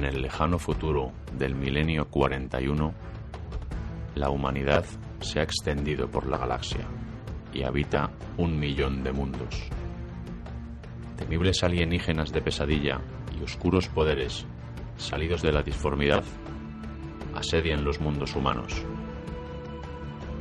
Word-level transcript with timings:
En 0.00 0.06
el 0.06 0.22
lejano 0.22 0.58
futuro 0.58 1.12
del 1.36 1.54
milenio 1.54 2.08
41, 2.08 2.94
la 4.14 4.30
humanidad 4.30 4.86
se 5.20 5.40
ha 5.40 5.42
extendido 5.42 6.10
por 6.10 6.26
la 6.26 6.38
galaxia 6.38 6.86
y 7.52 7.64
habita 7.64 8.10
un 8.38 8.58
millón 8.58 9.04
de 9.04 9.12
mundos. 9.12 9.68
Temibles 11.18 11.62
alienígenas 11.62 12.32
de 12.32 12.40
pesadilla 12.40 13.02
y 13.38 13.44
oscuros 13.44 13.88
poderes 13.88 14.46
salidos 14.96 15.42
de 15.42 15.52
la 15.52 15.60
disformidad 15.60 16.24
asedian 17.34 17.84
los 17.84 18.00
mundos 18.00 18.34
humanos. 18.34 18.82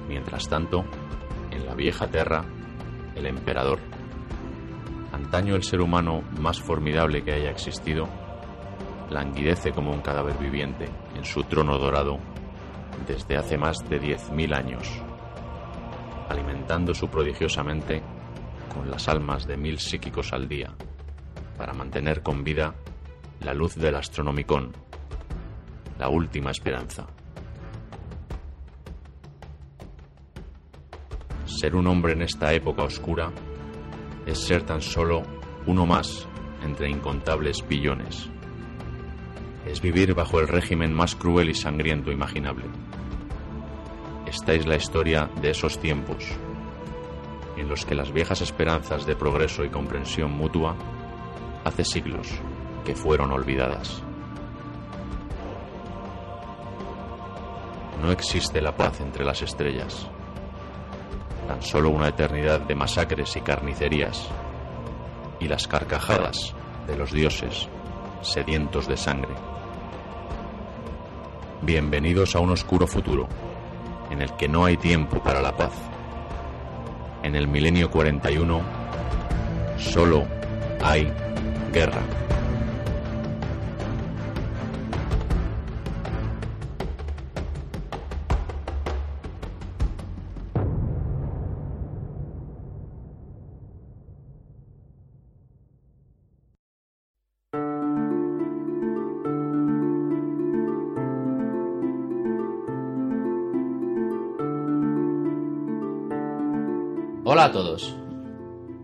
Mientras 0.07 0.47
tanto, 0.47 0.85
en 1.51 1.65
la 1.65 1.75
vieja 1.75 2.07
Tierra, 2.07 2.45
el 3.13 3.25
emperador, 3.25 3.79
antaño 5.11 5.57
el 5.57 5.63
ser 5.63 5.81
humano 5.81 6.23
más 6.39 6.61
formidable 6.61 7.25
que 7.25 7.33
haya 7.33 7.51
existido, 7.51 8.07
languidece 9.09 9.71
como 9.71 9.91
un 9.91 10.01
cadáver 10.01 10.37
viviente 10.37 10.85
en 11.15 11.25
su 11.25 11.43
trono 11.43 11.77
dorado 11.77 12.19
desde 13.07 13.37
hace 13.37 13.57
más 13.57 13.77
de 13.89 13.99
10.000 14.01 14.55
años, 14.55 15.01
alimentándose 16.29 17.07
prodigiosamente 17.07 18.01
con 18.73 18.89
las 18.89 19.07
almas 19.07 19.47
de 19.47 19.57
mil 19.57 19.79
psíquicos 19.79 20.31
al 20.31 20.47
día, 20.47 20.73
para 21.57 21.73
mantener 21.73 22.21
con 22.21 22.43
vida 22.43 22.75
la 23.41 23.53
luz 23.53 23.75
del 23.75 23.95
astronomicón, 23.95 24.71
la 25.97 26.09
última 26.09 26.51
esperanza. 26.51 27.07
Ser 31.45 31.75
un 31.75 31.87
hombre 31.87 32.13
en 32.13 32.21
esta 32.21 32.53
época 32.53 32.83
oscura 32.83 33.31
es 34.25 34.39
ser 34.39 34.63
tan 34.63 34.81
solo 34.81 35.23
uno 35.65 35.85
más 35.85 36.27
entre 36.63 36.89
incontables 36.89 37.67
billones. 37.67 38.29
Es 39.69 39.81
vivir 39.81 40.15
bajo 40.15 40.39
el 40.39 40.47
régimen 40.47 40.91
más 40.91 41.15
cruel 41.15 41.51
y 41.51 41.53
sangriento 41.53 42.11
imaginable. 42.11 42.65
Esta 44.25 44.53
es 44.53 44.65
la 44.65 44.75
historia 44.75 45.29
de 45.41 45.51
esos 45.51 45.77
tiempos, 45.79 46.25
en 47.55 47.69
los 47.69 47.85
que 47.85 47.93
las 47.93 48.11
viejas 48.11 48.41
esperanzas 48.41 49.05
de 49.05 49.15
progreso 49.15 49.63
y 49.63 49.69
comprensión 49.69 50.31
mutua 50.31 50.75
hace 51.63 51.85
siglos 51.85 52.27
que 52.83 52.95
fueron 52.95 53.31
olvidadas. 53.31 54.01
No 58.01 58.11
existe 58.11 58.61
la 58.61 58.75
paz 58.75 59.01
entre 59.01 59.23
las 59.23 59.43
estrellas, 59.43 60.07
tan 61.47 61.61
solo 61.61 61.91
una 61.91 62.07
eternidad 62.07 62.61
de 62.61 62.73
masacres 62.73 63.35
y 63.35 63.41
carnicerías, 63.41 64.29
y 65.39 65.47
las 65.47 65.67
carcajadas 65.67 66.55
de 66.87 66.97
los 66.97 67.11
dioses 67.11 67.69
sedientos 68.21 68.87
de 68.87 68.97
sangre. 68.97 69.48
Bienvenidos 71.69 72.35
a 72.35 72.39
un 72.39 72.49
oscuro 72.49 72.87
futuro, 72.87 73.27
en 74.09 74.23
el 74.23 74.35
que 74.37 74.47
no 74.47 74.65
hay 74.65 74.75
tiempo 74.75 75.21
para 75.21 75.39
la 75.39 75.55
paz. 75.55 75.71
En 77.21 77.35
el 77.35 77.47
milenio 77.47 77.91
41 77.91 78.59
solo 79.77 80.25
hay 80.81 81.13
guerra. 81.71 82.01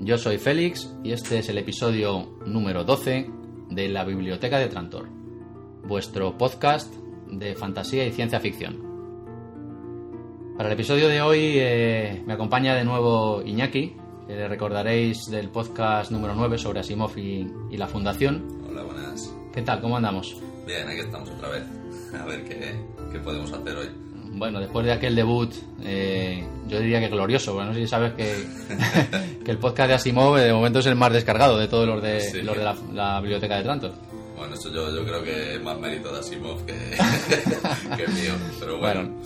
Yo 0.06 0.20
soy 0.20 0.38
Félix 0.38 0.96
y 1.04 1.14
este 1.14 1.40
es 1.40 1.50
el 1.50 1.58
episodio 1.58 2.38
número 2.46 2.84
12 2.84 3.28
de 3.72 3.90
la 3.90 4.04
Biblioteca 4.04 4.60
de 4.60 4.68
Trantor, 4.68 5.10
vuestro 5.84 6.38
podcast 6.38 6.94
de 7.32 7.56
fantasía 7.56 8.06
y 8.06 8.12
ciencia 8.12 8.40
ficción. 8.40 8.84
Para 10.56 10.70
el 10.70 10.74
episodio 10.74 11.08
de 11.08 11.22
hoy 11.22 11.56
eh, 11.56 12.24
me 12.24 12.34
acompaña 12.34 12.76
de 12.76 12.84
nuevo 12.84 13.42
Iñaki, 13.44 13.98
que 14.28 14.36
le 14.36 14.48
recordaréis 14.48 15.26
del 15.32 15.50
podcast 15.50 16.12
número 16.12 16.36
9 16.36 16.60
sobre 16.60 16.82
Asimov 16.82 17.18
y, 17.18 17.52
y 17.72 17.78
la 17.78 17.88
Fundación. 17.88 18.64
Hola, 18.70 18.84
buenas. 18.84 19.36
¿Qué 19.52 19.64
tal? 19.64 19.82
¿Cómo 19.82 19.98
andamos? 19.98 20.40
Bien, 20.68 20.88
aquí 20.88 21.00
estamos 21.00 21.32
otra 21.32 21.50
vez. 21.50 21.64
A 22.14 22.26
ver 22.26 22.44
qué, 22.46 22.76
qué 23.12 23.20
podemos 23.20 23.52
hacer 23.52 23.76
hoy. 23.76 24.05
Bueno, 24.38 24.60
después 24.60 24.86
de 24.86 24.92
aquel 24.92 25.16
debut, 25.16 25.54
eh, 25.84 26.46
yo 26.68 26.80
diría 26.80 27.00
que 27.00 27.08
glorioso. 27.08 27.54
Bueno, 27.54 27.70
no 27.70 27.74
sé 27.76 27.82
si 27.82 27.88
sabes 27.88 28.14
que, 28.14 28.46
que 29.46 29.52
el 29.52 29.58
podcast 29.58 29.88
de 29.90 29.94
Asimov 29.96 30.38
eh, 30.38 30.42
de 30.46 30.54
momento 30.54 30.80
es 30.80 30.86
el 30.88 30.96
más 30.96 31.14
descargado 31.14 31.58
de 31.58 31.68
todos 31.70 31.88
los 31.88 32.02
de, 32.04 32.20
Sí. 32.20 32.42
los 32.42 32.58
de 32.58 32.64
la, 32.64 32.76
la 32.94 33.22
biblioteca 33.22 33.58
de 33.58 33.64
Trantor. 33.64 33.94
Bueno, 34.38 34.54
eso 34.56 34.70
yo, 34.74 34.94
yo 34.94 35.06
creo 35.06 35.24
que 35.24 35.56
es 35.56 35.62
más 35.64 35.80
mérito 35.80 36.12
de 36.12 36.20
Asimov 36.20 36.66
que, 36.66 36.74
que 37.98 38.08
mío. 38.12 38.34
Pero 38.60 38.78
bueno, 38.78 39.02
Bueno, 39.04 39.22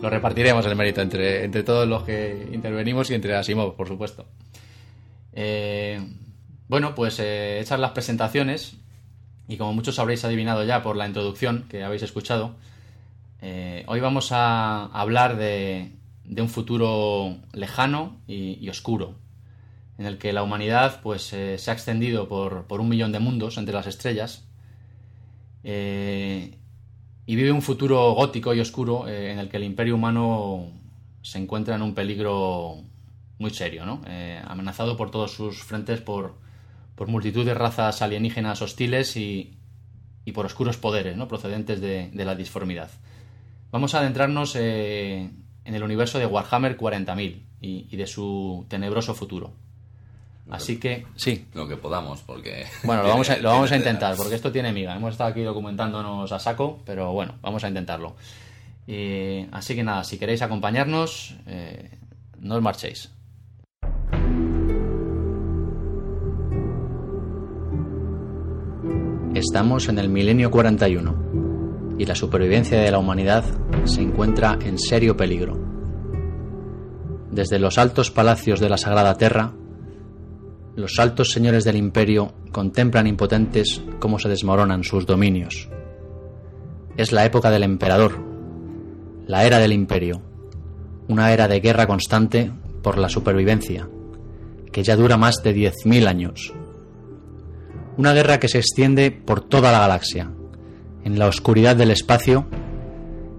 lo 0.00 0.08
repartiremos 0.10 0.64
el 0.64 0.76
mérito 0.76 1.02
entre, 1.02 1.44
entre 1.44 1.62
todos 1.62 1.86
los 1.86 2.02
que 2.04 2.48
intervenimos 2.52 3.10
y 3.10 3.14
entre 3.14 3.36
Asimov, 3.36 3.76
por 3.76 3.86
supuesto. 3.86 4.24
Eh, 5.34 6.00
bueno, 6.68 6.94
pues 6.94 7.18
eh, 7.20 7.60
hechas 7.60 7.78
las 7.78 7.90
presentaciones, 7.90 8.76
y 9.48 9.56
como 9.58 9.74
muchos 9.74 9.98
habréis 9.98 10.24
adivinado 10.24 10.64
ya 10.64 10.82
por 10.82 10.96
la 10.96 11.06
introducción 11.06 11.66
que 11.68 11.84
habéis 11.84 12.02
escuchado, 12.02 12.54
eh, 13.46 13.84
hoy 13.88 14.00
vamos 14.00 14.32
a 14.32 14.86
hablar 14.86 15.36
de, 15.36 15.92
un 16.34 16.48
futuro 16.48 17.36
lejano 17.52 18.16
y, 18.26 18.66
oscuro, 18.70 19.16
en 19.98 20.06
el 20.06 20.16
que 20.16 20.32
la 20.32 20.42
humanidad 20.42 21.02
pues, 21.02 21.30
eh, 21.34 21.58
se 21.58 21.70
ha 21.70 21.74
extendido 21.74 22.26
por, 22.26 22.80
un 22.80 22.88
millón 22.88 23.12
de 23.12 23.18
mundos 23.18 23.58
entre 23.58 23.74
las 23.74 23.86
estrellas, 23.86 24.48
eh, 25.62 26.56
y 27.26 27.36
vive 27.36 27.52
un 27.52 27.60
futuro 27.60 28.12
gótico 28.12 28.54
y 28.54 28.60
oscuro 28.60 29.06
en 29.08 29.38
el 29.38 29.50
que 29.50 29.58
el 29.58 29.64
imperio 29.64 29.96
humano 29.96 30.72
se 31.20 31.36
encuentra 31.36 31.74
en 31.74 31.82
un 31.82 31.94
peligro 31.94 32.76
muy 33.38 33.50
serio, 33.50 33.84
¿no? 33.84 34.00
Amenazado 34.46 34.96
por 34.96 35.10
todos 35.10 35.32
sus 35.32 35.62
frentes 35.62 36.00
por, 36.00 36.38
multitud 37.06 37.44
de 37.44 37.52
razas 37.52 38.00
alienígenas 38.00 38.62
hostiles 38.62 39.18
y, 39.18 39.58
por 40.32 40.46
oscuros 40.46 40.78
poderes 40.78 41.14
¿no? 41.18 41.28
procedentes 41.28 41.82
de, 41.82 42.10
de 42.10 42.24
la 42.24 42.34
disformidad. 42.34 42.90
Vamos 43.74 43.92
a 43.96 43.98
adentrarnos 43.98 44.54
eh, 44.54 45.28
en 45.64 45.74
el 45.74 45.82
universo 45.82 46.20
de 46.20 46.26
Warhammer 46.26 46.78
40.000 46.78 47.42
y, 47.60 47.88
y 47.90 47.96
de 47.96 48.06
su 48.06 48.64
tenebroso 48.68 49.14
futuro. 49.14 49.50
Así 50.48 50.78
que, 50.78 51.06
sí, 51.16 51.46
lo 51.54 51.66
que 51.66 51.76
podamos, 51.76 52.20
porque. 52.20 52.66
bueno, 52.84 53.02
lo 53.02 53.08
vamos 53.08 53.30
a, 53.30 53.38
lo 53.38 53.48
vamos 53.48 53.72
intentar, 53.76 54.14
porque 54.14 54.36
esto 54.36 54.52
tiene 54.52 54.72
miga. 54.72 54.94
Hemos 54.94 55.14
estado 55.14 55.30
aquí 55.30 55.42
documentándonos 55.42 56.30
a 56.30 56.38
saco, 56.38 56.82
pero 56.86 57.12
bueno, 57.12 57.34
vamos 57.42 57.64
a 57.64 57.68
intentarlo. 57.68 58.14
Y, 58.86 59.46
así 59.50 59.74
que 59.74 59.82
nada, 59.82 60.04
si 60.04 60.18
queréis 60.18 60.42
acompañarnos, 60.42 61.34
eh, 61.48 61.98
no 62.38 62.54
os 62.54 62.62
marchéis. 62.62 63.10
Estamos 69.34 69.88
en 69.88 69.98
el 69.98 70.08
milenio 70.08 70.52
41 70.52 71.23
y 71.98 72.06
la 72.06 72.14
supervivencia 72.14 72.80
de 72.80 72.90
la 72.90 72.98
humanidad 72.98 73.44
se 73.84 74.02
encuentra 74.02 74.58
en 74.60 74.78
serio 74.78 75.16
peligro. 75.16 75.58
Desde 77.30 77.58
los 77.58 77.78
altos 77.78 78.10
palacios 78.10 78.60
de 78.60 78.68
la 78.68 78.78
Sagrada 78.78 79.16
Terra, 79.16 79.54
los 80.76 80.98
altos 80.98 81.30
señores 81.30 81.64
del 81.64 81.76
imperio 81.76 82.34
contemplan 82.52 83.06
impotentes 83.06 83.82
cómo 84.00 84.18
se 84.18 84.28
desmoronan 84.28 84.84
sus 84.84 85.06
dominios. 85.06 85.68
Es 86.96 87.12
la 87.12 87.24
época 87.24 87.50
del 87.50 87.62
emperador, 87.62 88.24
la 89.26 89.44
era 89.44 89.58
del 89.58 89.72
imperio, 89.72 90.22
una 91.08 91.32
era 91.32 91.48
de 91.48 91.60
guerra 91.60 91.86
constante 91.86 92.52
por 92.82 92.98
la 92.98 93.08
supervivencia, 93.08 93.88
que 94.72 94.82
ya 94.82 94.96
dura 94.96 95.16
más 95.16 95.42
de 95.42 95.54
10.000 95.54 96.06
años. 96.06 96.52
Una 97.96 98.12
guerra 98.12 98.38
que 98.38 98.48
se 98.48 98.58
extiende 98.58 99.10
por 99.10 99.40
toda 99.40 99.70
la 99.70 99.80
galaxia, 99.80 100.32
en 101.04 101.18
la 101.18 101.26
oscuridad 101.26 101.76
del 101.76 101.90
espacio 101.90 102.46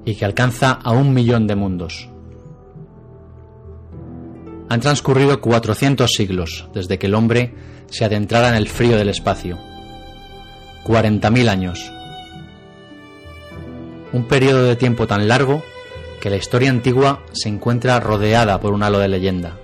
y 0.06 0.16
que 0.16 0.26
alcanza 0.26 0.72
a 0.72 0.92
un 0.92 1.14
millón 1.14 1.48
de 1.48 1.56
mundos. 1.56 2.10
Han 4.70 4.80
transcurrido 4.80 5.42
400 5.42 6.12
siglos 6.12 6.68
desde 6.74 6.98
que 6.98 7.08
el 7.08 7.16
hombre 7.16 7.54
se 7.88 8.06
adentrara 8.06 8.50
en 8.50 8.56
el 8.56 8.68
frío 8.68 8.98
del 8.98 9.10
espacio. 9.10 9.58
40.000 10.86 11.50
años. 11.50 11.92
Un 14.14 14.28
periodo 14.28 14.64
de 14.64 14.76
tiempo 14.76 15.08
tan 15.08 15.28
largo 15.28 15.64
que 16.22 16.30
la 16.30 16.38
historia 16.38 16.70
antigua 16.70 17.24
se 17.34 17.50
encuentra 17.50 18.00
rodeada 18.00 18.60
por 18.60 18.74
un 18.74 18.84
halo 18.84 19.00
de 19.00 19.08
leyenda. 19.08 19.58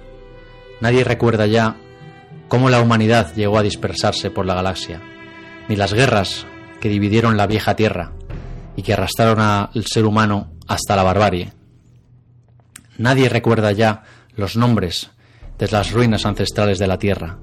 Nadie 0.81 1.03
recuerda 1.03 1.45
ya 1.45 1.77
cómo 2.47 2.69
la 2.69 2.81
humanidad 2.81 3.33
llegó 3.35 3.57
a 3.57 3.63
dispersarse 3.63 4.29
por 4.29 4.45
la 4.45 4.55
galaxia, 4.55 5.01
ni 5.69 5.75
las 5.75 5.93
guerras 5.93 6.45
que 6.81 6.89
dividieron 6.89 7.37
la 7.37 7.47
vieja 7.47 7.77
tierra 7.77 8.11
y 8.75 8.81
que 8.81 8.93
arrastraron 8.93 9.39
al 9.39 9.85
ser 9.85 10.05
humano 10.05 10.51
hasta 10.67 10.97
la 10.97 11.03
barbarie. 11.03 11.53
Nadie 12.97 13.29
recuerda 13.29 13.71
ya 13.71 14.03
los 14.35 14.57
nombres 14.57 15.11
de 15.57 15.67
las 15.69 15.91
ruinas 15.91 16.25
ancestrales 16.25 16.79
de 16.79 16.87
la 16.87 16.97
tierra, 16.97 17.37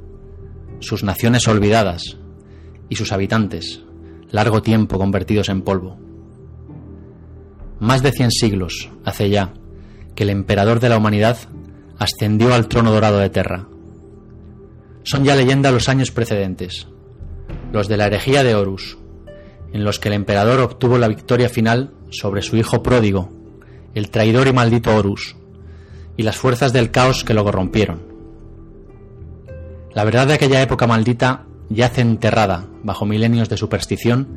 sus 0.81 1.03
naciones 1.03 1.49
olvidadas 1.49 2.19
y 2.89 2.97
sus 2.97 3.13
habitantes, 3.13 3.81
largo 4.31 4.61
tiempo 4.61 4.99
convertidos 4.99 5.49
en 5.49 5.63
polvo. 5.63 5.99
Más 7.81 8.03
de 8.03 8.13
cien 8.13 8.31
siglos 8.31 8.91
hace 9.05 9.31
ya 9.31 9.55
que 10.15 10.25
el 10.25 10.31
emperador 10.31 10.81
de 10.81 10.89
la 10.89 10.99
humanidad 10.99 11.39
ascendió 11.99 12.55
al 12.55 12.69
trono 12.69 12.91
dorado 12.91 13.19
de 13.19 13.31
Terra. 13.31 13.69
Son 15.05 15.25
ya 15.25 15.37
leyenda 15.37 15.71
los 15.71 15.89
años 15.89 16.11
precedentes, 16.11 16.89
los 17.73 17.89
de 17.89 17.97
la 17.97 18.07
herejía 18.07 18.43
de 18.43 18.55
Horus, 18.55 18.98
en 19.73 19.85
los 19.85 19.99
que 19.99 20.09
el 20.09 20.15
emperador 20.15 20.61
obtuvo 20.61 20.99
la 20.99 21.09
victoria 21.09 21.49
final 21.49 21.93
sobre 22.11 22.43
su 22.43 22.57
hijo 22.57 22.83
pródigo, 22.83 23.31
el 23.95 24.11
traidor 24.11 24.47
y 24.49 24.53
maldito 24.53 24.95
Horus, 24.95 25.37
y 26.17 26.23
las 26.23 26.37
fuerzas 26.37 26.73
del 26.73 26.91
caos 26.91 27.25
que 27.25 27.35
lo 27.35 27.45
corrompieron. 27.45 28.01
La 29.95 30.05
verdad 30.05 30.27
de 30.27 30.35
aquella 30.35 30.63
época 30.63 30.87
maldita 30.87 31.47
yace 31.69 32.01
enterrada 32.01 32.67
bajo 32.83 33.07
milenios 33.07 33.49
de 33.49 33.57
superstición 33.57 34.29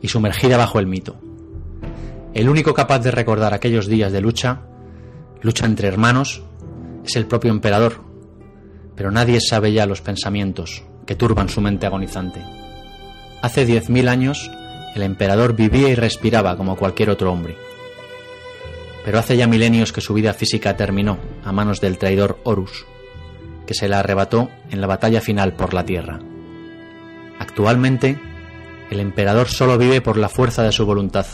y 0.00 0.08
sumergida 0.08 0.56
bajo 0.56 0.78
el 0.78 0.86
mito. 0.86 1.16
El 2.34 2.48
único 2.48 2.74
capaz 2.74 3.00
de 3.00 3.10
recordar 3.10 3.54
aquellos 3.54 3.86
días 3.86 4.12
de 4.12 4.20
lucha, 4.20 4.62
lucha 5.42 5.66
entre 5.66 5.88
hermanos, 5.88 6.42
es 7.04 7.16
el 7.16 7.26
propio 7.26 7.50
emperador, 7.50 8.02
pero 8.96 9.10
nadie 9.10 9.40
sabe 9.40 9.72
ya 9.72 9.86
los 9.86 10.00
pensamientos 10.00 10.82
que 11.06 11.16
turban 11.16 11.48
su 11.48 11.60
mente 11.60 11.86
agonizante. 11.86 12.40
Hace 13.42 13.66
diez 13.66 13.90
mil 13.90 14.08
años 14.08 14.50
el 14.94 15.02
emperador 15.02 15.54
vivía 15.54 15.88
y 15.88 15.94
respiraba 15.94 16.56
como 16.56 16.76
cualquier 16.76 17.10
otro 17.10 17.32
hombre. 17.32 17.56
Pero 19.04 19.18
hace 19.18 19.36
ya 19.36 19.46
milenios 19.46 19.92
que 19.92 20.00
su 20.00 20.14
vida 20.14 20.32
física 20.34 20.76
terminó 20.76 21.18
a 21.44 21.52
manos 21.52 21.80
del 21.80 21.98
traidor 21.98 22.38
Horus, 22.44 22.86
que 23.66 23.74
se 23.74 23.88
la 23.88 24.00
arrebató 24.00 24.50
en 24.70 24.80
la 24.80 24.86
batalla 24.86 25.20
final 25.20 25.54
por 25.54 25.74
la 25.74 25.84
tierra. 25.84 26.20
Actualmente, 27.38 28.20
el 28.90 29.00
emperador 29.00 29.48
solo 29.48 29.78
vive 29.78 30.00
por 30.00 30.16
la 30.16 30.28
fuerza 30.28 30.62
de 30.62 30.72
su 30.72 30.86
voluntad, 30.86 31.26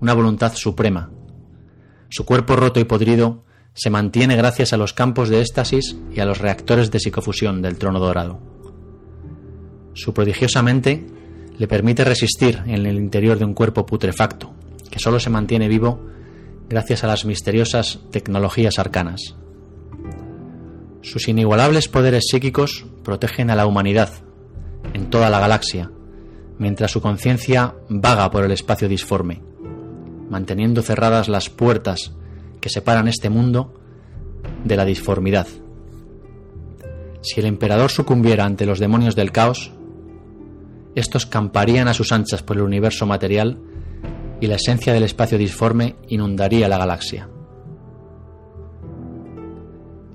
una 0.00 0.14
voluntad 0.14 0.54
suprema. 0.54 1.10
Su 2.08 2.24
cuerpo 2.24 2.56
roto 2.56 2.80
y 2.80 2.84
podrido 2.84 3.44
se 3.74 3.90
mantiene 3.90 4.34
gracias 4.34 4.72
a 4.72 4.76
los 4.76 4.92
campos 4.92 5.28
de 5.28 5.40
éxtasis 5.40 5.96
y 6.12 6.20
a 6.20 6.24
los 6.24 6.38
reactores 6.38 6.90
de 6.90 6.98
psicofusión 6.98 7.62
del 7.62 7.78
trono 7.78 8.00
dorado. 8.00 8.40
Su 9.92 10.14
prodigiosa 10.14 10.62
mente 10.62 11.06
le 11.58 11.66
permite 11.66 12.04
resistir 12.04 12.62
en 12.66 12.86
el 12.86 12.96
interior 12.96 13.38
de 13.38 13.44
un 13.44 13.54
cuerpo 13.54 13.84
putrefacto, 13.84 14.52
que 14.90 14.98
solo 14.98 15.18
se 15.20 15.30
mantiene 15.30 15.68
vivo 15.68 16.00
gracias 16.68 17.02
a 17.02 17.08
las 17.08 17.24
misteriosas 17.24 17.98
tecnologías 18.10 18.78
arcanas. 18.78 19.34
Sus 21.02 21.28
inigualables 21.28 21.88
poderes 21.88 22.26
psíquicos 22.30 22.86
protegen 23.02 23.50
a 23.50 23.56
la 23.56 23.66
humanidad 23.66 24.10
en 24.94 25.10
toda 25.10 25.30
la 25.30 25.40
galaxia, 25.40 25.90
mientras 26.58 26.90
su 26.90 27.00
conciencia 27.00 27.74
vaga 27.88 28.30
por 28.30 28.44
el 28.44 28.52
espacio 28.52 28.88
disforme, 28.88 29.42
manteniendo 30.28 30.82
cerradas 30.82 31.28
las 31.28 31.50
puertas 31.50 32.12
que 32.60 32.68
separan 32.68 33.08
este 33.08 33.30
mundo 33.30 33.74
de 34.64 34.76
la 34.76 34.84
disformidad. 34.84 35.46
Si 37.22 37.40
el 37.40 37.46
emperador 37.46 37.90
sucumbiera 37.90 38.44
ante 38.44 38.66
los 38.66 38.78
demonios 38.78 39.16
del 39.16 39.32
caos, 39.32 39.72
estos 40.94 41.26
camparían 41.26 41.88
a 41.88 41.94
sus 41.94 42.12
anchas 42.12 42.42
por 42.42 42.56
el 42.56 42.62
universo 42.62 43.06
material 43.06 43.58
y 44.40 44.46
la 44.46 44.56
esencia 44.56 44.92
del 44.92 45.02
espacio 45.02 45.38
disforme 45.38 45.96
inundaría 46.08 46.68
la 46.68 46.78
galaxia. 46.78 47.28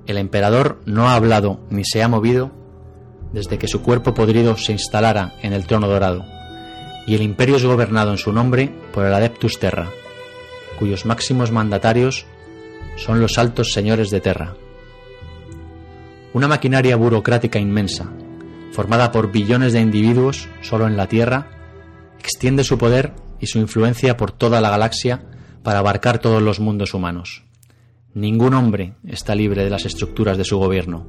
El 0.06 0.18
emperador 0.18 0.80
no 0.84 1.08
ha 1.08 1.14
hablado 1.14 1.60
ni 1.70 1.84
se 1.84 2.02
ha 2.02 2.08
movido 2.08 2.52
desde 3.32 3.58
que 3.58 3.68
su 3.68 3.82
cuerpo 3.82 4.14
podrido 4.14 4.56
se 4.56 4.72
instalara 4.72 5.34
en 5.42 5.52
el 5.52 5.66
trono 5.66 5.88
dorado, 5.88 6.24
y 7.06 7.14
el 7.14 7.22
imperio 7.22 7.56
es 7.56 7.64
gobernado 7.64 8.12
en 8.12 8.18
su 8.18 8.32
nombre 8.32 8.72
por 8.92 9.04
el 9.04 9.12
Adeptus 9.12 9.58
Terra, 9.58 9.90
cuyos 10.78 11.04
máximos 11.04 11.50
mandatarios 11.50 12.26
son 12.96 13.20
los 13.20 13.38
altos 13.38 13.72
señores 13.72 14.10
de 14.10 14.20
Terra. 14.20 14.54
Una 16.32 16.46
maquinaria 16.46 16.96
burocrática 16.96 17.58
inmensa, 17.58 18.12
formada 18.74 19.12
por 19.12 19.30
billones 19.30 19.72
de 19.72 19.80
individuos 19.80 20.48
solo 20.60 20.88
en 20.88 20.96
la 20.96 21.06
Tierra, 21.06 21.48
extiende 22.18 22.64
su 22.64 22.76
poder 22.76 23.12
y 23.38 23.46
su 23.46 23.58
influencia 23.58 24.16
por 24.16 24.32
toda 24.32 24.60
la 24.60 24.68
galaxia 24.68 25.22
para 25.62 25.78
abarcar 25.78 26.18
todos 26.18 26.42
los 26.42 26.58
mundos 26.58 26.92
humanos. 26.92 27.44
Ningún 28.14 28.52
hombre 28.52 28.94
está 29.06 29.36
libre 29.36 29.62
de 29.62 29.70
las 29.70 29.84
estructuras 29.84 30.36
de 30.36 30.44
su 30.44 30.58
gobierno. 30.58 31.06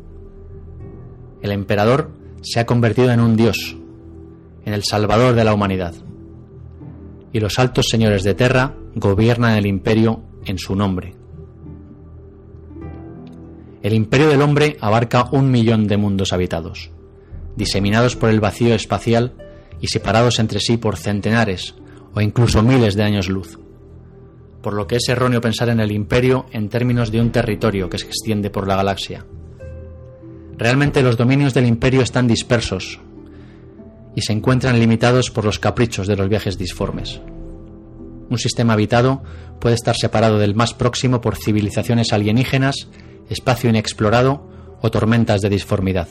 El 1.42 1.52
emperador 1.52 2.12
se 2.42 2.60
ha 2.60 2.68
convertido 2.68 3.12
en 3.12 3.20
un 3.20 3.36
dios, 3.36 3.76
en 4.64 4.74
el 4.74 4.84
salvador 4.84 5.34
de 5.34 5.44
la 5.44 5.54
humanidad. 5.54 5.96
Y 7.34 7.40
los 7.40 7.58
altos 7.58 7.88
señores 7.90 8.24
de 8.24 8.36
Terra 8.36 8.76
gobiernan 8.94 9.58
el 9.58 9.66
imperio 9.66 10.22
en 10.46 10.60
su 10.60 10.76
nombre. 10.76 11.16
El 13.82 13.94
imperio 13.94 14.30
del 14.30 14.44
hombre 14.44 14.78
abarca 14.82 15.30
un 15.32 15.50
millón 15.50 15.88
de 15.88 15.98
mundos 15.98 16.32
habitados 16.32 16.92
diseminados 17.56 18.16
por 18.16 18.30
el 18.30 18.40
vacío 18.40 18.76
espacial 18.76 19.34
y 19.82 19.88
separados 19.88 20.40
entre 20.40 20.60
sí 20.60 20.78
por 20.78 20.98
centenares 20.98 21.76
o 22.14 22.22
incluso 22.22 22.64
miles 22.64 22.96
de 22.96 23.04
años 23.04 23.30
luz. 23.30 23.60
Por 24.62 24.74
lo 24.74 24.88
que 24.88 24.96
es 24.96 25.08
erróneo 25.10 25.42
pensar 25.42 25.70
en 25.70 25.80
el 25.80 25.92
imperio 25.92 26.46
en 26.52 26.70
términos 26.70 27.12
de 27.12 27.22
un 27.22 27.32
territorio 27.32 27.90
que 27.90 28.00
se 28.00 28.08
extiende 28.08 28.50
por 28.50 28.68
la 28.68 28.76
galaxia. 28.76 29.26
Realmente 30.58 31.04
los 31.04 31.18
dominios 31.18 31.54
del 31.54 31.68
imperio 31.68 32.02
están 32.02 32.28
dispersos 32.28 33.00
y 34.16 34.22
se 34.22 34.32
encuentran 34.32 34.80
limitados 34.80 35.30
por 35.30 35.44
los 35.44 35.60
caprichos 35.60 36.08
de 36.08 36.16
los 36.16 36.30
viajes 36.30 36.58
disformes. 36.58 37.22
Un 38.30 38.38
sistema 38.38 38.74
habitado 38.74 39.22
puede 39.60 39.76
estar 39.76 39.96
separado 39.96 40.40
del 40.40 40.56
más 40.56 40.74
próximo 40.74 41.22
por 41.22 41.36
civilizaciones 41.36 42.12
alienígenas, 42.14 42.88
espacio 43.30 43.70
inexplorado 43.70 44.50
o 44.82 44.90
tormentas 44.90 45.42
de 45.42 45.50
disformidad. 45.50 46.08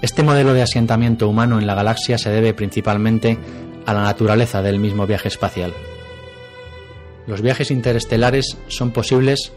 Este 0.00 0.22
modelo 0.22 0.54
de 0.54 0.62
asentamiento 0.62 1.28
humano 1.28 1.58
en 1.58 1.66
la 1.66 1.74
galaxia 1.74 2.18
se 2.18 2.30
debe 2.30 2.54
principalmente 2.54 3.36
a 3.84 3.92
la 3.92 4.02
naturaleza 4.02 4.62
del 4.62 4.78
mismo 4.78 5.08
viaje 5.08 5.26
espacial. 5.26 5.74
Los 7.26 7.42
viajes 7.42 7.72
interestelares 7.72 8.56
son 8.68 8.92
posibles 8.92 9.52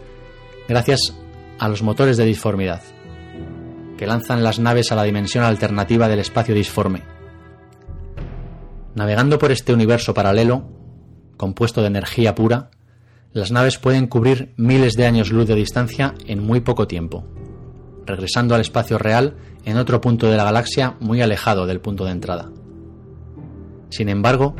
gracias 0.67 1.15
a 1.59 1.69
los 1.69 1.83
motores 1.83 2.17
de 2.17 2.25
disformidad, 2.25 2.81
que 3.97 4.07
lanzan 4.07 4.43
las 4.43 4.57
naves 4.57 4.91
a 4.91 4.95
la 4.95 5.03
dimensión 5.03 5.43
alternativa 5.43 6.07
del 6.07 6.19
espacio 6.19 6.55
disforme. 6.55 7.03
Navegando 8.95 9.37
por 9.37 9.51
este 9.51 9.73
universo 9.73 10.15
paralelo, 10.15 10.63
compuesto 11.37 11.81
de 11.81 11.87
energía 11.87 12.33
pura, 12.33 12.71
las 13.31 13.51
naves 13.51 13.77
pueden 13.77 14.07
cubrir 14.07 14.53
miles 14.57 14.95
de 14.95 15.05
años 15.05 15.31
luz 15.31 15.47
de 15.47 15.55
distancia 15.55 16.15
en 16.25 16.43
muy 16.43 16.61
poco 16.61 16.87
tiempo 16.87 17.27
regresando 18.05 18.55
al 18.55 18.61
espacio 18.61 18.97
real 18.97 19.35
en 19.65 19.77
otro 19.77 20.01
punto 20.01 20.29
de 20.29 20.37
la 20.37 20.43
galaxia 20.43 20.95
muy 20.99 21.21
alejado 21.21 21.65
del 21.65 21.81
punto 21.81 22.05
de 22.05 22.11
entrada. 22.11 22.49
Sin 23.89 24.09
embargo, 24.09 24.55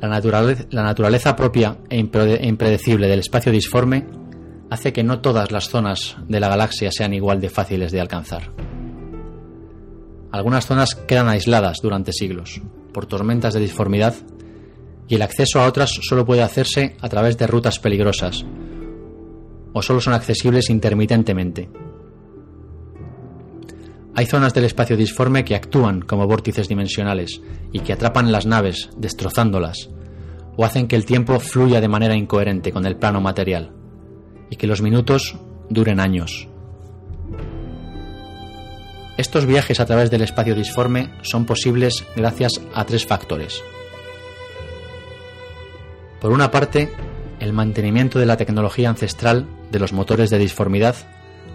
la 0.00 0.08
naturaleza, 0.08 1.36
propia 1.36 1.78
e, 1.88 1.96
e 1.96 2.46
impredecible 2.48 3.06
del 3.06 3.20
espacio 3.20 3.52
disforme 3.52 4.06
hace 4.70 4.92
que 4.92 5.04
no 5.04 5.20
todas 5.20 5.52
las 5.52 5.68
zonas 5.68 6.16
de 6.26 6.40
la 6.40 6.48
galaxia 6.48 6.90
sean 6.90 7.14
igual 7.14 7.40
de 7.40 7.50
fáciles 7.50 7.92
de 7.92 8.00
alcanzar. 8.00 8.50
Algunas 10.32 10.66
zonas 10.66 10.94
quedan 10.94 11.28
aisladas 11.28 11.78
durante 11.82 12.12
siglos 12.12 12.62
por 12.92 13.06
tormentas 13.06 13.54
de 13.54 13.60
disformidad 13.60 14.14
y 15.06 15.14
el 15.14 15.22
acceso 15.22 15.60
a 15.60 15.66
otras 15.66 15.90
solo 15.90 16.24
puede 16.24 16.42
hacerse 16.42 16.96
a 17.00 17.08
través 17.08 17.36
de 17.36 17.46
rutas 17.46 17.78
peligrosas 17.78 18.44
o 19.74 19.82
solo 19.82 20.00
son 20.00 20.14
accesibles 20.14 20.70
intermitentemente, 20.70 21.68
hay 24.14 24.26
zonas 24.26 24.52
del 24.52 24.64
espacio 24.64 24.96
disforme 24.96 25.44
que 25.44 25.54
actúan 25.54 26.02
como 26.02 26.26
vórtices 26.26 26.68
dimensionales 26.68 27.40
y 27.72 27.80
que 27.80 27.94
atrapan 27.94 28.30
las 28.30 28.44
naves, 28.44 28.90
destrozándolas, 28.96 29.88
o 30.56 30.64
hacen 30.64 30.86
que 30.86 30.96
el 30.96 31.06
tiempo 31.06 31.40
fluya 31.40 31.80
de 31.80 31.88
manera 31.88 32.14
incoherente 32.14 32.72
con 32.72 32.84
el 32.84 32.96
plano 32.96 33.20
material, 33.22 33.72
y 34.50 34.56
que 34.56 34.66
los 34.66 34.82
minutos 34.82 35.36
duren 35.70 35.98
años. 35.98 36.48
Estos 39.16 39.46
viajes 39.46 39.80
a 39.80 39.86
través 39.86 40.10
del 40.10 40.22
espacio 40.22 40.54
disforme 40.54 41.10
son 41.22 41.46
posibles 41.46 42.04
gracias 42.14 42.60
a 42.74 42.84
tres 42.84 43.06
factores. 43.06 43.62
Por 46.20 46.32
una 46.32 46.50
parte, 46.50 46.90
el 47.40 47.52
mantenimiento 47.52 48.18
de 48.18 48.26
la 48.26 48.36
tecnología 48.36 48.90
ancestral 48.90 49.46
de 49.70 49.78
los 49.78 49.92
motores 49.92 50.28
de 50.28 50.38
disformidad 50.38 50.96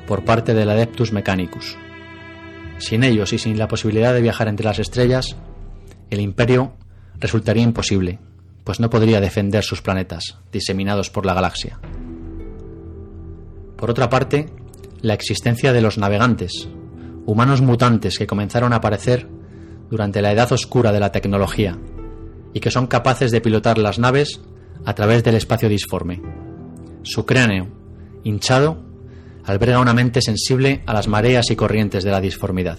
por 0.07 0.25
parte 0.25 0.53
del 0.53 0.69
Adeptus 0.69 1.11
Mechanicus 1.11 1.77
sin 2.77 3.03
ellos 3.03 3.33
y 3.33 3.37
sin 3.37 3.57
la 3.57 3.67
posibilidad 3.67 4.13
de 4.13 4.21
viajar 4.21 4.47
entre 4.47 4.65
las 4.65 4.79
estrellas, 4.79 5.35
el 6.09 6.21
imperio 6.21 6.73
resultaría 7.19 7.63
imposible, 7.63 8.19
pues 8.63 8.79
no 8.79 8.89
podría 8.89 9.21
defender 9.21 9.63
sus 9.63 9.81
planetas, 9.81 10.37
diseminados 10.51 11.09
por 11.09 11.25
la 11.25 11.33
galaxia. 11.33 11.79
Por 13.77 13.89
otra 13.89 14.09
parte, 14.09 14.47
la 15.01 15.13
existencia 15.13 15.73
de 15.73 15.81
los 15.81 15.97
navegantes, 15.97 16.67
humanos 17.25 17.61
mutantes 17.61 18.17
que 18.17 18.27
comenzaron 18.27 18.73
a 18.73 18.77
aparecer 18.77 19.27
durante 19.89 20.21
la 20.21 20.31
edad 20.31 20.51
oscura 20.51 20.91
de 20.91 20.99
la 20.99 21.11
tecnología 21.11 21.77
y 22.53 22.59
que 22.59 22.71
son 22.71 22.87
capaces 22.87 23.31
de 23.31 23.41
pilotar 23.41 23.77
las 23.77 23.99
naves 23.99 24.41
a 24.85 24.95
través 24.95 25.23
del 25.23 25.35
espacio 25.35 25.69
disforme. 25.69 26.21
Su 27.03 27.25
cráneo, 27.25 27.67
hinchado, 28.23 28.86
alberga 29.47 29.79
una 29.79 29.93
mente 29.93 30.21
sensible 30.21 30.83
a 30.85 30.93
las 30.93 31.07
mareas 31.07 31.49
y 31.49 31.55
corrientes 31.55 32.03
de 32.03 32.11
la 32.11 32.19
disformidad, 32.21 32.77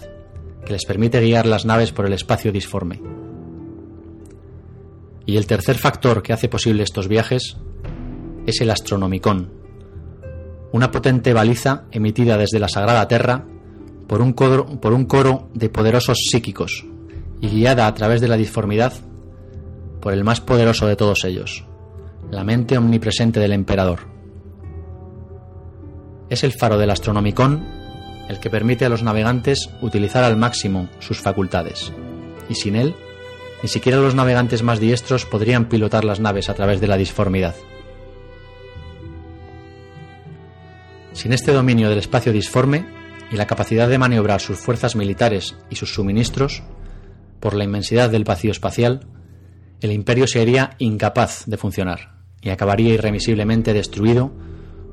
que 0.65 0.73
les 0.73 0.85
permite 0.85 1.21
guiar 1.21 1.47
las 1.47 1.65
naves 1.65 1.93
por 1.93 2.05
el 2.07 2.13
espacio 2.13 2.53
disforme. 2.53 3.01
Y 5.25 5.39
el 5.39 5.47
tercer 5.47 5.79
factor 5.79 6.23
que 6.23 6.35
hace 6.35 6.49
posible 6.49 6.83
estos 6.83 7.09
viajes 7.09 7.57
es 8.47 8.61
el 8.61 8.71
astronomicón, 8.71 9.51
una 10.71 10.91
potente 10.91 11.33
baliza 11.33 11.85
emitida 11.91 12.37
desde 12.37 12.61
la 12.61 12.69
Sagrada 12.69 13.09
Terra 13.09 13.47
por 14.07 14.21
un, 14.21 14.35
coro, 14.35 14.67
por 14.81 14.93
un 14.93 15.07
coro 15.07 15.49
de 15.55 15.71
poderosos 15.71 16.19
psíquicos 16.31 16.85
y 17.41 17.49
guiada 17.49 17.87
a 17.87 17.95
través 17.95 18.21
de 18.21 18.29
la 18.29 18.37
disformidad 18.37 18.93
por 20.01 20.13
el 20.13 20.23
más 20.23 20.43
poderoso 20.43 20.87
de 20.87 20.97
todos 20.97 21.25
ellos, 21.25 21.65
la 22.31 22.45
mente 22.45 22.77
omnipresente 22.77 23.41
del 23.41 23.53
emperador. 23.53 24.18
Es 26.31 26.45
el 26.45 26.53
faro 26.53 26.79
del 26.79 26.91
Astronomicón 26.91 27.65
el 28.29 28.39
que 28.41 28.51
permite 28.51 28.85
a 28.85 28.89
los 28.89 29.03
navegantes 29.03 29.71
utilizar 29.81 30.23
al 30.23 30.37
máximo 30.37 30.89
sus 31.01 31.21
facultades, 31.21 31.93
y 32.49 32.55
sin 32.55 32.77
él, 32.77 32.95
ni 33.63 33.69
siquiera 33.69 33.99
los 33.99 34.15
navegantes 34.15 34.63
más 34.63 34.81
diestros 34.81 35.25
podrían 35.25 35.69
pilotar 35.69 36.05
las 36.05 36.21
naves 36.21 36.49
a 36.49 36.55
través 36.55 36.81
de 36.81 36.87
la 36.87 36.97
disformidad. 36.97 37.57
Sin 41.13 41.33
este 41.33 41.53
dominio 41.53 41.89
del 41.89 41.99
espacio 41.99 42.33
disforme 42.33 42.87
y 43.33 43.37
la 43.37 43.47
capacidad 43.47 43.89
de 43.89 43.99
maniobrar 43.99 44.41
sus 44.41 44.59
fuerzas 44.59 44.95
militares 44.95 45.57
y 45.71 45.77
sus 45.77 45.95
suministros, 45.95 46.63
por 47.41 47.55
la 47.55 47.65
inmensidad 47.65 48.11
del 48.11 48.25
vacío 48.25 48.53
espacial, 48.53 49.07
el 49.81 49.93
imperio 49.93 50.27
sería 50.27 50.77
incapaz 50.79 51.45
de 51.47 51.57
funcionar 51.57 52.19
y 52.43 52.51
acabaría 52.51 52.95
irremisiblemente 52.95 53.73
destruido 53.73 54.33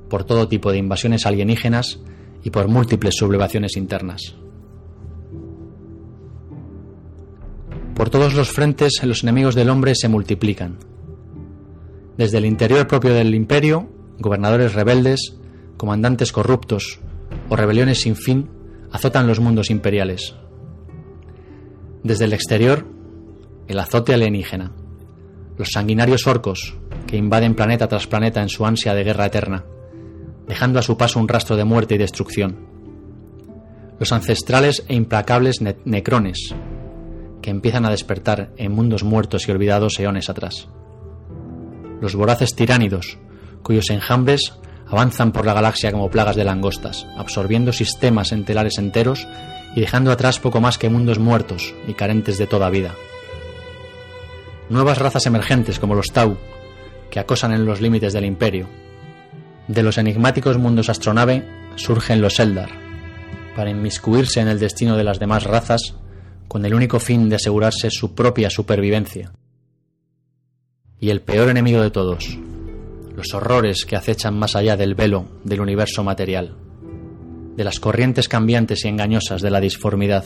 por 0.09 0.23
todo 0.23 0.47
tipo 0.47 0.71
de 0.71 0.77
invasiones 0.77 1.25
alienígenas 1.25 1.99
y 2.43 2.49
por 2.49 2.67
múltiples 2.67 3.15
sublevaciones 3.15 3.75
internas. 3.75 4.35
Por 7.95 8.09
todos 8.09 8.33
los 8.33 8.51
frentes 8.51 9.01
los 9.03 9.23
enemigos 9.23 9.55
del 9.55 9.69
hombre 9.69 9.95
se 9.95 10.09
multiplican. 10.09 10.77
Desde 12.17 12.37
el 12.37 12.45
interior 12.45 12.87
propio 12.87 13.13
del 13.13 13.33
imperio, 13.33 13.89
gobernadores 14.19 14.73
rebeldes, 14.73 15.37
comandantes 15.77 16.31
corruptos 16.31 16.99
o 17.49 17.55
rebeliones 17.55 18.01
sin 18.01 18.15
fin 18.15 18.49
azotan 18.91 19.27
los 19.27 19.39
mundos 19.39 19.69
imperiales. 19.69 20.35
Desde 22.03 22.25
el 22.25 22.33
exterior, 22.33 22.85
el 23.67 23.79
azote 23.79 24.13
alienígena, 24.13 24.71
los 25.57 25.69
sanguinarios 25.71 26.27
orcos 26.27 26.75
que 27.07 27.17
invaden 27.17 27.55
planeta 27.55 27.87
tras 27.87 28.07
planeta 28.07 28.41
en 28.41 28.49
su 28.49 28.65
ansia 28.65 28.93
de 28.93 29.03
guerra 29.03 29.25
eterna, 29.25 29.65
dejando 30.47 30.79
a 30.79 30.81
su 30.81 30.97
paso 30.97 31.19
un 31.19 31.27
rastro 31.27 31.55
de 31.55 31.65
muerte 31.65 31.95
y 31.95 31.97
destrucción, 31.97 32.67
los 33.99 34.11
ancestrales 34.11 34.83
e 34.87 34.95
implacables 34.95 35.61
necrones 35.85 36.53
que 37.41 37.49
empiezan 37.49 37.85
a 37.85 37.91
despertar 37.91 38.51
en 38.57 38.71
mundos 38.71 39.03
muertos 39.03 39.47
y 39.47 39.51
olvidados 39.51 39.99
eones 39.99 40.29
atrás, 40.29 40.67
los 42.01 42.15
voraces 42.15 42.55
tiránidos 42.55 43.17
cuyos 43.63 43.89
enjambres 43.89 44.53
avanzan 44.87 45.31
por 45.31 45.45
la 45.45 45.53
galaxia 45.53 45.91
como 45.91 46.09
plagas 46.09 46.35
de 46.35 46.43
langostas, 46.43 47.07
absorbiendo 47.17 47.73
sistemas 47.73 48.31
entelares 48.31 48.77
enteros 48.77 49.27
y 49.75 49.81
dejando 49.81 50.11
atrás 50.11 50.39
poco 50.39 50.61
más 50.61 50.77
que 50.77 50.89
mundos 50.89 51.19
muertos 51.19 51.73
y 51.87 51.93
carentes 51.93 52.37
de 52.37 52.47
toda 52.47 52.69
vida. 52.69 52.93
Nuevas 54.69 54.99
razas 54.99 55.25
emergentes 55.25 55.79
como 55.79 55.95
los 55.95 56.07
Tau, 56.07 56.37
que 57.09 57.19
acosan 57.19 57.53
en 57.53 57.65
los 57.65 57.81
límites 57.81 58.13
del 58.13 58.25
imperio. 58.25 58.67
De 59.67 59.81
los 59.81 59.97
enigmáticos 59.97 60.57
mundos 60.57 60.89
astronave 60.89 61.43
surgen 61.75 62.21
los 62.21 62.39
Eldar, 62.39 62.69
para 63.55 63.71
inmiscuirse 63.71 64.39
en 64.39 64.47
el 64.47 64.59
destino 64.59 64.95
de 64.95 65.03
las 65.03 65.19
demás 65.19 65.43
razas 65.43 65.95
con 66.47 66.65
el 66.65 66.73
único 66.73 66.99
fin 66.99 67.29
de 67.29 67.37
asegurarse 67.37 67.89
su 67.89 68.13
propia 68.13 68.49
supervivencia. 68.49 69.31
Y 70.99 71.09
el 71.09 71.21
peor 71.21 71.49
enemigo 71.49 71.81
de 71.81 71.89
todos, 71.89 72.37
los 73.15 73.33
horrores 73.33 73.85
que 73.85 73.95
acechan 73.95 74.37
más 74.37 74.55
allá 74.55 74.77
del 74.77 74.93
velo 74.93 75.25
del 75.43 75.61
universo 75.61 76.03
material, 76.03 76.55
de 77.55 77.63
las 77.63 77.79
corrientes 77.79 78.29
cambiantes 78.29 78.85
y 78.85 78.87
engañosas 78.87 79.41
de 79.41 79.49
la 79.49 79.61
disformidad. 79.61 80.25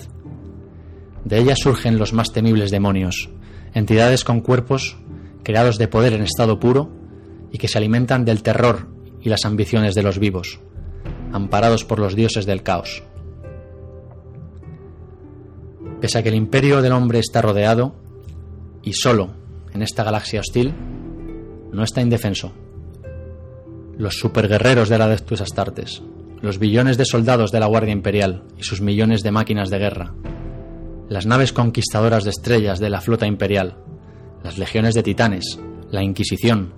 De 1.23 1.37
ellas 1.37 1.59
surgen 1.59 1.97
los 1.97 2.11
más 2.11 2.33
temibles 2.33 2.71
demonios, 2.71 3.29
entidades 3.73 4.23
con 4.23 4.41
cuerpos 4.41 4.97
creados 5.43 5.77
de 5.77 5.87
poder 5.87 6.13
en 6.13 6.23
estado 6.23 6.59
puro 6.59 6.91
y 7.51 7.57
que 7.57 7.67
se 7.67 7.77
alimentan 7.77 8.25
del 8.25 8.43
terror 8.43 8.98
y 9.21 9.29
las 9.29 9.45
ambiciones 9.45 9.95
de 9.95 10.03
los 10.03 10.19
vivos, 10.19 10.59
amparados 11.31 11.85
por 11.85 11.99
los 11.99 12.15
dioses 12.15 12.45
del 12.45 12.63
caos. 12.63 13.03
Pese 16.01 16.19
a 16.19 16.23
que 16.23 16.29
el 16.29 16.35
imperio 16.35 16.81
del 16.81 16.93
hombre 16.93 17.19
está 17.19 17.41
rodeado, 17.41 17.95
y 18.81 18.93
solo 18.93 19.31
en 19.73 19.81
esta 19.81 20.03
galaxia 20.03 20.39
hostil, 20.39 20.73
no 21.71 21.83
está 21.83 22.01
indefenso 22.01 22.53
los 23.99 24.17
superguerreros 24.17 24.87
de 24.87 24.97
la 24.97 25.05
Adeptus 25.05 25.41
Astartes, 25.41 26.01
los 26.41 26.57
billones 26.57 26.97
de 26.97 27.03
soldados 27.03 27.51
de 27.51 27.59
la 27.59 27.65
Guardia 27.65 27.91
Imperial 27.91 28.43
y 28.57 28.63
sus 28.63 28.79
millones 28.79 29.23
de 29.23 29.31
máquinas 29.31 29.69
de 29.69 29.77
guerra, 29.77 30.13
las 31.09 31.25
naves 31.25 31.51
conquistadoras 31.51 32.23
de 32.23 32.29
estrellas 32.29 32.79
de 32.79 32.89
la 32.89 33.01
flota 33.01 33.27
imperial, 33.27 33.75
las 34.41 34.57
legiones 34.57 34.95
de 34.95 35.03
titanes, 35.03 35.59
la 35.91 36.01
Inquisición, 36.01 36.75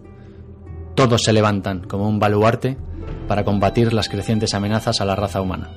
todos 1.02 1.24
se 1.24 1.34
levantan 1.34 1.80
como 1.80 2.08
un 2.08 2.20
baluarte 2.20 2.78
para 3.28 3.44
combatir 3.44 3.92
las 3.92 4.08
crecientes 4.08 4.54
amenazas 4.54 5.02
a 5.02 5.06
la 5.06 5.16
raza 5.16 5.42
humana. 5.42 5.72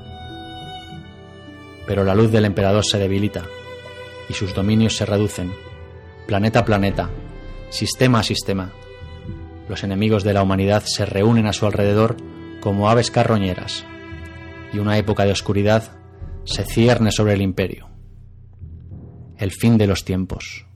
Pero 1.87 2.04
la 2.04 2.14
luz 2.14 2.31
del 2.31 2.45
emperador 2.45 2.85
se 2.85 2.99
debilita 2.99 3.43
y 4.28 4.35
sus 4.35 4.54
dominios 4.54 4.99
se 4.99 5.07
reducen, 5.07 5.50
planeta 6.26 6.59
a 6.59 6.64
planeta, 6.66 7.09
sistema 7.71 8.19
a 8.19 8.23
sistema, 8.23 8.71
los 9.66 9.83
enemigos 9.83 10.25
de 10.25 10.35
la 10.35 10.43
humanidad 10.43 10.83
se 10.85 11.07
reúnen 11.07 11.47
a 11.47 11.54
su 11.54 11.64
alrededor 11.64 12.19
como 12.61 12.90
aves 12.90 13.11
carroñeras, 13.11 13.87
y 14.75 14.78
una 14.81 14.99
época 14.99 15.25
de 15.25 15.33
oscuridad 15.33 15.85
se 16.45 16.64
cierne 16.64 17.12
sobre 17.12 17.33
el 17.33 17.40
imperio. 17.40 17.88
El 19.38 19.52
fin 19.52 19.78
de 19.78 19.87
los 19.87 20.04
tiempos. 20.04 20.66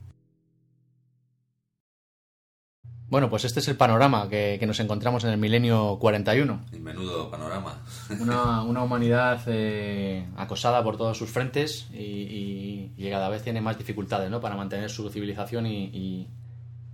Bueno, 3.09 3.29
pues 3.29 3.45
este 3.45 3.59
es 3.59 3.67
el 3.67 3.75
panorama 3.75 4.29
que, 4.29 4.59
nos 4.67 4.79
encontramos 4.79 5.23
en 5.23 5.31
el 5.31 5.37
milenio 5.37 5.97
41. 5.99 6.65
El 6.71 6.79
menudo 6.79 7.29
panorama. 7.29 7.81
Una, 8.19 8.61
humanidad 8.83 9.41
eh, 9.47 10.27
acosada 10.37 10.83
por 10.83 10.97
todos 10.97 11.17
sus 11.17 11.29
frentes 11.29 11.87
y, 11.91 12.91
y, 12.97 13.09
cada 13.09 13.29
vez 13.29 13.43
tiene 13.43 13.61
más 13.61 13.77
dificultades 13.77 14.29
¿no? 14.29 14.39
para 14.39 14.55
mantener 14.55 14.89
su 14.89 15.09
civilización 15.09 15.65
y, 15.65 16.27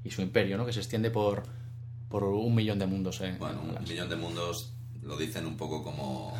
y 0.05 0.11
su 0.11 0.21
imperio, 0.21 0.57
¿no? 0.57 0.65
que 0.65 0.71
se 0.71 0.79
extiende 0.79 1.09
por, 1.09 1.43
por 2.09 2.23
un 2.23 2.53
millón 2.55 2.79
de 2.79 2.85
mundos. 2.85 3.19
Eh, 3.21 3.35
bueno, 3.39 3.61
un 3.61 3.83
millón 3.83 4.07
de 4.07 4.15
mundos 4.15 4.71
lo 5.01 5.17
dicen 5.17 5.45
un 5.45 5.57
poco 5.57 5.83
como... 5.83 6.33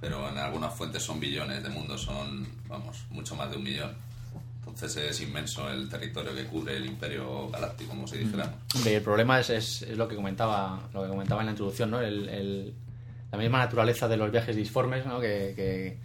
Pero 0.00 0.28
en 0.28 0.38
algunas 0.38 0.72
fuentes 0.72 1.02
son 1.02 1.18
billones 1.18 1.60
de 1.60 1.68
mundos, 1.70 2.02
son, 2.02 2.46
vamos, 2.68 3.04
mucho 3.10 3.34
más 3.34 3.50
de 3.50 3.56
un 3.56 3.64
millón. 3.64 3.96
Entonces 4.68 5.10
es 5.10 5.20
inmenso 5.20 5.68
el 5.70 5.88
territorio 5.88 6.34
que 6.34 6.44
cubre 6.44 6.76
el 6.76 6.86
imperio 6.86 7.48
galáctico, 7.48 7.90
como 7.90 8.06
si 8.06 8.18
dijéramos. 8.18 8.54
el 8.86 9.02
problema 9.02 9.40
es, 9.40 9.50
es, 9.50 9.88
lo 9.96 10.06
que 10.08 10.16
comentaba 10.16 10.88
lo 10.92 11.02
que 11.02 11.08
comentaba 11.08 11.42
en 11.42 11.46
la 11.46 11.52
introducción, 11.52 11.90
¿no? 11.90 12.00
El, 12.00 12.74
la 13.30 13.38
misma 13.38 13.58
naturaleza 13.58 14.08
de 14.08 14.16
los 14.16 14.30
viajes 14.30 14.56
disformes, 14.56 15.04
¿no? 15.04 15.20
Que, 15.20 15.52
que, 15.56 15.98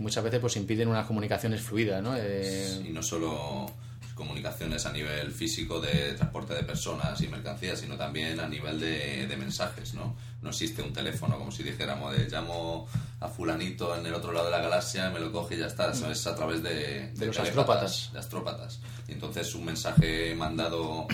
muchas 0.00 0.24
veces 0.24 0.40
pues 0.40 0.56
impiden 0.56 0.88
unas 0.88 1.06
comunicaciones 1.06 1.60
fluidas, 1.60 2.02
¿no? 2.02 2.14
Eh, 2.16 2.84
y 2.86 2.88
no 2.88 3.02
solo 3.02 3.66
comunicaciones 4.14 4.86
a 4.86 4.92
nivel 4.92 5.30
físico 5.30 5.80
de 5.80 6.12
transporte 6.12 6.54
de 6.54 6.62
personas 6.62 7.20
y 7.22 7.28
mercancías, 7.28 7.80
sino 7.80 7.96
también 7.96 8.38
a 8.40 8.48
nivel 8.48 8.80
de, 8.80 9.26
de, 9.26 9.36
mensajes, 9.36 9.94
¿no? 9.94 10.16
No 10.42 10.50
existe 10.50 10.82
un 10.82 10.92
teléfono 10.92 11.38
como 11.38 11.50
si 11.50 11.62
dijéramos 11.62 12.16
de 12.16 12.28
llamo 12.28 12.86
a 13.20 13.28
fulanito 13.28 13.94
en 13.96 14.06
el 14.06 14.14
otro 14.14 14.32
lado 14.32 14.46
de 14.46 14.52
la 14.52 14.60
galaxia, 14.60 15.10
me 15.10 15.20
lo 15.20 15.30
coge 15.30 15.54
y 15.54 15.58
ya 15.58 15.66
está, 15.66 15.92
eso 15.92 16.10
es 16.10 16.26
a 16.26 16.34
través 16.34 16.62
de, 16.62 17.12
de, 17.12 17.26
los 17.26 17.38
astrópatas. 17.38 18.10
De 18.12 18.18
astrópatas. 18.18 18.80
Y 19.06 19.12
entonces 19.12 19.54
un 19.54 19.66
mensaje 19.66 20.34
mandado 20.34 21.06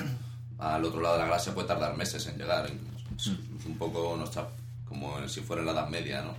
al 0.58 0.84
otro 0.84 1.00
lado 1.00 1.16
de 1.16 1.22
la 1.22 1.26
galaxia 1.26 1.52
puede 1.52 1.66
tardar 1.66 1.96
meses 1.96 2.26
en 2.28 2.38
llegar. 2.38 2.70
Es, 3.16 3.26
un 3.66 3.76
poco 3.76 4.14
nuestra, 4.16 4.46
como 4.88 5.26
si 5.28 5.40
fuera 5.40 5.62
la 5.62 5.72
Edad 5.72 5.88
Media, 5.88 6.22
¿no? 6.22 6.34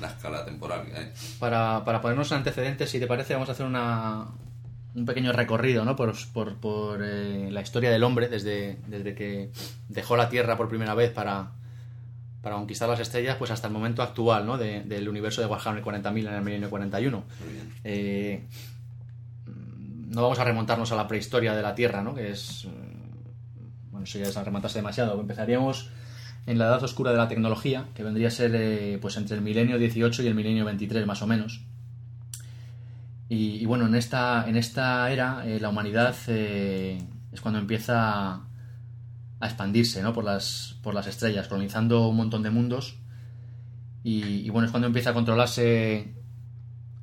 la 0.00 0.08
escala 0.08 0.44
temporal 0.44 0.84
Para, 1.38 1.84
para 1.84 2.00
ponernos 2.00 2.30
antecedentes, 2.30 2.90
si 2.90 3.00
te 3.00 3.06
parece, 3.06 3.32
vamos 3.32 3.48
a 3.48 3.52
hacer 3.52 3.66
una, 3.66 4.26
un 4.94 5.04
pequeño 5.04 5.32
recorrido 5.32 5.84
¿no? 5.84 5.96
por, 5.96 6.14
por, 6.32 6.56
por 6.56 7.00
eh, 7.02 7.48
la 7.50 7.62
historia 7.62 7.90
del 7.90 8.04
hombre 8.04 8.28
desde, 8.28 8.78
desde 8.86 9.14
que 9.14 9.50
dejó 9.88 10.16
la 10.16 10.28
Tierra 10.28 10.56
por 10.56 10.68
primera 10.68 10.94
vez 10.94 11.12
para, 11.12 11.52
para 12.46 12.54
conquistar 12.58 12.88
las 12.88 13.00
estrellas, 13.00 13.34
pues 13.40 13.50
hasta 13.50 13.66
el 13.66 13.72
momento 13.72 14.04
actual 14.04 14.46
¿no? 14.46 14.56
de- 14.56 14.82
del 14.84 15.08
universo 15.08 15.40
de 15.40 15.48
Warhammer 15.48 15.82
40.000 15.82 16.28
en 16.28 16.34
el 16.34 16.42
milenio 16.42 16.70
41. 16.70 17.24
Muy 17.44 17.52
bien. 17.52 17.72
Eh, 17.82 18.44
no 19.46 20.22
vamos 20.22 20.38
a 20.38 20.44
remontarnos 20.44 20.92
a 20.92 20.94
la 20.94 21.08
prehistoria 21.08 21.56
de 21.56 21.62
la 21.62 21.74
Tierra, 21.74 22.02
¿no? 22.04 22.14
que 22.14 22.30
es... 22.30 22.66
eh, 22.66 22.68
Bueno, 23.90 24.04
eso 24.04 24.20
ya 24.20 24.26
es 24.28 24.36
remontarse 24.36 24.78
demasiado. 24.78 25.20
Empezaríamos 25.20 25.90
en 26.46 26.58
la 26.58 26.66
edad 26.66 26.84
oscura 26.84 27.10
de 27.10 27.16
la 27.16 27.26
tecnología, 27.26 27.86
que 27.96 28.04
vendría 28.04 28.28
a 28.28 28.30
ser 28.30 28.52
eh, 28.54 28.98
pues 29.02 29.16
entre 29.16 29.34
el 29.36 29.42
milenio 29.42 29.76
18 29.76 30.22
y 30.22 30.28
el 30.28 30.36
milenio 30.36 30.64
23 30.64 31.04
más 31.04 31.22
o 31.22 31.26
menos. 31.26 31.64
Y, 33.28 33.56
y 33.56 33.66
bueno, 33.66 33.88
en 33.88 33.96
esta, 33.96 34.48
en 34.48 34.56
esta 34.56 35.10
era 35.10 35.42
eh, 35.48 35.58
la 35.58 35.68
humanidad 35.70 36.14
eh, 36.28 36.98
es 37.32 37.40
cuando 37.40 37.58
empieza 37.58 38.42
a 39.40 39.46
expandirse 39.46 40.02
¿no? 40.02 40.12
por, 40.12 40.24
las, 40.24 40.76
por 40.82 40.94
las 40.94 41.06
estrellas, 41.06 41.48
colonizando 41.48 42.08
un 42.08 42.16
montón 42.16 42.42
de 42.42 42.50
mundos. 42.50 42.96
Y, 44.02 44.22
y 44.46 44.50
bueno, 44.50 44.66
es 44.66 44.70
cuando 44.70 44.86
empieza 44.86 45.10
a 45.10 45.14
controlarse 45.14 46.14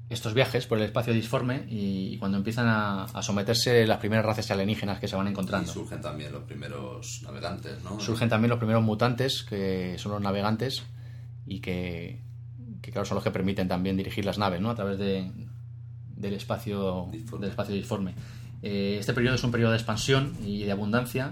estos 0.10 0.34
viajes 0.34 0.68
por 0.68 0.78
el 0.78 0.84
espacio 0.86 1.12
disforme 1.14 1.66
y, 1.70 2.14
y 2.14 2.18
cuando 2.18 2.38
empiezan 2.38 2.68
a, 2.68 3.06
a 3.06 3.22
someterse 3.24 3.86
las 3.88 3.98
primeras 3.98 4.26
razas 4.26 4.50
alienígenas 4.52 5.00
que 5.00 5.08
se 5.08 5.16
van 5.16 5.28
Y 5.28 5.32
encontrando. 5.32 5.72
surgen 5.72 6.02
también 6.02 6.32
los 6.32 6.44
primeros 6.44 7.22
navegantes, 7.24 7.84
¿no? 7.84 8.00
Surgen 8.00 8.30
también 8.30 8.50
los 8.50 8.60
primeros 8.60 8.84
mutantes, 8.84 9.44
que 9.44 9.96
son 9.98 10.12
los 10.12 10.22
navegantes, 10.22 10.84
y 11.48 11.60
que, 11.62 12.22
que, 12.82 12.92
claro, 12.92 13.06
son 13.06 13.16
los 13.16 13.24
que 13.24 13.32
permiten 13.32 13.68
también 13.68 13.98
dirigir 13.98 14.24
las 14.24 14.38
naves, 14.38 14.62
¿no? 14.62 14.70
A 14.70 14.76
través 14.76 14.98
de, 15.00 15.32
del 16.16 16.34
espacio 16.34 17.08
Disforme. 17.12 17.42
del 17.46 17.50
espacio 17.50 17.76
disforme. 17.76 18.14
Eh, 18.62 18.98
este 19.00 19.14
periodo 19.14 19.36
es 19.36 19.44
un 19.44 19.52
periodo 19.52 19.72
de 19.72 19.78
expansión 19.78 20.36
y 20.46 20.64
de 20.64 20.72
abundancia. 20.72 21.32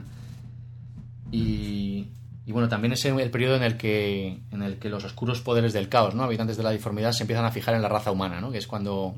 Y, 1.32 2.08
y 2.46 2.52
bueno, 2.52 2.68
también 2.70 2.94
es 2.94 3.06
el 3.06 3.32
periodo 3.32 3.56
en 3.56 3.64
el 3.64 3.78
que 3.78 4.40
en 4.52 4.62
el 4.62 4.78
que 4.78 4.90
los 4.90 5.04
oscuros 5.04 5.42
poderes 5.42 5.74
del 5.74 5.90
caos, 5.90 6.16
¿no? 6.16 6.24
Habitantes 6.24 6.58
de 6.58 6.64
la 6.64 6.72
disformidad 6.72 7.12
se 7.14 7.24
empiezan 7.24 7.46
a 7.46 7.52
fijar 7.52 7.76
en 7.76 7.82
la 7.82 7.90
raza 7.90 8.12
humana, 8.12 8.42
¿no? 8.42 8.52
Que 8.52 8.58
es 8.58 8.68
cuando, 8.68 9.16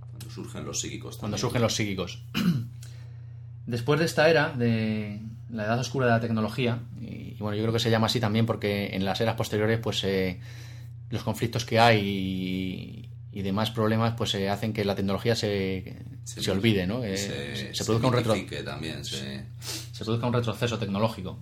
Cuando 0.00 0.30
surgen 0.30 0.64
los 0.64 0.80
psíquicos 0.80 1.16
cuando 1.16 1.36
también. 1.36 1.40
surgen 1.40 1.62
los 1.62 1.74
psíquicos. 1.74 2.22
Después 3.66 4.00
de 4.00 4.06
esta 4.06 4.30
era, 4.30 4.50
de 4.50 5.20
la 5.50 5.64
edad 5.64 5.78
oscura 5.78 6.06
de 6.06 6.12
la 6.12 6.20
tecnología, 6.20 6.80
y, 7.00 7.34
y 7.34 7.36
bueno, 7.38 7.56
yo 7.56 7.62
creo 7.62 7.72
que 7.72 7.80
se 7.80 7.90
llama 7.90 8.06
así 8.06 8.20
también 8.20 8.46
porque 8.46 8.94
en 8.94 9.04
las 9.04 9.20
eras 9.20 9.34
posteriores, 9.34 9.78
pues 9.78 10.02
eh, 10.04 10.40
los 11.10 11.22
conflictos 11.22 11.64
que 11.64 11.78
hay 11.78 12.00
y, 12.00 13.08
y 13.38 13.42
demás 13.42 13.70
problemas, 13.70 14.14
pues 14.16 14.34
eh, 14.34 14.48
hacen 14.48 14.72
que 14.72 14.84
la 14.84 14.94
tecnología 14.94 15.36
se, 15.36 15.96
se, 16.24 16.50
olvide, 16.50 16.86
¿no? 16.86 17.04
Eh, 17.04 17.16
se, 17.16 17.74
se, 17.74 17.84
produzca 17.84 18.06
un 18.08 18.12
retro, 18.14 18.34
también, 18.64 19.04
se, 19.04 19.44
se 19.98 20.04
produzca 20.04 20.26
un 20.26 20.32
retroceso 20.32 20.78
tecnológico. 20.78 21.38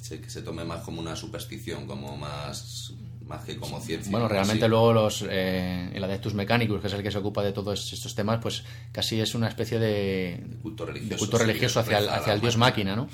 se- 0.00 0.20
que 0.20 0.30
se 0.30 0.42
tome 0.42 0.64
más 0.64 0.80
como 0.82 1.00
una 1.00 1.14
superstición, 1.14 1.86
como 1.86 2.16
más, 2.16 2.92
más 3.26 3.44
que 3.44 3.56
como 3.58 3.78
ciencia. 3.80 4.10
Bueno, 4.10 4.28
realmente 4.28 4.64
así. 4.64 4.70
luego 4.70 4.92
los 4.94 5.24
eh, 5.28 5.90
el 5.94 6.02
Adeptus 6.02 6.32
Mechanicus, 6.34 6.80
que 6.80 6.86
es 6.86 6.92
el 6.94 7.02
que 7.02 7.10
se 7.10 7.18
ocupa 7.18 7.42
de 7.42 7.52
todos 7.52 7.92
estos 7.92 8.14
temas, 8.14 8.38
pues 8.40 8.64
casi 8.92 9.20
es 9.20 9.34
una 9.34 9.46
especie 9.48 9.78
de, 9.78 10.42
De 10.48 10.56
culto 10.62 10.86
religioso. 10.86 11.14
de 11.14 11.18
culto 11.18 11.38
sí, 11.38 11.44
religioso 11.44 11.80
hacia 11.80 11.98
a 11.98 12.32
el 12.32 12.40
dios 12.40 12.56
máquina, 12.56 12.96
¿no? 12.96 13.08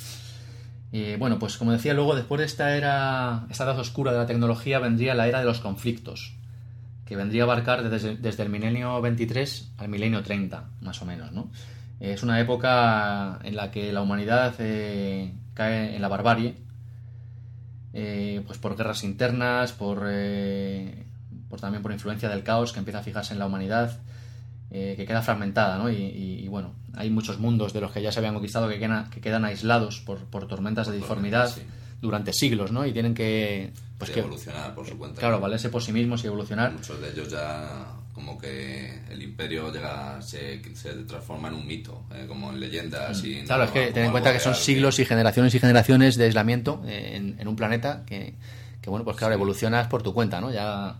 Y 0.93 1.17
bueno, 1.17 1.39
pues 1.39 1.57
como 1.59 1.73
decía 1.73 1.93
luego, 1.93 2.15
después 2.15 2.39
de 2.39 2.45
esta 2.47 2.77
era, 2.77 3.47
esta 3.51 3.65
edad 3.65 3.79
oscura 3.79 4.13
de 4.13 4.19
la 4.19 4.27
tecnología, 4.27 4.79
vendría 4.79 5.15
la 5.15 5.27
era 5.27 5.41
de 5.41 5.45
los 5.45 5.59
conflictos, 5.61 6.35
que 7.05 7.17
vendría 7.17 7.43
a 7.43 7.45
abarcar 7.45 7.91
desde, 7.91 8.17
desde 8.17 8.45
el 8.45 8.49
milenio 8.51 9.01
23 9.03 9.73
al 9.79 9.89
milenio 9.89 10.23
30, 10.23 10.71
más 10.81 11.03
o 11.03 11.05
menos, 11.05 11.33
¿no? 11.33 11.51
Es 12.01 12.23
una 12.23 12.39
época 12.41 13.39
en 13.43 13.57
la 13.57 13.71
que 13.71 13.93
la 13.93 14.03
humanidad 14.03 14.55
eh, 14.59 15.33
cae 15.55 15.97
en 15.97 16.03
la 16.03 16.09
barbarie, 16.09 16.57
eh, 17.95 18.43
pues 18.47 18.59
por 18.59 18.77
guerras 18.77 19.03
internas, 19.05 19.73
por, 19.73 20.03
eh, 20.07 21.05
por 21.49 21.61
también 21.61 21.83
por 21.83 21.93
influencia 21.93 22.29
del 22.29 22.43
caos 22.43 22.73
que 22.73 22.79
empieza 22.81 22.99
a 23.01 23.03
fijarse 23.03 23.33
en 23.33 23.39
la 23.39 23.47
humanidad, 23.47 23.99
eh, 24.71 24.95
que 24.97 25.07
queda 25.07 25.23
fragmentada, 25.23 25.79
¿no? 25.79 25.89
Y, 25.91 25.95
y- 25.97 26.41
y, 26.45 26.49
bueno, 26.49 26.73
hay 26.95 27.09
muchos 27.09 27.39
mundos 27.39 27.73
de 27.73 27.81
los 27.81 27.93
que 27.93 28.03
ya 28.03 28.13
se 28.13 28.19
habían 28.19 28.35
conquistado 28.35 28.69
que 28.69 28.79
quedan, 28.79 29.09
que 29.11 29.21
quedan 29.21 29.45
aislados 29.45 30.01
por, 30.01 30.19
por 30.25 30.47
tormentas 30.49 30.87
de 30.89 30.93
Por 30.93 30.99
disformidad 31.01 31.49
tormentas, 31.49 31.75
durante 32.03 32.33
siglos, 32.35 32.73
¿no? 32.73 32.85
Y 32.85 32.93
tienen 32.93 33.15
que, 33.15 33.73
pues 33.97 34.09
de 34.11 34.15
que, 34.15 34.21
evolucionar 34.21 34.75
por 34.75 34.87
su 34.87 34.99
cuenta. 34.99 35.19
claro, 35.21 35.41
valerse 35.41 35.71
por 35.71 35.83
sí 35.83 35.93
mismos 35.93 36.23
y 36.25 36.27
evolucionar. 36.27 36.73
Muchos 36.73 37.01
de 37.01 37.11
ellos 37.11 37.31
ya 37.31 37.87
como 38.17 38.39
que 38.39 39.03
el 39.11 39.23
imperio 39.23 39.71
llega 39.71 40.23
se, 40.23 40.63
se 40.75 40.91
transforma 41.05 41.49
en 41.49 41.55
un 41.55 41.67
mito, 41.67 42.07
eh, 42.15 42.25
como 42.27 42.51
en 42.51 42.59
leyendas. 42.59 43.23
Y 43.23 43.43
Mm. 43.43 43.45
Claro, 43.45 43.65
es 43.65 43.71
que 43.73 43.93
ten 43.93 44.07
en 44.07 44.11
cuenta 44.11 44.33
que 44.33 44.41
son 44.41 44.55
siglos 44.55 44.99
y 44.99 45.05
generaciones 45.05 45.55
y 45.55 45.61
generaciones 45.61 46.17
de 46.17 46.25
aislamiento 46.25 46.83
eh, 46.87 47.13
en, 47.17 47.37
en 47.39 47.47
un 47.47 47.57
planeta 47.57 48.05
que, 48.07 48.35
que, 48.81 48.89
bueno, 48.89 49.05
pues 49.05 49.19
claro, 49.19 49.35
evolucionas 49.35 49.89
por 49.89 50.03
tu 50.03 50.15
cuenta, 50.15 50.41
¿no? 50.41 50.51
Ya, 50.51 50.97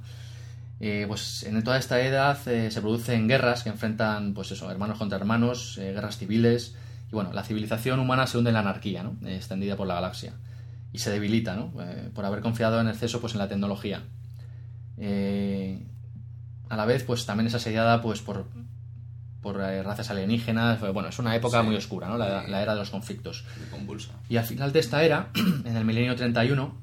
eh, 0.79 1.07
pues 1.09 1.45
en 1.45 1.65
toda 1.65 1.79
esta 1.79 2.03
edad 2.03 2.37
eh, 2.49 2.71
se 2.71 2.83
producen 2.83 3.27
guerras 3.29 3.63
que 3.63 3.71
enfrentan, 3.71 4.35
pues 4.35 4.51
eso, 4.53 4.71
hermanos 4.71 4.99
contra 4.99 5.17
hermanos, 5.17 5.77
guerras 5.79 6.19
civiles, 6.19 6.75
y 7.11 7.15
bueno, 7.15 7.33
la 7.33 7.45
civilización 7.45 7.99
humana 7.99 8.27
se 8.27 8.37
hunde 8.37 8.51
en 8.51 8.55
la 8.55 8.61
anarquía, 8.61 9.03
¿no? 9.03 9.17
Extendida 9.27 9.75
por 9.75 9.87
la 9.87 9.95
galaxia. 9.95 10.35
Y 10.93 10.99
se 10.99 11.11
debilita, 11.11 11.57
¿no? 11.57 11.73
Por 12.15 12.27
haber 12.27 12.41
confiado 12.41 12.79
en 12.79 12.89
exceso, 12.89 13.23
pues 13.23 13.33
en 13.33 13.39
la 13.39 13.49
tecnología. 13.49 14.03
Eh, 14.99 15.83
a 16.69 16.77
la 16.77 16.85
vez, 16.87 17.03
pues 17.05 17.27
también 17.27 17.47
es 17.47 17.55
asediada, 17.55 18.01
pues 18.03 18.21
por 18.23 18.47
por 19.43 19.61
eh, 19.61 19.81
razas 19.85 20.11
alienígenas, 20.11 20.81
bueno, 20.93 21.09
es 21.09 21.19
una 21.21 21.37
época 21.37 21.61
Sí. 21.61 21.67
muy 21.67 21.77
oscura, 21.77 22.09
¿no? 22.09 22.19
La, 22.19 22.63
era 22.63 22.73
de 22.75 22.81
los 22.81 22.91
conflictos. 22.91 23.45
muy 23.61 23.69
convulsa. 23.69 24.11
Y 24.29 24.39
al 24.39 24.45
final 24.45 24.73
de 24.73 24.81
esta 24.81 25.05
era, 25.05 25.29
en 25.65 25.77
el 25.77 25.85
milenio 25.85 26.17
31, 26.17 26.75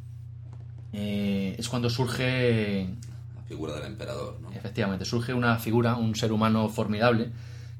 eh, 0.93 1.55
es 1.57 1.67
cuando 1.67 1.89
surge, 1.89 2.87
La 3.35 3.41
figura 3.43 3.73
del 3.75 3.85
emperador, 3.87 4.39
¿no? 4.41 4.49
efectivamente, 4.51 5.03
surge 5.05 5.33
una 5.33 5.57
figura, 5.57 5.95
un 5.95 6.15
ser 6.15 6.31
humano 6.31 6.69
formidable, 6.69 7.31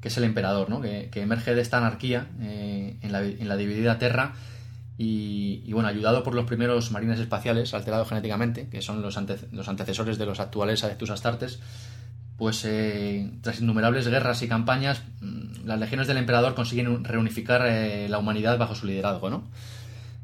que 0.02 0.08
es 0.08 0.16
el 0.18 0.24
emperador, 0.24 0.68
¿no? 0.68 0.82
Que, 0.82 1.08
que 1.10 1.22
emerge 1.22 1.54
de 1.54 1.62
esta 1.62 1.78
anarquía 1.78 2.26
eh, 2.40 2.98
en, 3.00 3.10
la, 3.12 3.22
en 3.22 3.48
la 3.48 3.56
dividida 3.56 3.98
Terra 3.98 4.34
y, 4.98 5.62
y, 5.66 5.72
bueno, 5.72 5.88
ayudado 5.88 6.22
por 6.22 6.34
los 6.34 6.44
primeros 6.46 6.90
marines 6.92 7.18
espaciales 7.20 7.74
alterados 7.74 8.08
genéticamente, 8.08 8.68
que 8.68 8.80
son 8.82 9.02
los, 9.02 9.16
ante- 9.16 9.38
los 9.52 9.68
antecesores 9.68 10.18
de 10.18 10.26
los 10.26 10.38
actuales 10.40 10.84
Adeptus 10.84 11.10
Astartes, 11.10 11.58
pues 12.36 12.64
eh, 12.64 13.30
tras 13.42 13.60
innumerables 13.60 14.06
guerras 14.08 14.42
y 14.42 14.48
campañas, 14.48 15.02
mm, 15.20 15.66
las 15.66 15.78
legiones 15.80 16.06
del 16.06 16.16
emperador 16.18 16.54
consiguen 16.54 16.88
un- 16.88 17.04
reunificar 17.04 17.62
eh, 17.66 18.08
la 18.08 18.18
humanidad 18.18 18.58
bajo 18.58 18.74
su 18.74 18.86
liderazgo, 18.86 19.30
¿no? 19.30 19.44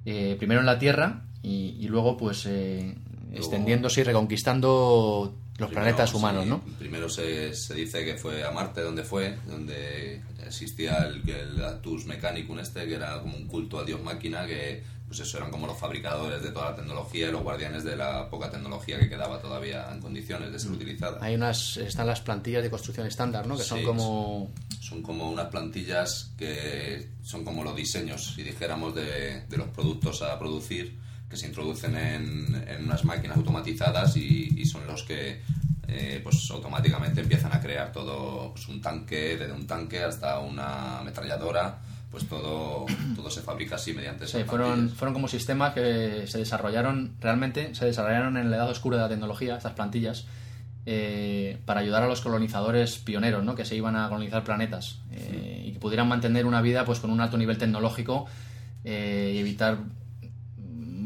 Eh, 0.07 0.37
primero 0.39 0.61
en 0.61 0.67
la 0.67 0.79
Tierra 0.79 1.23
y, 1.43 1.77
y 1.81 1.89
luego 1.89 2.17
pues 2.17 2.47
eh, 2.47 2.95
extendiéndose 3.33 4.01
y 4.01 4.05
reconquistando 4.05 5.35
los 5.61 5.69
Primero, 5.69 5.85
planetas 5.85 6.11
sí, 6.11 6.17
humanos, 6.17 6.47
¿no? 6.47 6.61
Primero 6.79 7.09
se, 7.09 7.55
se 7.55 7.75
dice 7.75 8.05
que 8.05 8.17
fue 8.17 8.43
a 8.45 8.51
Marte 8.51 8.81
donde 8.81 9.05
fue, 9.05 9.39
donde 9.47 10.23
existía 10.45 10.99
el, 11.07 11.29
el 11.29 11.65
Actus 11.65 12.07
Mechanicum 12.07 12.59
este, 12.59 12.87
que 12.87 12.95
era 12.95 13.21
como 13.21 13.37
un 13.37 13.47
culto 13.47 13.79
a 13.79 13.85
Dios 13.85 14.03
máquina, 14.03 14.47
que 14.47 14.83
pues 15.07 15.21
eso 15.21 15.39
eran 15.39 15.51
como 15.51 15.67
los 15.67 15.77
fabricadores 15.77 16.41
de 16.41 16.51
toda 16.53 16.71
la 16.71 16.77
tecnología 16.77 17.29
y 17.29 17.33
los 17.33 17.43
guardianes 17.43 17.83
de 17.83 17.97
la 17.97 18.31
poca 18.31 18.49
tecnología 18.49 18.99
que 18.99 19.09
quedaba 19.09 19.41
todavía 19.41 19.89
en 19.93 20.01
condiciones 20.01 20.53
de 20.53 20.59
ser 20.61 20.71
utilizada. 20.71 21.19
Mm. 21.19 21.25
Hay 21.25 21.35
unas, 21.35 21.77
están 21.79 22.07
las 22.07 22.21
plantillas 22.21 22.63
de 22.63 22.71
construcción 22.71 23.07
estándar, 23.09 23.45
¿no? 23.47 23.57
Que 23.57 23.65
son 23.65 23.81
Sí, 23.81 23.85
como... 23.85 24.53
Son 24.81 25.03
como 25.03 25.31
unas 25.31 25.49
plantillas 25.49 26.33
que 26.39 27.09
son 27.23 27.45
como 27.45 27.65
los 27.65 27.77
diseños, 27.77 28.35
si 28.35 28.43
dijéramos, 28.45 28.95
de, 28.95 29.43
de 29.47 29.57
los 29.57 29.69
productos 29.69 30.23
a 30.23 30.39
producir, 30.39 30.97
que 31.31 31.37
se 31.37 31.47
introducen 31.47 31.97
en, 31.97 32.65
en 32.67 32.85
unas 32.85 33.05
máquinas 33.05 33.37
automatizadas 33.37 34.17
y, 34.17 34.53
y 34.57 34.67
son 34.67 34.87
los 34.87 35.05
que 35.05 35.41
eh, 35.93 36.21
pues 36.23 36.51
automáticamente 36.51 37.21
empiezan 37.21 37.53
a 37.53 37.61
crear 37.61 37.93
todo, 37.93 38.53
pues 38.53 38.69
un 38.69 38.81
tanque, 38.81 39.37
desde 39.37 39.53
un 39.53 39.67
tanque 39.67 40.03
hasta 40.03 40.39
una 40.39 40.99
ametralladora, 40.99 41.79
pues 42.11 42.29
todo, 42.29 42.87
todo 43.17 43.31
se 43.31 43.41
fabrica 43.41 43.77
así 43.77 43.93
mediante 43.93 44.27
Sí, 44.27 44.45
fueron, 44.45 44.91
fueron 44.91 45.15
como 45.15 45.29
sistemas 45.29 45.75
que 45.75 46.25
se 46.27 46.39
desarrollaron, 46.39 47.17
realmente 47.21 47.75
se 47.75 47.87
desarrollaron 47.87 48.37
en 48.37 48.51
la 48.51 48.57
edad 48.57 48.71
oscura 48.71 48.97
de 48.97 49.03
la 49.05 49.09
tecnología, 49.09 49.57
estas 49.57 49.73
plantillas, 49.73 50.27
eh, 50.87 51.59
para 51.67 51.81
ayudar 51.81 52.03
a 52.03 52.07
los 52.07 52.21
colonizadores 52.21 52.99
pioneros, 52.99 53.45
¿no? 53.45 53.55
Que 53.55 53.65
se 53.65 53.77
iban 53.77 53.97
a 53.97 54.09
colonizar 54.09 54.45
planetas 54.45 55.01
eh, 55.13 55.65
y 55.67 55.73
que 55.73 55.79
pudieran 55.79 56.09
mantener 56.09 56.47
una 56.47 56.63
vida 56.63 56.85
pues 56.85 57.01
con 57.01 57.11
un 57.11 57.21
alto 57.21 57.37
nivel 57.37 57.59
tecnológico 57.59 58.27
eh, 58.85 59.33
y 59.35 59.39
evitar 59.39 59.79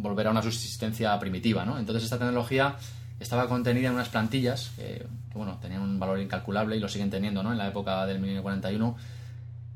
volver 0.05 0.29
a 0.29 0.31
una 0.31 0.43
subsistencia 0.43 1.19
primitiva, 1.19 1.64
¿no? 1.64 1.79
Entonces 1.79 2.05
esta 2.05 2.19
tecnología 2.19 2.77
estaba 3.19 3.49
contenida 3.49 3.88
en 3.88 3.95
unas 3.95 4.09
plantillas 4.09 4.71
que, 4.77 5.07
que, 5.31 5.38
bueno, 5.38 5.59
tenían 5.61 5.83
un 5.83 5.99
valor 5.99 6.21
incalculable 6.21 6.77
y 6.77 6.81
lo 6.81 6.88
siguen 6.88 7.11
teniendo, 7.11 7.43
¿no? 7.43 7.51
En 7.51 7.59
la 7.59 7.69
época 7.69 8.07
del 8.07 8.21
milenio 8.21 8.43
41 8.43 8.97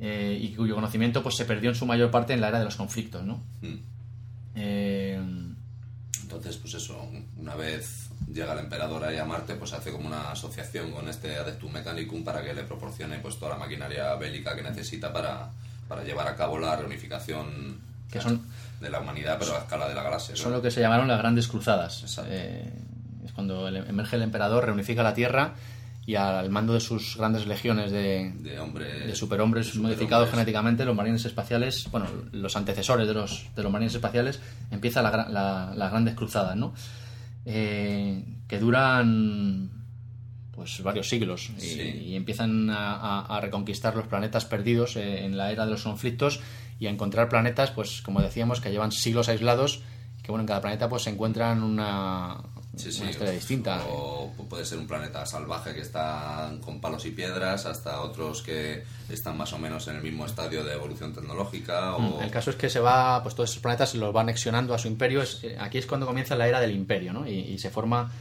eh, 0.01 0.39
y 0.41 0.55
cuyo 0.55 0.77
conocimiento 0.77 1.23
pues 1.23 1.35
se 1.35 1.45
perdió 1.45 1.71
en 1.71 1.77
su 1.77 1.85
mayor 1.85 2.11
parte 2.11 2.33
en 2.33 2.41
la 2.41 2.49
era 2.49 2.61
de 2.61 2.65
los 2.65 2.77
conflictos, 2.77 3.25
¿no? 3.25 3.43
Mm. 3.63 3.75
Eh, 4.55 5.21
Entonces, 6.23 6.57
pues 6.57 6.75
eso, 6.75 7.09
una 7.37 7.57
vez 7.57 8.11
llega 8.33 8.53
el 8.53 8.61
emperador 8.61 9.05
ahí 9.05 9.17
a 9.17 9.25
Marte, 9.25 9.55
pues 9.55 9.73
hace 9.73 9.91
como 9.91 10.07
una 10.07 10.31
asociación 10.31 10.93
con 10.93 11.09
este 11.09 11.37
Adeptus 11.37 11.73
Mechanicum 11.73 12.23
para 12.23 12.45
que 12.45 12.55
le 12.55 12.65
proporcione 12.65 13.19
pues 13.19 13.39
toda 13.39 13.53
la 13.53 13.59
maquinaria 13.59 14.15
bélica 14.15 14.55
que 14.55 14.63
necesita 14.63 15.13
para, 15.13 15.51
para 15.89 16.05
llevar 16.05 16.29
a 16.29 16.37
cabo 16.37 16.59
la 16.59 16.77
reunificación 16.77 17.81
Que 18.11 18.21
son- 18.21 18.43
de 18.81 18.91
la 18.91 19.01
humanidad, 19.01 19.37
pero 19.39 19.55
a 19.57 19.59
escala 19.59 19.89
de 19.89 19.95
la 19.95 20.03
galaxia. 20.03 20.37
Son 20.37 20.51
¿no? 20.53 20.59
lo 20.59 20.63
que 20.63 20.71
se 20.71 20.81
llamaron 20.81 21.09
las 21.09 21.19
grandes 21.19 21.49
cruzadas. 21.49 22.19
Eh, 22.29 22.73
es 23.25 23.33
cuando 23.33 23.67
emerge 23.69 24.17
el 24.17 24.23
emperador, 24.23 24.65
reunifica 24.65 25.03
la 25.03 25.15
Tierra 25.15 25.55
y 26.07 26.15
al 26.15 26.49
mando 26.49 26.73
de 26.75 26.81
sus 26.81 27.17
grandes 27.19 27.47
legiones 27.47 27.91
de, 27.91 28.33
De 28.39 28.59
hombres. 28.59 29.07
de 29.07 29.15
superhombres 29.15 29.75
de 29.75 29.81
modificados 29.81 30.31
genéticamente, 30.31 30.85
los 30.87 30.95
marines 30.97 31.25
espaciales, 31.27 31.89
bueno, 31.91 32.07
los 32.33 32.57
antecesores 32.57 33.07
de 33.07 33.13
los, 33.15 33.49
de 33.55 33.63
los 33.63 33.71
marines 33.71 33.95
espaciales, 33.95 34.41
empieza 34.71 35.03
la 35.03 35.13
gra- 35.13 35.29
la- 35.29 35.73
las 35.77 35.91
grandes 35.91 36.15
cruzadas, 36.15 36.57
¿no? 36.57 36.73
Eh, 37.45 38.25
que 38.47 38.59
duran 38.59 39.71
pues 40.53 40.83
varios 40.83 41.09
siglos 41.09 41.51
y, 41.57 41.61
Sí. 41.61 41.81
y 41.81 42.17
empiezan 42.17 42.69
a, 42.71 42.95
a- 42.95 43.37
a 43.37 43.41
reconquistar 43.41 43.95
los 43.95 44.07
planetas 44.07 44.45
perdidos 44.45 44.97
eh, 44.97 45.25
en 45.25 45.37
la 45.37 45.53
era 45.53 45.65
de 45.67 45.71
los 45.73 45.83
conflictos 45.85 46.41
y 46.79 46.87
a 46.87 46.91
encontrar 46.91 47.29
planetas, 47.29 47.71
pues 47.73 48.03
como 48.03 48.21
decíamos, 48.21 48.61
que 48.61 48.71
llevan 48.71 48.93
siglos 48.93 49.29
aislados, 49.29 49.83
que 50.23 50.31
bueno, 50.31 50.43
en 50.43 50.47
cada 50.49 50.61
planeta 50.61 50.89
pues 50.89 51.03
se 51.03 51.11
encuentran 51.11 51.63
una, 51.63 52.37
Sí, 52.77 52.93
sí, 52.93 53.01
una 53.01 53.11
historia 53.11 53.33
distinta. 53.33 53.83
O 53.91 54.31
puede 54.49 54.65
ser 54.65 54.79
un 54.79 54.87
planeta 54.87 55.27
salvaje 55.27 55.75
que 55.75 55.81
está 55.81 56.53
con 56.65 56.81
palos 56.81 57.05
y 57.07 57.11
piedras, 57.11 57.67
hasta 57.67 58.01
otros 58.03 58.43
que 58.43 58.85
están 59.09 59.37
más 59.37 59.53
o 59.53 59.59
menos 59.59 59.89
en 59.89 59.97
el 59.97 60.03
mismo 60.03 60.25
estadio 60.27 60.63
de 60.63 60.75
evolución 60.75 61.13
tecnológica. 61.13 61.97
O... 61.97 62.19
Mm, 62.19 62.23
El 62.23 62.31
caso 62.31 62.51
es 62.51 62.57
que 62.57 62.71
se 62.71 62.79
va, 62.79 63.21
pues 63.23 63.35
todos 63.35 63.51
esos 63.51 63.61
planetas 63.63 63.91
se 63.91 63.99
los 63.99 64.15
va 64.15 64.21
anexionando 64.21 64.75
a 64.75 64.79
su 64.79 64.87
imperio. 64.87 65.23
Es- 65.23 65.43
eh, 65.43 65.57
aquí 65.59 65.79
es 65.79 65.87
cuando 65.87 66.07
comienza 66.07 66.37
la 66.37 66.47
era 66.47 66.61
del 66.61 66.71
imperio, 66.71 67.13
¿no? 67.13 67.27
Y, 67.29 67.33
y 67.35 67.59
se 67.59 67.71
forma 67.71 68.13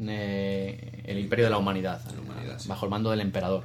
eh, 0.00 1.02
el 1.04 1.18
imperio 1.18 1.44
de 1.44 1.50
la 1.50 1.58
humanidad, 1.58 2.00
la 2.14 2.20
humanidad, 2.20 2.58
sí. 2.58 2.68
bajo 2.68 2.86
el 2.86 2.90
mando 2.90 3.10
del 3.10 3.20
emperador. 3.20 3.64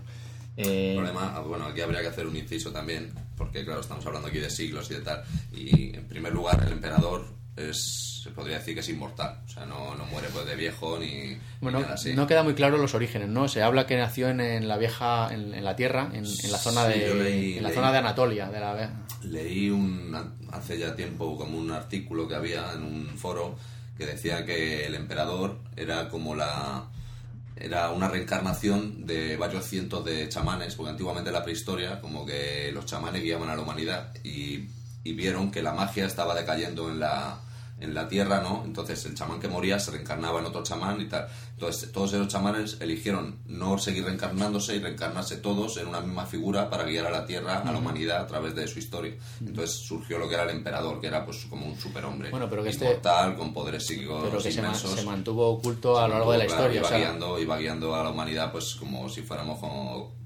Eh, 0.58 0.92
El 0.98 1.04
problema, 1.04 1.40
bueno, 1.40 1.66
aquí 1.66 1.82
habría 1.82 2.02
que 2.02 2.08
hacer 2.08 2.28
un 2.28 2.36
inciso 2.36 2.72
también, 2.72 3.12
porque 3.38 3.64
claro, 3.66 3.82
estamos 3.82 4.06
hablando 4.06 4.28
aquí 4.30 4.40
de 4.40 4.50
siglos 4.50 4.90
y 4.92 4.96
de 4.96 5.02
tal. 5.02 5.24
Y 5.54 5.96
en 5.96 6.08
primer 6.08 6.34
lugar, 6.34 6.64
el 6.66 6.72
emperador 6.74 7.26
es, 7.56 8.22
se 8.24 8.32
podría 8.32 8.58
decir 8.58 8.74
que 8.74 8.80
es 8.82 8.90
inmortal, 8.90 9.40
o 9.46 9.48
sea, 9.48 9.66
no, 9.66 9.96
no 9.96 10.06
muere 10.06 10.28
pues 10.34 10.46
de 10.46 10.56
viejo 10.56 10.98
ni, 11.00 11.06
ni 11.08 11.38
bueno, 11.62 11.80
nada 11.80 11.94
así. 11.94 12.14
no 12.14 12.28
queda 12.28 12.44
muy 12.44 12.54
claro 12.54 12.78
los 12.78 12.94
orígenes, 12.96 13.30
¿no? 13.30 13.48
Se 13.48 13.62
habla 13.64 13.86
que 13.88 13.96
nació 13.98 14.28
en, 14.30 14.42
en 14.42 14.68
la 14.68 14.78
vieja, 14.78 15.34
en, 15.34 15.54
en 15.54 15.64
la 15.64 15.76
tierra, 15.76 16.10
en, 16.14 16.26
en 16.26 16.52
la 16.52 16.58
zona 16.58 16.86
Sí, 16.92 17.00
de, 17.00 17.08
yo 17.08 17.14
leí- 17.16 17.58
en 17.58 17.64
la 17.64 17.70
leí. 17.70 17.76
zona 17.78 17.92
de 17.92 17.98
Anatolia, 18.00 18.50
de 18.50 18.60
la 18.60 18.92
Leí 19.24 19.70
un, 19.70 20.14
hace 20.52 20.78
ya 20.78 20.96
tiempo 20.96 21.38
como 21.38 21.58
un 21.58 21.72
artículo 21.72 22.28
que 22.28 22.36
había 22.36 22.74
en 22.74 22.84
un 22.84 23.08
foro 23.18 23.56
que 23.98 24.06
decía 24.06 24.46
que 24.46 24.86
el 24.86 24.94
emperador 24.96 25.60
era 25.78 26.10
como 26.10 26.36
la 26.36 26.86
era 27.56 27.92
una 27.92 28.08
reencarnación 28.08 29.06
de 29.06 29.38
varios 29.38 29.66
cientos 29.66 30.04
de 30.04 30.28
chamanes, 30.30 30.76
porque 30.76 30.92
antiguamente 30.92 31.30
en 31.30 31.36
la 31.36 31.44
prehistoria 31.44 32.02
como 32.02 32.26
que 32.26 32.72
los 32.74 32.86
chamanes 32.86 33.24
guiaban 33.24 33.50
a 33.50 33.56
la 33.56 33.62
humanidad 33.62 34.14
y, 34.24 34.70
y 35.04 35.14
vieron 35.14 35.52
que 35.52 35.62
la 35.62 35.74
magia 35.74 36.06
estaba 36.06 36.36
decayendo 36.36 36.90
en 36.90 37.00
la 37.00 37.40
en 37.78 37.94
la 37.94 38.08
tierra, 38.08 38.40
¿no? 38.42 38.64
Entonces 38.64 39.04
el 39.06 39.16
chamán 39.16 39.40
que 39.40 39.50
moría 39.50 39.78
se 39.80 39.92
reencarnaba 39.92 40.40
en 40.40 40.46
otro 40.46 40.64
chamán 40.64 41.02
y 41.02 41.06
tal. 41.10 41.28
Entonces 41.52 41.92
todos 41.92 42.14
esos 42.14 42.28
chamanes 42.30 42.78
eligieron 42.80 43.40
no 43.48 43.78
seguir 43.78 44.06
reencarnándose 44.06 44.76
y 44.76 44.80
reencarnarse 44.80 45.38
todos 45.38 45.76
en 45.78 45.88
una 45.88 46.00
misma 46.00 46.26
figura 46.26 46.70
para 46.70 46.84
guiar 46.86 47.08
a 47.08 47.10
la 47.12 47.26
tierra, 47.26 47.60
a 47.60 47.72
la 47.72 47.78
humanidad 47.78 48.22
a 48.22 48.28
través 48.28 48.56
de 48.56 48.66
su 48.68 48.80
historia. 48.80 49.16
Entonces 49.42 49.76
surgió 49.76 50.18
lo 50.18 50.30
que 50.30 50.36
era 50.36 50.44
el 50.44 50.52
emperador, 50.52 51.02
que 51.02 51.08
era 51.08 51.26
pues 51.26 51.46
como 51.50 51.66
un 51.66 51.78
superhombre. 51.78 52.30
Bueno, 52.30 52.50
pero 52.50 52.64
que 52.64 52.70
este- 52.70 52.86
inmortal, 52.86 53.36
con 53.36 53.54
poderes 53.54 53.86
psíquicos 53.86 54.24
pero 54.24 54.42
que 54.42 54.52
se, 54.52 54.62
ma- 54.62 54.68
inmensos. 54.70 54.92
se 54.92 55.04
mantuvo 55.06 55.48
oculto 55.50 56.00
a 56.00 56.08
lo 56.08 56.14
largo 56.16 56.32
de 56.32 56.38
la 56.38 56.46
historia. 56.46 56.78
Iba, 56.78 56.86
o 56.86 56.90
sea, 56.90 56.98
guiando, 56.98 57.40
iba 57.40 57.58
guiando 57.58 57.94
a 57.96 58.04
la 58.04 58.10
humanidad 58.12 58.52
pues 58.54 58.76
como 58.76 59.10
si 59.10 59.22
fuéramos 59.22 59.60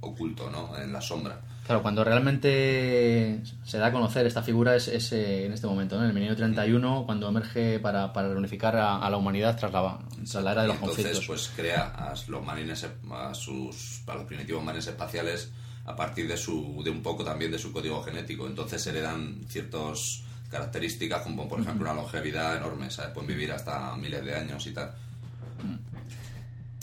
oculto, 0.01 0.49
¿no? 0.51 0.77
En 0.77 0.93
la 0.93 1.01
sombra. 1.01 1.41
Claro, 1.69 1.83
cuando 1.83 2.03
realmente 2.03 3.43
se 3.63 3.77
da 3.77 3.85
a 3.85 3.91
conocer 3.91 4.25
esta 4.25 4.41
figura 4.41 4.75
es, 4.75 4.87
es, 4.87 5.11
eh, 5.11 5.45
en 5.45 5.53
este 5.53 5.67
momento, 5.67 5.97
¿no? 5.97 6.01
en 6.01 6.07
el 6.07 6.15
milenio 6.15 6.35
31, 6.35 7.03
cuando 7.05 7.29
emerge 7.29 7.77
para, 7.77 8.11
para 8.11 8.27
reunificar 8.27 8.75
a, 8.75 8.97
a 8.97 9.07
la 9.07 9.17
humanidad 9.17 9.55
tras 9.55 9.71
la, 9.71 9.99
tras 10.27 10.43
la 10.43 10.51
era 10.53 10.63
de 10.63 10.69
los 10.69 10.77
entonces 10.77 11.05
conflictos. 11.05 11.27
pues 11.27 11.51
crea 11.55 11.83
a 11.89 12.15
los 12.27 12.43
marines 12.43 12.87
a 13.11 13.33
sus 13.35 14.01
a 14.07 14.15
los 14.15 14.23
primitivos 14.23 14.63
marines 14.63 14.87
espaciales 14.87 15.51
a 15.85 15.95
partir 15.95 16.27
de 16.27 16.37
su 16.37 16.81
de 16.83 16.89
un 16.89 17.03
poco 17.03 17.23
también 17.23 17.51
de 17.51 17.59
su 17.59 17.71
código 17.71 18.01
genético 18.01 18.47
entonces 18.47 18.87
heredan 18.87 19.41
ciertas 19.47 20.23
características 20.49 21.21
como 21.21 21.47
por 21.47 21.59
ejemplo 21.59 21.83
una 21.83 22.01
longevidad 22.01 22.57
enorme 22.57 22.89
¿sabes? 22.89 23.11
pueden 23.11 23.27
vivir 23.27 23.51
hasta 23.51 23.95
miles 23.95 24.25
de 24.25 24.33
años 24.33 24.65
y 24.65 24.73
tal 24.73 24.91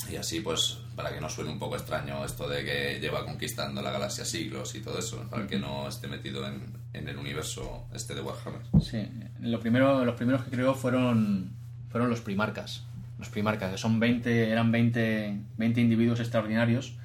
y 0.09 0.15
así 0.15 0.39
pues 0.39 0.79
para 0.97 1.13
que 1.13 1.21
no 1.21 1.29
suene 1.29 1.51
un 1.51 1.59
poco 1.59 1.77
extraño 1.77 2.25
esto 2.25 2.49
de 2.49 2.65
que 2.65 2.99
lleva 3.01 3.25
conquistando 3.25 3.83
la 3.83 3.93
galaxia 3.93 4.25
siglos 4.25 4.75
y 4.75 4.81
todo 4.81 4.99
eso 4.99 5.23
para 5.31 5.47
que 5.47 5.59
no 5.59 5.87
esté 5.87 6.09
metido 6.09 6.47
en, 6.47 6.63
en 6.95 7.09
el 7.09 7.19
universo 7.19 7.87
este 7.95 8.15
de 8.15 8.23
Warhammer 8.23 8.63
Sí, 8.83 9.07
lo 9.41 9.61
primero, 9.61 10.05
los 10.05 10.15
primeros 10.17 10.43
que 10.43 10.51
creó 10.51 10.75
fueron, 10.75 11.51
fueron 11.91 12.11
los 12.11 12.21
primarcas. 12.21 12.83
Los 13.19 13.29
primarcas, 13.29 13.73
que 13.73 13.79
son 13.79 14.01
20, 14.01 14.51
eran 14.51 14.73
20, 14.73 15.39
20 15.57 15.81
individuos 15.81 16.21
extraordinarios 16.21 16.97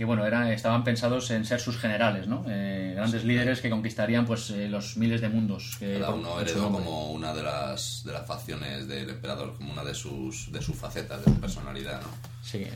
que 0.00 0.06
bueno, 0.06 0.24
eran, 0.24 0.46
estaban 0.46 0.82
pensados 0.82 1.30
en 1.30 1.44
ser 1.44 1.60
sus 1.60 1.76
generales, 1.76 2.26
¿no? 2.26 2.42
Eh, 2.48 2.94
grandes 2.96 3.22
líderes 3.22 3.60
que 3.60 3.68
conquistarían 3.68 4.24
pues 4.24 4.48
eh, 4.48 4.66
los 4.66 4.96
miles 4.96 5.20
de 5.20 5.28
mundos. 5.28 5.76
Que 5.78 5.98
Cada 6.00 6.14
uno 6.14 6.40
heredó 6.40 6.72
como 6.72 7.12
una 7.12 7.34
de 7.34 7.42
las, 7.42 8.02
de 8.06 8.14
las 8.14 8.26
facciones 8.26 8.88
del 8.88 9.10
emperador, 9.10 9.56
como 9.58 9.74
una 9.74 9.84
de 9.84 9.94
sus, 9.94 10.50
de 10.50 10.62
sus 10.62 10.74
facetas, 10.74 11.22
de 11.22 11.30
su 11.30 11.38
personalidad, 11.38 12.00
¿no? 12.00 12.08
Sí, 12.42 12.66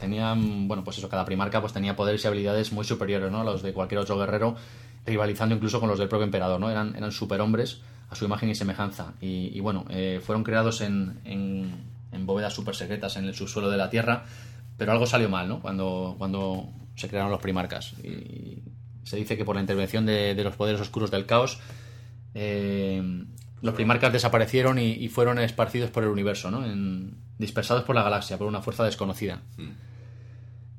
tenían, 0.00 0.68
bueno, 0.68 0.82
pues 0.82 0.96
eso, 0.96 1.10
cada 1.10 1.26
primarca 1.26 1.60
pues 1.60 1.74
tenía 1.74 1.94
poderes 1.96 2.24
y 2.24 2.28
habilidades 2.28 2.72
muy 2.72 2.86
superiores, 2.86 3.30
¿no? 3.30 3.42
A 3.42 3.44
los 3.44 3.62
de 3.62 3.74
cualquier 3.74 4.00
otro 4.00 4.16
guerrero, 4.16 4.56
rivalizando 5.04 5.54
incluso 5.54 5.80
con 5.80 5.90
los 5.90 5.98
del 5.98 6.08
propio 6.08 6.24
emperador, 6.24 6.58
¿no? 6.58 6.70
Eran, 6.70 6.96
eran 6.96 7.12
superhombres 7.12 7.82
a 8.08 8.14
su 8.14 8.24
imagen 8.24 8.48
y 8.48 8.54
semejanza. 8.54 9.12
Y, 9.20 9.50
y, 9.52 9.60
bueno, 9.60 9.84
eh, 9.90 10.22
fueron 10.24 10.44
creados 10.44 10.80
en, 10.80 11.20
en, 11.26 11.74
en 12.10 12.24
bóvedas 12.24 12.54
super 12.54 12.74
secretas 12.74 13.18
en 13.18 13.26
el 13.26 13.34
subsuelo 13.34 13.68
de 13.68 13.76
la 13.76 13.90
Tierra, 13.90 14.24
pero 14.82 14.92
algo 14.92 15.06
salió 15.06 15.28
mal, 15.28 15.48
¿no? 15.48 15.60
Cuando, 15.60 16.16
cuando 16.18 16.68
se 16.96 17.08
crearon 17.08 17.30
los 17.30 17.40
primarcas. 17.40 17.92
Y 18.02 18.62
se 19.04 19.16
dice 19.16 19.36
que 19.36 19.44
por 19.44 19.54
la 19.54 19.60
intervención 19.60 20.04
de, 20.06 20.34
de 20.34 20.44
los 20.44 20.56
poderes 20.56 20.80
oscuros 20.80 21.10
del 21.10 21.24
caos, 21.24 21.60
eh, 22.34 23.02
los 23.60 23.74
primarcas 23.74 24.12
desaparecieron 24.12 24.78
y, 24.78 24.92
y 24.92 25.08
fueron 25.08 25.38
esparcidos 25.38 25.90
por 25.90 26.02
el 26.02 26.08
universo, 26.08 26.50
¿no? 26.50 26.64
En- 26.64 27.16
dispersados 27.38 27.84
por 27.84 27.94
la 27.94 28.02
galaxia, 28.02 28.38
por 28.38 28.46
una 28.46 28.60
fuerza 28.62 28.84
desconocida. 28.84 29.42
Mm. 29.56 29.62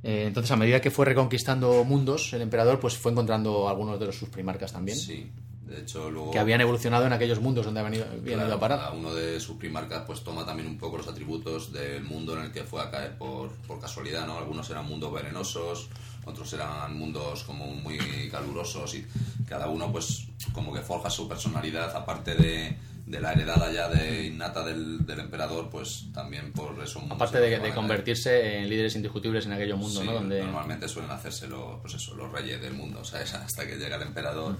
Eh, 0.03 0.25
entonces, 0.27 0.51
a 0.51 0.55
medida 0.57 0.81
que 0.81 0.91
fue 0.91 1.05
reconquistando 1.05 1.83
mundos, 1.85 2.33
el 2.33 2.41
emperador 2.41 2.79
pues 2.79 2.97
fue 2.97 3.11
encontrando 3.13 3.69
algunos 3.69 3.99
de 3.99 4.07
los, 4.07 4.15
sus 4.17 4.29
primarcas 4.29 4.73
también, 4.73 4.97
Sí, 4.97 5.31
de 5.73 5.81
hecho 5.81 6.09
luego... 6.11 6.31
que 6.31 6.39
habían 6.39 6.61
evolucionado 6.61 7.05
en 7.05 7.13
aquellos 7.13 7.39
mundos 7.39 7.65
donde 7.65 7.79
habían 7.79 7.95
ido, 7.95 8.05
habían 8.05 8.23
claro, 8.39 8.47
ido 8.47 8.55
a 8.55 8.59
parar. 8.59 8.79
cada 8.79 8.91
uno 8.91 9.13
de 9.13 9.39
sus 9.39 9.57
primarcas 9.57 10.03
pues 10.05 10.21
toma 10.23 10.45
también 10.45 10.67
un 10.67 10.77
poco 10.77 10.97
los 10.97 11.07
atributos 11.07 11.71
del 11.73 12.03
mundo 12.03 12.37
en 12.37 12.45
el 12.45 12.51
que 12.51 12.63
fue 12.63 12.81
a 12.81 12.89
caer 12.91 13.17
por, 13.17 13.51
por 13.67 13.79
casualidad, 13.79 14.25
¿no? 14.27 14.37
Algunos 14.37 14.69
eran 14.69 14.85
mundos 14.85 15.11
venenosos, 15.13 15.89
otros 16.25 16.53
eran 16.53 16.97
mundos 16.97 17.43
como 17.43 17.65
muy 17.67 17.97
calurosos 18.31 18.95
y 18.95 19.05
cada 19.47 19.67
uno 19.67 19.91
pues 19.91 20.27
como 20.53 20.73
que 20.73 20.81
forja 20.81 21.09
su 21.09 21.27
personalidad 21.27 21.95
aparte 21.95 22.35
de, 22.35 22.77
de 23.05 23.19
la 23.19 23.33
heredada 23.33 23.71
ya 23.71 23.89
de 23.89 24.27
innata 24.27 24.63
del, 24.63 25.05
del 25.05 25.19
emperador 25.19 25.69
pues 25.69 26.05
también 26.13 26.53
por 26.53 26.81
eso 26.81 26.99
mundos 26.99 27.17
Aparte 27.17 27.39
de, 27.39 27.59
de 27.59 27.73
convertirse 27.73 28.59
en 28.59 28.69
líderes 28.69 28.95
indiscutibles 28.95 29.45
en 29.45 29.53
aquello 29.53 29.75
mundo, 29.77 29.99
Sí, 29.99 30.05
¿no? 30.05 30.13
Donde 30.13 30.41
normalmente 30.41 30.87
suelen 30.87 31.11
hacerse 31.11 31.47
los, 31.47 31.81
pues 31.81 31.95
eso, 31.95 32.15
los 32.15 32.31
reyes 32.31 32.61
del 32.61 32.73
mundo, 32.73 33.03
¿sabes? 33.03 33.33
Hasta 33.33 33.67
que 33.67 33.75
llega 33.77 33.97
el 33.97 34.03
emperador 34.03 34.55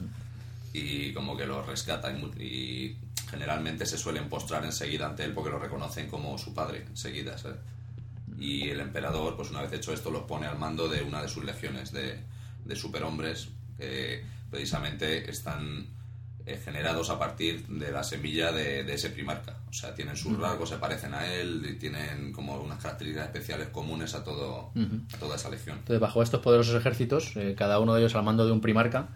y 0.74 1.14
como 1.14 1.38
que 1.38 1.46
los 1.46 1.66
rescata 1.66 2.12
y, 2.12 2.98
generalmente 3.30 3.88
se 3.88 3.98
suelen 3.98 4.30
postrar 4.30 4.64
enseguida 4.64 5.08
ante 5.08 5.24
él 5.24 5.34
porque 5.34 5.50
lo 5.50 5.58
reconocen 5.58 6.08
como 6.08 6.38
su 6.38 6.54
padre 6.54 6.86
enseguida, 6.88 7.36
¿sabes? 7.36 7.58
Y 8.38 8.70
el 8.70 8.80
emperador, 8.80 9.36
pues 9.36 9.50
una 9.50 9.62
vez 9.62 9.74
hecho 9.74 9.92
esto, 9.92 10.12
los 10.12 10.24
pone 10.24 10.46
al 10.46 10.60
mando 10.60 10.88
de 10.88 11.02
una 11.02 11.20
de 11.20 11.28
sus 11.28 11.44
legiones 11.44 11.92
de, 11.92 12.20
de 12.64 12.76
superhombres 12.76 13.50
que 13.78 14.24
precisamente 14.52 15.30
están 15.32 15.88
eh, 16.46 16.62
generados 16.64 17.10
a 17.10 17.18
partir 17.18 17.66
de 17.68 17.90
la 17.90 18.04
semilla 18.04 18.52
de, 18.52 18.84
de 18.84 18.94
ese 18.94 19.10
primarca. 19.10 19.56
O 19.70 19.74
sea, 19.74 19.96
tienen 19.96 20.18
sus 20.18 20.38
rasgos, 20.38 20.70
se 20.70 20.78
parecen 20.78 21.14
a 21.14 21.26
él 21.26 21.66
y 21.68 21.76
tienen 21.76 22.34
como 22.34 22.56
unas 22.58 22.80
características 22.80 23.28
especiales 23.28 23.70
comunes 23.70 24.14
a, 24.14 24.24
todo, 24.26 24.72
a 25.14 25.18
toda 25.18 25.38
esa 25.38 25.50
legión. 25.50 25.78
Entonces, 25.78 26.02
bajo 26.02 26.22
estos 26.22 26.42
poderosos 26.42 26.76
ejércitos, 26.76 27.32
eh, 27.38 27.56
cada 27.58 27.80
uno 27.80 27.96
de 27.96 28.02
ellos 28.02 28.14
al 28.16 28.24
mando 28.24 28.46
de 28.46 28.52
un 28.52 28.60
primarca, 28.60 29.08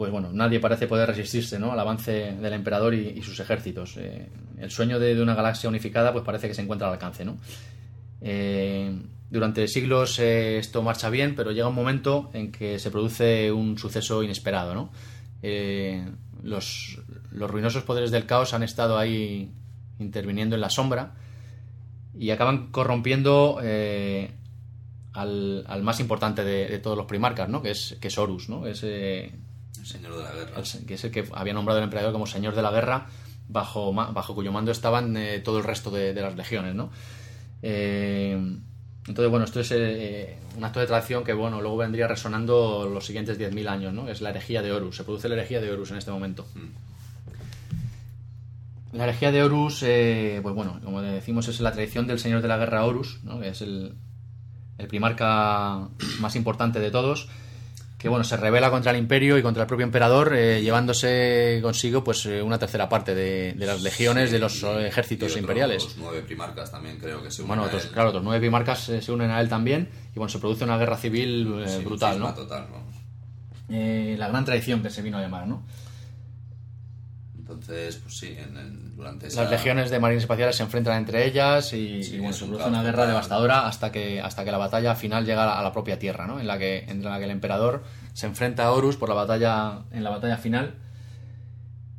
pues 0.00 0.10
bueno, 0.10 0.30
nadie 0.32 0.60
parece 0.60 0.86
poder 0.86 1.10
resistirse 1.10 1.58
¿no? 1.58 1.72
al 1.72 1.78
avance 1.78 2.32
del 2.32 2.54
emperador 2.54 2.94
y, 2.94 3.20
sus 3.20 3.38
ejércitos. 3.38 3.98
Eh, 3.98 4.30
el 4.58 4.70
sueño 4.70 4.98
de, 4.98 5.20
una 5.20 5.34
galaxia 5.34 5.68
unificada 5.68 6.10
pues 6.10 6.24
parece 6.24 6.48
que 6.48 6.54
se 6.54 6.62
encuentra 6.62 6.88
al 6.88 6.94
alcance. 6.94 7.22
¿no? 7.22 7.36
Eh, 8.22 8.98
durante 9.30 9.68
siglos 9.68 10.18
eh, 10.18 10.56
esto 10.56 10.82
marcha 10.82 11.10
bien, 11.10 11.34
pero 11.34 11.52
llega 11.52 11.68
un 11.68 11.74
momento 11.74 12.30
en 12.32 12.50
que 12.50 12.78
se 12.78 12.90
produce 12.90 13.52
un 13.52 13.76
suceso 13.76 14.22
inesperado. 14.22 14.74
¿no? 14.74 14.90
Los, 16.42 16.98
los 17.30 17.50
ruinosos 17.50 17.82
poderes 17.82 18.10
del 18.10 18.24
caos 18.24 18.54
han 18.54 18.62
estado 18.62 18.96
ahí 18.96 19.52
interviniendo 19.98 20.54
en 20.54 20.62
la 20.62 20.70
sombra 20.70 21.12
y 22.18 22.30
acaban 22.30 22.68
corrompiendo 22.68 23.58
al, 23.58 25.64
al 25.68 25.82
más 25.82 26.00
importante 26.00 26.42
de, 26.42 26.78
todos 26.78 26.96
los 26.96 27.04
primarcas, 27.04 27.50
¿no? 27.50 27.60
Que 27.60 27.72
es, 27.72 27.98
que 28.00 28.08
es 28.08 28.16
Horus, 28.16 28.48
¿no? 28.48 28.64
El 29.78 29.86
señor 29.86 30.16
de 30.16 30.22
la 30.22 30.32
guerra. 30.32 30.60
el- 30.60 30.86
que 30.86 30.94
es 30.94 31.04
el 31.04 31.10
que 31.10 31.24
había 31.32 31.52
nombrado 31.54 31.78
el 31.78 31.84
emperador 31.84 32.12
como 32.12 32.26
señor 32.26 32.54
de 32.54 32.62
la 32.62 32.70
guerra, 32.70 33.06
bajo, 33.48 33.92
bajo 33.92 34.34
cuyo 34.34 34.52
mando 34.52 34.70
estaban 34.70 35.16
eh, 35.16 35.40
todo 35.40 35.58
el 35.58 35.64
resto 35.64 35.90
de, 35.90 36.12
de 36.14 36.20
las 36.22 36.36
legiones, 36.36 36.74
¿no? 36.74 36.90
Eh, 37.62 38.32
entonces, 39.08 39.30
bueno, 39.30 39.44
esto 39.44 39.60
es 39.60 39.72
eh, 39.72 40.38
un 40.56 40.62
acto 40.64 40.78
de 40.78 40.86
traición 40.86 41.24
que, 41.24 41.32
bueno, 41.32 41.60
luego 41.60 41.76
vendría 41.78 42.06
resonando 42.06 42.88
los 42.92 43.04
siguientes 43.06 43.38
10.000 43.38 43.66
años, 43.68 43.92
¿no? 43.92 44.08
Es 44.08 44.20
la 44.20 44.30
herejía 44.30 44.62
de 44.62 44.70
Horus, 44.72 44.96
se 44.96 45.04
produce 45.04 45.28
la 45.28 45.34
herejía 45.36 45.60
de 45.60 45.70
Horus 45.72 45.90
en 45.90 45.96
este 45.96 46.10
momento. 46.10 46.46
La 48.92 49.04
herejía 49.04 49.30
de 49.30 49.42
Horus, 49.42 49.82
eh, 49.84 50.40
pues 50.42 50.54
bueno, 50.54 50.80
como 50.84 51.00
decimos, 51.00 51.46
es 51.48 51.60
la 51.60 51.72
tradición 51.72 52.06
del 52.06 52.18
señor 52.18 52.42
de 52.42 52.48
la 52.48 52.56
guerra 52.58 52.84
Horus, 52.84 53.20
¿no? 53.22 53.38
que 53.40 53.48
es 53.48 53.62
el, 53.62 53.94
el 54.78 54.86
primarca 54.88 55.88
más 56.18 56.34
importante 56.36 56.80
de 56.80 56.90
todos, 56.90 57.28
que 58.00 58.08
bueno, 58.08 58.24
se 58.24 58.36
revela 58.36 58.70
contra 58.70 58.92
el 58.92 58.96
imperio 58.96 59.36
y 59.36 59.42
contra 59.42 59.62
el 59.64 59.66
propio 59.68 59.84
emperador, 59.84 60.34
eh, 60.34 60.62
llevándose 60.62 61.58
consigo 61.62 62.02
pues 62.02 62.24
eh, 62.26 62.40
una 62.42 62.58
tercera 62.58 62.88
parte 62.88 63.14
de, 63.14 63.52
de 63.52 63.66
las 63.66 63.82
legiones 63.82 64.30
de 64.30 64.38
los 64.38 64.62
y 64.62 64.66
ejércitos 64.86 65.26
otros 65.32 65.40
imperiales. 65.40 65.96
nueve 65.98 66.22
primarcas 66.22 66.70
también 66.70 66.96
creo 66.98 67.22
que 67.22 67.30
se 67.30 67.42
unen 67.42 67.48
Bueno, 67.48 67.62
a 67.64 67.66
otros, 67.66 67.84
él. 67.84 67.90
claro, 67.90 68.08
otros 68.08 68.24
nueve 68.24 68.40
primarcas 68.40 68.88
eh, 68.88 69.02
se 69.02 69.12
unen 69.12 69.30
a 69.30 69.40
él 69.40 69.48
también 69.50 69.90
y 70.14 70.18
bueno, 70.18 70.30
se 70.30 70.38
produce 70.38 70.64
una 70.64 70.78
guerra 70.78 70.96
civil 70.96 71.62
eh, 71.64 71.68
Sí, 71.68 71.84
brutal, 71.84 72.18
¿no? 72.18 72.32
total, 72.34 72.66
vamos. 72.72 72.94
Eh, 73.68 74.16
la 74.18 74.28
gran 74.28 74.44
traición 74.44 74.82
que 74.82 74.90
se 74.90 75.02
vino 75.02 75.18
a 75.18 75.20
llamar, 75.20 75.46
¿no? 75.46 75.62
Entonces, 77.50 77.96
pues 77.96 78.16
sí, 78.16 78.28
en, 78.38 78.56
en- 78.56 78.96
durante 78.96 79.26
esa... 79.26 79.42
Las 79.42 79.50
legiones 79.50 79.90
de 79.90 79.98
marines 79.98 80.22
espaciales 80.24 80.54
se 80.56 80.62
enfrentan 80.62 80.96
entre 80.98 81.26
ellas 81.26 81.72
y, 81.72 82.04
Sí, 82.04 82.14
y, 82.14 82.18
bueno, 82.18 82.30
es 82.30 82.36
se 82.36 82.46
produce 82.46 82.68
una 82.68 82.82
guerra 82.82 83.06
devastadora 83.06 83.66
hasta 83.66 83.90
que, 83.90 84.20
hasta 84.20 84.44
que 84.44 84.52
la 84.52 84.58
batalla 84.58 84.94
final 84.94 85.24
llega 85.26 85.58
a 85.58 85.62
la 85.62 85.72
propia 85.72 85.98
tierra, 85.98 86.26
¿no? 86.26 86.38
En 86.40 86.46
la 86.46 86.58
que, 86.58 86.84
en 86.88 87.02
la 87.02 87.18
que 87.18 87.24
el 87.24 87.30
emperador 87.30 87.82
se 88.12 88.26
enfrenta 88.26 88.64
a 88.66 88.72
Horus 88.72 88.96
por 88.96 89.08
la 89.08 89.14
batalla, 89.16 89.80
en 89.90 90.04
la 90.04 90.10
batalla 90.10 90.36
final. 90.36 90.74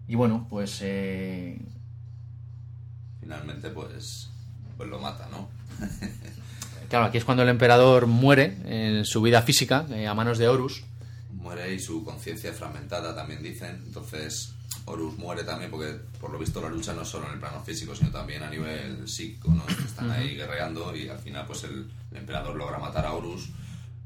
Y 0.08 0.16
bueno, 0.16 0.48
pues 0.50 0.80
eh, 0.82 1.60
Finalmente, 3.20 3.70
pues, 3.70 4.30
pues 4.78 4.90
lo 4.90 5.00
mata, 5.00 5.28
¿no? 5.30 5.50
claro, 6.90 7.06
aquí 7.06 7.18
es 7.18 7.26
cuando 7.26 7.44
el 7.44 7.50
emperador 7.50 8.08
muere 8.08 8.58
en 8.66 9.06
su 9.06 9.22
vida 9.22 9.42
física 9.42 9.86
eh, 9.92 10.08
a 10.08 10.14
manos 10.14 10.38
de 10.38 10.48
Horus. 10.48 10.84
Muere 11.34 11.74
y 11.74 11.80
su 11.80 12.04
conciencia 12.04 12.52
fragmentada, 12.54 13.16
también 13.16 13.42
dicen. 13.42 13.82
Entonces, 13.86 14.54
Horus 14.92 15.18
muere 15.18 15.44
también 15.44 15.72
porque, 15.72 15.96
por 16.20 16.32
lo 16.32 16.38
visto, 16.38 16.62
la 16.62 16.70
lucha 16.70 16.94
no 16.94 17.02
es 17.02 17.08
solo 17.08 17.28
en 17.28 17.34
el 17.34 17.40
plano 17.40 17.62
físico, 17.64 17.96
sino 17.96 18.12
también 18.12 18.44
a 18.44 18.50
nivel 18.50 19.08
psíquico, 19.08 19.50
¿no? 19.50 19.64
Están 19.68 20.12
ahí 20.12 20.36
guerreando 20.36 20.96
y 20.96 21.08
al 21.10 21.20
final, 21.20 21.46
pues, 21.48 21.64
el, 21.64 21.90
el 22.12 22.18
emperador 22.18 22.56
logra 22.56 22.78
matar 22.78 23.06
a 23.06 23.14
Horus, 23.14 23.50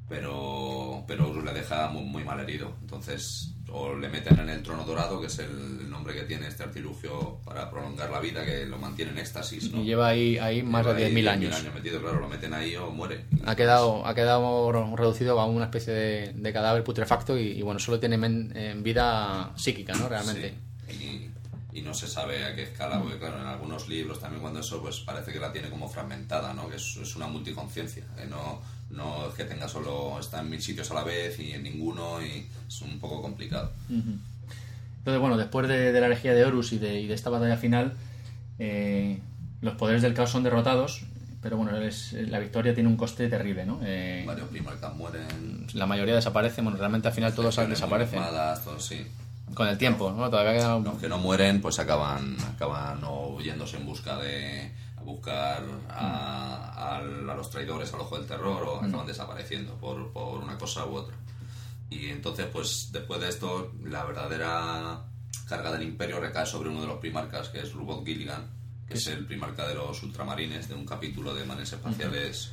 pero, 0.07 1.03
pero 1.07 1.29
Horus 1.29 1.43
le 1.43 1.53
deja 1.53 1.87
muy, 1.89 2.03
muy 2.03 2.23
mal 2.23 2.39
herido. 2.39 2.73
Entonces, 2.81 3.55
o 3.71 3.95
le 3.95 4.09
meten 4.09 4.39
en 4.39 4.49
el 4.49 4.61
trono 4.61 4.83
dorado, 4.83 5.19
que 5.19 5.27
es 5.27 5.39
el 5.39 5.89
nombre 5.89 6.13
que 6.13 6.23
tiene 6.23 6.47
este 6.47 6.63
artilugio 6.63 7.39
para 7.43 7.69
prolongar 7.69 8.09
la 8.11 8.19
vida, 8.19 8.45
que 8.45 8.65
lo 8.65 8.77
mantiene 8.77 9.11
en 9.11 9.17
éxtasis, 9.17 9.71
¿no? 9.71 9.81
Y 9.81 9.85
lleva 9.85 10.09
ahí, 10.09 10.37
ahí 10.37 10.61
más 10.61 10.85
de 10.85 10.93
Lleva 10.93 11.07
ahí 11.07 11.13
10.000 11.13 11.19
10.000 11.23 11.29
años. 11.29 11.73
metido, 11.73 12.01
claro, 12.01 12.19
lo 12.19 12.27
meten 12.27 12.53
ahí 12.53 12.75
o 12.75 12.91
muere. 12.91 13.25
Ha 13.45 13.55
quedado, 13.55 14.05
ha 14.05 14.13
quedado 14.13 14.71
reducido 14.95 15.39
a 15.39 15.45
una 15.45 15.65
especie 15.65 15.93
de, 15.93 16.33
de 16.33 16.53
cadáver 16.53 16.83
putrefacto 16.83 17.37
y, 17.37 17.47
y, 17.51 17.61
bueno, 17.63 17.79
solo 17.79 17.99
tiene 17.99 18.15
en 18.15 18.83
vida 18.83 19.51
psíquica, 19.55 19.93
¿no? 19.93 20.07
Realmente. 20.07 20.49
Sí, 20.49 20.55
Y, 20.89 21.29
y 21.77 21.81
no 21.81 21.93
se 21.93 22.07
sabe 22.07 22.45
a 22.45 22.55
qué 22.55 22.63
escala, 22.63 23.01
porque 23.01 23.17
claro, 23.19 23.41
en 23.41 23.47
algunos 23.47 23.87
libros 23.89 24.19
también 24.19 24.41
cuando 24.41 24.59
eso, 24.61 24.81
pues 24.81 24.99
parece 25.01 25.33
que 25.33 25.39
la 25.39 25.51
tiene 25.51 25.69
como 25.69 25.89
fragmentada, 25.89 26.53
¿no? 26.53 26.69
Que 26.69 26.77
es, 26.77 26.97
es 27.01 27.15
una 27.15 27.27
multiconciencia, 27.27 28.03
que 28.15 28.25
no, 28.27 28.61
no 28.91 29.27
es 29.27 29.33
que 29.35 29.43
tenga 29.45 29.67
solo, 29.67 30.17
está 30.19 30.39
en 30.39 30.49
mil 30.49 30.61
sitios 30.61 30.89
a 30.91 30.93
la 30.93 31.03
vez 31.03 31.37
y 31.39 31.51
en 31.51 31.63
ninguno 31.63 32.21
y 32.25 32.47
es 32.67 32.81
un 32.81 32.99
poco 32.99 33.21
complicado. 33.21 33.71
Entonces, 33.89 35.19
bueno, 35.21 35.37
después 35.37 35.67
de, 35.67 35.91
de 35.91 35.99
la 35.99 36.07
herejía 36.07 36.33
de 36.33 36.45
Horus 36.45 36.71
y 36.73 36.77
de, 36.79 36.99
y 37.01 37.07
de 37.07 37.13
esta 37.13 37.29
batalla 37.29 37.57
final, 37.57 37.93
eh, 38.57 39.19
los 39.61 39.75
poderes 39.75 40.01
del 40.01 40.13
caos 40.13 40.29
son 40.31 40.43
derrotados, 40.43 41.01
pero 41.41 41.57
bueno, 41.57 41.77
es- 41.77 42.13
la 42.13 42.39
victoria 42.39 42.73
tiene 42.73 42.89
un 42.89 42.97
coste 42.97 43.27
terrible, 43.27 43.65
¿no? 43.65 43.79
Eh, 43.83 44.23
Varios 44.25 44.47
primarcas 44.49 44.95
mueren, 44.95 45.67
la 45.73 45.85
mayoría 45.85 46.15
desaparecen, 46.15 46.63
bueno, 46.63 46.79
realmente 46.79 47.07
al 47.09 47.13
final 47.13 47.33
todos 47.35 47.55
desaparecen 47.55 48.19
armadas, 48.19 48.63
todos, 48.63 48.83
sí. 48.85 49.05
Con 49.53 49.67
el 49.67 49.77
tiempo, 49.77 50.11
¿no? 50.11 50.29
Todavía 50.29 50.53
queda 50.53 50.79
Los 50.79 50.97
que 50.99 51.07
no 51.07 51.17
mueren, 51.17 51.61
pues 51.61 51.79
acaban, 51.79 52.35
acaban 52.55 52.99
o 53.05 53.39
yéndose 53.39 53.77
en 53.77 53.85
busca 53.85 54.17
de 54.17 54.73
a 54.97 55.01
buscar 55.01 55.63
a, 55.89 56.71
a- 56.75 56.97
a 56.97 57.01
los 57.35 57.49
traidores 57.49 57.93
al 57.93 58.01
ojo 58.01 58.17
del 58.17 58.27
terror 58.27 58.63
o 58.63 58.81
acaban 58.81 59.05
desapareciendo 59.07 59.73
por, 59.75 60.11
por 60.11 60.43
una 60.43 60.57
cosa 60.57 60.85
u 60.85 60.95
otra. 60.95 61.15
Y 61.89 62.07
entonces, 62.07 62.47
pues 62.51 62.89
después 62.91 63.21
de 63.21 63.29
esto, 63.29 63.71
la 63.83 64.03
verdadera 64.03 65.03
carga 65.47 65.71
del 65.71 65.83
imperio 65.83 66.19
recae 66.19 66.45
sobre 66.47 66.69
uno 66.69 66.81
de 66.81 66.87
los 66.87 66.97
primarcas, 66.97 67.49
que 67.49 67.59
es 67.59 67.71
Rubot 67.73 68.03
Gilligan, 68.03 68.49
que 68.87 68.95
es 68.95 69.05
el 69.07 69.25
primarca 69.27 69.67
de 69.67 69.75
los 69.75 70.01
ultramarines, 70.01 70.67
de 70.67 70.73
un 70.75 70.85
capítulo 70.85 71.33
de 71.35 71.45
manes 71.45 71.71
espaciales. 71.71 72.51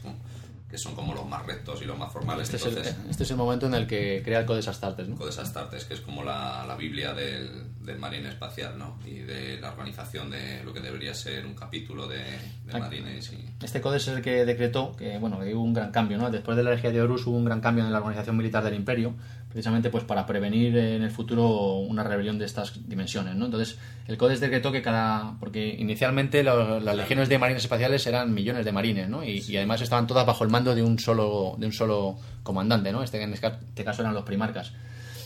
Que 0.73 0.79
son 0.79 0.95
como 0.95 1.13
los 1.15 1.27
más 1.29 1.45
rectos 1.45 1.83
y 1.83 1.85
los 1.85 1.99
más 1.99 2.11
formales. 2.11 2.45
Este 2.45 2.57
es, 2.57 2.63
el, 2.65 2.79
entonces, 2.79 2.97
este 3.11 3.23
es 3.25 3.31
el 3.31 3.37
momento 3.37 3.67
en 3.67 3.75
el 3.75 3.87
que 3.87 4.23
crea 4.25 4.41
el 4.41 4.47
Codex 4.47 4.69
Astartes, 4.69 5.07
¿no? 5.07 5.17
Codes 5.17 5.39
Astartes, 5.39 5.85
que 5.85 5.93
es 5.93 6.01
como 6.01 6.25
la, 6.25 6.65
la 6.67 6.75
Biblia 6.77 7.13
del, 7.13 7.65
del 7.85 7.99
marine 7.99 8.31
espacial, 8.31 8.79
¿no? 8.79 8.99
Y 9.05 9.19
de 9.19 9.61
la 9.61 9.71
organización 9.71 10.31
de 10.31 10.65
lo 10.65 10.73
que 10.73 10.81
debería 10.81 11.13
ser 11.13 11.45
un 11.45 11.55
capítulo 11.55 12.09
de, 12.09 12.17
de 12.17 12.73
Ah. 12.73 12.79
marines 12.79 13.31
y... 13.35 13.45
Este 13.63 13.83
Codex 13.83 14.09
es 14.09 14.17
el 14.17 14.23
que 14.23 14.47
decretó 14.47 14.97
que, 14.97 15.19
bueno, 15.19 15.39
hubo 15.39 15.63
un 15.63 15.75
gran 15.75 15.93
cambio, 15.93 16.17
¿no? 16.17 16.31
Después 16.31 16.57
de 16.57 16.63
la 16.65 16.71
herejía 16.73 16.91
de 16.91 17.03
Horus 17.03 17.27
hubo 17.27 17.37
un 17.37 17.45
gran 17.45 17.61
cambio 17.61 17.85
en 17.85 17.93
la 17.93 17.99
organización 17.99 18.39
militar 18.39 18.65
del 18.65 18.73
imperio, 18.75 19.15
precisamente 19.53 19.91
pues 19.91 20.03
para 20.05 20.27
prevenir 20.27 20.77
en 20.77 21.03
el 21.03 21.11
futuro 21.11 21.77
una 21.77 22.03
rebelión 22.03 22.39
de 22.39 22.47
estas 22.47 22.89
dimensiones, 22.89 23.37
¿no? 23.37 23.45
Entonces, 23.45 23.79
el 24.09 24.17
Codex 24.17 24.41
decretó 24.41 24.73
que 24.73 24.81
cada... 24.83 25.37
porque 25.39 25.77
inicialmente 25.79 26.43
lo- 26.43 26.81
las 26.81 26.97
legiones 26.97 27.29
de 27.29 27.39
marines 27.39 27.63
espaciales 27.63 28.07
eran 28.07 28.33
millones 28.33 28.65
de 28.65 28.73
marines, 28.73 29.09
¿no? 29.11 29.23
Y, 29.23 29.45
y 29.47 29.57
además 29.59 29.83
estaban 29.83 30.07
todas 30.07 30.25
bajo 30.27 30.43
el 30.45 30.51
mando 30.51 30.75
de 30.75 30.83
un 30.83 30.99
solo, 30.99 31.55
de 31.59 31.67
un 31.67 31.73
solo 31.73 32.17
comandante, 32.43 32.93
¿no? 32.93 33.03
Este, 33.03 33.23
en 33.23 33.33
este 33.35 33.85
caso 33.85 34.01
eran 34.03 34.15
los 34.15 34.25
primarcas. 34.25 34.73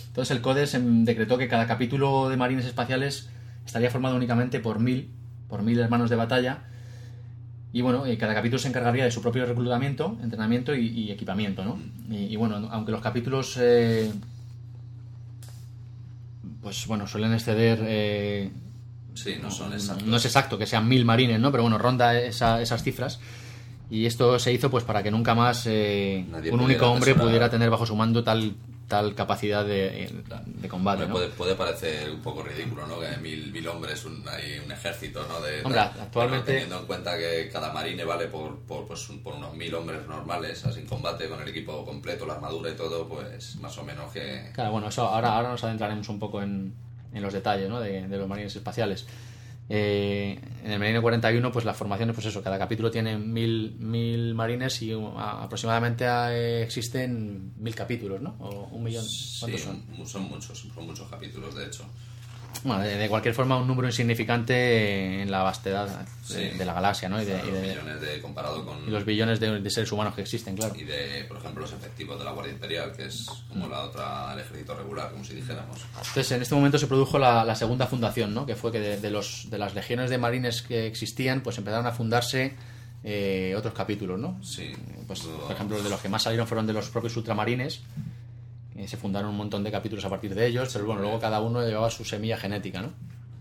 Entonces 0.09 0.37
el 0.37 0.43
Codex 0.43 0.75
em, 0.75 1.05
decretó 1.05 1.39
que 1.39 1.47
cada 1.47 1.67
capítulo 1.67 2.29
de 2.29 2.37
marines 2.37 2.65
espaciales 2.67 3.29
estaría 3.65 3.91
formado 3.91 4.17
únicamente 4.17 4.59
por 4.61 4.81
mil, 4.81 5.11
por 5.49 5.62
mil 5.62 5.79
hermanos 5.79 6.11
de 6.11 6.17
batalla, 6.17 6.65
y 7.79 7.83
bueno, 7.83 8.07
eh, 8.07 8.17
cada 8.17 8.35
capítulo 8.35 8.59
se 8.59 8.69
encargaría 8.69 9.05
de 9.05 9.11
su 9.11 9.21
propio 9.21 9.45
reclutamiento, 9.47 10.17
entrenamiento 10.23 10.75
y, 10.75 10.87
y 10.87 11.11
equipamiento, 11.11 11.65
¿no? 11.65 11.79
Y, 12.11 12.25
y 12.33 12.37
bueno, 12.37 12.69
aunque 12.71 12.93
los 12.93 13.01
capítulos, 13.03 13.57
eh, 13.61 14.11
pues 16.62 16.87
bueno, 16.87 17.07
suelen 17.07 17.33
exceder, 17.33 17.79
eh, 17.83 18.51
Sí, 19.15 19.37
no 19.43 19.51
son 19.51 19.73
exactos. 19.73 20.07
no 20.07 20.17
es 20.17 20.25
exacto 20.27 20.59
que 20.59 20.67
sean 20.67 20.87
mil 20.89 21.05
marines, 21.05 21.41
¿no? 21.41 21.51
Pero 21.51 21.62
bueno, 21.62 21.79
ronda 21.79 22.19
esa- 22.21 22.61
esas 22.61 22.83
cifras. 22.83 23.19
Y 23.89 24.05
esto 24.07 24.39
se 24.39 24.53
hizo 24.53 24.69
pues 24.71 24.83
para 24.85 25.03
que 25.03 25.11
nunca 25.11 25.35
más 25.35 25.67
un 25.67 26.61
único 26.61 26.87
hombre 26.91 27.15
pudiera 27.15 27.49
tener 27.51 27.71
bajo 27.71 27.87
su 27.87 27.95
mando 27.95 28.25
tal 28.25 28.55
tal 28.88 29.16
capacidad 29.16 29.64
de, 29.64 30.09
de 30.44 30.68
combate, 30.68 31.03
Hombre, 31.03 31.09
¿no? 31.09 31.14
puede, 31.14 31.29
puede 31.31 31.55
parecer 31.57 32.09
un 32.09 32.22
poco 32.22 32.42
ridículo, 32.44 32.87
¿no? 32.87 33.01
Que 33.01 33.16
mil, 33.16 33.51
mil 33.51 33.66
hombres, 33.66 34.05
un, 34.05 34.22
hay 34.29 34.61
un 34.64 34.70
ejército, 34.70 35.27
¿no? 35.27 35.40
De, 35.40 35.62
Hombre, 35.62 35.81
tal. 35.81 36.01
actualmente- 36.03 36.53
teniendo 36.53 36.79
en 36.79 36.87
cuenta 36.87 37.18
que 37.18 37.49
cada 37.53 37.72
marine 37.72 38.05
vale 38.05 38.27
por, 38.29 38.61
por, 38.61 38.87
pues, 38.87 39.09
por 39.25 39.35
unos 39.35 39.55
mil 39.55 39.75
hombres 39.75 40.07
normales, 40.07 40.64
así 40.64 40.81
en 40.81 40.87
combate, 40.87 41.29
con 41.29 41.40
el 41.42 41.49
equipo 41.49 41.85
completo, 41.85 42.27
la 42.27 42.35
armadura 42.35 42.70
y 42.70 42.75
todo, 42.75 43.09
pues 43.09 43.57
más 43.57 43.77
o 43.79 43.83
menos 43.83 44.12
que... 44.12 44.51
Claro, 44.55 44.70
bueno, 44.70 44.88
eso 44.88 45.03
ahora, 45.07 45.35
ahora 45.37 45.49
nos 45.51 45.64
adentraremos 45.64 46.09
un 46.09 46.20
poco 46.20 46.40
en, 46.40 46.72
en 47.12 47.22
los 47.22 47.33
detalles 47.33 47.68
¿no? 47.68 47.81
de, 47.81 48.07
de 48.07 48.16
los 48.16 48.29
marines 48.29 48.55
espaciales. 48.55 49.05
Eh, 49.68 50.38
en 50.64 50.70
el 50.72 50.79
Marine 50.79 51.00
41, 51.00 51.50
pues 51.52 51.64
las 51.64 51.76
formaciones, 51.76 52.14
pues 52.14 52.26
eso, 52.26 52.42
cada 52.42 52.59
capítulo 52.59 52.90
tiene 52.90 53.18
mil, 53.18 53.76
mil 53.81 54.35
marines 54.35 54.81
y 54.83 54.94
uh, 54.94 55.18
aproximadamente 55.18 56.05
eh, 56.07 56.62
existen 56.62 57.52
mil 57.57 57.74
capítulos, 57.74 58.20
¿no? 58.20 58.37
O 58.38 58.68
un 58.70 58.85
millón. 58.85 59.05
¿Cuántos 59.40 59.61
Sí, 59.61 59.66
son? 59.66 60.07
son 60.07 60.22
muchos, 60.29 60.59
son 60.72 60.87
muchos 60.87 61.09
capítulos, 61.09 61.55
de 61.57 61.66
hecho. 61.66 61.85
Bueno, 62.66 62.83
de, 62.83 62.96
de 62.96 63.09
cualquier 63.09 63.35
forma, 63.35 63.57
un 63.59 63.66
número 63.66 63.87
insignificante 63.88 65.22
en 65.22 65.31
la 65.31 65.42
vastedad 65.42 65.87
de, 65.88 66.07
Sí. 66.52 66.59
de 66.59 66.64
la 66.64 66.72
galaxia, 66.74 67.09
¿no? 67.09 67.20
Y, 67.22 67.24
de, 67.24 67.38
Los 67.38 67.46
y 67.48 67.50
millones 67.52 68.00
de, 68.00 68.20
comparado 68.20 68.64
con... 68.64 68.87
y 68.87 68.90
los 68.90 69.05
billones 69.05 69.38
de, 69.40 69.70
seres 69.70 69.92
humanos 69.92 70.14
que 70.14 70.22
existen, 70.22 70.57
claro. 70.57 70.74
y 70.76 70.85
de, 70.85 71.24
por 71.29 71.37
ejemplo, 71.38 71.62
los 71.62 71.72
efectivos 71.72 72.18
de 72.18 72.24
la 72.24 72.33
Guardia 72.33 72.52
Imperial, 72.52 72.92
que 72.92 73.07
es 73.07 73.26
como 73.48 73.68
la 73.68 73.83
otra, 73.83 74.33
el 74.35 74.40
ejército 74.40 74.74
regular, 74.74 75.11
como 75.12 75.24
si 75.24 75.35
dijéramos. 75.35 75.79
Entonces, 75.96 76.33
en 76.33 76.42
este 76.42 76.55
momento 76.55 76.79
se 76.79 76.87
produjo 76.88 77.18
la, 77.18 77.44
la 77.44 77.55
segunda 77.55 77.87
fundación, 77.87 78.35
¿no? 78.35 78.44
Que 78.46 78.57
fue 78.57 78.72
que 78.72 78.81
de, 78.81 79.11
los, 79.11 79.48
de 79.48 79.59
las 79.59 79.74
legiones 79.74 80.11
de 80.11 80.18
marines 80.18 80.62
que 80.62 80.87
existían, 80.87 81.42
pues 81.42 81.59
empezaron 81.59 81.87
a 81.87 81.92
fundarse 81.92 82.55
eh, 83.05 83.55
otros 83.57 83.72
capítulos, 83.74 84.18
¿no? 84.18 84.42
Sí. 84.42 84.72
Pues, 85.07 85.24
Lo- 85.24 85.38
por 85.46 85.52
ejemplo, 85.52 85.81
de 85.81 85.88
los 85.88 86.00
que 86.00 86.09
más 86.09 86.24
salieron 86.24 86.46
fueron 86.48 86.66
de 86.66 86.72
los 86.72 86.88
propios 86.90 87.16
ultramarines. 87.16 87.83
Eh, 88.77 88.89
se 88.89 88.97
fundaron 88.97 89.31
un 89.31 89.37
montón 89.37 89.65
de 89.65 89.71
capítulos 89.71 90.05
a 90.05 90.11
partir 90.11 90.35
de 90.35 90.47
ellos, 90.47 90.71
pero 90.73 90.87
bueno, 90.87 91.03
luego 91.03 91.19
cada 91.19 91.41
uno 91.41 91.67
llevaba 91.67 91.91
su 91.91 92.05
semilla 92.05 92.37
genética, 92.37 92.83
¿no? 92.83 92.93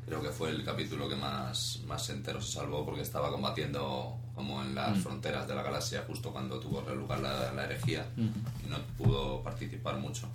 creo 0.06 0.22
que 0.22 0.30
fue 0.30 0.52
el 0.52 0.64
capítulo 0.64 1.10
que 1.10 1.16
más, 1.16 1.82
más 1.88 2.10
entero 2.10 2.40
se 2.40 2.52
salvó 2.52 2.86
porque 2.86 3.02
estaba 3.02 3.32
combatiendo 3.32 4.16
como 4.36 4.62
en 4.62 4.76
las 4.76 5.00
fronteras 5.00 5.48
de 5.48 5.56
la 5.56 5.64
galaxia 5.64 6.04
justo 6.06 6.32
cuando 6.32 6.60
tuvo 6.60 6.82
lugar 6.94 7.20
la, 7.20 7.52
la 7.54 7.66
herejía 7.66 8.06
y 8.16 8.70
no 8.70 8.78
pudo 8.98 9.42
participar 9.42 9.98
mucho. 9.98 10.28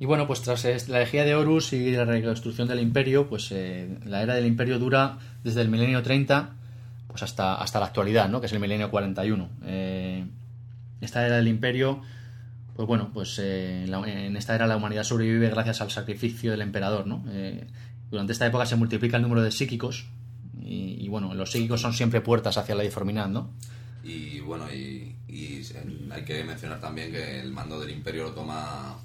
Y 0.00 0.06
bueno, 0.06 0.26
pues 0.26 0.42
tras 0.42 0.64
la 0.88 0.96
herejía 1.00 1.24
de 1.24 1.34
Horus 1.34 1.74
y 1.74 1.92
la 1.92 2.04
reconstrucción 2.04 2.66
del 2.66 2.80
imperio, 2.80 3.28
pues 3.28 3.52
eh, 3.52 3.98
la 4.04 4.22
era 4.22 4.34
del 4.34 4.46
imperio 4.46 4.78
dura 4.78 5.18
desde 5.44 5.60
el 5.60 5.68
milenio 5.68 6.02
30 6.02 6.54
pues 7.08 7.22
hasta, 7.22 7.56
hasta 7.56 7.78
la 7.78 7.86
actualidad, 7.86 8.28
¿no? 8.28 8.40
que 8.40 8.46
es 8.46 8.52
el 8.52 8.58
milenio 8.58 8.90
41. 8.90 9.48
Eh, 9.66 10.24
esta 11.02 11.26
era 11.26 11.36
del 11.36 11.48
imperio, 11.48 12.00
pues 12.74 12.88
bueno, 12.88 13.10
pues 13.12 13.38
eh, 13.38 13.84
en 13.84 14.36
esta 14.36 14.54
era 14.54 14.66
la 14.66 14.76
humanidad 14.76 15.04
sobrevive 15.04 15.50
gracias 15.50 15.80
al 15.80 15.90
sacrificio 15.90 16.50
del 16.50 16.62
emperador. 16.62 17.06
¿no? 17.06 17.24
durante 18.10 18.34
esta 18.34 18.46
época 18.46 18.66
se 18.66 18.76
multiplica 18.76 19.16
el 19.16 19.22
número 19.22 19.42
de 19.42 19.50
psíquicos 19.50 20.04
y, 20.62 21.08
bueno, 21.08 21.34
los 21.34 21.50
psíquicos 21.50 21.80
son 21.80 21.92
siempre 21.92 22.20
puertas 22.20 22.56
hacia 22.56 22.74
la 22.74 22.82
deformidad, 22.82 23.26
¿no? 23.26 23.50
Y 24.04 24.40
bueno, 24.40 24.72
y, 24.72 25.16
hay 26.10 26.24
que 26.24 26.44
mencionar 26.44 26.80
también 26.80 27.10
que 27.10 27.40
el 27.40 27.52
mando 27.52 27.80
del 27.80 27.90
imperio 27.90 28.24
lo 28.24 28.32
toma 28.32 28.96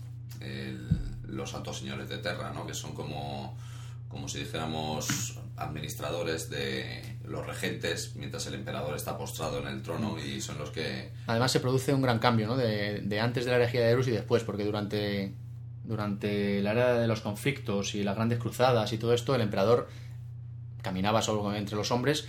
los 1.28 1.54
altos 1.54 1.80
señores 1.80 2.10
de 2.10 2.18
Terra, 2.18 2.52
¿no? 2.54 2.66
que 2.66 2.74
son 2.74 2.94
como, 2.94 3.58
como 4.08 4.28
si 4.28 4.40
dijéramos 4.40 5.40
administradores 5.58 6.50
de 6.50 7.17
los 7.28 7.46
regentes 7.46 8.16
mientras 8.16 8.48
el 8.48 8.54
emperador 8.54 8.96
está 8.96 9.18
postrado 9.18 9.60
en 9.60 9.68
el 9.68 9.82
trono 9.82 10.18
y 10.20 10.42
son 10.42 10.58
los 10.58 10.72
que... 10.72 11.12
Además 11.28 11.52
se 11.52 11.60
produce 11.60 11.94
un 11.94 12.02
gran 12.02 12.20
cambio 12.20 12.48
¿no? 12.48 12.56
de, 12.56 13.02
de 13.02 13.20
antes 13.20 13.46
de 13.46 13.52
la 13.52 13.58
herejía 13.58 13.82
de 13.82 13.92
Eros 13.92 14.08
y 14.08 14.12
después, 14.12 14.44
porque 14.44 14.64
durante, 14.64 15.34
durante 15.84 16.62
la 16.62 16.72
era 16.72 17.00
de 17.00 17.08
los 17.08 17.22
conflictos 17.22 17.96
y 17.96 18.04
las 18.04 18.16
grandes 18.16 18.40
cruzadas 18.40 18.94
y 18.94 18.98
todo 18.98 19.14
esto, 19.14 19.36
el 19.36 19.42
emperador 19.42 19.90
caminaba 20.82 21.22
solo 21.22 21.54
entre 21.54 21.76
los 21.76 21.92
hombres 21.92 22.28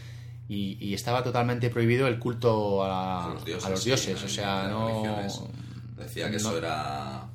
y, 0.48 0.94
estaba 0.94 1.22
totalmente 1.22 1.68
prohibido 1.68 2.06
el 2.08 2.18
culto 2.18 2.82
a, 2.82 3.36
los 3.68 3.84
dioses. 3.84 4.22
o 4.24 4.28
sea, 4.28 4.68
no... 4.68 5.26
Decía 5.96 6.30
que 6.30 6.36
eso 6.36 6.56
era 6.56 7.28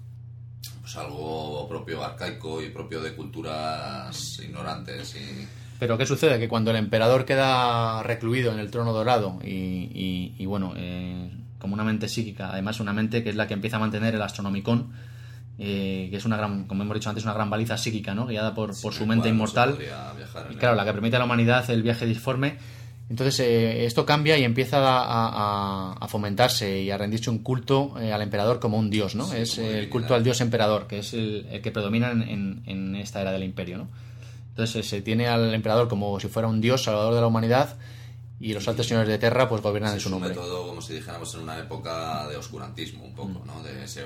pues 0.81 0.95
algo 0.97 1.67
propio 1.67 2.03
arcaico 2.03 2.61
y 2.61 2.69
propio 2.69 3.01
de 3.01 3.13
culturas 3.13 4.39
ignorantes 4.39 5.15
y 5.15 5.47
pero 5.83 5.97
¿qué 5.97 6.05
sucede? 6.05 6.39
Que 6.39 6.47
cuando 6.47 6.71
el 6.71 6.77
emperador 6.77 7.25
queda 7.25 8.01
recluido 8.03 8.53
en 8.53 8.59
el 8.59 8.71
trono 8.71 8.93
dorado 8.93 9.37
y, 9.43 10.45
bueno, 10.45 10.71
eh, 10.77 11.29
como 11.59 11.73
una 11.73 11.83
mente 11.83 12.07
psíquica, 12.07 12.51
además 12.53 12.79
una 12.79 12.93
mente 12.93 13.21
que 13.21 13.31
es 13.31 13.35
la 13.35 13.47
que 13.47 13.53
empieza 13.53 13.75
a 13.75 13.79
mantener 13.81 14.15
el 14.15 14.21
astronomicón, 14.21 14.93
eh, 15.59 16.07
que 16.09 16.15
es 16.15 16.23
una 16.23 16.37
gran, 16.37 16.67
como 16.67 16.83
hemos 16.83 16.95
dicho 16.95 17.09
antes, 17.09 17.25
una 17.25 17.33
gran 17.33 17.49
baliza 17.49 17.77
psíquica, 17.77 18.15
¿no? 18.15 18.25
guiada 18.27 18.55
por, 18.55 18.79
por 18.79 18.93
su 18.93 19.05
mente 19.05 19.27
inmortal. 19.27 19.77
Y 20.51 20.55
claro, 20.55 20.75
la 20.75 20.85
que 20.85 20.93
permite 20.93 21.17
a 21.17 21.19
la 21.19 21.25
humanidad 21.25 21.69
el 21.69 21.83
viaje 21.83 22.05
disforme. 22.05 22.55
Entonces 23.09 23.41
eh, 23.41 23.85
esto 23.85 24.05
cambia 24.05 24.37
y 24.37 24.45
empieza 24.45 24.77
a, 24.79 26.07
fomentarse 26.07 26.81
y 26.81 26.91
a 26.91 26.97
rendirse 26.97 27.29
un 27.29 27.39
culto 27.39 27.93
al 27.97 28.21
emperador 28.21 28.61
como 28.61 28.77
un 28.77 28.89
dios, 28.89 29.15
¿no? 29.15 29.33
es 29.33 29.57
el 29.57 29.89
culto 29.89 30.15
al 30.15 30.23
dios 30.23 30.39
emperador, 30.39 30.87
que 30.87 30.99
es 30.99 31.13
el, 31.13 31.59
que 31.61 31.71
predomina 31.71 32.11
en, 32.11 32.63
en, 32.65 32.95
esta 32.95 33.19
era 33.19 33.33
del 33.33 33.43
imperio, 33.43 33.79
¿no? 33.79 33.89
Entonces 34.53 34.87
se 34.87 35.01
tiene 35.01 35.27
al 35.27 35.51
emperador 35.53 35.87
como 35.87 36.19
si 36.19 36.27
fuera 36.27 36.47
un 36.47 36.61
dios 36.61 36.83
salvador 36.83 37.15
de 37.15 37.21
la 37.21 37.27
humanidad 37.27 37.75
y 38.39 38.53
los 38.53 38.67
altos 38.67 38.85
señores 38.85 39.09
de 39.09 39.17
Terra 39.17 39.49
pues 39.49 39.63
gobiernan 39.63 39.93
en 39.93 39.99
su 39.99 40.11
nombre. 40.11 40.31
todo 40.31 40.67
como 40.67 40.79
si 40.81 40.93
dijéramos 40.93 41.33
en 41.33 41.41
una 41.41 41.57
época 41.57 42.27
de 42.27 42.37
oscurantismo 42.37 43.03
un 43.03 43.15
poco, 43.15 43.41
¿no? 43.45 43.63
De, 43.63 43.87
se, 43.87 44.03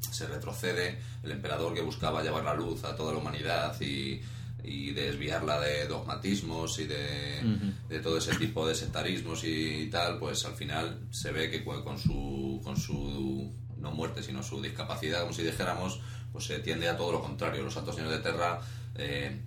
se, 0.00 0.26
retrocede 0.26 0.98
el 1.22 1.32
emperador 1.32 1.74
que 1.74 1.82
buscaba 1.82 2.22
llevar 2.22 2.44
la 2.44 2.54
luz 2.54 2.84
a 2.84 2.94
toda 2.94 3.12
la 3.12 3.18
humanidad 3.18 3.78
y, 3.80 4.22
y 4.62 4.92
desviarla 4.92 5.60
de 5.60 5.86
dogmatismos 5.86 6.78
y 6.78 6.84
de, 6.84 7.40
de, 7.88 7.98
todo 7.98 8.16
ese 8.16 8.36
tipo 8.36 8.66
de 8.66 8.74
sectarismos 8.74 9.42
y, 9.44 9.88
tal, 9.90 10.18
pues 10.18 10.46
al 10.46 10.54
final 10.54 11.00
se 11.10 11.32
ve 11.32 11.50
que 11.50 11.62
con 11.64 11.98
su, 11.98 12.60
con 12.64 12.76
su 12.76 13.52
no 13.76 13.90
muerte 13.92 14.22
sino 14.22 14.42
su 14.42 14.62
discapacidad, 14.62 15.22
como 15.22 15.32
si 15.32 15.42
dijéramos, 15.42 16.00
pues 16.32 16.44
se 16.44 16.60
tiende 16.60 16.88
a 16.88 16.96
todo 16.96 17.12
lo 17.12 17.20
contrario. 17.20 17.62
Los 17.64 17.76
altos 17.76 17.96
señores 17.96 18.18
de 18.18 18.22
Terra 18.22 18.60
eh, 18.94 19.40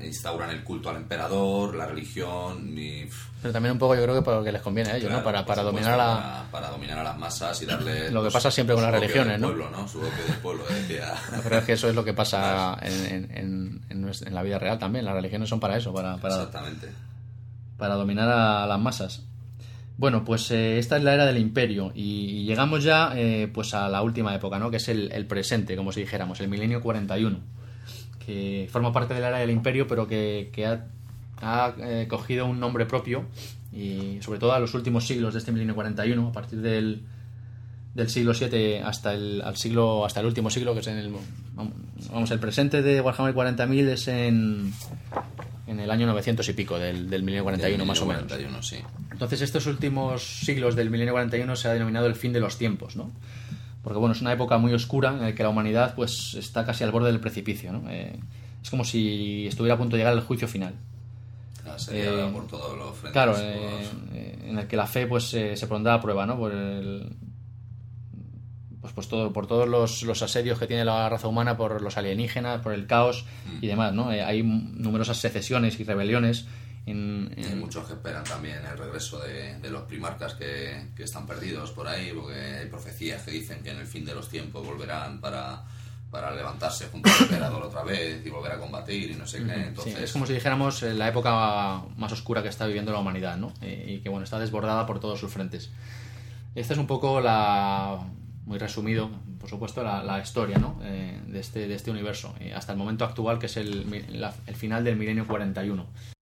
instauran 0.00 0.50
el 0.50 0.62
culto 0.62 0.90
al 0.90 0.96
emperador, 0.96 1.74
la 1.74 1.86
religión 1.86 2.76
y... 2.78 3.08
Pero 3.40 3.52
también 3.52 3.72
un 3.72 3.78
poco 3.78 3.94
yo 3.94 4.02
creo 4.02 4.14
que 4.14 4.22
para 4.22 4.38
lo 4.38 4.44
que 4.44 4.52
les 4.52 4.60
conviene 4.60 4.90
a 4.90 4.96
ellos, 4.96 5.10
¿no? 5.10 5.22
Para, 5.22 5.44
para 5.46 5.62
dominar 5.62 5.92
a 5.92 5.96
la... 5.96 6.44
Para, 6.50 6.70
dominar 6.70 6.98
a 6.98 7.04
las 7.04 7.18
masas 7.18 7.62
y 7.62 7.66
darle... 7.66 8.10
Lo 8.16 8.22
que 8.22 8.30
pasa 8.30 8.50
siempre 8.50 8.74
con 8.74 8.82
las 8.82 8.92
religiones, 8.92 9.40
¿no? 9.40 9.48
Pueblo, 9.48 9.70
¿no? 9.70 9.88
Su 9.88 10.00
del 10.00 10.12
pueblo, 10.42 10.64
decía... 10.68 11.14
Pero 11.42 11.58
es 11.58 11.64
que 11.64 11.72
eso 11.72 11.88
es 11.88 11.94
lo 11.94 12.04
que 12.04 12.12
pasa 12.12 12.76
en, 12.82 13.30
en, 13.32 13.80
en, 13.88 14.34
la 14.34 14.42
vida 14.42 14.58
real 14.58 14.78
también. 14.78 15.04
Las 15.04 15.14
religiones 15.14 15.48
son 15.48 15.60
para 15.60 15.76
eso, 15.76 15.92
para... 15.94 16.16
para 16.16 16.34
Exactamente. 16.34 16.88
Para 17.78 17.94
dominar 17.94 18.28
a 18.28 18.66
las 18.66 18.80
masas. 18.80 19.22
Bueno, 19.96 20.24
pues 20.24 20.50
eh, 20.50 20.78
esta 20.78 20.98
es 20.98 21.04
la 21.04 21.14
era 21.14 21.24
del 21.24 21.38
imperio 21.38 21.90
y 21.94 22.44
llegamos 22.44 22.84
ya 22.84 23.12
eh, 23.14 23.50
pues 23.52 23.72
a 23.72 23.88
la 23.88 24.02
última 24.02 24.34
época, 24.34 24.58
¿no? 24.58 24.70
Que 24.70 24.76
es 24.76 24.88
el, 24.88 25.10
el 25.12 25.26
presente, 25.26 25.74
como 25.74 25.90
si 25.92 26.00
dijéramos, 26.00 26.38
el 26.40 26.48
milenio 26.48 26.82
41 26.82 27.55
que 28.26 28.68
forma 28.72 28.92
parte 28.92 29.14
de 29.14 29.20
la 29.20 29.28
era 29.28 29.38
del 29.38 29.50
imperio, 29.50 29.86
pero 29.86 30.08
que, 30.08 30.50
ha, 31.40 31.74
eh, 31.78 32.06
cogido 32.08 32.46
un 32.46 32.58
nombre 32.58 32.84
propio 32.84 33.24
y 33.72 34.18
sobre 34.20 34.40
todo 34.40 34.52
a 34.52 34.58
los 34.58 34.74
últimos 34.74 35.06
siglos 35.06 35.32
de 35.32 35.38
este 35.38 35.52
milenio 35.52 35.76
41, 35.76 36.28
a 36.28 36.32
partir 36.32 36.60
del, 36.60 37.02
del 37.94 38.10
siglo 38.10 38.34
7 38.34 38.82
hasta 38.82 39.14
el, 39.14 39.42
al 39.42 39.56
siglo, 39.56 40.04
hasta 40.04 40.20
el 40.20 40.26
último 40.26 40.50
siglo, 40.50 40.74
que 40.74 40.80
es 40.80 40.86
en 40.88 40.98
el... 40.98 41.14
Vamos, 42.10 42.30
el 42.30 42.40
presente 42.40 42.82
de 42.82 43.00
Warhammer 43.00 43.34
40.000 43.34 43.88
es 43.88 44.08
en, 44.08 44.72
en 45.66 45.80
el 45.80 45.90
año 45.90 46.06
900 46.06 46.48
y 46.48 46.52
pico 46.52 46.78
del, 46.78 47.08
del 47.08 47.22
milenio 47.22 47.44
41, 47.44 47.84
más 47.84 48.00
o 48.02 48.06
menos. 48.06 48.32
Sí. 48.62 48.76
Entonces 49.12 49.40
estos 49.40 49.66
últimos 49.66 50.22
siglos 50.22 50.74
del 50.74 50.90
milenio 50.90 51.12
41 51.14 51.56
se 51.56 51.68
ha 51.68 51.72
denominado 51.72 52.06
el 52.06 52.16
fin 52.16 52.32
de 52.32 52.40
los 52.40 52.58
tiempos, 52.58 52.96
¿no? 52.96 53.10
Porque 53.86 54.00
bueno, 54.00 54.14
es 54.16 54.20
una 54.20 54.32
época 54.32 54.58
muy 54.58 54.74
oscura 54.74 55.10
en 55.10 55.20
la 55.20 55.32
que 55.32 55.44
la 55.44 55.48
humanidad 55.48 55.94
pues 55.94 56.34
está 56.34 56.66
casi 56.66 56.82
al 56.82 56.90
borde 56.90 57.06
del 57.06 57.20
precipicio, 57.20 57.72
¿no? 57.72 57.88
Eh, 57.88 58.18
es 58.60 58.68
como 58.68 58.84
si 58.84 59.46
estuviera 59.46 59.76
a 59.76 59.78
punto 59.78 59.94
de 59.94 60.00
llegar 60.00 60.12
al 60.12 60.24
juicio 60.24 60.48
final. 60.48 60.74
Ah, 61.64 61.76
eh, 61.92 62.28
por 62.32 62.48
todos 62.48 62.76
los 62.76 62.96
frentes. 62.96 63.12
Claro, 63.12 63.36
eh, 63.38 64.38
en 64.44 64.58
el 64.58 64.66
que 64.66 64.76
la 64.76 64.88
fe 64.88 65.06
pues 65.06 65.26
se 65.26 65.66
pondrá 65.68 65.94
a 65.94 66.00
prueba, 66.00 66.26
¿no? 66.26 66.36
Por 66.36 66.50
el, 66.50 67.14
pues, 68.80 68.92
pues 68.92 69.06
todo, 69.06 69.32
por 69.32 69.46
todos 69.46 69.68
los, 69.68 70.02
los, 70.02 70.20
asedios 70.20 70.58
que 70.58 70.66
tiene 70.66 70.84
la 70.84 71.08
raza 71.08 71.28
humana, 71.28 71.56
por 71.56 71.80
los 71.80 71.96
alienígenas, 71.96 72.62
por 72.62 72.72
el 72.72 72.88
caos 72.88 73.24
mm. 73.46 73.58
y 73.62 73.68
demás, 73.68 73.94
¿no? 73.94 74.08
hay 74.08 74.42
numerosas 74.42 75.18
secesiones 75.18 75.78
y 75.78 75.84
rebeliones 75.84 76.46
hay 76.86 77.54
muchos 77.56 77.86
que 77.86 77.94
esperan 77.94 78.22
también 78.22 78.64
el 78.64 78.78
regreso 78.78 79.18
de, 79.18 79.58
los 79.70 79.82
primarcas 79.82 80.34
que, 80.34 80.88
están 80.98 81.26
perdidos 81.26 81.72
por 81.72 81.88
ahí, 81.88 82.12
porque 82.14 82.38
hay 82.38 82.66
profecías 82.66 83.22
que 83.22 83.32
dicen 83.32 83.62
que 83.62 83.70
en 83.70 83.78
el 83.78 83.86
fin 83.86 84.04
de 84.04 84.14
los 84.14 84.28
tiempos 84.28 84.64
volverán 84.64 85.20
para, 85.20 85.64
levantarse 86.34 86.86
junto 86.86 87.10
al 87.10 87.22
emperador 87.22 87.64
otra 87.64 87.82
vez 87.82 88.24
y 88.24 88.30
volver 88.30 88.52
a 88.52 88.58
combatir 88.58 89.10
y 89.10 89.14
no 89.14 89.26
sé 89.26 89.44
qué. 89.44 89.52
Entonces... 89.52 89.98
es 89.98 90.12
como 90.12 90.26
si 90.26 90.32
dijéramos 90.32 90.82
eh, 90.82 90.94
la 90.94 91.08
época 91.08 91.82
más 91.96 92.12
oscura 92.12 92.42
que 92.42 92.48
está 92.48 92.66
viviendo 92.66 92.92
la 92.92 93.00
humanidad, 93.00 93.36
¿no? 93.36 93.52
Eh, 93.60 93.96
y 93.98 94.00
que 94.00 94.08
bueno, 94.08 94.24
está 94.24 94.38
desbordada 94.38 94.86
por 94.86 95.00
todos 95.00 95.18
sus 95.20 95.30
frentes. 95.30 95.70
Esta 96.54 96.72
es 96.72 96.78
un 96.78 96.86
poco 96.86 97.20
la, 97.20 97.98
muy 98.46 98.58
resumido, 98.58 99.10
por 99.38 99.50
supuesto, 99.50 99.82
la, 99.82 100.20
historia 100.22 100.58
¿no? 100.58 100.80
Eh, 100.84 101.20
de, 101.26 101.40
este, 101.40 101.68
de 101.68 101.74
este 101.74 101.90
universo, 101.90 102.34
hasta 102.54 102.72
el 102.72 102.78
momento 102.78 103.04
actual, 103.04 103.38
que 103.38 103.46
es 103.46 103.56
el, 103.58 104.32
el 104.46 104.54
final 104.54 104.84
del 104.84 104.96
milenio 104.96 105.26
41. 105.26 106.15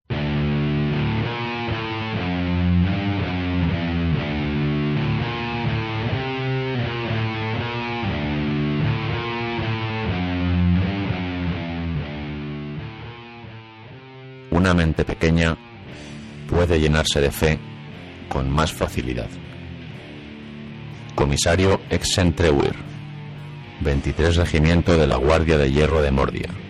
Una 14.65 14.73
mente 14.73 15.05
pequeña 15.05 15.59
puede 16.49 16.81
llenarse 16.81 17.21
de 17.21 17.31
fe 17.31 17.59
con 18.31 18.49
más 18.49 18.73
facilidad. 18.73 19.29
Comisario 21.15 21.83
Exentreuer, 21.91 22.75
23 23.81 24.37
Regimiento 24.37 24.97
de 24.97 25.07
la 25.07 25.17
Guardia 25.17 25.59
de 25.59 25.71
Hierro 25.71 26.01
de 26.01 26.11
Mordia. 26.11 26.64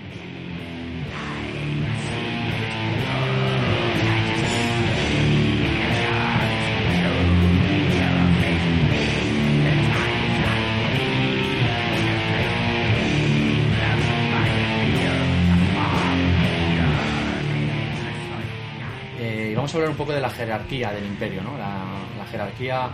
Hablar 19.74 19.90
un 19.90 19.96
poco 19.96 20.12
de 20.12 20.20
la 20.20 20.30
jerarquía 20.30 20.92
del 20.92 21.04
imperio, 21.04 21.42
¿no? 21.42 21.56
La, 21.58 22.26
jerarquía 22.30 22.88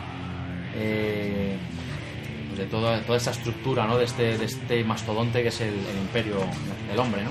eh, 0.75 1.57
pues 2.49 2.59
de 2.59 2.67
toda, 2.67 3.01
toda 3.03 3.17
esa 3.17 3.31
estructura, 3.31 3.87
¿no? 3.87 3.97
De 3.97 4.05
este, 4.05 4.37
de 4.37 4.45
este 4.45 4.85
mastodonte 4.85 5.43
que 5.43 5.49
es 5.49 5.61
el, 5.61 5.75
imperio 6.01 6.37
del 6.89 6.99
hombre, 6.99 7.23
¿no? 7.25 7.31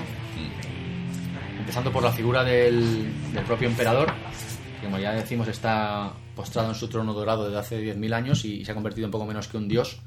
empezando 1.58 1.92
por 1.92 2.02
la 2.02 2.10
figura 2.10 2.42
del, 2.42 3.32
del 3.32 3.44
propio 3.44 3.68
emperador, 3.68 4.12
que 4.80 4.86
como 4.86 4.98
ya 4.98 5.12
decimos 5.12 5.46
está 5.46 6.12
postrado 6.34 6.70
en 6.70 6.74
su 6.74 6.88
trono 6.88 7.12
dorado 7.12 7.44
desde 7.44 7.58
hace 7.58 7.94
10.000 7.94 8.14
años 8.14 8.44
y, 8.44 8.64
se 8.64 8.72
ha 8.72 8.74
convertido 8.74 9.04
en 9.04 9.12
poco 9.12 9.26
menos 9.26 9.46
que 9.46 9.56
un 9.56 9.68
dios. 9.68 10.00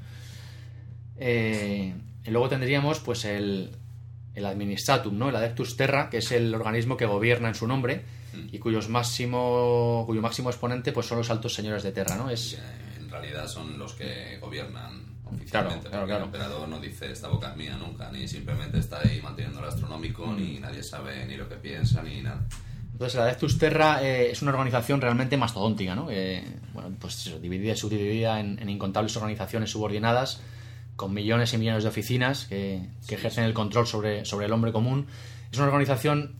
Eh, 1.16 1.94
y 2.22 2.30
luego 2.30 2.48
tendríamos 2.48 2.98
pues 3.00 3.24
el, 3.24 3.70
el 4.34 4.44
administratum, 4.44 5.16
¿no? 5.16 5.28
el 5.30 5.36
adeptus 5.36 5.76
terra, 5.76 6.10
que 6.10 6.18
es 6.18 6.32
el 6.32 6.54
organismo 6.54 6.96
que 6.96 7.06
gobierna 7.06 7.48
en 7.48 7.54
su 7.54 7.66
nombre 7.66 8.04
y 8.50 8.58
cuyos 8.58 8.88
máximo, 8.88 10.04
cuyo 10.06 10.22
máximo 10.22 10.50
exponente 10.50 10.92
pues 10.92 11.06
son 11.06 11.18
los 11.18 11.30
altos 11.30 11.54
señores 11.54 11.82
de 11.82 11.92
terra. 11.92 12.16
¿no? 12.16 12.30
Es, 12.30 12.58
en 12.98 13.10
realidad 13.10 13.46
son 13.48 13.78
los 13.78 13.94
que 13.94 14.38
gobiernan 14.40 15.14
oficialmente. 15.24 15.88
Claro, 15.88 16.06
claro, 16.06 16.22
El 16.22 16.26
emperador 16.26 16.68
no 16.68 16.80
dice 16.80 17.10
esta 17.10 17.28
boca 17.28 17.50
es 17.50 17.56
mía 17.56 17.76
nunca, 17.76 18.10
ni 18.10 18.28
simplemente 18.28 18.78
está 18.78 19.00
ahí 19.00 19.20
manteniendo 19.22 19.60
el 19.60 19.66
astronómico, 19.66 20.32
ni 20.32 20.58
nadie 20.58 20.82
sabe 20.82 21.26
ni 21.26 21.36
lo 21.36 21.48
que 21.48 21.56
piensa, 21.56 22.02
ni 22.02 22.22
nada. 22.22 22.46
Entonces, 22.92 23.16
la 23.16 23.24
Adeptus 23.24 23.58
Terra 23.58 24.04
eh, 24.04 24.30
es 24.30 24.40
una 24.42 24.52
organización 24.52 25.00
realmente 25.00 25.36
mastodóntica, 25.36 25.96
¿no? 25.96 26.10
Eh, 26.10 26.44
bueno, 26.72 26.94
pues 27.00 27.26
eso, 27.26 27.40
dividida 27.40 27.72
y 27.72 27.76
subdividida 27.76 28.38
en, 28.38 28.60
en, 28.60 28.68
incontables 28.68 29.16
organizaciones 29.16 29.70
subordinadas, 29.70 30.40
con 30.94 31.12
millones 31.12 31.52
y 31.54 31.58
millones 31.58 31.82
de 31.82 31.88
oficinas 31.88 32.46
que, 32.46 32.88
que 33.08 33.16
ejercen 33.16 33.44
el 33.44 33.52
control 33.52 33.88
sobre, 33.88 34.24
sobre 34.24 34.46
el 34.46 34.52
hombre 34.52 34.70
común. 34.70 35.08
Es 35.50 35.58
una 35.58 35.66
organización 35.66 36.36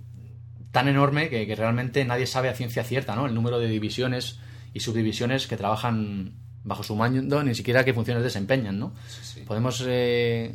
tan 0.75 0.89
enorme 0.89 1.31
que, 1.31 1.47
que, 1.47 1.55
realmente 1.55 2.05
nadie 2.05 2.27
sabe 2.27 2.49
a 2.49 2.55
ciencia 2.55 2.83
cierta, 2.83 3.15
¿no? 3.15 3.27
El 3.27 3.35
número 3.35 3.61
de 3.61 3.69
divisiones 3.69 4.41
y 4.75 4.81
subdivisiones 4.81 5.47
que 5.47 5.57
trabajan 5.57 6.35
bajo 6.65 6.83
su 6.83 6.97
mando, 6.97 7.45
ni 7.45 7.55
siquiera 7.55 7.85
qué 7.85 7.95
funciones 7.95 8.25
desempeñan, 8.25 8.81
¿no? 8.81 8.93
Sí, 9.07 9.21
sí. 9.23 9.41
Podemos... 9.43 9.85
Eh, 9.87 10.53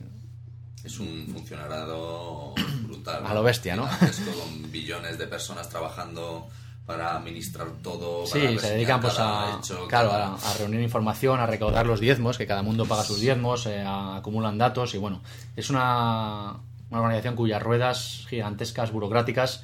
es 0.84 1.00
un 1.00 1.26
funcionariado 1.32 2.54
brutal. 2.84 3.26
A 3.26 3.34
lo 3.34 3.44
bestia, 3.44 3.78
¿no? 3.78 3.84
Con 3.88 4.70
billones 4.70 5.18
de 5.18 5.26
personas 5.28 5.70
trabajando 5.70 6.50
para 6.86 7.16
administrar 7.16 7.68
todo. 7.82 8.26
Sí, 8.26 8.60
se 8.60 8.72
dedican 8.72 9.00
pues 9.00 9.20
a, 9.20 9.58
hecho, 9.58 9.88
claro, 9.88 10.10
cada... 10.10 10.34
a, 10.36 10.54
reunir 10.58 10.82
información, 10.82 11.40
a 11.40 11.46
recaudar 11.46 11.86
los 11.86 12.02
diezmos, 12.02 12.38
que 12.38 12.46
cada 12.46 12.62
mundo 12.62 12.86
paga 12.88 13.04
sus 13.04 13.22
diezmos, 13.22 13.68
eh, 13.68 13.86
acumulan 13.88 14.58
datos 14.58 14.96
y 14.96 14.98
bueno, 14.98 15.22
es 15.56 15.70
una, 15.70 16.58
una 16.90 17.00
organización 17.00 17.38
cuyas 17.38 17.62
ruedas 17.64 18.26
gigantescas, 18.28 18.92
burocráticas, 18.92 19.64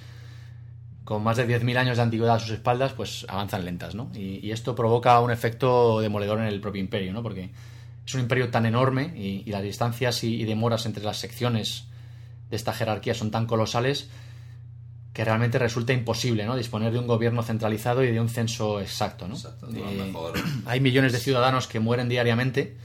con 1.05 1.23
más 1.23 1.37
de 1.37 1.47
10.000 1.47 1.77
años 1.77 1.97
de 1.97 2.03
antigüedad 2.03 2.35
a 2.35 2.39
sus 2.39 2.51
espaldas, 2.51 2.91
pues 2.91 3.25
avanzan 3.29 3.63
lentas, 3.63 3.95
¿no? 3.95 4.11
Y, 4.13 4.45
y, 4.45 4.51
esto 4.51 4.75
provoca 4.75 5.19
un 5.21 5.31
efecto 5.31 6.01
demoledor 6.01 6.39
en 6.39 6.45
el 6.45 6.59
propio 6.59 6.81
imperio, 6.81 7.13
¿no? 7.13 7.23
Porque 7.23 7.51
es 8.05 8.13
un 8.13 8.21
imperio 8.21 8.49
tan 8.49 8.65
enorme 8.65 9.13
y, 9.15 9.43
y 9.45 9.51
las 9.51 9.63
distancias 9.63 10.23
y, 10.23 10.41
y, 10.41 10.45
demoras 10.45 10.85
entre 10.85 11.03
las 11.03 11.17
secciones 11.17 11.85
de 12.49 12.55
esta 12.55 12.73
jerarquía 12.73 13.13
son 13.13 13.31
tan 13.31 13.45
colosales 13.45 14.09
que 15.13 15.23
realmente 15.23 15.57
resulta 15.57 15.93
imposible 15.93 16.45
¿no? 16.45 16.57
disponer 16.57 16.91
de 16.91 16.99
un 16.99 17.07
gobierno 17.07 17.41
centralizado 17.41 18.03
y 18.03 18.11
de 18.11 18.19
un 18.19 18.27
censo 18.27 18.81
exacto. 18.81 19.27
¿no? 19.27 19.35
exacto 19.35 19.69
eh, 19.73 20.13
hay 20.65 20.81
millones 20.81 21.13
de 21.13 21.19
ciudadanos 21.19 21.67
que 21.67 21.79
mueren 21.79 22.09
diariamente 22.09 22.75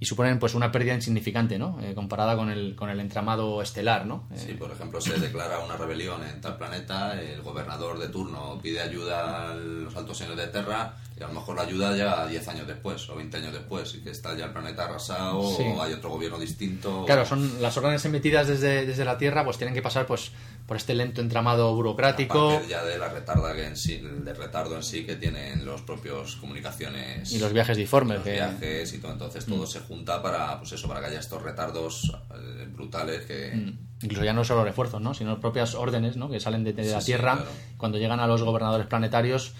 y 0.00 0.06
suponen 0.06 0.38
pues 0.38 0.54
una 0.54 0.72
pérdida 0.72 0.94
insignificante, 0.94 1.58
¿no? 1.58 1.78
Eh, 1.82 1.92
comparada 1.94 2.34
con 2.34 2.48
el, 2.48 2.74
con 2.74 2.88
el 2.88 2.98
entramado 3.00 3.60
estelar, 3.60 4.06
¿no? 4.06 4.24
Sí, 4.34 4.54
por 4.54 4.70
ejemplo, 4.70 4.98
se 4.98 5.18
declara 5.18 5.58
una 5.58 5.76
rebelión 5.76 6.24
en 6.24 6.40
tal 6.40 6.56
planeta, 6.56 7.20
el 7.20 7.42
gobernador 7.42 7.98
de 7.98 8.08
turno 8.08 8.58
pide 8.62 8.80
ayuda 8.80 9.50
a 9.50 9.54
los 9.54 9.94
altos 9.94 10.16
señores 10.16 10.38
de 10.38 10.46
Terra 10.46 10.96
y 11.18 11.22
a 11.22 11.26
lo 11.26 11.34
mejor 11.34 11.56
la 11.56 11.62
ayuda 11.62 11.94
ya 11.94 12.26
10 12.26 12.48
años 12.48 12.66
después 12.66 13.06
o 13.10 13.16
20 13.16 13.36
años 13.36 13.52
después 13.52 13.94
y 13.94 14.00
que 14.00 14.10
está 14.10 14.34
ya 14.34 14.46
el 14.46 14.52
planeta 14.52 14.86
arrasado 14.86 15.54
sí. 15.54 15.64
o 15.66 15.82
hay 15.82 15.92
otro 15.92 16.08
gobierno 16.08 16.38
distinto. 16.38 17.04
Claro, 17.04 17.26
son 17.26 17.60
las 17.60 17.76
órdenes 17.76 18.02
emitidas 18.06 18.48
desde, 18.48 18.86
desde 18.86 19.04
la 19.04 19.18
Tierra 19.18 19.44
pues 19.44 19.58
tienen 19.58 19.74
que 19.74 19.82
pasar 19.82 20.06
pues 20.06 20.32
por 20.70 20.76
este 20.76 20.94
lento 20.94 21.20
entramado 21.20 21.74
burocrático. 21.74 22.62
ya 22.68 22.84
de 22.84 22.96
la 22.96 23.08
retarda 23.08 23.52
que 23.56 23.66
en 23.66 23.76
sí, 23.76 24.00
de 24.00 24.32
retardo 24.32 24.76
en 24.76 24.84
sí 24.84 25.04
que 25.04 25.16
tienen 25.16 25.64
los 25.66 25.82
propios 25.82 26.36
comunicaciones. 26.36 27.32
Y 27.32 27.40
los 27.40 27.52
viajes 27.52 27.76
disformes. 27.76 28.18
Los 28.18 28.24
que... 28.24 28.34
viajes 28.34 28.94
y 28.94 28.98
todo. 28.98 29.10
Entonces 29.10 29.46
todo 29.46 29.64
mm. 29.64 29.66
se 29.66 29.80
junta 29.80 30.22
para, 30.22 30.56
pues 30.60 30.70
eso, 30.70 30.86
para 30.86 31.00
que 31.00 31.06
haya 31.06 31.18
estos 31.18 31.42
retardos 31.42 32.16
eh, 32.32 32.68
brutales 32.72 33.22
que... 33.22 33.50
Mm. 33.52 34.04
Incluso 34.04 34.24
ya 34.24 34.32
no 34.32 34.44
solo 34.44 34.62
refuerzos, 34.62 35.00
¿no? 35.00 35.12
Sino 35.12 35.40
propias 35.40 35.74
órdenes, 35.74 36.16
¿no? 36.16 36.30
Que 36.30 36.38
salen 36.38 36.62
de, 36.62 36.72
de 36.72 36.84
sí, 36.84 36.90
la 36.90 37.00
Tierra. 37.00 37.32
Sí, 37.32 37.42
claro. 37.42 37.56
Cuando 37.76 37.98
llegan 37.98 38.20
a 38.20 38.28
los 38.28 38.40
gobernadores 38.44 38.86
planetarios, 38.86 39.54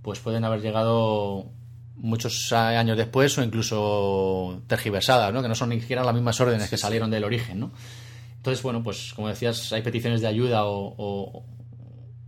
pues 0.00 0.20
pueden 0.20 0.44
haber 0.44 0.60
llegado 0.60 1.50
muchos 1.96 2.52
años 2.52 2.96
después 2.96 3.36
o 3.36 3.42
incluso 3.42 4.62
tergiversadas, 4.68 5.34
¿no? 5.34 5.42
Que 5.42 5.48
no 5.48 5.56
son 5.56 5.70
ni 5.70 5.80
siquiera 5.80 6.04
las 6.04 6.14
mismas 6.14 6.40
órdenes 6.40 6.70
que 6.70 6.78
salieron 6.78 7.10
del 7.10 7.24
origen, 7.24 7.58
¿no? 7.58 7.72
Entonces, 8.42 8.60
bueno, 8.64 8.82
pues 8.82 9.12
como 9.14 9.28
decías, 9.28 9.72
hay 9.72 9.82
peticiones 9.82 10.20
de 10.20 10.26
ayuda 10.26 10.64
o, 10.64 10.96
o, 10.98 11.44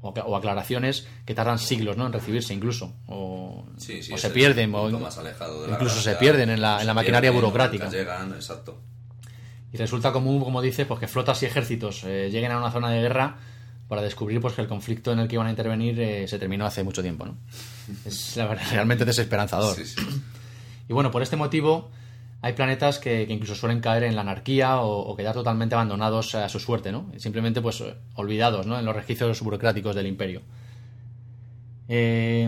o 0.00 0.36
aclaraciones 0.36 1.08
que 1.26 1.34
tardan 1.34 1.58
siglos 1.58 1.96
¿no? 1.96 2.06
en 2.06 2.12
recibirse 2.12 2.54
incluso. 2.54 2.92
O, 3.08 3.66
sí, 3.78 4.00
sí, 4.00 4.12
o 4.12 4.16
se 4.16 4.30
pierden, 4.30 4.72
o 4.76 4.88
incluso 4.88 6.00
se 6.00 6.14
pierden 6.14 6.50
en 6.50 6.60
la, 6.60 6.80
en 6.80 6.86
la 6.86 6.94
maquinaria 6.94 7.32
burocrática. 7.32 7.90
Llegan, 7.90 8.32
exacto. 8.32 8.80
Y 9.72 9.76
resulta 9.76 10.12
común, 10.12 10.44
como 10.44 10.62
dices, 10.62 10.86
pues 10.86 11.00
que 11.00 11.08
flotas 11.08 11.42
y 11.42 11.46
ejércitos 11.46 12.04
eh, 12.04 12.28
lleguen 12.30 12.52
a 12.52 12.58
una 12.58 12.70
zona 12.70 12.90
de 12.90 13.00
guerra 13.00 13.38
para 13.88 14.00
descubrir 14.00 14.40
pues 14.40 14.54
que 14.54 14.62
el 14.62 14.68
conflicto 14.68 15.10
en 15.10 15.18
el 15.18 15.26
que 15.26 15.34
iban 15.34 15.48
a 15.48 15.50
intervenir 15.50 15.98
eh, 15.98 16.28
se 16.28 16.38
terminó 16.38 16.64
hace 16.64 16.84
mucho 16.84 17.02
tiempo. 17.02 17.26
¿no? 17.26 17.38
Es 18.04 18.36
la 18.36 18.46
verdad, 18.46 18.66
realmente 18.70 19.04
desesperanzador. 19.04 19.74
Sí, 19.74 19.84
sí. 19.84 19.96
Y 20.88 20.92
bueno, 20.92 21.10
por 21.10 21.24
este 21.24 21.34
motivo 21.34 21.90
hay 22.44 22.52
planetas 22.52 22.98
que, 22.98 23.22
incluso 23.22 23.54
suelen 23.54 23.80
caer 23.80 24.02
en 24.02 24.14
la 24.14 24.20
anarquía 24.20 24.82
o, 24.82 24.98
o, 24.98 25.16
quedar 25.16 25.32
totalmente 25.32 25.76
abandonados 25.76 26.34
a 26.34 26.46
su 26.50 26.60
suerte, 26.60 26.92
¿no? 26.92 27.10
Simplemente 27.16 27.62
pues 27.62 27.82
olvidados, 28.16 28.66
¿no? 28.66 28.78
En 28.78 28.84
los 28.84 28.94
registros 28.94 29.40
burocráticos 29.40 29.96
del 29.96 30.06
imperio. 30.06 30.42
Eh, 31.88 32.46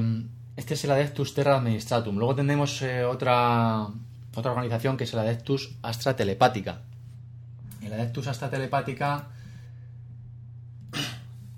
este 0.54 0.74
es 0.74 0.84
el 0.84 0.90
Adeptus 0.90 1.32
Terra 1.32 1.56
Administratum. 1.56 2.18
Luego 2.18 2.34
tenemos 2.34 2.82
eh, 2.82 3.06
otra, 3.06 3.86
otra 4.34 4.50
organización 4.50 4.98
que 4.98 5.04
es 5.04 5.14
el 5.14 5.20
Adeptus 5.20 5.74
Astra 5.80 6.14
Telepática. 6.14 6.82
El 7.80 7.94
Adeptus 7.94 8.26
Astra 8.26 8.50
Telepática 8.50 9.28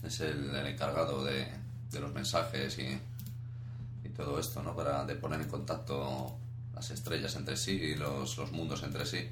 es 0.06 0.20
el, 0.20 0.54
encargado 0.64 1.24
de, 1.24 1.44
de, 1.90 2.00
los 2.00 2.12
mensajes 2.12 2.78
y, 2.78 3.00
y 4.06 4.08
todo 4.10 4.38
esto, 4.38 4.62
¿no? 4.62 4.76
Para 4.76 5.04
de 5.04 5.16
poner 5.16 5.40
en 5.40 5.48
contacto 5.48 6.38
las 6.78 6.90
estrellas 6.92 7.34
entre 7.34 7.56
sí 7.56 7.72
y 7.72 7.94
los, 7.96 8.38
los, 8.38 8.52
mundos 8.52 8.84
entre 8.84 9.04
sí. 9.04 9.28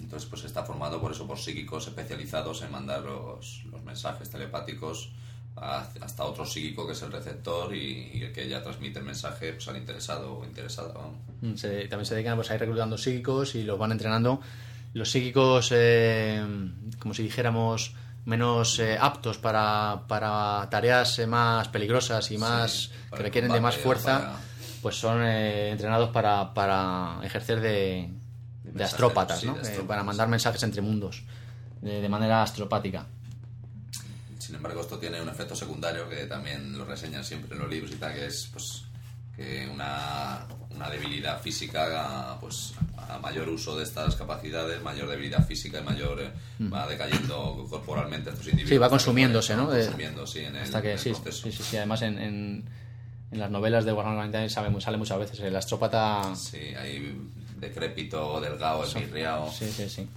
Entonces, 0.00 0.28
pues 0.28 0.42
está 0.44 0.64
formado 0.64 1.00
por 1.00 1.12
eso, 1.12 1.24
por 1.26 1.38
psíquicos 1.38 1.86
especializados 1.86 2.62
en 2.62 2.72
mandar 2.72 3.02
los, 3.02 3.64
los 3.70 3.82
mensajes 3.84 4.28
telepáticos 4.28 5.12
a, 5.54 5.86
hasta 6.00 6.24
otro 6.24 6.44
psíquico 6.44 6.84
que 6.84 6.94
es 6.94 7.02
el 7.02 7.12
receptor 7.12 7.72
y, 7.74 8.10
y, 8.14 8.22
el 8.22 8.32
que 8.32 8.48
ya 8.48 8.60
transmite 8.60 8.98
el 8.98 9.04
mensaje 9.04 9.52
pues, 9.52 9.68
al 9.68 9.76
interesado 9.76 10.38
o 10.38 10.44
interesada. 10.44 10.92
Vamos. 10.92 11.60
Se, 11.60 11.86
también 11.86 12.06
se 12.06 12.14
dedican 12.16 12.34
pues, 12.34 12.50
a 12.50 12.54
ir 12.54 12.60
reclutando 12.60 12.98
psíquicos 12.98 13.54
y 13.54 13.62
los 13.62 13.78
van 13.78 13.92
entrenando. 13.92 14.40
Los 14.94 15.10
psíquicos, 15.10 15.70
eh, 15.72 16.44
como 16.98 17.14
si 17.14 17.22
dijéramos, 17.22 17.94
menos 18.24 18.80
eh, 18.80 18.98
aptos 19.00 19.38
para, 19.38 20.02
para 20.08 20.68
tareas 20.70 21.20
eh, 21.20 21.26
más 21.28 21.68
peligrosas 21.68 22.28
y 22.32 22.38
más 22.38 22.72
sí, 22.72 22.90
que 23.12 23.22
requieren 23.22 23.52
de 23.52 23.60
más 23.60 23.76
fuerza. 23.76 24.18
Para 24.18 24.45
pues 24.86 25.00
son 25.00 25.20
eh, 25.24 25.70
entrenados 25.70 26.10
para, 26.10 26.54
para, 26.54 27.18
ejercer 27.24 27.60
de, 27.60 28.08
de, 28.62 28.70
de 28.70 28.84
astrópatas, 28.84 29.40
sí, 29.40 29.46
¿no? 29.48 29.54
de 29.54 29.62
astrópatas, 29.62 29.84
eh, 29.84 29.88
para 29.88 30.04
mandar 30.04 30.28
mensajes 30.28 30.62
entre 30.62 30.80
mundos 30.80 31.24
de, 31.80 32.00
de, 32.00 32.08
manera 32.08 32.40
astropática. 32.44 33.04
Sin 34.38 34.54
embargo, 34.54 34.82
esto 34.82 34.96
tiene 34.96 35.20
un 35.20 35.28
efecto 35.28 35.56
secundario 35.56 36.08
que 36.08 36.26
también 36.26 36.78
lo 36.78 36.84
reseñan 36.84 37.24
siempre 37.24 37.56
en 37.56 37.62
los 37.62 37.68
libros 37.68 37.90
y 37.90 37.96
tal, 37.96 38.14
que 38.14 38.26
es 38.26 38.48
pues 38.52 38.84
que 39.34 39.68
una, 39.68 40.46
una 40.70 40.88
debilidad 40.88 41.40
física, 41.40 42.38
pues 42.40 42.74
a 42.96 43.18
mayor 43.18 43.48
uso 43.48 43.76
de 43.76 43.82
estas 43.82 44.14
capacidades, 44.14 44.80
mayor 44.84 45.08
debilidad 45.08 45.44
física 45.44 45.80
y 45.80 45.82
mayor 45.82 46.20
eh, 46.22 46.30
mm. 46.60 46.72
va 46.72 46.86
decayendo 46.86 47.66
corporalmente 47.68 48.30
estos 48.30 48.46
individuos. 48.46 48.68
Sí, 48.68 48.78
va 48.78 48.88
consumiéndose, 48.88 49.56
¿no? 49.56 49.66
Consumiendo, 49.66 50.24
sí, 50.28 50.44
en 50.44 50.54
el, 50.54 50.62
hasta 50.62 50.80
que 50.80 50.92
en 50.92 50.94
el 50.94 51.00
sí, 51.00 51.12
sí, 51.12 51.50
sí, 51.50 51.62
sí, 51.64 51.76
además 51.76 52.02
en, 52.02 52.18
en 52.20 52.85
en 53.30 53.38
las 53.38 53.50
novelas 53.50 53.84
de 53.84 53.92
Warren 53.92 54.16
Valentine 54.16 54.48
sale, 54.48 54.80
sale 54.80 54.96
muchas 54.96 55.18
veces 55.18 55.40
el 55.40 55.56
astrópata. 55.56 56.34
Sí, 56.34 56.58
hay 56.78 57.16
decrépito, 57.58 58.40
delgado, 58.40 58.84
esmirriado. 58.84 59.50
Sí, 59.50 59.66
sí, 59.66 59.88
sí. 59.88 60.08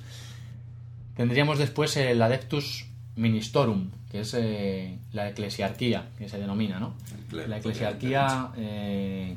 Tendríamos 1.16 1.58
después 1.58 1.98
el 1.98 2.22
Adeptus 2.22 2.86
Ministorum, 3.16 3.90
que 4.12 4.22
es 4.22 4.34
eh, 4.36 4.98
la 5.12 5.30
eclesiarquía, 5.30 6.10
que 6.18 6.30
se 6.30 6.38
denomina, 6.38 6.80
¿no? 6.80 6.94
La 7.32 7.58
eclesiarquía, 7.58 8.52
eh, 8.58 9.36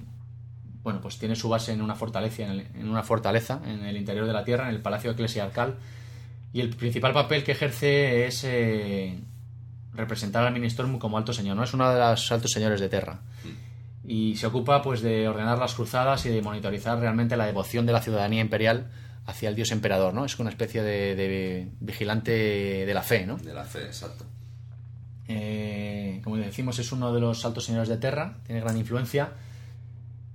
bueno, 0.82 1.00
pues 1.00 1.18
tiene 1.18 1.34
su 1.34 1.48
base 1.48 1.72
en 1.72 1.82
una 1.82 1.94
fortaleza, 1.94 2.44
en, 2.44 2.50
el, 2.50 2.60
en, 2.74 2.88
una 2.88 3.02
fortaleza 3.02 3.60
en 3.66 3.84
el 3.84 3.96
interior 3.96 4.26
de 4.26 4.32
la 4.32 4.44
tierra, 4.44 4.68
en 4.68 4.74
el 4.74 4.82
palacio 4.82 5.10
eclesiarcal, 5.10 5.76
y 6.52 6.60
el 6.60 6.70
principal 6.70 7.12
papel 7.12 7.42
que 7.42 7.52
ejerce 7.52 8.26
es 8.26 8.44
eh, 8.44 9.18
representar 9.94 10.46
al 10.46 10.52
Ministorum 10.52 10.98
como 10.98 11.18
alto 11.18 11.32
señor, 11.32 11.56
¿no? 11.56 11.64
Es 11.64 11.74
uno 11.74 11.92
de 11.92 11.98
los 11.98 12.30
altos 12.30 12.50
señores 12.50 12.80
de 12.80 12.88
Terra. 12.88 13.20
Mm 13.44 13.61
y 14.04 14.36
se 14.36 14.46
ocupa 14.46 14.82
pues 14.82 15.00
de 15.02 15.28
ordenar 15.28 15.58
las 15.58 15.74
cruzadas 15.74 16.26
y 16.26 16.28
de 16.28 16.42
monitorizar 16.42 16.98
realmente 16.98 17.36
la 17.36 17.46
devoción 17.46 17.86
de 17.86 17.92
la 17.92 18.02
ciudadanía 18.02 18.40
imperial 18.40 18.90
hacia 19.26 19.48
el 19.48 19.54
dios 19.54 19.70
emperador, 19.70 20.12
¿no? 20.14 20.24
Es 20.24 20.38
una 20.40 20.50
especie 20.50 20.82
de, 20.82 21.14
de 21.14 21.68
vigilante 21.80 22.32
de 22.32 22.94
la 22.94 23.02
fe, 23.02 23.26
¿no? 23.26 23.36
De 23.36 23.54
la 23.54 23.64
fe, 23.64 23.84
exacto. 23.84 24.24
eh, 25.28 26.20
como 26.24 26.36
decimos, 26.36 26.78
es 26.78 26.90
uno 26.92 27.12
de 27.14 27.20
los 27.20 27.44
altos 27.44 27.64
señores 27.64 27.88
de 27.88 27.96
Terra, 27.96 28.38
tiene 28.44 28.60
gran 28.60 28.76
influencia 28.76 29.32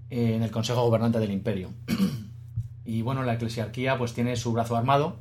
eh, 0.09 0.35
en 0.35 0.43
el 0.43 0.51
Consejo 0.51 0.81
Gobernante 0.83 1.19
del 1.19 1.31
Imperio. 1.31 1.71
y 2.85 3.01
bueno, 3.01 3.23
la 3.23 3.33
eclesiarquía 3.33 3.97
pues 3.97 4.13
tiene 4.13 4.35
su 4.37 4.53
brazo 4.53 4.77
armado, 4.77 5.17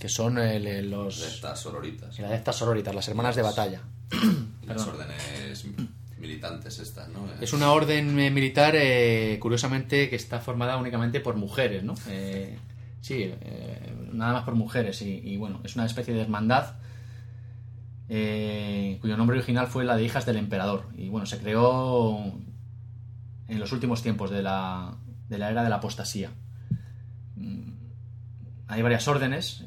que 0.00 0.08
son 0.08 0.38
el- 0.38 0.66
el- 0.66 0.90
los... 0.90 1.20
De 1.20 1.28
estas 1.28 1.60
sororitas. 1.60 2.18
y 2.18 2.22
la 2.22 2.30
de 2.30 2.36
estas 2.36 2.56
sororitas, 2.56 2.94
las 2.94 3.06
hermanas 3.08 3.36
de 3.36 3.42
batalla. 3.42 3.80
Las 4.66 4.84
órdenes 4.84 5.22
Es 7.40 7.52
una 7.52 7.70
orden 7.72 8.18
eh, 8.18 8.30
militar, 8.30 8.74
eh, 8.76 9.38
curiosamente, 9.40 10.08
que 10.08 10.16
está 10.16 10.40
formada 10.40 10.76
únicamente 10.76 11.20
por 11.20 11.36
mujeres, 11.36 11.82
¿no? 11.84 11.94
Eh, 12.08 12.56
sí, 13.00 13.32
nada 14.12 14.32
más 14.34 14.44
por 14.44 14.54
mujeres. 14.54 15.00
Y, 15.02 15.36
bueno, 15.36 15.60
es 15.64 15.74
una 15.76 15.86
especie 15.86 16.14
de 16.14 16.20
hermandad 16.22 16.74
cuyo 18.08 19.16
nombre 19.16 19.36
original 19.36 19.66
fue 19.66 19.84
la 19.84 19.96
de 19.96 20.04
Hijas 20.04 20.26
del 20.26 20.36
Emperador. 20.36 20.86
Y 20.96 21.08
bueno, 21.08 21.26
se 21.26 21.38
creó 21.38 22.18
en 23.48 23.58
los 23.60 23.72
últimos 23.72 24.02
tiempos 24.02 24.30
de 24.30 24.42
la, 24.42 24.94
de 25.28 25.38
la 25.38 25.50
era 25.50 25.62
de 25.64 25.70
la 25.70 25.76
apostasía. 25.76 26.30
Mm, 27.36 27.70
Hay 28.68 28.82
varias 28.82 29.06
órdenes. 29.08 29.64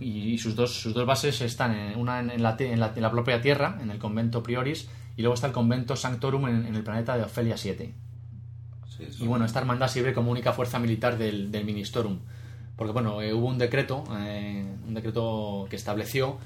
y, 0.00 0.36
sus 0.38 0.54
dos, 0.54 0.74
sus 0.78 0.92
dos 0.92 1.06
bases 1.06 1.40
están 1.40 1.74
en, 1.74 1.98
una 1.98 2.20
en, 2.20 2.42
la, 2.42 2.56
en 2.58 2.78
la- 2.78 2.92
en 2.94 3.02
la 3.02 3.10
propia 3.10 3.40
Tierra, 3.40 3.78
en 3.80 3.90
el 3.90 3.98
convento 3.98 4.42
Prioris, 4.42 4.88
y 5.16 5.22
luego 5.22 5.34
está 5.34 5.46
el 5.46 5.52
convento 5.52 5.96
Sanctorum 5.96 6.48
en, 6.48 6.66
en 6.66 6.74
el 6.74 6.82
planeta 6.84 7.16
de 7.16 7.24
Ofelia 7.24 7.56
7. 7.56 7.92
Sí, 8.96 9.08
Y 9.20 9.26
bueno, 9.26 9.44
esta 9.44 9.58
hermandad 9.60 9.88
sirve 9.88 10.12
como 10.14 10.30
única 10.30 10.52
fuerza 10.52 10.78
militar 10.78 11.18
del, 11.18 11.50
del 11.52 11.64
Ministorum. 11.64 12.18
Porque 12.76 12.92
bueno, 12.92 13.20
eh, 13.22 13.32
hubo 13.32 13.46
un 13.48 13.58
decreto, 13.58 14.04
eh, 14.18 14.64
un 14.86 14.94
decreto 14.94 15.66
que 15.70 15.76
estableció 15.76 16.38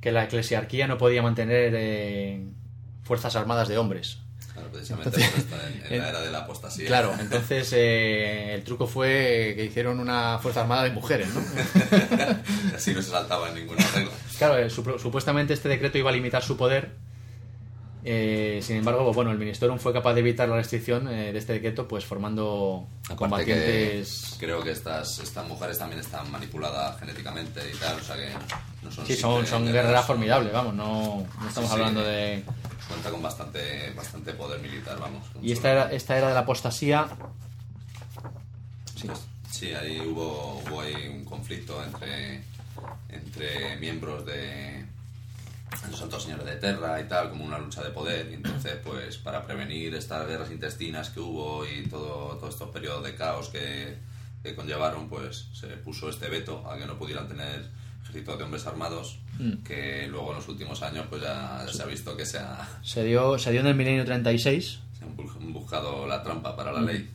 que 0.00 0.12
la 0.12 0.24
eclesiarquía 0.24 0.86
no 0.86 0.98
podía 0.98 1.22
mantener 1.22 1.72
eh, 1.76 2.44
fuerzas 3.04 3.34
armadas 3.36 3.68
de 3.68 3.78
hombres. 3.78 4.18
Claro, 4.52 4.70
precisamente 4.72 5.08
Entonces- 5.20 5.38
esto, 5.44 5.56
en, 5.88 5.92
en 5.94 6.00
la 6.00 6.08
era 6.10 6.20
de 6.20 6.30
la 6.32 6.38
apostasía. 6.38 6.86
Claro, 6.86 7.14
entonces 7.20 7.72
eh, 7.72 8.54
el 8.54 8.64
truco 8.64 8.86
fue 8.88 9.54
que 9.56 9.64
hicieron 9.64 10.00
una 10.00 10.38
fuerza 10.40 10.62
armada 10.62 10.82
de 10.84 10.90
mujeres, 10.90 11.28
¿no? 11.32 11.40
Así 12.76 12.92
no 12.94 13.02
se 13.02 13.10
saltaba 13.10 13.48
en 13.50 13.54
ninguna 13.56 13.84
regla. 13.94 14.10
Claro, 14.38 14.58
eh, 14.58 14.70
supuestamente 14.70 15.52
este 15.54 15.68
decreto 15.68 15.98
iba 15.98 16.10
a 16.10 16.12
limitar 16.12 16.42
su 16.42 16.56
poder. 16.56 16.90
Eh, 18.10 18.60
sin 18.62 18.76
embargo, 18.76 19.12
bueno, 19.12 19.30
el 19.30 19.38
Ministerium 19.38 19.78
fue 19.78 19.92
capaz 19.92 20.14
de 20.14 20.20
evitar 20.20 20.48
la 20.48 20.56
restricción 20.56 21.08
eh, 21.08 21.32
de 21.32 21.38
este 21.38 21.52
decreto, 21.52 21.86
pues 21.86 22.04
formando 22.04 22.86
Aparte 23.04 23.14
que 23.14 23.16
combatientes. 23.16 24.36
creo 24.40 24.62
que 24.62 24.70
estas, 24.70 25.18
estas 25.18 25.46
mujeres 25.46 25.78
también 25.78 26.00
están 26.00 26.30
manipuladas 26.30 26.98
genéticamente 26.98 27.60
y 27.70 27.76
tal, 27.76 27.98
o 27.98 28.02
sea 28.02 28.16
que 28.16 28.30
no 28.82 28.90
son 28.90 29.06
Sí, 29.06 29.14
son, 29.16 29.46
son 29.46 29.66
guerreras, 29.66 30.06
formidables, 30.06 30.52
vamos, 30.52 30.74
no, 30.74 31.26
no 31.40 31.48
estamos 31.48 31.68
Sí, 31.70 31.76
sí. 31.76 31.80
hablando 31.80 32.02
de. 32.02 32.42
Cuenta 32.88 33.10
con 33.10 33.20
bastante, 33.22 33.90
bastante 33.94 34.32
poder 34.32 34.60
militar, 34.60 34.98
vamos. 34.98 35.24
Y 35.42 35.52
esta 35.52 35.70
era, 35.70 35.92
esta 35.92 36.16
era 36.16 36.28
de 36.28 36.34
la 36.34 36.40
apostasía. 36.40 37.06
Sí. 38.96 39.08
Sí, 39.50 39.72
ahí 39.74 40.00
hubo, 40.00 40.62
hubo 40.68 40.80
ahí 40.80 41.08
un 41.08 41.24
conflicto 41.24 41.82
entre, 41.84 42.42
entre 43.08 43.76
miembros 43.76 44.24
de 44.24 44.86
los 45.90 46.00
altos 46.02 46.22
señores 46.22 46.44
de 46.46 46.56
Terra 46.56 47.00
y 47.00 47.04
tal, 47.08 47.30
como 47.30 47.44
una 47.44 47.58
lucha 47.58 47.82
de 47.82 47.90
poder. 47.90 48.30
Y 48.30 48.34
entonces, 48.34 48.76
pues, 48.84 49.18
para 49.18 49.44
prevenir 49.44 49.94
estas 49.94 50.26
guerras 50.26 50.50
intestinas 50.50 51.10
que 51.10 51.20
hubo 51.20 51.64
y 51.66 51.86
todo, 51.88 52.36
todos 52.36 52.54
estos 52.54 52.70
periodos 52.70 53.04
de 53.04 53.14
caos 53.14 53.48
que, 53.48 53.98
que 54.42 54.54
conllevaron, 54.54 55.08
pues 55.08 55.48
se 55.52 55.66
puso 55.68 56.08
este 56.10 56.28
veto 56.28 56.64
a 56.70 56.76
que 56.78 56.86
no 56.86 56.98
pudieran 56.98 57.28
tener 57.28 57.66
ejércitos 58.02 58.38
de 58.38 58.44
hombres 58.44 58.66
armados, 58.66 59.18
que 59.64 60.06
luego 60.08 60.30
en 60.30 60.36
los 60.36 60.48
últimos 60.48 60.82
años, 60.82 61.06
pues 61.10 61.22
ya, 61.22 61.62
ya 61.66 61.72
se 61.72 61.82
ha 61.82 61.86
visto 61.86 62.16
que 62.16 62.24
se 62.24 62.38
ha, 62.38 62.66
Se 62.82 63.04
dio, 63.04 63.38
se 63.38 63.50
dio 63.52 63.60
en 63.60 63.66
el 63.66 63.74
milenio 63.74 64.04
36. 64.04 64.80
se 64.98 65.04
han 65.04 65.16
bu- 65.16 65.52
buscado 65.52 66.06
la 66.06 66.22
trampa 66.22 66.56
para 66.56 66.72
la 66.72 66.80
ley. 66.80 67.10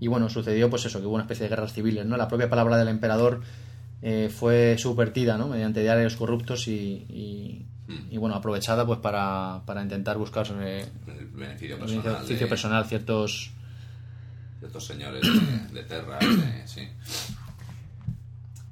Y 0.00 0.08
bueno, 0.08 0.28
sucedió 0.28 0.68
pues 0.68 0.84
eso, 0.84 0.98
que 1.00 1.06
hubo 1.06 1.14
una 1.14 1.22
especie 1.22 1.44
de 1.44 1.50
guerras 1.50 1.72
civiles, 1.72 2.04
¿no? 2.04 2.16
La 2.16 2.26
propia 2.26 2.50
palabra 2.50 2.76
del 2.76 2.88
emperador 2.88 3.40
eh, 4.02 4.28
fue 4.34 4.76
subvertida, 4.78 5.38
¿no? 5.38 5.48
Mediante 5.48 5.80
diarios 5.82 6.16
corruptos 6.16 6.66
y, 6.68 6.72
y, 7.08 7.66
y, 8.10 8.16
bueno, 8.18 8.34
aprovechada 8.34 8.84
pues 8.86 8.98
para, 9.00 9.62
para 9.64 9.82
intentar 9.82 10.18
buscar 10.18 10.46
eh, 10.60 10.84
El 11.06 11.26
beneficio 11.28 11.78
personal. 11.78 12.04
beneficio 12.14 12.46
de- 12.46 12.50
personal 12.50 12.84
ciertos... 12.86 13.50
ciertos 14.58 14.84
señores 14.86 15.22
de, 15.22 15.74
de 15.80 15.82
Terra, 15.86 16.18
de- 16.18 16.66
sí. 16.66 16.88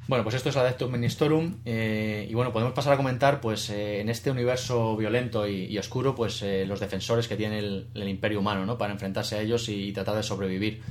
Bueno, 0.09 0.24
pues 0.24 0.35
esto 0.35 0.49
es 0.49 0.57
Adeptus 0.57 0.91
Ministorum 0.91 1.59
eh, 1.64 2.26
y 2.28 2.35
bueno, 2.35 2.53
podemos 2.53 2.74
pasar 2.74 2.95
a 2.95 2.97
comentar 2.97 3.41
pues 3.41 3.70
eh, 3.70 4.01
en 4.01 4.09
este 4.09 4.28
universo 4.33 4.97
violento 4.97 5.47
y, 5.47 5.66
y 5.66 5.78
oscuro 5.78 6.16
pues 6.16 6.43
eh, 6.43 6.64
los 6.66 6.81
defensores 6.81 7.28
que 7.28 7.37
tiene 7.37 7.61
el, 7.61 7.87
el 7.95 8.09
imperio 8.09 8.41
humano, 8.41 8.66
¿no? 8.66 8.76
Para 8.76 8.93
enfrentarse 8.93 9.37
a 9.37 9.41
ellos 9.41 9.68
y, 9.68 9.93
tratar 9.93 10.16
de 10.16 10.24
sobrevivir. 10.24 10.83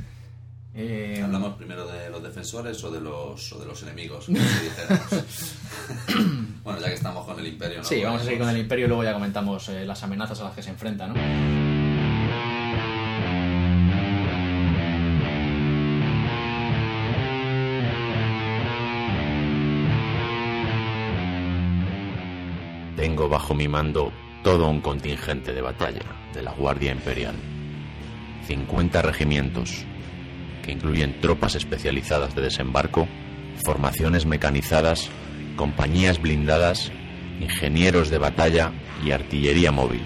Eh, 0.82 1.22
¿Hablamos 1.22 1.56
primero 1.56 1.86
de 1.86 2.10
los 2.10 2.24
defensores 2.24 2.82
o 2.86 2.90
de 2.90 3.02
los, 3.02 3.52
o 3.52 3.60
de 3.60 3.66
los 3.66 3.84
enemigos? 3.84 4.28
bueno, 6.64 6.80
ya 6.80 6.88
que 6.88 6.94
estamos 6.94 7.26
con 7.26 7.38
el 7.38 7.48
imperio, 7.48 7.80
¿no? 7.80 7.84
Sí, 7.84 8.02
vamos 8.02 8.22
a 8.22 8.24
seguir 8.24 8.40
con 8.40 8.48
el 8.48 8.60
imperio 8.60 8.86
y 8.86 8.88
luego 8.88 9.04
ya 9.04 9.12
comentamos 9.12 9.68
eh, 9.68 9.84
las 9.86 10.02
amenazas 10.04 10.40
a 10.40 10.46
las 10.46 10.54
que 10.54 10.64
se 10.64 10.70
enfrenta, 10.70 11.06
¿no? 11.08 11.16
Tengo 22.96 23.28
bajo 23.28 23.54
mi 23.54 23.68
mando 23.68 24.14
todo 24.46 24.70
un 24.70 24.80
contingente 24.80 25.52
de 25.52 25.62
batalla 25.62 26.06
de 26.34 26.42
la 26.42 26.54
Guardia 26.54 26.94
Imperial. 26.94 27.36
50 28.48 29.02
regimientos, 29.02 29.86
incluyen 30.70 31.20
tropas 31.22 31.56
especializadas 31.56 32.36
de 32.36 32.42
desembarco, 32.42 33.08
formaciones 33.64 34.26
mecanizadas, 34.26 35.10
compañías 35.56 36.22
blindadas, 36.22 36.92
ingenieros 37.40 38.10
de 38.10 38.18
batalla 38.18 38.72
y 39.04 39.12
artillería 39.12 39.72
móvil. 39.72 40.02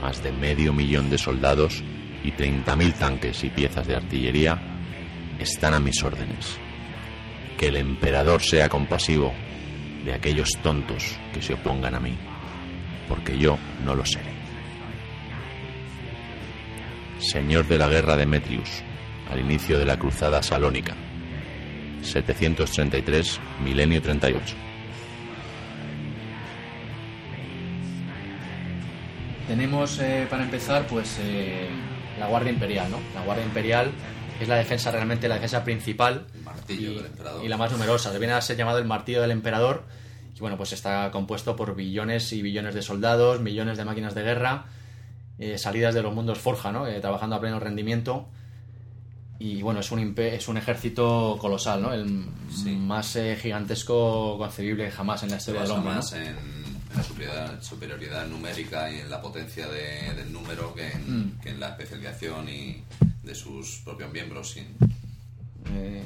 Más 0.00 0.22
de 0.22 0.32
medio 0.32 0.72
millón 0.72 1.10
de 1.10 1.18
soldados 1.18 1.82
y 2.22 2.32
30.000 2.32 2.94
tanques 2.94 3.44
y 3.44 3.50
piezas 3.50 3.86
de 3.86 3.96
artillería 3.96 4.58
están 5.38 5.74
a 5.74 5.80
mis 5.80 6.02
órdenes. 6.02 6.58
Que 7.58 7.68
el 7.68 7.76
emperador 7.76 8.42
sea 8.42 8.68
compasivo 8.68 9.32
de 10.04 10.12
aquellos 10.12 10.50
tontos 10.62 11.16
que 11.32 11.40
se 11.40 11.54
opongan 11.54 11.94
a 11.94 12.00
mí, 12.00 12.14
porque 13.08 13.38
yo 13.38 13.58
no 13.84 13.94
lo 13.94 14.04
seré. 14.04 14.34
Señor 17.18 17.66
de 17.66 17.78
la 17.78 17.88
guerra 17.88 18.16
Demetrius, 18.16 18.82
al 19.34 19.40
inicio 19.40 19.78
de 19.80 19.84
la 19.84 19.98
cruzada 19.98 20.42
salónica, 20.44 20.94
733, 22.02 23.40
milenio 23.64 24.00
38. 24.00 24.54
Tenemos 29.48 29.98
eh, 29.98 30.28
para 30.30 30.44
empezar 30.44 30.86
pues 30.86 31.18
eh, 31.20 31.68
la 32.20 32.28
Guardia 32.28 32.52
Imperial, 32.52 32.90
¿no? 32.92 33.00
La 33.12 33.24
Guardia 33.24 33.44
Imperial 33.44 33.90
es 34.40 34.46
la 34.46 34.54
defensa 34.54 34.92
realmente, 34.92 35.26
la 35.26 35.34
defensa 35.34 35.64
principal 35.64 36.26
martillo 36.44 36.92
y, 36.92 36.94
del 36.94 37.06
emperador. 37.06 37.44
y 37.44 37.48
la 37.48 37.56
más 37.56 37.72
numerosa. 37.72 38.16
Viene 38.16 38.34
a 38.34 38.40
ser 38.40 38.56
llamado 38.56 38.78
el 38.78 38.84
martillo 38.84 39.20
del 39.20 39.32
emperador 39.32 39.82
y 40.36 40.38
bueno, 40.38 40.56
pues 40.56 40.72
está 40.72 41.10
compuesto 41.10 41.56
por 41.56 41.74
billones 41.74 42.32
y 42.32 42.40
billones 42.40 42.74
de 42.74 42.82
soldados, 42.82 43.40
millones 43.40 43.78
de 43.78 43.84
máquinas 43.84 44.14
de 44.14 44.22
guerra, 44.22 44.66
eh, 45.40 45.58
salidas 45.58 45.92
de 45.92 46.02
los 46.02 46.14
mundos 46.14 46.38
forja, 46.38 46.70
¿no? 46.70 46.86
Eh, 46.86 47.00
trabajando 47.00 47.34
a 47.34 47.40
pleno 47.40 47.58
rendimiento. 47.58 48.28
Y 49.38 49.62
bueno, 49.62 49.80
es 49.80 49.90
un, 49.90 50.14
es 50.16 50.48
un 50.48 50.56
ejército 50.56 51.36
colosal, 51.40 51.82
¿no? 51.82 51.92
El 51.92 52.24
Sí. 52.50 52.70
más 52.76 53.16
eh, 53.16 53.36
gigantesco 53.40 54.38
concebible 54.38 54.90
jamás 54.90 55.22
en 55.24 55.30
la 55.30 55.36
historia 55.36 55.62
del 55.62 55.70
hombre. 55.72 55.90
¿no? 55.90 55.96
más 55.96 56.12
en, 56.12 56.22
en 56.22 56.96
la 56.96 57.02
superioridad, 57.02 57.62
superioridad 57.62 58.26
numérica 58.28 58.90
y 58.90 59.00
en 59.00 59.10
la 59.10 59.20
potencia 59.20 59.66
de- 59.68 60.14
del 60.14 60.32
número 60.32 60.72
que 60.74 60.88
en, 60.92 61.18
Mm. 61.26 61.40
que 61.40 61.48
en 61.50 61.58
la 61.60 61.70
especialización 61.70 62.48
y 62.48 62.82
de 63.24 63.34
sus 63.34 63.78
propios 63.84 64.12
miembros. 64.12 64.50
sí. 64.52 64.60
Eh, 65.72 66.02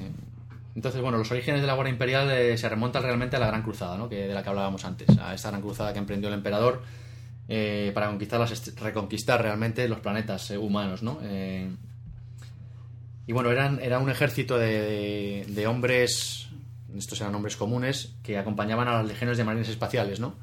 entonces, 0.74 1.00
bueno, 1.02 1.18
los 1.18 1.30
orígenes 1.32 1.60
de 1.60 1.66
la 1.66 1.74
Guardia 1.74 1.92
Imperial 1.92 2.30
eh, 2.30 2.56
se 2.56 2.68
remontan 2.68 3.02
realmente 3.02 3.34
a 3.36 3.40
la 3.40 3.48
Gran 3.48 3.62
Cruzada, 3.64 3.98
¿no? 3.98 4.08
que, 4.08 4.28
de 4.28 4.32
la 4.34 4.42
que 4.44 4.48
hablábamos 4.48 4.84
antes, 4.84 5.08
a 5.18 5.34
esta 5.34 5.50
Gran 5.50 5.60
Cruzada 5.60 5.92
que 5.92 5.98
emprendió 5.98 6.28
el 6.28 6.34
emperador 6.36 6.82
eh, 7.48 7.90
para 7.94 8.06
conquistar 8.08 8.38
las 8.38 8.74
reconquistar 8.76 9.42
realmente 9.42 9.88
los 9.88 9.98
planetas 10.00 10.50
eh, 10.52 10.56
humanos. 10.58 11.02
¿no? 11.02 11.18
Y 13.28 13.32
bueno, 13.34 13.50
eran, 13.52 13.78
era 13.80 13.98
un 13.98 14.08
ejército 14.08 14.56
de, 14.58 15.44
de 15.46 15.66
hombres, 15.66 16.48
estos 16.96 17.20
eran 17.20 17.34
hombres 17.34 17.56
comunes, 17.56 18.14
que 18.22 18.38
acompañaban 18.38 18.88
a 18.88 18.94
las 18.94 19.06
legiones 19.06 19.36
de 19.36 19.44
marines 19.44 19.68
espaciales, 19.68 20.18
¿no? 20.18 20.34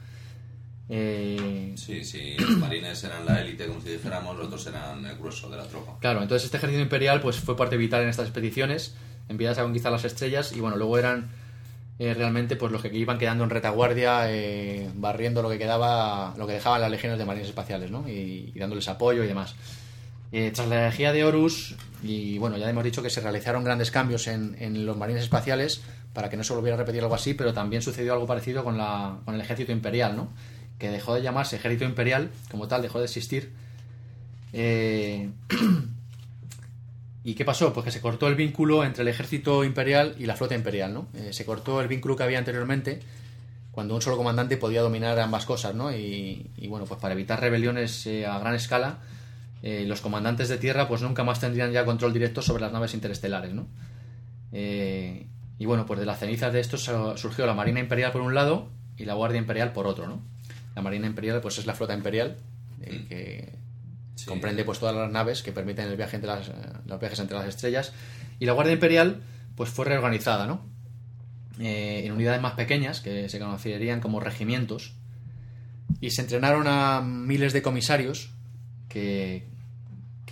Eh, 0.87 1.73
Sí, 1.75 2.03
sí, 2.03 2.35
los 2.37 2.57
marines 2.59 3.03
eran 3.03 3.25
la 3.25 3.41
élite, 3.41 3.65
como 3.65 3.81
si 3.81 3.89
dijéramos, 3.89 4.37
los 4.37 4.45
otros 4.45 4.67
eran 4.67 5.03
el 5.03 5.17
grueso 5.17 5.49
de 5.49 5.57
la 5.57 5.63
tropa. 5.63 5.97
Claro, 5.99 6.21
entonces 6.21 6.45
este 6.45 6.57
ejército 6.57 6.79
imperial 6.79 7.21
pues 7.21 7.37
fue 7.37 7.57
parte 7.57 7.75
vital 7.75 8.03
en 8.03 8.09
estas 8.09 8.27
expediciones, 8.27 8.95
enviadas 9.29 9.57
a 9.57 9.63
conquistar 9.63 9.91
las 9.91 10.05
estrellas 10.05 10.53
y 10.55 10.59
bueno, 10.59 10.77
luego 10.77 10.99
eran 10.99 11.29
eh, 11.97 12.13
realmente 12.13 12.55
pues 12.55 12.71
los 12.71 12.83
que 12.83 12.95
iban 12.95 13.17
quedando 13.17 13.43
en 13.43 13.49
retaguardia, 13.49 14.31
eh, 14.31 14.91
barriendo 14.93 15.41
lo 15.41 15.49
que 15.49 15.57
quedaba, 15.57 16.35
lo 16.37 16.45
que 16.45 16.53
dejaban 16.53 16.81
las 16.81 16.91
legiones 16.91 17.17
de 17.17 17.25
marines 17.25 17.49
espaciales, 17.49 17.89
¿no? 17.89 18.07
Y, 18.07 18.51
y 18.53 18.59
dándoles 18.59 18.87
apoyo 18.87 19.23
y 19.23 19.27
demás. 19.27 19.55
Eh, 20.37 20.51
tras 20.51 20.67
la 20.67 20.75
energía 20.75 21.13
de 21.13 21.23
Horus, 21.23 21.75
y 22.03 22.37
bueno, 22.39 22.57
ya 22.57 22.69
hemos 22.69 22.83
dicho 22.83 23.01
que 23.01 23.09
se 23.09 23.21
realizaron 23.21 23.63
grandes 23.63 23.89
cambios 23.89 24.27
en, 24.27 24.57
en, 24.59 24.85
los 24.85 24.97
marines 24.97 25.23
espaciales 25.23 25.79
para 26.11 26.29
que 26.29 26.35
no 26.35 26.43
se 26.43 26.53
volviera 26.53 26.75
a 26.75 26.77
repetir 26.77 27.01
algo 27.01 27.15
así, 27.15 27.35
pero 27.35 27.53
también 27.53 27.81
sucedió 27.81 28.11
algo 28.11 28.27
parecido 28.27 28.61
con, 28.65 28.77
la, 28.77 29.19
con 29.23 29.35
el 29.35 29.39
ejército 29.39 29.71
imperial, 29.71 30.17
¿no? 30.17 30.27
Que 30.77 30.89
dejó 30.89 31.15
de 31.15 31.21
llamarse 31.21 31.55
ejército 31.55 31.85
imperial, 31.85 32.31
como 32.51 32.67
tal, 32.67 32.81
dejó 32.81 32.99
de 32.99 33.05
existir. 33.05 33.53
Eh, 34.51 35.29
¿Y 37.23 37.33
qué 37.35 37.45
pasó? 37.45 37.71
Pues 37.71 37.85
que 37.85 37.91
se 37.91 38.01
cortó 38.01 38.27
el 38.27 38.35
vínculo 38.35 38.83
entre 38.83 39.03
el 39.03 39.07
ejército 39.07 39.63
imperial 39.63 40.15
y 40.19 40.25
la 40.25 40.35
flota 40.35 40.53
imperial, 40.53 40.93
¿no? 40.93 41.07
Eh, 41.13 41.31
se 41.31 41.45
cortó 41.45 41.79
el 41.79 41.87
vínculo 41.87 42.17
que 42.17 42.23
había 42.23 42.39
anteriormente 42.39 42.99
cuando 43.71 43.95
un 43.95 44.01
solo 44.01 44.17
comandante 44.17 44.57
podía 44.57 44.81
dominar 44.81 45.17
ambas 45.17 45.45
cosas, 45.45 45.75
¿no? 45.75 45.95
Y, 45.95 46.51
y 46.57 46.67
bueno, 46.67 46.85
pues 46.87 46.99
para 46.99 47.13
evitar 47.13 47.39
rebeliones 47.39 48.05
eh, 48.05 48.25
a 48.25 48.37
gran 48.39 48.53
escala, 48.53 48.99
eh, 49.67 49.83
los 49.87 49.99
comandantes 49.99 50.47
de 50.47 50.59
tierra 50.59 50.87
pues 50.87 51.01
nunca 51.01 51.23
más 51.23 51.39
tendrían 51.39 51.71
ya 51.71 51.85
control 51.85 52.13
directo 52.13 52.43
sobre 52.43 52.61
las 52.61 52.71
naves 52.71 52.93
interestelares, 52.93 53.51
¿no? 53.51 53.65
Eh, 54.51 55.25
y 55.57 55.65
bueno, 55.65 55.87
pues 55.87 55.99
de 55.99 56.05
las 56.05 56.19
cenizas 56.19 56.53
de 56.53 56.59
esto 56.59 56.77
surgió 56.77 57.47
la 57.47 57.55
Marina 57.55 57.79
Imperial 57.79 58.11
por 58.11 58.21
un 58.21 58.35
lado 58.35 58.69
y 58.95 59.05
la 59.05 59.15
Guardia 59.15 59.39
Imperial 59.39 59.73
por 59.73 59.87
otro, 59.87 60.07
¿no? 60.07 60.21
La 60.75 60.83
Marina 60.83 61.07
Imperial 61.07 61.41
pues 61.41 61.57
es 61.57 61.65
la 61.65 61.73
flota 61.73 61.95
imperial 61.95 62.37
eh, 62.81 63.05
que 63.09 63.53
sí. 64.13 64.27
comprende 64.27 64.63
pues 64.65 64.77
todas 64.77 64.95
las 64.95 65.09
naves 65.09 65.41
que 65.41 65.51
permiten 65.51 65.87
el 65.87 65.97
viaje 65.97 66.17
entre 66.17 66.29
las, 66.29 66.51
los 66.85 66.99
viajes 66.99 67.17
entre 67.17 67.35
las 67.35 67.47
estrellas 67.47 67.91
y 68.37 68.45
la 68.45 68.53
Guardia 68.53 68.73
Imperial 68.73 69.23
pues 69.55 69.71
fue 69.71 69.85
reorganizada, 69.85 70.45
¿no? 70.45 70.61
en 71.57 72.11
unidades 72.11 72.39
más 72.39 72.53
pequeñas 72.53 73.01
que 73.01 73.29
se 73.29 73.39
conocerían 73.39 73.99
como 73.99 74.19
regimientos 74.19 74.93
y 76.01 76.11
se 76.11 76.21
entrenaron 76.21 76.67
a 76.67 77.01
miles 77.01 77.51
de 77.51 77.63
comisarios 77.63 78.29
que, 78.89 79.54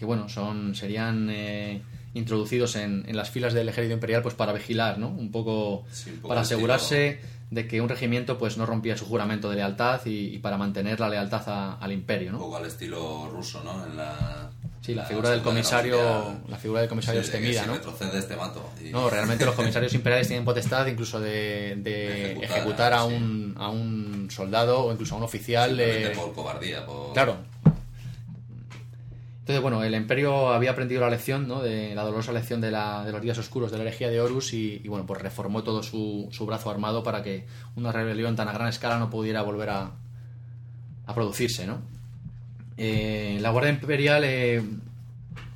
que 0.04 0.08
bueno, 0.08 0.28
son 0.28 0.76
serían 0.76 1.30
eh, 1.32 1.82
introducidos 2.14 2.76
en, 2.76 3.06
en, 3.08 3.16
las 3.16 3.30
filas 3.30 3.54
del 3.54 3.70
ejército 3.70 3.93
imperial 3.93 4.22
pues 4.22 4.36
para 4.36 4.51
vigilar, 4.51 4.99
¿no? 4.99 5.08
Un 5.08 5.32
poco, 5.32 5.86
sí, 5.91 6.10
un 6.10 6.18
poco 6.18 6.28
para 6.28 6.41
asegurarse 6.41 7.22
de 7.51 7.68
que 7.68 7.80
un 7.80 7.88
regimiento 7.88 8.38
pues 8.38 8.58
no 8.58 8.66
rompía 8.66 8.97
su 8.97 9.06
juramento 9.06 9.49
de 9.49 9.56
lealtad 9.56 10.06
y, 10.06 10.36
y 10.36 10.39
para 10.39 10.58
mantener 10.58 10.99
la 10.99 11.08
lealtad 11.08 11.43
a, 11.47 11.76
al 11.76 11.93
imperio, 11.93 12.34
¿no? 12.34 12.38
Un 12.39 12.43
poco 12.43 12.58
al 12.58 12.66
estilo 12.66 13.30
ruso, 13.32 13.64
¿no? 13.64 13.86
En 13.86 13.95
la 13.95 14.51
Sí, 14.82 14.93
la 14.93 15.06
figura 15.06 15.30
del 15.30 15.41
comisario, 15.41 15.97
la 16.49 16.58
figura 16.58 16.82
del 16.82 16.89
comisario 16.89 17.22
sí, 17.22 17.28
es 17.28 17.32
temida, 17.32 17.62
si 17.62 17.68
¿no? 17.68 17.76
retrocedes 17.76 18.28
te 18.28 18.36
mato. 18.36 18.70
Y... 18.84 18.89
No, 18.89 19.10
realmente 19.10 19.45
los 19.45 19.56
comisarios 19.56 19.93
imperiales 19.93 20.28
tienen 20.28 20.43
potestad 20.43 20.86
incluso 20.88 21.22
de, 21.22 21.78
de 21.78 22.32
ejecutar, 22.34 22.51
ejecutar, 22.51 22.93
a, 22.93 23.06
un, 23.06 23.56
a 23.58 23.70
un 23.70 24.28
soldado 24.30 24.84
o 24.84 24.91
incluso 24.91 25.16
a 25.16 25.20
un 25.20 25.24
oficial. 25.24 25.80
Eh... 25.80 26.12
por 26.14 26.34
cobardía, 26.34 26.86
por... 26.86 27.14
Claro, 27.14 27.38
entonces, 29.43 29.61
bueno, 29.61 29.83
el 29.83 29.93
Imperio 29.93 30.53
había 30.53 30.71
aprendido 30.71 31.01
la 31.01 31.09
lección, 31.09 31.49
¿no? 31.49 31.61
De 31.61 31.93
la 31.95 32.03
dolorosa 32.03 32.31
lección 32.31 32.61
de, 32.61 32.71
la, 32.71 33.03
de 33.03 33.11
los 33.11 33.21
días 33.21 33.37
oscuros 33.37 33.73
de 33.73 33.77
la 33.77 33.83
herejía 33.83 34.09
de 34.09 34.21
Horus 34.21 34.53
y, 34.53 34.79
bueno, 34.87 35.05
pues 35.05 35.21
reformó 35.21 35.63
todo 35.63 35.83
su, 35.83 36.29
brazo 36.47 36.69
armado 36.69 37.03
para 37.03 37.23
que 37.23 37.45
una 37.75 37.91
rebelión 37.91 38.37
tan 38.37 38.47
a 38.47 38.53
gran 38.53 38.69
escala 38.69 38.99
no 38.99 39.09
pudiera 39.09 39.41
volver 39.41 39.71
a, 39.71 39.91
a 41.05 41.13
producirse, 41.13 41.67
¿no? 41.67 41.81
Eh, 42.77 43.37
la 43.41 43.49
Guardia 43.49 43.73
Imperial 43.73 44.23
eh, 44.23 44.63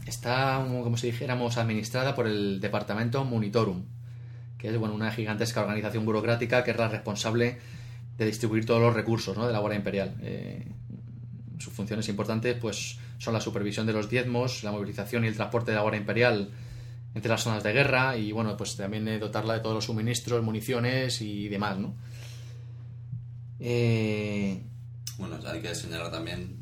está, 0.06 0.68
como 0.84 0.98
si 0.98 1.08
dijéramos, 1.08 1.58
administrada 1.58 2.14
por 2.14 2.28
el 2.28 2.60
Departamento 2.60 3.24
Monitorum, 3.24 3.86
que 4.58 4.68
es, 4.68 4.78
bueno, 4.78 4.96
una 4.96 5.14
gigantesca 5.14 5.62
organización 5.62 6.04
burocrática 6.04 6.66
que 6.66 6.72
es 6.72 6.78
la 6.78 6.90
responsable 6.90 7.58
de 8.18 8.26
distribuir 8.26 8.66
todos 8.66 8.82
los 8.82 8.94
recursos, 8.94 9.38
¿no? 9.38 9.48
De 9.48 9.54
la 9.54 9.60
Guardia 9.60 9.78
Imperial. 9.78 10.14
Eh, 10.24 10.68
sus 11.58 11.72
funciones 11.72 12.10
importantes, 12.10 12.58
pues 12.60 13.00
son 13.18 13.34
la 13.34 13.42
supervisión 13.42 13.86
de 13.86 13.94
los 13.94 14.10
diezmos, 14.10 14.64
la 14.64 14.72
movilización 14.72 15.26
y 15.26 15.28
el 15.28 15.36
transporte 15.36 15.72
de 15.72 15.76
la 15.76 15.82
Guardia 15.82 16.00
Imperial 16.00 16.52
entre 17.16 17.30
las 17.30 17.42
zonas 17.42 17.64
de 17.64 17.74
guerra 17.74 18.16
y 18.18 18.32
bueno, 18.32 18.56
pues 18.56 18.76
también 18.76 19.20
dotarla 19.20 19.56
de 19.56 19.60
todos 19.62 19.76
los 19.76 19.86
suministros, 19.86 20.44
municiones 20.44 21.22
y 21.22 21.48
demás, 21.48 21.78
¿no? 21.78 21.96
Eh... 23.60 24.62
Bueno, 25.18 25.40
hay 25.48 25.62
que 25.62 25.74
señalar 25.74 26.12
también 26.12 26.56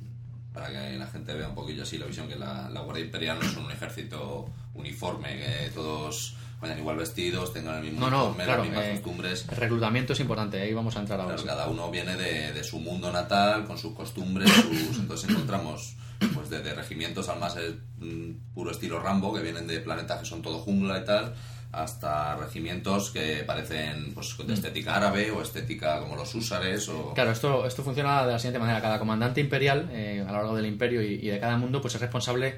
para 0.53 0.69
que 0.69 0.97
la 0.97 1.07
gente 1.07 1.33
vea 1.33 1.49
un 1.49 1.55
poquillo 1.55 1.83
así 1.83 1.97
la 1.97 2.05
visión 2.05 2.29
que 2.29 2.37
la, 2.37 2.69
la 2.69 2.79
Guardia 2.81 3.03
Imperial 3.03 3.37
no 3.37 3.45
es 3.45 3.57
un 3.57 3.69
ejército 3.69 4.49
uniforme, 4.73 5.37
que 5.37 5.71
todos 5.73 6.37
vayan 6.61 6.79
igual 6.79 6.95
vestidos, 6.95 7.51
tengan 7.51 7.75
el 7.77 7.91
mismo 7.91 7.99
no, 7.99 8.09
no, 8.09 8.17
uniforme, 8.27 8.43
claro, 8.45 8.61
las 8.61 8.69
mismas 8.69 8.85
eh, 8.85 8.91
costumbres. 8.93 9.45
El 9.49 9.57
reclutamiento 9.57 10.13
es 10.13 10.19
importante, 10.21 10.61
ahí 10.61 10.73
vamos 10.73 10.95
a 10.95 11.01
entrar 11.01 11.19
ahora. 11.19 11.35
Claro, 11.35 11.47
cada 11.57 11.67
uno 11.67 11.91
viene 11.91 12.15
de, 12.15 12.53
de, 12.53 12.63
su 12.63 12.79
mundo 12.79 13.11
natal, 13.11 13.65
con 13.65 13.77
sus 13.77 13.93
costumbres, 13.93 14.49
sus... 14.49 14.99
entonces 14.99 15.29
encontramos 15.29 15.97
pues 16.33 16.49
desde 16.49 16.73
regimientos 16.73 17.29
al 17.29 17.39
más 17.39 17.55
el, 17.57 17.81
mm, 17.99 18.53
puro 18.53 18.71
estilo 18.71 18.99
Rambo, 18.99 19.33
que 19.33 19.41
vienen 19.41 19.67
de 19.67 19.79
planetas 19.79 20.19
que 20.19 20.25
son 20.25 20.41
todo 20.41 20.59
jungla 20.59 20.99
y 20.99 21.05
tal, 21.05 21.33
hasta 21.71 22.35
regimientos 22.37 23.11
que 23.11 23.43
parecen 23.45 24.13
pues 24.13 24.35
de 24.45 24.53
estética 24.53 24.95
árabe 24.95 25.31
o 25.31 25.41
estética 25.41 25.99
como 25.99 26.15
los 26.15 26.33
húsares 26.33 26.87
o... 26.89 27.13
Claro, 27.13 27.31
esto, 27.31 27.65
esto 27.65 27.83
funciona 27.83 28.25
de 28.25 28.31
la 28.31 28.39
siguiente 28.39 28.59
manera. 28.59 28.81
Cada 28.81 28.97
comandante 28.97 29.41
imperial 29.41 29.89
eh, 29.91 30.23
a 30.25 30.31
lo 30.31 30.37
largo 30.37 30.55
del 30.55 30.65
imperio 30.67 31.01
y, 31.01 31.15
y, 31.15 31.27
de 31.27 31.39
cada 31.39 31.57
mundo 31.57 31.81
pues 31.81 31.95
es 31.95 32.01
responsable... 32.01 32.55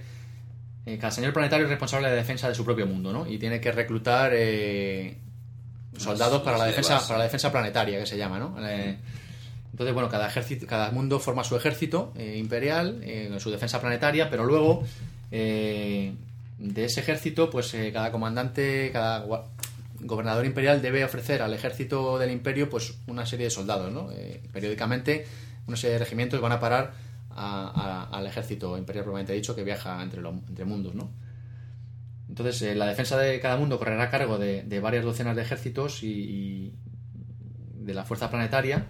Eh, 0.86 0.97
cada 0.97 1.12
señor 1.12 1.34
planetario 1.34 1.66
es 1.66 1.70
responsable 1.70 2.08
de 2.08 2.16
la 2.16 2.22
defensa 2.22 2.47
de 2.47 2.55
su 2.55 2.64
propio 2.64 2.88
mundo, 2.88 3.12
¿no? 3.12 3.28
Y 3.28 3.38
tiene 3.38 3.60
que 3.60 3.74
reclutar 3.74 4.32
eh, 4.34 5.18
soldados 5.97 6.41
para 6.43 6.58
la, 6.58 6.66
defensa, 6.66 6.99
para 7.05 7.18
la 7.18 7.24
defensa 7.26 7.51
planetaria, 7.51 7.99
que 7.99 8.05
se 8.05 8.18
llama, 8.18 8.39
¿no? 8.39 8.55
Eh, 8.66 8.97
entonces, 9.72 9.93
bueno, 9.93 10.09
cada 10.09 10.28
ejército, 10.28 10.65
cada 10.65 10.91
mundo 10.91 11.20
forma 11.20 11.43
su 11.43 11.55
ejército 11.55 12.13
eh, 12.15 12.38
imperial, 12.38 13.01
eh, 13.03 13.36
su 13.39 13.51
defensa 13.51 13.80
planetaria, 13.80 14.30
pero 14.30 14.45
luego 14.45 14.84
eh, 15.32 16.15
de 16.57 16.86
ese 16.86 17.01
ejército, 17.01 17.49
pues 17.49 17.74
eh, 17.74 17.91
cada 17.93 18.11
comandante, 18.11 18.89
cada 18.91 19.26
gobernador 19.99 20.45
imperial 20.45 20.82
debe 20.82 21.03
ofrecer 21.03 21.41
al 21.41 21.53
ejército 21.53 22.18
del 22.18 22.32
imperio, 22.32 22.70
pues 22.70 22.97
una 23.07 23.26
serie 23.26 23.45
de 23.45 23.49
soldados, 23.51 23.91
¿no? 23.91 24.11
Eh, 24.11 24.41
periódicamente, 24.51 25.26
una 25.68 25.78
serie 25.78 25.93
de 25.93 25.99
regimientos 25.99 26.39
van 26.41 26.51
a 26.51 26.59
parar 26.59 26.93
a, 27.30 28.09
al 28.11 28.26
ejército 28.26 28.78
imperial 28.78 29.05
propiamente 29.05 29.34
dicho 29.34 29.55
que 29.55 29.63
viaja 29.63 30.01
entre, 30.01 30.22
lo, 30.22 30.32
entre 30.32 30.65
mundos, 30.65 30.95
¿no? 30.95 31.11
Entonces, 32.28 32.76
la 32.76 32.88
defensa 32.88 33.18
de 33.18 33.39
cada 33.39 33.57
mundo 33.57 33.78
correrá 33.78 34.03
a 34.03 34.09
cargo 34.09 34.38
de, 34.38 34.80
varias 34.82 35.03
docenas 35.05 35.36
de 35.36 35.43
ejércitos 35.43 36.03
y 36.03 36.74
de 37.76 37.93
la 37.93 38.03
fuerza 38.03 38.30
planetaria 38.30 38.88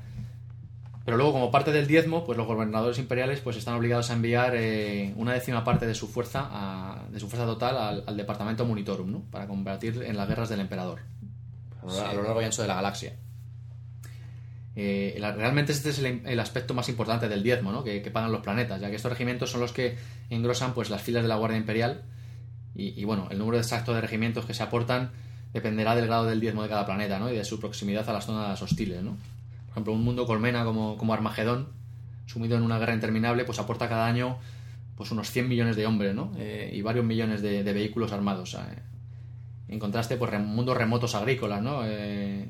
pero 1.08 1.16
luego, 1.16 1.32
como 1.32 1.52
parte 1.52 1.72
del 1.72 1.88
diezmo, 1.88 2.26
pues 2.26 2.38
los 2.38 2.46
gobernadores 2.46 3.00
imperiales 3.00 3.40
pues 3.40 3.56
están 3.56 3.76
obligados 3.76 4.10
a 4.10 4.14
enviar 4.14 4.58
eh, 4.58 5.14
una 5.16 5.32
décima 5.32 5.64
parte 5.64 5.88
de 5.88 5.96
su 5.96 6.10
fuerza, 6.10 6.98
de 7.10 7.18
su 7.22 7.30
fuerza 7.30 7.46
total 7.46 8.04
al, 8.06 8.18
departamento 8.18 8.66
Monitorum, 8.66 9.10
¿no? 9.10 9.22
Para 9.32 9.48
combatir 9.48 10.04
en 10.06 10.18
las 10.18 10.28
guerras 10.28 10.50
del 10.50 10.60
emperador 10.60 11.00
a 11.82 12.14
lo 12.14 12.24
largo 12.24 12.42
y 12.42 12.44
ancho 12.44 12.62
de 12.62 12.68
la 12.68 12.76
galaxia. 12.76 13.14
Eh, 14.76 15.18
realmente 15.18 15.72
este 15.72 15.92
es 15.92 16.00
el, 16.00 16.40
aspecto 16.42 16.74
más 16.74 16.90
importante 16.90 17.30
del 17.30 17.42
diezmo, 17.42 17.72
¿no? 17.72 17.86
Que, 17.86 18.02
que, 18.02 18.12
pagan 18.12 18.34
los 18.34 18.42
planetas, 18.42 18.82
ya 18.82 18.90
que 18.90 18.98
estos 18.98 19.10
regimientos 19.10 19.50
son 19.50 19.62
los 19.62 19.72
que 19.72 19.96
engrosan 20.30 20.74
pues 20.74 20.90
las 20.90 21.02
filas 21.02 21.24
de 21.24 21.30
la 21.30 21.38
Guardia 21.38 21.58
Imperial 21.58 22.02
y, 22.76 23.00
y 23.00 23.06
bueno, 23.06 23.30
el 23.32 23.40
número 23.40 23.58
exacto 23.58 23.94
de 23.94 24.02
regimientos 24.02 24.44
que 24.44 24.54
se 24.54 24.62
aportan 24.62 25.12
dependerá 25.54 25.96
del 25.96 26.08
grado 26.08 26.26
del 26.26 26.42
diezmo 26.42 26.64
de 26.64 26.68
cada 26.68 26.86
planeta, 26.86 27.18
¿no? 27.18 27.32
Y 27.32 27.38
de 27.38 27.46
su 27.46 27.62
proximidad 27.62 28.10
a 28.10 28.12
las 28.12 28.26
zonas 28.26 28.62
hostiles, 28.62 29.02
¿no? 29.02 29.16
Ejemplo, 29.78 29.94
un 29.94 30.04
mundo 30.04 30.26
colmena 30.26 30.66
como, 30.66 30.98
como 30.98 31.14
Armagedón, 31.14 31.70
sumido 32.26 32.58
en 32.58 32.64
una 32.64 32.80
guerra 32.80 32.94
interminable, 32.94 33.46
pues 33.46 33.60
aporta 33.60 33.88
cada 33.88 34.06
año 34.06 34.38
pues 34.96 35.12
unos 35.12 35.30
100 35.30 35.48
millones 35.48 35.76
de 35.76 35.86
hombres, 35.86 36.16
¿no? 36.16 36.32
Eh, 36.38 36.72
y 36.74 36.82
varios 36.82 37.06
millones 37.06 37.44
de, 37.44 37.64
de 37.64 37.74
vehículos 37.74 38.12
armados. 38.12 38.56
Eh. 38.56 38.58
En 39.68 39.78
contraste, 39.78 40.18
pues 40.18 40.34
mundos 40.42 40.76
remotos 40.76 41.14
agrícolas, 41.14 41.62
¿no? 41.62 41.82
Eh, 41.86 42.48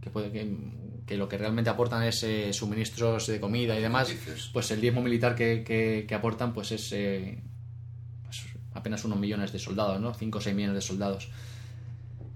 que, 0.00 0.10
puede, 0.10 0.32
que, 0.32 0.56
que, 1.06 1.16
lo 1.16 1.28
que 1.28 1.38
realmente 1.38 1.70
aportan 1.70 2.02
es 2.02 2.24
eh, 2.24 2.52
suministros 2.52 3.28
de 3.28 3.38
comida 3.38 3.78
y 3.78 3.82
demás. 3.82 4.12
Pues 4.52 4.72
el 4.72 4.80
diezmo 4.80 5.02
militar 5.02 5.36
que, 5.36 5.62
que, 5.62 6.04
que 6.08 6.14
aportan, 6.16 6.52
pues 6.52 6.72
es 6.72 6.88
pues 8.24 8.42
apenas 8.72 9.04
unos 9.04 9.18
millones 9.20 9.52
de 9.52 9.60
soldados, 9.60 10.00
¿no? 10.00 10.12
5 10.12 10.38
o 10.38 10.40
6 10.40 10.56
millones 10.56 10.74
de 10.74 10.82
soldados. 10.82 11.30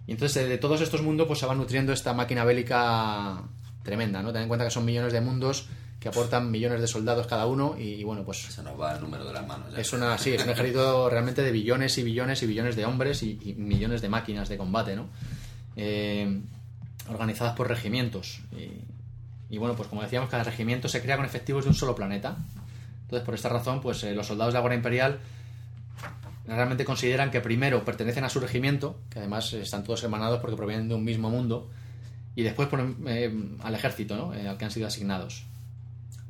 Y 0.08 0.12
entonces 0.12 0.48
de 0.48 0.56
todos 0.58 0.80
estos 0.80 1.02
mundos 1.02 1.26
pues 1.26 1.38
se 1.38 1.46
va 1.46 1.54
nutriendo 1.54 1.92
esta 1.92 2.14
máquina 2.14 2.42
bélica 2.42 3.42
tremenda, 3.82 4.22
¿no? 4.22 4.32
Ten 4.32 4.42
en 4.42 4.48
cuenta 4.48 4.64
que 4.64 4.70
son 4.70 4.86
millones 4.86 5.12
de 5.12 5.20
mundos 5.20 5.68
que 6.00 6.08
aportan 6.08 6.50
millones 6.50 6.80
de 6.80 6.86
soldados 6.86 7.26
cada 7.26 7.46
uno 7.46 7.76
y, 7.78 7.94
y 7.94 8.04
bueno, 8.04 8.24
pues... 8.24 8.38
Se 8.38 8.62
nos 8.62 8.80
va 8.80 8.94
el 8.94 9.02
número 9.02 9.24
de 9.24 9.34
las 9.34 9.46
manos. 9.46 9.72
¿ya? 9.72 9.80
Es, 9.80 9.92
una, 9.92 10.16
sí, 10.16 10.32
es 10.32 10.42
un 10.42 10.50
ejército 10.50 11.10
realmente 11.10 11.42
de 11.42 11.50
billones 11.50 11.98
y 11.98 12.04
billones 12.04 12.42
y 12.42 12.46
billones 12.46 12.74
de 12.74 12.86
hombres 12.86 13.22
y, 13.22 13.38
y 13.44 13.54
millones 13.54 14.00
de 14.00 14.08
máquinas 14.08 14.48
de 14.48 14.56
combate, 14.56 14.96
¿no? 14.96 15.08
Eh, 15.76 16.40
organizadas 17.10 17.54
por 17.54 17.68
regimientos. 17.68 18.40
Y, 18.56 19.54
y, 19.54 19.58
bueno, 19.58 19.76
pues 19.76 19.88
como 19.88 20.02
decíamos, 20.02 20.30
cada 20.30 20.44
regimiento 20.44 20.88
se 20.88 21.02
crea 21.02 21.16
con 21.16 21.26
efectivos 21.26 21.64
de 21.64 21.70
un 21.70 21.74
solo 21.74 21.94
planeta. 21.94 22.36
Entonces, 23.02 23.26
por 23.26 23.34
esta 23.34 23.48
razón, 23.48 23.80
pues 23.80 24.02
eh, 24.04 24.14
los 24.14 24.26
soldados 24.26 24.54
de 24.54 24.56
la 24.56 24.60
Guardia 24.60 24.76
Imperial 24.76 25.18
realmente 26.56 26.84
consideran 26.84 27.30
que 27.30 27.40
primero 27.40 27.84
pertenecen 27.84 28.24
a 28.24 28.28
su 28.28 28.40
regimiento, 28.40 28.98
que 29.10 29.18
además 29.18 29.52
están 29.52 29.84
todos 29.84 30.02
hermanados 30.02 30.40
porque 30.40 30.56
provienen 30.56 30.88
de 30.88 30.94
un 30.94 31.04
mismo 31.04 31.30
mundo, 31.30 31.68
y 32.34 32.42
después 32.42 32.68
eh, 33.06 33.32
al 33.62 33.74
ejército, 33.74 34.16
¿no? 34.16 34.34
Eh, 34.34 34.48
al 34.48 34.56
que 34.56 34.64
han 34.64 34.70
sido 34.70 34.86
asignados. 34.86 35.44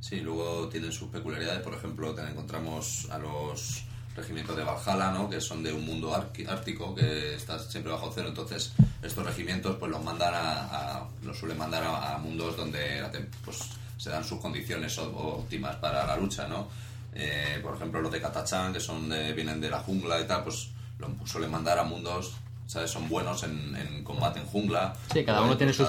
Sí, 0.00 0.20
luego 0.20 0.68
tienen 0.68 0.92
sus 0.92 1.08
peculiaridades, 1.08 1.62
por 1.62 1.74
ejemplo, 1.74 2.16
encontramos 2.18 3.08
a 3.10 3.18
los 3.18 3.84
regimientos 4.18 4.56
de 4.56 4.64
Valhalla, 4.64 5.12
¿no? 5.12 5.30
que 5.30 5.40
son 5.40 5.62
de 5.62 5.72
un 5.72 5.84
mundo 5.86 6.14
ártico 6.14 6.94
que 6.94 7.34
está 7.34 7.58
siempre 7.58 7.92
bajo 7.92 8.10
cero, 8.14 8.28
entonces 8.28 8.72
estos 9.02 9.24
regimientos 9.24 9.76
pues 9.78 9.90
los 9.90 10.02
mandan 10.02 10.34
a, 10.34 11.04
los 11.24 11.38
suelen 11.38 11.56
mandar 11.56 11.84
a, 11.84 12.18
mundos 12.18 12.56
donde 12.56 13.02
pues, 13.44 13.58
se 13.96 14.10
dan 14.10 14.24
sus 14.24 14.40
condiciones 14.40 14.98
óptimas 14.98 15.76
para 15.76 16.06
la 16.06 16.16
lucha, 16.16 16.48
¿no? 16.48 16.68
Eh, 17.14 17.58
por 17.62 17.74
ejemplo, 17.74 18.00
los 18.00 18.12
de 18.12 18.20
Katachan, 18.20 18.72
que 18.72 18.80
son 18.80 19.08
de, 19.08 19.32
vienen 19.32 19.60
de 19.60 19.70
la 19.70 19.80
jungla 19.80 20.20
y 20.20 20.24
tal, 20.26 20.44
pues 20.44 20.70
los 20.98 21.10
suelen 21.30 21.50
mandar 21.50 21.78
a 21.78 21.84
mundos 21.84 22.36
¿sabes? 22.68 22.90
Son 22.90 23.08
buenos 23.08 23.42
en, 23.44 24.04
combate 24.04 24.38
en 24.38 24.46
jungla. 24.46 24.94
Sí, 25.12 25.24
cada 25.24 25.42
uno, 25.42 25.56
tiene, 25.56 25.72
sus, 25.72 25.88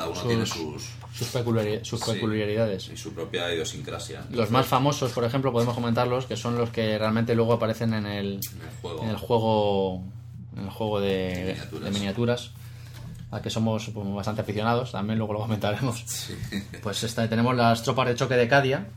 sus, 1.14 1.28
peculiaridades. 1.28 2.90
Y 2.90 2.98
su 2.98 3.14
propia 3.14 3.54
idiosincrasia. 3.54 4.26
Los 4.32 4.50
más 4.50 4.66
famosos, 4.66 5.12
por 5.12 5.26
ejemplo, 5.26 5.52
podemos 5.52 5.76
comentarlos, 5.76 6.26
que 6.26 6.38
son 6.38 6.58
los 6.58 6.70
que 6.70 6.98
realmente 6.98 7.36
luego 7.36 7.54
aparecen 7.54 7.94
en 7.94 8.06
el, 8.06 8.40
en 9.02 9.10
el 9.10 9.18
juego, 9.18 10.02
en 10.56 10.64
el 10.64 10.70
juego, 10.70 11.02
de, 11.02 11.58
miniaturas. 11.92 12.52
a 13.30 13.42
que 13.42 13.50
somos 13.50 13.90
pues, 13.94 14.14
bastante 14.14 14.42
aficionados, 14.42 14.94
también 14.94 15.20
luego 15.20 15.34
lo 15.34 15.40
comentaremos. 15.40 16.06
Pues 16.82 17.04
esta, 17.04 17.28
tenemos 17.28 17.58
las 17.58 17.84
tropas 17.84 18.08
de 18.08 18.16
choque 18.16 18.36
de 18.36 18.48
Cadia, 18.48 18.88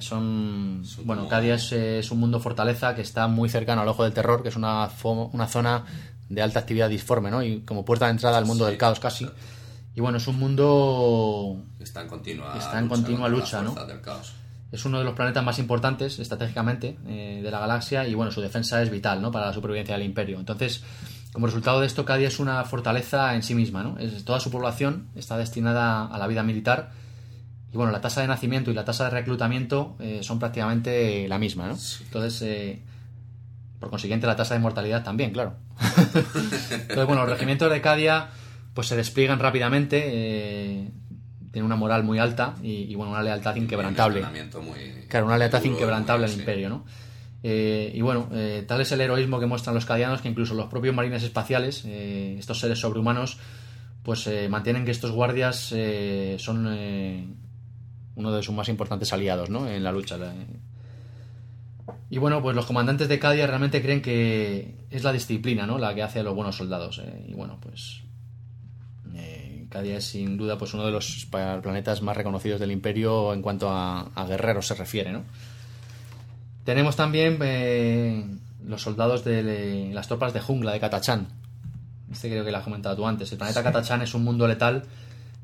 que 0.00 0.06
son... 0.06 0.82
bueno, 1.04 1.28
Cadia 1.28 1.54
es, 1.54 1.70
es, 1.72 2.10
un 2.10 2.20
mundo 2.20 2.40
fortaleza 2.40 2.94
que 2.94 3.02
está 3.02 3.28
muy 3.28 3.48
cercano 3.48 3.82
al 3.82 3.88
Ojo 3.88 4.02
del 4.02 4.12
Terror, 4.12 4.42
que 4.42 4.48
es 4.48 4.56
una, 4.56 4.88
una 5.04 5.46
zona 5.46 5.84
de 6.28 6.42
alta 6.42 6.60
actividad 6.60 6.88
disforme, 6.88 7.30
¿no? 7.30 7.42
Y 7.42 7.60
como 7.60 7.84
puerta 7.84 8.06
de 8.06 8.12
entrada 8.12 8.38
al 8.38 8.46
mundo 8.46 8.64
del 8.66 8.78
caos 8.78 8.98
casi. 8.98 9.28
Y 9.94 10.00
bueno, 10.00 10.18
es 10.18 10.26
un 10.26 10.38
mundo... 10.38 11.62
Está 11.78 12.02
en 12.02 12.08
continua 12.08 12.56
está 12.56 12.78
en 12.78 12.84
lucha, 12.84 12.94
continua 12.96 13.28
lucha, 13.28 13.62
¿no? 13.62 13.74
Es 14.72 14.84
uno 14.84 14.98
de 14.98 15.04
los 15.04 15.14
planetas 15.14 15.44
más 15.44 15.58
importantes 15.58 16.18
estratégicamente 16.18 16.96
eh, 17.06 17.40
de 17.42 17.50
la 17.50 17.58
galaxia 17.58 18.06
y 18.06 18.14
bueno, 18.14 18.30
su 18.30 18.40
defensa 18.40 18.80
es 18.82 18.90
vital, 18.90 19.20
¿no? 19.20 19.30
Para 19.30 19.46
la 19.46 19.52
supervivencia 19.52 19.96
del 19.96 20.06
imperio. 20.06 20.38
Entonces, 20.38 20.82
como 21.32 21.46
resultado 21.46 21.80
de 21.80 21.86
esto, 21.86 22.04
Cadia 22.04 22.28
es 22.28 22.38
una 22.38 22.64
fortaleza 22.64 23.34
en 23.34 23.42
sí 23.42 23.54
misma, 23.54 23.82
¿no? 23.82 23.98
Es, 23.98 24.24
toda 24.24 24.40
su 24.40 24.50
población 24.50 25.08
está 25.14 25.36
destinada 25.36 26.06
a 26.06 26.18
la 26.18 26.26
vida 26.26 26.42
militar 26.42 26.92
y 27.72 27.76
bueno, 27.76 27.92
la 27.92 28.00
tasa 28.00 28.20
de 28.20 28.26
nacimiento 28.26 28.70
y 28.70 28.74
la 28.74 28.84
tasa 28.84 29.04
de 29.04 29.10
reclutamiento 29.10 29.96
eh, 30.00 30.20
son 30.22 30.38
prácticamente 30.38 31.28
la 31.28 31.38
misma, 31.38 31.68
¿no? 31.68 31.76
Entonces, 32.02 32.42
eh, 32.42 32.82
por 33.78 33.90
consiguiente, 33.90 34.26
la 34.26 34.36
tasa 34.36 34.54
de 34.54 34.60
mortalidad 34.60 35.02
también, 35.02 35.32
claro. 35.32 35.54
Entonces, 36.70 37.06
bueno, 37.06 37.22
los 37.22 37.30
regimientos 37.30 37.70
de 37.70 37.80
Cadia 37.80 38.28
pues 38.74 38.86
se 38.86 38.96
despliegan 38.96 39.38
rápidamente, 39.38 40.02
eh, 40.06 40.90
tienen 41.50 41.66
una 41.66 41.76
moral 41.76 42.04
muy 42.04 42.18
alta 42.18 42.54
y, 42.62 42.94
bueno, 42.94 43.12
una 43.12 43.22
lealtad 43.22 43.56
inquebrantable. 43.56 44.24
claro, 45.08 45.26
una 45.26 45.38
lealtad 45.38 45.64
inquebrantable 45.64 46.26
al 46.26 46.32
imperio, 46.32 46.68
¿no? 46.68 46.84
Eh, 47.42 47.90
y 47.94 48.00
bueno, 48.02 48.28
eh, 48.32 48.64
tal 48.68 48.82
es 48.82 48.92
el 48.92 49.00
heroísmo 49.00 49.40
que 49.40 49.46
muestran 49.46 49.74
los 49.74 49.86
cadianos 49.86 50.20
que 50.20 50.28
incluso 50.28 50.54
los 50.54 50.66
propios 50.66 50.94
marines 50.94 51.22
espaciales, 51.22 51.84
estos 51.84 52.60
seres 52.60 52.78
sobrehumanos, 52.78 53.38
pues 54.02 54.28
mantienen 54.48 54.84
que 54.84 54.92
estos 54.92 55.10
guardias 55.10 55.74
son 56.38 56.66
uno 58.20 58.32
de 58.32 58.42
sus 58.42 58.54
más 58.54 58.68
importantes 58.68 59.12
aliados 59.12 59.50
¿no? 59.50 59.66
en 59.66 59.82
la 59.82 59.90
lucha. 59.90 60.16
Y 62.08 62.18
bueno, 62.18 62.42
pues 62.42 62.54
los 62.54 62.66
comandantes 62.66 63.08
de 63.08 63.18
Cadia 63.18 63.46
realmente 63.46 63.82
creen 63.82 64.02
que 64.02 64.74
es 64.90 65.02
la 65.02 65.12
disciplina, 65.12 65.66
¿no? 65.66 65.78
La 65.78 65.94
que 65.94 66.02
hace 66.02 66.20
a 66.20 66.22
los 66.22 66.34
buenos 66.34 66.56
soldados. 66.56 66.98
¿eh? 66.98 67.24
Y 67.28 67.34
bueno, 67.34 67.58
pues 67.60 68.02
eh, 69.14 69.66
Cadia 69.68 69.96
es 69.96 70.04
sin 70.04 70.36
duda 70.36 70.58
pues 70.58 70.74
uno 70.74 70.84
de 70.84 70.92
los 70.92 71.26
planetas 71.30 72.02
más 72.02 72.16
reconocidos 72.16 72.60
del 72.60 72.72
Imperio 72.72 73.32
en 73.32 73.42
cuanto 73.42 73.70
a, 73.70 74.10
guerreros 74.28 74.66
se 74.66 74.74
refiere, 74.74 75.12
¿no? 75.12 75.24
Tenemos 76.64 76.94
también 76.94 77.38
eh, 77.42 78.24
los 78.64 78.82
soldados 78.82 79.24
de 79.24 79.90
las 79.92 80.08
tropas 80.08 80.32
de 80.34 80.40
jungla 80.40 80.72
de 80.72 80.80
Katachan. 80.80 81.28
Este 82.12 82.28
creo 82.28 82.44
que 82.44 82.50
lo 82.50 82.58
has 82.58 82.64
comentado 82.64 82.96
tú 82.96 83.06
antes. 83.06 83.30
El 83.32 83.38
planeta 83.38 83.62
Katachan 83.62 84.02
es 84.02 84.14
un 84.14 84.24
mundo 84.24 84.46
letal 84.46 84.84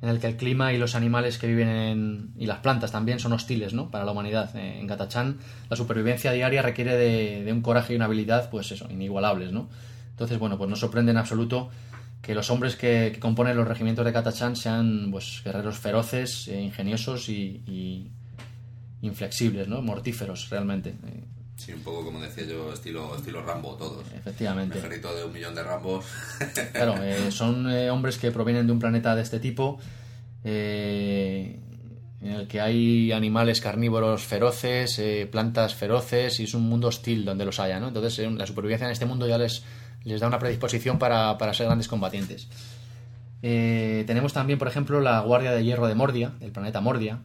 en 0.02 0.08
el 0.08 0.20
que 0.20 0.26
el 0.26 0.36
clima 0.36 0.72
y 0.72 0.78
los 0.78 0.94
animales 0.94 1.38
que 1.38 1.46
viven 1.46 1.68
en, 1.68 2.30
y 2.36 2.46
las 2.46 2.58
plantas 2.58 2.92
también 2.92 3.18
son 3.18 3.32
hostiles 3.32 3.72
¿no? 3.72 3.90
para 3.90 4.04
la 4.04 4.12
humanidad. 4.12 4.54
Eh, 4.56 4.78
en 4.78 4.86
Katachan 4.86 5.38
la 5.70 5.76
supervivencia 5.76 6.32
diaria 6.32 6.62
requiere 6.62 6.96
de, 6.96 7.50
un 7.52 7.62
coraje 7.62 7.92
y 7.92 7.96
una 7.96 8.04
habilidad, 8.04 8.50
pues 8.50 8.70
eso, 8.72 8.88
inigualables, 8.90 9.52
¿no? 9.52 9.68
Entonces, 10.10 10.38
bueno, 10.38 10.58
pues 10.58 10.70
no 10.70 10.76
sorprende 10.76 11.12
en 11.12 11.18
absoluto 11.18 11.70
que 12.22 12.34
los 12.34 12.50
hombres 12.50 12.76
que, 12.76 13.16
componen 13.20 13.56
los 13.56 13.68
regimientos 13.68 14.04
de 14.04 14.12
Katachan 14.12 14.56
sean 14.56 15.10
pues 15.10 15.42
guerreros 15.44 15.78
feroces, 15.78 16.48
eh, 16.48 16.60
ingeniosos 16.60 17.28
y, 17.28 18.10
inflexibles, 19.02 19.68
¿no? 19.68 19.82
Mortíferos, 19.82 20.48
realmente. 20.50 20.90
Eh, 20.90 21.24
Sí, 21.56 21.72
un 21.72 21.82
poco 21.82 22.04
como 22.04 22.20
decía 22.20 22.44
yo, 22.44 22.72
estilo, 22.72 23.16
estilo 23.16 23.42
Rambo 23.42 23.76
todos. 23.76 24.06
Efectivamente. 24.14 24.78
Un 24.78 24.84
ejército 24.84 25.14
de 25.16 25.24
un 25.24 25.32
millón 25.32 25.54
de 25.54 25.62
Rambos. 25.62 26.04
claro, 26.72 27.02
eh, 27.02 27.30
son 27.30 27.70
eh, 27.70 27.90
hombres 27.90 28.18
que 28.18 28.30
provienen 28.30 28.66
de 28.66 28.72
un 28.72 28.78
planeta 28.78 29.16
de 29.16 29.22
este 29.22 29.40
tipo, 29.40 29.78
eh, 30.44 31.58
en 32.20 32.30
el 32.30 32.46
que 32.46 32.60
hay 32.60 33.10
animales 33.12 33.60
carnívoros 33.60 34.22
feroces, 34.22 35.00
plantas 35.30 35.74
feroces, 35.74 36.40
y 36.40 36.44
es 36.44 36.54
un 36.54 36.68
mundo 36.68 36.88
hostil 36.88 37.24
donde 37.24 37.44
los 37.44 37.58
haya, 37.58 37.80
¿no? 37.80 37.88
Entonces 37.88 38.30
la 38.30 38.46
supervivencia 38.46 38.86
en 38.86 38.92
este 38.92 39.06
mundo 39.06 39.26
ya 39.26 39.38
les, 39.38 39.64
les 40.04 40.20
da 40.20 40.26
una 40.26 40.38
predisposición 40.38 40.98
para, 40.98 41.38
para 41.38 41.54
ser 41.54 41.66
grandes 41.66 41.88
combatientes. 41.88 42.48
tenemos 43.40 44.32
también, 44.32 44.58
por 44.58 44.68
ejemplo, 44.68 45.00
la 45.00 45.20
Guardia 45.20 45.52
de 45.52 45.64
Hierro 45.64 45.86
de 45.86 45.94
Mordia, 45.94 46.32
el 46.40 46.52
planeta 46.52 46.80
Mordia, 46.80 47.20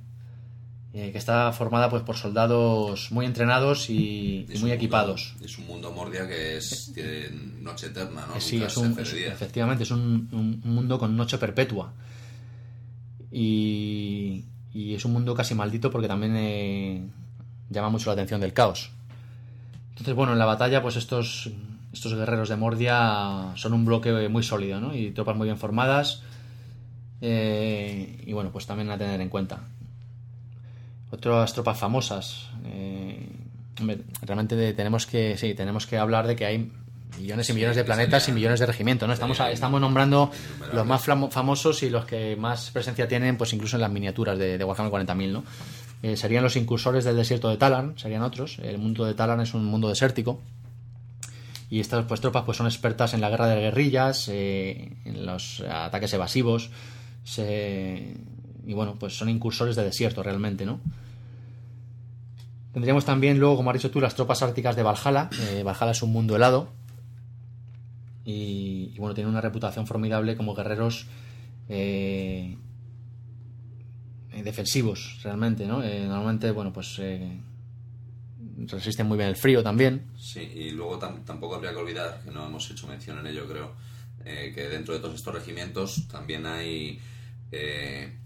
eh, 0.94 1.14
que 1.14 1.18
está 1.18 1.54
formada 1.54 1.90
pues 1.90 2.04
por 2.04 2.18
soldados 2.18 3.14
muy 3.14 3.26
entrenados 3.26 3.90
y, 3.90 4.46
muy 4.60 4.74
equipados. 4.74 5.36
Es 5.42 5.58
un 5.58 5.66
mundo 5.66 5.90
Mordia 5.94 6.28
que 6.28 6.58
es, 6.58 6.92
tiene 6.94 7.30
noche 7.62 7.88
eterna, 7.88 8.26
¿no? 8.28 8.42
Sí, 8.42 8.62
es 8.62 8.76
un, 8.76 9.00
efectivamente, 9.00 9.84
es 9.84 9.92
un, 9.92 10.60
mundo 10.66 11.00
con 11.00 11.16
noche 11.16 11.38
perpetua. 11.38 11.94
Y, 13.32 14.44
es 14.74 15.06
un 15.06 15.14
mundo 15.14 15.34
casi 15.34 15.56
maldito 15.56 15.90
porque 15.90 16.10
también 16.10 16.36
eh, 16.36 17.02
llama 17.70 17.90
mucho 17.90 18.10
la 18.10 18.14
atención 18.14 18.42
del 18.42 18.52
caos. 18.52 18.92
Entonces, 19.92 20.14
bueno, 20.14 20.34
en 20.34 20.40
la 20.40 20.46
batalla, 20.46 20.82
pues 20.82 20.98
estos, 20.98 21.52
estos 21.94 22.14
guerreros 22.16 22.50
de 22.50 22.58
Mordia 22.58 23.54
son 23.56 23.72
un 23.72 23.86
bloque 23.86 24.28
muy 24.28 24.44
sólido, 24.44 24.82
¿no? 24.82 24.94
Y 24.94 25.12
tropas 25.12 25.38
muy 25.38 25.48
bien 25.48 25.58
formadas. 25.58 26.24
Eh, 27.22 28.24
y 28.26 28.34
bueno, 28.34 28.52
pues 28.52 28.66
también 28.66 28.90
a 28.92 28.98
tener 28.98 29.22
en 29.22 29.30
cuenta 29.30 29.62
otras 31.12 31.54
tropas 31.54 31.78
famosas. 31.78 32.50
Eh, 32.66 33.28
realmente 34.22 34.74
tenemos 34.74 35.06
que 35.06 35.38
sí, 35.38 35.54
tenemos 35.54 35.86
que 35.88 35.98
hablar 35.98 36.28
de 36.28 36.36
que 36.36 36.46
hay 36.46 36.72
millones 37.20 37.50
y 37.50 37.54
millones 37.54 37.76
de 37.76 37.84
planetas 37.84 38.28
y 38.30 38.32
millones 38.32 38.60
de 38.60 38.66
regimientos, 38.66 39.08
¿no? 39.08 39.14
Estamos, 39.14 39.40
estamos 39.40 39.82
nombrando 39.82 40.32
los 40.74 40.86
más 40.86 41.04
famosos 41.04 41.84
y 41.84 41.90
los 41.90 42.06
que 42.06 42.36
más 42.36 42.72
presencia 42.72 43.08
tienen, 43.08 43.38
pues 43.38 43.54
incluso 43.54 43.76
en 43.76 43.82
las 43.82 43.92
miniaturas 43.92 44.38
de, 44.38 44.58
de 44.58 44.64
Warhammer 44.64 44.92
40.000, 44.92 45.32
¿no? 45.32 45.44
Eh, 46.04 46.18
serían 46.18 46.44
los 46.44 46.56
incursores 46.56 47.04
del 47.04 47.16
desierto 47.16 47.50
de 47.50 47.58
Talan, 47.58 47.98
serían 47.98 48.24
otros. 48.24 48.58
El 48.60 48.78
mundo 48.78 49.06
de 49.06 49.14
Talan 49.14 49.42
es 49.42 49.54
un 49.54 49.66
mundo 49.66 49.90
desértico. 49.90 50.42
Y 51.70 51.80
estas 51.80 52.06
pues, 52.06 52.20
tropas 52.22 52.44
pues, 52.44 52.58
son 52.58 52.68
expertas 52.68 53.14
en 53.14 53.22
la 53.22 53.30
guerra 53.30 53.48
de 53.48 53.62
guerrillas, 53.62 54.28
eh, 54.30 54.98
en 55.06 55.26
los 55.26 55.62
ataques 55.62 56.14
evasivos. 56.14 56.72
Y 58.72 58.74
bueno, 58.74 58.96
pues 58.98 59.18
son 59.18 59.28
incursores 59.28 59.76
de 59.76 59.84
desierto 59.84 60.24
realmente, 60.24 60.66
¿no? 60.66 60.80
Tendríamos 62.72 63.04
también 63.04 63.38
luego, 63.38 63.58
como 63.58 63.70
has 63.70 63.74
dicho 63.74 63.92
tú, 63.92 64.00
las 64.00 64.16
tropas 64.16 64.42
árticas 64.44 64.78
de 64.78 64.84
Valhalla. 64.84 65.30
Eh, 65.42 65.62
Valhalla 65.62 65.92
es 65.92 66.02
un 66.02 66.14
mundo 66.14 66.38
helado. 66.38 66.70
Y, 68.24 68.98
bueno, 68.98 69.14
tiene 69.14 69.30
una 69.30 69.42
reputación 69.42 69.86
formidable 69.88 70.38
como 70.38 70.56
guerreros 70.56 71.06
eh, 71.68 72.56
eh, 74.32 74.44
defensivos, 74.44 75.20
realmente, 75.22 75.68
¿no? 75.68 75.80
normalmente, 75.80 76.52
bueno, 76.52 76.72
pues 76.72 77.02
resisten 78.68 79.06
muy 79.06 79.18
bien 79.18 79.28
el 79.28 79.36
frío 79.36 79.62
también. 79.62 80.06
Sí, 80.18 80.40
y 80.40 80.72
luego 80.72 80.98
tampoco 80.98 81.56
habría 81.56 81.72
que 81.72 81.78
olvidar, 81.78 82.22
que 82.24 82.32
no 82.32 82.46
hemos 82.46 82.72
hecho 82.72 82.88
mención 82.88 83.20
en 83.20 83.28
ello, 83.28 83.46
creo, 83.50 83.74
que 84.24 84.70
dentro 84.70 84.94
de 84.94 85.02
todos 85.02 85.16
estos 85.16 85.34
regimientos 85.34 86.08
también 86.08 86.46
hay 86.46 87.02
eh, 87.52 88.18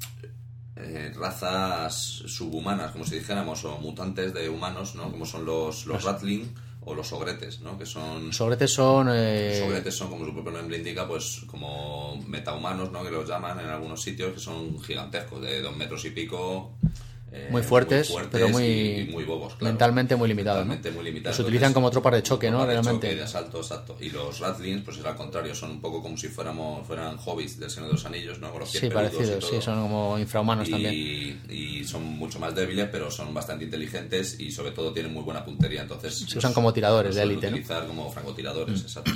razas 1.15 1.95
subhumanas, 1.95 2.91
como 2.91 3.05
si 3.05 3.15
dijéramos, 3.15 3.63
o 3.65 3.77
mutantes 3.77 4.33
de 4.33 4.49
humanos, 4.49 4.95
¿no? 4.95 5.11
Como 5.11 5.25
son 5.25 5.45
los, 5.45 5.85
los 5.85 6.03
Ratling 6.03 6.53
o 6.81 6.93
los 6.93 7.11
ogretes, 7.13 7.61
¿no? 7.61 7.77
Que 7.77 7.85
son... 7.85 8.27
Los 8.27 8.41
ogretes 8.41 8.71
son... 8.71 9.09
Eh... 9.11 9.57
Los 9.59 9.69
ogretes 9.69 9.95
son, 9.95 10.09
como 10.09 10.25
su 10.25 10.33
propio 10.33 10.51
nombre 10.51 10.77
indica, 10.77 11.07
pues 11.07 11.43
como 11.47 12.21
metahumanos, 12.27 12.91
¿no? 12.91 13.03
Que 13.03 13.11
los 13.11 13.27
llaman 13.27 13.59
en 13.59 13.67
algunos 13.67 14.01
sitios, 14.01 14.33
que 14.33 14.39
son 14.39 14.79
gigantescos, 14.81 15.41
de 15.41 15.61
dos 15.61 15.75
metros 15.75 16.05
y 16.05 16.11
pico, 16.11 16.77
eh, 17.35 17.47
muy, 17.51 17.61
fuertes, 17.63 18.13
pero 18.31 18.47
muy, 18.47 18.63
y 18.63 19.09
muy 19.11 19.25
bobos, 19.25 19.55
claro. 19.55 19.65
mentalmente 19.65 20.15
muy 20.15 20.29
limitados. 20.29 20.65
¿no? 20.65 20.73
muy 20.93 21.03
limitados. 21.03 21.37
Los 21.37 21.45
utilizan 21.45 21.73
como 21.73 21.91
tropas 21.91 22.13
de 22.13 22.23
choque, 22.23 22.49
¿no? 22.49 22.61
De 22.61 22.67
Realmente. 22.67 23.07
choque, 23.07 23.15
de 23.17 23.23
asalto, 23.23 23.57
exacto. 23.57 23.97
Y 23.99 24.09
los 24.09 24.39
Ratlings, 24.39 24.83
pues 24.83 24.97
es 24.97 25.05
al 25.05 25.15
contrario, 25.15 25.53
son 25.53 25.71
un 25.71 25.81
poco 25.81 26.01
como 26.01 26.15
si 26.15 26.29
fuéramos 26.29 26.87
fueran 26.87 27.17
hobbits 27.23 27.59
del 27.59 27.69
Señor 27.69 27.87
de 27.89 27.93
los 27.95 28.05
Anillos, 28.05 28.39
¿no? 28.39 28.51
Con 28.51 28.61
los 28.61 28.71
Sí, 28.71 28.85
y 28.85 28.89
parecidos, 28.89 29.45
sí, 29.49 29.61
son 29.61 29.81
como 29.81 30.17
infrahumanos 30.17 30.67
y, 30.69 30.71
también. 30.71 31.41
y 31.49 31.83
son 31.83 32.03
mucho 32.03 32.39
más 32.39 32.55
débiles, 32.55 32.87
pero 32.89 33.11
son 33.11 33.33
bastante 33.33 33.65
inteligentes 33.65 34.39
y 34.39 34.51
sobre 34.51 34.71
todo 34.71 34.93
tienen 34.93 35.13
muy 35.13 35.23
buena 35.23 35.43
puntería. 35.43 35.81
Entonces 35.81 36.15
Se 36.15 36.37
usan 36.37 36.53
como 36.53 36.71
tiradores 36.71 37.15
de 37.15 37.23
élite, 37.23 37.47
¿no? 37.47 37.51
Mm. 37.51 37.59
utilizar 37.59 37.85
como 37.87 38.09
francotiradores, 38.11 38.81
exacto. 38.81 39.11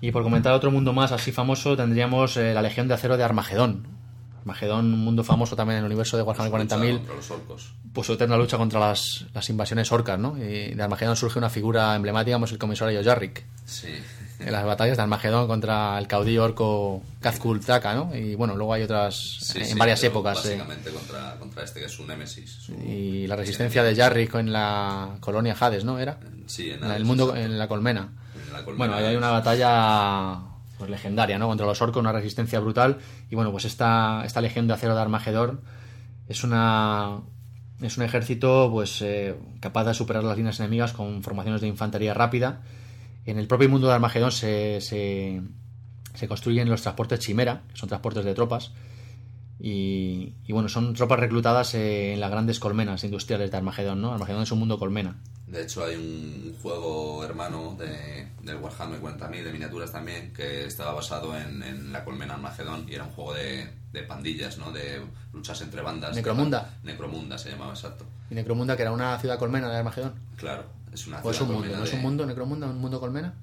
Y 0.00 0.12
por 0.12 0.22
comentar 0.22 0.52
otro 0.52 0.70
mundo 0.70 0.92
más 0.92 1.12
así 1.12 1.32
famoso, 1.32 1.76
tendríamos 1.76 2.36
eh, 2.36 2.52
la 2.52 2.60
Legión 2.60 2.88
de 2.88 2.94
Acero 2.94 3.16
de 3.16 3.24
Armagedón. 3.24 3.93
Armagedón, 4.44 4.92
un 4.92 5.00
mundo 5.04 5.24
famoso 5.24 5.56
también 5.56 5.78
en 5.78 5.84
el 5.84 5.86
universo 5.90 6.16
de 6.18 6.22
Warhammer 6.22 6.60
Lucha 6.60 6.76
40.000, 6.76 6.96
contra 6.98 7.14
los 7.14 7.30
orcos. 7.30 7.72
pues 7.94 8.06
su 8.06 8.12
eterna 8.12 8.36
lucha 8.36 8.58
contra 8.58 8.78
las, 8.78 9.24
las 9.32 9.48
invasiones 9.48 9.90
orcas, 9.90 10.18
¿no? 10.18 10.36
Y 10.36 10.74
de 10.74 10.82
Armagedón 10.82 11.16
surge 11.16 11.38
una 11.38 11.48
figura 11.48 11.96
emblemática, 11.96 12.36
como 12.36 12.44
es 12.44 12.52
el 12.52 12.58
comisario 12.58 13.02
Jarrick. 13.02 13.42
Sí. 13.64 13.88
En 14.40 14.52
las 14.52 14.64
batallas 14.66 14.96
de 14.98 15.02
Armagedón 15.02 15.46
contra 15.46 15.96
el 15.98 16.06
caudillo 16.06 16.44
orco 16.44 17.02
Kazkul 17.20 17.60
Taka, 17.64 17.94
¿no? 17.94 18.14
Y 18.14 18.34
bueno, 18.34 18.54
luego 18.56 18.74
hay 18.74 18.82
otras 18.82 19.14
Sí, 19.40 19.60
en 19.60 19.66
sí, 19.66 19.74
varias 19.78 20.02
épocas. 20.04 20.44
eh. 20.44 20.48
Básicamente 20.58 20.90
contra, 20.90 21.36
contra 21.38 21.64
este 21.64 21.80
que 21.80 21.86
es 21.86 21.92
su 21.92 22.04
némesis. 22.06 22.50
su- 22.50 22.74
Y 22.74 23.26
la 23.26 23.36
resistencia 23.36 23.82
de 23.82 23.96
Jarrick 23.96 24.34
en 24.34 24.52
la 24.52 25.16
colonia 25.20 25.56
Hades, 25.58 25.84
¿no? 25.86 25.98
Era. 25.98 26.18
Sí, 26.46 26.70
en 26.70 26.84
En 26.84 26.90
el 26.90 27.04
mundo, 27.06 27.34
en 27.34 27.58
la 27.58 27.66
colmena. 27.68 28.10
En 28.46 28.52
la 28.52 28.62
colmena 28.64 28.76
Bueno, 28.76 28.94
ahí 28.96 29.04
hay 29.06 29.16
una 29.16 29.30
batalla 29.30 30.40
pues, 30.78 30.90
legendaria, 30.90 31.38
¿no? 31.38 31.48
Contra 31.48 31.66
los 31.66 31.80
orcos, 31.82 32.00
una 32.00 32.12
resistencia 32.12 32.60
brutal. 32.60 32.98
Y 33.30 33.34
bueno, 33.34 33.50
pues 33.50 33.64
esta, 33.64 34.22
esta 34.24 34.40
legión 34.40 34.66
de 34.66 34.74
acero 34.74 34.94
de 34.94 35.00
Armagedón 35.00 35.60
es 36.28 36.44
una. 36.44 37.20
Es 37.80 37.98
un 37.98 38.04
ejército 38.04 38.70
pues 38.70 39.02
eh, 39.02 39.34
capaz 39.60 39.84
de 39.84 39.94
superar 39.94 40.22
las 40.22 40.36
líneas 40.36 40.60
enemigas 40.60 40.92
con 40.92 41.22
formaciones 41.22 41.60
de 41.60 41.66
infantería 41.66 42.14
rápida. 42.14 42.62
En 43.26 43.38
el 43.38 43.48
propio 43.48 43.68
mundo 43.68 43.88
de 43.88 43.94
Armagedón 43.94 44.30
se, 44.30 44.80
se, 44.80 45.42
se 46.14 46.28
construyen 46.28 46.68
los 46.68 46.82
transportes 46.82 47.18
Chimera, 47.18 47.62
que 47.68 47.76
son 47.76 47.88
transportes 47.88 48.24
de 48.24 48.32
tropas. 48.32 48.72
Y, 49.60 50.34
y, 50.46 50.52
bueno, 50.52 50.68
son 50.68 50.94
tropas 50.94 51.20
reclutadas 51.20 51.74
eh, 51.74 52.14
en 52.14 52.20
las 52.20 52.30
grandes 52.30 52.58
colmenas 52.58 53.04
industriales 53.04 53.50
de 53.50 53.56
Armagedón, 53.56 54.00
¿no? 54.02 54.12
Armagedón 54.12 54.42
es 54.42 54.52
un 54.52 54.58
mundo 54.58 54.78
colmena. 54.78 55.16
De 55.46 55.62
hecho, 55.62 55.84
hay 55.84 55.94
un 55.94 56.56
juego 56.60 57.24
hermano 57.24 57.76
de, 57.78 58.28
del 58.42 58.56
Warhammer 58.56 59.00
40.000 59.00 59.44
de 59.44 59.52
miniaturas 59.52 59.92
también 59.92 60.32
que 60.32 60.64
estaba 60.66 60.92
basado 60.92 61.36
en, 61.36 61.62
en 61.62 61.92
la 61.92 62.04
colmena 62.04 62.34
Armagedón 62.34 62.86
y 62.88 62.94
era 62.94 63.04
un 63.04 63.10
juego 63.10 63.34
de, 63.34 63.68
de 63.92 64.02
pandillas, 64.02 64.58
¿no? 64.58 64.72
De 64.72 65.00
luchas 65.32 65.60
entre 65.62 65.80
bandas. 65.82 66.16
¿Necromunda? 66.16 66.78
Necromunda 66.82 67.38
se 67.38 67.50
llamaba, 67.50 67.72
exacto. 67.72 68.04
Y 68.30 68.34
Necromunda, 68.34 68.76
que 68.76 68.82
era 68.82 68.92
una 68.92 69.18
ciudad 69.18 69.38
colmena 69.38 69.70
de 69.70 69.76
Armagedón. 69.76 70.14
Claro, 70.36 70.64
es 70.92 71.06
una 71.06 71.20
¿O 71.22 71.30
es 71.30 71.36
ciudad 71.36 71.50
un 71.50 71.60
mundo? 71.60 71.76
¿No 71.76 71.84
es 71.84 71.92
un 71.92 72.02
mundo 72.02 72.26
Necromunda? 72.26 72.66
¿Un 72.66 72.78
mundo 72.78 73.00
colmena? 73.00 73.34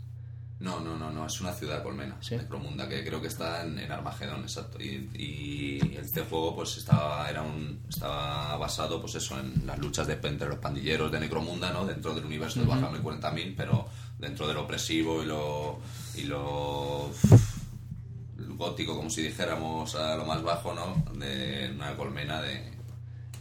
No, 0.62 0.80
no, 0.80 0.96
no, 0.96 1.10
no, 1.10 1.26
es 1.26 1.42
una 1.42 1.54
ciudad 1.54 1.82
colmena, 1.82 2.16
Sí. 2.22 2.36
Necromunda, 2.38 2.88
que 2.88 3.04
creo 3.04 3.20
que 3.20 3.28
está 3.28 3.64
en, 3.64 3.80
en 3.80 3.92
Armagedón, 3.92 4.42
exacto. 4.42 4.80
Y, 4.80 5.10
y 5.16 5.98
este 6.00 6.22
juego 6.22 6.56
pues 6.56 6.78
estaba, 6.78 7.28
era 7.28 7.42
un, 7.42 7.82
estaba 7.90 8.56
basado 8.58 9.02
pues 9.02 9.16
eso, 9.16 9.40
en 9.40 9.66
las 9.66 9.80
luchas 9.80 10.06
de, 10.06 10.20
entre 10.22 10.48
los 10.48 10.60
pandilleros 10.60 11.12
de 11.12 11.20
Necromunda, 11.20 11.74
¿no? 11.74 11.86
Dentro 11.86 12.14
del 12.14 12.26
universo 12.26 12.60
de 12.60 12.68
Warhammer 12.68 13.02
40.000, 13.02 13.56
pero 13.58 13.88
dentro 14.20 14.48
de 14.48 14.54
lo 14.54 14.62
opresivo 14.62 15.24
y 15.24 15.26
lo, 15.26 15.80
y 16.16 16.24
lo 16.26 17.10
gótico, 18.56 18.96
como 18.96 19.10
si 19.10 19.24
dijéramos 19.24 19.96
a 19.96 20.16
lo 20.16 20.26
más 20.26 20.44
bajo, 20.44 20.74
¿no? 20.74 21.04
De 21.18 21.72
una 21.74 21.96
colmena 21.96 22.40
de... 22.42 22.72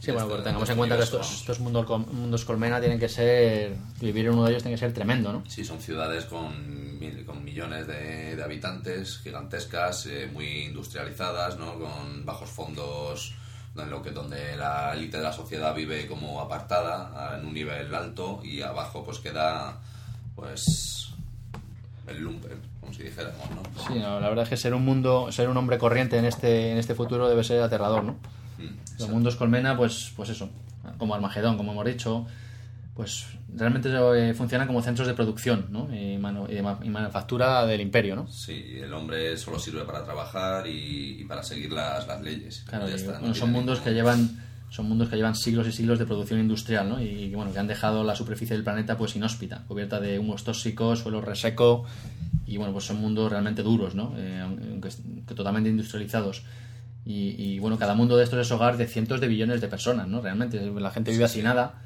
Sí, 0.03 0.09
bueno, 0.11 0.27
pero 0.29 0.41
tengamos 0.41 0.67
en 0.69 0.77
cuenta 0.77 0.97
que 0.97 1.03
estos, 1.03 1.59
mundos, 1.59 1.87
mundos 2.11 2.43
colmena 2.43 2.79
tienen 2.79 2.99
que 2.99 3.07
ser. 3.07 3.75
Vivir 3.99 4.25
en 4.25 4.33
uno 4.33 4.45
de 4.45 4.49
ellos 4.51 4.63
tiene 4.63 4.75
que 4.75 4.79
ser 4.79 4.93
tremendo, 4.93 5.31
¿no? 5.31 5.43
Sí, 5.47 5.63
son 5.63 5.79
ciudades 5.79 6.25
con, 6.25 6.99
mil- 6.99 7.23
con 7.23 7.43
millones 7.43 7.85
de, 7.85 8.35
de 8.35 8.43
habitantes, 8.43 9.19
gigantescas, 9.19 10.07
eh, 10.07 10.27
muy 10.33 10.63
industrializadas, 10.63 11.57
¿no? 11.59 11.75
con 11.77 12.25
bajos 12.25 12.49
fondos, 12.49 13.35
en 13.77 13.89
lo 13.91 14.01
que, 14.01 14.09
donde 14.09 14.55
la 14.57 14.91
élite 14.95 15.17
de 15.17 15.23
la 15.23 15.33
sociedad 15.33 15.75
vive 15.75 16.07
como 16.07 16.41
apartada, 16.41 17.37
en 17.39 17.45
un 17.45 17.53
nivel 17.53 17.93
alto, 17.93 18.41
y 18.43 18.63
abajo 18.63 19.03
pues 19.05 19.19
queda 19.19 19.77
pues 20.35 21.09
el 22.07 22.21
lumpen, 22.21 22.59
como 22.79 22.91
si 22.91 23.03
dijéramos, 23.03 23.49
¿no? 23.51 23.61
Sí, 23.87 23.99
no, 23.99 24.19
la 24.19 24.29
verdad 24.29 24.43
es 24.45 24.49
que 24.49 24.57
ser 24.57 24.73
un 24.73 24.83
mundo, 24.83 25.31
ser 25.31 25.47
un 25.47 25.57
hombre 25.57 25.77
corriente 25.77 26.17
en 26.17 26.25
este, 26.25 26.71
en 26.71 26.77
este 26.79 26.95
futuro 26.95 27.29
debe 27.29 27.43
ser 27.43 27.61
aterrador, 27.61 28.03
¿no? 28.03 28.15
Los 29.01 29.09
mundos 29.09 29.35
colmena, 29.35 29.75
pues, 29.77 30.11
pues 30.15 30.29
eso, 30.29 30.49
como 30.97 31.13
Armagedón, 31.15 31.57
como 31.57 31.71
hemos 31.73 31.85
dicho, 31.85 32.25
pues 32.95 33.25
realmente 33.55 33.89
eh, 33.89 34.33
funcionan 34.33 34.67
como 34.67 34.81
centros 34.81 35.07
de 35.07 35.13
producción, 35.13 35.67
¿no? 35.69 35.87
Y, 35.93 36.17
manu- 36.17 36.47
y 36.49 36.55
de 36.55 36.61
ma- 36.61 36.79
y 36.83 36.89
manufactura 36.89 37.65
del 37.65 37.81
imperio, 37.81 38.15
¿no? 38.15 38.27
Sí, 38.27 38.77
el 38.81 38.93
hombre 38.93 39.37
solo 39.37 39.59
sirve 39.59 39.83
para 39.85 40.03
trabajar 40.03 40.67
y, 40.67 41.21
y 41.21 41.23
para 41.25 41.41
seguir 41.43 41.71
las, 41.71 42.05
las 42.07 42.21
leyes. 42.21 42.63
Claro, 42.67 42.87
Ya 42.87 42.93
y, 42.93 42.95
está, 42.97 43.13
no 43.13 43.19
bueno, 43.19 43.35
son 43.35 43.51
mundos 43.51 43.79
ningún- 43.79 43.83
que 43.89 43.93
llevan 43.93 44.41
son 44.69 44.87
mundos 44.87 45.09
que 45.09 45.17
llevan 45.17 45.35
siglos 45.35 45.67
y 45.67 45.73
siglos 45.73 45.99
de 45.99 46.05
producción 46.05 46.39
industrial, 46.39 46.87
¿no? 46.87 47.01
Y 47.01 47.33
bueno, 47.35 47.51
que 47.51 47.59
han 47.59 47.67
dejado 47.67 48.05
la 48.05 48.15
superficie 48.15 48.55
del 48.55 48.63
planeta 48.63 48.97
pues 48.97 49.17
inhóspita, 49.17 49.65
cubierta 49.67 49.99
de 49.99 50.17
humos 50.17 50.45
tóxicos, 50.45 50.99
suelo 50.99 51.19
reseco 51.19 51.83
y 52.45 52.55
bueno, 52.55 52.71
pues 52.71 52.85
son 52.85 52.97
mundos 53.01 53.29
realmente 53.29 53.63
duros, 53.63 53.95
¿no? 53.95 54.13
Eh, 54.17 54.39
aunque 54.41 54.89
totalmente 55.35 55.69
industrializados. 55.69 56.43
Y, 57.05 57.35
y, 57.37 57.59
bueno, 57.59 57.77
cada 57.79 57.95
mundo 57.95 58.15
de 58.15 58.23
estos 58.23 58.39
es 58.39 58.51
hogar 58.51 58.77
de 58.77 58.87
cientos 58.87 59.19
de 59.19 59.27
billones 59.27 59.59
de 59.59 59.67
personas, 59.67 60.07
¿no? 60.07 60.21
Realmente 60.21 60.59
la 60.71 60.91
gente 60.91 61.11
vive 61.11 61.23
hacinada, 61.25 61.81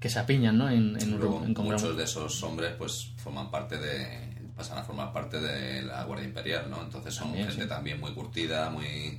que 0.00 0.10
se 0.10 0.18
apiñan, 0.18 0.58
¿no? 0.58 0.68
En, 0.68 1.00
en, 1.00 1.18
Luego, 1.18 1.44
en- 1.44 1.54
muchos 1.54 1.96
de 1.96 2.02
esos 2.04 2.42
hombres 2.42 2.72
pues 2.76 3.12
forman 3.18 3.50
parte 3.50 3.78
de 3.78 4.32
pasan 4.56 4.78
a 4.78 4.82
formar 4.82 5.12
parte 5.12 5.40
de 5.40 5.82
la 5.82 6.04
Guardia 6.04 6.26
Imperial, 6.26 6.66
¿no? 6.68 6.82
Entonces 6.82 7.14
son 7.14 7.28
También, 7.28 7.46
gente 7.48 7.62
sí. 7.62 7.68
también 7.68 8.00
muy 8.00 8.12
curtida, 8.12 8.68
muy 8.70 9.18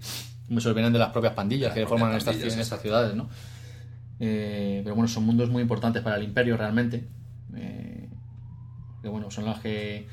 Muchos 0.50 0.74
vienen 0.76 0.92
de 0.94 1.00
las 1.00 1.12
propias 1.12 1.34
pandillas 1.34 1.70
Las 1.70 1.74
que 1.74 1.82
propias 1.82 2.00
forman 2.00 2.18
estas, 2.18 2.34
pandillas, 2.36 2.54
en 2.54 2.60
estas 2.60 2.82
ciudades, 2.82 3.16
¿no? 3.16 3.30
Eh, 4.20 4.82
pero 4.84 4.96
bueno, 4.96 5.08
son 5.08 5.24
mundos 5.26 5.50
muy 5.50 5.62
importantes 5.62 6.02
para 6.04 6.18
el 6.18 6.24
imperio 6.24 6.56
realmente. 6.58 7.08
Eh, 7.56 8.10
que 9.02 9.08
bueno, 9.10 9.32
son 9.32 9.46
las 9.46 9.60
que 9.60 10.08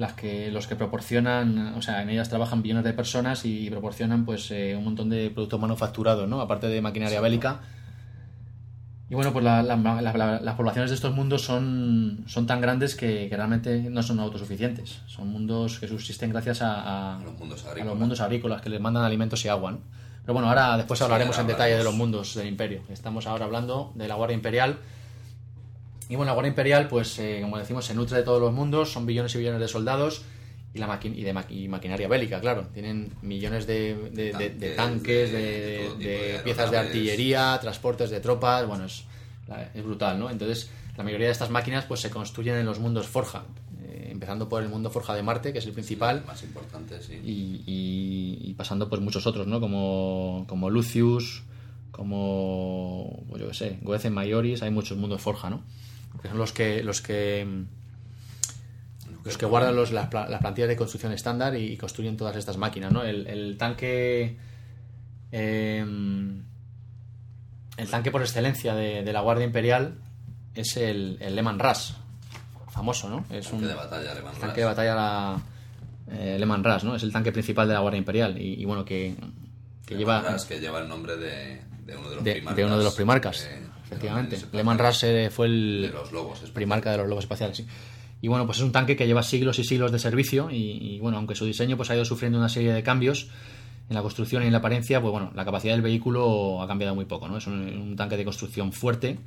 las 0.00 0.14
que 0.14 0.50
los 0.50 0.66
que 0.66 0.76
proporcionan, 0.76 1.74
o 1.76 1.82
sea, 1.82 2.00
en 2.02 2.08
ellas 2.08 2.28
trabajan 2.30 2.62
billones 2.62 2.84
de 2.84 2.94
personas 2.94 3.44
y 3.44 3.68
proporcionan 3.68 4.24
pues 4.24 4.50
eh, 4.50 4.74
un 4.76 4.84
montón 4.84 5.10
de 5.10 5.28
productos 5.30 5.60
manufacturados, 5.60 6.26
¿no? 6.26 6.40
Aparte 6.40 6.68
de 6.68 6.80
maquinaria 6.80 7.20
bélica. 7.20 7.60
Y 9.10 9.14
bueno, 9.14 9.32
pues 9.32 9.44
la- 9.44 9.62
la- 9.62 9.76
la- 9.76 10.12
la- 10.12 10.40
las 10.40 10.54
poblaciones 10.54 10.90
de 10.90 10.94
estos 10.94 11.12
mundos 11.14 11.42
son, 11.42 12.24
son 12.26 12.46
tan 12.46 12.60
grandes 12.60 12.94
que, 12.94 13.28
que 13.28 13.36
realmente 13.36 13.90
no 13.90 14.02
son 14.02 14.20
autosuficientes. 14.20 15.00
Son 15.06 15.28
mundos 15.28 15.78
que 15.80 15.88
subsisten 15.88 16.30
gracias 16.30 16.62
a, 16.62 16.74
a- 16.80 17.16
a 17.18 17.22
los 17.24 17.34
mundos 17.38 17.60
a 17.60 17.64
los 17.64 17.72
agrícolas. 17.72 17.98
mundos 17.98 18.20
agrícolas 18.20 18.62
que 18.62 18.70
les 18.70 18.80
mandan 18.80 19.02
alimentos 19.04 19.44
y 19.44 19.48
agua. 19.48 19.72
¿no? 19.72 19.78
Pero 20.22 20.32
bueno, 20.34 20.48
ahora 20.48 20.76
después 20.76 20.98
Sí, 20.98 21.04
hablaremos 21.04 21.36
ahora 21.36 21.42
en 21.50 21.56
detalle 21.56 21.76
de 21.76 21.84
los 21.84 21.94
mundos 21.94 22.34
del 22.36 22.46
imperio. 22.46 22.82
Estamos 22.88 23.26
ahora 23.26 23.44
hablando 23.46 23.92
de 23.96 24.06
la 24.08 24.14
Guardia 24.14 24.34
Imperial. 24.36 24.78
Y 26.10 26.16
bueno, 26.16 26.30
la 26.30 26.34
Guardia 26.34 26.48
Imperial, 26.50 26.88
pues 26.88 27.18
eh, 27.20 27.38
como 27.40 27.56
decimos, 27.56 27.84
se 27.86 27.94
nutre 27.94 28.18
de 28.18 28.22
todos 28.24 28.40
los 28.40 28.52
mundos, 28.52 28.92
son 28.92 29.06
billones 29.06 29.34
y 29.34 29.38
billones 29.38 29.60
de 29.60 29.68
soldados 29.68 30.22
y, 30.74 30.78
la 30.78 30.86
maqui- 30.88 31.14
y 31.16 31.22
de 31.22 31.32
maqui- 31.32 31.62
y 31.64 31.68
maquinaria 31.68 32.08
bélica, 32.08 32.40
claro. 32.40 32.66
Tienen 32.74 33.12
millones 33.22 33.66
de, 33.66 33.94
de- 34.12 34.32
de- 34.32 34.50
de 34.50 34.70
Tanques, 34.74 35.30
de 35.32 36.40
piezas 36.44 36.70
de 36.70 36.76
artillería, 36.78 37.58
transportes 37.60 38.10
de 38.10 38.20
tropas, 38.20 38.66
bueno, 38.66 38.84
es, 38.86 39.04
es 39.74 39.82
brutal, 39.84 40.18
¿no? 40.18 40.30
Entonces, 40.30 40.68
la 40.96 41.04
mayoría 41.04 41.26
de 41.26 41.32
estas 41.32 41.50
máquinas 41.50 41.84
pues 41.86 42.00
se 42.00 42.10
construyen 42.10 42.56
en 42.56 42.66
los 42.66 42.78
mundos 42.80 43.06
Forja, 43.06 43.44
eh, 43.84 44.08
empezando 44.10 44.48
por 44.48 44.62
el 44.62 44.68
mundo 44.68 44.90
Forja 44.90 45.14
de 45.14 45.22
Marte, 45.22 45.52
que 45.52 45.60
es 45.60 45.66
el 45.66 45.72
principal, 45.72 46.24
más 46.26 46.42
importante, 46.42 47.00
sí. 47.02 47.14
y, 47.24 47.62
y- 47.66 48.50
y 48.50 48.54
pasando 48.54 48.88
por 48.88 49.00
muchos 49.00 49.26
otros, 49.28 49.46
¿no? 49.46 49.60
Como, 49.60 50.44
como 50.48 50.70
Lucius, 50.70 51.42
como, 51.92 53.22
pues 53.28 53.42
yo 53.42 53.48
qué 53.48 53.54
sé, 53.54 53.78
Goethe 53.82 54.10
Maioris, 54.10 54.62
hay 54.62 54.70
muchos 54.70 54.98
mundos 54.98 55.20
Forja, 55.20 55.50
¿no? 55.50 55.62
Que 56.22 56.28
son 56.28 56.38
los 56.38 56.52
que, 56.52 56.82
los 56.82 57.00
que, 57.00 57.64
los 59.24 59.38
que 59.38 59.46
guardan 59.46 59.74
los, 59.76 59.90
las, 59.92 60.08
pla- 60.08 60.28
las 60.28 60.40
plantillas 60.40 60.68
de 60.68 60.76
construcción 60.76 61.12
estándar 61.12 61.56
y, 61.56 61.76
construyen 61.76 62.16
todas 62.16 62.36
estas 62.36 62.56
máquinas, 62.56 62.92
¿no? 62.92 63.02
El, 63.04 63.26
el 63.26 63.56
tanque... 63.58 64.36
em, 65.32 66.42
el 67.76 67.88
tanque 67.88 68.10
por 68.10 68.20
excelencia 68.20 68.74
de, 68.74 69.02
de 69.02 69.12
la 69.12 69.20
Guardia 69.20 69.46
Imperial 69.46 69.94
es 70.54 70.76
el, 70.76 71.16
el 71.20 71.34
Lehman 71.34 71.58
Russ, 71.58 71.94
famoso, 72.70 73.08
¿no? 73.08 73.24
Es 73.30 73.46
Tanque 73.48 73.56
un 73.64 73.68
de 73.68 73.74
batalla 73.74 74.14
tanque 74.40 74.60
de 74.60 74.66
batalla 74.66 74.94
la, 74.94 75.40
eh, 76.10 76.36
Lehman 76.38 76.62
Russ, 76.64 76.84
¿no? 76.84 76.94
Es 76.96 77.02
el 77.02 77.12
tanque 77.12 77.32
principal 77.32 77.66
de 77.68 77.74
la 77.74 77.80
Guardia 77.80 77.98
Imperial 77.98 78.36
y, 78.40 78.60
y 78.60 78.64
bueno, 78.66 78.84
que, 78.84 79.14
que 79.86 79.96
lleva 79.96 80.36
que 80.46 80.60
lleva 80.60 80.80
el 80.80 80.88
nombre 80.88 81.16
de, 81.16 81.62
de 81.86 81.96
uno 81.96 82.10
de 82.10 82.14
los 82.16 82.24
de, 82.24 82.32
primarcas. 82.32 82.56
de 82.56 82.64
uno 82.64 82.78
de 82.78 82.84
los 82.84 82.94
primarcas, 82.94 83.44
eh, 83.44 83.62
efectivamente. 83.90 84.38
Lehman 84.52 84.78
Russ 84.78 85.02
eh, 85.04 85.30
fue 85.30 85.46
el 85.46 85.82
De 85.82 85.92
los 85.92 86.12
lobos. 86.12 86.40
primarca 86.52 86.92
de 86.92 86.98
los 86.98 87.08
lobos 87.08 87.24
espaciales, 87.24 87.56
sí. 87.56 87.66
Y 88.22 88.28
bueno, 88.28 88.46
pues 88.46 88.58
es 88.58 88.64
un 88.64 88.72
tanque 88.72 88.96
que 88.96 89.06
lleva 89.06 89.22
siglos 89.22 89.58
y 89.58 89.64
siglos 89.64 89.92
de 89.92 89.98
servicio 89.98 90.50
y, 90.50 90.56
y, 90.56 90.98
bueno, 91.00 91.16
aunque 91.16 91.34
su 91.34 91.46
diseño 91.46 91.76
pues 91.76 91.90
ha 91.90 91.94
ido 91.94 92.04
sufriendo 92.04 92.38
una 92.38 92.50
serie 92.50 92.72
de 92.72 92.82
cambios, 92.82 93.28
en 93.88 93.96
la 93.96 94.02
construcción 94.02 94.44
y 94.44 94.46
en 94.46 94.52
la 94.52 94.58
apariencia, 94.58 95.00
pues 95.00 95.10
bueno, 95.10 95.32
la 95.34 95.44
capacidad 95.44 95.74
del 95.74 95.82
vehículo 95.82 96.62
ha 96.62 96.68
cambiado 96.68 96.94
muy 96.94 97.06
poco, 97.06 97.26
¿no? 97.26 97.38
Es 97.38 97.48
un, 97.48 97.60
un 97.60 97.96
tanque 97.96 98.16
de 98.16 98.24
construcción 98.24 98.72
fuerte 98.72 99.18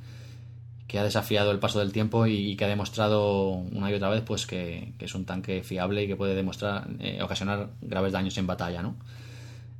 que 0.86 0.98
ha 0.98 1.04
desafiado 1.04 1.50
el 1.50 1.58
paso 1.58 1.80
del 1.80 1.92
tiempo 1.92 2.26
y, 2.26 2.56
que 2.56 2.64
ha 2.64 2.68
demostrado 2.68 3.48
una 3.48 3.90
y 3.90 3.94
otra 3.94 4.08
vez 4.08 4.22
pues 4.22 4.46
que, 4.46 4.94
que 4.98 5.04
es 5.04 5.14
un 5.14 5.26
tanque 5.26 5.62
fiable 5.62 6.04
y 6.04 6.06
que 6.06 6.16
puede 6.16 6.34
demostrar 6.34 6.88
eh, 6.98 7.20
ocasionar 7.22 7.70
graves 7.82 8.12
daños 8.12 8.38
en 8.38 8.46
batalla, 8.46 8.80
¿no? 8.80 8.96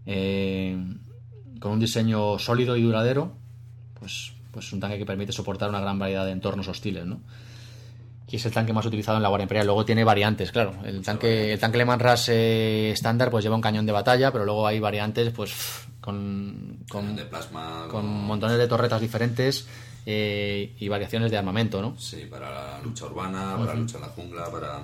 Eh, 0.05 0.77
con 1.61 1.73
un 1.73 1.81
diseño 1.81 2.39
sólido 2.39 2.77
y 2.77 2.83
duradero, 2.83 3.33
pues, 3.99 4.34
pues 4.55 4.73
un 4.73 4.81
tanque 4.81 4.97
que 4.97 5.05
permite 5.05 5.33
soportar 5.33 5.69
una 5.69 5.81
gran 5.81 5.99
variedad 5.99 6.25
de 6.25 6.33
entornos 6.33 6.69
hostiles, 6.69 7.05
¿no? 7.05 7.21
Y 8.35 8.37
es 8.37 8.47
el 8.47 8.53
tanque 8.53 8.73
más 8.73 8.85
utilizado 8.85 9.17
en 9.17 9.23
la 9.23 9.29
Guardia 9.29 9.45
Imperial. 9.45 9.67
Luego 9.67 9.85
tiene 9.85 10.03
variantes, 10.03 10.51
claro. 10.51 10.75
El 10.85 11.03
tanque, 11.03 11.53
el 11.53 11.61
tanque 11.61 11.79
Le 11.79 11.85
Mans 11.85 12.29
eh, 12.31 12.91
estándar 12.91 13.31
pues 13.31 13.45
lleva 13.45 13.55
un 13.55 13.61
cañón 13.61 13.87
de 13.87 13.93
batalla, 13.93 14.33
pero 14.33 14.45
luego 14.45 14.67
hay 14.67 14.81
variantes 14.81 15.31
pues 15.31 15.53
con, 16.01 16.79
con, 16.91 17.15
de 17.15 17.27
plasma, 17.27 17.87
con 17.89 18.07
montones 18.07 18.59
de 18.59 18.67
torretas 18.67 19.01
diferentes 19.01 19.69
eh, 20.05 20.75
y 20.81 20.89
variaciones 20.89 21.31
de 21.31 21.39
armamento, 21.39 21.81
¿no? 21.81 21.97
Sí, 21.97 22.27
para 22.29 22.51
la 22.51 22.81
lucha 22.83 23.07
urbana, 23.07 23.57
para 23.57 23.75
la 23.75 23.81
lucha 23.81 23.99
en 23.99 24.03
la 24.03 24.09
jungla, 24.09 24.51
para... 24.51 24.83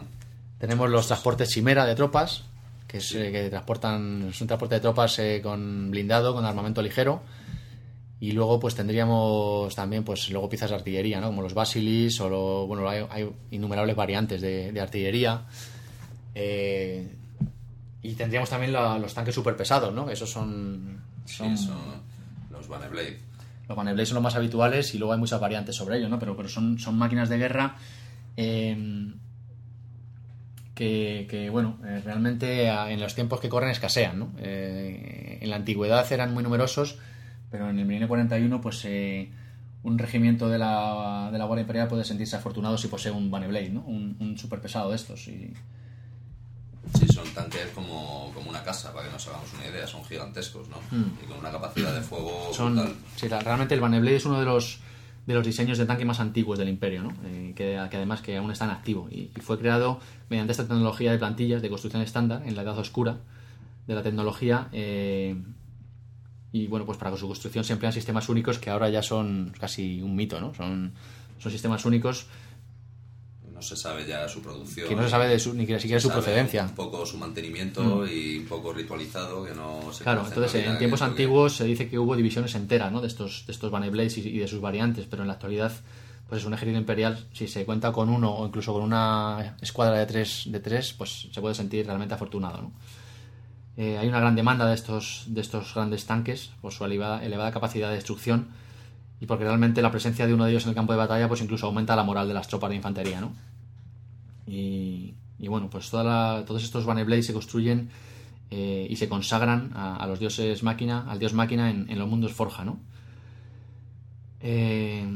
Tenemos 0.58 0.88
los 0.88 1.06
transportes 1.08 1.48
Chimera 1.48 1.86
de 1.86 1.96
tropas, 1.96 2.44
que, 2.86 2.98
es, 2.98 3.14
eh, 3.14 3.32
que 3.32 3.50
transportan, 3.50 4.28
es 4.30 4.40
un 4.40 4.46
transporte 4.46 4.76
de 4.76 4.80
tropas 4.80 5.18
eh, 5.18 5.40
con 5.42 5.90
blindado, 5.90 6.34
con 6.34 6.44
armamento 6.44 6.82
ligero. 6.82 7.22
Y 8.20 8.32
luego 8.32 8.60
pues 8.60 8.74
tendríamos 8.74 9.74
también 9.74 10.04
pues 10.04 10.30
luego 10.30 10.48
piezas 10.48 10.70
de 10.70 10.76
artillería, 10.76 11.20
¿no? 11.20 11.28
Como 11.28 11.40
los 11.42 11.54
Basilis 11.54 12.20
o 12.20 12.28
lo, 12.28 12.66
bueno, 12.66 12.88
hay, 12.88 13.06
hay, 13.10 13.30
innumerables 13.50 13.96
variantes 13.96 14.42
de, 14.42 14.72
de 14.72 14.80
artillería. 14.80 15.46
Eh, 16.34 17.16
y 18.02 18.12
tendríamos 18.14 18.50
también 18.50 18.72
la, 18.72 18.98
los 18.98 19.14
tanques 19.14 19.34
super 19.34 19.56
pesados, 19.56 19.94
¿no? 19.94 20.10
Esos 20.10 20.30
son... 20.30 21.00
son... 21.24 21.56
Sí, 21.56 21.64
son 21.66 21.78
los 22.50 22.68
Baneblade. 22.68 23.18
Los 23.68 23.76
Baneblade 23.76 24.06
son 24.06 24.16
los 24.16 24.24
más 24.24 24.36
habituales 24.36 24.94
y 24.94 24.98
luego 24.98 25.14
hay 25.14 25.18
muchas 25.18 25.40
variantes 25.40 25.74
sobre 25.74 25.96
ellos, 25.96 26.10
¿no? 26.10 26.18
Pero, 26.18 26.36
pero 26.36 26.48
son, 26.48 26.78
son 26.78 26.98
máquinas 26.98 27.28
de 27.28 27.38
guerra 27.38 27.76
eh, 28.36 29.12
que, 30.74 31.26
que, 31.28 31.50
bueno, 31.50 31.78
eh, 31.84 32.00
realmente 32.04 32.68
en 32.68 33.00
los 33.00 33.14
tiempos 33.14 33.40
que 33.40 33.48
corren 33.48 33.70
escasean, 33.70 34.18
¿no? 34.18 34.32
Eh, 34.38 35.38
en 35.40 35.50
la 35.50 35.56
antigüedad 35.56 36.10
eran 36.10 36.32
muy 36.32 36.42
numerosos 36.42 36.98
pero 37.50 37.68
en 37.68 37.78
el 37.78 37.86
milenio 37.86 38.08
41 38.08 38.60
pues 38.60 38.84
eh, 38.84 39.30
un 39.82 39.98
regimiento 39.98 40.48
de 40.48 40.58
la, 40.58 41.30
de 41.32 41.38
la 41.38 41.44
Guardia 41.44 41.62
Imperial 41.62 41.88
puede 41.88 42.04
sentirse 42.04 42.36
afortunado 42.36 42.76
si 42.76 42.88
posee 42.88 43.12
un 43.12 43.30
Baneblade, 43.30 43.70
¿no? 43.70 43.80
Un, 43.80 44.16
un 44.20 44.36
super 44.36 44.60
pesado 44.60 44.90
de 44.90 44.96
estos. 44.96 45.26
Y... 45.28 45.52
Sí, 46.98 47.06
son 47.08 47.28
tanques 47.34 47.68
como, 47.74 48.30
como 48.34 48.50
una 48.50 48.62
casa, 48.62 48.92
para 48.92 49.06
que 49.06 49.12
nos 49.12 49.26
hagamos 49.28 49.52
una 49.54 49.66
idea, 49.66 49.86
son 49.86 50.04
gigantescos, 50.04 50.68
¿no? 50.68 50.76
Mm. 50.90 51.24
Y 51.24 51.26
con 51.26 51.38
una 51.38 51.50
capacidad 51.50 51.94
de 51.94 52.02
fuego 52.02 52.50
son, 52.52 52.74
brutal. 52.74 52.94
Sí, 53.16 53.28
realmente 53.28 53.74
el 53.74 53.80
Baneblade 53.80 54.16
es 54.16 54.26
uno 54.26 54.38
de 54.38 54.46
los 54.46 54.80
de 55.26 55.34
los 55.34 55.46
diseños 55.46 55.78
de 55.78 55.86
tanque 55.86 56.04
más 56.04 56.18
antiguos 56.18 56.58
del 56.58 56.68
imperio, 56.68 57.02
¿no? 57.02 57.12
Eh, 57.24 57.52
que, 57.54 57.78
que, 57.90 57.96
además 57.96 58.20
que 58.20 58.36
aún 58.36 58.50
está 58.50 58.64
en 58.64 58.72
activo 58.72 59.08
y, 59.10 59.30
y, 59.36 59.40
fue 59.40 59.58
creado 59.58 60.00
mediante 60.28 60.52
esta 60.52 60.64
tecnología 60.64 61.12
de 61.12 61.18
plantillas 61.18 61.62
de 61.62 61.68
construcción 61.68 62.02
estándar 62.02 62.42
en 62.46 62.56
la 62.56 62.62
edad 62.62 62.76
oscura 62.78 63.18
de 63.86 63.94
la 63.94 64.02
tecnología 64.02 64.68
eh, 64.72 65.36
y 66.52 66.66
bueno, 66.66 66.84
pues 66.84 66.98
para 66.98 67.16
su 67.16 67.26
construcción 67.26 67.64
se 67.64 67.72
emplean 67.72 67.92
sistemas 67.92 68.28
únicos 68.28 68.58
que 68.58 68.70
ahora 68.70 68.88
ya 68.88 69.02
son 69.02 69.52
casi 69.58 70.02
un 70.02 70.16
mito, 70.16 70.40
¿no? 70.40 70.52
Son, 70.54 70.92
son 71.38 71.52
sistemas 71.52 71.84
únicos. 71.84 72.26
No 73.52 73.62
se 73.62 73.76
sabe 73.76 74.06
ya 74.06 74.28
su 74.28 74.40
producción. 74.40 74.88
Que 74.88 74.96
no 74.96 75.02
se 75.02 75.10
sabe 75.10 75.28
de 75.28 75.38
su, 75.38 75.54
ni 75.54 75.66
siquiera 75.66 76.00
su 76.00 76.08
procedencia. 76.08 76.64
Un 76.64 76.74
poco 76.74 77.04
su 77.04 77.18
mantenimiento 77.18 77.82
mm. 77.82 78.08
y 78.10 78.38
un 78.38 78.46
poco 78.46 78.72
ritualizado 78.72 79.44
que 79.44 79.54
no 79.54 79.92
se 79.92 80.02
Claro, 80.02 80.24
entonces 80.26 80.66
en 80.66 80.78
tiempos 80.78 81.02
antiguos 81.02 81.56
se 81.56 81.64
dice 81.64 81.88
que 81.88 81.98
hubo 81.98 82.16
divisiones 82.16 82.54
enteras, 82.54 82.90
¿no? 82.90 83.00
De 83.00 83.06
estos, 83.06 83.44
de 83.46 83.52
estos 83.52 83.70
Blades 83.70 84.18
y, 84.18 84.28
y 84.28 84.38
de 84.38 84.48
sus 84.48 84.60
variantes, 84.60 85.06
pero 85.08 85.22
en 85.22 85.28
la 85.28 85.34
actualidad 85.34 85.72
pues 86.30 86.42
es 86.42 86.46
un 86.46 86.54
ejército 86.54 86.78
imperial, 86.78 87.26
si 87.32 87.48
se 87.48 87.64
cuenta 87.64 87.90
con 87.90 88.08
uno 88.08 88.32
o 88.32 88.46
incluso 88.46 88.72
con 88.72 88.82
una 88.82 89.56
escuadra 89.60 89.98
de 89.98 90.06
tres, 90.06 90.44
de 90.46 90.60
tres 90.60 90.92
pues 90.92 91.28
se 91.32 91.40
puede 91.40 91.56
sentir 91.56 91.84
realmente 91.84 92.14
afortunado, 92.14 92.62
¿no? 92.62 92.72
Eh, 93.76 93.98
hay 93.98 94.08
una 94.08 94.20
gran 94.20 94.34
demanda 94.34 94.66
de 94.66 94.74
estos, 94.74 95.24
de 95.28 95.40
estos 95.40 95.74
grandes 95.74 96.06
tanques 96.06 96.50
por 96.60 96.72
su 96.72 96.84
elevada, 96.84 97.52
capacidad 97.52 97.88
de 97.88 97.94
destrucción 97.94 98.48
y 99.20 99.26
porque 99.26 99.44
realmente 99.44 99.80
la 99.80 99.90
presencia 99.90 100.26
de 100.26 100.34
uno 100.34 100.44
de 100.44 100.50
ellos 100.50 100.64
en 100.64 100.70
el 100.70 100.74
campo 100.74 100.92
de 100.92 100.98
batalla 100.98 101.28
pues 101.28 101.40
incluso 101.40 101.66
aumenta 101.66 101.94
la 101.96 102.04
moral 102.04 102.28
de 102.28 102.34
las 102.34 102.48
tropas 102.48 102.70
de 102.70 102.76
infantería, 102.76 103.20
¿no? 103.20 103.32
Y, 104.46 105.14
y 105.38 105.48
bueno, 105.48 105.70
pues 105.70 105.90
toda 105.90 106.04
la, 106.04 106.44
todos 106.44 106.64
estos 106.64 106.84
Blades 106.84 107.26
se 107.26 107.32
construyen 107.32 107.90
eh, 108.50 108.86
y 108.90 108.96
se 108.96 109.08
consagran 109.08 109.70
a, 109.74 110.04
los 110.08 110.18
dioses 110.18 110.62
máquina, 110.64 111.06
al 111.08 111.20
dios 111.20 111.34
máquina 111.34 111.70
en, 111.70 111.98
los 111.98 112.08
mundos 112.08 112.32
forja, 112.32 112.64
¿no? 112.64 112.80
Eh, 114.40 115.06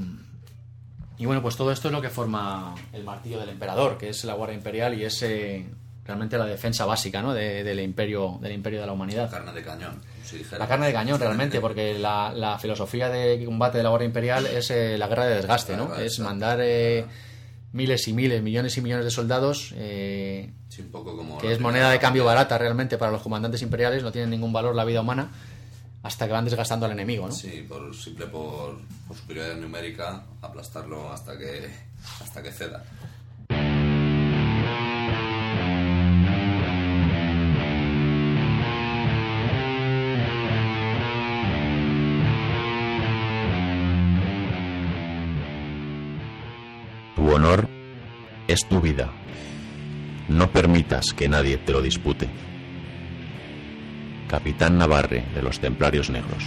y 1.18 1.26
bueno, 1.26 1.42
pues 1.42 1.56
todo 1.56 1.72
esto 1.72 1.88
es 1.88 1.92
lo 1.92 2.00
que 2.00 2.10
forma 2.10 2.74
el 2.92 3.02
martillo 3.02 3.40
del 3.40 3.48
emperador, 3.48 3.98
que 3.98 4.08
es 4.08 4.24
la 4.24 4.34
guardia 4.34 4.56
imperial 4.56 4.98
y 4.98 5.04
ese 5.04 5.66
realmente 6.04 6.36
la 6.36 6.46
defensa 6.46 6.84
básica 6.84 7.22
¿no? 7.22 7.32
de, 7.32 7.64
del 7.64 7.80
imperio 7.80 8.38
del 8.40 8.52
imperio 8.52 8.80
de 8.80 8.86
la 8.86 8.92
humanidad. 8.92 9.30
La 9.30 9.38
carne 9.38 9.52
de 9.52 9.62
cañón. 9.62 10.00
Si 10.24 10.44
la 10.58 10.66
carne 10.66 10.86
de 10.86 10.92
cañón 10.92 11.18
realmente, 11.18 11.60
porque 11.60 11.98
la, 11.98 12.32
la, 12.34 12.58
filosofía 12.58 13.08
de 13.08 13.44
combate 13.44 13.78
de 13.78 13.84
la 13.84 13.90
Guardia 13.90 14.06
Imperial 14.06 14.46
es 14.46 14.70
eh, 14.70 14.98
la 14.98 15.08
guerra 15.08 15.26
de 15.26 15.36
desgaste, 15.36 15.76
¿no? 15.76 15.94
Es 15.94 16.18
mandar 16.18 16.60
eh, 16.62 17.04
miles 17.72 18.06
y 18.08 18.12
miles, 18.12 18.42
millones 18.42 18.76
y 18.76 18.80
millones 18.80 19.04
de 19.04 19.10
soldados, 19.10 19.72
eh, 19.76 20.52
sí, 20.68 20.82
un 20.82 20.90
poco 20.90 21.16
como 21.16 21.38
que 21.38 21.52
es 21.52 21.60
moneda 21.60 21.90
de 21.90 21.98
cambio 21.98 22.24
barata 22.24 22.56
realmente 22.58 22.98
para 22.98 23.12
los 23.12 23.22
comandantes 23.22 23.62
imperiales, 23.62 24.02
no 24.02 24.12
tienen 24.12 24.30
ningún 24.30 24.52
valor 24.52 24.74
la 24.74 24.84
vida 24.84 25.00
humana 25.00 25.30
hasta 26.02 26.26
que 26.26 26.32
van 26.32 26.44
desgastando 26.44 26.84
al 26.84 26.92
enemigo, 26.92 27.26
¿no? 27.26 27.32
Sí, 27.32 27.64
por 27.66 27.94
simple 27.94 28.26
por, 28.26 28.78
por 29.08 29.16
superioridad 29.16 29.56
numérica, 29.56 30.24
aplastarlo 30.42 31.10
hasta 31.10 31.36
que 31.38 31.68
hasta 32.20 32.42
que 32.42 32.52
ceda. 32.52 32.84
Honor 47.32 47.68
es 48.48 48.66
tu 48.68 48.80
vida. 48.80 49.10
No 50.28 50.50
permitas 50.50 51.12
que 51.12 51.28
nadie 51.28 51.58
te 51.58 51.72
lo 51.72 51.82
dispute. 51.82 52.28
Capitán 54.28 54.78
Navarre 54.78 55.24
de 55.34 55.42
los 55.42 55.60
Templarios 55.60 56.10
Negros. 56.10 56.42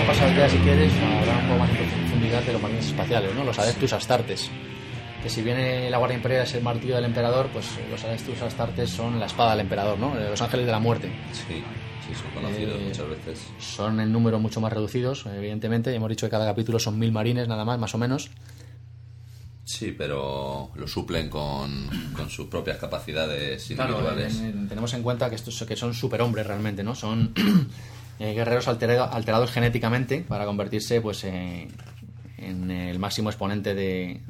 Vamos 0.00 0.22
a 0.22 0.36
ya, 0.36 0.48
si 0.48 0.58
quieres, 0.58 0.92
a 0.92 1.38
un 1.38 1.48
poco 1.48 1.58
más 1.58 1.70
en 1.70 1.76
profundidad 1.76 2.42
de 2.42 2.52
los 2.52 2.62
marines 2.62 2.86
espaciales, 2.86 3.34
¿no? 3.34 3.44
Los 3.44 3.58
Adeptus 3.58 3.92
Astartes 3.92 4.50
que 5.22 5.30
si 5.30 5.42
bien 5.42 5.90
la 5.90 5.98
Guardia 5.98 6.16
Imperial 6.16 6.42
es 6.42 6.54
el 6.54 6.62
martillo 6.62 6.96
del 6.96 7.04
emperador, 7.04 7.48
pues 7.52 7.66
los 7.90 8.42
Astartes 8.42 8.90
son 8.90 9.18
la 9.18 9.26
espada 9.26 9.52
del 9.52 9.60
emperador, 9.60 9.98
¿no? 9.98 10.14
Los 10.14 10.40
ángeles 10.40 10.66
de 10.66 10.72
la 10.72 10.78
muerte. 10.78 11.10
Sí, 11.32 11.62
sí, 12.06 12.14
son 12.14 12.30
conocidos 12.42 12.80
eh, 12.80 12.84
muchas 12.86 13.08
veces. 13.08 13.46
Son 13.58 14.00
en 14.00 14.12
número 14.12 14.38
mucho 14.38 14.60
más 14.60 14.72
reducidos, 14.72 15.26
evidentemente. 15.26 15.94
Hemos 15.94 16.08
dicho 16.08 16.26
que 16.26 16.30
cada 16.30 16.46
capítulo 16.46 16.78
son 16.78 16.98
mil 16.98 17.12
marines, 17.12 17.48
nada 17.48 17.64
más, 17.64 17.78
más 17.78 17.94
o 17.94 17.98
menos. 17.98 18.30
Sí, 19.64 19.92
pero 19.98 20.70
lo 20.76 20.86
suplen 20.86 21.28
con, 21.28 21.88
con 22.14 22.30
sus 22.30 22.46
propias 22.46 22.78
capacidades 22.78 23.68
individuales. 23.68 24.34
Claro, 24.34 24.48
en, 24.48 24.58
en, 24.60 24.68
tenemos 24.68 24.94
en 24.94 25.02
cuenta 25.02 25.28
que 25.28 25.34
estos 25.34 25.60
que 25.64 25.74
son 25.74 25.92
superhombres 25.92 26.46
realmente, 26.46 26.84
¿no? 26.84 26.94
Son 26.94 27.34
eh, 28.20 28.32
guerreros 28.32 28.68
alterado, 28.68 29.12
alterados 29.12 29.50
genéticamente 29.50 30.24
para 30.26 30.44
convertirse, 30.44 31.00
pues, 31.00 31.24
eh, 31.24 31.66
en 32.38 32.70
el 32.70 33.00
máximo 33.00 33.28
exponente 33.28 33.74
de, 33.74 34.22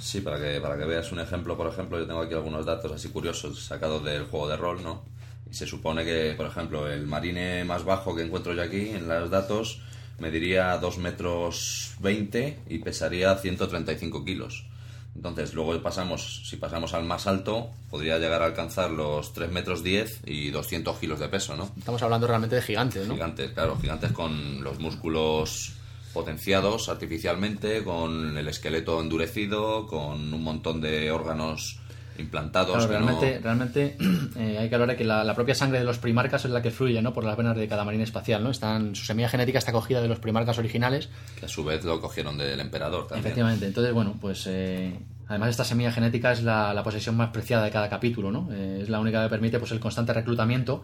Sí, 0.00 0.20
para 0.20 0.38
que, 0.38 0.60
para 0.60 0.76
que 0.76 0.84
veas 0.84 1.10
un 1.12 1.20
ejemplo, 1.20 1.56
por 1.56 1.66
ejemplo, 1.66 1.98
yo 1.98 2.06
tengo 2.06 2.20
aquí 2.20 2.34
algunos 2.34 2.64
datos 2.64 2.92
así 2.92 3.08
curiosos 3.08 3.62
sacados 3.64 4.04
del 4.04 4.24
juego 4.24 4.48
de 4.48 4.56
rol, 4.56 4.82
¿no? 4.82 5.02
Y 5.50 5.54
se 5.54 5.66
supone 5.66 6.04
que, 6.04 6.34
por 6.36 6.46
ejemplo, 6.46 6.90
el 6.90 7.06
marine 7.06 7.64
más 7.64 7.84
bajo 7.84 8.14
que 8.14 8.22
encuentro 8.22 8.54
yo 8.54 8.62
aquí 8.62 8.90
en 8.90 9.08
los 9.08 9.30
datos 9.30 9.80
mediría 10.18 10.76
2 10.78 10.98
metros 10.98 11.94
20 12.00 12.58
y 12.68 12.78
pesaría 12.78 13.34
135 13.36 14.24
kilos. 14.24 14.66
Entonces, 15.14 15.52
luego 15.54 15.80
pasamos, 15.82 16.42
si 16.48 16.56
pasamos 16.56 16.94
al 16.94 17.04
más 17.04 17.26
alto, 17.26 17.70
podría 17.90 18.18
llegar 18.18 18.42
a 18.42 18.46
alcanzar 18.46 18.90
los 18.90 19.32
3 19.32 19.50
metros 19.50 19.82
10 19.82 20.20
y 20.26 20.50
200 20.50 20.96
kilos 20.98 21.18
de 21.18 21.28
peso, 21.28 21.56
¿no? 21.56 21.70
Estamos 21.76 22.02
hablando 22.02 22.26
realmente 22.26 22.56
de 22.56 22.62
gigantes, 22.62 23.06
¿no? 23.08 23.14
Gigantes, 23.14 23.50
claro, 23.52 23.76
gigantes 23.80 24.12
con 24.12 24.62
los 24.62 24.78
músculos 24.78 25.72
potenciados 26.18 26.88
artificialmente, 26.88 27.84
con 27.84 28.36
el 28.36 28.48
esqueleto 28.48 29.00
endurecido, 29.00 29.86
con 29.86 30.34
un 30.34 30.42
montón 30.42 30.80
de 30.80 31.12
órganos 31.12 31.78
implantados. 32.18 32.74
Claro, 32.74 32.88
realmente, 32.90 33.36
no- 33.36 33.40
realmente 33.44 33.96
eh, 34.36 34.58
hay 34.58 34.68
que 34.68 34.74
hablar 34.74 34.88
de 34.90 34.96
que 34.96 35.04
la, 35.04 35.22
la 35.22 35.34
propia 35.36 35.54
sangre 35.54 35.78
de 35.78 35.84
los 35.84 35.98
primarcas 35.98 36.44
es 36.44 36.50
la 36.50 36.60
que 36.60 36.72
fluye 36.72 37.00
¿no? 37.00 37.12
por 37.12 37.22
las 37.22 37.36
venas 37.36 37.56
de 37.56 37.68
cada 37.68 37.84
marina 37.84 38.02
espacial. 38.02 38.42
¿no? 38.42 38.50
Están, 38.50 38.96
su 38.96 39.04
semilla 39.04 39.28
genética 39.28 39.58
está 39.60 39.70
cogida 39.70 40.00
de 40.02 40.08
los 40.08 40.18
primarcas 40.18 40.58
originales. 40.58 41.08
que 41.38 41.46
a 41.46 41.48
su 41.48 41.62
vez 41.64 41.84
lo 41.84 42.00
cogieron 42.00 42.36
del 42.36 42.58
emperador 42.58 43.06
también. 43.06 43.24
Efectivamente. 43.24 43.66
Entonces, 43.66 43.94
bueno, 43.94 44.16
pues 44.20 44.44
eh, 44.48 44.98
además 45.28 45.50
esta 45.50 45.62
semilla 45.62 45.92
genética 45.92 46.32
es 46.32 46.42
la, 46.42 46.74
la 46.74 46.82
posesión 46.82 47.16
más 47.16 47.30
preciada 47.30 47.62
de 47.64 47.70
cada 47.70 47.88
capítulo. 47.88 48.32
¿no? 48.32 48.48
Eh, 48.52 48.80
es 48.82 48.88
la 48.88 48.98
única 48.98 49.22
que 49.22 49.28
permite 49.30 49.60
pues, 49.60 49.70
el 49.70 49.78
constante 49.78 50.12
reclutamiento 50.12 50.82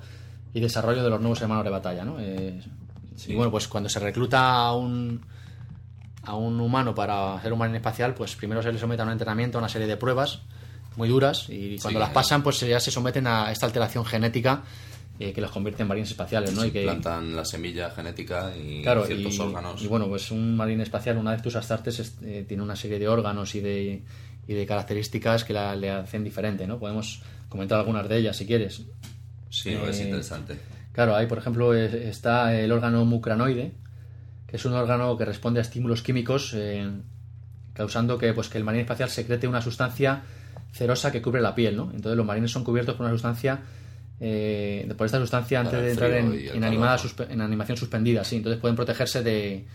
y 0.52 0.60
desarrollo 0.60 1.02
de 1.02 1.10
los 1.10 1.20
nuevos 1.20 1.42
hermanos 1.42 1.64
de 1.64 1.70
batalla. 1.70 2.04
¿no? 2.04 2.18
Y 3.26 3.34
bueno, 3.34 3.50
pues 3.50 3.68
cuando 3.68 3.88
se 3.88 4.00
recluta 4.00 4.56
a 4.56 4.74
un, 4.74 5.20
a 6.22 6.34
un 6.36 6.60
humano 6.60 6.94
para 6.94 7.40
ser 7.42 7.52
un 7.52 7.58
marine 7.58 7.78
espacial, 7.78 8.14
pues 8.14 8.34
primero 8.36 8.62
se 8.62 8.72
le 8.72 8.78
somete 8.78 9.02
a 9.02 9.04
un 9.04 9.12
entrenamiento, 9.12 9.58
a 9.58 9.60
una 9.60 9.68
serie 9.68 9.86
de 9.86 9.96
pruebas 9.96 10.40
muy 10.96 11.08
duras 11.08 11.46
y 11.48 11.78
cuando 11.80 11.98
Sí, 11.98 12.02
las 12.04 12.10
pasan, 12.10 12.42
pues 12.42 12.60
ya 12.60 12.78
se 12.80 12.90
someten 12.90 13.26
a 13.26 13.50
esta 13.50 13.66
alteración 13.66 14.04
genética 14.04 14.62
eh, 15.18 15.32
que 15.32 15.40
los 15.40 15.50
convierte 15.50 15.82
en 15.82 15.88
marines 15.88 16.10
espaciales, 16.10 16.54
¿no? 16.54 16.62
Se 16.62 16.68
Y 16.68 16.70
que, 16.72 16.80
implantan 16.80 17.36
la 17.36 17.44
semilla 17.44 17.90
genética 17.90 18.52
y 18.56 18.82
claro, 18.82 19.04
ciertos 19.06 19.36
y, 19.36 19.40
órganos. 19.40 19.82
y 19.82 19.86
bueno, 19.86 20.08
pues 20.08 20.30
un 20.30 20.56
marine 20.56 20.82
espacial, 20.82 21.18
una 21.18 21.30
vez 21.32 21.42
tus 21.42 21.54
astartes, 21.56 21.98
es- 22.00 22.16
eh, 22.22 22.44
tiene 22.48 22.62
una 22.62 22.74
serie 22.76 22.98
de 22.98 23.06
órganos 23.08 23.54
y 23.54 23.60
de, 23.60 24.02
y 24.48 24.54
de 24.54 24.66
características 24.66 25.44
que 25.44 25.52
la, 25.52 25.74
le 25.76 25.90
hacen 25.90 26.24
diferente, 26.24 26.66
¿no? 26.66 26.78
Podemos 26.78 27.22
comentar 27.48 27.78
algunas 27.78 28.08
de 28.08 28.18
ellas 28.18 28.36
si 28.36 28.46
quieres. 28.46 28.82
sí, 29.50 29.70
es 29.70 30.00
eh, 30.00 30.04
interesante. 30.04 30.58
Claro, 30.94 31.14
ahí 31.16 31.26
por 31.26 31.36
ejemplo 31.38 31.74
es- 31.74 31.92
está 31.92 32.58
el 32.58 32.72
órgano 32.72 33.04
mucranoide, 33.04 33.72
que 34.46 34.56
es 34.56 34.64
un 34.64 34.72
órgano 34.72 35.18
que 35.18 35.26
responde 35.26 35.60
a 35.60 35.62
estímulos 35.62 36.00
químicos, 36.02 36.52
eh, 36.56 36.88
causando 37.74 38.16
que, 38.16 38.32
pues, 38.32 38.48
que 38.48 38.56
el 38.56 38.64
marine 38.64 38.82
espacial 38.82 39.10
secrete 39.10 39.46
una 39.48 39.60
sustancia 39.60 40.22
cerosa 40.72 41.10
que 41.12 41.20
cubre 41.20 41.40
la 41.42 41.54
piel, 41.54 41.76
¿no? 41.76 41.90
Entonces 41.94 42.16
los 42.16 42.24
marines 42.24 42.50
son 42.52 42.64
cubiertos 42.64 42.94
por 42.94 43.04
una 43.06 43.12
sustancia, 43.14 43.60
eh, 44.20 44.92
por 44.96 45.06
esta 45.06 45.18
sustancia 45.18 45.58
antes 45.60 45.72
de 45.82 45.90
entrar 45.90 46.10
en, 46.12 46.26
animada 46.64 46.96
en 47.28 47.40
animación 47.40 47.76
suspendida, 47.76 48.22
sí. 48.24 48.36
Entonces 48.36 48.60
pueden 48.60 48.76
protegerse 48.76 49.22
de, 49.24 49.66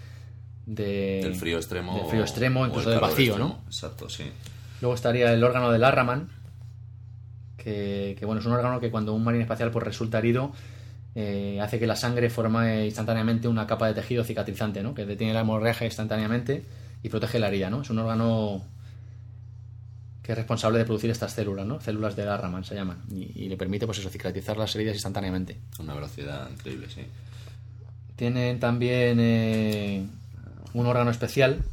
de- 0.66 1.20
Del 1.24 1.36
frío 1.36 1.58
extremo. 1.58 1.96
del 1.98 2.06
frío 2.06 2.22
extremo, 2.22 2.62
o 2.62 2.68
incluso 2.68 2.88
el 2.90 2.94
del 2.96 3.02
vacío, 3.02 3.34
extremo. 3.34 3.50
¿no? 3.62 3.66
Exacto, 3.68 4.08
sí. 4.10 4.24
Luego 4.82 4.96
estaría 4.96 5.34
el 5.34 5.44
órgano 5.44 5.72
del 5.72 5.84
Arraman, 5.84 6.30
que, 7.58 8.16
que, 8.18 8.26
bueno, 8.26 8.40
es 8.40 8.46
un 8.48 8.54
órgano 8.54 8.80
que 8.80 8.90
cuando 8.92 9.14
un 9.14 9.24
marine 9.24 9.44
espacial 9.44 9.72
pues, 9.72 9.84
resulta 9.84 10.20
herido, 10.20 10.54
eh, 11.22 11.60
hace 11.60 11.80
que 11.80 11.86
la 11.86 11.98
sangre 11.98 12.30
forme 12.30 12.86
instantáneamente 12.86 13.50
una 13.50 13.68
capa 13.68 13.88
de 13.88 13.94
tejido 13.94 14.24
cicatrizante, 14.24 14.82
¿no? 14.82 14.94
que 14.94 15.06
detiene 15.06 15.34
la 15.34 15.42
hemorragia 15.42 15.86
instantáneamente 15.86 16.64
y 17.04 17.10
protege 17.10 17.40
la 17.40 17.50
herida. 17.50 17.70
¿no? 17.70 17.82
Es 17.82 17.90
un 17.90 18.00
órgano 18.00 18.64
que 20.24 20.32
es 20.32 20.38
responsable 20.38 20.80
de 20.80 20.86
producir 20.86 21.10
estas 21.10 21.34
células, 21.34 21.66
¿no? 21.66 21.82
células 21.82 22.16
del 22.16 22.30
Arraman 22.30 22.64
se 22.64 22.74
llaman, 22.74 23.02
y, 23.12 23.34
y 23.36 23.50
le 23.50 23.58
permite 23.58 23.86
pues 23.86 23.98
eso, 24.00 24.10
cicatrizar 24.10 24.56
las 24.56 24.74
heridas 24.78 24.96
instantáneamente. 24.96 25.58
Una 25.80 25.94
velocidad 25.94 26.50
increíble, 26.50 26.88
sí. 26.90 27.02
Tienen 28.16 28.62
también 28.62 29.18
eh, 29.20 30.06
un 30.74 30.86
órgano 30.86 31.12
especial 31.12 31.64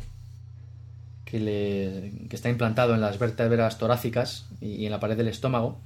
que, 1.25 1.39
le, 1.39 2.27
que 2.29 2.35
está 2.35 2.49
implantado 2.49 2.95
en 2.95 3.01
las 3.01 3.17
vértebras 3.17 3.79
torácicas 3.79 4.49
y, 4.61 4.71
y 4.71 4.87
en 4.87 4.91
la 4.91 4.99
pared 4.99 5.17
del 5.17 5.29
estómago 5.29 5.79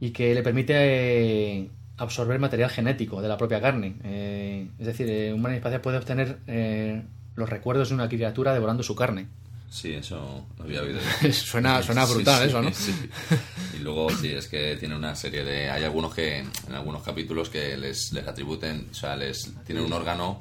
y 0.00 0.12
que 0.12 0.34
le 0.34 0.42
permite 0.42 0.74
eh, 0.76 1.70
absorber 2.00 2.38
material 2.38 2.70
genético 2.70 3.20
de 3.22 3.28
la 3.28 3.36
propia 3.36 3.60
carne. 3.60 3.94
Eh, 4.04 4.68
es 4.78 4.86
decir, 4.86 5.08
eh, 5.10 5.32
un 5.32 5.44
espacial 5.52 5.80
puede 5.80 5.98
obtener 5.98 6.38
eh, 6.46 7.02
los 7.36 7.48
recuerdos 7.48 7.88
de 7.90 7.94
una 7.94 8.08
criatura 8.08 8.52
devorando 8.54 8.82
su 8.82 8.94
carne. 8.96 9.26
Sí, 9.70 9.92
eso 9.94 10.46
lo 10.58 10.64
había 10.64 10.82
oído. 10.82 10.98
suena, 11.32 11.80
suena 11.82 12.04
brutal 12.04 12.42
sí, 12.42 12.48
eso, 12.48 12.60
¿no? 12.62 12.72
sí. 12.72 12.92
Y 13.76 13.78
luego 13.78 14.10
sí, 14.10 14.32
es 14.32 14.48
que 14.48 14.76
tiene 14.76 14.96
una 14.96 15.14
serie 15.14 15.44
de... 15.44 15.70
Hay 15.70 15.84
algunos 15.84 16.12
que, 16.12 16.38
en 16.38 16.74
algunos 16.74 17.02
capítulos 17.04 17.48
que 17.50 17.76
les, 17.76 18.12
les 18.12 18.26
atribuyen, 18.26 18.88
o 18.90 18.94
sea, 18.94 19.14
les 19.14 19.52
tienen 19.64 19.84
un 19.84 19.92
órgano 19.92 20.40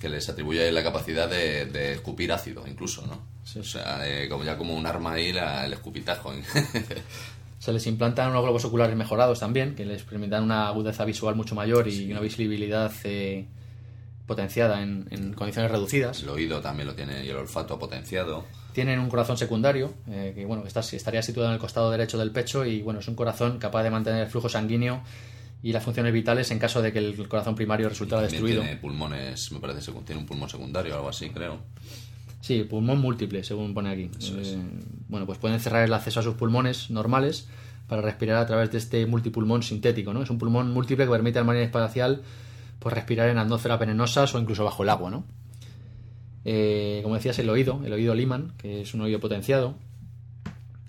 que 0.00 0.08
les 0.08 0.28
atribuye 0.28 0.72
la 0.72 0.82
capacidad 0.82 1.28
de, 1.30 1.66
de 1.66 1.92
escupir 1.92 2.32
ácido, 2.32 2.64
incluso, 2.66 3.06
¿no? 3.06 3.22
Sí. 3.44 3.60
O 3.60 3.64
sea, 3.64 3.98
de- 4.00 4.28
como 4.28 4.42
ya 4.44 4.58
como 4.58 4.74
un 4.74 4.84
arma 4.86 5.12
ahí 5.12 5.32
la- 5.32 5.64
el 5.64 5.72
escupitajo. 5.74 6.32
Se 7.58 7.72
les 7.72 7.86
implantan 7.86 8.30
unos 8.30 8.42
globos 8.42 8.64
oculares 8.64 8.96
mejorados 8.96 9.40
también, 9.40 9.74
que 9.74 9.84
les 9.84 10.02
permitan 10.04 10.44
una 10.44 10.68
agudeza 10.68 11.04
visual 11.04 11.34
mucho 11.34 11.54
mayor 11.54 11.88
y 11.88 12.10
una 12.10 12.20
visibilidad 12.20 12.92
eh, 13.04 13.46
potenciada 14.26 14.82
en, 14.82 15.08
en 15.10 15.32
condiciones 15.32 15.70
reducidas. 15.70 16.22
el 16.22 16.28
oído 16.28 16.60
también 16.60 16.86
lo 16.86 16.94
tiene 16.94 17.24
y 17.24 17.30
el 17.30 17.36
olfato 17.36 17.78
potenciado. 17.78 18.44
Tienen 18.72 19.00
un 19.00 19.08
corazón 19.08 19.36
secundario, 19.36 19.92
eh, 20.08 20.32
que 20.36 20.44
bueno, 20.44 20.64
está, 20.66 20.80
estaría 20.80 21.22
situado 21.22 21.48
en 21.48 21.54
el 21.54 21.60
costado 21.60 21.90
derecho 21.90 22.16
del 22.18 22.30
pecho 22.30 22.64
y 22.64 22.82
bueno, 22.82 23.00
es 23.00 23.08
un 23.08 23.16
corazón 23.16 23.58
capaz 23.58 23.82
de 23.82 23.90
mantener 23.90 24.22
el 24.22 24.28
flujo 24.28 24.48
sanguíneo 24.48 25.02
y 25.62 25.72
las 25.72 25.82
funciones 25.82 26.12
vitales 26.12 26.50
en 26.52 26.60
caso 26.60 26.80
de 26.80 26.92
que 26.92 27.00
el 27.00 27.28
corazón 27.28 27.56
primario 27.56 27.88
resultara 27.88 28.22
destruido. 28.22 28.60
tiene 28.62 28.76
pulmones, 28.76 29.50
me 29.50 29.58
parece, 29.58 29.90
tiene 30.06 30.20
un 30.20 30.26
pulmón 30.26 30.48
secundario 30.48 30.94
o 30.94 30.96
algo 30.98 31.08
así, 31.08 31.30
creo. 31.30 31.58
Sí, 32.40 32.62
pulmón 32.64 33.00
múltiple, 33.00 33.42
según 33.44 33.74
pone 33.74 33.90
aquí. 33.90 34.10
Eso 34.18 34.38
es. 34.40 34.48
Eh, 34.48 34.58
bueno, 35.08 35.26
pues 35.26 35.38
pueden 35.38 35.58
cerrar 35.60 35.84
el 35.84 35.92
acceso 35.92 36.20
a 36.20 36.22
sus 36.22 36.34
pulmones 36.34 36.88
normales 36.90 37.48
para 37.88 38.00
respirar 38.02 38.36
a 38.36 38.46
través 38.46 38.70
de 38.70 38.78
este 38.78 39.06
multipulmón 39.06 39.62
sintético, 39.62 40.12
¿no? 40.12 40.22
Es 40.22 40.30
un 40.30 40.38
pulmón 40.38 40.70
múltiple 40.72 41.04
que 41.06 41.10
permite 41.10 41.38
al 41.38 41.44
marine 41.44 41.64
espacial 41.64 42.22
pues 42.78 42.94
respirar 42.94 43.28
en 43.28 43.38
atmósferas 43.38 43.80
venenosas 43.80 44.34
o 44.34 44.38
incluso 44.40 44.62
bajo 44.64 44.82
el 44.84 44.88
agua, 44.90 45.10
¿no? 45.10 45.24
Eh, 46.44 47.00
como 47.02 47.16
decías, 47.16 47.38
el 47.40 47.50
oído, 47.50 47.80
el 47.84 47.92
oído 47.92 48.14
Liman, 48.14 48.52
que 48.56 48.82
es 48.82 48.94
un 48.94 49.00
oído 49.00 49.18
potenciado. 49.20 49.74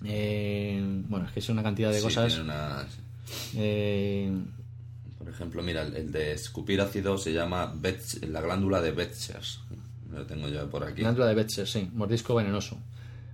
Eh, 0.04 0.80
bueno, 1.08 1.26
es 1.26 1.32
que 1.32 1.40
es 1.40 1.48
una 1.48 1.62
cantidad 1.62 1.90
de 1.90 1.98
Sí, 1.98 2.04
cosas. 2.04 2.38
una- 2.38 2.86
Eh, 3.56 4.32
Por 5.18 5.28
ejemplo, 5.28 5.62
mira, 5.62 5.82
el, 5.82 6.10
de 6.10 6.32
escupir 6.32 6.80
ácido 6.80 7.18
se 7.18 7.32
llama 7.32 7.72
Betz- 7.74 8.26
la 8.26 8.40
glándula 8.40 8.80
de 8.80 8.90
Betschers. 8.92 9.60
Lo 10.12 10.26
tengo 10.26 10.48
yo 10.48 10.68
por 10.68 10.84
aquí. 10.84 11.02
Glándula 11.02 11.26
de 11.26 11.34
Betzer, 11.34 11.66
sí, 11.66 11.88
mordisco 11.92 12.34
venenoso. 12.34 12.76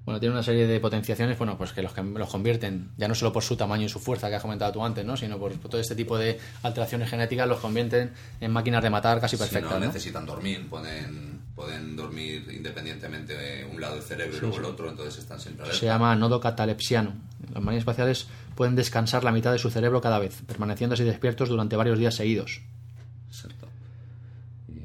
Bueno, 0.04 0.20
tiene 0.20 0.34
una 0.34 0.42
serie 0.44 0.68
de 0.68 0.78
potenciaciones, 0.78 1.36
bueno, 1.36 1.58
pues 1.58 1.72
que 1.72 1.82
los, 1.82 1.92
que 1.92 2.00
los 2.00 2.28
convierten, 2.28 2.90
ya 2.96 3.08
no 3.08 3.16
solo 3.16 3.32
por 3.32 3.42
su 3.42 3.56
tamaño 3.56 3.86
y 3.86 3.88
su 3.88 3.98
fuerza 3.98 4.28
que 4.28 4.36
has 4.36 4.42
comentado 4.42 4.70
tú 4.70 4.84
antes, 4.84 5.04
¿no? 5.04 5.16
Sino 5.16 5.36
por, 5.36 5.52
por 5.58 5.68
todo 5.68 5.80
este 5.80 5.96
tipo 5.96 6.16
de 6.16 6.38
alteraciones 6.62 7.10
genéticas, 7.10 7.48
los 7.48 7.58
convierten 7.58 8.12
en 8.40 8.52
máquinas 8.52 8.84
de 8.84 8.90
matar 8.90 9.20
casi 9.20 9.36
Si 9.36 9.42
perfectas, 9.42 9.72
no 9.72 9.80
¿no? 9.80 9.86
necesitan 9.86 10.24
dormir, 10.24 10.68
pueden, 10.70 11.40
pueden 11.56 11.96
dormir 11.96 12.46
independientemente 12.54 13.36
de 13.36 13.64
un 13.64 13.80
lado 13.80 13.96
del 13.96 14.04
cerebro 14.04 14.36
y 14.36 14.40
luego 14.40 14.58
el 14.58 14.64
otro, 14.66 14.88
entonces 14.90 15.18
están 15.18 15.40
siempre 15.40 15.64
alerta. 15.64 15.80
Se 15.80 15.86
llama 15.86 16.14
nodo 16.14 16.38
catalepsiano. 16.38 17.12
Los 17.52 17.64
marines 17.64 17.82
espaciales 17.82 18.28
pueden 18.54 18.76
descansar 18.76 19.24
la 19.24 19.32
mitad 19.32 19.50
de 19.50 19.58
su 19.58 19.70
cerebro 19.70 20.00
cada 20.00 20.20
vez, 20.20 20.40
permaneciendo 20.46 20.94
así 20.94 21.02
despiertos 21.02 21.48
durante 21.48 21.74
varios 21.74 21.98
días 21.98 22.14
seguidos. 22.14 22.60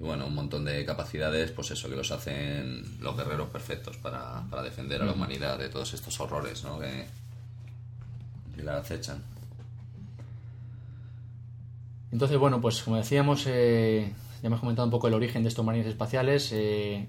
Y 0.02 0.04
bueno, 0.04 0.26
un 0.26 0.34
montón 0.34 0.66
de 0.66 0.84
capacidades, 0.84 1.52
pues 1.52 1.70
eso, 1.70 1.88
que 1.88 1.95
los 1.95 2.12
hacen 2.12 2.84
los 3.02 3.16
guerreros 3.16 3.49
perfectos 3.49 3.97
para, 3.97 4.41
para 4.49 4.64
defender 4.64 4.99
a 4.99 5.06
la 5.06 5.12
humanidad 5.12 5.60
de 5.60 5.70
todos 5.70 5.93
estos 5.93 6.20
horrores, 6.20 6.64
¿no? 6.64 6.80
Que, 6.80 7.06
que 8.56 8.64
la 8.64 8.78
acechan. 8.78 9.22
Entonces, 12.12 12.39
bueno, 12.39 12.59
pues 12.59 12.82
como 12.82 12.97
decíamos, 12.97 13.43
eh, 13.46 14.12
ya 14.42 14.47
hemos 14.47 14.59
comentado 14.59 14.88
un 14.88 14.92
poco 14.92 15.08
el 15.08 15.13
origen 15.13 15.43
de 15.43 15.50
estos 15.50 15.63
marines 15.63 15.86
espaciales, 15.86 16.51
eh, 16.51 17.08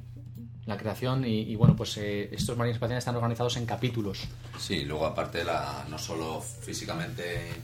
la 0.66 0.76
creación 0.76 1.24
y, 1.24 1.40
y, 1.40 1.56
bueno, 1.56 1.74
pues 1.74 1.96
eh, 1.96 2.28
estos 2.30 2.58
marines 2.58 2.76
espaciales 2.76 3.00
están 3.00 3.16
organizados 3.16 3.56
en 3.56 3.64
capítulos. 3.64 4.28
Sí, 4.58 4.84
luego 4.84 5.06
aparte 5.06 5.44
la, 5.44 5.86
no 5.88 5.98
solo 5.98 6.42
físicamente 6.42 7.54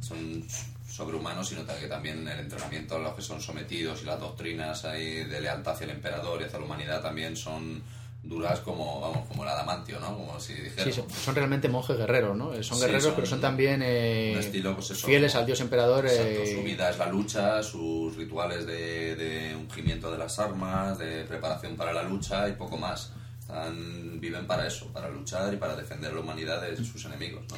son 0.00 0.44
sobrehumanos, 0.92 1.48
sino 1.48 1.64
que 1.66 1.86
también 1.88 2.26
el 2.28 2.38
entrenamiento 2.40 2.96
a 2.96 2.98
los 2.98 3.14
que 3.14 3.22
son 3.22 3.40
sometidos 3.40 4.02
y 4.02 4.04
las 4.04 4.20
doctrinas 4.20 4.84
ahí 4.84 5.24
de 5.24 5.40
lealtad 5.40 5.72
hacia 5.74 5.84
el 5.84 5.90
emperador 5.92 6.40
y 6.40 6.44
hacia 6.44 6.58
la 6.58 6.64
humanidad 6.66 7.00
también 7.00 7.34
son 7.36 7.82
duras 8.22 8.60
como, 8.60 9.00
vamos, 9.00 9.26
como 9.26 9.42
el 9.42 9.48
adamantio, 9.48 9.98
¿no? 9.98 10.16
Como 10.16 10.38
si 10.38 10.54
Sí, 10.54 10.62
dijéramos. 10.62 11.12
son, 11.24 11.34
realmente 11.34 11.68
monjes 11.68 11.96
guerreros, 11.96 12.36
¿no? 12.36 12.52
Eh, 12.54 12.62
Son 12.62 12.76
Sí, 12.76 12.82
guerreros, 12.84 13.04
son 13.04 13.14
pero 13.16 13.26
son 13.26 13.40
también 13.40 13.82
eh, 13.82 14.38
estilo, 14.38 14.74
pues 14.74 14.90
eso, 14.90 15.06
fieles 15.06 15.34
al 15.34 15.46
dios 15.46 15.60
emperador. 15.60 16.06
Exacto, 16.06 16.42
eh, 16.42 16.54
su 16.56 16.62
vida 16.62 16.90
es 16.90 16.98
la 16.98 17.06
lucha, 17.06 17.62
sus 17.62 18.14
rituales 18.14 18.66
de, 18.66 19.16
de 19.16 19.56
ungimiento 19.56 20.12
de 20.12 20.18
las 20.18 20.38
armas, 20.38 20.98
de 20.98 21.24
preparación 21.24 21.74
para 21.74 21.92
la 21.92 22.02
lucha 22.04 22.48
y 22.48 22.52
poco 22.52 22.76
más. 22.76 23.10
Están, 23.40 24.20
viven 24.20 24.46
para 24.46 24.66
eso, 24.68 24.86
para 24.92 25.08
luchar 25.08 25.52
y 25.52 25.56
para 25.56 25.74
defender 25.74 26.12
la 26.12 26.20
humanidad 26.20 26.60
de 26.62 26.76
sus 26.76 27.04
enemigos, 27.06 27.42
¿no? 27.50 27.56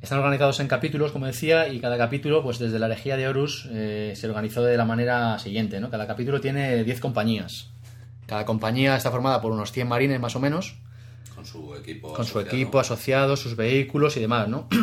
Están 0.00 0.18
organizados 0.20 0.60
en 0.60 0.68
capítulos, 0.68 1.10
como 1.10 1.26
decía, 1.26 1.68
y 1.68 1.80
cada 1.80 1.98
capítulo, 1.98 2.42
pues 2.42 2.58
desde 2.60 2.78
la 2.78 2.86
herejía 2.86 3.16
de 3.16 3.26
Horus, 3.26 3.66
eh, 3.72 4.12
se 4.16 4.28
organizó 4.28 4.62
de 4.62 4.76
la 4.76 4.84
manera 4.84 5.38
siguiente, 5.40 5.80
¿no? 5.80 5.90
Cada 5.90 6.06
capítulo 6.06 6.40
tiene 6.40 6.84
10 6.84 7.00
compañías. 7.00 7.70
Cada 8.26 8.44
compañía 8.44 8.96
está 8.96 9.10
formada 9.10 9.40
por 9.40 9.50
unos 9.52 9.72
100 9.72 9.88
marines 9.88 10.20
más 10.20 10.36
o 10.36 10.40
menos, 10.40 10.76
Con 11.34 11.44
su 11.44 11.74
equipo. 11.74 12.12
con 12.12 12.24
su 12.24 12.38
asociado. 12.38 12.56
equipo 12.56 12.78
asociado, 12.78 13.36
sus 13.36 13.56
vehículos 13.56 14.16
y 14.16 14.20
demás, 14.20 14.48
¿no? 14.48 14.68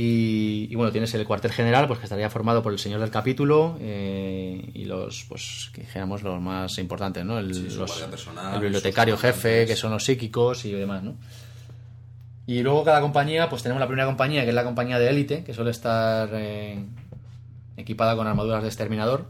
Y, 0.00 0.68
y, 0.70 0.74
bueno, 0.76 0.92
tienes 0.92 1.12
el 1.14 1.24
cuartel 1.26 1.50
general, 1.50 1.88
pues 1.88 1.98
que 1.98 2.04
estaría 2.04 2.30
formado 2.30 2.62
por 2.62 2.72
el 2.72 2.78
señor 2.78 3.00
del 3.00 3.10
capítulo 3.10 3.76
eh, 3.80 4.70
y 4.72 4.84
los, 4.84 5.24
pues, 5.28 5.70
que 5.74 5.80
dijéramos 5.80 6.22
los 6.22 6.40
más 6.40 6.78
importantes, 6.78 7.24
¿no? 7.24 7.36
El, 7.40 7.52
Sí, 7.52 7.68
su 7.68 7.80
los- 7.80 7.90
guardia 7.90 8.06
personal, 8.08 8.54
el 8.54 8.60
bibliotecario 8.60 9.16
jefe, 9.18 9.66
que 9.66 9.74
son 9.74 9.90
los 9.90 10.04
psíquicos 10.04 10.64
y 10.66 10.70
demás, 10.70 11.02
¿no? 11.02 11.16
Y 12.48 12.62
luego 12.62 12.82
cada 12.82 13.02
compañía, 13.02 13.50
pues 13.50 13.62
tenemos 13.62 13.78
la 13.78 13.86
primera 13.86 14.06
compañía, 14.06 14.42
que 14.44 14.48
es 14.48 14.54
la 14.54 14.64
compañía 14.64 14.98
de 14.98 15.10
élite, 15.10 15.44
que 15.44 15.52
suele 15.52 15.70
estar 15.70 16.30
eh, 16.32 16.82
equipada 17.76 18.16
con 18.16 18.26
armaduras 18.26 18.62
de 18.62 18.68
exterminador. 18.68 19.26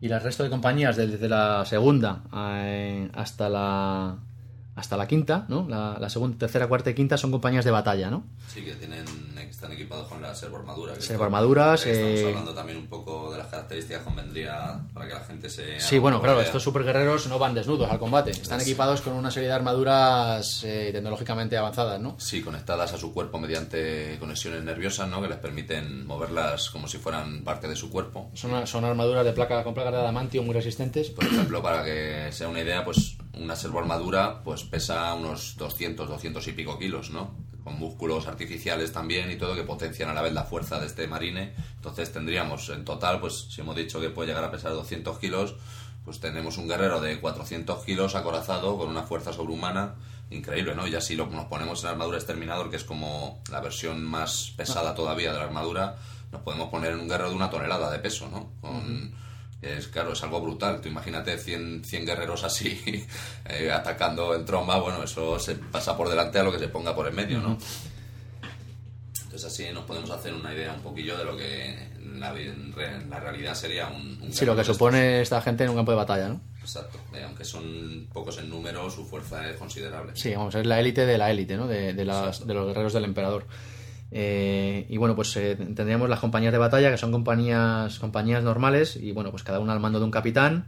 Y 0.00 0.10
el 0.10 0.18
resto 0.22 0.44
de 0.44 0.48
compañías, 0.48 0.96
desde 0.96 1.28
la 1.28 1.66
segunda 1.66 2.22
eh, 2.34 3.10
hasta 3.12 3.50
la 3.50 4.16
hasta 4.76 4.96
la 4.96 5.06
quinta, 5.06 5.44
¿no? 5.50 5.68
La, 5.68 5.98
la, 6.00 6.08
segunda, 6.08 6.38
tercera, 6.38 6.68
cuarta 6.68 6.88
y 6.88 6.94
quinta 6.94 7.18
son 7.18 7.30
compañías 7.30 7.66
de 7.66 7.70
batalla, 7.70 8.10
¿no? 8.10 8.24
Sí, 8.48 8.62
que 8.62 8.72
tienen, 8.72 9.04
están 9.52 9.70
equipados 9.72 10.08
con 10.08 10.20
las 10.22 10.38
servoarmaduras. 10.38 11.04
Servoarmaduras. 11.04 11.86
Estamos 11.86 12.20
eh... 12.20 12.26
hablando 12.26 12.54
también 12.54 12.78
un 12.78 12.86
poco 12.86 13.30
de 13.30 13.38
las 13.38 13.48
características, 13.48 14.02
convendría 14.02 14.80
para 14.94 15.06
que 15.06 15.14
la 15.14 15.20
gente 15.20 15.50
se. 15.50 15.78
Sí, 15.78 15.98
bueno, 15.98 16.20
claro, 16.22 16.40
estos 16.40 16.62
superguerreros 16.62 17.26
no 17.26 17.38
van 17.38 17.54
desnudos 17.54 17.90
al 17.90 17.98
combate. 17.98 18.30
Están 18.30 18.60
sí. 18.60 18.70
equipados 18.70 19.02
con 19.02 19.12
una 19.12 19.30
serie 19.30 19.48
de 19.48 19.54
armaduras 19.54 20.64
eh, 20.64 20.90
tecnológicamente 20.92 21.56
avanzadas, 21.56 22.00
¿no? 22.00 22.18
Sí, 22.18 22.40
conectadas 22.40 22.94
a 22.94 22.98
su 22.98 23.12
cuerpo 23.12 23.38
mediante 23.38 24.16
conexiones 24.18 24.64
nerviosas, 24.64 25.08
¿no? 25.08 25.20
Que 25.20 25.28
les 25.28 25.38
permiten 25.38 26.06
moverlas 26.06 26.70
como 26.70 26.88
si 26.88 26.96
fueran 26.96 27.44
parte 27.44 27.68
de 27.68 27.76
su 27.76 27.90
cuerpo. 27.90 28.30
Son, 28.32 28.66
son 28.66 28.84
armaduras 28.84 29.24
de 29.24 29.32
placa 29.32 29.62
con 29.62 29.74
placas 29.74 29.92
de 29.92 29.98
adamantio 29.98 30.42
muy 30.42 30.54
resistentes. 30.54 31.10
Por 31.10 31.24
ejemplo, 31.24 31.62
para 31.62 31.84
que 31.84 32.32
sea 32.32 32.48
una 32.48 32.60
idea, 32.60 32.84
pues 32.84 33.18
una 33.38 33.54
servoarmadura 33.54 34.42
pues 34.42 34.64
pesa 34.64 35.12
unos 35.14 35.56
200, 35.58 36.08
200 36.08 36.48
y 36.48 36.52
pico 36.52 36.78
kilos, 36.78 37.10
¿no? 37.10 37.51
Con 37.64 37.78
músculos 37.78 38.26
artificiales 38.26 38.92
también 38.92 39.30
y 39.30 39.36
todo 39.36 39.54
que 39.54 39.62
potencian 39.62 40.08
a 40.10 40.14
la 40.14 40.22
vez 40.22 40.32
la 40.32 40.44
fuerza 40.44 40.80
de 40.80 40.86
este 40.86 41.06
marine. 41.06 41.54
Entonces 41.76 42.12
tendríamos 42.12 42.68
en 42.70 42.84
total, 42.84 43.20
pues 43.20 43.46
si 43.50 43.60
hemos 43.60 43.76
dicho 43.76 44.00
que 44.00 44.10
puede 44.10 44.28
llegar 44.28 44.44
a 44.44 44.50
pesar 44.50 44.72
200 44.72 45.18
kilos, 45.18 45.54
pues 46.04 46.18
tenemos 46.20 46.58
un 46.58 46.68
guerrero 46.68 47.00
de 47.00 47.20
400 47.20 47.84
kilos 47.84 48.14
acorazado 48.14 48.76
con 48.76 48.88
una 48.88 49.04
fuerza 49.04 49.32
sobrehumana 49.32 49.94
increíble, 50.30 50.74
¿no? 50.74 50.86
Y 50.86 50.94
así 50.94 51.14
lo, 51.14 51.26
nos 51.26 51.46
ponemos 51.46 51.80
en 51.80 51.86
la 51.86 51.90
armadura 51.92 52.18
exterminador, 52.18 52.70
que 52.70 52.76
es 52.76 52.84
como 52.84 53.42
la 53.50 53.60
versión 53.60 54.02
más 54.04 54.52
pesada 54.56 54.94
todavía 54.94 55.32
de 55.32 55.38
la 55.38 55.44
armadura, 55.44 55.96
nos 56.32 56.42
podemos 56.42 56.70
poner 56.70 56.92
en 56.92 57.00
un 57.00 57.08
guerrero 57.08 57.30
de 57.30 57.36
una 57.36 57.50
tonelada 57.50 57.90
de 57.90 57.98
peso, 57.98 58.28
¿no? 58.28 58.50
Con, 58.60 59.12
es 59.62 59.88
claro, 59.88 60.12
es 60.12 60.22
algo 60.22 60.40
brutal. 60.40 60.80
Tú 60.80 60.88
imagínate 60.88 61.38
100, 61.38 61.84
100 61.84 62.06
guerreros 62.06 62.42
así 62.44 62.82
eh, 63.48 63.70
atacando 63.70 64.34
en 64.34 64.44
tromba, 64.44 64.78
bueno, 64.78 65.04
eso 65.04 65.38
se 65.38 65.54
pasa 65.54 65.96
por 65.96 66.08
delante 66.08 66.38
a 66.38 66.42
lo 66.42 66.52
que 66.52 66.58
se 66.58 66.68
ponga 66.68 66.94
por 66.94 67.08
en 67.08 67.14
medio, 67.14 67.40
¿no? 67.40 67.56
Entonces 69.24 69.50
así 69.50 69.72
nos 69.72 69.84
podemos 69.84 70.10
hacer 70.10 70.34
una 70.34 70.52
idea 70.52 70.74
un 70.74 70.82
poquillo 70.82 71.16
de 71.16 71.24
lo 71.24 71.36
que 71.36 71.70
en 71.70 72.20
la, 72.20 72.34
la 73.08 73.20
realidad 73.20 73.54
sería 73.54 73.88
un... 73.88 74.18
un 74.20 74.32
sí, 74.32 74.44
lo 74.44 74.54
que 74.54 74.64
supone 74.64 75.22
esta 75.22 75.40
gente 75.40 75.64
en 75.64 75.70
un 75.70 75.76
campo 75.76 75.92
de 75.92 75.96
batalla, 75.96 76.28
¿no? 76.28 76.40
Exacto, 76.60 76.98
eh, 77.14 77.22
aunque 77.24 77.44
son 77.44 78.08
pocos 78.12 78.38
en 78.38 78.50
número, 78.50 78.90
su 78.90 79.06
fuerza 79.06 79.48
es 79.48 79.56
considerable. 79.56 80.12
Sí, 80.14 80.34
vamos, 80.34 80.54
es 80.54 80.66
la 80.66 80.78
élite 80.78 81.06
de 81.06 81.16
la 81.16 81.30
élite, 81.30 81.56
¿no? 81.56 81.66
De, 81.66 81.94
de, 81.94 82.04
las, 82.04 82.46
de 82.46 82.52
los 82.52 82.66
guerreros 82.66 82.92
del 82.92 83.04
emperador. 83.04 83.46
Eh, 84.14 84.86
y 84.90 84.98
bueno, 84.98 85.16
pues 85.16 85.34
eh, 85.38 85.56
tendríamos 85.56 86.08
las 86.08 86.20
compañías 86.20 86.52
de 86.52 86.58
batalla, 86.58 86.90
que 86.90 86.98
son 86.98 87.10
compañías, 87.10 87.98
compañías 87.98 88.44
normales, 88.44 88.96
y 88.96 89.12
bueno, 89.12 89.30
pues 89.30 89.42
cada 89.42 89.58
una 89.58 89.72
al 89.72 89.80
mando 89.80 89.98
de 89.98 90.04
un 90.04 90.10
capitán, 90.10 90.66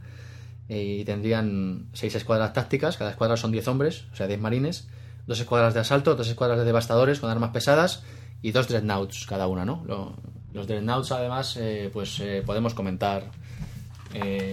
eh, 0.67 0.97
y 1.01 1.05
tendrían 1.05 1.85
seis 1.93 2.15
escuadras 2.15 2.53
tácticas, 2.53 2.97
cada 2.97 3.11
escuadra 3.11 3.37
son 3.37 3.51
10 3.51 3.67
hombres, 3.67 4.05
o 4.11 4.15
sea, 4.15 4.25
10 4.25 4.39
marines, 4.39 4.87
dos 5.27 5.39
escuadras 5.39 5.75
de 5.75 5.79
asalto, 5.79 6.15
dos 6.15 6.27
escuadras 6.27 6.57
de 6.57 6.65
devastadores 6.65 7.19
con 7.19 7.29
armas 7.29 7.51
pesadas, 7.51 8.03
y 8.41 8.51
dos 8.51 8.67
dreadnoughts 8.67 9.27
cada 9.27 9.47
una, 9.47 9.63
¿no? 9.63 9.83
Lo, 9.85 10.15
los 10.53 10.67
dreadnoughts, 10.67 11.11
además, 11.11 11.59
pues 11.93 12.21
podemos 12.45 12.73
comentar 12.73 13.23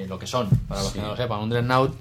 lo 0.08 0.18
que 0.18 0.26
son, 0.26 0.48
para 0.68 0.82
los 0.82 0.92
sí. 0.92 0.98
que 0.98 1.02
no 1.02 1.08
lo 1.08 1.16
sepan. 1.16 1.40
Un 1.40 1.50
dreadnought 1.50 1.94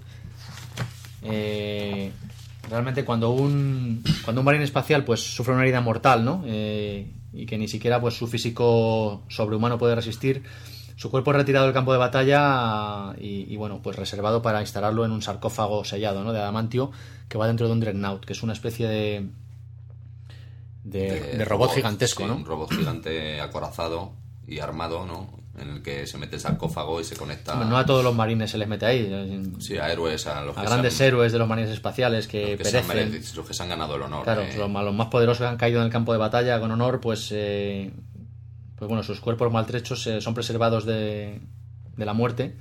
realmente 2.72 3.04
cuando 3.04 3.32
un 3.32 4.04
cuando 4.24 4.42
un 4.42 4.46
marine 4.46 4.64
espacial 4.64 5.04
pues 5.04 5.20
sufre 5.20 5.54
una 5.54 5.64
herida 5.64 5.82
mortal 5.82 6.24
no 6.24 6.44
eh, 6.48 7.12
y 7.34 7.46
que 7.46 7.58
ni 7.58 7.68
siquiera 7.68 8.00
pues 8.00 8.16
su 8.16 8.28
físico 8.28 9.24
sobrehumano 9.28 9.78
puede 9.78 9.94
resistir 9.94 10.44
su 10.96 11.12
cuerpo 11.12 11.32
es 11.32 11.38
retirado 11.38 11.66
del 11.66 11.74
campo 11.74 11.92
de 11.92 12.00
batalla 12.00 13.14
y, 13.20 13.52
y, 13.52 13.56
bueno 13.58 13.82
pues 13.84 13.98
reservado 13.98 14.42
para 14.42 14.62
instalarlo 14.62 15.04
en 15.04 15.12
un 15.12 15.22
sarcófago 15.22 15.84
sellado 15.84 16.24
no 16.24 16.32
de 16.32 16.40
adamantio 16.40 16.92
que 17.28 17.38
va 17.38 17.48
dentro 17.48 17.68
de 17.68 17.74
un 17.74 17.82
dreadnought 17.82 18.24
que 18.24 18.34
es 18.34 18.42
una 18.42 18.54
especie 18.54 18.88
de 18.88 19.28
de, 20.84 21.00
de, 21.00 21.10
de 21.38 21.46
robot, 21.46 21.68
robot, 21.68 21.76
gigantesco 21.76 22.24
sí, 22.24 22.30
no 22.30 22.36
un 22.38 22.46
robot 22.46 22.72
gigante 22.74 23.42
acorazado 23.42 24.14
y 24.48 24.60
armado 24.60 25.06
no 25.06 25.41
en 25.58 25.70
el 25.70 25.82
que 25.82 26.08
se 26.08 26.18
mete 26.18 26.36
el 26.36 26.42
sarcófago 26.42 27.02
y 27.02 27.04
se 27.04 27.16
conecta. 27.16 27.56
No 27.56 27.78
a 27.78 27.86
todos 27.86 28.04
los 28.04 28.16
marines 28.16 28.52
se 28.52 28.58
les 28.58 28.68
mete 28.68 28.86
ahí. 28.86 29.52
Sí, 29.60 29.78
a 29.78 29.92
héroes, 29.92 30.26
a 30.28 30.42
los 30.42 30.58
a 30.58 30.64
grandes 30.64 31.00
han, 31.00 31.08
héroes 31.08 31.32
de 31.32 31.40
los 31.40 31.48
marines 31.48 31.72
espaciales 31.72 32.28
que, 32.28 32.42
los 32.42 32.50
que 32.52 32.58
perecen. 32.58 32.86
Se 32.86 33.00
han, 33.00 33.36
los 33.36 33.48
que 33.48 33.54
se 33.54 33.64
han 33.64 33.70
ganado 33.70 33.96
el 33.96 34.02
honor. 34.04 34.24
Claro, 34.24 34.42
eh. 34.42 34.54
los, 34.58 34.72
los, 34.72 34.94
más 34.94 35.08
poderosos 35.08 35.40
que 35.40 35.48
han 35.48 35.58
caído 35.58 35.80
en 35.80 35.86
el 35.88 35.92
campo 35.92 36.14
de 36.14 36.20
batalla 36.20 36.60
con 36.60 36.72
honor, 36.72 37.02
pues, 37.02 37.30
eh, 37.32 37.92
pues 38.78 38.88
bueno, 38.88 39.04
sus 39.04 39.20
cuerpos 39.20 39.52
maltrechos 39.52 40.08
eh, 40.08 40.22
son 40.22 40.34
preservados 40.34 40.86
de, 40.86 41.42
de 41.98 42.06
la 42.06 42.14
muerte. 42.14 42.56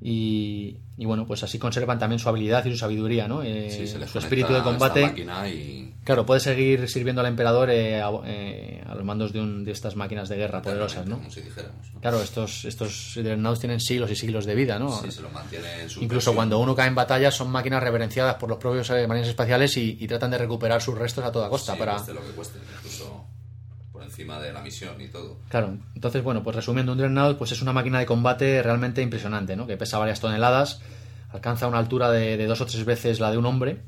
Y, 0.00 0.78
y, 0.98 1.06
bueno, 1.06 1.26
pues 1.26 1.42
así 1.42 1.58
conservan 1.58 1.98
también 1.98 2.18
su 2.18 2.28
habilidad 2.28 2.64
y 2.66 2.70
su 2.70 2.76
sabiduría, 2.76 3.26
¿no? 3.28 3.42
Eh, 3.42 3.70
sí, 3.70 4.06
su 4.06 4.18
espíritu 4.18 4.52
de 4.52 4.62
combate. 4.62 5.14
Y... 5.48 5.94
Claro, 6.04 6.24
puede 6.24 6.38
seguir 6.38 6.88
sirviendo 6.88 7.20
al 7.20 7.26
emperador 7.26 7.70
eh, 7.70 8.00
a, 8.00 8.10
eh, 8.26 8.80
a, 8.86 8.94
los 8.94 9.04
mandos 9.04 9.32
de, 9.32 9.40
un, 9.40 9.64
de, 9.64 9.72
estas 9.72 9.96
máquinas 9.96 10.28
de 10.28 10.36
guerra 10.36 10.62
poderosas, 10.62 11.06
¿no? 11.06 11.16
Como 11.16 11.30
si 11.30 11.40
dijéramos, 11.40 11.92
¿no? 11.92 12.00
Claro, 12.00 12.22
estos, 12.22 12.64
estos 12.64 13.14
dreadnoughts 13.16 13.58
tienen 13.58 13.80
siglos 13.80 14.10
y 14.10 14.16
siglos 14.16 14.46
de 14.46 14.54
vida, 14.54 14.78
¿no? 14.78 15.00
Sí, 15.00 15.10
se 15.10 15.22
los 15.22 15.32
Incluso 16.00 16.34
cuando 16.34 16.60
uno 16.60 16.76
cae 16.76 16.86
en 16.88 16.94
batalla 16.94 17.32
son 17.32 17.50
máquinas 17.50 17.82
reverenciadas 17.82 18.36
por 18.36 18.48
los 18.48 18.58
propios 18.58 18.88
eh, 18.90 19.06
marines 19.08 19.30
espaciales 19.30 19.76
y, 19.78 19.96
y, 19.98 20.06
tratan 20.06 20.30
de 20.30 20.38
recuperar 20.38 20.80
sus 20.80 20.96
restos 20.96 21.24
a 21.24 21.32
toda 21.32 21.48
costa 21.48 21.72
sí, 21.72 21.78
para... 21.78 21.94
Cueste 21.94 22.14
lo 22.14 22.20
que 22.20 22.32
cueste, 22.32 22.58
incluso 22.78 23.26
encima 24.06 24.40
de 24.40 24.52
la 24.52 24.62
misión 24.62 25.00
y 25.00 25.08
todo. 25.08 25.38
Claro, 25.48 25.76
entonces, 25.94 26.22
bueno, 26.22 26.42
pues 26.42 26.56
resumiendo, 26.56 26.92
un 26.92 26.98
Dreadnought 26.98 27.36
pues 27.38 27.52
es 27.52 27.60
una 27.62 27.72
máquina 27.72 27.98
de 27.98 28.06
combate 28.06 28.62
realmente 28.62 29.02
impresionante, 29.02 29.56
¿no? 29.56 29.66
Que 29.66 29.76
pesa 29.76 29.98
varias 29.98 30.20
toneladas, 30.20 30.80
alcanza 31.30 31.66
una 31.66 31.78
altura 31.78 32.10
de, 32.10 32.36
de 32.36 32.46
dos 32.46 32.60
o 32.60 32.66
tres 32.66 32.84
veces 32.84 33.20
la 33.20 33.30
de 33.30 33.38
un 33.38 33.46
hombre. 33.46 33.82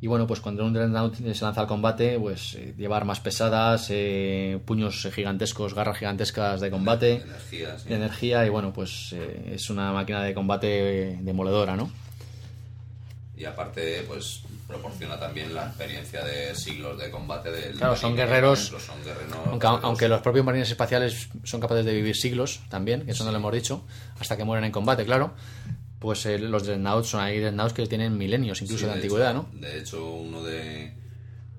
Y 0.00 0.06
bueno, 0.06 0.28
pues 0.28 0.40
cuando 0.40 0.64
un 0.64 0.72
Dreadnought 0.72 1.16
se 1.16 1.44
lanza 1.44 1.60
al 1.60 1.66
combate, 1.66 2.18
pues 2.20 2.54
eh, 2.54 2.72
lleva 2.78 2.96
armas 2.96 3.18
pesadas, 3.18 3.88
eh, 3.90 4.60
puños 4.64 5.08
gigantescos, 5.12 5.74
garras 5.74 5.98
gigantescas 5.98 6.60
de 6.60 6.70
combate, 6.70 7.06
de 7.06 7.14
energía, 7.16 7.78
sí. 7.78 7.88
de 7.88 7.94
energía 7.96 8.46
y 8.46 8.48
bueno, 8.48 8.72
pues 8.72 9.12
eh, 9.12 9.54
es 9.54 9.70
una 9.70 9.92
máquina 9.92 10.22
de 10.22 10.34
combate 10.34 11.18
demoledora, 11.20 11.74
¿no? 11.74 11.90
Y 13.38 13.44
aparte, 13.44 14.04
pues 14.08 14.42
proporciona 14.68 15.18
también 15.18 15.54
la 15.54 15.66
experiencia 15.66 16.22
de 16.22 16.54
siglos 16.54 16.98
de 16.98 17.10
combate 17.10 17.50
del 17.50 17.76
claro 17.76 17.96
son 17.96 18.14
guerreros, 18.14 18.66
ejemplo, 18.66 18.80
son 18.80 19.02
guerreros 19.02 19.36
aunque, 19.50 19.66
aunque, 19.66 20.08
los 20.08 20.20
propios 20.20 20.44
marines 20.44 20.70
espaciales 20.70 21.30
son 21.42 21.60
capaces 21.60 21.86
de 21.86 21.94
vivir 21.94 22.14
siglos 22.14 22.60
también 22.68 23.06
que 23.06 23.12
eso 23.12 23.20
sí. 23.20 23.24
no 23.24 23.32
lo 23.32 23.38
hemos 23.38 23.52
dicho 23.54 23.82
hasta 24.20 24.36
que 24.36 24.44
mueren 24.44 24.66
en 24.66 24.72
combate 24.72 25.06
claro 25.06 25.32
pues 25.98 26.26
eh, 26.26 26.38
los 26.38 26.64
dreadnoughts 26.64 27.08
son 27.08 27.22
ahí 27.22 27.40
dreadnoughts 27.40 27.72
que 27.72 27.86
tienen 27.86 28.18
milenios 28.18 28.60
incluso 28.60 28.80
sí, 28.80 28.84
de, 28.84 28.90
de, 28.90 28.96
antigüedad 28.96 29.32
no 29.32 29.48
de 29.52 29.78
hecho 29.78 30.04
uno 30.04 30.42
de 30.42 30.92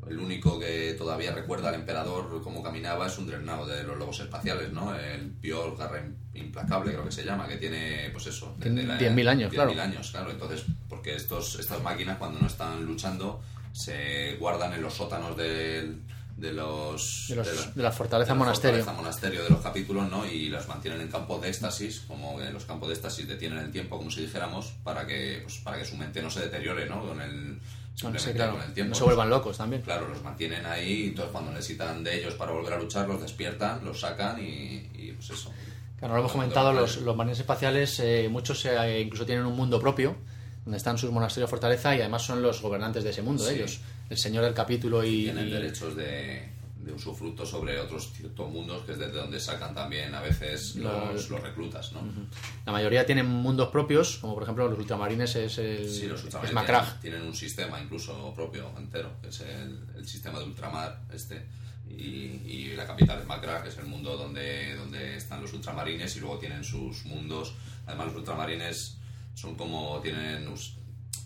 el 0.10 0.19
único 0.19 0.60
que 0.60 0.95
todavía 0.98 1.31
recuerda 1.31 1.69
al 1.69 1.76
emperador 1.76 2.41
cómo 2.44 2.64
caminaba 2.64 3.07
es 3.07 3.18
un 3.18 3.27
dreadnought 3.27 3.69
de 3.69 3.84
los 3.84 3.98
lobos 3.98 4.19
espaciales, 4.19 4.72
¿no? 4.73 4.95
El 4.95 5.30
Pior 5.30 5.77
Garra 5.77 6.03
Implacable, 6.34 6.91
creo 6.91 7.06
que 7.06 7.11
se 7.11 7.23
llama, 7.23 7.48
que 7.48 7.57
tiene, 7.57 8.10
pues 8.11 8.27
eso... 8.27 8.56
10.000 8.60 9.27
años, 9.27 9.52
10 9.52 9.52
claro. 9.52 9.81
años, 9.81 10.11
claro. 10.11 10.31
Entonces, 10.31 10.65
porque 10.88 11.15
estos, 11.15 11.60
estas 11.60 11.81
máquinas 11.84 12.18
cuando 12.18 12.40
no 12.40 12.48
están 12.48 12.84
luchando 12.86 13.41
se 13.72 14.36
guardan 14.40 14.73
en 14.73 14.81
los 14.81 14.95
sótanos 14.95 15.38
del, 15.38 16.02
de 16.39 16.53
los... 16.53 17.25
De, 17.27 17.35
los, 17.35 17.47
de, 17.47 17.55
la, 17.55 17.71
de 17.71 17.83
la 17.83 17.91
fortaleza 17.91 18.33
de 18.33 18.39
monasterio. 18.39 18.77
Fortaleza 18.77 19.01
monasterio 19.01 19.43
de 19.43 19.49
los 19.49 19.61
capítulos, 19.61 20.09
¿no? 20.09 20.25
Y 20.25 20.49
las 20.49 20.67
mantienen 20.67 21.01
en 21.01 21.07
campos 21.07 21.41
de 21.41 21.49
éxtasis, 21.49 22.05
como 22.07 22.39
los 22.39 22.65
campos 22.65 22.89
de 22.89 22.95
éxtasis 22.95 23.27
detienen 23.27 23.59
el 23.59 23.71
tiempo, 23.71 23.97
como 23.97 24.09
si 24.11 24.21
dijéramos, 24.21 24.73
para 24.83 25.05
que, 25.05 25.41
pues, 25.43 25.57
para 25.57 25.77
que 25.77 25.85
su 25.85 25.97
mente 25.97 26.21
no 26.21 26.29
se 26.29 26.41
deteriore, 26.41 26.87
¿no? 26.87 27.05
Con 27.05 27.21
el 27.21 27.59
sí, 28.17 28.33
claro. 28.33 28.53
con 28.53 28.61
el 28.61 28.73
tiempo. 28.73 28.91
No 28.91 28.95
se 28.95 29.03
vuelvan 29.03 29.29
locos 29.29 29.57
también. 29.57 29.81
Claro, 29.81 30.07
los 30.07 30.23
mantienen 30.23 30.65
ahí 30.65 30.91
y 30.91 31.07
entonces 31.07 31.31
cuando 31.31 31.51
necesitan 31.51 32.03
de 32.03 32.19
ellos 32.19 32.33
para 32.35 32.51
volver 32.51 32.73
a 32.73 32.79
luchar, 32.79 33.07
los 33.07 33.21
despiertan, 33.21 33.83
los 33.83 33.99
sacan 33.99 34.39
y, 34.39 34.89
y 34.93 35.13
pues 35.15 35.29
eso. 35.31 35.51
Claro, 35.97 36.13
lo 36.13 36.21
hemos 36.21 36.31
comentado, 36.31 36.71
los, 36.71 36.97
los 37.01 37.15
marines 37.15 37.39
espaciales, 37.39 37.99
eh, 37.99 38.29
muchos 38.29 38.63
eh, 38.65 39.01
incluso 39.01 39.25
tienen 39.25 39.45
un 39.45 39.55
mundo 39.55 39.81
propio, 39.81 40.15
donde 40.63 40.77
están 40.77 40.97
sus 40.97 41.11
monasterios 41.11 41.49
fortaleza 41.49 41.93
y 41.95 41.99
además 41.99 42.21
son 42.21 42.41
los 42.41 42.61
gobernantes 42.61 43.03
de 43.03 43.09
ese 43.09 43.21
mundo, 43.21 43.43
sí. 43.43 43.55
ellos. 43.55 43.81
El 44.10 44.18
señor 44.18 44.44
del 44.44 44.53
capítulo 44.53 45.03
y... 45.03 45.26
Tienen 45.26 45.49
derechos 45.49 45.95
de, 45.95 46.49
de 46.80 46.94
usufructo 46.94 47.45
sobre 47.45 47.80
otros 47.80 48.11
ciertos 48.14 48.49
mundos 48.49 48.84
que 48.84 48.94
es 48.94 48.99
desde 48.99 49.18
donde 49.18 49.40
sacan 49.40 49.73
también 49.76 50.14
a 50.15 50.22
veces 50.22 50.76
los, 50.77 51.30
los, 51.30 51.41
reclutas, 51.41 51.91
¿no? 51.91 51.99
Uh 51.99 52.03
-huh. 52.03 52.26
La 52.65 52.72
mayoría 52.72 53.06
tienen 53.06 53.27
mundos 53.27 53.69
propios, 53.69 54.18
como 54.18 54.34
por 54.34 54.44
ejemplo 54.44 54.68
los 54.68 54.80
ultramarines 54.80 55.36
es 55.36 55.57
el 55.57 55.90
sí, 55.90 56.07
los 56.07 56.23
ultramarines. 56.23 56.65
Tienen, 56.65 57.02
tienen, 57.02 57.22
un 57.23 57.36
sistema 57.36 57.80
incluso 57.81 58.34
propio 58.34 58.72
entero, 58.77 59.11
que 59.22 59.30
es 59.30 59.41
el, 59.41 59.80
el 59.95 60.07
sistema 60.07 60.40
de 60.40 60.45
ultramar 60.45 61.02
este 61.14 61.45
y, 61.90 62.41
y, 62.45 62.73
la 62.76 62.86
capital 62.86 63.19
es 63.19 63.26
Macrag, 63.26 63.64
que 63.64 63.69
es 63.69 63.77
el 63.77 63.86
mundo 63.86 64.15
donde, 64.15 64.76
donde 64.76 65.18
están 65.18 65.41
los 65.41 65.52
ultramarines 65.53 66.15
y 66.15 66.19
luego 66.19 66.38
tienen 66.38 66.64
sus 66.64 67.03
mundos. 67.06 67.56
Además 67.88 68.07
los 68.07 68.18
ultramarines 68.18 68.98
son 69.34 69.56
como 69.56 69.99
tienen 70.02 70.48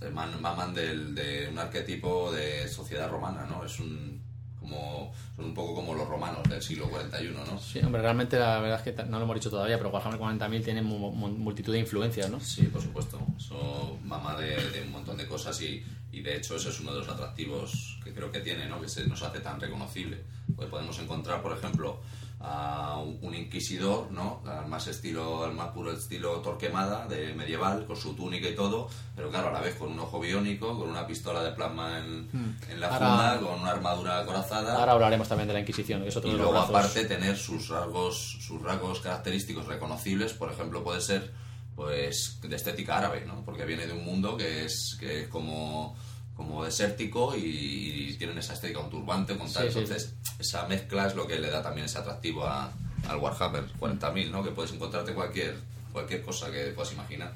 Se 0.03 0.09
maman 0.09 0.73
del, 0.73 1.15
de 1.15 1.47
un 1.49 1.57
arquetipo 1.57 2.31
de 2.31 2.67
sociedad 2.67 3.09
romana, 3.09 3.45
¿no? 3.49 3.63
Es 3.65 3.79
un 3.79 4.21
como 4.59 5.13
son 5.35 5.45
un 5.45 5.53
poco 5.53 5.75
como 5.75 5.93
los 5.93 6.07
romanos 6.07 6.41
del 6.49 6.61
siglo 6.61 6.89
41, 6.89 7.37
¿no? 7.45 7.59
Sí, 7.59 7.79
hombre, 7.79 8.01
realmente 8.01 8.39
la 8.39 8.59
verdad 8.59 8.81
es 8.85 8.95
que 8.95 9.03
no 9.03 9.17
lo 9.17 9.25
hemos 9.25 9.35
dicho 9.35 9.49
todavía, 9.49 9.77
pero 9.77 9.89
Warhammer 9.89 10.17
40.000 10.19 10.63
tiene 10.63 10.81
mu- 10.81 11.11
mu- 11.11 11.27
multitud 11.27 11.73
de 11.73 11.79
influencias, 11.79 12.29
¿no? 12.29 12.39
Sí, 12.39 12.63
por 12.63 12.81
supuesto. 12.81 13.19
Eso 13.37 13.97
mama 14.05 14.37
de, 14.37 14.55
de 14.71 14.81
un 14.83 14.91
montón 14.91 15.17
de 15.17 15.27
cosas 15.27 15.61
y, 15.61 15.83
y 16.13 16.21
de 16.21 16.37
hecho 16.37 16.55
ese 16.55 16.69
es 16.69 16.79
uno 16.79 16.93
de 16.93 16.99
los 16.99 17.09
atractivos 17.09 17.99
que 18.05 18.13
creo 18.13 18.31
que 18.31 18.39
tiene, 18.39 18.67
¿no? 18.69 18.79
Que 18.81 18.87
se 18.87 19.05
nos 19.05 19.21
hace 19.21 19.39
tan 19.41 19.59
reconocible. 19.59 20.21
Pues 20.55 20.69
podemos 20.69 20.97
encontrar, 20.99 21.41
por 21.41 21.57
ejemplo, 21.57 21.99
a 22.45 22.97
un, 22.97 23.33
inquisidor, 23.33 24.11
¿no? 24.11 24.41
Al 24.45 24.67
más 24.67 24.87
estilo, 24.87 25.45
al 25.45 25.53
más 25.53 25.69
puro 25.69 25.93
estilo 25.93 26.41
Torquemada, 26.41 27.07
de 27.07 27.33
medieval, 27.33 27.85
con 27.85 27.95
su 27.95 28.13
túnica 28.15 28.49
y 28.49 28.55
todo, 28.55 28.89
pero 29.15 29.29
claro, 29.29 29.47
a 29.47 29.53
la 29.53 29.61
vez 29.61 29.75
con 29.75 29.91
un 29.91 29.99
ojo 29.99 30.19
biónico, 30.19 30.77
con 30.77 30.89
una 30.89 31.07
pistola 31.07 31.41
de 31.41 31.53
plasma 31.53 31.99
en, 31.99 32.29
en 32.69 32.79
la 32.81 32.89
funda, 32.89 33.39
con 33.39 33.61
una 33.61 33.71
armadura 33.71 34.19
acorazada. 34.19 34.77
Ahora 34.77 34.91
hablaremos 34.91 35.29
también 35.29 35.47
de 35.47 35.53
la 35.53 35.61
Inquisición, 35.61 36.03
que 36.03 36.09
es 36.09 36.17
otro 36.17 36.29
Y 36.29 36.33
de 36.33 36.39
los 36.39 36.51
luego 36.51 36.67
brazos. 36.67 36.91
aparte 36.91 37.05
tener 37.05 37.37
sus 37.37 37.69
rasgos, 37.69 38.37
sus 38.41 38.61
rasgos 38.61 38.99
característicos 38.99 39.65
reconocibles, 39.65 40.33
por 40.33 40.51
ejemplo, 40.51 40.83
puede 40.83 40.99
ser 40.99 41.31
pues 41.75 42.39
de 42.41 42.55
estética 42.55 42.97
árabe, 42.97 43.23
¿no? 43.25 43.43
Porque 43.45 43.65
viene 43.65 43.87
de 43.87 43.93
un 43.93 44.03
mundo 44.03 44.35
que 44.35 44.65
es, 44.65 44.97
que 44.99 45.21
es 45.21 45.27
como, 45.29 45.95
como 46.35 46.63
desértico 46.63 47.35
y, 47.35 48.09
y 48.09 48.13
tienen 48.17 48.37
esa 48.37 48.53
estética, 48.53 48.79
un 48.79 48.89
turbante, 48.89 49.37
con 49.37 49.51
tal. 49.51 49.67
Sí, 49.67 49.73
sí, 49.73 49.79
Entonces, 49.79 50.15
esa 50.39 50.67
mezcla 50.67 51.07
es 51.07 51.15
lo 51.15 51.27
que 51.27 51.39
le 51.39 51.49
da 51.49 51.61
también 51.61 51.85
ese 51.85 51.99
atractivo 51.99 52.45
a, 52.45 52.71
al 53.07 53.17
Warhammer 53.17 53.65
40.000, 53.79 54.31
¿no? 54.31 54.43
Que 54.43 54.51
puedes 54.51 54.71
encontrarte 54.73 55.13
cualquier, 55.13 55.55
cualquier 55.91 56.21
cosa 56.21 56.51
que 56.51 56.71
puedas 56.75 56.91
imaginar. 56.93 57.33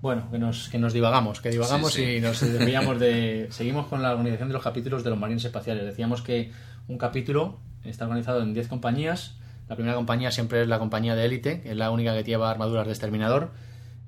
Bueno, 0.00 0.28
que 0.30 0.38
nos, 0.38 0.68
que 0.68 0.78
nos 0.78 0.92
divagamos, 0.92 1.40
que 1.40 1.50
divagamos 1.50 1.92
sí. 1.92 2.16
y 2.16 2.20
nos 2.20 2.40
desviamos 2.40 2.98
de... 2.98 3.46
Seguimos 3.50 3.86
con 3.86 4.02
la 4.02 4.10
organización 4.10 4.48
de 4.48 4.54
los 4.54 4.62
capítulos 4.62 5.04
de 5.04 5.10
los 5.10 5.18
marines 5.18 5.44
espaciales. 5.44 5.84
Decíamos 5.84 6.22
que 6.22 6.50
un 6.88 6.98
capítulo 6.98 7.60
está 7.84 8.04
organizado 8.04 8.42
en 8.42 8.52
10 8.52 8.66
compañías. 8.66 9.36
La 9.68 9.76
primera 9.76 9.94
compañía 9.94 10.32
siempre 10.32 10.62
es 10.62 10.68
la 10.68 10.80
compañía 10.80 11.14
de 11.14 11.24
élite, 11.24 11.62
que 11.62 11.70
es 11.70 11.76
la 11.76 11.90
única 11.90 12.14
que 12.14 12.24
lleva 12.24 12.50
armaduras 12.50 12.86
de 12.86 12.92
exterminador. 12.92 13.52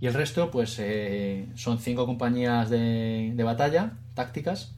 Y 0.05 0.07
el 0.07 0.13
resto, 0.13 0.51
pues, 0.51 0.77
eh, 0.81 1.49
son 1.55 1.79
cinco 1.79 2.05
compañías 2.05 2.69
de, 2.69 3.33
de 3.35 3.43
batalla, 3.43 3.93
tácticas. 4.13 4.75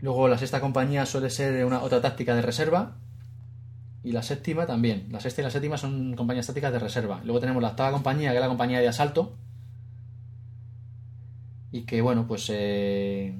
Luego 0.00 0.26
la 0.26 0.38
sexta 0.38 0.58
compañía 0.58 1.04
suele 1.04 1.28
ser 1.28 1.66
una 1.66 1.82
otra 1.82 2.00
táctica 2.00 2.34
de 2.34 2.40
reserva. 2.40 2.96
Y 4.02 4.12
la 4.12 4.22
séptima 4.22 4.64
también. 4.64 5.08
La 5.10 5.20
sexta 5.20 5.42
y 5.42 5.44
la 5.44 5.50
séptima 5.50 5.76
son 5.76 6.16
compañías 6.16 6.46
tácticas 6.46 6.72
de 6.72 6.78
reserva. 6.78 7.20
Luego 7.24 7.40
tenemos 7.40 7.60
la 7.60 7.68
octava 7.68 7.92
compañía, 7.92 8.30
que 8.30 8.38
es 8.38 8.40
la 8.40 8.48
compañía 8.48 8.80
de 8.80 8.88
asalto. 8.88 9.36
Y 11.70 11.82
que, 11.82 12.00
bueno, 12.00 12.26
pues. 12.26 12.46
eh, 12.48 13.34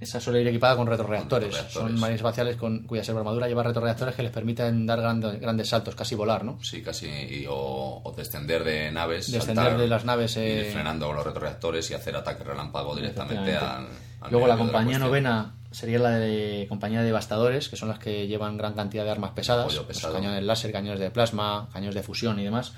esa 0.00 0.18
suele 0.18 0.40
ir 0.40 0.48
equipada 0.48 0.76
con 0.76 0.86
retroreactores. 0.86 1.48
retroreactores. 1.48 1.90
Son 1.92 2.00
marines 2.00 2.20
espaciales 2.20 2.56
con, 2.56 2.84
cuya 2.84 3.02
armadura 3.06 3.46
lleva 3.48 3.62
retroreactores 3.62 4.14
que 4.14 4.22
les 4.22 4.32
permiten 4.32 4.86
dar 4.86 5.00
grandes, 5.00 5.38
grandes 5.40 5.68
saltos, 5.68 5.94
casi 5.94 6.14
volar, 6.14 6.42
¿no? 6.44 6.58
Sí, 6.62 6.82
casi. 6.82 7.06
y- 7.06 7.46
o, 7.48 8.00
o 8.02 8.12
descender 8.16 8.64
de 8.64 8.90
naves. 8.90 9.30
Descender 9.30 9.64
saltar, 9.64 9.78
de 9.80 9.86
las 9.88 10.04
naves, 10.04 10.36
ir 10.36 10.42
eh, 10.42 10.70
frenando 10.72 11.06
con 11.06 11.16
los 11.16 11.24
retroreactores 11.24 11.90
y 11.90 11.94
hacer 11.94 12.16
ataque 12.16 12.42
relámpago 12.44 12.96
directamente 12.96 13.54
al. 13.56 13.86
Luego 14.30 14.46
la 14.46 14.56
compañía 14.56 14.98
novena 14.98 15.54
sería 15.70 15.98
la 15.98 16.10
de 16.10 16.66
compañía 16.68 17.00
de 17.00 17.06
devastadores, 17.06 17.68
que 17.68 17.76
son 17.76 17.88
las 17.88 17.98
que 17.98 18.26
llevan 18.26 18.56
gran 18.58 18.74
cantidad 18.74 19.04
de 19.04 19.10
armas 19.10 19.30
pesadas, 19.32 19.78
cañones 20.12 20.42
láser, 20.42 20.72
cañones 20.72 20.98
de 21.00 21.10
plasma, 21.10 21.68
cañones 21.72 21.94
de 21.94 22.02
fusión 22.02 22.38
y 22.40 22.44
demás. 22.44 22.72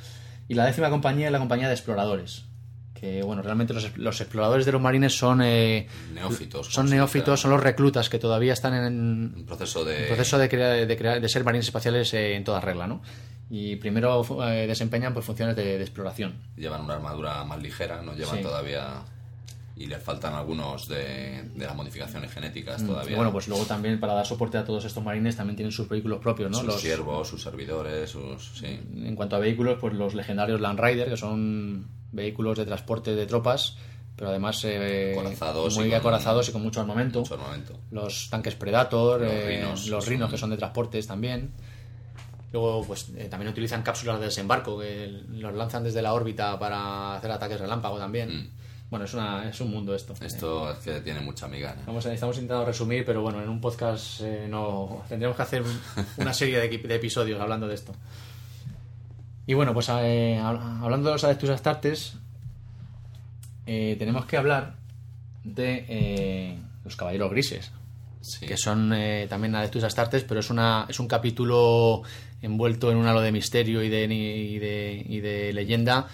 Y 0.48 0.54
la 0.54 0.66
décima 0.66 0.90
compañía 0.90 1.26
es 1.26 1.32
la 1.32 1.38
compañía 1.38 1.68
de 1.68 1.74
exploradores, 1.74 2.44
que 3.02 3.20
bueno, 3.24 3.42
realmente 3.42 3.74
los, 3.74 3.98
los 3.98 4.20
exploradores 4.20 4.64
de 4.64 4.70
los 4.70 4.80
marines 4.80 5.12
son 5.18 5.42
eh, 5.42 5.88
Neófitos. 6.14 6.72
son 6.72 6.88
neófitos, 6.88 7.40
son 7.40 7.50
los 7.50 7.60
reclutas 7.60 8.08
que 8.08 8.20
todavía 8.20 8.52
están 8.52 8.74
en, 8.74 9.34
Un 9.36 9.44
proceso 9.44 9.84
de. 9.84 10.04
proceso 10.06 10.38
de 10.38 10.48
crear, 10.48 10.86
de, 10.86 10.96
crear- 10.96 11.20
de 11.20 11.28
ser 11.28 11.42
marines 11.42 11.66
espaciales 11.66 12.14
eh, 12.14 12.36
en 12.36 12.44
toda 12.44 12.60
regla, 12.60 12.86
¿no? 12.86 13.02
Y 13.50 13.74
primero 13.74 14.24
eh, 14.46 14.68
desempeñan 14.68 15.12
pues 15.12 15.26
funciones 15.26 15.56
de, 15.56 15.78
de 15.78 15.82
exploración. 15.82 16.34
Llevan 16.56 16.82
una 16.82 16.94
armadura 16.94 17.42
más 17.44 17.60
ligera, 17.60 18.00
no 18.02 18.14
llevan 18.14 18.36
Sí. 18.36 18.42
todavía. 18.44 19.02
Y 19.74 19.86
les 19.86 20.00
faltan 20.00 20.34
algunos 20.34 20.86
de, 20.86 21.42
de 21.56 21.64
las 21.66 21.74
modificaciones 21.74 22.30
genéticas 22.30 22.82
Y 22.82 22.86
todavía. 22.86 23.16
bueno, 23.16 23.32
pues 23.32 23.48
luego 23.48 23.64
también 23.64 23.98
para 23.98 24.12
dar 24.14 24.26
soporte 24.26 24.58
a 24.58 24.64
todos 24.64 24.84
estos 24.84 25.02
marines 25.02 25.34
también 25.34 25.56
tienen 25.56 25.72
sus 25.72 25.88
vehículos 25.88 26.20
propios, 26.20 26.52
¿no? 26.52 26.58
sus 26.58 26.66
Los- 26.66 26.80
siervos, 26.80 27.26
sus 27.26 27.42
servidores, 27.42 28.10
sus. 28.10 28.58
Sí. 28.60 28.66
En 28.94 29.16
cuanto 29.16 29.34
a 29.34 29.40
vehículos, 29.40 29.78
pues 29.80 29.92
los 29.94 30.14
legendarios 30.14 30.60
Land 30.60 30.78
Rider, 30.78 31.08
que 31.08 31.16
son 31.16 31.88
vehículos 32.12 32.56
de 32.58 32.64
transporte 32.66 33.14
de 33.14 33.26
tropas, 33.26 33.76
pero 34.16 34.30
además 34.30 34.62
eh, 34.64 35.14
Acorazados 35.18 35.74
y 35.74 35.78
muy 35.80 35.88
con- 35.90 35.98
acorazados 35.98 36.48
y 36.48 36.52
con 36.52 36.62
mucho 36.62 36.80
armamento. 36.80 37.20
Mucho 37.20 37.34
armamento. 37.34 37.78
Los 37.90 38.28
tanques 38.30 38.54
Predator, 38.54 39.20
Los 39.22 39.32
eh, 39.32 39.46
Rhinos, 39.48 39.88
los 39.88 40.04
que 40.04 40.10
rinos 40.10 40.26
son- 40.26 40.30
que 40.32 40.38
son 40.38 40.50
de 40.50 40.56
transportes 40.58 41.06
también. 41.06 41.52
Luego, 42.52 42.84
pues 42.84 43.08
eh, 43.16 43.28
también 43.30 43.50
utilizan 43.50 43.82
cápsulas 43.82 44.18
de 44.18 44.26
desembarco 44.26 44.78
que 44.78 45.06
los 45.30 45.54
lanzan 45.54 45.84
desde 45.84 46.02
la 46.02 46.12
órbita 46.12 46.58
para 46.58 47.16
hacer 47.16 47.30
ataques 47.30 47.58
relámpago 47.58 47.98
también. 47.98 48.28
Mm. 48.36 48.50
Bueno, 48.90 49.06
es, 49.06 49.14
una, 49.14 49.48
es 49.48 49.58
un 49.62 49.70
mundo 49.70 49.94
esto. 49.94 50.12
Esto 50.20 50.70
es 50.70 50.78
que 50.80 51.00
tiene 51.00 51.20
mucha 51.20 51.48
miga. 51.48 51.74
¿no? 51.74 51.80
Vamos 51.86 52.04
estamos 52.04 52.36
intentando 52.36 52.66
resumir, 52.66 53.06
pero 53.06 53.22
bueno, 53.22 53.42
en 53.42 53.48
un 53.48 53.58
podcast 53.58 54.20
eh, 54.20 54.46
no 54.50 55.02
tendremos 55.08 55.34
que 55.34 55.42
hacer 55.42 55.62
un- 55.62 55.80
una 56.18 56.34
serie 56.34 56.58
de, 56.60 56.68
de 56.76 56.94
episodios 56.94 57.40
hablando 57.40 57.66
de 57.66 57.74
esto. 57.74 57.94
Y 59.46 59.54
bueno, 59.54 59.74
pues 59.74 59.88
eh, 59.90 60.38
hab- 60.40 60.82
hablando 60.82 61.08
de 61.08 61.14
los 61.14 61.24
Adeptus 61.24 61.50
Astartes, 61.50 62.14
eh, 63.66 63.96
tenemos 63.98 64.24
que 64.26 64.36
hablar 64.36 64.74
de 65.44 65.84
eh, 65.88 66.58
los 66.84 66.96
Caballeros 66.96 67.30
Grises, 67.30 67.70
Sí. 68.20 68.46
que 68.46 68.56
son 68.56 68.92
eh, 68.92 69.26
también 69.28 69.54
Adeptus 69.56 69.82
Astartes, 69.82 70.22
pero 70.22 70.38
es, 70.38 70.48
una, 70.50 70.86
es 70.88 71.00
un 71.00 71.08
capítulo 71.08 72.02
envuelto 72.40 72.90
en 72.92 72.96
un 72.98 73.06
halo 73.06 73.20
de 73.20 73.32
misterio 73.32 73.82
y 73.82 73.88
de, 73.88 74.04
y 74.04 74.58
de, 74.60 75.04
y 75.08 75.20
de 75.20 75.52
leyenda, 75.52 76.06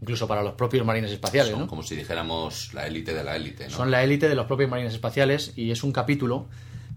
incluso 0.00 0.26
para 0.26 0.42
los 0.42 0.54
propios 0.54 0.84
marines 0.84 1.12
espaciales, 1.12 1.52
Son 1.52 1.60
¿no? 1.60 1.66
como 1.68 1.84
si 1.84 1.94
dijéramos 1.94 2.74
la 2.74 2.86
élite 2.88 3.14
de 3.14 3.22
la 3.22 3.36
élite, 3.36 3.64
¿no? 3.68 3.70
Son 3.70 3.90
la 3.92 4.02
élite 4.02 4.28
de 4.28 4.34
los 4.34 4.46
propios 4.46 4.68
marines 4.68 4.92
espaciales 4.94 5.52
y 5.56 5.70
es 5.70 5.84
un 5.84 5.92
capítulo 5.92 6.46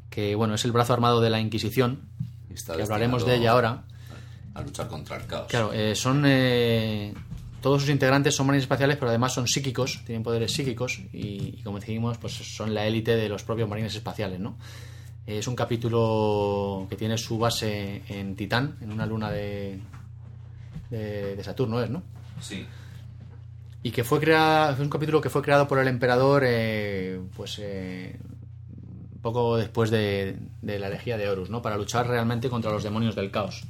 que, 0.10 0.34
bueno, 0.34 0.56
es 0.56 0.66
el 0.66 0.72
brazo 0.72 0.94
armado 0.94 1.22
de 1.22 1.30
la 1.30 1.40
Inquisición, 1.40 2.02
está 2.52 2.76
que 2.76 2.82
hablaremos 2.82 3.26
de 3.28 3.36
ella 3.36 3.52
ahora. 3.52 3.84
A 4.58 4.62
luchar 4.62 4.88
contra 4.88 5.18
el 5.18 5.26
caos. 5.28 5.48
Claro, 5.50 5.72
eh, 5.74 5.94
son... 5.96 6.24
eh, 6.26 7.14
todos 7.62 7.82
sus 7.82 7.90
integrantes 7.92 8.36
son 8.36 8.46
marines 8.48 8.64
espaciales, 8.64 8.98
pero 8.98 9.10
además 9.10 9.34
son 9.34 9.48
psíquicos, 9.48 10.02
tienen 10.06 10.24
poderes 10.24 10.52
psíquicos 10.54 11.00
y, 11.12 11.56
y 11.60 11.62
como 11.64 11.80
decimos, 11.80 12.18
pues 12.18 12.34
son 12.34 12.74
la 12.74 12.86
élite 12.86 13.16
de 13.16 13.28
los 13.30 13.44
propios 13.44 13.68
marines 13.68 13.94
espaciales, 13.96 14.40
¿no? 14.40 14.58
Eh, 15.26 15.40
Es 15.40 15.48
un 15.48 15.56
capítulo 15.56 16.86
que 16.90 16.96
tiene 16.96 17.18
su 17.18 17.38
base 17.38 18.04
en 18.08 18.36
Titán, 18.36 18.78
en 18.82 18.92
una 18.92 19.06
luna 19.06 19.32
de, 19.32 19.80
de, 20.90 21.36
de 21.36 21.44
Saturno, 21.44 21.82
¿es, 21.84 21.90
no? 21.90 22.04
Sí. 22.40 22.66
y 23.84 23.92
que 23.92 24.04
fue 24.04 24.20
creado 24.20 24.74
es 24.74 24.80
un 24.80 24.90
capítulo 24.90 25.20
que 25.22 25.30
fue 25.30 25.42
creado 25.42 25.68
por 25.68 25.80
el 25.80 25.88
emperador 25.88 26.44
eh, 26.46 27.20
pues 27.36 27.58
eh, 27.60 28.16
poco 29.24 29.58
después 29.58 29.90
de, 29.90 30.38
de 30.62 30.80
la 30.80 30.88
elegía 30.88 31.18
de 31.18 31.28
Horus 31.28 31.50
no 31.50 31.62
para 31.64 31.78
luchar 31.78 32.08
realmente 32.08 32.50
contra 32.50 32.72
los 32.72 32.84
demonios 32.84 33.16
del 33.16 33.32
caos 33.32 33.64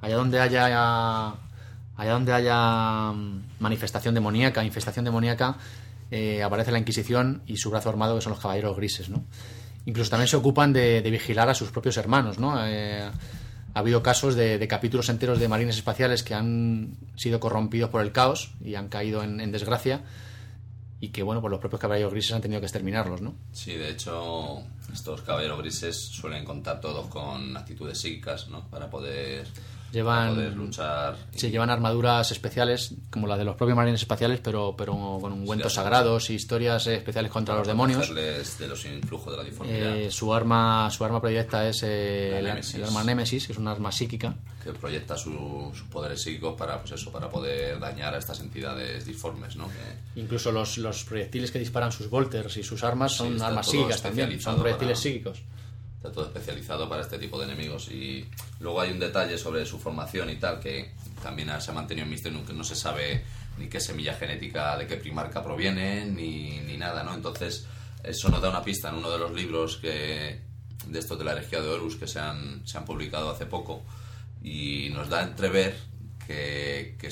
allá 0.00 0.16
donde 0.16 0.40
haya 0.40 0.64
allá 1.96 2.12
donde 2.12 2.32
haya 2.32 3.12
mm, 3.12 3.42
manifestación 3.60 4.14
demoníaca 4.14 4.64
infestación 4.64 5.04
demoníaca 5.04 5.56
eh, 6.10 6.42
aparece 6.42 6.72
la 6.72 6.78
Inquisición 6.78 7.42
y 7.46 7.56
su 7.56 7.70
brazo 7.70 7.88
armado 7.90 8.14
que 8.16 8.22
son 8.22 8.30
los 8.32 8.40
caballeros 8.40 8.76
grises 8.76 9.08
no 9.10 9.24
incluso 9.86 10.10
también 10.10 10.28
se 10.28 10.36
ocupan 10.36 10.72
de, 10.72 11.02
de 11.02 11.10
vigilar 11.10 11.48
a 11.48 11.54
sus 11.54 11.70
propios 11.70 11.96
hermanos 11.96 12.38
no 12.38 12.54
Eh, 12.66 13.10
ha 13.74 13.80
habido 13.80 14.02
casos 14.02 14.34
de, 14.34 14.58
de 14.58 14.66
capítulos 14.66 15.08
enteros 15.08 15.38
de 15.38 15.46
marines 15.46 15.76
espaciales 15.76 16.22
que 16.22 16.34
han 16.34 16.96
sido 17.16 17.38
corrompidos 17.38 17.90
por 17.90 18.00
el 18.00 18.10
caos 18.12 18.50
y 18.64 18.74
han 18.74 18.88
caído 18.88 19.22
en, 19.22 19.40
en 19.40 19.52
desgracia 19.52 20.02
y 21.00 21.10
que, 21.10 21.22
bueno, 21.22 21.40
pues 21.40 21.50
los 21.52 21.60
propios 21.60 21.80
caballeros 21.80 22.12
grises 22.12 22.32
han 22.32 22.40
tenido 22.40 22.60
que 22.60 22.66
exterminarlos, 22.66 23.20
¿no? 23.20 23.34
Sí, 23.52 23.74
de 23.74 23.90
hecho, 23.90 24.62
estos 24.92 25.20
caballeros 25.22 25.58
grises 25.60 25.96
suelen 25.96 26.44
contar 26.44 26.80
todos 26.80 27.06
con 27.06 27.56
actitudes 27.56 27.98
psíquicas, 28.00 28.48
¿no? 28.48 28.66
Para 28.68 28.90
poder, 28.90 29.46
Llevan- 29.92 30.18
para 30.18 30.34
poder 30.34 30.52
luchar. 30.56 31.16
Se 31.34 31.50
llevan 31.50 31.70
armaduras 31.70 32.30
especiales, 32.30 32.94
como 33.10 33.26
las 33.26 33.38
de 33.38 33.44
los 33.44 33.56
propios 33.56 33.76
marines 33.76 34.02
espaciales, 34.02 34.40
pero, 34.42 34.74
pero 34.76 34.92
con 35.20 35.32
ungüentos 35.32 35.72
Sí, 35.72 35.76
sagrados 35.76 36.28
y 36.30 36.34
historias 36.34 36.86
especiales 36.86 37.30
contra 37.30 37.54
los 37.56 37.66
demonios. 37.66 38.14
de 38.14 38.66
los 38.68 38.84
influjos 38.84 39.32
de 39.32 39.36
la 39.38 39.44
diformidad. 39.44 39.96
Eh, 39.96 40.10
su 40.10 40.32
arma 40.34 40.90
su 40.90 41.04
arma 41.04 41.20
predilecta 41.20 41.66
es 41.68 41.80
eh, 41.84 42.40
La 42.42 42.58
el, 42.58 42.84
arma 42.84 43.02
Némesis, 43.04 43.46
que 43.46 43.52
es 43.52 43.58
un 43.58 43.68
arma 43.68 43.90
psíquica. 43.90 44.34
que 44.62 44.72
proyecta 44.72 45.16
su- 45.16 45.70
sus 45.72 45.86
poderes 45.88 46.20
psíquicos 46.20 46.54
para 46.58 46.78
pues 46.80 46.92
eso 46.92 47.10
para 47.10 47.30
poder 47.30 47.78
dañar 47.78 48.14
a 48.14 48.18
estas 48.18 48.40
entidades 48.40 49.06
disformes 49.06 49.56
no 49.56 49.68
Que- 49.68 50.20
Incluso 50.20 50.52
los, 50.52 50.76
los 50.78 51.04
proyectiles 51.04 51.50
que 51.50 51.58
disparan 51.60 51.92
sus 51.92 52.10
volters 52.10 52.56
y 52.58 52.62
sus 52.62 52.82
armas 52.84 53.12
son 53.12 53.40
armas 53.40 53.66
psíquicas 53.70 54.02
también, 54.02 54.38
son 54.40 54.58
proyectiles 54.58 54.98
para- 54.98 55.02
psíquicos. 55.02 55.42
Está 55.98 56.12
todo 56.12 56.26
especializado 56.26 56.88
para 56.88 57.02
este 57.02 57.18
tipo 57.18 57.38
de 57.38 57.46
enemigos 57.46 57.88
y 57.90 58.24
luego 58.60 58.80
hay 58.80 58.92
un 58.92 59.00
detalle 59.00 59.36
sobre 59.36 59.66
su 59.66 59.80
formación 59.80 60.30
y 60.30 60.36
tal 60.36 60.60
que 60.60 60.92
también 61.20 61.50
se 61.60 61.72
ha 61.72 61.74
mantenido 61.74 62.04
en 62.04 62.10
misterio 62.10 62.46
que 62.46 62.52
no 62.52 62.62
se 62.62 62.76
sabe 62.76 63.24
ni 63.58 63.68
qué 63.68 63.80
semilla 63.80 64.14
genética 64.14 64.76
de 64.78 64.86
qué 64.86 64.96
primarca 64.96 65.42
proviene, 65.42 66.06
ni, 66.06 66.60
ni 66.60 66.76
nada, 66.76 67.02
¿no? 67.02 67.12
Entonces, 67.14 67.66
eso 68.04 68.28
nos 68.28 68.40
da 68.40 68.50
una 68.50 68.62
pista 68.62 68.90
en 68.90 68.94
uno 68.94 69.10
de 69.10 69.18
los 69.18 69.32
libros 69.32 69.78
que, 69.78 70.40
de 70.86 70.98
estos 70.98 71.18
de 71.18 71.24
la 71.24 71.32
herejía 71.32 71.60
de 71.60 71.68
Horus 71.68 71.96
que 71.96 72.06
se 72.06 72.20
han, 72.20 72.64
se 72.64 72.78
han 72.78 72.84
publicado 72.84 73.30
hace 73.30 73.46
poco 73.46 73.82
y 74.40 74.90
nos 74.90 75.08
da 75.08 75.18
a 75.18 75.24
entrever 75.24 75.76
que, 76.24 76.96
que, 77.00 77.08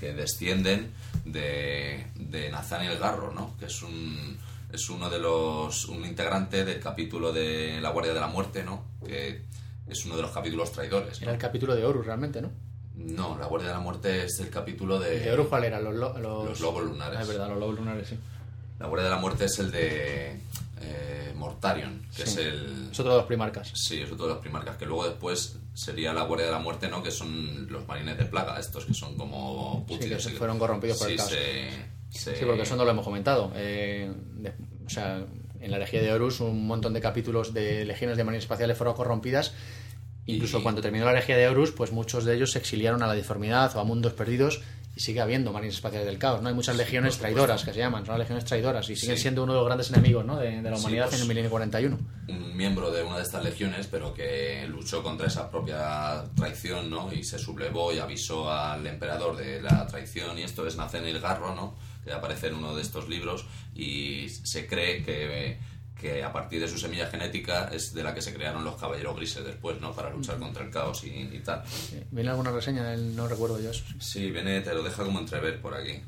que 0.00 0.14
descienden 0.14 0.94
de, 1.26 2.06
de 2.14 2.50
Nathaniel 2.50 2.98
Garro, 2.98 3.30
¿no? 3.34 3.54
Que 3.58 3.66
es 3.66 3.82
un 3.82 4.38
es 4.72 4.88
uno 4.90 5.08
de 5.10 5.18
los 5.18 5.84
un 5.86 6.04
integrante 6.04 6.64
del 6.64 6.80
capítulo 6.80 7.32
de 7.32 7.80
la 7.80 7.90
Guardia 7.90 8.14
de 8.14 8.20
la 8.20 8.26
Muerte, 8.28 8.62
¿no? 8.64 8.84
Que 9.06 9.42
es 9.86 10.04
uno 10.06 10.16
de 10.16 10.22
los 10.22 10.30
capítulos 10.30 10.72
traidores. 10.72 11.20
¿no? 11.20 11.24
Era 11.24 11.32
el 11.34 11.38
capítulo 11.38 11.74
de 11.74 11.84
Horus 11.84 12.06
realmente, 12.06 12.40
¿no? 12.40 12.50
No, 12.96 13.38
la 13.38 13.46
Guardia 13.46 13.68
de 13.68 13.74
la 13.74 13.80
Muerte 13.80 14.24
es 14.24 14.38
el 14.40 14.50
capítulo 14.50 14.98
de, 14.98 15.20
¿De 15.20 15.32
Horus 15.32 15.48
cuál 15.48 15.64
era? 15.64 15.80
Los, 15.80 15.94
lo- 15.94 16.16
los... 16.18 16.44
Los 16.48 16.60
lobos 16.60 16.84
lunares. 16.84 17.18
Ah, 17.18 17.22
es 17.22 17.28
verdad, 17.28 17.48
los 17.48 17.58
lobos 17.58 17.76
lunares, 17.76 18.08
sí. 18.08 18.18
La 18.78 18.86
Guardia 18.86 19.04
de 19.04 19.14
la 19.14 19.20
Muerte 19.20 19.44
es 19.46 19.58
el 19.58 19.70
de 19.70 20.40
eh, 20.80 21.32
Mortarion, 21.36 22.02
que 22.14 22.22
es 22.24 22.36
el 22.36 22.88
Es 22.92 22.98
otro 23.00 23.12
de 23.12 23.18
los 23.18 23.26
primarcas. 23.26 23.70
Sí, 23.74 24.00
es 24.00 24.10
otro 24.10 24.26
de 24.26 24.32
los 24.34 24.42
primarcas, 24.42 24.76
que 24.76 24.86
luego 24.86 25.06
después 25.08 25.56
sería 25.74 26.12
la 26.12 26.24
Guardia 26.24 26.46
de 26.46 26.52
la 26.52 26.58
Muerte, 26.58 26.88
¿no? 26.88 27.02
Que 27.02 27.10
son 27.10 27.66
los 27.70 27.86
marines 27.86 28.18
de 28.18 28.24
plaga, 28.26 28.58
estos 28.60 28.84
que 28.84 28.94
son 28.94 29.16
como 29.16 29.86
Sí, 29.88 29.98
que 30.08 30.18
se 30.20 30.30
fueron 30.30 30.58
corrompidos 30.58 30.98
por 30.98 31.06
Sí, 31.08 31.12
el 31.12 31.18
caos. 31.18 31.30
se- 31.30 32.01
se- 32.12 32.36
Sí, 32.36 32.44
porque 32.44 32.62
eso 32.62 32.76
no 32.76 32.84
lo 32.84 32.90
hemos 32.90 33.04
comentado. 33.04 33.52
Eh, 33.56 34.12
de- 34.36 34.52
o 34.86 34.90
sea, 34.90 35.24
en 35.60 35.70
la 35.70 35.76
herejía 35.78 36.02
de 36.02 36.12
Horus 36.12 36.40
un 36.40 36.66
montón 36.66 36.92
de 36.92 37.00
capítulos 37.00 37.54
de 37.54 37.84
legiones 37.84 38.16
de 38.16 38.24
marines 38.24 38.44
espaciales 38.44 38.76
fueron 38.76 38.94
corrompidas. 38.94 39.54
Incluso 40.26 40.58
Y- 40.58 40.62
cuando 40.62 40.80
terminó 40.80 41.04
la 41.04 41.12
herejía 41.12 41.36
de 41.36 41.48
Horus, 41.48 41.72
pues 41.72 41.90
muchos 41.92 42.24
de 42.24 42.34
ellos 42.36 42.52
se 42.52 42.58
exiliaron 42.58 43.02
a 43.02 43.06
la 43.08 43.14
deformidad 43.14 43.74
o 43.76 43.80
a 43.80 43.84
mundos 43.84 44.12
perdidos 44.12 44.60
y 44.94 45.00
sigue 45.00 45.20
habiendo 45.20 45.52
marines 45.52 45.76
espaciales 45.76 46.06
del 46.06 46.18
caos. 46.18 46.42
¿no? 46.42 46.48
Hay 46.48 46.54
muchas 46.54 46.76
legiones 46.76 47.16
traidoras 47.18 47.64
que 47.64 47.72
se 47.72 47.78
llaman, 47.78 48.04
son 48.06 48.18
legiones 48.18 48.44
traidoras 48.44 48.88
y 48.90 48.94
siguen 48.94 49.16
Sí. 49.16 49.22
siendo 49.22 49.42
uno 49.42 49.54
de 49.54 49.58
los 49.60 49.66
grandes 49.66 49.90
enemigos 49.90 50.24
¿no? 50.24 50.36
de, 50.36 50.60
de 50.62 50.70
la 50.70 50.76
Sí, 50.76 50.82
humanidad 50.82 51.04
pues- 51.06 51.16
en 51.16 51.22
el 51.22 51.28
milenio 51.28 51.50
41. 51.50 51.98
un 52.28 52.56
miembro 52.56 52.90
de 52.92 53.02
una 53.02 53.16
de 53.16 53.22
estas 53.22 53.42
legiones, 53.42 53.88
pero 53.90 54.12
que 54.14 54.66
luchó 54.68 55.02
contra 55.02 55.26
esa 55.26 55.50
propia 55.50 56.24
traición, 56.36 56.90
¿no? 56.90 57.10
Y 57.12 57.24
se 57.24 57.38
sublevó 57.38 57.92
y 57.92 57.98
avisó 57.98 58.50
al 58.52 58.86
emperador 58.86 59.36
de 59.36 59.60
la 59.62 59.86
traición, 59.86 60.38
y 60.38 60.42
esto 60.42 60.66
es 60.66 60.76
Nathaniel 60.76 61.18
Garro, 61.20 61.54
¿no? 61.54 61.74
Que 62.04 62.12
aparece 62.12 62.48
en 62.48 62.54
uno 62.54 62.74
de 62.74 62.82
estos 62.82 63.08
libros, 63.08 63.46
y 63.74 64.28
se 64.28 64.66
cree 64.66 65.04
que, 65.04 65.58
que 66.00 66.24
a 66.24 66.32
partir 66.32 66.60
de 66.60 66.66
su 66.68 66.78
semilla 66.78 67.06
genética 67.06 67.70
es 67.72 67.94
de 67.94 68.02
la 68.02 68.12
que 68.12 68.20
se 68.20 68.34
crearon 68.34 68.64
los 68.64 68.74
caballeros 68.76 69.14
grises 69.16 69.44
después, 69.44 69.80
¿no? 69.80 69.92
Para 69.92 70.10
luchar 70.10 70.38
contra 70.38 70.64
el 70.64 70.70
caos 70.70 71.04
y, 71.04 71.10
y 71.10 71.40
tal. 71.44 71.62
¿Viene 72.10 72.30
alguna 72.30 72.50
reseña? 72.50 72.96
No 72.96 73.28
recuerdo 73.28 73.60
yo 73.60 73.70
eso. 73.70 73.84
sí. 74.00 74.30
Viene, 74.30 74.60
te 74.62 74.74
lo 74.74 74.82
deja 74.82 75.04
como 75.04 75.20
entrever 75.20 75.60
por 75.60 75.74
aquí. 75.74 76.00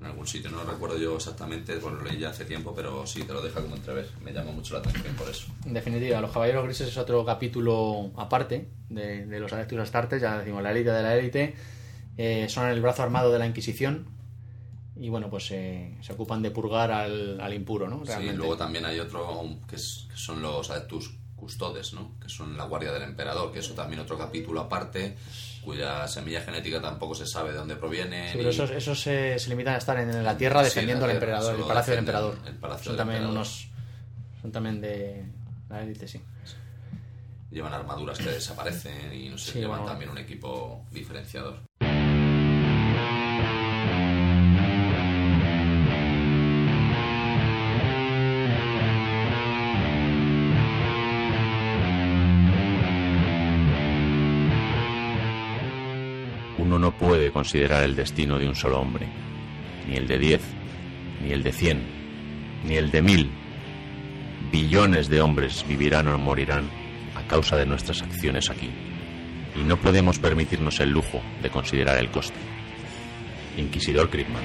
En 0.00 0.06
algún 0.06 0.26
sitio, 0.26 0.50
no 0.50 0.64
recuerdo 0.64 0.96
yo 0.96 1.16
exactamente, 1.16 1.74
pues 1.76 1.92
lo 1.94 2.02
leí 2.02 2.18
ya 2.18 2.30
hace 2.30 2.46
tiempo, 2.46 2.72
pero 2.74 3.06
sí, 3.06 3.22
te 3.24 3.34
lo 3.34 3.42
deja 3.42 3.60
como 3.60 3.76
entrever. 3.76 4.08
Me 4.24 4.32
llama 4.32 4.50
mucho 4.52 4.72
la 4.72 4.80
atención 4.80 5.14
por 5.14 5.28
eso. 5.28 5.48
En 5.66 5.74
definitiva, 5.74 6.22
Los 6.22 6.32
Caballeros 6.32 6.64
Grises 6.64 6.88
es 6.88 6.96
otro 6.96 7.22
capítulo 7.26 8.10
aparte 8.16 8.68
de, 8.88 9.26
de 9.26 9.38
los 9.40 9.52
Adeptus 9.52 9.78
Astartes, 9.80 10.22
ya 10.22 10.38
decimos 10.38 10.62
la 10.62 10.70
élite 10.70 10.90
de 10.90 11.02
la 11.02 11.14
élite. 11.18 11.54
Eh, 12.16 12.46
son 12.48 12.68
el 12.68 12.80
brazo 12.80 13.02
armado 13.02 13.30
de 13.30 13.38
la 13.38 13.46
Inquisición 13.46 14.06
y 15.00 15.08
bueno, 15.08 15.28
pues 15.30 15.50
eh, 15.50 15.96
se 16.02 16.12
ocupan 16.12 16.42
de 16.42 16.50
purgar 16.50 16.90
al, 16.92 17.40
al 17.40 17.54
impuro, 17.54 17.88
¿no? 17.88 18.00
Sí, 18.00 18.08
Realmente. 18.08 18.36
luego 18.36 18.56
también 18.56 18.84
hay 18.84 19.00
otro 19.00 19.44
que, 19.68 19.76
es- 19.76 20.06
que 20.10 20.16
son 20.16 20.42
los 20.42 20.68
adeptus 20.70 21.10
custodes, 21.34 21.94
¿no? 21.94 22.18
Que 22.20 22.28
son 22.28 22.54
la 22.56 22.64
guardia 22.64 22.92
del 22.92 23.02
emperador, 23.04 23.50
que 23.50 23.60
eso 23.60 23.72
también 23.72 24.00
otro 24.00 24.18
capítulo 24.18 24.60
aparte, 24.60 25.16
cuya 25.64 26.06
semilla 26.06 26.42
genética 26.42 26.82
tampoco 26.82 27.14
se 27.14 27.26
sabe 27.26 27.52
de 27.52 27.56
dónde 27.58 27.76
proviene. 27.76 28.26
Sí, 28.28 28.36
pero 28.36 28.50
ni- 28.50 28.54
esos, 28.54 28.70
esos 28.70 29.00
se, 29.00 29.38
se 29.38 29.48
limitan 29.48 29.74
a 29.74 29.78
estar 29.78 29.98
en 29.98 30.22
la 30.22 30.36
tierra 30.36 30.60
Sí, 30.60 30.66
defendiendo 30.66 31.06
en 31.06 31.10
al 31.12 31.16
la 31.16 31.20
tierra, 31.20 31.36
emperador, 31.38 31.60
el 31.60 31.66
palacio 31.66 31.90
del 31.92 31.98
emperador. 32.00 32.38
el 32.46 32.56
palacio 32.56 32.84
son 32.84 32.92
del 32.92 32.98
también 32.98 33.22
emperador. 33.22 33.36
unos 33.46 33.68
son 34.42 34.52
también 34.52 34.80
de 34.82 35.24
la 35.70 35.82
élite, 35.82 36.06
sí. 36.06 36.20
Llevan 37.50 37.72
armaduras 37.72 38.18
que 38.18 38.30
desaparecen 38.30 39.12
y 39.14 39.28
no 39.30 39.38
sé, 39.38 39.52
Sí, 39.52 39.58
llevan 39.60 39.78
bueno. 39.78 39.92
también 39.92 40.10
un 40.10 40.18
equipo 40.18 40.84
diferenciador. 40.92 41.58
Puede 56.92 57.30
considerar 57.30 57.82
el 57.84 57.96
destino 57.96 58.38
de 58.38 58.48
un 58.48 58.54
solo 58.54 58.80
hombre, 58.80 59.06
ni 59.88 59.96
el 59.96 60.06
de 60.06 60.18
diez, 60.18 60.42
ni 61.22 61.32
el 61.32 61.42
de 61.42 61.52
cien, 61.52 61.82
ni 62.64 62.76
el 62.76 62.90
de 62.90 63.02
mil. 63.02 63.30
Billones 64.52 65.08
de 65.08 65.20
hombres 65.20 65.64
vivirán 65.68 66.08
o 66.08 66.18
morirán 66.18 66.68
a 67.16 67.22
causa 67.26 67.56
de 67.56 67.66
nuestras 67.66 68.02
acciones 68.02 68.50
aquí, 68.50 68.70
y 69.56 69.60
no 69.60 69.76
podemos 69.76 70.18
permitirnos 70.18 70.80
el 70.80 70.90
lujo 70.90 71.20
de 71.42 71.50
considerar 71.50 71.98
el 71.98 72.10
coste. 72.10 72.38
Inquisidor 73.56 74.08
Kripman. 74.10 74.42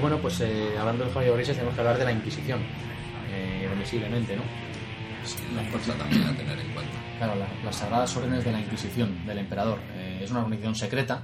Bueno, 0.00 0.18
pues 0.18 0.40
eh, 0.40 0.70
hablando 0.76 1.04
de 1.04 1.10
Caballeros 1.10 1.36
Grises 1.36 1.54
tenemos 1.54 1.74
que 1.76 1.80
hablar 1.80 1.96
de 1.96 2.04
la 2.04 2.10
Inquisición, 2.10 2.58
irremisiblemente, 3.82 4.36
¿no? 4.36 4.42
Sí, 5.24 5.38
una 5.52 5.62
fuerza 5.62 5.94
también 5.94 6.22
a 6.24 6.32
tener 6.36 6.58
en 6.58 6.72
cuenta. 6.72 6.92
Claro, 7.18 7.34
la- 7.36 7.48
las 7.64 7.76
sagradas 7.76 8.16
órdenes 8.16 8.44
de 8.44 8.52
la 8.52 8.60
Inquisición, 8.60 9.24
del 9.26 9.38
emperador. 9.38 9.78
Eh, 9.94 10.20
es 10.22 10.30
una 10.30 10.40
organización 10.40 10.74
secreta 10.74 11.22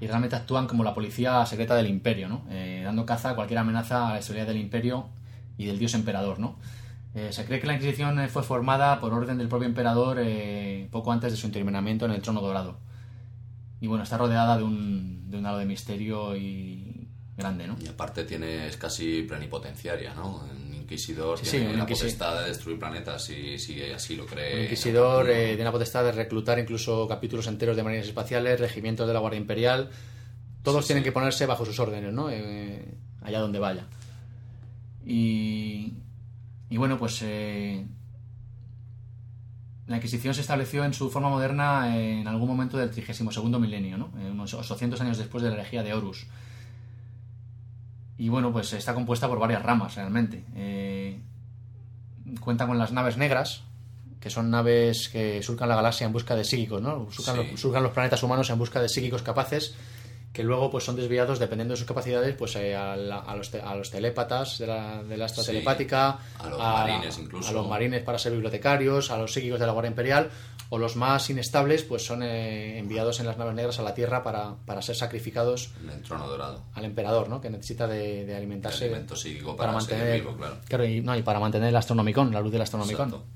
y 0.00 0.06
realmente 0.06 0.36
actúan 0.36 0.66
como 0.66 0.84
la 0.84 0.94
policía 0.94 1.44
secreta 1.46 1.74
del 1.74 1.86
imperio, 1.88 2.28
¿no? 2.28 2.42
Eh, 2.50 2.82
dando 2.84 3.04
caza 3.06 3.30
a 3.30 3.34
cualquier 3.34 3.58
amenaza 3.58 4.08
a 4.08 4.14
la 4.14 4.22
seguridad 4.22 4.46
del 4.46 4.58
imperio 4.58 5.08
y 5.58 5.66
del 5.66 5.78
dios 5.78 5.94
emperador, 5.94 6.38
¿no? 6.38 6.56
Eh, 7.14 7.28
se 7.32 7.44
cree 7.46 7.60
que 7.60 7.66
la 7.66 7.74
Inquisición 7.74 8.26
fue 8.28 8.42
formada 8.42 9.00
por 9.00 9.12
orden 9.14 9.38
del 9.38 9.48
propio 9.48 9.66
emperador 9.66 10.18
eh, 10.20 10.88
poco 10.90 11.12
antes 11.12 11.32
de 11.32 11.36
su 11.38 11.46
interminamiento 11.46 12.04
en 12.04 12.12
el 12.12 12.20
trono 12.22 12.40
dorado. 12.42 12.78
Y 13.80 13.86
bueno, 13.86 14.04
está 14.04 14.16
rodeada 14.18 14.56
de 14.56 14.64
un, 14.64 15.30
de 15.30 15.38
un 15.38 15.46
halo 15.46 15.58
de 15.58 15.66
misterio 15.66 16.34
y 16.36 17.08
grande, 17.36 17.66
¿no? 17.66 17.76
Y 17.82 17.86
aparte 17.88 18.24
tiene, 18.24 18.66
es 18.66 18.76
casi 18.78 19.22
plenipotenciaria, 19.22 20.14
¿no? 20.14 20.42
Inquisidor 20.86 21.38
Sí, 21.38 21.44
sí, 21.44 21.50
tiene 21.58 21.72
un 21.72 21.78
la 21.78 21.86
potestad 21.86 22.40
de 22.40 22.48
destruir 22.48 22.78
planetas 22.78 23.24
si, 23.24 23.58
si 23.58 23.82
así 23.82 24.16
lo 24.16 24.24
cree. 24.24 24.54
El 24.54 24.62
inquisidor 24.64 25.28
eh, 25.28 25.48
tiene 25.48 25.64
la 25.64 25.72
potestad 25.72 26.04
de 26.04 26.12
reclutar 26.12 26.58
incluso 26.58 27.06
capítulos 27.06 27.46
enteros 27.46 27.76
de 27.76 27.82
marines 27.82 28.06
espaciales, 28.06 28.58
regimientos 28.58 29.06
de 29.06 29.12
la 29.12 29.20
Guardia 29.20 29.40
Imperial. 29.40 29.90
Todos 30.62 30.84
Sí, 30.84 30.88
tienen 30.88 31.04
que 31.04 31.12
ponerse 31.12 31.46
bajo 31.46 31.64
sus 31.64 31.78
órdenes, 31.78 32.12
¿no? 32.12 32.30
Eh, 32.30 32.84
allá 33.22 33.40
donde 33.40 33.58
vaya. 33.58 33.86
Y, 35.04 35.94
y 36.70 36.76
bueno, 36.76 36.98
pues 36.98 37.20
eh, 37.22 37.84
la 39.86 39.96
Inquisición 39.96 40.34
se 40.34 40.40
estableció 40.40 40.84
en 40.84 40.92
su 40.94 41.10
forma 41.10 41.28
moderna 41.28 41.96
en 41.96 42.26
algún 42.26 42.48
momento 42.48 42.76
del 42.76 42.90
32 42.90 43.60
milenio, 43.60 43.98
¿no? 43.98 44.12
Eh, 44.18 44.30
unos 44.30 44.52
800 44.54 45.00
años 45.00 45.18
después 45.18 45.44
de 45.44 45.50
la 45.50 45.56
herejía 45.56 45.82
de 45.84 45.94
Horus. 45.94 46.26
Y 48.18 48.28
bueno, 48.28 48.52
pues 48.52 48.72
está 48.72 48.94
compuesta 48.94 49.28
por 49.28 49.38
varias 49.38 49.62
ramas 49.62 49.94
realmente. 49.94 50.44
Eh, 50.54 51.20
cuenta 52.40 52.66
con 52.66 52.78
las 52.78 52.92
naves 52.92 53.16
negras, 53.16 53.62
que 54.20 54.30
son 54.30 54.50
naves 54.50 55.08
que 55.08 55.42
surcan 55.42 55.68
la 55.68 55.76
galaxia 55.76 56.06
en 56.06 56.12
busca 56.12 56.34
de 56.34 56.44
psíquicos, 56.44 56.80
¿no? 56.82 57.08
Surcan, 57.10 57.36
Sí. 57.36 57.50
los, 57.52 57.60
surcan 57.60 57.82
los 57.82 57.92
planetas 57.92 58.22
humanos 58.22 58.50
en 58.50 58.58
busca 58.58 58.80
de 58.80 58.88
psíquicos 58.88 59.22
capaces 59.22 59.74
que 60.32 60.42
luego 60.42 60.70
pues 60.70 60.84
son 60.84 60.96
desviados 60.96 61.38
dependiendo 61.38 61.72
de 61.72 61.78
sus 61.78 61.86
capacidades 61.86 62.34
pues 62.36 62.56
eh, 62.56 62.76
a, 62.76 62.94
la- 62.94 63.20
a 63.20 63.34
los, 63.36 63.50
te- 63.50 63.60
a 63.62 63.74
los 63.74 63.90
telépatas 63.90 64.58
de 64.58 64.66
la, 64.66 65.02
de 65.02 65.16
la 65.16 65.24
astra 65.26 65.42
Sí. 65.42 65.52
telepática 65.52 66.18
A 66.38 66.48
los 66.50 66.58
marines 66.58 67.18
incluso. 67.18 67.48
a 67.48 67.52
los 67.52 67.66
marines 67.66 68.02
para 68.02 68.18
ser 68.18 68.32
bibliotecarios 68.32 69.10
a 69.10 69.16
los 69.16 69.32
psíquicos 69.32 69.58
de 69.58 69.64
la 69.66 69.72
Guardia 69.72 69.88
Imperial 69.90 70.28
o 70.70 70.78
los 70.78 70.96
más 70.96 71.30
inestables 71.30 71.82
pues 71.84 72.04
son 72.04 72.22
eh, 72.22 72.78
enviados 72.78 73.20
en 73.20 73.26
las 73.26 73.38
naves 73.38 73.54
negras 73.54 73.78
a 73.78 73.82
la 73.82 73.94
Tierra 73.94 74.22
para, 74.22 74.56
para 74.66 74.82
ser 74.82 74.96
sacrificados 74.96 75.70
En 75.82 75.90
el 75.90 76.02
trono 76.02 76.26
dorado. 76.26 76.62
al 76.74 76.84
emperador, 76.84 77.28
¿no? 77.28 77.40
Que 77.40 77.50
necesita 77.50 77.86
de, 77.86 78.24
de 78.26 78.34
alimentarse 78.36 78.84
alimento 78.86 79.14
psíquico 79.16 79.56
para 79.56 79.80
seguir 79.80 80.22
vivo, 80.22 80.36
claro. 80.68 80.84
y, 80.84 81.00
no, 81.00 81.16
y 81.16 81.22
para 81.22 81.38
mantener 81.40 81.68
el 81.68 81.76
astronomicón, 81.76 82.32
la 82.32 82.40
luz 82.40 82.50
del 82.52 82.62
astronomicón. 82.62 83.08
Exacto. 83.10 83.26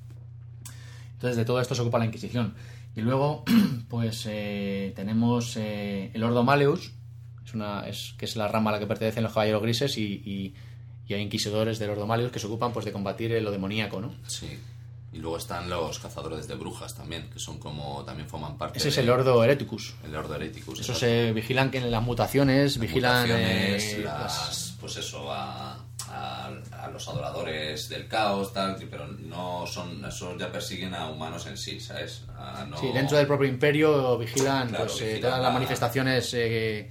Entonces 1.14 1.36
de 1.36 1.44
todo 1.44 1.60
esto 1.60 1.74
se 1.74 1.82
ocupa 1.82 1.98
la 1.98 2.06
Inquisición. 2.06 2.54
Y 2.96 3.02
luego, 3.02 3.44
pues 3.88 4.24
eh, 4.28 4.92
tenemos 4.96 5.56
eh, 5.56 6.10
el 6.14 6.24
Ordo 6.24 6.42
Maleus, 6.42 6.92
es 7.44 7.54
una, 7.54 7.86
es, 7.86 8.14
que 8.18 8.24
es 8.24 8.36
la 8.36 8.48
rama 8.48 8.70
a 8.70 8.74
la 8.74 8.78
que 8.78 8.86
pertenecen 8.86 9.22
los 9.22 9.32
caballeros 9.32 9.62
grises 9.62 9.96
y, 9.98 10.04
y- 10.24 10.54
y 11.06 11.14
hay 11.14 11.22
inquisidores 11.22 11.78
del 11.80 11.90
Ordo 11.90 12.06
Maleus 12.06 12.30
que 12.30 12.38
se 12.38 12.46
ocupan 12.46 12.72
pues 12.72 12.84
de 12.84 12.92
combatir 12.92 13.32
eh, 13.32 13.40
lo 13.40 13.50
demoníaco, 13.50 14.00
¿no? 14.00 14.14
Sí. 14.28 14.48
Y 15.12 15.18
luego 15.18 15.38
están 15.38 15.68
los 15.68 15.98
cazadores 15.98 16.46
de 16.46 16.54
brujas 16.54 16.94
también, 16.94 17.28
que 17.30 17.40
son 17.40 17.58
como 17.58 18.04
también 18.04 18.28
forman 18.28 18.56
parte 18.56 18.78
Ese 18.78 18.90
es 18.90 18.98
el 18.98 19.10
Ordo 19.10 19.42
Hereticus. 19.42 19.94
el 20.04 20.14
Ordo 20.14 20.36
Hereticus. 20.36 20.78
Exacto. 20.80 21.00
se 21.00 21.32
vigilan 21.32 21.70
que 21.72 21.78
en 21.78 21.90
las 21.90 22.02
mutaciones, 22.02 22.76
Las 22.76 22.80
vigilan 22.80 23.22
mutaciones, 23.28 23.84
eh, 23.94 24.02
las- 24.04 24.76
pues 24.80 24.96
eso, 24.98 25.32
a, 25.32 25.80
a- 26.08 26.50
a 26.84 26.88
los 26.92 27.08
adoradores 27.08 27.88
del 27.88 28.06
caos, 28.06 28.52
tal, 28.52 28.76
pero 28.88 29.08
no 29.08 29.66
son, 29.66 30.04
esos 30.04 30.38
ya 30.38 30.50
persiguen 30.52 30.94
a 30.94 31.08
humanos 31.08 31.44
en 31.46 31.56
sí, 31.56 31.80
¿sabes? 31.80 32.22
A 32.38 32.64
no- 32.68 32.76
Sí, 32.78 32.90
dentro 32.94 33.16
del 33.18 33.26
propio 33.26 33.48
imperio 33.48 34.16
vigilan, 34.16 34.68
Claro, 34.68 34.84
pues, 34.86 35.00
eh, 35.02 35.18
todas 35.20 35.38
las 35.38 35.42
la- 35.48 35.50
manifestaciones 35.50 36.30
eh, 36.34 36.88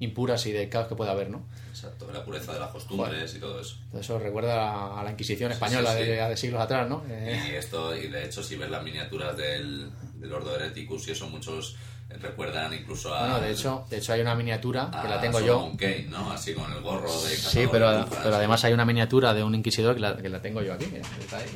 impuras 0.00 0.44
y 0.46 0.52
de 0.52 0.68
caos 0.68 0.88
que 0.88 0.96
pueda 0.96 1.12
haber, 1.12 1.30
¿no? 1.30 1.44
Exacto, 1.82 2.08
la 2.12 2.24
pureza 2.24 2.52
de 2.52 2.60
las 2.60 2.70
costumbres 2.70 3.34
y 3.34 3.40
todo 3.40 3.60
eso. 3.60 3.76
Todo 3.90 4.00
Eso 4.00 4.18
recuerda 4.18 5.00
a- 5.00 5.02
la 5.02 5.10
Inquisición 5.10 5.50
Sí, 5.50 5.54
española 5.54 5.92
sí, 5.92 5.98
sí. 5.98 6.04
De, 6.10 6.28
de 6.28 6.36
siglos 6.36 6.60
atrás, 6.60 6.88
¿no? 6.88 7.02
Eh, 7.08 7.48
Y 7.50 7.54
esto, 7.56 7.96
y 7.96 8.06
de 8.08 8.24
hecho, 8.26 8.42
si 8.42 8.56
ves 8.56 8.70
las 8.70 8.82
miniaturas 8.84 9.36
del, 9.36 9.90
del 10.14 10.32
Ordo 10.32 10.54
Hereticus, 10.54 11.08
y 11.08 11.10
eso 11.12 11.28
muchos 11.28 11.76
recuerdan 12.20 12.74
incluso 12.74 13.12
a. 13.14 13.20
bueno, 13.20 13.40
de 13.40 13.52
hecho, 13.52 13.86
de 13.88 13.96
hecho 13.96 14.12
hay 14.12 14.20
una 14.20 14.34
miniatura 14.34 14.90
que 15.02 15.08
la 15.08 15.18
tengo 15.20 15.40
yo. 15.40 15.72
Kane, 15.78 16.06
¿no? 16.10 16.30
Así 16.30 16.52
con 16.52 16.70
el 16.70 16.80
gorro 16.82 17.10
de 17.22 17.34
Sí, 17.36 17.66
pero, 17.72 17.90
de 17.90 18.04
pero 18.22 18.36
además 18.36 18.62
hay 18.64 18.74
una 18.74 18.84
miniatura 18.84 19.32
de 19.32 19.42
un 19.42 19.54
inquisidor 19.54 19.94
que 19.94 20.00
la, 20.02 20.16
que 20.18 20.28
la 20.28 20.40
tengo 20.42 20.60
yo 20.62 20.74
aquí, 20.74 20.86
mira, 20.92 21.04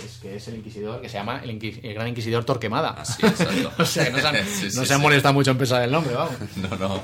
es, 0.04 0.18
que 0.22 0.36
es 0.36 0.48
el 0.48 0.56
inquisidor 0.56 1.00
que 1.02 1.08
se 1.10 1.18
llama 1.18 1.40
el, 1.44 1.50
Inquis- 1.50 1.80
el 1.82 1.92
Gran 1.94 2.08
Inquisidor 2.08 2.44
Torquemada. 2.46 2.90
Así, 2.98 3.24
exacto. 3.26 3.70
o 3.82 3.84
sea, 3.84 4.08
no 4.10 4.18
se 4.18 4.26
han, 4.26 4.36
Sí, 4.46 4.64
no 4.64 4.70
sí, 4.70 4.86
se 4.86 4.92
han 4.94 4.98
sí. 4.98 5.02
molestado 5.02 5.34
mucho 5.34 5.50
en 5.50 5.58
pensar 5.58 5.82
el 5.82 5.92
nombre, 5.92 6.14
vamos. 6.14 6.34
No, 6.56 6.76
no. 6.76 7.02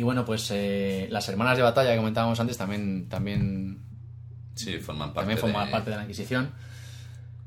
Y 0.00 0.02
bueno, 0.02 0.24
pues 0.24 0.50
eh, 0.50 1.08
las 1.10 1.28
hermanas 1.28 1.58
de 1.58 1.62
batalla 1.62 1.90
que 1.90 1.98
comentábamos 1.98 2.40
antes 2.40 2.56
también, 2.56 3.06
también, 3.10 3.80
Sí, 4.54 4.78
forman 4.78 5.08
parte 5.12 5.18
también 5.20 5.38
forman 5.38 5.66
de... 5.66 5.72
parte 5.72 5.90
de 5.90 5.96
la 5.96 6.02
Inquisición. 6.04 6.52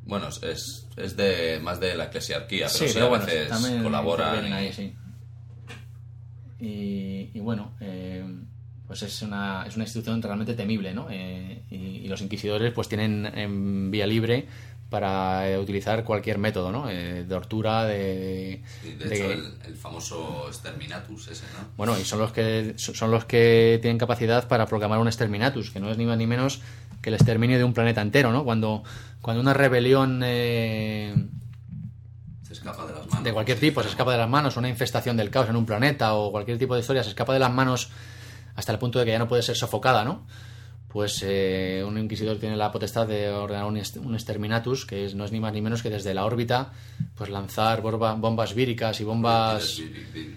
Bueno, 0.06 0.28
es, 0.28 0.88
es 0.96 1.18
de 1.18 1.60
más 1.64 1.80
de 1.80 1.96
la 1.96 2.04
eclesiarquía, 2.06 2.68
pero 2.68 2.78
sí, 2.78 2.88
sí, 2.90 2.94
pero 2.94 3.08
a 3.08 3.10
bueno, 3.10 3.26
veces 3.26 3.50
también 3.50 3.82
colaboran. 3.82 4.48
y- 4.48 4.52
ahí, 4.54 4.72
sí. 4.72 4.94
Y, 6.60 7.32
y 7.34 7.40
bueno, 7.40 7.74
eh, 7.82 8.24
pues 8.86 9.02
es 9.02 9.22
una, 9.24 9.66
es 9.68 9.76
una 9.76 9.86
institución 9.86 10.22
realmente 10.22 10.54
temible, 10.54 10.94
¿no? 10.94 11.08
Eh, 11.10 11.64
y, 11.72 11.76
y 11.76 12.08
los 12.08 12.22
inquisidores 12.22 12.72
pues 12.72 12.88
tienen 12.88 13.26
en 13.36 13.90
vía 13.90 14.06
libre 14.06 14.48
para 14.94 15.50
eh, 15.50 15.58
utilizar 15.58 16.04
cualquier 16.04 16.38
método, 16.38 16.72
¿no? 16.72 16.88
Eh, 16.90 17.24
de 17.24 17.26
tortura, 17.26 17.86
de... 17.86 18.62
de 18.84 18.96
de- 18.96 19.16
hecho, 19.16 19.32
el, 19.32 19.54
el 19.66 19.76
famoso 19.76 20.46
Exterminatus 20.48 21.28
ese, 21.30 21.44
¿no? 21.58 21.68
Bueno, 21.76 21.98
y 22.00 22.06
son 22.06 22.20
los 22.20 22.32
que 22.32 22.76
son 22.78 23.10
los 23.10 23.26
que 23.26 23.80
tienen 23.82 23.98
capacidad 23.98 24.48
para 24.48 24.68
proclamar 24.68 25.00
un 25.00 25.08
exterminatus, 25.08 25.72
que 25.72 25.80
no 25.80 25.90
es 25.90 25.98
ni 25.98 26.06
más 26.06 26.18
ni 26.18 26.28
menos 26.28 26.62
que 27.02 27.10
el 27.10 27.16
exterminio 27.16 27.58
de 27.58 27.64
un 27.64 27.74
planeta 27.74 28.02
entero, 28.02 28.32
¿no? 28.32 28.44
Cuando, 28.44 28.84
cuando 29.22 29.42
una 29.42 29.54
rebelión 29.54 30.22
eh, 30.24 31.14
Se 32.48 32.54
escapa 32.54 32.86
de 32.86 32.94
las 32.94 33.08
manos. 33.08 33.24
de 33.24 33.34
cualquier 33.34 33.60
tipo 33.60 33.82
se 33.82 33.90
escapa 33.90 34.12
de 34.12 34.20
las 34.20 34.30
manos, 34.30 34.56
una 34.58 34.70
infestación 34.70 35.18
del 35.18 35.30
caos 35.32 35.50
en 35.50 35.56
un 35.56 35.66
planeta 35.66 36.14
o 36.14 36.32
cualquier 36.32 36.60
tipo 36.60 36.76
de 36.76 36.82
historia 36.82 37.02
se 37.04 37.10
escapa 37.10 37.34
de 37.34 37.40
las 37.40 37.52
manos 37.52 37.90
hasta 38.56 38.72
el 38.72 38.78
punto 38.78 39.00
de 39.00 39.06
que 39.06 39.12
ya 39.12 39.20
no 39.20 39.28
puede 39.28 39.42
ser 39.42 39.56
sofocada, 39.56 40.06
¿no? 40.06 40.28
Pues 40.94 41.22
eh, 41.26 41.84
un 41.86 41.98
inquisidor 41.98 42.38
tiene 42.38 42.56
la 42.56 42.72
potestad 42.72 43.08
de 43.08 43.30
ordenar 43.32 43.66
un, 43.66 43.82
un 44.06 44.14
exterminatus, 44.14 44.86
que 44.86 45.06
es- 45.06 45.16
no 45.16 45.26
es 45.26 45.32
ni 45.32 45.40
más 45.40 45.52
ni 45.52 45.60
menos 45.60 45.82
que 45.82 45.90
desde 45.90 46.14
la 46.14 46.24
órbita, 46.24 46.72
pues 47.16 47.32
lanzar 47.32 47.82
borba- 47.82 48.14
bombas 48.14 48.54
víricas 48.54 49.02
y 49.02 49.04
bombas 49.04 49.80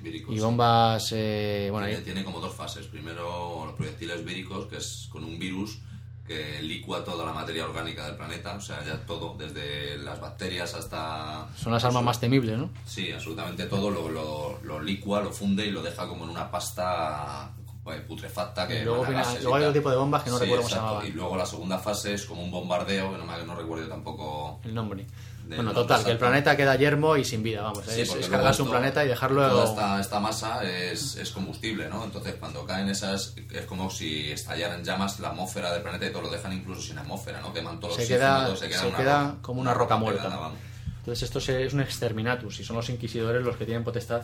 víricos, 0.03 0.35
y 0.35 0.41
bombas, 0.41 1.12
eh, 1.12 1.69
bueno, 1.70 1.87
tiene 2.03 2.24
como 2.24 2.41
dos 2.41 2.55
fases. 2.55 2.87
Primero, 2.87 3.65
los 3.66 3.74
proyectiles 3.74 4.24
víricos, 4.24 4.66
que 4.66 4.78
es 4.78 5.09
con 5.12 5.24
un 5.24 5.39
virus 5.39 5.78
que 6.27 6.61
licua 6.62 7.05
toda 7.05 7.24
la 7.24 7.33
materia 7.33 7.65
orgánica 7.65 8.05
del 8.07 8.16
planeta, 8.16 8.57
o 8.57 8.61
sea, 8.61 8.83
ya 8.85 8.97
todo, 9.07 9.37
desde 9.39 9.97
las 9.99 10.19
bacterias 10.20 10.74
hasta... 10.74 11.47
son 11.57 11.73
las 11.73 11.85
armas 11.85 12.03
más 12.03 12.19
temibles, 12.19 12.59
¿no? 12.59 12.70
Sí, 12.85 13.12
absolutamente 13.12 13.66
todo 13.66 13.91
lo, 13.91 14.09
lo, 14.09 14.59
lo 14.65 14.81
licua, 14.83 15.20
lo 15.23 15.31
funde 15.33 15.66
y 15.66 15.70
lo 15.70 15.83
deja 15.83 16.09
como 16.09 16.24
en 16.24 16.31
una 16.31 16.51
pasta 16.51 17.53
eh, 17.92 18.00
putrefacta 18.06 18.66
que 18.66 18.80
Y 18.80 18.84
luego, 18.84 19.04
viene- 19.04 19.22
luego 19.40 19.56
hay 19.56 19.62
otro 19.62 19.72
tipo 19.72 19.90
de 19.90 19.96
bombas 19.96 20.22
que 20.24 20.30
no 20.30 20.36
Sí, 20.38 20.42
recuerdo 20.44 20.62
cómo 20.64 20.68
se 20.70 20.76
llamaban. 20.76 21.06
Y 21.06 21.10
luego 21.10 21.36
la 21.36 21.46
segunda 21.46 21.78
fase 21.78 22.14
es 22.14 22.24
como 22.24 22.42
un 22.42 22.50
bombardeo, 22.50 23.12
que 23.12 23.18
no, 23.18 23.44
no 23.44 23.54
recuerdo 23.56 23.88
tampoco... 23.88 24.60
El 24.64 24.74
nombre. 24.74 25.06
Bueno, 25.48 25.62
los 25.64 25.74
total, 25.74 26.04
que 26.04 26.10
el 26.10 26.18
planeta 26.18 26.56
queda 26.56 26.74
yermo 26.74 27.16
y 27.16 27.24
sin 27.24 27.44
vida, 27.44 27.62
vamos. 27.62 27.84
Sí, 27.86 28.00
es, 28.00 28.12
es 28.12 28.28
cargarse 28.28 28.62
un 28.62 28.70
planeta 28.70 29.04
y 29.04 29.08
dejarlo... 29.08 29.48
Toda 29.48 29.64
esta, 29.64 30.00
esta 30.00 30.18
masa 30.18 30.64
es, 30.64 31.14
es 31.14 31.30
combustible, 31.30 31.88
¿no? 31.88 32.02
Entonces, 32.02 32.34
cuando 32.34 32.66
caen 32.66 32.88
esas, 32.88 33.34
es 33.52 33.64
como 33.66 33.88
si 33.88 34.32
estallaran 34.32 34.82
llamas 34.82 35.20
la 35.20 35.28
atmósfera 35.28 35.72
del 35.72 35.82
planeta 35.82 36.06
y 36.06 36.10
todo 36.10 36.22
lo 36.22 36.30
dejan 36.30 36.52
incluso 36.52 36.82
sin 36.82 36.98
atmósfera, 36.98 37.40
¿no? 37.40 37.52
Queman 37.52 37.78
todo 37.78 37.92
el 37.92 37.96
se 37.96 38.08
queda, 38.08 38.56
se 38.56 38.68
queda, 38.68 38.86
una 38.88 38.96
queda 38.96 39.22
roca- 39.28 39.42
como 39.42 39.60
una 39.60 39.72
roca 39.74 39.96
muerta. 39.96 40.22
pelada, 40.24 40.40
vamos. 40.40 40.58
Entonces 40.98 41.22
esto 41.22 41.38
se- 41.40 41.64
es 41.64 41.72
un 41.72 41.80
exterminatus 41.80 42.58
y 42.58 42.64
son 42.64 42.74
los 42.74 42.88
inquisidores 42.90 43.44
los 43.44 43.56
que 43.56 43.64
tienen 43.66 43.84
potestad 43.84 44.22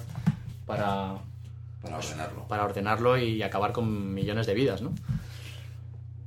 para, 0.66 1.14
Para 1.82 1.96
ordenarlo. 1.98 2.48
para 2.48 2.64
ordenarlo 2.64 3.18
y 3.18 3.42
acabar 3.42 3.72
con 3.72 4.14
millones 4.14 4.46
de 4.46 4.54
vidas, 4.54 4.82
¿no? 4.82 4.94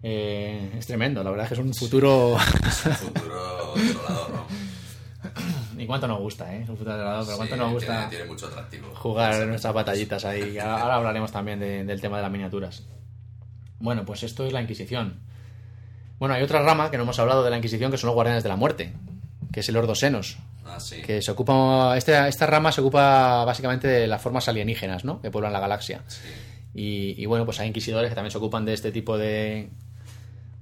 Eh, 0.04 0.72
es 0.78 0.86
tremendo, 0.86 1.24
la 1.24 1.32
verdad 1.32 1.46
es 1.46 1.50
que 1.50 1.54
es 1.56 1.60
un 1.66 1.74
futuro... 1.74 2.38
Futuro 2.38 3.74
desolador, 3.76 4.30
¿no? 4.32 4.46
y 5.82 5.86
cuánto 5.88 6.08
nos 6.08 6.20
gusta, 6.20 6.54
¿eh? 6.56 6.62
Es 6.64 6.70
un 6.70 6.78
futuro 6.78 6.96
desolador, 6.96 7.26
pero 7.26 7.38
cuánto 7.38 7.56
Sí, 7.56 7.62
nos 7.62 7.72
gusta 7.74 7.94
Tiene, 7.94 8.08
tiene 8.10 8.26
mucho 8.26 8.48
atractivo. 8.48 8.88
jugar 8.96 9.48
nuestras 9.48 9.74
batallitas 9.74 10.26
ahí. 10.26 10.58
Ahora, 10.60 10.82
ahora 10.84 10.96
hablaremos 10.98 11.32
también 11.32 11.60
de- 11.60 11.84
del 11.86 12.02
tema 12.02 12.18
de 12.18 12.24
las 12.24 12.32
miniaturas. 12.32 12.84
Bueno, 13.80 14.06
pues 14.06 14.24
esto 14.24 14.46
es 14.46 14.54
la 14.54 14.62
Inquisición. 14.62 15.20
Bueno, 16.20 16.36
hay 16.36 16.44
otra 16.44 16.62
rama 16.62 16.92
que 16.92 16.98
no 16.98 17.04
hemos 17.04 17.18
hablado 17.20 17.44
de 17.44 17.50
la 17.50 17.58
Inquisición 17.58 17.92
que 17.92 17.98
son 17.98 18.08
los 18.08 18.16
Guardianes 18.16 18.44
de 18.44 18.50
la 18.50 18.56
Muerte, 18.56 18.94
que 19.52 19.60
es 19.62 19.70
el 19.70 19.76
Ordosenos. 19.78 20.38
Ah, 20.66 20.80
sí. 20.80 21.02
que 21.04 21.22
se 21.22 21.32
ocupa 21.32 21.96
esta, 21.96 22.28
esta 22.28 22.48
rama 22.48 22.72
se 22.72 22.82
ocupa 22.82 23.46
básicamente 23.46 23.88
de 23.88 24.08
las 24.08 24.22
formas 24.22 24.48
alienígenas 24.50 25.06
¿no? 25.06 25.22
que 25.22 25.30
pueblan 25.32 25.54
la 25.54 25.60
galaxia 25.60 26.02
Sí. 26.08 26.20
y, 26.74 27.22
y, 27.22 27.26
bueno 27.28 27.46
pues 27.46 27.60
hay 27.60 27.68
inquisidores 27.68 28.10
que 28.10 28.16
también 28.16 28.32
se 28.32 28.38
ocupan 28.40 28.66
de 28.66 28.74
este 28.74 28.92
tipo 28.92 29.18
de 29.18 29.70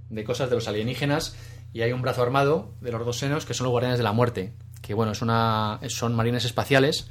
de 0.09 0.23
cosas 0.23 0.49
de 0.49 0.55
los 0.55 0.67
alienígenas 0.67 1.35
y 1.73 1.81
hay 1.81 1.91
un 1.93 2.01
brazo 2.01 2.21
armado 2.21 2.69
de 2.81 2.91
los 2.91 3.05
dos 3.05 3.17
senos 3.17 3.45
que 3.45 3.53
son 3.53 3.63
los 3.63 3.71
guardianes 3.71 3.97
de 3.97 4.03
la 4.03 4.11
muerte 4.11 4.51
que 4.81 4.93
bueno 4.93 5.13
es 5.13 5.21
una 5.21 5.79
son 5.87 6.13
marines 6.15 6.43
espaciales 6.45 7.07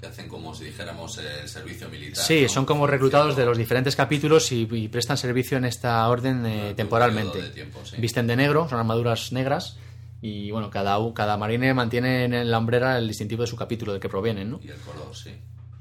Que 0.00 0.06
hacen 0.06 0.28
como 0.28 0.54
si 0.54 0.64
dijéramos 0.64 1.18
el 1.18 1.46
servicio 1.48 1.88
militar. 1.90 2.24
sí 2.24 2.42
¿no? 2.44 2.48
son 2.48 2.64
como 2.64 2.86
reclutados 2.86 3.36
de 3.36 3.44
los 3.44 3.58
diferentes 3.58 3.94
capítulos 3.94 4.50
y, 4.52 4.66
y 4.72 4.88
prestan 4.88 5.18
servicio 5.18 5.58
en 5.58 5.66
esta 5.66 6.08
orden 6.08 6.46
eh, 6.46 6.72
temporalmente 6.74 7.32
periodo 7.32 7.48
de 7.48 7.54
tiempo, 7.54 7.80
sí. 7.84 7.96
visten 7.98 8.26
de 8.26 8.36
negro 8.36 8.66
son 8.70 8.78
armaduras 8.78 9.30
negras 9.32 9.76
y 10.22 10.50
bueno 10.50 10.68
cada 10.70 10.98
cada 11.14 11.36
marine 11.36 11.72
mantiene 11.74 12.24
en 12.24 12.50
la 12.50 12.58
hombrera 12.58 12.98
el 12.98 13.08
distintivo 13.08 13.42
de 13.42 13.46
su 13.48 13.56
capítulo 13.56 13.92
del 13.92 14.00
que 14.00 14.08
provienen 14.08 14.50
¿no? 14.50 14.60
Y 14.62 14.68
el 14.68 14.76
color, 14.80 15.14
sí. 15.14 15.30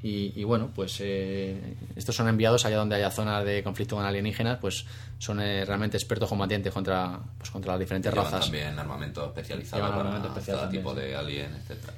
Y, 0.01 0.31
y 0.39 0.45
bueno, 0.45 0.69
pues 0.73 0.97
eh, 1.01 1.75
estos 1.97 2.15
son 2.15 2.29
enviados 2.29 2.65
allá 2.65 2.77
donde 2.77 2.95
haya 2.95 3.11
zonas 3.11 3.43
de 3.43 3.61
conflicto 3.63 3.97
con 3.97 4.05
alienígenas, 4.05 4.57
pues 4.59 4.85
son 5.17 5.41
eh, 5.41 5.65
realmente 5.65 5.97
expertos 5.97 6.29
combatientes 6.29 6.71
contra, 6.73 7.19
pues, 7.37 7.49
contra 7.49 7.73
las 7.73 7.81
diferentes 7.81 8.09
Llevan 8.09 8.25
razas. 8.31 8.45
también 8.45 8.79
armamento 8.79 9.25
especializado 9.25 9.81
Llevan 9.83 9.97
para 9.97 10.01
armamento 10.09 10.29
especial 10.29 10.57
cada 10.59 10.69
tipo 10.69 10.93
de 10.95 11.17
alien, 11.17 11.53
etcétera. 11.53 11.91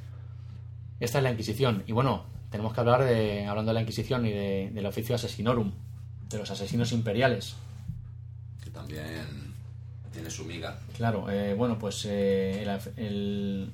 Esta 0.99 1.19
es 1.19 1.23
la 1.23 1.29
Inquisición. 1.31 1.83
Y 1.85 1.91
bueno, 1.91 2.25
tenemos 2.49 2.73
que 2.73 2.79
hablar 2.79 3.03
de, 3.03 3.45
hablando 3.45 3.69
de 3.69 3.73
la 3.75 3.81
Inquisición 3.81 4.25
y 4.25 4.31
de- 4.31 4.71
del 4.73 4.85
oficio 4.87 5.13
asesinorum, 5.13 5.71
de 6.27 6.37
los 6.39 6.49
asesinos 6.49 6.91
imperiales. 6.93 7.55
Que 8.63 8.71
también 8.71 9.40
tiene 10.11 10.29
su 10.29 10.45
miga. 10.45 10.79
Claro, 10.95 11.29
eh, 11.29 11.53
bueno, 11.53 11.77
pues 11.79 12.05
eh, 12.05 12.63
el, 12.97 13.71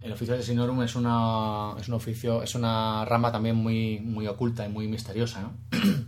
el, 0.00 0.12
oficio 0.12 0.34
asesinorum 0.34 0.82
es 0.82 0.94
una, 0.96 1.74
es 1.80 1.88
un 1.88 1.94
oficio, 1.94 2.42
es 2.42 2.54
una 2.54 3.04
rama 3.04 3.30
también 3.32 3.56
muy, 3.56 4.00
muy 4.00 4.26
oculta 4.26 4.66
y 4.66 4.68
muy 4.68 4.88
misteriosa, 4.88 5.42
¿no? 5.42 5.52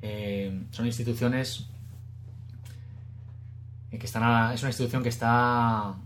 Eh, 0.00 0.62
son 0.70 0.86
instituciones 0.86 1.66
que 3.90 4.06
están 4.06 4.22
a- 4.22 4.54
es 4.54 4.62
una 4.62 4.70
institución 4.70 5.02
que 5.02 5.08
está 5.08 5.96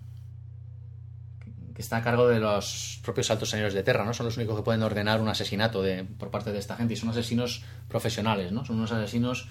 que 1.75 1.83
está 1.83 1.99
a 1.99 2.03
cargo 2.03 2.27
de 2.29 2.39
los 2.39 3.01
propios 3.03 3.31
altos 3.31 3.51
señores 3.51 3.75
de 3.75 3.83
Terra, 3.83 4.05
¿no? 4.05 4.15
Son 4.15 4.25
los 4.27 4.37
únicos 4.39 4.57
que 4.57 4.63
pueden 4.63 4.83
ordenar 4.83 5.21
un 5.21 5.29
asesinato 5.29 5.83
de, 5.83 6.05
por 6.05 6.31
parte 6.31 6.53
de 6.53 6.59
esta 6.59 6.77
gente 6.77 6.95
y 6.95 6.97
son 6.97 7.11
asesinos 7.11 7.65
profesionales, 7.89 8.53
¿no? 8.53 8.65
Son 8.65 8.77
unos 8.77 8.93
asesinos 8.93 9.49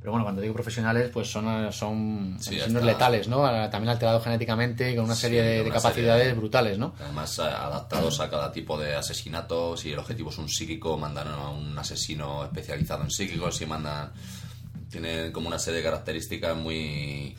pero 0.00 0.12
bueno, 0.12 0.24
cuando 0.24 0.40
digo 0.40 0.54
profesionales, 0.54 1.10
pues 1.12 1.30
son, 1.30 1.72
son 1.72 2.36
Sí, 2.38 2.56
letales, 2.82 3.26
¿no? 3.26 3.42
También 3.68 3.88
alterados 3.88 4.22
genéticamente, 4.22 4.94
con 4.94 5.06
una 5.06 5.16
serie 5.16 5.42
de, 5.42 5.54
de 5.56 5.62
una 5.62 5.74
capacidades 5.74 6.22
serie 6.22 6.38
brutales, 6.38 6.78
¿no? 6.78 6.94
Además, 7.00 7.36
eh, 7.40 7.42
adaptados 7.42 8.20
a 8.20 8.30
cada 8.30 8.52
tipo 8.52 8.78
de 8.78 8.94
asesinato. 8.94 9.76
Si 9.76 9.92
el 9.92 9.98
objetivo 9.98 10.30
es 10.30 10.38
un 10.38 10.48
psíquico, 10.48 10.96
mandan 10.96 11.28
a 11.28 11.50
un 11.50 11.76
asesino 11.76 12.44
especializado 12.44 13.02
en 13.02 13.10
psíquicos. 13.10 13.56
Si 13.56 13.66
mandan. 13.66 14.12
Tienen 14.88 15.32
como 15.32 15.48
una 15.48 15.58
serie 15.58 15.78
de 15.78 15.84
características 15.84 16.56
muy. 16.56 17.36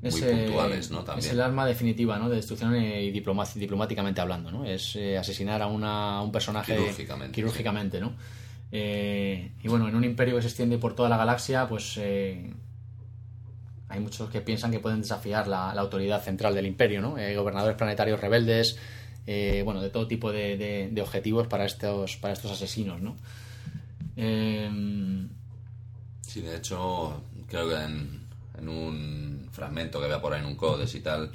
Muy 0.00 0.08
Es, 0.10 0.22
eh, 0.22 0.44
puntuales, 0.46 0.90
¿no? 0.90 1.00
Es 1.00 1.04
También. 1.06 1.30
el 1.30 1.40
arma 1.40 1.66
definitiva, 1.66 2.18
¿no? 2.18 2.28
De 2.28 2.36
destrucción 2.36 2.74
eh, 2.74 3.02
y 3.04 3.10
diplomáticamente 3.10 4.20
hablando, 4.20 4.50
¿no? 4.50 4.64
Es 4.64 4.96
eh, 4.96 5.16
asesinar 5.18 5.60
a, 5.62 5.66
una, 5.66 6.22
un 6.22 6.32
personaje 6.32 6.74
Quirúrgicamente, 6.74 7.34
quirúrgicamente, 7.34 8.00
¿no? 8.00 8.14
Eh, 8.72 9.52
y 9.62 9.68
bueno, 9.68 9.88
en 9.88 9.94
un 9.94 10.04
imperio 10.04 10.36
que 10.36 10.42
se 10.42 10.48
extiende 10.48 10.78
por 10.78 10.94
toda 10.94 11.08
la 11.08 11.16
galaxia, 11.16 11.68
pues 11.68 11.96
eh, 11.98 12.52
hay 13.88 14.00
muchos 14.00 14.30
que 14.30 14.40
piensan 14.40 14.70
que 14.70 14.80
pueden 14.80 15.02
desafiar 15.02 15.46
la, 15.46 15.70
autoridad 15.72 16.22
central 16.22 16.54
del 16.54 16.66
imperio, 16.66 17.00
¿no? 17.00 17.18
Eh, 17.18 17.36
gobernadores 17.36 17.76
planetarios 17.76 18.20
rebeldes, 18.20 18.78
eh, 19.26 19.62
bueno, 19.64 19.80
de 19.80 19.90
todo 19.90 20.06
tipo 20.06 20.32
de, 20.32 20.92
objetivos 21.00 21.46
para 21.46 21.64
estos, 21.64 22.16
para 22.16 22.34
estos 22.34 22.52
asesinos, 22.52 23.00
¿no? 23.00 23.16
Eh, 24.16 25.26
Sí, 26.36 26.42
de 26.42 26.56
hecho, 26.56 27.22
creo 27.48 27.66
que 27.66 27.76
en, 27.76 28.68
un 28.68 29.48
fragmento 29.52 29.98
que 30.02 30.06
vea 30.06 30.20
por 30.20 30.34
ahí 30.34 30.40
en 30.40 30.46
un 30.46 30.56
codes 30.56 30.94
y 30.94 31.00
tal, 31.00 31.32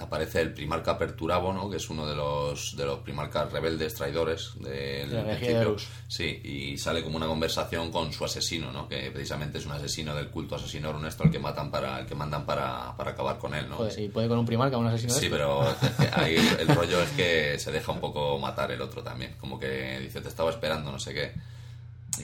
aparece 0.00 0.40
el 0.40 0.52
primarca 0.52 0.98
Perturabo, 0.98 1.52
¿no? 1.52 1.68
que 1.70 1.76
es 1.76 1.90
uno 1.90 2.06
de 2.06 2.14
los, 2.14 2.76
de 2.76 2.84
los 2.84 3.00
primarcas 3.00 3.52
rebeldes 3.52 3.94
traidores 3.94 4.52
del 4.60 5.10
De. 5.10 5.76
Sí, 6.06 6.40
y 6.44 6.78
sale 6.78 7.02
como 7.02 7.16
una 7.16 7.26
conversación 7.26 7.90
con 7.90 8.12
su 8.12 8.24
asesino, 8.24 8.72
¿no? 8.72 8.88
que 8.88 9.10
precisamente 9.10 9.58
es 9.58 9.66
un 9.66 9.72
asesino 9.72 10.14
del 10.14 10.28
culto 10.28 10.56
asesino 10.56 10.90
honesto 10.90 11.22
al 11.24 11.30
que 11.30 11.38
matan 11.38 11.70
para, 11.70 12.00
el 12.00 12.06
que 12.06 12.14
mandan 12.14 12.44
para, 12.44 12.96
para 12.96 13.12
acabar 13.12 13.38
con 13.38 13.54
él. 13.54 13.68
¿no? 13.68 13.76
Joder, 13.76 13.98
y 14.00 14.08
puede 14.08 14.28
con 14.28 14.38
un 14.38 14.46
primarca 14.46 14.76
un 14.76 14.86
asesino 14.86 15.12
Sí, 15.12 15.28
pero 15.30 15.62
ahí 16.12 16.36
el, 16.36 16.68
el 16.68 16.68
rollo 16.74 17.02
es 17.02 17.10
que 17.10 17.58
se 17.58 17.70
deja 17.70 17.92
un 17.92 18.00
poco 18.00 18.38
matar 18.38 18.70
el 18.72 18.80
otro 18.80 19.02
también. 19.02 19.34
Como 19.38 19.58
que 19.58 19.98
dice, 20.00 20.20
te 20.20 20.28
estaba 20.28 20.50
esperando, 20.50 20.90
no 20.90 20.98
sé 20.98 21.14
qué. 21.14 21.32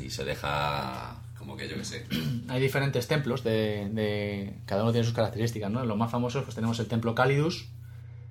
Y 0.02 0.10
se 0.10 0.24
deja, 0.24 1.16
como 1.44 1.56
que 1.56 1.68
yo 1.68 1.76
qué 1.76 1.84
sé. 1.84 2.06
Hay 2.48 2.60
diferentes 2.60 3.06
templos 3.06 3.44
de, 3.44 3.88
de- 3.92 4.54
Cada 4.66 4.82
uno 4.82 4.92
tiene 4.92 5.04
sus 5.04 5.14
características, 5.14 5.70
¿no? 5.70 5.84
Los 5.84 5.96
más 5.96 6.10
famosos 6.10 6.42
pues 6.44 6.54
tenemos 6.54 6.78
el 6.80 6.86
templo 6.86 7.14
Calidus, 7.14 7.66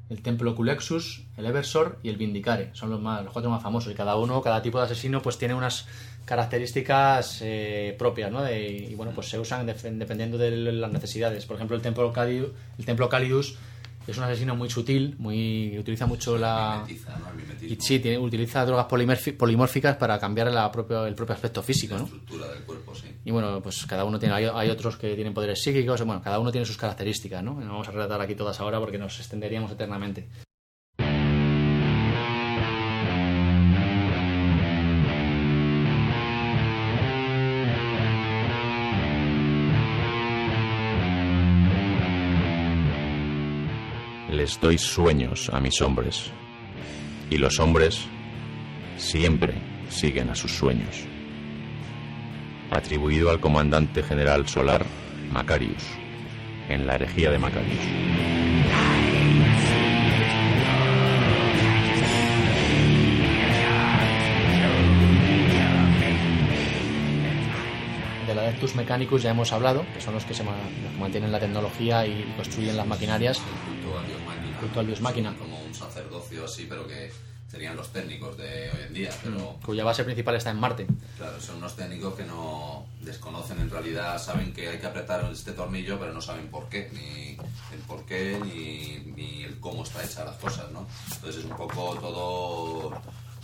el 0.10 0.22
templo 0.22 0.56
Culexus, 0.56 1.24
el 1.38 1.46
Eversor 1.46 2.00
y 2.04 2.10
el 2.10 2.18
Vindicare. 2.18 2.70
Son 2.74 2.90
los, 2.90 3.00
más, 3.02 3.24
los 3.24 3.32
cuatro 3.34 3.50
más 3.50 3.64
famosos. 3.64 3.92
Y 3.92 3.96
cada 3.96 4.16
uno, 4.18 4.42
cada 4.42 4.62
tipo 4.62 4.78
de 4.80 4.86
asesino, 4.86 5.22
pues 5.22 5.38
tiene 5.38 5.54
unas 5.54 5.86
características 6.26 7.40
eh, 7.42 7.96
propias, 7.98 8.32
¿no? 8.32 8.42
De- 8.42 8.68
y 8.90 8.96
bueno, 8.96 9.12
pues 9.16 9.30
se 9.30 9.40
usan 9.40 9.66
dependiendo 9.66 10.38
de 10.38 10.52
las 10.74 10.92
necesidades. 10.92 11.46
Por 11.46 11.56
ejemplo, 11.56 11.76
el 11.76 11.82
templo 11.82 12.12
Calidus, 12.14 12.52
el 12.78 12.86
templo 12.86 13.10
Calidus 13.10 13.58
es 14.08 14.18
un 14.18 14.24
asesino 14.24 14.56
muy 14.56 14.70
sutil, 14.70 15.16
muy 15.18 15.78
utiliza 15.78 16.06
mucho 16.06 16.38
la... 16.38 16.84
Y 17.70 17.76
sí, 17.80 18.00
tiene- 18.00 18.18
utiliza 18.18 18.66
drogas 18.66 18.88
polimórficas 19.38 19.96
para 19.98 20.20
cambiar 20.20 20.52
la 20.52 20.72
propio- 20.72 21.06
el 21.06 21.16
propio 21.16 21.36
aspecto 21.36 21.62
físico, 21.64 21.94
La 21.96 22.00
¿no? 22.02 22.06
estructura 22.06 22.48
del 22.54 22.64
cuerpo, 22.64 22.94
sí. 22.94 23.08
Y 23.24 23.32
bueno, 23.32 23.62
pues 23.62 23.86
cada 23.86 24.04
uno 24.06 24.20
tiene, 24.20 24.36
hay, 24.36 24.46
hay 24.54 24.70
otros 24.70 24.98
que 24.98 25.16
tienen 25.16 25.34
poderes 25.34 25.62
psíquicos, 25.62 26.02
bueno, 26.04 26.22
cada 26.22 26.40
uno 26.40 26.52
tiene 26.52 26.66
sus 26.66 26.78
características, 26.78 27.42
¿no? 27.44 27.60
No 27.60 27.68
vamos 27.72 27.88
a 27.88 27.92
relatar 27.92 28.20
aquí 28.22 28.36
todas 28.36 28.60
ahora 28.60 28.80
porque 28.80 28.98
nos 28.98 29.18
extenderíamos 29.20 29.72
eternamente. 29.72 30.28
Les 44.44 44.60
doy 44.60 44.78
sueños 44.78 45.50
a 45.54 45.62
mis 45.62 45.82
hombres, 45.82 46.30
y 47.30 47.38
los 47.38 47.62
hombres 47.62 48.02
siempre 48.98 49.54
siguen 49.88 50.30
a 50.32 50.36
sus 50.36 50.52
sueños. 50.52 51.06
Atribuido 52.70 53.32
al 53.32 53.40
comandante 53.40 54.04
general 54.04 54.46
solar 54.50 54.86
Macarius, 55.32 55.86
en 56.68 56.86
la 56.86 56.96
herejía 56.96 57.32
de 57.32 57.40
Macarius. 57.40 58.43
Adeptus 68.64 68.76
Mechanicus 68.78 69.22
ya 69.24 69.32
hemos 69.32 69.52
hablado, 69.52 69.86
que 69.94 70.00
son 70.00 70.14
los 70.14 70.24
que, 70.24 70.34
se 70.34 70.42
ma- 70.42 70.56
los 70.84 70.92
que 70.94 70.98
mantienen 70.98 71.34
la 71.34 71.40
tecnología 71.40 72.08
y 72.08 72.24
construyen 72.38 72.78
las 72.78 72.88
maquinarias. 72.88 73.38
El 73.40 74.56
culto 74.58 74.80
al 74.80 74.88
dios 74.88 75.02
máquina. 75.02 75.36
Como 75.38 75.60
un 75.62 75.76
sacerdocio 75.76 76.46
así, 76.46 76.66
pero 76.70 76.88
que 76.88 77.12
serían 77.52 77.76
los 77.76 77.92
técnicos 77.92 78.38
de 78.38 78.72
hoy 78.72 78.84
en 78.88 78.94
día. 78.94 79.10
Pero 79.22 79.58
cuya 79.66 79.84
base 79.84 80.06
principal 80.06 80.36
está 80.36 80.52
en 80.52 80.60
Marte. 80.62 80.88
Claro, 81.18 81.42
son 81.42 81.58
unos 81.58 81.76
técnicos 81.76 82.14
que 82.16 82.24
no 82.24 82.86
desconocen 83.02 83.60
en 83.60 83.70
realidad, 83.70 84.18
saben 84.18 84.54
que 84.54 84.70
hay 84.70 84.78
que 84.80 84.86
apretar 84.88 85.30
este 85.30 85.52
tornillo, 85.52 86.00
pero 86.00 86.14
no 86.14 86.22
saben 86.22 86.48
por 86.48 86.70
qué, 86.70 86.90
ni 86.94 87.32
el 87.76 87.82
por 87.86 88.06
qué, 88.06 88.40
ni, 88.46 89.12
ni 89.14 89.44
el 89.44 89.60
cómo 89.60 89.84
está 89.84 90.02
hecha 90.06 90.24
las 90.24 90.38
cosas, 90.38 90.72
¿no? 90.72 90.88
Entonces 91.14 91.44
es 91.44 91.52
un 91.52 91.58
poco 91.58 91.96
todo 92.00 92.94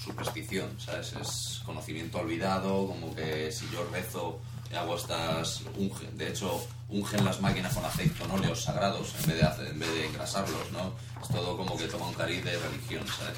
superstición, 0.02 0.70
¿sabes? 0.80 1.12
Es 1.22 1.62
conocimiento 1.66 2.20
olvidado, 2.20 2.88
como 2.88 3.14
que 3.14 3.52
si 3.52 3.66
yo 3.70 3.86
rezo 3.92 4.40
hago 4.78 4.96
estas... 4.96 5.64
unge- 5.78 6.10
de 6.12 6.30
hecho, 6.30 6.66
ungen 6.90 7.26
las 7.26 7.40
máquinas 7.42 7.74
con 7.74 7.86
aceite 7.86 8.20
con 8.20 8.32
óleos 8.32 8.64
sagrados 8.64 9.14
en 9.22 9.30
vez 9.30 9.38
de, 9.40 9.44
hacer- 9.46 9.68
en 9.68 9.80
vez 9.80 9.94
de 9.94 10.06
engrasarlos, 10.08 10.72
¿no? 10.72 10.94
Es 11.22 11.28
todo 11.30 11.58
como 11.58 11.78
que 11.78 11.86
toma 11.88 12.08
un 12.08 12.14
cariz 12.14 12.44
de 12.44 12.58
religión, 12.58 13.04
¿sabes? 13.08 13.38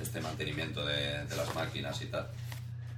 Este 0.00 0.20
mantenimiento 0.20 0.84
de, 0.84 1.24
de 1.24 1.36
las 1.36 1.54
máquinas 1.54 2.00
y 2.02 2.06
tal 2.06 2.26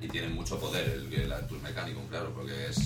y 0.01 0.09
tienen 0.09 0.35
mucho 0.35 0.59
poder 0.59 0.85
el, 0.89 1.13
el 1.15 1.33
Actus 1.33 1.63
Mechanicum, 1.63 2.05
claro, 2.09 2.33
porque 2.35 2.67
es, 2.71 2.77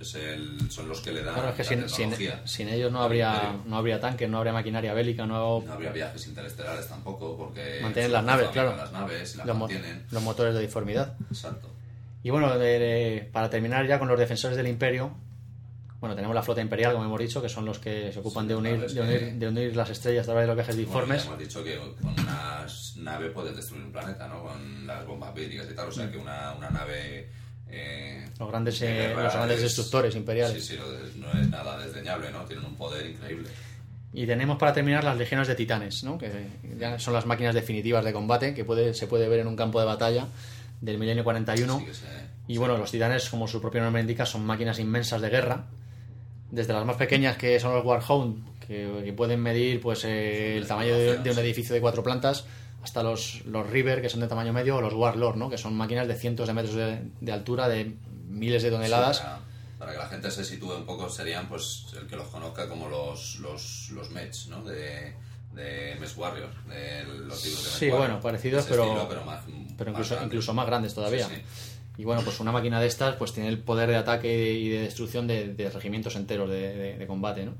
es 0.00 0.14
el, 0.14 0.70
son 0.70 0.88
los 0.88 1.02
que 1.02 1.12
le 1.12 1.22
dan 1.22 1.34
Claro, 1.34 1.50
es 1.50 1.56
que 1.56 1.64
sin, 1.64 1.86
sin, 1.90 2.10
sin 2.46 2.68
ellos 2.70 2.90
no 2.90 3.02
habría, 3.02 3.54
no 3.66 3.76
habría 3.76 4.00
tanques, 4.00 4.30
no 4.30 4.38
habría 4.38 4.54
maquinaria 4.54 4.94
bélica, 4.94 5.26
no, 5.26 5.60
No 5.60 5.72
habría 5.74 5.92
viajes 5.92 6.26
interestelares 6.26 6.88
tampoco, 6.88 7.36
porque 7.36 7.80
mantienen 7.82 8.12
las 8.12 8.24
naves, 8.24 8.48
claro. 8.48 8.74
las 8.76 8.90
naves 8.92 9.34
y 9.34 9.36
las 9.36 9.46
los, 9.46 9.58
mantienen. 9.58 10.06
los 10.10 10.22
motores 10.22 10.54
de 10.54 10.60
diformidad. 10.62 11.12
Exacto. 11.30 11.68
Y 12.22 12.30
bueno, 12.30 12.58
de- 12.58 12.78
de- 12.78 13.28
para 13.32 13.48
terminar 13.50 13.86
ya 13.86 13.98
con 13.98 14.08
los 14.08 14.18
defensores 14.18 14.56
del 14.56 14.66
imperio, 14.66 15.12
bueno, 16.00 16.14
tenemos 16.14 16.34
la 16.34 16.42
flota 16.42 16.60
imperial, 16.60 16.92
como 16.92 17.04
hemos 17.04 17.18
dicho, 17.20 17.40
que 17.42 17.48
son 17.48 17.64
los 17.64 17.78
que 17.78 18.12
se 18.12 18.20
ocupan 18.20 18.44
Sí, 18.44 18.48
de, 18.48 18.54
unir, 18.56 18.80
de, 18.80 18.86
que- 18.94 19.00
unir, 19.00 19.32
de 19.34 19.48
unir 19.48 19.76
las 19.76 19.90
estrellas 19.90 20.22
a 20.24 20.26
través 20.32 20.42
de 20.44 20.46
los 20.48 20.56
viajes 20.56 20.76
Bueno, 20.76 20.88
diformes. 20.88 21.22
ya 21.22 21.28
hemos 21.28 21.38
dicho 21.40 21.64
que 21.64 21.76
con 22.00 22.12
una 22.20 22.66
nave 22.96 23.30
puedes 23.30 23.56
destruir 23.56 23.84
un 23.84 23.92
planeta, 23.92 24.28
¿no? 24.28 24.42
Con 24.42 24.86
las 24.86 25.06
bombas 25.06 25.34
bélicas 25.34 25.66
y 25.70 25.74
tal, 25.74 25.88
o 25.88 25.92
sea 25.92 26.10
que 26.10 26.18
una, 26.18 26.52
una 26.54 26.70
nave... 26.70 27.28
eh, 27.68 28.24
Los 28.38 28.48
grandes, 28.48 28.78
de 28.80 29.06
eh, 29.06 29.14
los 29.14 29.32
grandes 29.34 29.56
es- 29.58 29.62
destructores 29.64 30.14
imperiales. 30.14 30.64
Sí, 30.64 30.76
sí, 30.76 30.78
no 31.18 31.26
no 31.32 31.40
es 31.40 31.48
nada 31.50 31.78
desdeñable, 31.84 32.30
¿no? 32.30 32.44
Tienen 32.44 32.64
un 32.64 32.76
poder 32.76 33.04
increíble. 33.06 33.48
Y 34.12 34.26
tenemos 34.26 34.56
para 34.56 34.72
terminar 34.72 35.04
las 35.04 35.18
legiones 35.18 35.48
de 35.48 35.54
titanes, 35.54 36.02
¿no? 36.02 36.16
que 36.16 36.30
ya 36.78 36.98
son 36.98 37.12
las 37.12 37.26
máquinas 37.26 37.54
definitivas 37.54 38.02
de 38.04 38.12
combate 38.14 38.54
que 38.54 38.64
puede, 38.64 38.94
se 38.94 39.06
puede 39.06 39.28
ver 39.28 39.40
en 39.40 39.46
un 39.48 39.54
campo 39.56 39.78
de 39.80 39.84
batalla 39.86 40.28
del 40.80 40.98
milenio 40.98 41.24
41. 41.24 41.78
Sí 41.78 41.84
que 41.86 41.94
se- 41.94 42.06
Y 42.46 42.56
bueno, 42.56 42.76
los 42.78 42.90
titanes, 42.90 43.28
como 43.28 43.46
su 43.48 43.60
propio 43.60 43.82
nombre 43.82 44.00
indica, 44.00 44.24
son 44.26 44.44
máquinas 44.46 44.78
inmensas 44.78 45.20
de 45.20 45.28
guerra. 45.30 45.66
Desde 46.50 46.72
las 46.72 46.84
más 46.86 46.96
pequeñas, 46.96 47.36
que 47.36 47.60
son 47.60 47.74
los 47.74 47.84
Warhound, 47.84 48.58
que, 48.60 49.02
que 49.04 49.12
pueden 49.12 49.40
medir 49.42 49.80
pues 49.80 50.04
eh, 50.04 50.56
el 50.56 50.66
tamaño 50.66 50.94
de, 50.96 51.18
de 51.18 51.30
un 51.30 51.38
edificio 51.38 51.74
de 51.74 51.80
cuatro 51.82 52.02
plantas, 52.02 52.46
hasta 52.82 53.02
los, 53.02 53.42
los 53.44 53.68
River, 53.68 54.00
que 54.00 54.08
son 54.08 54.20
de 54.20 54.28
tamaño 54.28 54.52
medio, 54.54 54.76
o 54.76 54.80
los 54.80 54.94
Warlord, 54.94 55.36
¿no? 55.36 55.50
que 55.50 55.58
son 55.58 55.74
máquinas 55.74 56.08
de 56.08 56.14
cientos 56.14 56.46
de 56.46 56.54
metros 56.54 56.74
de, 56.74 57.02
de 57.20 57.32
altura, 57.32 57.68
de 57.68 57.96
miles 58.28 58.62
de 58.62 58.70
toneladas. 58.70 59.20
Para 59.78 59.92
que 59.92 59.98
la 59.98 60.06
gente 60.08 60.30
se 60.30 60.44
sitúe 60.44 60.74
un 60.74 60.86
poco, 60.86 61.08
serían 61.10 61.48
pues 61.48 61.86
el 62.00 62.06
que 62.06 62.16
los 62.16 62.28
conozca 62.28 62.66
como 62.68 62.88
los, 62.88 63.38
los, 63.40 63.90
los 63.92 64.10
Mets, 64.10 64.48
¿no? 64.48 64.62
De, 64.64 65.14
de 65.58 65.96
Mes 66.00 66.16
Warrior, 66.16 66.48
de 66.64 67.04
los 67.04 67.18
libros 67.18 67.42
de 67.42 67.46
Mes 67.48 67.58
Sí, 67.78 67.84
Warrior. 67.86 67.98
bueno, 67.98 68.20
parecidos, 68.20 68.64
pero- 68.68 68.84
estilo, 68.84 69.08
pero, 69.08 69.24
más, 69.24 69.40
pero 69.76 69.92
más 69.92 70.00
incluso, 70.06 70.24
incluso 70.24 70.54
más 70.54 70.66
grandes 70.66 70.94
todavía. 70.94 71.26
Sí, 71.28 71.34
sí. 71.34 71.70
Y 71.98 72.04
bueno, 72.04 72.22
pues 72.22 72.38
una 72.40 72.52
máquina 72.52 72.80
de 72.80 72.86
estas 72.86 73.16
pues 73.16 73.32
tiene 73.32 73.48
el 73.48 73.58
poder 73.58 73.88
de 73.90 73.96
ataque 73.96 74.52
y 74.52 74.68
de 74.68 74.80
destrucción 74.82 75.26
de, 75.26 75.52
de 75.54 75.68
regimientos 75.70 76.14
enteros 76.16 76.48
de, 76.48 76.74
de- 76.76 76.96
de 76.98 77.06
combate, 77.06 77.44
¿no? 77.44 77.54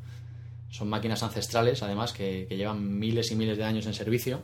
Son 0.70 0.89
máquinas 0.89 1.23
ancestrales, 1.23 1.83
además, 1.83 2.12
que, 2.12 2.47
que 2.49 2.57
llevan 2.57 2.99
miles 2.99 3.31
y 3.33 3.37
miles 3.37 3.59
de 3.59 3.65
años 3.65 3.87
en 3.87 3.95
servicio 3.95 4.43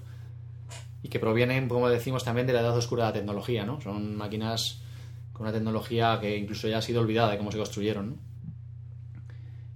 y 1.02 1.08
que 1.08 1.20
provienen, 1.20 1.68
como 1.68 1.88
decimos, 1.88 2.24
también 2.24 2.46
de 2.46 2.54
la 2.54 2.60
edad 2.60 2.76
oscura 2.76 3.04
de 3.04 3.08
la 3.10 3.12
tecnología, 3.14 3.64
¿no? 3.64 3.80
Son 3.82 4.16
máquinas 4.16 4.80
con 5.32 5.42
una 5.42 5.52
tecnología 5.52 6.18
que 6.20 6.36
incluso 6.36 6.66
ya 6.66 6.78
ha 6.78 6.82
sido 6.82 7.00
olvidada 7.02 7.30
de 7.32 7.38
cómo 7.38 7.52
se 7.52 7.58
construyeron, 7.58 8.10
¿no? 8.10 8.16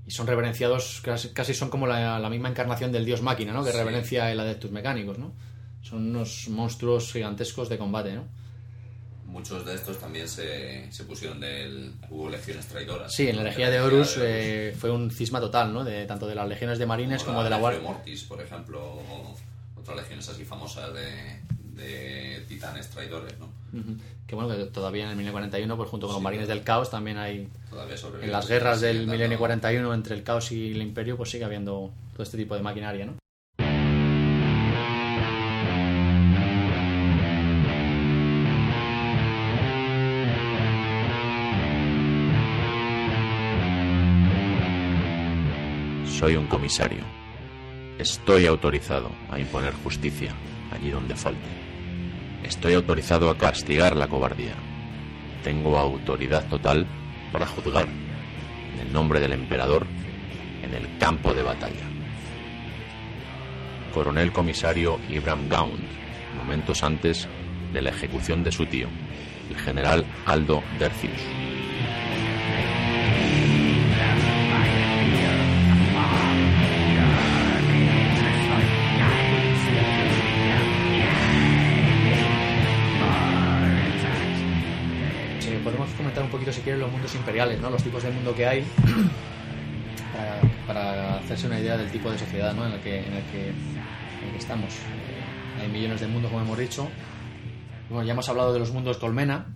Y 0.09 0.11
son 0.11 0.27
reverenciados, 0.27 1.03
casi, 1.05 1.29
casi 1.35 1.53
son 1.53 1.69
como 1.69 1.87
la, 1.87 2.19
la 2.19 2.31
misma 2.31 2.49
encarnación 2.49 2.91
del 2.91 3.05
dios 3.05 3.21
máquina, 3.21 3.53
¿no? 3.53 3.63
Que 3.63 3.73
Sí. 3.73 3.77
reverencia 3.77 4.33
el 4.33 4.41
Adeptus 4.41 4.71
Mecánicos, 4.71 5.19
¿no? 5.19 5.35
Son 5.83 5.99
unos 6.09 6.49
monstruos 6.49 7.13
gigantescos 7.13 7.69
de 7.69 7.77
combate, 7.77 8.15
¿no? 8.15 8.25
Muchos 9.27 9.67
de 9.67 9.75
estos 9.75 9.99
también 9.99 10.27
se, 10.27 10.91
se 10.91 11.05
pusieron 11.05 11.39
del... 11.41 11.93
Hubo 12.09 12.31
legiones 12.31 12.67
traidoras. 12.67 13.13
Sí, 13.15 13.29
en 13.29 13.37
la 13.37 13.43
herejía 13.43 13.69
de 13.69 13.81
Horus 13.81 14.17
eh, 14.19 14.75
fue 14.79 14.91
un 14.91 15.11
cisma 15.11 15.39
total, 15.41 15.75
¿no? 15.75 15.85
De, 15.85 16.07
tanto 16.07 16.27
de 16.27 16.35
las 16.35 16.49
legiones 16.49 16.79
de 16.79 16.87
marines 16.87 17.23
como 17.25 17.45
de 17.45 17.51
la 17.51 17.59
Guardia 17.59 17.81
Guardia. 17.81 17.99
Mortis, 17.99 18.25
por 18.25 18.41
ejemplo, 18.41 18.81
o 18.83 19.37
otras 19.79 19.99
legiones 19.99 20.27
así 20.31 20.47
famosas 20.47 20.91
de, 20.95 21.43
de 21.75 22.41
titanes 22.49 22.89
traidores, 22.89 23.39
¿no? 23.39 23.58
Que 24.27 24.35
bueno, 24.35 24.51
que 24.55 24.65
todavía 24.67 25.05
en 25.05 25.11
el 25.11 25.17
milenio 25.17 25.33
41, 25.33 25.77
pues 25.77 25.89
junto 25.89 26.07
con 26.07 26.15
los 26.15 26.23
marines 26.23 26.49
del 26.49 26.63
caos, 26.63 26.91
también 26.91 27.17
hay. 27.19 27.49
En 28.23 28.33
las 28.33 28.47
guerras 28.49 28.81
del 28.81 29.01
milenio 29.07 29.21
dando- 29.25 29.39
41 29.39 29.95
entre 29.95 30.15
el 30.17 30.23
caos 30.23 30.53
y 30.53 30.73
el 30.73 30.83
imperio, 30.83 31.17
pues 31.17 31.31
sigue 31.31 31.45
habiendo 31.45 31.91
todo 32.13 32.23
este 32.23 32.37
tipo 32.37 32.55
de 32.55 32.63
maquinaria, 32.63 33.07
¿no? 33.07 33.15
Soy 46.07 46.37
un 46.37 46.47
comisario. 46.47 47.05
Estoy 47.99 48.47
autorizado 48.47 49.11
a 49.31 49.39
imponer 49.39 49.73
justicia 49.85 50.33
allí 50.73 50.91
donde 50.91 51.15
falte. 51.15 51.68
Estoy 52.49 52.73
autorizado 52.73 53.29
a 53.29 53.37
castigar 53.37 53.95
la 53.95 54.09
cobardía. 54.09 54.55
Tengo 55.45 55.79
autoridad 55.79 56.49
total 56.49 56.87
para 57.31 57.47
juzgar, 57.47 57.87
en 57.87 58.81
el 58.81 58.91
nombre 58.91 59.21
del 59.21 59.35
emperador, 59.35 59.87
en 60.63 60.73
el 60.73 60.97
campo 60.99 61.35
de 61.35 61.43
batalla. 61.43 61.87
Coronel 63.93 64.33
comisario 64.33 64.99
Ibram 65.11 65.49
Gaunt, 65.51 65.85
momentos 66.39 66.83
antes 66.83 67.29
de 67.73 67.83
la 67.83 67.91
ejecución 67.91 68.43
de 68.43 68.53
su 68.53 68.65
tío, 68.65 68.89
el 69.51 69.57
general 69.59 70.07
Aldo 70.25 70.63
Dercius. 70.79 71.38
Los 86.77 86.91
mundos 86.91 87.15
imperiales, 87.15 87.61
¿no? 87.61 87.71
Los 87.71 87.83
tipos 87.83 88.03
de 88.03 88.11
mundo 88.11 88.35
que 88.35 88.47
hay, 88.47 88.63
para, 90.15 90.41
para 90.67 91.15
hacerse 91.19 91.47
una 91.47 91.59
idea 91.61 91.77
del 91.77 91.91
tipo 91.91 92.11
de 92.11 92.19
sociedad 92.19 92.55
¿no? 92.55 92.67
en, 92.67 92.73
el 92.73 92.81
que, 92.81 92.99
en, 92.99 93.13
el 93.15 93.23
que, 93.25 93.49
en 93.49 94.25
el 94.27 94.31
que 94.33 94.39
estamos. 94.39 94.73
Eh, 94.75 95.63
hay 95.63 95.69
millones 95.69 96.01
de 96.01 96.07
mundos, 96.09 96.31
como 96.31 96.43
hemos 96.45 96.59
dicho. 96.59 96.89
Bueno, 97.89 98.05
ya 98.05 98.13
hemos 98.13 98.29
hablado 98.29 98.53
de 98.53 98.59
los 98.59 98.71
mundos 98.73 98.99
colmena, 98.99 99.55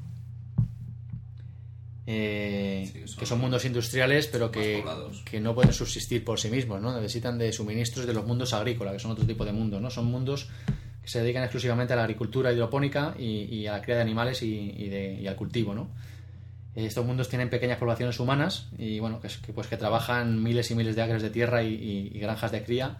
eh, 2.06 2.84
Sí, 2.86 2.92
que 3.00 3.06
son 3.06 3.18
que 3.18 3.26
son 3.26 3.40
mundos 3.40 3.64
industriales, 3.64 4.26
pero 4.26 4.50
que, 4.50 4.82
que 5.24 5.40
no 5.40 5.54
pueden 5.54 5.72
subsistir 5.72 6.24
por 6.24 6.40
sí 6.40 6.48
mismos, 6.48 6.80
¿no? 6.80 6.94
Necesitan 6.94 7.38
de 7.38 7.52
suministros 7.52 8.06
de 8.06 8.12
los 8.14 8.26
mundos 8.26 8.52
agrícolas, 8.52 8.94
que 8.94 8.98
son 8.98 9.12
otro 9.12 9.24
tipo 9.24 9.44
de 9.44 9.52
mundos, 9.52 9.80
¿no? 9.80 9.90
Son 9.90 10.06
mundos 10.06 10.48
que 11.02 11.08
se 11.08 11.20
dedican 11.20 11.42
exclusivamente 11.42 11.92
a 11.92 11.96
la 11.96 12.02
agricultura 12.02 12.52
hidropónica 12.52 13.14
y, 13.18 13.42
y 13.54 13.66
a 13.66 13.72
la 13.72 13.82
cría 13.82 13.96
de 13.96 14.02
animales 14.02 14.42
y, 14.42 14.72
y 14.76 14.88
de- 14.88 15.18
y 15.20 15.26
al 15.26 15.36
cultivo, 15.36 15.74
¿no? 15.74 15.88
Eh, 16.74 16.86
Estos 16.86 17.04
mundos 17.04 17.28
tienen 17.28 17.50
pequeñas 17.50 17.78
poblaciones 17.78 18.18
humanas 18.20 18.68
y 18.78 18.98
bueno, 19.00 19.20
que, 19.20 19.26
es- 19.26 19.38
que, 19.38 19.52
pues 19.52 19.66
que 19.66 19.76
trabajan 19.76 20.42
miles 20.42 20.70
y 20.70 20.74
miles 20.74 20.96
de 20.96 21.02
acres 21.02 21.22
de 21.22 21.30
tierra 21.30 21.62
y, 21.62 21.74
y- 21.74 22.10
y 22.14 22.18
granjas 22.20 22.52
de 22.52 22.64
cría 22.64 22.96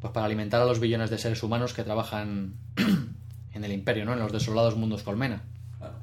pues 0.00 0.12
para 0.12 0.26
alimentar 0.26 0.60
a 0.60 0.64
los 0.64 0.80
billones 0.80 1.10
de 1.10 1.18
seres 1.18 1.42
humanos 1.44 1.74
que 1.74 1.84
trabajan 1.84 2.54
en 3.54 3.64
el 3.64 3.72
imperio, 3.72 4.04
¿no? 4.04 4.12
En 4.14 4.18
los 4.18 4.32
desolados 4.32 4.76
mundos 4.76 5.02
colmena. 5.04 5.42
Claro. 5.78 5.94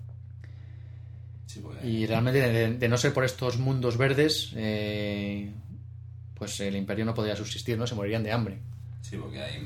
Sí, 1.45 1.59
porque 1.61 1.85
Y 1.85 2.05
realmente, 2.05 2.39
de, 2.39 2.73
de 2.77 2.87
no 2.89 2.97
ser 2.97 3.13
por 3.13 3.25
estos 3.25 3.57
mundos 3.57 3.97
verdes, 3.97 4.53
eh, 4.55 5.51
pues 6.35 6.59
el 6.61 6.75
imperio 6.77 7.03
no 7.05 7.13
podría 7.13 7.35
subsistir, 7.35 7.77
¿no? 7.77 7.87
Se 7.87 7.95
morirían 7.95 8.23
de 8.23 8.31
hambre. 8.31 8.59
Sí, 9.01 9.17
porque 9.17 9.41
hay 9.41 9.57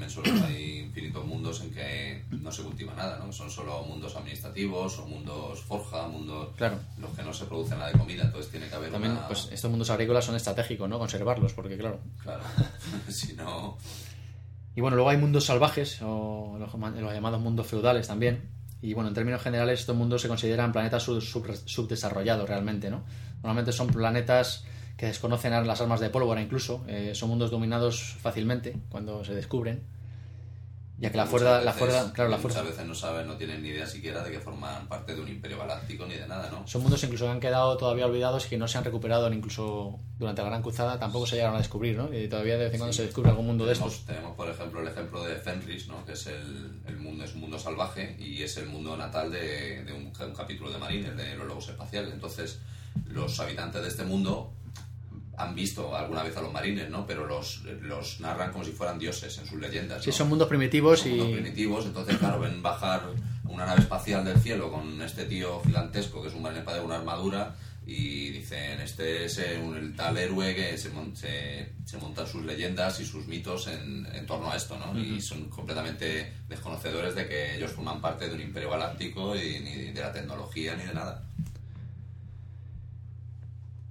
infinitos 0.85 1.25
mundos 1.25 1.61
en 1.61 1.71
que 1.73 2.23
no 2.31 2.51
se 2.51 2.63
cultiva 2.63 2.93
nada, 2.93 3.19
¿no? 3.19 3.31
Son 3.33 3.49
solo 3.51 3.83
mundos 3.83 4.15
administrativos 4.15 4.99
o 4.99 5.07
mundos 5.07 5.59
forja, 5.61 6.07
mundos 6.07 6.49
Claro. 6.55 6.77
los 6.99 7.11
que 7.11 7.23
no 7.23 7.33
se 7.33 7.45
produce 7.45 7.71
nada 7.75 7.91
de 7.91 7.97
comida, 7.99 8.23
entonces 8.23 8.49
tiene 8.51 8.67
que 8.69 8.75
haber 8.75 8.91
También, 8.91 9.13
una... 9.13 9.27
pues 9.27 9.49
estos 9.51 9.69
mundos 9.69 9.89
agrícolas 9.89 10.23
son 10.23 10.35
estratégicos, 10.35 10.87
¿no? 10.87 10.97
Conservarlos, 10.99 11.53
porque 11.53 11.77
claro. 11.77 11.99
Claro, 12.21 12.43
si 13.09 13.33
no... 13.33 13.77
Y 14.75 14.81
bueno, 14.81 14.95
luego 14.95 15.09
hay 15.09 15.17
mundos 15.17 15.45
salvajes, 15.45 15.99
o 16.01 16.55
los, 16.59 16.73
los 16.73 17.13
llamados 17.13 17.41
mundos 17.41 17.67
feudales 17.67 18.07
también. 18.07 18.49
Y 18.81 18.93
bueno, 18.93 19.09
en 19.09 19.13
términos 19.13 19.41
generales, 19.41 19.81
estos 19.81 19.95
mundos 19.95 20.21
se 20.21 20.27
consideran 20.27 20.71
planetas 20.71 21.03
sub- 21.03 21.21
sub- 21.21 21.55
subdesarrollados 21.65 22.47
realmente, 22.49 22.89
¿no? 22.89 23.03
Normalmente 23.35 23.71
son 23.71 23.87
planetas 23.87 24.65
que 24.97 25.07
desconocen 25.07 25.51
las 25.67 25.81
armas 25.81 25.99
de 25.99 26.09
pólvora 26.09 26.41
incluso. 26.41 26.83
eh, 26.87 27.11
son 27.15 27.29
mundos 27.29 27.51
dominados 27.51 28.15
fácilmente 28.21 28.75
cuando 28.89 29.23
se 29.25 29.33
descubren. 29.33 29.81
Ya 30.99 31.09
que 31.11 31.17
la 31.17 31.25
muchas 31.25 31.31
fuerza, 31.41 31.51
la 31.61 31.71
veces- 31.73 31.79
fuerza, 31.79 32.13
claro, 32.13 32.29
la 32.29 32.37
Muchas 32.37 32.51
fuerza. 32.53 32.69
veces 32.69 32.85
no 32.85 32.95
saben, 32.95 33.27
no 33.27 33.35
tienen 33.35 33.63
ni 33.63 33.69
idea 33.69 33.85
siquiera 33.87 34.23
de 34.23 34.31
que 34.31 34.39
forman 34.39 34.87
parte 34.87 35.15
de 35.15 35.21
un 35.21 35.27
imperio 35.27 35.57
galáctico 35.57 36.05
ni 36.05 36.13
de 36.13 36.27
nada, 36.27 36.49
¿no? 36.51 36.65
Son 36.67 36.83
mundos 36.83 37.03
incluso 37.03 37.25
que 37.25 37.31
han 37.31 37.39
quedado 37.39 37.75
todavía 37.77 38.05
olvidados 38.05 38.45
y 38.45 38.49
que 38.49 38.57
no 38.57 38.67
se 38.67 38.77
han 38.77 38.83
recuperado 38.85 39.29
incluso 39.33 39.99
durante 40.19 40.43
la 40.43 40.49
Gran 40.49 40.61
Cruzada 40.61 40.99
tampoco 40.99 41.25
se 41.25 41.35
llegaron 41.35 41.55
a 41.55 41.59
descubrir, 41.59 41.97
¿no? 41.97 42.13
Y 42.13 42.29
todavía 42.29 42.57
de 42.57 42.65
vez 42.65 42.73
en 42.73 42.79
cuando 42.79 42.93
Sí. 42.93 42.97
se 42.97 43.05
descubre 43.07 43.31
algún 43.31 43.47
mundo 43.47 43.65
de 43.65 43.73
tenemos, 43.73 43.93
estos. 43.93 44.05
tenemos, 44.05 44.35
por 44.37 44.47
ejemplo, 44.49 44.81
el 44.81 44.87
ejemplo 44.87 45.23
de 45.25 45.35
Fenris, 45.35 45.87
¿no? 45.87 46.05
que 46.05 46.13
es 46.13 46.27
el, 46.27 46.79
el 46.87 46.97
mundo 46.97 47.25
es 47.25 47.33
un 47.33 47.41
mundo 47.41 47.57
salvaje 47.59 48.15
y 48.19 48.43
es 48.43 48.55
el 48.57 48.67
mundo 48.67 48.95
natal 48.95 49.31
de, 49.31 49.83
de 49.83 49.91
un, 49.91 50.05
un 50.05 50.33
capítulo 50.35 50.71
de 50.71 50.77
Marines, 50.77 51.17
de 51.17 51.35
los 51.35 51.47
lobos 51.47 51.67
espaciales. 51.67 52.13
Entonces, 52.13 52.59
los 53.07 53.37
habitantes 53.39 53.81
de 53.81 53.87
este 53.89 54.03
mundo 54.03 54.53
han 55.37 55.55
visto 55.55 55.95
alguna 55.95 56.23
vez 56.23 56.35
a 56.37 56.41
los 56.41 56.53
marines, 56.53 56.89
¿no? 56.89 57.05
Pero 57.07 57.25
los, 57.25 57.63
los 57.81 58.19
narran 58.19 58.51
como 58.51 58.63
si 58.63 58.71
fueran 58.71 58.99
dioses 58.99 59.37
en 59.37 59.45
sus 59.45 59.59
leyendas. 59.59 60.03
Sí, 60.03 60.11
son 60.11 60.29
mundos 60.29 60.47
primitivos 60.47 60.99
Son 60.99 61.11
y... 61.11 61.15
mundos 61.15 61.33
primitivos, 61.33 61.85
entonces, 61.85 62.17
claro, 62.17 62.39
ven 62.39 62.61
bajar 62.61 63.01
una 63.45 63.65
nave 63.65 63.81
espacial 63.81 64.23
del 64.23 64.39
cielo 64.39 64.71
con 64.71 65.01
este 65.01 65.25
tío 65.25 65.61
gigantesco 65.61 66.21
que 66.21 66.29
es 66.29 66.33
un 66.33 66.41
marine 66.43 66.63
de 66.63 66.79
una 66.79 66.95
armadura 66.95 67.55
y 67.85 68.29
dicen, 68.29 68.79
este 68.79 69.25
es 69.25 69.37
el 69.39 69.93
tal 69.95 70.17
héroe 70.17 70.55
que 70.55 70.77
se, 70.77 70.89
se, 71.15 71.73
se 71.83 71.97
montan 71.97 72.25
sus 72.25 72.45
leyendas 72.45 72.99
y 73.01 73.05
sus 73.05 73.27
mitos 73.27 73.67
en, 73.67 74.07
en 74.13 74.25
torno 74.25 74.49
a 74.49 74.55
esto, 74.55 74.77
¿no? 74.79 74.97
Y 74.97 75.19
son 75.19 75.49
completamente 75.49 76.31
desconocedores 76.47 77.13
de 77.13 77.27
que 77.27 77.57
ellos 77.57 77.71
forman 77.71 77.99
parte 77.99 78.29
de 78.29 78.35
un 78.35 78.41
imperio 78.41 78.69
galáctico 78.69 79.35
y 79.35 79.59
ni 79.59 79.91
de 79.91 80.01
la 80.01 80.13
tecnología 80.13 80.75
ni 80.75 80.85
de 80.85 80.93
nada. 80.93 81.23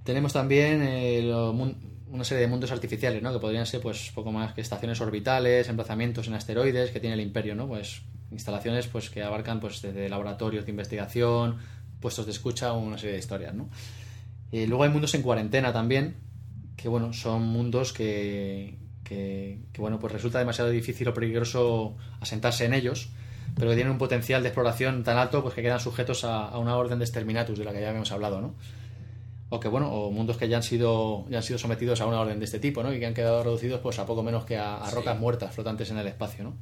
Tenemos 0.03 0.33
también 0.33 0.81
eh, 0.83 1.21
lo 1.23 1.53
una 2.13 2.23
serie 2.23 2.41
de 2.41 2.47
mundos 2.47 2.71
artificiales, 2.71 3.23
¿no? 3.23 3.33
Que 3.33 3.39
podrían 3.39 3.65
ser, 3.65 3.81
pues, 3.81 4.11
poco 4.13 4.31
más 4.31 4.53
que 4.53 4.61
estaciones 4.61 5.01
orbitales, 5.01 5.67
emplazamientos 5.67 6.27
en 6.27 6.35
asteroides 6.35 6.91
que 6.91 6.99
tiene 6.99 7.15
el 7.15 7.21
Imperio, 7.21 7.55
¿no? 7.55 7.67
Pues 7.67 8.03
instalaciones, 8.31 8.85
pues, 8.85 9.09
que 9.09 9.23
abarcan, 9.23 9.59
pues, 9.59 9.81
desde 9.81 10.09
laboratorios 10.09 10.65
de 10.65 10.71
investigación, 10.71 11.57
puestos 11.99 12.27
de 12.27 12.31
escucha, 12.31 12.71
una 12.73 12.99
serie 12.99 13.13
de 13.13 13.19
historias, 13.19 13.55
¿no? 13.55 13.67
Y 14.51 14.67
luego 14.67 14.83
hay 14.83 14.91
mundos 14.91 15.15
en 15.15 15.23
cuarentena 15.23 15.73
también, 15.73 16.15
que, 16.75 16.87
bueno, 16.87 17.13
son 17.13 17.43
mundos 17.43 17.93
que, 17.93 18.77
que, 19.03 19.59
que, 19.71 19.81
bueno, 19.81 19.97
pues 19.97 20.13
resulta 20.13 20.37
demasiado 20.37 20.69
difícil 20.69 21.07
o 21.07 21.15
peligroso 21.15 21.95
asentarse 22.19 22.65
en 22.65 22.75
ellos, 22.75 23.09
pero 23.55 23.69
que 23.69 23.75
tienen 23.75 23.91
un 23.91 23.97
potencial 23.97 24.43
de 24.43 24.49
exploración 24.49 25.03
tan 25.03 25.17
alto, 25.17 25.41
pues, 25.41 25.55
que 25.55 25.63
quedan 25.63 25.79
sujetos 25.79 26.23
a, 26.25 26.47
a 26.47 26.59
una 26.59 26.75
orden 26.75 26.99
de 26.99 27.05
exterminatus, 27.05 27.57
de 27.57 27.65
la 27.65 27.73
que 27.73 27.81
ya 27.81 27.89
habíamos 27.89 28.11
hablado, 28.11 28.39
¿no? 28.39 28.53
O 29.49 29.59
que 29.59 29.67
bueno 29.67 29.91
o 29.91 30.11
mundos 30.11 30.37
que 30.37 30.47
ya 30.49 30.57
han 30.57 30.63
sido 30.63 31.25
ya 31.29 31.37
han 31.37 31.43
sido 31.43 31.59
sometidos 31.59 32.01
a 32.01 32.05
una 32.07 32.19
orden 32.21 32.39
de 32.39 32.45
este 32.45 32.59
tipo 32.59 32.81
no 32.83 32.91
y 32.93 32.99
que 32.99 33.05
han 33.05 33.13
quedado 33.13 33.43
reducidos 33.43 33.79
pues 33.81 33.99
a 33.99 34.05
poco 34.05 34.23
menos 34.23 34.45
que 34.45 34.57
a, 34.57 34.77
a 34.83 34.89
Sí. 34.89 34.95
rocas 34.95 35.19
muertas 35.19 35.53
flotantes 35.53 35.89
en 35.91 35.97
el 35.99 36.07
espacio 36.07 36.43
no 36.45 36.53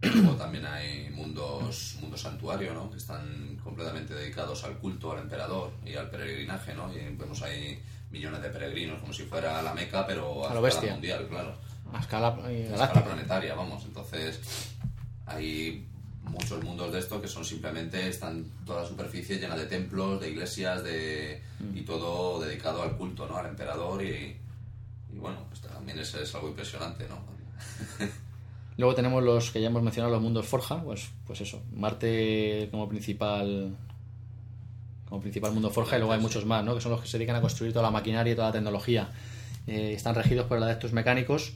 Luego 0.00 0.34
también 0.36 0.64
hay 0.64 1.10
mundos, 1.10 1.96
mundos 2.00 2.20
santuario, 2.20 2.72
¿no? 2.72 2.88
Que 2.88 2.98
están 2.98 3.58
completamente 3.64 4.14
dedicados 4.14 4.62
al 4.62 4.78
culto, 4.78 5.10
al 5.10 5.18
emperador 5.18 5.72
y 5.84 5.94
al 5.96 6.08
peregrinaje, 6.08 6.72
¿no? 6.72 6.88
Y 6.94 7.16
vemos 7.16 7.42
ahí 7.42 7.82
millones 8.12 8.40
de 8.40 8.48
peregrinos, 8.50 9.00
como 9.00 9.12
si 9.12 9.24
fuera 9.24 9.60
la 9.60 9.74
Meca, 9.74 10.06
pero 10.06 10.46
a, 10.46 10.52
A 10.52 10.54
lo 10.54 10.64
escala 10.68 10.92
mundial, 10.92 11.26
claro. 11.28 11.52
a 11.92 11.98
escala 11.98 12.38
eh, 12.48 12.68
A 12.78 12.84
escala 12.84 13.04
planetaria, 13.04 13.56
vamos. 13.56 13.84
Entonces, 13.86 14.38
hay 15.26 15.84
muchos 16.28 16.62
mundos 16.62 16.92
de 16.92 16.98
esto 16.98 17.20
que 17.20 17.28
son 17.28 17.44
simplemente, 17.44 18.08
están 18.08 18.44
toda 18.64 18.82
la 18.82 18.88
superficie 18.88 19.38
llena 19.38 19.56
de 19.56 19.66
templos, 19.66 20.20
de 20.20 20.30
iglesias, 20.30 20.82
de 20.84 21.42
y 21.74 21.82
todo 21.82 22.40
dedicado 22.40 22.82
al 22.82 22.96
culto, 22.96 23.26
¿no? 23.26 23.36
Al 23.36 23.46
emperador 23.46 24.02
y, 24.02 24.36
y 25.12 25.18
bueno, 25.18 25.38
pues 25.48 25.60
también 25.60 25.98
es, 25.98 26.14
es 26.14 26.34
algo 26.34 26.48
impresionante, 26.48 27.06
¿no? 27.08 27.18
luego 28.78 28.94
tenemos 28.94 29.22
los 29.22 29.50
que 29.50 29.60
ya 29.60 29.66
hemos 29.66 29.82
mencionado 29.82 30.14
los 30.14 30.22
mundos 30.22 30.46
forja 30.46 30.80
pues 30.82 31.10
pues 31.26 31.40
eso 31.40 31.60
Marte 31.74 32.68
como 32.70 32.88
principal 32.88 33.76
como 35.08 35.20
principal 35.20 35.52
mundo 35.52 35.70
forja 35.70 35.96
y 35.96 35.98
luego 35.98 36.12
hay 36.12 36.20
muchos 36.20 36.46
más 36.46 36.64
no 36.64 36.74
que 36.74 36.80
son 36.80 36.92
los 36.92 37.00
que 37.00 37.08
se 37.08 37.18
dedican 37.18 37.36
a 37.36 37.40
construir 37.40 37.72
toda 37.72 37.82
la 37.82 37.90
maquinaria 37.90 38.32
y 38.32 38.36
toda 38.36 38.48
la 38.48 38.52
tecnología 38.52 39.10
Eh, 39.66 39.92
están 39.92 40.14
regidos 40.14 40.46
por 40.46 40.56
adeptos 40.62 40.94
mecánicos 40.94 41.52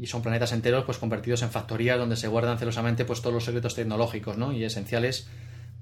y 0.00 0.06
son 0.06 0.22
planetas 0.22 0.52
enteros 0.52 0.84
pues 0.84 0.96
convertidos 0.98 1.42
en 1.42 1.50
factorías 1.50 1.98
donde 1.98 2.16
se 2.16 2.26
guardan 2.28 2.58
celosamente 2.58 3.04
pues 3.04 3.20
todos 3.20 3.34
los 3.34 3.44
secretos 3.44 3.74
tecnológicos 3.74 4.38
¿no? 4.38 4.52
y 4.52 4.64
esenciales 4.64 5.28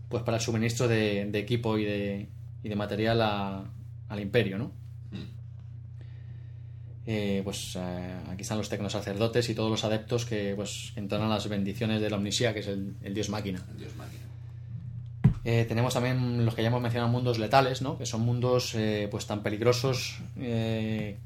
pues 0.09 0.23
para 0.25 0.39
el 0.39 0.43
suministro 0.43 0.89
de, 0.89 1.27
de 1.27 1.39
equipo 1.39 1.79
y 1.79 1.85
de, 1.85 2.29
y 2.63 2.69
de 2.69 2.77
material 2.77 3.21
a- 3.23 3.65
al 4.09 4.21
imperio 4.21 4.59
¿no? 4.59 4.73
Mm. 5.13 5.23
Eh, 7.07 7.41
pues 7.43 7.75
eh, 7.77 8.15
aquí 8.31 8.43
están 8.43 8.59
los 8.59 8.69
tecnosacerdotes 8.69 9.49
y 9.49 9.55
todos 9.55 9.71
los 9.71 9.85
adeptos 9.85 10.27
que 10.27 10.53
pues 10.57 10.93
entonan 10.97 11.31
las 11.31 11.49
bendiciones 11.49 12.01
del 12.03 12.13
Omnisía 12.13 12.53
que 12.53 12.61
es 12.61 12.67
el, 12.67 12.97
el 13.03 13.15
dios 13.15 13.31
máquina 13.31 13.65
El 13.71 13.79
Dios 13.79 13.97
máquina. 13.97 14.25
eh, 15.45 15.65
tenemos 15.67 15.95
también 15.95 16.45
los 16.45 16.55
que 16.55 16.61
ya 16.63 16.69
hemos 16.69 16.83
mencionado 16.83 17.11
mundos 17.11 17.39
letales, 17.39 17.81
¿no? 17.81 17.97
Que 17.97 18.05
son 18.05 18.21
mundos 18.23 18.75
eh, 18.75 19.09
pues 19.11 19.27
tan 19.27 19.43
peligrosos 19.43 20.19
eh, 20.39 21.17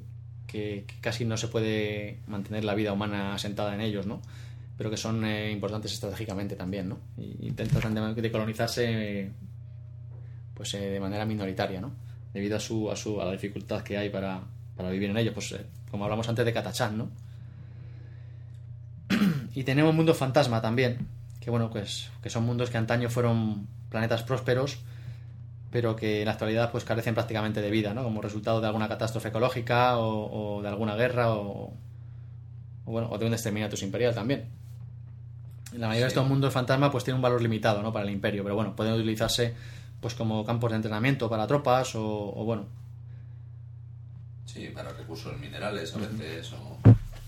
que, 0.53 0.85
casi 1.01 1.24
no 1.24 1.37
se 1.37 1.49
puede 1.49 2.19
mantener 2.27 2.65
la 2.65 2.74
vida 2.74 2.93
humana 2.93 3.35
asentada 3.35 3.74
en 3.74 3.81
ellos, 3.81 4.07
¿no? 4.07 4.20
Pero 4.77 4.91
que 4.91 4.97
son 4.97 5.24
eh, 5.24 5.51
importantes 5.51 5.93
estratégicamente 5.93 6.55
también, 6.55 6.89
¿no? 6.91 6.99
Y 7.16 7.49
intentan 7.49 7.95
de, 7.95 8.20
de 8.20 8.31
colonizarse 8.31 9.31
pues 10.55 10.74
eh, 10.74 10.91
de 10.91 11.01
manera 11.01 11.24
minoritaria, 11.24 11.81
¿no? 11.81 11.93
Debido 12.35 12.57
a 12.57 12.61
su, 12.61 12.91
a 12.91 12.97
su 12.97 13.20
a 13.20 13.24
la 13.24 13.33
dificultad 13.33 13.83
que 13.83 13.97
hay 13.97 14.11
para, 14.11 14.43
para 14.77 14.91
vivir 14.91 15.11
en 15.11 15.16
ellos, 15.16 15.35
pues 15.35 15.53
eh, 15.53 15.65
como 15.91 16.05
hablamos 16.05 16.29
antes 16.29 16.45
de 16.45 16.53
Katachan, 16.53 16.99
¿no? 16.99 17.11
y 19.55 19.65
tenemos 19.65 19.95
mundos 19.95 20.16
fantasma 20.16 20.61
también, 20.61 21.09
que 21.41 21.51
bueno, 21.51 21.70
pues 21.70 22.11
que 22.23 22.31
son 22.31 22.45
mundos 22.45 22.70
que 22.70 22.77
antaño 22.77 23.09
fueron 23.09 23.66
planetas 23.89 24.23
prósperos, 24.23 24.81
pero 25.73 25.97
que 25.97 26.20
en 26.20 26.27
la 26.27 26.32
actualidad 26.32 26.70
pues 26.70 26.85
carecen 26.85 27.15
prácticamente 27.15 27.61
de 27.61 27.70
vida, 27.70 27.94
¿no? 27.94 28.05
Como 28.05 28.23
resultado 28.23 28.61
de 28.61 28.69
alguna 28.69 28.89
catástrofe 28.89 29.28
ecológica 29.31 29.99
o, 29.99 30.59
o 30.59 30.62
de 30.62 30.69
alguna 30.69 30.94
guerra 30.94 31.32
o, 31.32 31.73
o, 32.85 32.90
bueno, 32.90 33.09
o 33.11 33.19
de 33.19 33.27
un 33.27 33.32
exterminatus 33.32 33.82
imperial 33.82 34.15
también. 34.15 34.49
La 35.73 35.89
mayoría 35.89 36.05
de 36.05 36.09
estos 36.09 36.28
mundos 36.28 36.53
fantasma 36.53 36.93
pues 36.93 37.03
tiene 37.03 37.16
un 37.16 37.23
valor 37.23 37.43
limitado, 37.43 37.82
¿no? 37.82 37.93
Para 37.93 38.05
el 38.05 38.12
imperio, 38.12 38.44
pero 38.44 38.55
bueno, 38.55 38.77
pueden 38.77 38.93
utilizarse 38.93 39.55
pues 40.01 40.15
como 40.15 40.44
campos 40.44 40.70
de 40.70 40.77
entrenamiento 40.77 41.28
para 41.31 41.47
tropas 41.47 41.94
o, 41.94 42.05
o 42.05 42.44
bueno, 42.44 42.66
Sí, 44.53 44.69
para 44.69 44.93
recursos 44.93 45.39
minerales 45.39 45.94
a 45.94 45.99
veces 45.99 46.53
o 46.53 46.78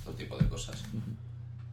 todo 0.05 0.15
tipo 0.15 0.37
de 0.37 0.47
cosas. 0.47 0.83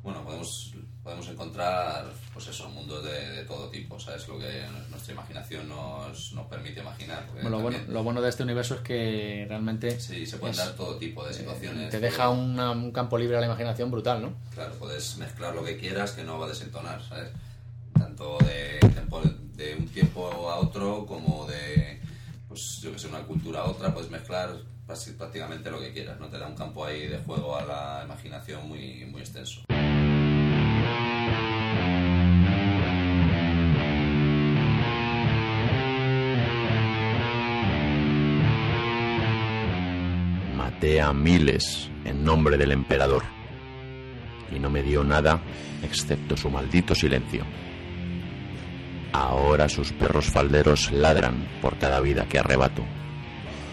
Bueno, 0.02 0.24
podemos, 0.24 0.74
podemos 1.04 1.28
encontrar, 1.30 2.06
pues 2.34 2.48
eso, 2.48 2.70
mundos 2.70 3.04
de, 3.04 3.30
de 3.32 3.44
todo 3.46 3.70
tipo, 3.70 4.00
¿sabes? 4.00 4.28
Lo 4.28 4.38
que 4.38 4.64
nuestra 4.90 5.14
imaginación 5.14 5.68
nos, 5.68 6.32
nos 6.34 6.46
permite 6.48 6.82
imaginar. 6.82 7.26
Bueno, 7.34 7.50
lo, 7.50 7.60
bueno, 7.62 7.80
lo 7.88 8.04
bueno 8.04 8.22
de 8.22 8.30
este 8.30 8.44
universo 8.44 8.76
es 8.76 8.82
que 8.82 9.46
realmente 9.50 10.00
Sí, 10.00 10.26
se 10.28 10.38
pueden 10.38 10.52
es- 10.52 10.58
dar 10.58 10.76
todo 10.76 10.98
tipo 10.98 11.26
de 11.26 11.34
situaciones. 11.34 11.90
te 11.90 12.00
deja 12.00 12.30
una- 12.30 12.72
un 12.72 12.92
campo 12.92 13.18
libre 13.18 13.38
a 13.38 13.40
la 13.40 13.48
imaginación 13.48 13.90
brutal, 13.90 14.22
¿no? 14.22 14.34
Claro, 14.54 14.74
puedes 14.76 15.18
mezclar 15.18 15.56
lo 15.56 15.64
que 15.64 15.78
quieras 15.78 16.12
que 16.12 16.24
no 16.24 16.38
va 16.40 16.46
a 16.46 16.50
desentonar, 16.50 17.02
¿sabes? 17.02 17.32
Tanto 17.98 18.38
de, 18.40 18.80
tiempo- 18.94 19.22
de 19.56 19.76
un 19.76 19.88
tiempo 19.88 20.52
a 20.52 20.58
otro 20.58 21.06
como 21.08 21.48
de, 21.48 22.00
pues 22.48 22.80
yo 22.82 22.92
que 22.92 23.00
sé, 23.00 23.08
una 23.08 23.24
cultura 23.24 23.62
a 23.62 23.66
otra, 23.66 23.92
puedes 23.94 24.10
mezclar 24.12 24.56
prácticamente 25.18 25.72
lo 25.72 25.80
que 25.80 25.94
quieras, 25.94 26.20
¿no? 26.20 26.28
Te 26.28 26.38
da 26.38 26.48
un 26.48 26.56
campo 26.56 26.86
ahí 26.86 27.08
de 27.08 27.18
juego 27.20 27.56
a 27.56 27.64
la 27.64 28.02
imaginación 28.06 28.68
muy, 28.68 29.06
muy 29.06 29.22
extenso. 29.22 29.62
Maté 40.82 41.00
a 41.00 41.14
miles 41.14 41.92
en 42.06 42.24
nombre 42.24 42.58
del 42.58 42.72
emperador 42.72 43.22
y 44.52 44.58
no 44.58 44.72
me 44.72 44.82
dio 44.82 45.04
nada 45.04 45.40
excepto 45.84 46.36
su 46.36 46.50
maldito 46.50 46.96
silencio. 46.96 47.46
Ahora 49.14 49.70
sus 49.70 49.92
perros 49.92 50.26
falderos 50.26 50.92
ladran 50.92 51.48
por 51.62 51.78
cada 51.78 52.00
vida 52.00 52.26
que 52.26 52.40
arrebato, 52.40 52.84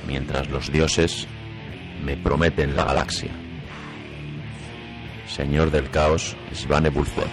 mientras 0.07 0.51
los 0.51 0.71
dioses 0.71 1.27
me 2.05 2.19
prometen 2.19 2.77
la 2.77 2.85
galaxia. 2.85 3.31
Señor 5.27 5.71
del 5.71 5.89
caos, 5.89 6.37
Svane 6.53 6.91
Bulford. 6.91 7.31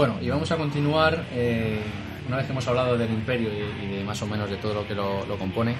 Bueno, 0.00 0.16
y 0.22 0.30
vamos 0.30 0.50
a 0.50 0.56
continuar, 0.56 1.26
eh, 1.30 1.78
una 2.26 2.38
vez 2.38 2.46
que 2.46 2.52
hemos 2.52 2.66
hablado 2.66 2.96
del 2.96 3.10
imperio 3.10 3.50
y, 3.52 3.84
y 3.84 3.96
de 3.98 4.02
más 4.02 4.22
o 4.22 4.26
menos 4.26 4.48
de 4.48 4.56
todo 4.56 4.72
lo 4.72 4.88
que 4.88 4.94
lo, 4.94 5.26
lo 5.26 5.38
compone, 5.38 5.76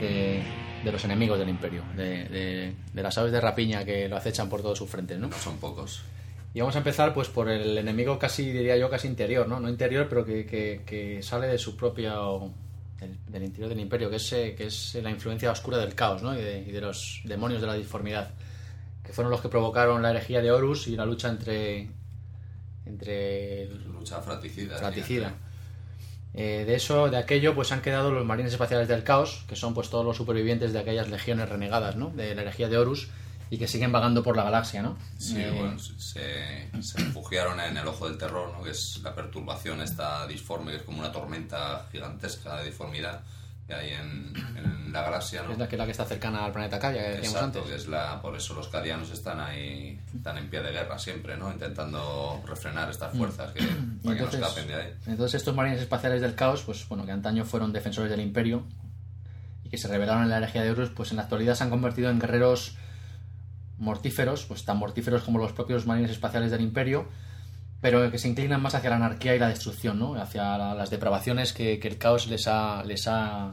de, 0.00 0.42
de 0.82 0.90
los 0.90 1.04
enemigos 1.04 1.38
del 1.38 1.50
imperio, 1.50 1.82
de, 1.94 2.24
de- 2.30 2.72
de 2.94 3.02
las 3.02 3.18
aves 3.18 3.30
de 3.30 3.38
rapiña 3.42 3.84
que 3.84 4.08
lo 4.08 4.16
acechan 4.16 4.48
por 4.48 4.62
todos 4.62 4.78
sus 4.78 4.88
frentes, 4.88 5.18
¿no? 5.18 5.30
Son 5.32 5.58
pocos. 5.58 6.00
Y 6.54 6.60
vamos 6.60 6.76
a 6.76 6.78
empezar 6.78 7.12
pues 7.12 7.28
por 7.28 7.50
el 7.50 7.76
enemigo 7.76 8.18
casi, 8.18 8.50
diría 8.50 8.74
yo, 8.78 8.88
casi 8.88 9.06
interior, 9.06 9.46
¿no? 9.46 9.60
No 9.60 9.68
interior, 9.68 10.06
pero 10.08 10.24
que, 10.24 10.46
que- 10.46 10.80
que 10.86 11.22
sale 11.22 11.46
de 11.48 11.58
su 11.58 11.76
propia... 11.76 12.14
del, 12.98 13.18
del 13.28 13.42
interior 13.44 13.68
del 13.68 13.80
imperio, 13.80 14.08
que 14.08 14.16
es, 14.16 14.32
eh, 14.32 14.54
que 14.56 14.68
es 14.68 14.94
la 15.02 15.10
influencia 15.10 15.50
oscura 15.52 15.76
del 15.76 15.94
caos, 15.94 16.22
¿no? 16.22 16.32
Y 16.32 16.40
de, 16.42 16.60
y 16.66 16.70
de 16.72 16.80
los 16.80 17.20
demonios 17.24 17.60
de 17.60 17.66
la 17.66 17.74
disformidad, 17.74 18.30
que 19.04 19.12
fueron 19.12 19.30
los 19.30 19.42
que 19.42 19.50
provocaron 19.50 20.00
la 20.00 20.08
herejía 20.08 20.40
de 20.40 20.50
Horus 20.52 20.88
y 20.88 20.96
la 20.96 21.04
lucha 21.04 21.28
entre... 21.28 21.97
entre 22.88 23.62
el- 23.64 23.84
Lucha 23.92 24.20
fratricida. 24.20 24.76
fratricida. 24.78 25.34
Eh, 26.34 26.64
de 26.66 26.74
eso, 26.74 27.08
de 27.10 27.16
aquello, 27.16 27.54
pues 27.54 27.72
han 27.72 27.80
quedado 27.82 28.10
los 28.12 28.24
marines 28.24 28.52
espaciales 28.52 28.86
del 28.88 29.02
caos, 29.02 29.44
que 29.48 29.56
son 29.56 29.74
pues 29.74 29.88
todos 29.90 30.04
los 30.04 30.16
supervivientes 30.16 30.72
de 30.72 30.78
aquellas 30.78 31.08
legiones 31.08 31.48
renegadas, 31.48 31.96
¿no? 31.96 32.10
De 32.10 32.34
la 32.34 32.42
herejía 32.42 32.68
de 32.68 32.76
Horus 32.76 33.08
y 33.50 33.56
que 33.58 33.66
siguen 33.66 33.90
vagando 33.92 34.22
por 34.22 34.36
la 34.36 34.44
galaxia, 34.44 34.82
¿no? 34.82 34.96
Sí, 35.18 35.36
Eh, 35.40 35.50
bueno, 35.58 35.78
se, 35.78 36.68
se 36.82 36.98
refugiaron 36.98 37.58
en 37.60 37.76
el 37.78 37.88
ojo 37.88 38.06
del 38.08 38.18
terror, 38.18 38.52
¿no? 38.52 38.62
que 38.62 38.70
es 38.72 39.00
la 39.02 39.14
perturbación 39.14 39.80
esta 39.80 40.26
disforme, 40.26 40.70
que 40.72 40.76
es 40.78 40.82
como 40.82 40.98
una 40.98 41.10
tormenta 41.10 41.86
gigantesca 41.90 42.58
de 42.58 42.66
disformidad 42.66 43.22
que 43.68 43.74
hay 43.74 43.90
en, 43.90 44.32
en 44.56 44.92
la 44.92 45.02
galaxia. 45.02 45.42
¿no? 45.42 45.52
Es 45.52 45.58
la 45.58 45.68
que, 45.68 45.76
la 45.76 45.84
que 45.84 45.90
está 45.90 46.06
cercana 46.06 46.46
al 46.46 46.52
planeta 46.52 46.78
Kaya, 46.78 47.02
que 47.02 47.08
decíamos 47.16 47.34
Exacto, 47.34 47.58
antes. 47.58 47.70
que 47.70 47.76
es 47.76 47.86
la, 47.86 48.20
por 48.22 48.34
eso 48.34 48.54
los 48.54 48.68
cadianos 48.68 49.10
están 49.10 49.38
ahí, 49.40 50.00
están 50.16 50.38
en 50.38 50.48
pie 50.48 50.62
de 50.62 50.72
guerra 50.72 50.98
siempre, 50.98 51.36
¿no? 51.36 51.52
Intentando 51.52 52.42
refrenar 52.46 52.88
estas 52.90 53.14
fuerzas 53.14 53.52
que, 53.52 53.58
que 53.66 53.66
no 54.02 54.12
entonces, 54.12 54.40
escapen 54.40 54.66
de 54.68 54.74
ahí. 54.74 54.94
entonces 55.06 55.34
estos 55.34 55.54
marines 55.54 55.80
espaciales 55.82 56.22
del 56.22 56.34
caos, 56.34 56.62
pues 56.62 56.88
bueno, 56.88 57.04
que 57.04 57.12
antaño 57.12 57.44
fueron 57.44 57.72
defensores 57.74 58.10
del 58.10 58.20
imperio 58.20 58.64
y 59.64 59.68
que 59.68 59.76
se 59.76 59.86
rebelaron 59.86 60.22
en 60.22 60.30
la 60.30 60.38
herejía 60.38 60.62
de 60.62 60.70
Horus, 60.70 60.88
pues 60.88 61.10
en 61.10 61.18
la 61.18 61.24
actualidad 61.24 61.54
se 61.54 61.64
han 61.64 61.70
convertido 61.70 62.08
en 62.08 62.18
guerreros 62.18 62.74
mortíferos, 63.76 64.46
pues 64.46 64.64
tan 64.64 64.78
mortíferos 64.78 65.22
como 65.22 65.38
los 65.38 65.52
propios 65.52 65.86
marines 65.86 66.10
espaciales 66.10 66.50
del 66.50 66.62
imperio, 66.62 67.06
pero 67.80 68.10
que 68.10 68.18
se 68.18 68.28
inclinan 68.28 68.60
más 68.62 68.74
hacia 68.74 68.90
la 68.90 68.96
anarquía 68.96 69.34
y 69.34 69.38
la 69.38 69.48
destrucción, 69.48 69.98
¿no? 69.98 70.14
Hacia 70.20 70.56
la- 70.58 70.74
las 70.74 70.90
depravaciones 70.90 71.52
que, 71.52 71.78
que 71.78 71.88
el 71.88 71.98
caos 71.98 72.26
les 72.26 72.46
ha, 72.48 72.82
les 72.84 73.06
ha 73.08 73.52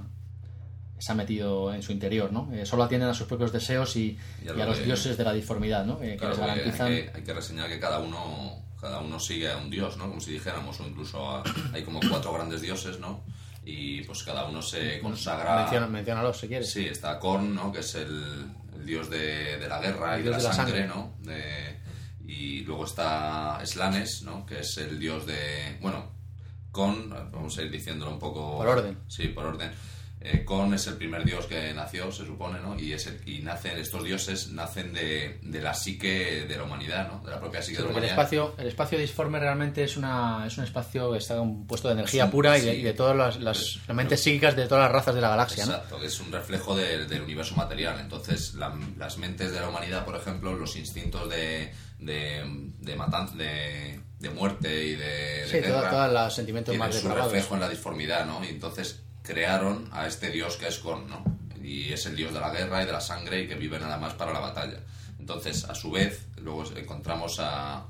les 0.98 1.10
ha 1.10 1.14
metido 1.14 1.74
en 1.74 1.84
su 1.84 1.92
interior, 1.92 2.32
¿no? 2.32 2.50
Eh, 2.54 2.66
solo 2.66 2.84
atienden 2.84 3.10
a 3.10 3.14
sus 3.14 3.28
propios 3.28 3.52
deseos 3.52 3.96
y, 3.98 4.18
Y 4.44 4.48
a 4.48 4.54
y 4.54 4.56
lo 4.58 4.64
a 4.64 4.66
los 4.68 4.78
que- 4.78 4.86
dioses 4.86 5.18
de 5.18 5.24
la 5.26 5.34
disformidad, 5.34 5.86
¿no? 5.86 6.02
Eh, 6.02 6.12
que 6.12 6.18
Claro, 6.18 6.30
les 6.36 6.40
porque 6.40 6.56
garantizan... 6.62 6.88
hay, 6.88 7.04
que, 7.04 7.12
hay 7.16 7.24
que 7.24 7.34
reseñar 7.34 7.68
que 7.68 7.80
cada 7.80 8.00
uno 8.00 8.64
cada 8.80 9.00
uno 9.00 9.20
sigue 9.20 9.52
a 9.52 9.58
un 9.58 9.70
dios, 9.70 9.98
¿no? 9.98 10.08
Como 10.08 10.22
si 10.22 10.32
dijéramos, 10.32 10.80
o 10.80 10.88
incluso 10.88 11.30
a- 11.30 11.44
hay 11.74 11.84
como 11.84 12.00
cuatro 12.10 12.32
grandes 12.34 12.62
dioses, 12.62 13.00
¿no? 13.00 13.24
Y 13.66 14.04
pues 14.04 14.22
cada 14.24 14.46
uno 14.46 14.62
se 14.62 15.00
consagra... 15.00 15.62
Menciona, 15.62 15.88
menciónalos 15.88 16.38
si 16.40 16.48
quieres. 16.48 16.70
Sí, 16.72 16.86
está 16.86 17.20
Korn, 17.20 17.56
¿no? 17.56 17.72
Que 17.72 17.80
es 17.80 17.96
el, 17.96 18.46
el 18.76 18.86
dios 18.86 19.10
de, 19.10 19.58
de 19.58 19.68
la 19.68 19.80
guerra 19.80 20.16
El 20.16 20.22
y 20.22 20.24
de 20.26 20.30
la, 20.32 20.38
de 20.38 20.44
la 20.44 20.54
sangre, 20.54 20.88
sangre. 20.88 20.88
¿no? 20.88 21.14
De- 21.24 21.78
y 22.28 22.62
luego 22.62 22.86
está 22.86 23.60
Slanes, 23.66 24.24
¿no? 24.24 24.46
Que 24.46 24.60
es 24.60 24.78
el 24.78 25.00
dios 25.00 25.26
de... 25.26 25.78
Bueno, 25.82 26.12
Kon, 26.72 27.10
vamos 27.32 27.58
a 27.58 27.62
ir 27.62 27.72
diciéndolo 27.72 28.12
un 28.12 28.20
poco... 28.20 28.58
Por 28.58 28.68
orden. 28.68 28.98
Sí, 29.08 29.30
por 29.30 29.46
orden. 29.46 29.72
Eh, 30.28 30.44
Kon 30.44 30.74
es 30.74 30.88
el 30.88 30.96
primer 30.96 31.24
dios 31.24 31.46
que 31.46 31.72
nació, 31.76 32.12
se 32.12 32.26
supone, 32.26 32.60
¿no? 32.60 32.80
Y, 32.80 32.94
es 32.94 33.06
el- 33.06 33.22
y 33.30 33.40
nacen, 33.44 33.78
estos 33.78 34.04
dioses 34.04 34.50
nacen 34.50 34.92
de, 34.92 35.40
de 35.44 35.62
la 35.62 35.74
psique 35.76 36.46
de 36.48 36.58
la 36.58 36.64
humanidad, 36.64 37.08
¿no? 37.12 37.20
De 37.24 37.30
la 37.30 37.40
propia 37.40 37.62
psique 37.62 37.78
Sí, 37.78 37.84
de 37.84 37.88
la 37.90 37.94
porque 37.94 38.08
el 38.08 38.14
humanidad. 38.14 38.26
espacio, 38.34 38.56
el 38.58 38.68
espacio 38.68 38.98
disforme 38.98 39.40
realmente 39.40 39.84
es, 39.84 39.98
una, 39.98 40.44
es 40.48 40.58
un 40.58 40.64
espacio 40.64 41.12
que 41.12 41.20
está 41.20 41.38
compuesto 41.38 41.90
de 41.90 41.94
energía 41.94 42.26
un- 42.26 42.32
pura 42.32 42.58
y 42.58 42.62
de, 42.62 42.72
sí. 42.74 42.78
y 42.80 42.82
de 42.82 42.94
todas 42.94 43.16
las, 43.16 43.40
las 43.40 43.80
mentes 43.94 44.24
psíquicas 44.24 44.56
de 44.56 44.68
todas 44.68 44.86
las 44.86 44.92
razas 44.92 45.14
de 45.14 45.22
la 45.22 45.30
galaxia, 45.30 45.66
¿no? 45.68 45.74
Exacto, 45.74 46.00
que 46.00 46.08
es 46.08 46.20
un 46.20 46.32
reflejo 46.32 46.76
de- 46.76 47.06
del 47.06 47.22
universo 47.22 47.56
material. 47.56 48.00
Entonces, 48.00 48.56
la- 48.56 48.76
las 48.98 49.20
mentes 49.20 49.52
de 49.52 49.60
la 49.60 49.70
humanidad, 49.70 50.04
por 50.06 50.16
ejemplo, 50.16 50.56
los 50.56 50.76
instintos 50.76 51.30
de, 51.30 51.72
de, 52.00 52.44
de 52.80 52.96
matanza, 52.96 53.36
de, 53.36 54.00
de 54.20 54.30
muerte 54.30 54.84
y 54.86 54.96
de, 54.96 55.48
Sí, 55.48 55.58
todos 55.92 56.12
los 56.14 56.34
sentimientos 56.36 56.74
más 56.80 56.96
su 57.02 57.08
reflejo 57.26 57.54
en 57.56 57.60
la 57.62 57.70
disformidad, 57.70 58.26
¿no? 58.26 58.44
Y 58.44 58.48
entonces 58.50 59.02
crearon 59.24 59.90
a 59.92 60.08
este 60.08 60.30
dios 60.30 60.58
que 60.58 60.68
es 60.68 60.82
Gorn, 60.84 61.08
¿no? 61.10 61.24
Y 61.64 61.92
es 61.94 62.06
el 62.06 62.16
dios 62.16 62.34
de 62.34 62.40
la 62.40 62.52
guerra 62.52 62.84
y 62.84 62.86
de 62.86 62.92
la 62.92 63.02
sangre 63.02 63.42
y 63.42 63.48
que 63.48 63.56
vive 63.56 63.80
nada 63.80 63.98
más 63.98 64.14
para 64.14 64.32
la 64.34 64.40
batalla. 64.40 64.80
Entonces, 65.20 65.64
a 65.66 65.74
su 65.74 65.90
vez, 65.92 66.28
luego 66.42 66.64
encontramos 66.76 67.40
a, 67.40 67.86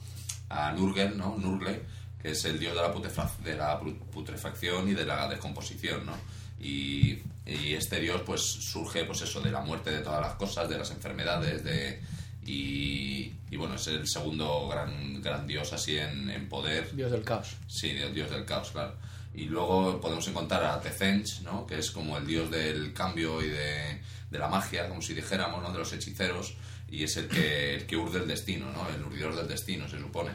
a 0.49 0.71
Nurgle, 0.71 1.09
¿no? 1.09 1.35
Nurgle, 1.37 1.81
que 2.21 2.31
es 2.31 2.45
el 2.45 2.57
dios 2.57 2.73
de 2.73 2.81
la, 2.81 2.93
putrefacción, 2.93 3.43
de 3.43 3.55
la 3.55 3.79
pu- 3.81 3.99
putrefacción 4.11 4.87
y 4.87 4.93
de 4.93 5.05
la 5.05 5.27
descomposición, 5.27 6.05
¿no? 6.05 6.13
Y, 6.57 7.21
y 7.45 7.73
este 7.73 7.99
dios, 7.99 8.21
pues, 8.25 8.41
surge, 8.41 9.03
pues 9.03 9.21
eso, 9.21 9.41
de 9.41 9.51
la 9.51 9.59
muerte 9.59 9.91
de 9.91 9.99
todas 9.99 10.21
las 10.21 10.35
cosas, 10.35 10.69
de 10.69 10.77
las 10.77 10.89
enfermedades, 10.91 11.63
de... 11.65 12.01
Y, 12.45 13.33
y 13.49 13.57
bueno, 13.57 13.75
es 13.75 13.87
el 13.87 14.07
segundo 14.07 14.67
gran, 14.67 15.21
gran 15.21 15.47
dios 15.47 15.73
así 15.73 15.97
en, 15.97 16.29
en 16.29 16.47
poder 16.47 16.95
Dios 16.95 17.11
del 17.11 17.23
caos. 17.23 17.55
Sí, 17.67 17.89
el 17.89 18.13
dios 18.13 18.29
del 18.29 18.45
caos, 18.45 18.71
claro. 18.71 18.95
Y 19.33 19.45
luego 19.45 19.99
podemos 19.99 20.27
encontrar 20.27 20.63
a 20.63 20.79
Tezench, 20.79 21.41
¿no? 21.41 21.65
Que 21.65 21.79
es 21.79 21.91
como 21.91 22.17
el 22.17 22.25
dios 22.25 22.49
del 22.51 22.93
cambio 22.93 23.41
y 23.41 23.49
de, 23.49 24.01
de 24.29 24.39
la 24.39 24.47
magia, 24.47 24.87
como 24.87 25.01
si 25.01 25.13
dijéramos, 25.13 25.61
¿no? 25.61 25.71
De 25.71 25.79
los 25.79 25.91
hechiceros. 25.91 26.55
Y 26.89 27.03
es 27.03 27.17
el 27.17 27.27
que, 27.27 27.75
el 27.75 27.85
que 27.87 27.97
urde 27.97 28.19
el 28.19 28.27
destino, 28.27 28.71
¿no? 28.71 28.87
El 28.89 29.03
urdidor 29.03 29.35
del 29.35 29.47
destino, 29.47 29.89
se 29.89 29.99
supone. 29.99 30.31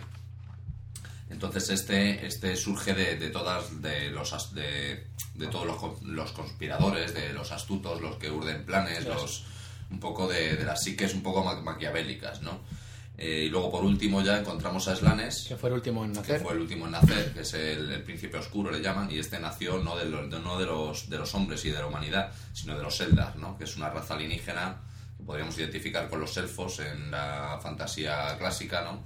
Entonces 1.31 1.71
este, 1.71 2.27
este 2.27 2.57
surge 2.57 2.93
de, 2.93 3.17
de 3.17 3.31
todas 3.31 3.81
de 3.81 4.11
los 4.11 4.53
de, 4.53 5.07
de 5.35 5.47
todos 5.47 5.65
los, 5.65 6.03
los 6.03 6.33
conspiradores, 6.33 7.15
de 7.15 7.33
los 7.33 7.53
astutos, 7.53 8.01
los 8.01 8.17
que 8.17 8.31
urden 8.31 8.67
planes, 8.67 9.07
los 9.07 9.47
un 9.91 10.01
poco 10.01 10.29
de, 10.29 10.57
de 10.57 10.65
las 10.65 10.83
psiques 10.83 11.15
un 11.15 11.23
poco 11.23 11.43
ma- 11.45 11.61
maquiavélicas, 11.61 12.43
¿no? 12.43 12.61
Eh, 13.19 13.45
y 13.47 13.49
luego 13.51 13.71
por 13.71 13.85
último 13.85 14.23
ya 14.23 14.39
encontramos 14.39 14.89
a 14.89 14.97
Slanes, 14.97 15.45
Que 15.49 15.57
fue 15.57 15.69
el 15.69 15.75
último 15.75 16.05
en 16.07 16.13
que 16.13 16.19
nacer. 16.21 16.41
fue 16.41 16.55
el 16.55 16.61
último 16.61 16.87
en 16.87 16.93
nacer, 16.93 17.33
que 17.35 17.41
es 17.41 17.53
el, 17.53 17.93
el 17.93 18.03
príncipe 18.03 18.39
oscuro, 18.39 18.71
le 18.71 18.81
llaman, 18.81 19.11
y 19.11 19.19
este 19.19 19.39
nació 19.39 19.79
no 19.79 19.95
de 19.97 20.07
los, 20.07 20.31
de- 20.31 20.39
no 20.41 20.59
de 20.59 20.65
los, 20.65 21.11
de 21.11 21.19
los 21.19 21.35
hombres 21.35 21.63
y 21.67 21.71
de 21.71 21.79
la 21.81 21.87
humanidad, 21.87 22.33
sino 22.55 22.77
de 22.77 22.83
los 22.83 22.99
Eldar, 23.01 23.37
¿no? 23.37 23.59
que 23.59 23.65
es 23.65 23.77
una 23.77 23.91
raza 23.91 24.15
alienígena, 24.15 24.77
que 25.19 25.23
podríamos 25.25 25.59
identificar 25.59 26.09
con 26.09 26.21
los 26.21 26.35
elfos 26.39 26.79
en 26.81 27.11
la 27.11 27.59
fantasía 27.63 28.37
clásica, 28.39 28.83
¿no? 28.83 29.03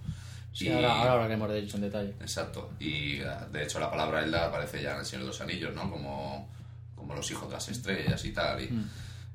Sí, 0.52 0.68
Y- 0.68 0.72
ahora, 0.72 0.92
ahora 1.00 1.12
hablaremos 1.14 1.50
de 1.50 1.58
ellos 1.58 1.74
en 1.74 1.80
detalle. 1.80 2.14
Exacto. 2.20 2.70
Y 2.78 3.16
eh, 3.16 3.26
de 3.50 3.64
hecho 3.64 3.80
la 3.80 3.90
palabra 3.90 4.22
Eldar 4.22 4.44
aparece 4.44 4.80
ya 4.80 4.92
en 4.92 5.00
El 5.00 5.06
Señor 5.06 5.22
de 5.22 5.28
los 5.28 5.40
Anillos, 5.40 5.74
¿no? 5.74 5.90
Como, 5.90 6.48
como 6.94 7.16
los 7.16 7.28
hijos 7.32 7.48
de 7.48 7.54
las 7.54 7.68
estrellas 7.68 8.24
y 8.24 8.30
tal. 8.32 8.62
Y, 8.62 8.70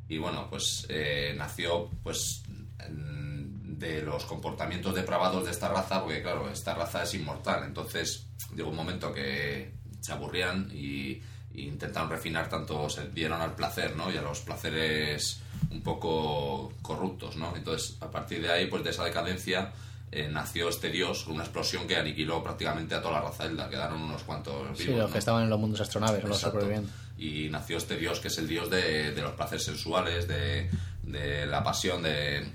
y 0.09 0.17
bueno, 0.17 0.47
pues 0.49 0.85
eh, 0.89 1.33
nació 1.37 1.89
pues 2.03 2.43
en- 2.85 3.77
de 3.79 4.01
los 4.01 4.25
comportamientos 4.25 4.93
depravados 4.93 5.45
de 5.45 5.51
esta 5.51 5.69
raza, 5.69 6.01
porque 6.03 6.21
claro, 6.21 6.49
esta 6.51 6.73
raza 6.73 7.03
es 7.03 7.13
inmortal. 7.13 7.63
Entonces 7.63 8.25
llegó 8.53 8.69
un 8.71 8.75
momento 8.75 9.13
que 9.13 9.71
se 10.01 10.11
aburrían 10.11 10.69
y, 10.73 11.21
y 11.53 11.61
intentaron 11.67 12.09
refinar 12.09 12.49
tanto, 12.49 12.89
se 12.89 13.07
dieron 13.09 13.39
al 13.41 13.55
placer, 13.55 13.95
¿no? 13.95 14.11
Y 14.11 14.17
a 14.17 14.21
los 14.21 14.41
placeres 14.41 15.39
un 15.71 15.81
poco 15.81 16.73
corruptos, 16.81 17.37
¿no? 17.37 17.55
Entonces, 17.55 17.95
a 18.01 18.11
partir 18.11 18.41
de 18.41 18.51
ahí, 18.51 18.67
pues 18.67 18.83
de 18.83 18.89
esa 18.89 19.05
decadencia, 19.05 19.71
eh, 20.11 20.27
nació 20.29 20.67
este 20.69 20.89
dios 20.89 21.23
con 21.23 21.35
una 21.35 21.43
explosión 21.43 21.87
que 21.87 21.95
aniquiló 21.95 22.43
prácticamente 22.43 22.95
a 22.95 23.01
toda 23.01 23.13
la 23.13 23.21
raza 23.21 23.45
Eldar. 23.45 23.69
Quedaron 23.69 24.01
unos 24.01 24.23
cuantos 24.23 24.77
Sí, 24.77 24.85
vivos, 24.87 24.99
los 24.99 25.07
¿no? 25.09 25.13
que 25.13 25.19
estaban 25.19 25.43
en 25.43 25.49
los 25.49 25.59
mundos 25.59 25.79
astronaves, 25.79 26.23
los 26.23 26.35
Exacto. 26.37 26.59
Y 27.19 27.49
nació 27.49 27.77
este 27.77 27.97
dios 27.97 28.19
que 28.19 28.29
es 28.29 28.37
el 28.37 28.47
dios 28.47 28.69
de, 28.69 29.11
de 29.11 29.21
los 29.21 29.33
placeres 29.33 29.65
sensuales, 29.65 30.27
de, 30.27 30.69
de 31.03 31.45
la 31.45 31.61
pasión, 31.63 32.01
de, 32.01 32.47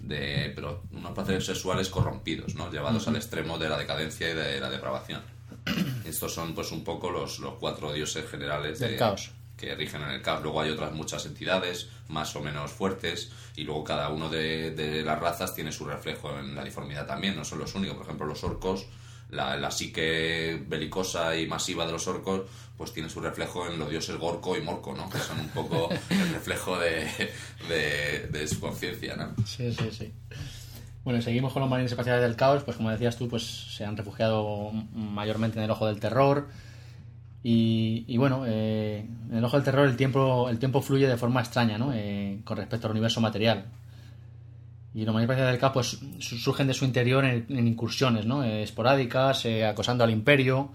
de- 0.00 0.52
pero 0.54 0.82
unos 0.92 1.12
placeres 1.12 1.44
sexuales 1.46 1.88
corrompidos, 1.88 2.54
¿no? 2.54 2.70
Llevados 2.70 3.08
al 3.08 3.16
extremo 3.16 3.58
de 3.58 3.68
la 3.68 3.76
decadencia 3.78 4.30
y 4.30 4.34
de 4.34 4.60
la 4.60 4.70
depravación. 4.70 5.22
Estos 6.04 6.32
son 6.32 6.54
pues 6.54 6.70
un 6.72 6.84
poco 6.84 7.10
los, 7.10 7.38
los 7.40 7.54
cuatro 7.54 7.92
dioses 7.92 8.28
generales 8.30 8.78
Del 8.78 8.92
de- 8.92 8.96
caos. 8.98 9.32
que 9.56 9.74
rigen 9.74 10.02
en 10.02 10.10
el 10.10 10.22
caos. 10.22 10.42
Luego 10.42 10.60
hay 10.60 10.70
otras 10.70 10.92
muchas 10.92 11.26
entidades, 11.26 11.88
más 12.08 12.36
o 12.36 12.40
menos 12.40 12.70
fuertes, 12.70 13.32
y 13.56 13.64
luego 13.64 13.82
cada 13.84 14.10
uno 14.10 14.28
de, 14.28 14.70
de 14.72 15.02
las 15.02 15.18
razas 15.18 15.54
tiene 15.54 15.72
su 15.72 15.84
reflejo 15.86 16.38
en 16.38 16.54
la 16.54 16.62
diformidad 16.64 17.06
también, 17.06 17.34
no 17.36 17.44
son 17.44 17.58
los 17.60 17.74
únicos. 17.74 17.96
Por 17.96 18.06
ejemplo, 18.06 18.26
los 18.26 18.44
orcos, 18.44 18.86
la, 19.30 19.56
la 19.56 19.70
psique 19.70 20.62
belicosa 20.68 21.36
y 21.36 21.46
masiva 21.46 21.86
de 21.86 21.92
los 21.92 22.06
orcos, 22.06 22.42
pues 22.76 22.92
tiene 22.92 23.08
su 23.08 23.20
reflejo 23.20 23.66
en 23.68 23.78
los 23.78 23.88
dioses 23.90 24.16
Gorko 24.16 24.56
y 24.56 24.60
Morco, 24.62 24.94
¿no? 24.94 25.08
Que 25.08 25.18
son 25.18 25.38
un 25.40 25.48
poco 25.48 25.88
el 26.10 26.28
reflejo 26.34 26.78
de, 26.78 27.06
de, 27.68 28.28
de 28.30 28.48
su 28.48 28.58
conciencia, 28.60 29.14
¿no? 29.16 29.34
Sí, 29.46 29.72
sí, 29.72 29.90
sí. 29.92 30.12
Bueno, 31.04 31.20
seguimos 31.22 31.52
con 31.52 31.60
los 31.60 31.70
marines 31.70 31.92
espaciales 31.92 32.22
del 32.22 32.34
caos, 32.34 32.64
pues 32.64 32.76
como 32.76 32.90
decías 32.90 33.16
tú, 33.16 33.28
pues 33.28 33.42
se 33.44 33.84
han 33.84 33.96
refugiado 33.96 34.70
mayormente 34.94 35.58
en 35.58 35.64
el 35.64 35.70
ojo 35.70 35.86
del 35.86 36.00
terror. 36.00 36.48
Y, 37.42 38.04
y 38.08 38.16
bueno, 38.16 38.44
eh, 38.46 39.06
en 39.30 39.36
el 39.36 39.44
ojo 39.44 39.56
del 39.58 39.64
terror 39.64 39.86
el 39.86 39.96
tiempo, 39.96 40.48
el 40.48 40.58
tiempo 40.58 40.80
fluye 40.80 41.06
de 41.06 41.16
forma 41.18 41.40
extraña, 41.40 41.76
¿no? 41.76 41.92
Eh, 41.94 42.40
con 42.44 42.56
respecto 42.56 42.86
al 42.86 42.92
universo 42.92 43.20
material. 43.20 43.66
Y 44.94 45.04
los 45.04 45.12
marines 45.12 45.24
espaciales 45.30 45.52
del 45.52 45.60
caos 45.60 45.72
pues, 45.74 45.98
su- 46.24 46.38
surgen 46.38 46.66
de 46.68 46.74
su 46.74 46.86
interior 46.86 47.24
en, 47.24 47.44
en 47.50 47.68
incursiones, 47.68 48.24
¿no? 48.24 48.42
Eh, 48.42 48.62
esporádicas, 48.62 49.44
eh, 49.44 49.66
acosando 49.66 50.04
al 50.04 50.10
imperio. 50.10 50.72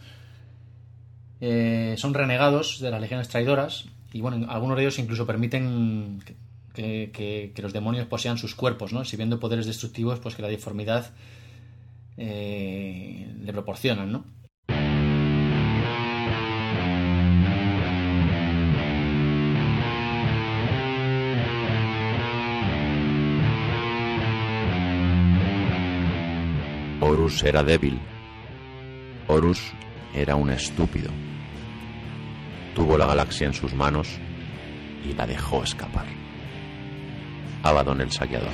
Eh, 1.41 1.95
son 1.97 2.13
renegados 2.13 2.79
de 2.79 2.91
las 2.91 3.01
legiones 3.01 3.29
traidoras. 3.29 3.85
Y 4.11 4.21
bueno, 4.21 4.49
algunos 4.49 4.75
de 4.77 4.83
ellos 4.83 4.99
incluso 4.99 5.25
permiten 5.25 6.19
que, 6.73 7.53
los 7.57 7.73
demonios 7.73 8.07
posean 8.07 8.37
sus 8.37 8.55
cuerpos, 8.55 8.93
¿no? 8.93 9.01
Exhibiendo 9.01 9.39
poderes 9.39 9.65
destructivos 9.65 10.19
pues 10.19 10.35
que 10.35 10.41
la 10.41 10.47
deformidad 10.47 11.11
eh, 12.17 13.33
le 13.41 13.53
proporcionan, 13.53 14.11
¿no? 14.11 14.25
Horus 27.01 27.43
era 27.43 27.63
débil. 27.63 27.99
Horus 29.27 29.71
era 30.13 30.35
un 30.35 30.49
estúpido. 30.49 31.28
Tuvo 32.79 32.97
la 32.97 33.05
galaxia 33.07 33.45
en 33.47 33.53
sus 33.53 33.73
manos 33.73 34.07
y 35.03 35.13
la 35.13 35.27
dejó 35.27 35.63
escapar. 35.63 36.05
Abaddon 37.63 37.99
el 37.99 38.09
saqueador. 38.09 38.53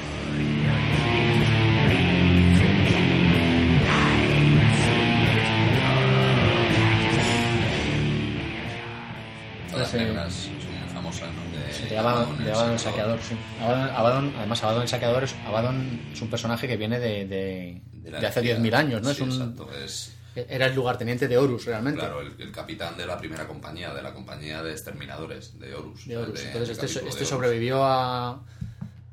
Ese- 9.81 9.97
negras 9.97 10.47
muy 10.49 10.89
famosas, 10.93 11.29
¿no? 11.33 11.57
De, 11.59 11.73
Se 11.73 11.89
llama 11.93 12.11
Abaddon, 12.11 12.43
de 12.45 12.51
Abaddon 12.51 12.71
el 12.73 12.79
saqueador, 12.79 13.19
sí. 13.21 13.35
Abaddon, 13.61 13.89
Abaddon- 13.95 14.33
además, 14.37 14.63
Abaddon 14.63 14.81
el 14.83 14.87
saqueador 14.87 15.23
es, 15.25 15.35
Abaddon 15.45 15.99
es 16.13 16.21
un 16.21 16.27
personaje 16.29 16.67
que 16.67 16.77
viene 16.77 16.99
de, 16.99 17.25
de- 17.25 17.81
de 17.91 18.11
de 18.11 18.27
hace 18.27 18.39
energía. 18.39 18.55
10.000 18.59 18.73
años, 18.75 19.01
¿no? 19.01 19.09
Sí, 19.13 19.15
es 19.15 19.21
un, 19.21 19.31
exacto, 19.41 19.69
es... 19.83 20.15
Era 20.35 20.65
el 20.67 20.75
lugarteniente 20.75 21.27
de 21.27 21.37
Horus, 21.37 21.65
realmente. 21.65 21.99
Claro, 21.99 22.21
el, 22.21 22.35
el 22.39 22.51
capitán 22.51 22.97
de 22.97 23.05
la 23.05 23.17
primera 23.17 23.47
compañía, 23.47 23.93
de 23.93 24.01
la 24.01 24.13
compañía 24.13 24.61
de 24.63 24.71
exterminadores, 24.71 25.57
de 25.59 25.73
Horus. 25.73 26.05
de 26.07 26.17
Horus. 26.17 26.39
de- 26.39 26.47
Entonces 26.47 26.77
este, 26.83 27.07
este 27.07 27.25
sobrevivió 27.25 27.83
a, 27.83 28.43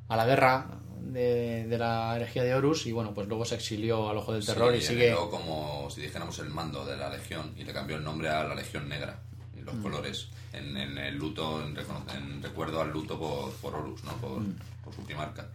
a 0.09 0.17
la 0.17 0.27
guerra 0.27 0.67
de, 1.01 1.67
de 1.69 1.79
la 1.79 2.17
herejía 2.17 2.43
de 2.45 2.55
Horus 2.55 2.87
y 2.87 2.93
bueno, 2.93 3.13
pues 3.15 3.29
luego 3.29 3.45
se 3.45 3.55
exilió 3.55 4.09
al 4.09 4.17
ojo 4.17 4.33
del 4.33 4.45
terror 4.45 4.73
Sí, 4.73 4.79
y 4.79 4.83
sigue... 4.83 5.15
como 5.31 5.89
si 5.91 6.01
dijéramos 6.01 6.39
el 6.39 6.49
mando 6.51 6.85
de 6.87 6.97
la 6.97 7.11
legión 7.11 7.53
y 7.57 7.65
le 7.65 7.73
cambió 7.73 7.97
el 7.97 8.05
nombre 8.05 8.29
a 8.31 8.45
la 8.45 8.55
legión 8.55 8.89
negra 8.89 9.19
y 9.57 9.61
Mm. 9.61 9.65
los 9.67 9.75
colores 9.77 10.29
en, 10.53 10.77
en 10.77 10.99
el 10.99 11.17
luto 11.17 11.63
en, 11.65 11.77
en 11.79 12.43
recuerdo 12.43 12.81
al 12.81 12.91
luto 12.91 13.19
por, 13.19 13.53
por 13.55 13.75
Horus 13.77 14.03
no 14.05 14.13
por, 14.17 14.41
Mm. 14.41 14.57
por 14.85 14.95
su 14.95 15.05
primarca 15.05 15.47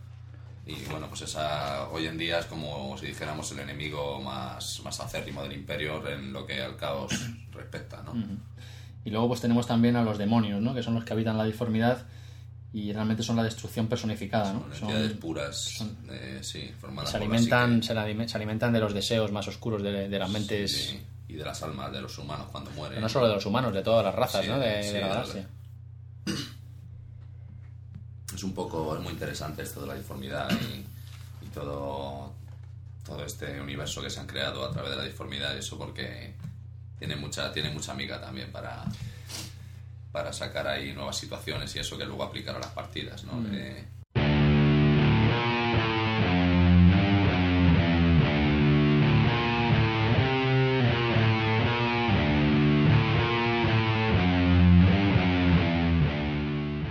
y 0.68 0.76
bueno 0.92 1.08
pues 1.08 1.22
esa 1.22 1.88
hoy 1.90 2.06
en 2.08 2.18
día 2.18 2.40
es 2.40 2.46
como 2.46 2.98
si 2.98 3.06
dijéramos 3.08 3.52
el 3.54 3.60
enemigo 3.60 4.20
más 4.22 4.82
más 4.84 5.00
acérrimo 5.00 5.42
del 5.44 5.54
imperio 5.54 6.06
en 6.10 6.34
lo 6.34 6.46
que 6.46 6.62
al 6.62 6.76
caos 6.76 7.14
respecta 7.52 8.04
no 8.04 8.14
Y 9.06 9.10
luego 9.10 9.30
pues 9.30 9.40
tenemos 9.42 9.66
también 9.66 9.96
a 9.96 10.04
los 10.04 10.18
demonios, 10.18 10.62
¿no? 10.62 10.74
Que 10.76 10.84
son 10.84 10.94
los 10.96 11.06
que 11.06 11.14
habitan 11.14 11.38
la 11.38 11.46
disformidad 11.46 12.06
y 12.74 12.92
realmente 12.92 13.24
son 13.24 13.38
la 13.38 13.44
destrucción 13.44 13.88
personificada, 13.88 14.52
¿no? 14.52 14.60
son 14.64 14.74
Son- 14.76 14.90
entidades 14.90 15.14
puras 15.18 15.86
eh, 16.12 16.40
sí 16.42 16.70
formadas 16.80 17.12
se 17.12 17.18
por 17.18 17.22
la 17.28 17.34
alimentan, 17.34 17.82
se, 17.84 17.94
la 17.94 18.28
se 18.28 18.36
alimentan 18.38 18.74
de 18.74 18.80
los 18.82 18.94
deseos 18.94 19.32
más 19.32 19.48
oscuros 19.48 19.82
de, 19.82 20.10
de 20.10 20.20
las 20.20 20.30
mentes, 20.30 20.90
Sí, 20.90 21.00
y 21.30 21.34
de 21.36 21.46
las 21.46 21.64
almas 21.64 21.92
de 21.94 22.02
los 22.02 22.18
humanos 22.18 22.48
cuando 22.52 22.70
mueren 22.72 22.96
pero 22.96 23.02
no 23.02 23.10
solo 23.10 23.28
de 23.30 23.36
los 23.36 23.46
humanos, 23.46 23.74
de 23.74 23.82
todas 23.84 24.04
las 24.04 24.14
razas, 24.14 24.44
Sí, 24.44 24.52
¿no? 24.52 24.60
De, 24.60 24.84
sí, 24.84 24.94
de 24.94 25.00
la- 25.02 25.08
galaxia. 25.08 25.48
Es 28.38 28.44
un 28.44 28.54
poco 28.54 28.96
es 28.96 29.02
muy 29.02 29.12
interesante 29.14 29.64
esto 29.64 29.82
de 29.82 29.88
la 29.88 29.96
disformidad 29.96 30.50
y, 30.52 30.86
y 31.46 31.50
todo 31.54 32.32
todo 33.06 33.24
este 33.26 33.60
universo 33.62 34.02
que 34.02 34.10
se 34.10 34.20
han 34.20 34.28
creado 34.28 34.66
a 34.66 34.72
través 34.72 34.92
de 34.92 34.98
la 34.98 35.04
disformidad 35.04 35.56
y 35.56 35.60
eso 35.60 35.78
porque 35.78 36.34
tiene 37.00 37.16
mucha 37.16 37.52
tiene 37.54 37.70
mucha 37.70 37.92
amiga 37.92 38.20
también 38.22 38.52
para 38.52 38.84
para 40.12 40.34
sacar 40.34 40.68
ahí 40.68 40.94
nuevas 40.94 41.18
situaciones 41.18 41.76
y 41.76 41.80
eso 41.80 41.98
que 41.98 42.06
luego 42.06 42.24
aplicar 42.24 42.56
a 42.56 42.60
las 42.60 42.72
partidas 42.72 43.24
¿no? 43.24 43.42
De- 43.42 43.97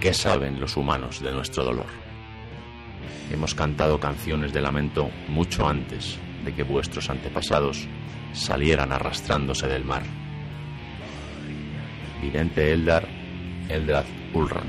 ¿Qué 0.06 0.14
saben 0.14 0.60
los 0.60 0.76
humanos 0.76 1.20
de 1.20 1.32
nuestro 1.32 1.64
dolor? 1.64 1.88
Hemos 3.32 3.56
cantado 3.56 3.98
canciones 3.98 4.52
de 4.52 4.60
lamento 4.60 5.10
mucho 5.26 5.66
antes 5.66 6.16
de 6.44 6.54
que 6.54 6.62
vuestros 6.62 7.10
antepasados 7.10 7.88
salieran 8.32 8.92
arrastrándose 8.92 9.66
del 9.66 9.84
mar. 9.84 10.04
Vidente 12.22 12.72
Eldar, 12.72 13.08
Eldrath 13.68 14.06
Ulran. 14.32 14.68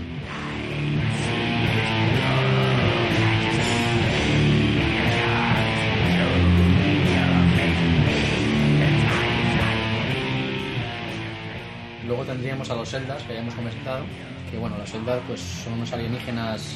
Luego 12.08 12.26
tendríamos 12.26 12.72
a 12.72 12.76
los 12.76 12.92
Eldas, 12.92 13.22
que 13.22 13.36
ya 13.36 13.42
hemos 13.42 13.54
comentado, 13.54 14.04
que 14.52 14.58
bueno, 14.58 14.78
los 14.78 14.94
Eldas 14.94 15.22
pues 15.28 15.40
son 15.42 15.74
unos 15.74 15.92
alienígenas 15.94 16.76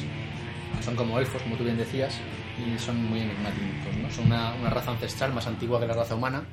que 0.76 0.82
son 0.82 0.96
como 0.96 1.18
elfos, 1.18 1.42
como 1.42 1.56
tú 1.56 1.64
bien 1.64 1.76
decías, 1.76 2.14
y 2.58 2.78
son 2.78 3.04
muy 3.04 3.20
enigmáticos, 3.20 3.96
¿no? 4.00 4.10
Son 4.10 4.26
una, 4.26 4.54
una 4.54 4.70
raza 4.70 4.90
ancestral 4.92 5.32
más 5.32 5.46
antigua 5.46 5.78
que 5.80 5.86
la 5.86 5.94
raza 5.94 6.14
humana 6.14 6.44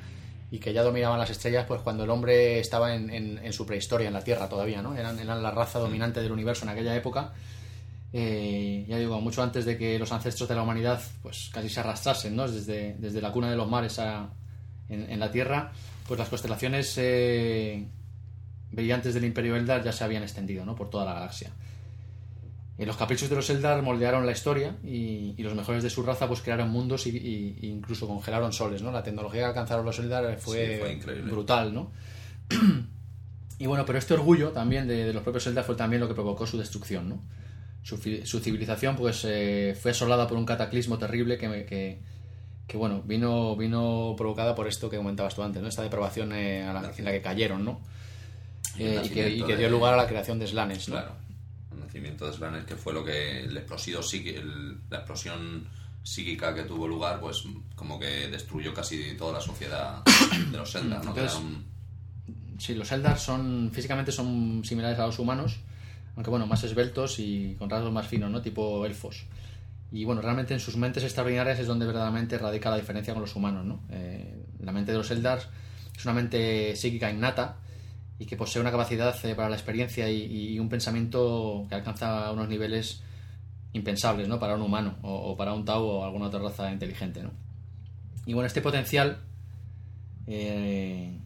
y 0.52 0.58
que 0.60 0.74
ya 0.74 0.82
dominaban 0.84 1.20
las 1.20 1.30
estrellas 1.30 1.66
pues 1.68 1.82
cuando 1.82 2.04
el 2.04 2.10
hombre 2.10 2.60
estaba 2.60 2.96
en, 2.96 3.10
en- 3.10 3.54
su 3.54 3.66
prehistoria, 3.66 4.08
en 4.08 4.14
la 4.14 4.24
Tierra 4.24 4.50
todavía, 4.50 4.82
¿no? 4.82 4.96
Eran, 4.96 5.20
eran 5.20 5.42
la 5.44 5.52
raza 5.52 5.80
dominante 5.80 6.22
del 6.22 6.32
universo 6.32 6.64
en 6.66 6.70
aquella 6.70 6.96
época. 6.96 7.34
Eh, 8.12 8.86
ya 8.88 8.98
digo, 8.98 9.22
mucho 9.22 9.44
antes 9.44 9.66
de 9.66 9.78
que 9.78 10.00
los 10.00 10.12
ancestros 10.12 10.50
de 10.50 10.56
la 10.56 10.64
humanidad 10.64 11.00
pues 11.22 11.52
casi 11.54 11.70
se 11.70 11.80
arrastrasen, 11.80 12.36
¿no? 12.36 12.48
Desde, 12.48 12.96
desde 12.98 13.22
la 13.22 13.32
cuna 13.32 13.50
de 13.52 13.56
los 13.56 13.70
mares 13.70 14.00
a- 14.00 14.30
en, 14.90 15.10
en 15.12 15.20
la 15.20 15.32
Tierra, 15.32 15.72
pues 16.08 16.18
las 16.20 16.30
constelaciones 16.30 16.92
eh, 16.98 17.86
brillantes 18.72 19.14
del 19.14 19.26
Imperio 19.26 19.56
Eldar 19.56 19.84
ya 19.84 19.92
se 19.92 20.04
habían 20.04 20.24
extendido 20.24 20.66
¿no? 20.66 20.76
por 20.76 20.90
toda 20.90 21.06
la 21.06 21.14
galaxia. 21.14 21.52
Eh, 22.78 22.86
los 22.86 22.96
caprichos 22.96 23.30
de 23.30 23.36
los 23.36 23.50
Eldar 23.50 23.82
moldearon 23.82 24.26
la 24.26 24.32
historia 24.32 24.78
y, 24.84 25.34
y 25.38 25.44
los 25.44 25.54
mejores 25.54 25.84
de 25.84 25.90
su 25.90 26.02
raza 26.04 26.28
pues 26.28 26.42
crearon 26.42 26.70
mundos 26.70 27.08
y, 27.08 27.10
y- 27.18 27.58
y 27.62 27.68
incluso 27.68 28.08
congelaron 28.08 28.54
soles, 28.54 28.82
¿no? 28.82 28.92
La 28.92 29.04
tecnología 29.04 29.42
que 29.42 29.48
alcanzaron 29.48 29.86
los 29.86 30.00
Eldar 30.00 30.38
fue, 30.40 30.76
Sí, 30.76 30.80
fue 30.80 31.16
brutal, 31.30 31.74
¿no? 31.74 31.92
y 33.60 33.66
bueno, 33.66 33.86
pero 33.86 34.00
este 34.00 34.14
orgullo 34.14 34.52
también 34.52 34.88
de, 34.88 35.04
de 35.06 35.14
los 35.14 35.24
propios 35.24 35.46
Eldar 35.48 35.66
fue 35.66 35.76
también 35.76 36.00
lo 36.00 36.08
que 36.08 36.14
provocó 36.14 36.48
su 36.48 36.58
destrucción, 36.58 37.10
¿no? 37.10 37.22
Su, 37.82 37.98
su 37.98 38.40
civilización 38.40 38.96
pues 38.96 39.26
eh, 39.26 39.76
fue 39.80 39.92
asolada 39.92 40.28
por 40.28 40.38
un 40.38 40.46
cataclismo 40.46 40.98
terrible 40.98 41.38
que, 41.38 41.66
que, 41.66 42.00
que, 42.68 42.78
bueno, 42.78 43.02
vino, 43.04 43.56
vino 43.56 44.14
provocada 44.18 44.54
por 44.56 44.68
esto 44.68 44.90
que 44.90 44.98
comentabas 44.98 45.34
tú 45.36 45.44
antes, 45.44 45.62
¿no? 45.62 45.68
Esta 45.68 45.82
depravación 45.84 46.32
eh, 46.34 46.64
a 46.64 46.74
la, 46.74 46.92
en 46.98 47.06
la 47.06 47.12
que 47.12 47.22
cayeron, 47.22 47.66
¿no? 47.66 47.82
Eh, 48.78 49.02
y, 49.04 49.10
que, 49.10 49.30
y 49.30 49.42
de- 49.44 49.58
dio 49.58 49.70
lugar 49.70 49.94
a 49.94 49.98
la 49.98 50.08
creación 50.08 50.40
de 50.40 50.48
Slanes, 50.48 50.88
¿no? 50.90 50.96
Claro, 50.96 51.12
el 51.74 51.80
nacimiento 51.80 52.28
de 52.28 52.34
Slanes, 52.34 52.66
que 52.66 52.76
fue 52.76 52.94
lo 52.94 53.04
que 53.04 53.42
el 53.42 53.58
explosivo 53.58 54.02
el- 54.14 54.78
la 54.90 54.98
explosión 54.98 55.68
psíquica 56.04 56.54
que 56.56 56.64
tuvo 56.64 56.88
lugar, 56.88 57.20
pues 57.20 57.44
como 57.76 58.00
que 58.00 58.28
destruyó 58.30 58.74
casi 58.74 59.16
toda 59.18 59.34
la 59.34 59.42
sociedad 59.42 60.02
de 60.52 60.58
los 60.58 60.74
Eldar, 60.76 61.04
¿no? 61.04 61.10
Entonces, 61.12 61.38
eran- 61.40 61.70
Sí, 62.60 62.76
los 62.76 62.92
Eldar 62.92 63.18
son 63.18 63.72
físicamente 63.74 64.12
son 64.12 64.62
similares 64.66 65.00
a 65.00 65.06
los 65.06 65.18
humanos, 65.20 65.58
aunque 66.16 66.30
bueno, 66.30 66.46
más 66.46 66.62
esbeltos 66.64 67.18
y 67.20 67.56
con 67.58 67.70
rasgos 67.70 67.92
más 67.94 68.06
finos, 68.08 68.30
¿no? 68.30 68.42
Tipo 68.42 68.86
elfos. 68.86 69.24
Y 69.92 70.04
bueno, 70.04 70.22
realmente 70.22 70.54
en 70.54 70.60
sus 70.60 70.76
mentes 70.76 71.04
extraordinarias 71.04 71.58
es 71.60 71.68
donde 71.68 71.86
verdaderamente 71.86 72.38
radica 72.38 72.70
la 72.70 72.76
diferencia 72.78 73.14
con 73.14 73.22
los 73.22 73.36
humanos, 73.36 73.66
¿no? 73.66 73.82
Eh, 73.90 74.44
la 74.62 74.72
mente 74.74 74.92
de 74.92 74.98
los 74.98 75.10
Eldar 75.10 75.40
es 75.98 76.06
una 76.06 76.14
mente 76.14 76.76
psíquica 76.76 77.10
innata 77.10 77.58
y 78.20 78.26
que 78.26 78.36
posee 78.36 78.62
una 78.62 78.72
capacidad 78.72 79.16
eh, 79.26 79.34
para 79.34 79.50
la 79.50 79.56
experiencia 79.56 80.10
y, 80.10 80.54
y 80.54 80.60
un 80.60 80.70
pensamiento 80.70 81.66
que 81.70 81.76
alcanza 81.76 82.32
unos 82.32 82.50
niveles 82.50 83.02
impensables, 83.74 84.28
¿no? 84.28 84.40
Para 84.40 84.56
un 84.56 84.62
humano 84.62 84.98
o, 85.02 85.32
o 85.32 85.38
para 85.38 85.54
un 85.54 85.64
Tau 85.66 85.84
o 85.84 86.04
alguna 86.04 86.26
otra 86.28 86.40
raza 86.40 86.72
inteligente, 86.72 87.24
¿no? 87.24 87.32
Y 88.26 88.34
bueno, 88.34 88.48
este 88.48 88.62
potencial 88.62 89.20
eh, 90.28 91.18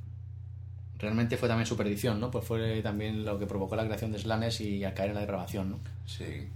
realmente 0.98 1.36
fue 1.38 1.50
también 1.50 1.66
su 1.66 1.76
perdición, 1.76 2.20
¿no? 2.20 2.32
Pues 2.32 2.46
fue 2.46 2.82
también 2.82 3.26
lo 3.26 3.40
que 3.40 3.46
provocó 3.46 3.76
la 3.76 3.86
creación 3.86 4.12
de 4.12 4.20
Slanes 4.20 4.62
y 4.62 4.84
a 4.84 4.94
caer 4.94 5.10
en 5.10 5.16
la 5.16 5.22
depravación, 5.22 5.70
¿no? 5.72 5.80
Sí, 6.06 6.48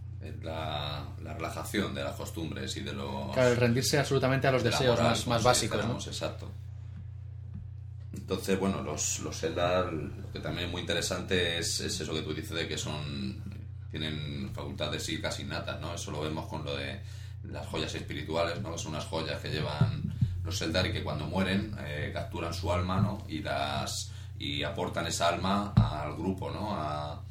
la, 0.43 1.05
la 1.23 1.33
relajación 1.33 1.93
de 1.95 2.03
las 2.03 2.15
costumbres 2.15 2.75
y 2.77 2.81
de 2.81 2.93
los... 2.93 3.33
Claro, 3.33 3.49
el 3.49 3.57
rendirse 3.57 3.97
absolutamente 3.97 4.47
a 4.47 4.51
los 4.51 4.63
deseos 4.63 4.97
moral, 4.97 5.11
más, 5.11 5.27
más 5.27 5.41
si 5.41 5.45
básicos, 5.45 5.85
¿no? 5.85 5.95
Exacto. 5.95 6.49
Entonces, 8.13 8.59
bueno, 8.59 8.81
los, 8.81 9.19
los 9.19 9.41
Eldar, 9.43 9.91
lo 9.93 10.31
que 10.31 10.39
también 10.39 10.65
es 10.67 10.71
muy 10.71 10.81
interesante 10.81 11.57
es, 11.59 11.79
es 11.81 11.99
eso 11.99 12.13
que 12.13 12.21
tú 12.21 12.33
dices 12.33 12.51
de 12.51 12.67
que 12.67 12.77
son 12.77 13.41
tienen 13.91 14.51
facultades 14.53 15.03
psíquicas 15.03 15.39
innatas, 15.39 15.79
¿no? 15.79 15.93
Eso 15.93 16.11
lo 16.11 16.21
vemos 16.21 16.47
con 16.47 16.63
lo 16.65 16.75
de 16.75 16.99
las 17.43 17.65
joyas 17.67 17.93
espirituales, 17.95 18.61
¿no? 18.61 18.71
Que 18.73 18.77
son 18.77 18.93
unas 18.93 19.05
joyas 19.05 19.39
que 19.41 19.49
llevan 19.49 20.13
los 20.43 20.61
Eldar 20.61 20.87
y 20.87 20.93
que 20.93 21.03
cuando 21.03 21.25
mueren 21.25 21.73
eh, 21.79 22.11
capturan 22.13 22.53
su 22.53 22.71
alma, 22.71 22.99
¿no? 23.01 23.23
Y 23.29 23.39
las 23.39 24.11
y 24.39 24.63
aportan 24.63 25.07
esa 25.07 25.29
alma 25.29 25.73
al 25.75 26.15
grupo, 26.15 26.51
¿no? 26.51 26.73
A- 26.75 27.21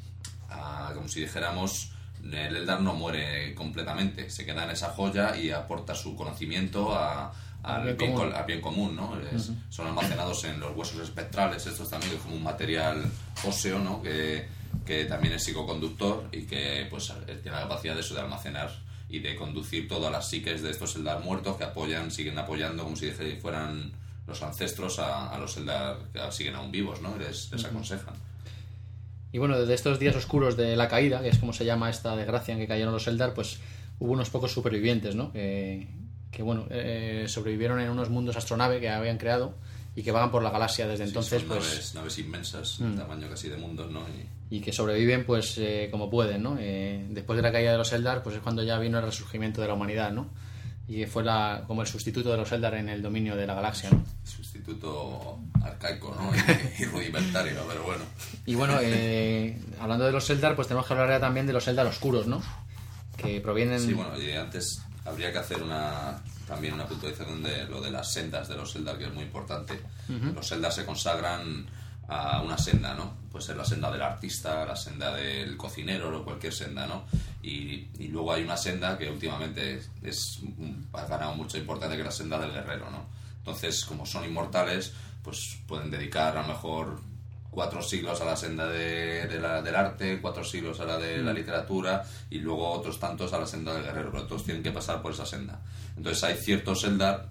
como 0.95 1.09
si 1.09 1.21
dijéramos 1.21 1.91
el 2.23 2.57
Eldar 2.57 2.81
no 2.81 2.95
muere 2.95 3.55
completamente, 3.55 4.31
se 4.31 4.45
queda 4.47 4.65
en 4.65 4.71
esa 4.71 4.91
joya 4.91 5.37
y 5.37 5.51
aporta 5.51 5.95
su 5.95 6.17
conocimiento 6.17 6.95
a- 6.95 7.33
al 7.67 7.83
bien 7.85 7.97
bien, 7.97 8.13
común. 8.15 8.33
al 8.35 8.45
bien 8.47 8.61
común, 8.61 8.97
¿no? 8.97 9.13
Es- 9.35 9.51
Son 9.71 9.87
almacenados 9.87 10.45
en 10.45 10.61
los 10.61 10.75
huesos 10.77 11.01
espectrales, 11.03 11.67
estos 11.67 11.89
también 11.91 12.13
es 12.15 12.21
como 12.21 12.37
un 12.37 12.43
material 12.43 13.05
óseo, 13.45 13.79
¿no? 13.79 14.03
Que, 14.03 14.47
que 14.85 15.05
también 15.07 15.35
es 15.35 15.45
psicoconductor 15.45 16.29
y 16.33 16.43
que 16.43 16.87
pues 16.91 17.13
tiene 17.43 17.57
la 17.57 17.63
capacidad 17.63 17.95
de 17.95 18.01
eso 18.01 18.15
de 18.15 18.21
almacenar 18.21 18.71
y 19.09 19.21
de 19.21 19.37
conducir 19.37 19.87
todas 19.89 20.11
las 20.11 20.29
psiques 20.29 20.63
de 20.63 20.71
estos 20.71 20.97
Eldar 20.97 21.21
muertos 21.21 21.57
que 21.57 21.65
apoyan, 21.65 22.11
siguen 22.11 22.39
apoyando 22.39 22.83
como 22.85 22.97
si 22.97 23.11
fueran 23.41 23.93
los 24.27 24.43
ancestros 24.43 24.99
a, 24.99 25.31
a 25.31 25.39
los 25.39 25.57
Eldar 25.57 25.99
que 26.13 26.21
siguen 26.33 26.55
aún 26.57 26.73
vivos, 26.73 27.01
¿no? 27.01 27.17
Les, 27.17 27.51
les 27.53 27.65
aconsejan. 27.65 28.15
Y 29.33 29.39
bueno, 29.39 29.59
desde 29.59 29.75
estos 29.75 29.99
días 29.99 30.17
oscuros 30.17 30.57
de 30.57 30.77
la 30.77 30.89
caída, 30.89 31.21
que 31.21 31.29
es 31.29 31.39
como 31.39 31.53
se 31.53 31.65
llama 31.65 31.91
esta 31.91 32.17
desgracia 32.17 32.55
en 32.55 32.61
que 32.61 32.67
cayeron 32.67 32.93
los 32.93 33.07
Eldar, 33.07 33.35
pues 33.35 33.59
hubo 33.99 34.13
unos 34.13 34.31
pocos 34.31 34.51
supervivientes, 34.53 35.15
¿no? 35.15 35.33
Que, 35.33 35.87
que, 36.37 36.43
bueno, 36.43 36.67
eh, 36.69 37.25
sobrevivieron 37.29 37.81
en 37.81 37.89
unos 37.89 38.11
mundos 38.11 38.37
astronave 38.37 38.79
que 38.79 38.91
habían 38.91 39.17
creado 39.17 39.55
y 39.95 40.03
que 40.03 40.13
vagan 40.13 40.31
por 40.31 40.43
la 40.43 40.51
galaxia 40.51 40.87
desde 40.87 41.05
Sí, 41.05 41.09
entonces, 41.09 41.41
son 41.41 41.49
pues... 41.49 41.61
Mm. 41.65 41.71
naves, 41.71 41.95
naves 41.95 42.19
inmensas, 42.19 42.79
tamaño 42.95 43.27
casi 43.31 43.49
de 43.49 43.57
mundos, 43.57 43.91
¿no? 43.91 44.01
Y- 44.51 44.57
y 44.59 44.61
que 44.61 44.71
sobreviven 44.71 45.25
pues 45.25 45.57
eh, 45.57 45.89
como 45.91 46.11
pueden, 46.11 46.43
¿no? 46.43 46.59
Eh, 46.61 47.07
después 47.09 47.37
de 47.39 47.43
la 47.43 47.51
caída 47.51 47.73
de 47.73 47.79
los 47.79 47.91
Eldar, 47.95 48.23
pues 48.23 48.37
es 48.37 48.43
cuando 48.43 48.63
ya 48.63 48.79
vino 48.79 48.99
el 48.99 49.05
resurgimiento 49.07 49.63
de 49.63 49.69
la 49.69 49.73
humanidad, 49.75 50.13
¿no? 50.13 50.29
Y 50.87 51.05
fue 51.07 51.25
la, 51.25 51.65
como 51.67 51.81
el 51.81 51.89
sustituto 51.89 52.31
de 52.31 52.37
los 52.37 52.53
Eldar 52.53 52.75
en 52.75 52.89
el 52.91 53.01
dominio 53.03 53.35
de 53.35 53.47
la 53.47 53.55
galaxia, 53.55 53.89
¿no? 53.91 54.05
sustituto 54.23 55.39
arcaico 55.63 56.15
¿no? 56.15 56.31
y, 56.79 56.83
y 56.83 56.85
rudimentario, 56.85 57.65
pero 57.67 57.83
bueno. 57.83 58.05
Y 58.45 58.55
bueno, 58.55 58.75
hablando 59.81 60.05
de 60.05 60.13
los 60.13 60.29
Eldar, 60.31 60.55
pues 60.55 60.69
tenemos 60.69 60.87
que 60.87 60.93
hablar 60.93 61.09
ya 61.09 61.19
también 61.21 61.47
de 61.47 61.53
los 61.55 61.67
Eldar 61.67 61.87
oscuros, 61.87 62.27
¿no? 62.27 62.43
Que 63.17 63.41
provienen... 63.41 63.81
Sí, 63.81 63.95
bueno, 63.95 64.21
y 64.21 64.31
antes 64.33 64.83
habría 65.07 65.33
que 65.33 65.39
hacer 65.39 65.63
una 65.63 66.21
también 66.47 66.75
una 66.75 66.87
puntualización 66.87 67.43
de 67.43 67.65
lo 67.65 67.81
de 67.81 67.91
las 67.91 68.13
sendas 68.13 68.49
de 68.49 68.57
los 68.57 68.75
Eldar, 68.77 68.99
que 68.99 69.07
es 69.07 69.13
muy 69.13 69.25
importante. 69.25 69.81
Los 70.09 70.53
Eldar 70.53 70.73
se 70.73 70.85
consagran 70.85 71.67
a 72.09 72.41
una 72.41 72.57
senda, 72.57 72.95
¿no? 72.95 73.15
Puede 73.33 73.45
ser 73.45 73.57
la 73.57 73.65
senda 73.65 73.91
del 73.91 74.03
artista, 74.03 74.65
la 74.65 74.77
senda 74.77 75.13
del 75.15 75.57
cocinero 75.57 76.17
o 76.17 76.25
cualquier 76.25 76.53
senda, 76.53 76.87
¿no? 76.87 77.05
Y, 77.43 77.89
y 77.99 78.09
luego 78.09 78.33
hay 78.33 78.45
una 78.45 78.57
senda 78.57 78.97
que 78.97 79.11
últimamente 79.11 79.83
es, 80.03 80.39
ha 80.93 81.05
ganado 81.07 81.35
mucha 81.35 81.59
importancia, 81.59 81.97
que 81.97 82.03
es 82.03 82.07
la 82.07 82.13
senda 82.13 82.39
del 82.39 82.53
guerrero, 82.53 82.91
¿no? 82.91 83.07
Entonces, 83.39 83.85
como 83.85 84.07
son 84.07 84.25
inmortales, 84.25 84.93
pues 85.23 85.59
pueden 85.67 85.91
dedicar 85.91 86.37
a 86.37 86.43
lo 86.43 86.49
mejor 86.49 87.01
cuatro 87.57 87.81
siglos 87.81 88.21
a 88.21 88.27
la 88.27 88.37
senda 88.37 88.67
de, 88.67 89.27
de 89.27 89.41
la- 89.41 89.63
del 89.63 89.75
arte, 89.75 90.19
cuatro 90.21 90.45
siglos 90.45 90.79
a 90.81 90.85
la 90.85 90.99
de 90.99 91.17
la 91.23 91.33
literatura 91.33 92.05
y 92.29 92.39
luego 92.41 92.71
otros 92.71 93.01
tantos 93.01 93.33
a 93.33 93.39
la 93.39 93.47
senda 93.47 93.73
del 93.73 93.83
guerrero, 93.83 94.11
pero 94.13 94.27
todos 94.27 94.45
tienen 94.45 94.63
que 94.63 94.73
pasar 94.73 95.01
por 95.01 95.13
esa 95.13 95.25
senda. 95.25 95.59
Entonces 95.97 96.23
hay 96.23 96.37
ciertos 96.37 96.85
Eldar 96.85 97.29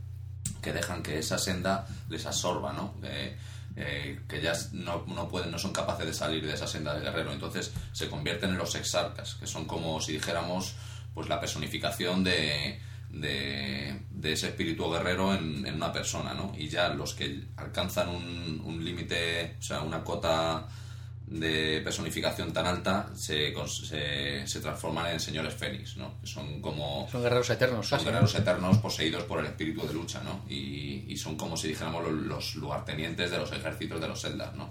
que 0.64 0.74
dejan 0.74 1.04
que 1.04 1.20
esa 1.20 1.38
senda 1.38 1.86
les 2.10 2.26
absorba, 2.26 2.74
¿no? 2.74 3.00
Que, 3.00 3.38
eh, 3.76 4.20
que 4.28 4.42
ya 4.42 4.54
no, 4.72 5.06
no 5.08 5.28
pueden, 5.30 5.52
no 5.52 5.60
son 5.60 5.72
capaces 5.72 6.08
de 6.08 6.14
salir 6.14 6.44
de 6.44 6.54
esa 6.56 6.66
senda 6.66 6.96
del 6.96 7.04
guerrero. 7.04 7.32
Entonces 7.32 7.72
se 7.94 8.10
convierten 8.10 8.50
en 8.50 8.58
los 8.58 8.74
exarcas, 8.74 9.36
que 9.36 9.46
son 9.46 9.66
como 9.66 10.02
si 10.02 10.14
dijéramos 10.14 10.74
pues 11.14 11.30
la 11.30 11.40
personificación 11.40 12.24
de, 12.24 12.80
de, 13.10 14.00
de 14.12 14.34
ese 14.34 14.48
espíritu 14.48 14.90
guerrero 14.92 15.34
en, 15.34 15.66
en 15.66 15.76
una 15.76 15.92
persona, 15.92 16.34
¿no? 16.34 16.54
Y 16.58 16.68
ya 16.68 16.90
los 16.90 17.14
que 17.14 17.44
alcanzan 17.58 18.10
un, 18.10 18.62
un 18.66 18.84
límite, 18.84 19.56
o 19.60 19.62
sea, 19.62 19.82
una 19.82 20.04
cota 20.04 20.68
de 21.28 21.82
personificación 21.84 22.54
tan 22.54 22.68
alta, 22.68 23.10
se, 23.16 23.54
se, 23.68 24.48
se 24.48 24.60
transforman 24.60 25.08
en 25.12 25.20
señores 25.20 25.56
fénix, 25.56 25.98
¿no? 25.98 26.20
Que 26.22 26.28
son 26.28 26.62
como 26.62 27.08
Son 27.12 27.24
guerreros 27.24 27.50
eternos, 27.50 27.88
son 27.88 27.98
casi, 27.98 28.06
¿no? 28.06 28.12
guerreros 28.12 28.36
eternos 28.36 28.78
poseídos 28.78 29.24
por 29.24 29.40
el 29.40 29.48
espíritu 29.48 29.88
de 29.88 29.94
lucha, 29.94 30.22
¿no? 30.24 30.42
Y, 30.48 31.06
y 31.08 31.18
son 31.18 31.36
como 31.36 31.58
si 31.58 31.70
dijéramos 31.70 32.04
los, 32.04 32.14
los 32.14 32.56
lugartenientes 32.56 33.32
de 33.32 33.38
los 33.38 33.52
ejércitos 33.52 34.00
de 34.00 34.08
los 34.08 34.24
Eldar, 34.24 34.56
¿no? 34.56 34.70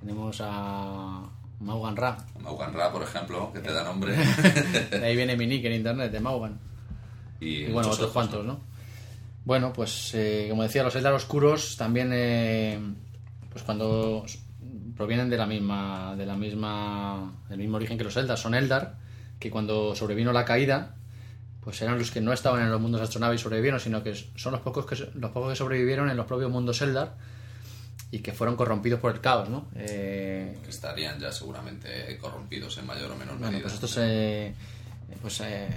Tenemos 0.00 0.38
a 0.42 1.22
Maugan 1.60 1.96
Ra. 1.96 2.18
Maugan 2.40 2.74
Ra, 2.74 2.92
por 2.92 3.02
ejemplo, 3.02 3.50
que 3.52 3.60
te 3.60 3.72
da 3.72 3.82
nombre. 3.84 4.14
De 4.90 5.04
ahí 5.06 5.16
viene 5.16 5.36
mi 5.36 5.46
nick 5.46 5.64
en 5.64 5.74
internet, 5.74 6.10
de 6.12 6.20
Maugan. 6.20 6.58
Y, 7.42 7.64
Y 7.64 7.72
bueno, 7.72 7.90
otros 7.90 8.10
cuantos, 8.10 8.44
¿no? 8.44 8.60
Bueno, 9.44 9.72
pues 9.72 10.12
eh, 10.14 10.46
como 10.48 10.62
decía, 10.62 10.82
los 10.82 10.94
Eldar 10.94 11.12
oscuros 11.14 11.76
también, 11.76 12.10
eh, 12.12 12.78
pues 13.50 13.64
cuando 13.64 14.24
provienen 14.96 15.28
de 15.28 15.36
la 15.36 15.46
misma, 15.46 16.14
de 16.16 16.26
la 16.26 16.36
misma, 16.36 17.32
del 17.48 17.58
mismo 17.58 17.76
origen 17.76 17.98
que 17.98 18.04
los 18.04 18.16
Eldar, 18.16 18.38
son 18.38 18.54
Eldar, 18.54 18.96
que 19.40 19.50
cuando 19.50 19.96
sobrevino 19.96 20.32
la 20.32 20.44
caída, 20.44 20.94
pues 21.60 21.80
eran 21.82 21.98
los 21.98 22.10
que 22.10 22.20
no 22.20 22.32
estaban 22.32 22.62
en 22.62 22.70
los 22.70 22.80
mundos 22.80 23.00
astronave 23.00 23.34
y 23.34 23.38
sobrevivieron, 23.38 23.80
sino 23.80 24.02
que 24.02 24.14
son 24.14 24.52
los 24.52 24.60
pocos 24.60 24.86
que, 24.86 24.96
los 25.14 25.30
pocos 25.32 25.50
que 25.50 25.56
sobrevivieron 25.56 26.08
en 26.10 26.16
los 26.16 26.26
propios 26.26 26.50
mundos 26.50 26.80
Eldar 26.82 27.16
y 28.12 28.18
que 28.18 28.32
fueron 28.32 28.56
corrompidos 28.56 29.00
por 29.00 29.12
el 29.12 29.20
caos, 29.20 29.48
¿no? 29.48 29.68
Eh, 29.74 30.58
Que 30.62 30.70
estarían 30.70 31.18
ya 31.18 31.32
seguramente 31.32 32.18
corrompidos 32.18 32.78
en 32.78 32.86
mayor 32.86 33.10
o 33.10 33.16
menor 33.16 33.38
bueno, 33.38 33.46
medida. 33.46 33.62
pues 33.62 33.74
estos 33.74 33.96
eh, 33.98 34.54
pues, 35.20 35.40
eh, 35.40 35.68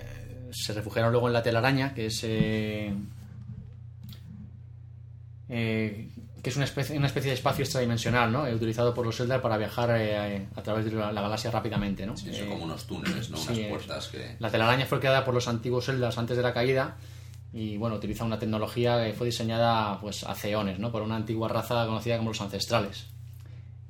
se 0.64 0.74
refugiaron 0.74 1.12
luego 1.12 1.28
en 1.28 1.34
la 1.34 1.44
telaraña, 1.44 1.94
que 1.94 2.08
es 2.08 2.22
eh, 2.24 2.94
eh, 5.50 6.10
que 6.42 6.50
es 6.50 6.56
una 6.56 6.66
especie, 6.66 6.98
una 6.98 7.08
especie 7.08 7.30
de 7.32 7.36
espacio 7.36 7.64
extradimensional, 7.64 8.32
¿no? 8.32 8.46
Eh, 8.46 8.54
utilizado 8.54 8.94
por 8.94 9.06
los 9.06 9.20
Eldar 9.20 9.42
para 9.42 9.58
viajar 9.58 9.90
eh, 9.98 10.48
a 10.56 10.62
través 10.62 10.86
de 10.86 10.92
la, 10.92 11.12
la 11.12 11.22
galaxia 11.22 11.50
rápidamente, 11.52 12.06
¿no? 12.06 12.16
Sí, 12.16 12.32
son 12.34 12.46
Eh, 12.46 12.50
como 12.50 12.66
unos 12.66 12.86
túneles, 12.86 13.30
¿no? 13.30 13.40
Unas 13.40 13.60
puertas 13.60 14.08
que... 14.10 14.36
La 14.40 14.50
telaraña 14.52 14.86
fue 14.86 15.00
creada 15.00 15.26
por 15.26 15.34
los 15.34 15.48
antiguos 15.48 15.90
Eldars 15.90 16.18
antes 16.18 16.38
de 16.38 16.44
la 16.44 16.54
caída 16.54 16.98
y 17.52 17.78
bueno, 17.78 17.96
utiliza 17.96 18.26
una 18.26 18.38
tecnología 18.38 19.04
que 19.04 19.14
fue 19.14 19.26
diseñada 19.28 20.00
pues 20.02 20.24
hace 20.24 20.52
eones, 20.52 20.78
¿no? 20.78 20.92
Por 20.92 21.02
una 21.02 21.16
antigua 21.16 21.48
raza 21.48 21.86
conocida 21.86 22.18
como 22.18 22.30
los 22.30 22.42
ancestrales. 22.42 23.06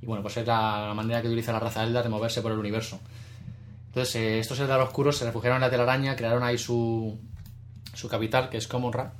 Y 0.02 0.06
bueno, 0.06 0.22
pues 0.22 0.38
es 0.38 0.46
la, 0.48 0.88
la 0.88 0.94
manera 0.94 1.22
que 1.22 1.28
utiliza 1.28 1.52
la 1.52 1.60
raza 1.60 1.84
Eldar 1.84 2.04
de 2.04 2.10
moverse 2.10 2.42
por 2.42 2.52
el 2.52 2.60
universo. 2.60 3.00
Entonces, 3.96 4.18
eh, 4.18 4.40
estos 4.40 4.60
Eldar 4.60 4.82
Oscuros 4.82 5.16
se 5.18 5.24
refugiaron 5.24 5.56
en 5.56 5.62
la 5.62 5.70
telaraña, 5.70 6.18
crearon 6.18 6.44
ahí 6.44 6.58
su, 6.58 7.18
su 7.94 8.10
capital, 8.10 8.50
que 8.50 8.58
es 8.58 8.68
Comonra. 8.68 9.14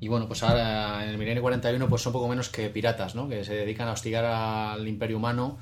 Y 0.00 0.08
bueno, 0.08 0.26
pues 0.26 0.42
ahora 0.42 1.04
en 1.04 1.10
el 1.10 1.18
milenio 1.18 1.42
41 1.42 1.86
pues 1.86 2.00
son 2.00 2.14
poco 2.14 2.28
menos 2.28 2.48
que 2.48 2.70
piratas, 2.70 3.14
¿no? 3.14 3.28
Que 3.28 3.44
se 3.44 3.52
dedican 3.52 3.88
a 3.88 3.92
hostigar 3.92 4.24
al 4.24 4.88
imperio 4.88 5.18
humano 5.18 5.58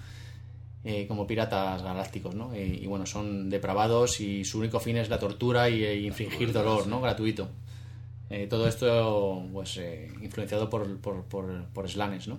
eh, 0.85 1.07
como 1.09 1.27
piratas 1.27 1.83
galácticos, 1.83 2.33
¿no? 2.33 2.55
Y, 2.55 2.79
y 2.81 2.87
bueno, 2.87 3.07
son 3.07 3.51
depravados 3.51 4.21
y 4.21 4.45
su 4.45 4.61
único 4.61 4.79
fin 4.79 4.97
es 4.97 5.09
la 5.09 5.19
tortura 5.19 5.69
y, 5.69 5.83
e 5.85 6.01
infligir 6.03 6.53
dolor, 6.53 6.87
¿no? 6.87 7.01
Gratuito. 7.01 7.49
Eh, 8.31 8.47
todo 8.47 8.69
esto, 8.69 9.43
pues, 9.53 9.77
eh, 9.79 10.12
influenciado 10.23 10.71
por, 10.71 10.97
por, 11.01 11.25
por, 11.25 11.65
por 11.75 11.91
Slanes, 11.91 12.29
¿no? 12.29 12.39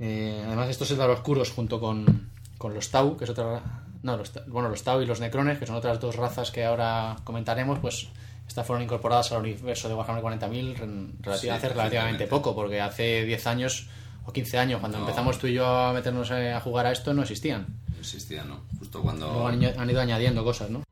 Eh, 0.00 0.42
además, 0.44 0.70
estos 0.70 0.90
Eldar 0.90 1.10
Oscuros, 1.10 1.52
junto 1.52 1.78
con, 1.78 2.33
con 2.64 2.72
los 2.72 2.90
Tau, 2.90 3.14
que 3.18 3.24
es 3.24 3.30
otra. 3.30 3.60
No, 4.02 4.16
los, 4.16 4.32
bueno, 4.46 4.70
los 4.70 4.82
Tau 4.82 5.02
y 5.02 5.06
los 5.06 5.20
Necrones, 5.20 5.58
que 5.58 5.66
son 5.66 5.76
otras 5.76 6.00
dos 6.00 6.16
razas 6.16 6.50
que 6.50 6.64
ahora 6.64 7.14
comentaremos, 7.22 7.78
pues 7.78 8.08
estas 8.48 8.66
fueron 8.66 8.82
incorporadas 8.82 9.30
al 9.32 9.40
universo 9.40 9.86
de 9.86 9.94
Warhammer 9.94 10.22
40.000 10.24 10.80
en 10.82 11.12
relativa- 11.20 11.36
Sí, 11.36 11.48
hace 11.50 11.68
relativamente 11.68 12.26
poco, 12.26 12.54
porque 12.54 12.80
hace 12.80 13.26
10 13.26 13.46
años 13.48 13.88
o 14.24 14.32
15 14.32 14.56
años, 14.58 14.80
cuando 14.80 14.96
No. 14.96 15.04
empezamos 15.04 15.38
tú 15.38 15.46
y 15.46 15.52
yo 15.52 15.66
a 15.66 15.92
meternos 15.92 16.30
eh, 16.30 16.54
a 16.54 16.60
jugar 16.62 16.86
a 16.86 16.92
esto, 16.92 17.12
no 17.12 17.20
existían. 17.20 17.66
No 17.90 17.98
existía, 17.98 18.44
¿no? 18.44 18.62
Justo 18.78 19.02
cuando... 19.02 19.26
Luego 19.26 19.48
han, 19.48 19.62
han 19.78 19.90
ido 19.90 20.00
añadiendo 20.00 20.42
cosas, 20.42 20.70
¿no? 20.70 20.82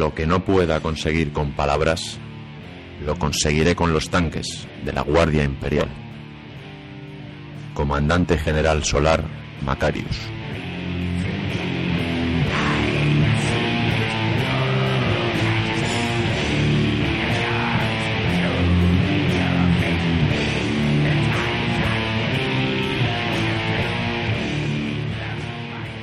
Lo 0.00 0.14
que 0.14 0.26
no 0.26 0.42
pueda 0.42 0.80
conseguir 0.80 1.30
con 1.30 1.52
palabras, 1.52 2.18
lo 3.04 3.18
conseguiré 3.18 3.76
con 3.76 3.92
los 3.92 4.08
tanques 4.08 4.66
de 4.82 4.94
la 4.94 5.02
Guardia 5.02 5.44
Imperial. 5.44 5.90
Comandante 7.74 8.38
General 8.38 8.82
Solar 8.82 9.22
Macarius. 9.60 10.16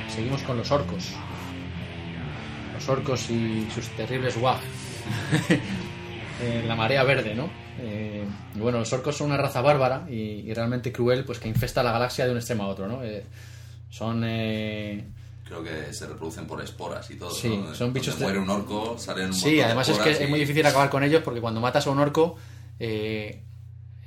Seguimos 0.08 0.40
con 0.44 0.56
los 0.56 0.70
orcos. 0.70 1.17
Los 2.88 2.98
orcos 2.98 3.28
y 3.30 3.68
sus 3.74 3.86
terribles 3.96 4.36
wag. 4.36 4.58
Eh, 6.40 6.62
la 6.68 6.76
marea 6.76 7.02
verde, 7.02 7.34
¿no? 7.34 7.50
Eh, 7.80 8.24
y 8.54 8.58
bueno, 8.60 8.78
los 8.78 8.92
orcos 8.92 9.16
son 9.16 9.26
una 9.26 9.36
raza 9.36 9.60
bárbara 9.60 10.06
y, 10.08 10.14
y 10.48 10.54
realmente 10.54 10.92
cruel, 10.92 11.24
pues 11.24 11.40
que 11.40 11.48
infesta 11.48 11.82
la 11.82 11.90
galaxia 11.90 12.26
de 12.26 12.30
un 12.30 12.36
extremo 12.36 12.62
a 12.62 12.68
otro, 12.68 12.86
¿no? 12.86 13.02
Eh, 13.02 13.24
son 13.90 14.22
eh, 14.24 15.04
Creo 15.44 15.64
que 15.64 15.92
se 15.92 16.06
reproducen 16.06 16.46
por 16.46 16.62
esporas 16.62 17.10
y 17.10 17.16
todo. 17.16 17.32
Sí, 17.32 17.48
¿no? 17.56 17.74
son 17.74 17.92
bichos 17.92 18.16
Donde 18.20 18.34
de- 18.34 18.38
muere 18.38 18.52
un 18.52 18.56
orco, 18.56 18.96
salen 19.00 19.26
un 19.26 19.34
Sí, 19.34 19.60
además 19.60 19.88
es 19.88 19.98
que 19.98 20.10
es 20.12 20.30
muy 20.30 20.38
difícil 20.38 20.64
acabar 20.64 20.88
con 20.90 21.02
ellos 21.02 21.22
porque 21.24 21.40
cuando 21.40 21.60
matas 21.60 21.88
a 21.88 21.90
un 21.90 21.98
orco, 21.98 22.36
en 22.78 23.42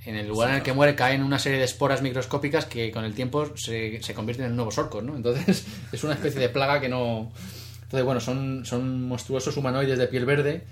el 0.05 0.25
lugar 0.25 0.51
en 0.51 0.55
el 0.55 0.63
que 0.63 0.71
muere 0.71 0.95
caen 0.95 1.21
una 1.21 1.37
serie 1.37 1.59
de 1.59 1.65
esporas 1.65 2.01
microscópicas 2.01 2.65
que 2.65 2.91
con 2.93 3.03
el 3.03 3.13
tiempo 3.13 3.51
se, 3.57 4.01
se 4.01 4.13
convierten 4.13 4.45
en 4.45 4.55
nuevos 4.55 4.77
orcos, 4.77 5.03
¿no? 5.03 5.17
Entonces 5.17 5.65
es 5.91 6.03
una 6.05 6.13
especie 6.13 6.39
de 6.39 6.47
plaga 6.47 6.79
que 6.79 6.87
no... 6.87 7.33
Entonces, 7.91 8.05
bueno, 8.05 8.21
son, 8.21 8.63
son 8.63 9.05
monstruosos 9.05 9.57
humanoides 9.57 9.97
de 9.99 10.07
piel 10.07 10.25
verde, 10.25 10.63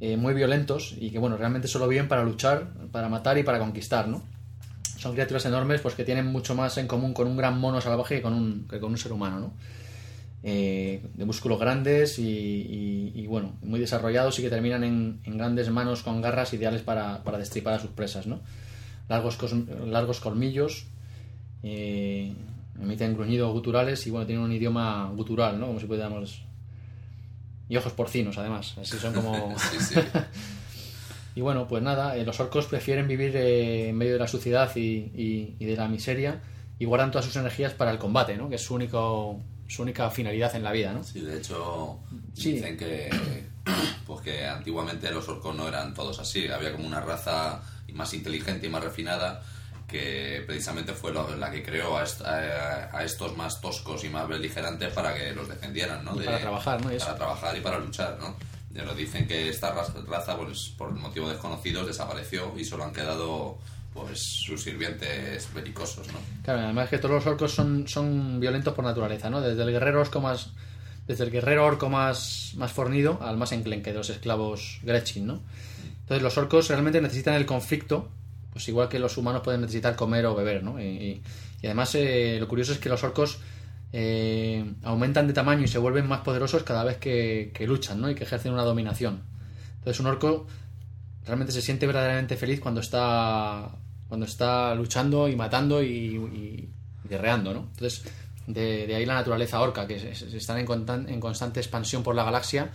eh, 0.00 0.16
muy 0.16 0.34
violentos 0.34 0.96
y 0.98 1.10
que, 1.10 1.18
bueno, 1.20 1.36
realmente 1.36 1.68
solo 1.68 1.86
viven 1.86 2.08
para 2.08 2.24
luchar, 2.24 2.72
para 2.90 3.08
matar 3.08 3.38
y 3.38 3.44
para 3.44 3.60
conquistar, 3.60 4.08
¿no? 4.08 4.20
Son 4.98 5.12
criaturas 5.12 5.46
enormes 5.46 5.80
pues 5.80 5.94
que 5.94 6.02
tienen 6.02 6.26
mucho 6.26 6.56
más 6.56 6.76
en 6.78 6.88
común 6.88 7.14
con 7.14 7.28
un 7.28 7.36
gran 7.36 7.60
mono 7.60 7.80
salvaje 7.80 8.16
que 8.16 8.22
con 8.22 8.32
un, 8.34 8.66
que 8.68 8.80
con 8.80 8.90
un 8.90 8.98
ser 8.98 9.12
humano, 9.12 9.38
¿no? 9.38 9.52
eh, 10.42 11.02
de 11.14 11.24
músculos 11.24 11.60
grandes 11.60 12.18
y, 12.18 13.24
bueno, 13.28 13.52
muy 13.62 13.78
desarrollados 13.78 14.36
y 14.40 14.42
que 14.42 14.50
terminan 14.50 14.82
en, 14.82 15.20
en 15.22 15.38
grandes 15.38 15.70
manos 15.70 16.02
con 16.02 16.20
garras 16.20 16.52
ideales 16.52 16.82
para, 16.82 17.22
para 17.22 17.38
destripar 17.38 17.74
a 17.74 17.78
sus 17.78 17.90
presas, 17.90 18.26
¿no? 18.26 18.40
Largos, 19.08 19.38
cos- 19.38 19.86
largos 19.86 20.18
colmillos, 20.18 20.86
eh, 21.62 22.32
emiten 22.82 23.14
gruñidos 23.14 23.52
guturales 23.52 24.04
y 24.08 24.10
bueno, 24.10 24.26
tienen 24.26 24.44
un 24.44 24.52
idioma 24.52 25.12
gutural, 25.14 25.60
¿no? 25.60 25.68
Como 25.68 25.78
si 25.78 25.86
pudiéramos... 25.86 26.42
Y 27.68 27.76
ojos 27.76 27.92
porcinos, 27.92 28.38
además. 28.38 28.74
Así 28.80 28.96
son 28.98 29.12
como... 29.14 29.54
Sí, 29.70 29.78
sí. 29.80 29.94
Y 31.34 31.42
bueno, 31.42 31.68
pues 31.68 31.82
nada, 31.82 32.16
eh, 32.16 32.24
los 32.24 32.40
orcos 32.40 32.64
prefieren 32.64 33.06
vivir 33.06 33.36
eh, 33.36 33.90
en 33.90 33.96
medio 33.98 34.14
de 34.14 34.18
la 34.20 34.26
suciedad 34.26 34.74
y, 34.74 34.80
y- 35.14 35.56
y 35.58 35.66
de 35.66 35.76
la 35.76 35.86
miseria 35.86 36.40
y 36.78 36.86
guardan 36.86 37.10
todas 37.10 37.26
sus 37.26 37.36
energías 37.36 37.74
para 37.74 37.90
el 37.90 37.98
combate, 37.98 38.38
¿no? 38.38 38.48
Que 38.48 38.54
es 38.54 38.62
su, 38.62 38.74
único, 38.74 39.42
su 39.68 39.82
única 39.82 40.08
finalidad 40.10 40.54
en 40.56 40.62
la 40.62 40.72
vida, 40.72 40.94
¿no? 40.94 41.04
Sí, 41.04 41.20
de 41.20 41.36
hecho, 41.36 41.98
Sí. 42.32 42.52
dicen 42.52 42.78
que, 42.78 43.10
pues 44.06 44.22
que 44.22 44.46
antiguamente 44.46 45.10
los 45.10 45.28
orcos 45.28 45.54
no 45.54 45.68
eran 45.68 45.92
todos 45.92 46.18
así. 46.20 46.48
Había 46.48 46.72
como 46.72 46.86
una 46.86 47.00
raza 47.02 47.60
más 47.92 48.14
inteligente 48.14 48.68
y 48.68 48.70
más 48.70 48.82
refinada 48.82 49.42
que 49.96 50.44
precisamente 50.46 50.92
fue 50.92 51.12
la 51.14 51.50
que 51.50 51.62
creó 51.62 51.96
a, 51.98 52.04
est- 52.04 52.22
a- 52.22 52.90
a 52.96 53.04
estos 53.04 53.36
más 53.36 53.60
toscos 53.60 54.04
y 54.04 54.08
más 54.08 54.28
beligerantes 54.28 54.92
para 54.92 55.14
que 55.14 55.32
los 55.32 55.48
defendieran, 55.48 56.04
¿no? 56.04 56.20
Y 56.20 56.24
para 56.24 56.38
trabajar, 56.40 56.84
¿no? 56.84 56.92
Y 56.92 56.96
eso. 56.96 57.06
Para 57.06 57.18
trabajar 57.18 57.56
y 57.56 57.60
para 57.60 57.78
luchar, 57.78 58.16
¿no? 58.20 58.36
Ya 58.72 58.82
nos 58.84 58.96
dicen 58.96 59.26
que 59.26 59.48
esta 59.48 59.72
raza, 59.72 59.94
raza, 60.06 60.36
pues, 60.36 60.68
por 60.76 60.90
motivos 60.92 61.30
desconocidos, 61.30 61.86
desapareció 61.86 62.52
y 62.58 62.64
solo 62.64 62.84
han 62.84 62.92
quedado 62.92 63.58
pues 63.94 64.20
sus 64.20 64.62
sirvientes 64.62 65.48
belicosos, 65.54 66.06
¿no? 66.08 66.18
Claro, 66.44 66.60
además 66.60 66.90
que 66.90 66.98
todos 66.98 67.14
los 67.14 67.26
orcos 67.26 67.54
son, 67.54 67.88
son 67.88 68.38
violentos 68.38 68.74
por 68.74 68.84
naturaleza, 68.84 69.30
¿no? 69.30 69.40
Desde 69.40 69.62
el 69.62 69.70
guerrero 69.70 70.02
orco 70.02 70.20
más, 70.20 70.50
desde 71.06 71.24
el 71.24 71.30
guerrero 71.30 71.64
orco 71.64 71.88
más, 71.88 72.52
más 72.56 72.72
fornido 72.72 73.18
al 73.22 73.38
más 73.38 73.52
enclenque 73.52 73.92
de 73.92 73.96
los 73.98 74.10
esclavos 74.10 74.80
Gretchen, 74.82 75.26
¿no? 75.26 75.40
Entonces 76.02 76.22
los 76.22 76.36
orcos 76.36 76.68
realmente 76.68 77.00
necesitan 77.00 77.32
el 77.34 77.46
conflicto, 77.46 78.10
pues 78.56 78.66
igual 78.68 78.88
que 78.88 78.98
los 78.98 79.18
humanos 79.18 79.42
pueden 79.44 79.60
necesitar 79.60 79.96
comer 79.96 80.24
o 80.24 80.34
beber, 80.34 80.62
¿no? 80.64 80.80
Y, 80.80 81.20
además 81.62 81.94
eh, 81.94 82.38
lo 82.40 82.48
curioso 82.48 82.72
es 82.72 82.78
que 82.78 82.88
los 82.88 83.04
orcos 83.04 83.38
eh, 83.92 84.64
aumentan 84.82 85.26
de 85.26 85.34
tamaño 85.34 85.64
y 85.64 85.68
se 85.68 85.76
vuelven 85.76 86.06
más 86.08 86.20
poderosos 86.20 86.62
cada 86.62 86.82
vez 86.84 86.96
que, 86.96 87.50
que 87.52 87.66
luchan, 87.66 88.00
¿no? 88.00 88.10
Y 88.10 88.14
que 88.14 88.24
ejercen 88.24 88.52
una 88.54 88.62
dominación. 88.62 89.20
Entonces 89.78 90.00
un 90.00 90.06
orco 90.06 90.46
realmente 91.26 91.52
se 91.52 91.60
siente 91.60 91.86
verdaderamente 91.86 92.36
feliz 92.36 92.60
cuando 92.60 92.80
está 92.80 93.68
cuando 94.08 94.24
está 94.24 94.74
luchando 94.74 95.28
y 95.28 95.36
matando 95.36 95.82
y, 95.82 95.88
y- 95.88 96.68
guerreando, 97.08 97.52
¿no? 97.52 97.60
Entonces, 97.72 98.04
de, 98.46 98.86
de 98.86 98.94
ahí 98.94 99.04
la 99.04 99.14
naturaleza 99.14 99.60
orca, 99.60 99.86
que 99.86 99.98
se- 100.14 100.36
están 100.36 100.58
en, 100.58 101.08
en 101.08 101.20
constante 101.20 101.60
expansión 101.60 102.02
por 102.02 102.14
la 102.14 102.24
galaxia 102.24 102.70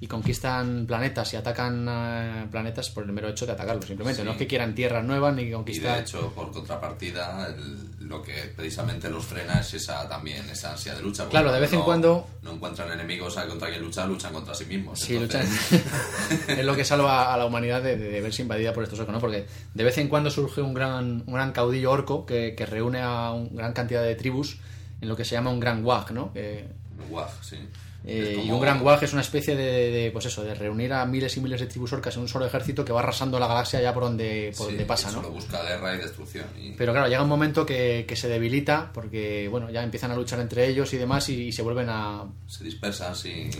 y 0.00 0.06
conquistan 0.06 0.86
planetas 0.86 1.32
y 1.34 1.36
atacan 1.36 1.86
eh, 1.90 2.46
planetas 2.50 2.88
por 2.90 3.02
el 3.04 3.10
mero 3.12 3.28
hecho 3.28 3.46
de 3.46 3.52
atacarlos, 3.52 3.84
simplemente. 3.84 4.22
Sí. 4.22 4.24
No 4.24 4.32
es 4.32 4.38
que 4.38 4.46
quieran 4.46 4.72
tierras 4.74 5.04
nuevas 5.04 5.34
ni 5.34 5.42
Y 5.42 5.46
de 5.46 5.52
conquistar... 5.54 6.00
hecho, 6.00 6.32
por 6.34 6.52
contrapartida, 6.52 7.48
el- 7.48 7.88
lo 8.08 8.22
que 8.22 8.32
precisamente 8.56 9.10
los 9.10 9.24
frena 9.24 9.60
es 9.60 9.74
esa 9.74 10.08
también, 10.08 10.48
esa 10.48 10.70
ansia 10.72 10.94
de 10.94 11.02
lucha. 11.02 11.28
Claro, 11.28 11.50
de 11.52 11.60
vez 11.60 11.72
en 11.72 11.82
cuando- 11.82 12.26
No 12.42 12.52
encuentran 12.52 12.90
enemigos 12.92 13.34
contra 13.34 13.68
quien 13.68 13.82
luchar, 13.82 14.08
luchan 14.08 14.32
contra 14.32 14.54
sí 14.54 14.64
mismos. 14.66 15.00
Sí, 15.00 15.16
Entonces, 15.16 15.50
luchan. 15.72 16.48
es 16.58 16.64
lo 16.64 16.76
que 16.76 16.84
salva 16.84 17.34
a 17.34 17.36
la 17.36 17.44
humanidad 17.44 17.82
de, 17.82 17.96
de 17.98 18.20
verse 18.20 18.40
invadida 18.42 18.72
por 18.72 18.84
estos 18.84 19.00
orcos, 19.00 19.12
¿no? 19.14 19.20
Porque 19.20 19.46
de 19.74 19.84
vez 19.84 19.98
en 19.98 20.08
cuando 20.08 20.30
surge 20.30 20.62
un 20.62 20.74
gran, 20.74 21.24
un 21.26 21.34
gran 21.34 21.52
caudillo 21.52 21.90
orco 21.90 22.24
que, 22.24 22.54
que 22.56 22.64
reúne 22.66 23.00
a 23.02 23.32
una 23.32 23.50
gran 23.52 23.72
cantidad 23.72 24.02
de 24.02 24.14
tribus 24.14 24.58
en 25.00 25.08
lo 25.08 25.16
que 25.16 25.24
se 25.24 25.32
llama 25.32 25.50
un 25.50 25.60
gran 25.60 25.84
wag, 25.84 26.12
¿no? 26.12 26.32
Que, 26.32 26.66
Guaj, 27.10 27.30
sí. 27.42 27.56
Eh, 28.04 28.42
Y 28.46 28.50
un 28.50 28.60
gran 28.60 28.80
wag 28.80 29.02
es 29.02 29.12
una 29.12 29.22
especie 29.22 29.56
de, 29.56 29.90
de, 29.90 30.10
pues 30.12 30.24
eso, 30.26 30.42
de 30.44 30.54
reunir 30.54 30.92
a 30.92 31.04
miles 31.04 31.36
y 31.36 31.40
miles 31.40 31.60
de 31.60 31.66
tribus 31.66 31.92
orcas 31.92 32.14
en 32.16 32.22
un 32.22 32.28
solo 32.28 32.46
ejército 32.46 32.84
que 32.84 32.92
va 32.92 33.00
arrasando 33.00 33.38
la 33.40 33.48
galaxia 33.48 33.82
ya 33.82 33.92
por 33.92 34.04
donde, 34.04 34.52
por 34.56 34.66
sí, 34.68 34.72
donde 34.72 34.84
pasa, 34.86 35.08
¿no? 35.10 35.16
Solo 35.16 35.30
busca 35.32 35.62
guerra 35.62 35.94
y 35.94 35.98
destrucción. 35.98 36.46
y- 36.58 36.72
Pero 36.72 36.92
claro, 36.92 37.08
llega 37.08 37.22
un 37.22 37.28
momento 37.28 37.66
que, 37.66 38.04
que 38.08 38.14
se 38.16 38.28
debilita 38.28 38.90
porque, 38.94 39.48
bueno, 39.50 39.68
ya 39.70 39.82
empiezan 39.82 40.10
a 40.12 40.14
luchar 40.16 40.38
entre 40.40 40.68
ellos 40.68 40.92
y 40.94 40.96
demás 40.96 41.28
y, 41.28 41.48
y 41.48 41.52
se 41.52 41.62
vuelven 41.62 41.88
a... 41.90 42.24
se 42.46 42.64
dispersan. 42.64 43.14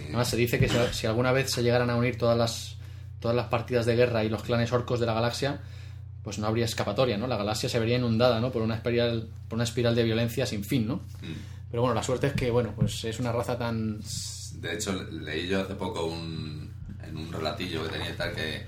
Además 0.04 0.28
se 0.28 0.36
dice 0.36 0.58
que 0.58 0.68
si, 0.68 0.76
si 0.92 1.06
alguna 1.06 1.32
vez 1.32 1.50
se 1.50 1.62
llegaran 1.62 1.90
a 1.90 1.96
unir 1.96 2.16
todas 2.16 2.38
las, 2.38 2.76
todas 3.20 3.36
las 3.36 3.48
partidas 3.48 3.86
de 3.86 3.96
guerra 3.96 4.22
y 4.24 4.28
los 4.28 4.42
clanes 4.44 4.72
orcos 4.72 5.00
de 5.00 5.06
la 5.06 5.14
galaxia, 5.14 5.60
pues 6.22 6.38
no 6.38 6.46
habría 6.46 6.64
escapatoria, 6.64 7.18
¿no? 7.18 7.26
La 7.26 7.36
galaxia 7.36 7.68
se 7.68 7.78
vería 7.80 7.96
inundada, 7.96 8.40
¿no? 8.40 8.52
Por 8.52 8.62
una 8.62 8.76
espiral, 8.76 9.28
por 9.48 9.56
una 9.56 9.64
espiral 9.64 9.94
de 9.96 10.04
violencia 10.04 10.46
sin 10.46 10.62
fin, 10.64 10.86
¿no? 10.86 10.96
Mm. 11.22 11.57
Pero 11.70 11.82
bueno, 11.82 11.94
la 11.94 12.02
suerte 12.02 12.28
es 12.28 12.32
que, 12.34 12.50
bueno, 12.50 12.72
pues 12.74 13.04
es 13.04 13.20
una 13.20 13.32
raza 13.32 13.58
tan... 13.58 14.00
De 14.54 14.74
hecho, 14.74 14.92
le- 14.92 15.12
leí 15.20 15.46
yo 15.48 15.60
hace 15.62 15.74
poco 15.74 16.06
un, 16.06 16.72
en 17.06 17.16
un 17.16 17.32
relatillo 17.32 17.82
que 17.84 17.90
tenía 17.90 18.16
tal 18.16 18.32
que, 18.34 18.66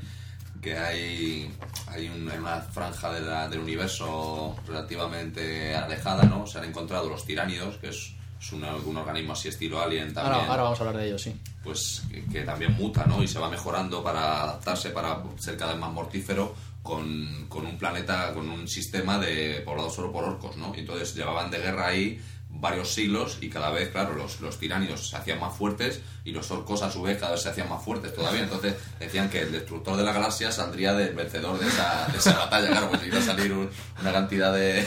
que 0.61 0.77
hay, 0.77 1.51
hay 1.89 2.09
una 2.09 2.61
franja 2.61 3.13
de 3.13 3.21
la- 3.23 3.49
del 3.49 3.61
universo 3.61 4.57
relativamente 4.67 5.75
alejada, 5.75 6.25
¿no? 6.25 6.47
Se 6.47 6.59
han 6.59 6.65
encontrado 6.65 7.09
los 7.09 7.25
tiránidos, 7.25 7.77
que 7.79 7.89
es 7.89 8.15
es 8.41 8.53
un, 8.53 8.65
un 8.65 8.97
organismo 8.97 9.35
así 9.35 9.49
estilo 9.49 9.83
alien 9.83 10.15
también. 10.15 10.35
Ahora, 10.37 10.51
ahora 10.51 10.63
vamos 10.63 10.81
a 10.81 10.85
hablar 10.85 10.97
de 11.03 11.09
ello, 11.09 11.19
sí. 11.19 11.39
Pues 11.63 12.05
que, 12.11 12.25
que 12.25 12.41
también 12.41 12.73
muta, 12.73 13.05
¿no? 13.05 13.23
Y 13.23 13.29
se 13.29 13.39
va 13.39 13.51
mejorando 13.51 14.03
para 14.03 14.45
adaptarse, 14.45 14.89
para 14.91 15.23
ser 15.39 15.59
cada 15.59 15.73
vez 15.73 15.81
más 15.83 15.93
mortífero 15.93 16.55
con, 16.83 17.47
con 17.51 17.67
un 17.67 17.77
planeta, 17.77 18.33
con 18.33 18.49
un 18.49 18.67
sistema 18.67 19.19
de 19.19 19.61
poblado 19.63 19.91
solo 19.91 20.11
por 20.11 20.25
orcos, 20.25 20.57
¿no? 20.57 20.73
Y 20.75 20.81
entonces 20.81 21.15
llevaban 21.15 21.51
de 21.51 21.59
guerra 21.59 21.89
ahí 21.89 22.19
varios 22.53 22.93
siglos 22.93 23.39
y 23.41 23.49
cada 23.49 23.71
vez, 23.71 23.89
claro, 23.91 24.15
los, 24.15 24.41
los 24.41 24.57
se 24.57 25.17
hacían 25.17 25.41
más 25.41 25.57
fuertes 25.57 26.01
y 26.25 26.33
los 26.33 26.51
orcos 26.51 26.83
a 26.83 26.91
su 26.91 27.01
vez 27.03 27.19
cada 27.19 27.33
vez 27.33 27.43
se 27.43 27.49
hacían 27.49 27.69
más 27.69 27.83
fuertes 27.83 28.15
todavía. 28.15 28.43
Entonces 28.43 28.75
decían 28.99 29.31
que 29.31 29.41
el 29.43 29.53
destructor 29.53 29.97
de 29.97 30.03
la 30.03 30.13
galaxia 30.13 30.53
saldría 30.53 30.93
del 30.93 31.15
vencedor 31.15 31.59
de 31.59 31.67
esa, 31.69 32.07
de 32.13 32.19
esa 32.19 32.37
batalla. 32.37 32.69
Claro, 32.69 32.91
pues 32.91 33.07
iba 33.07 33.19
a 33.19 33.23
salir 33.23 33.53
un- 33.53 33.71
una 34.01 34.13
cantidad 34.13 34.53
de 34.53 34.87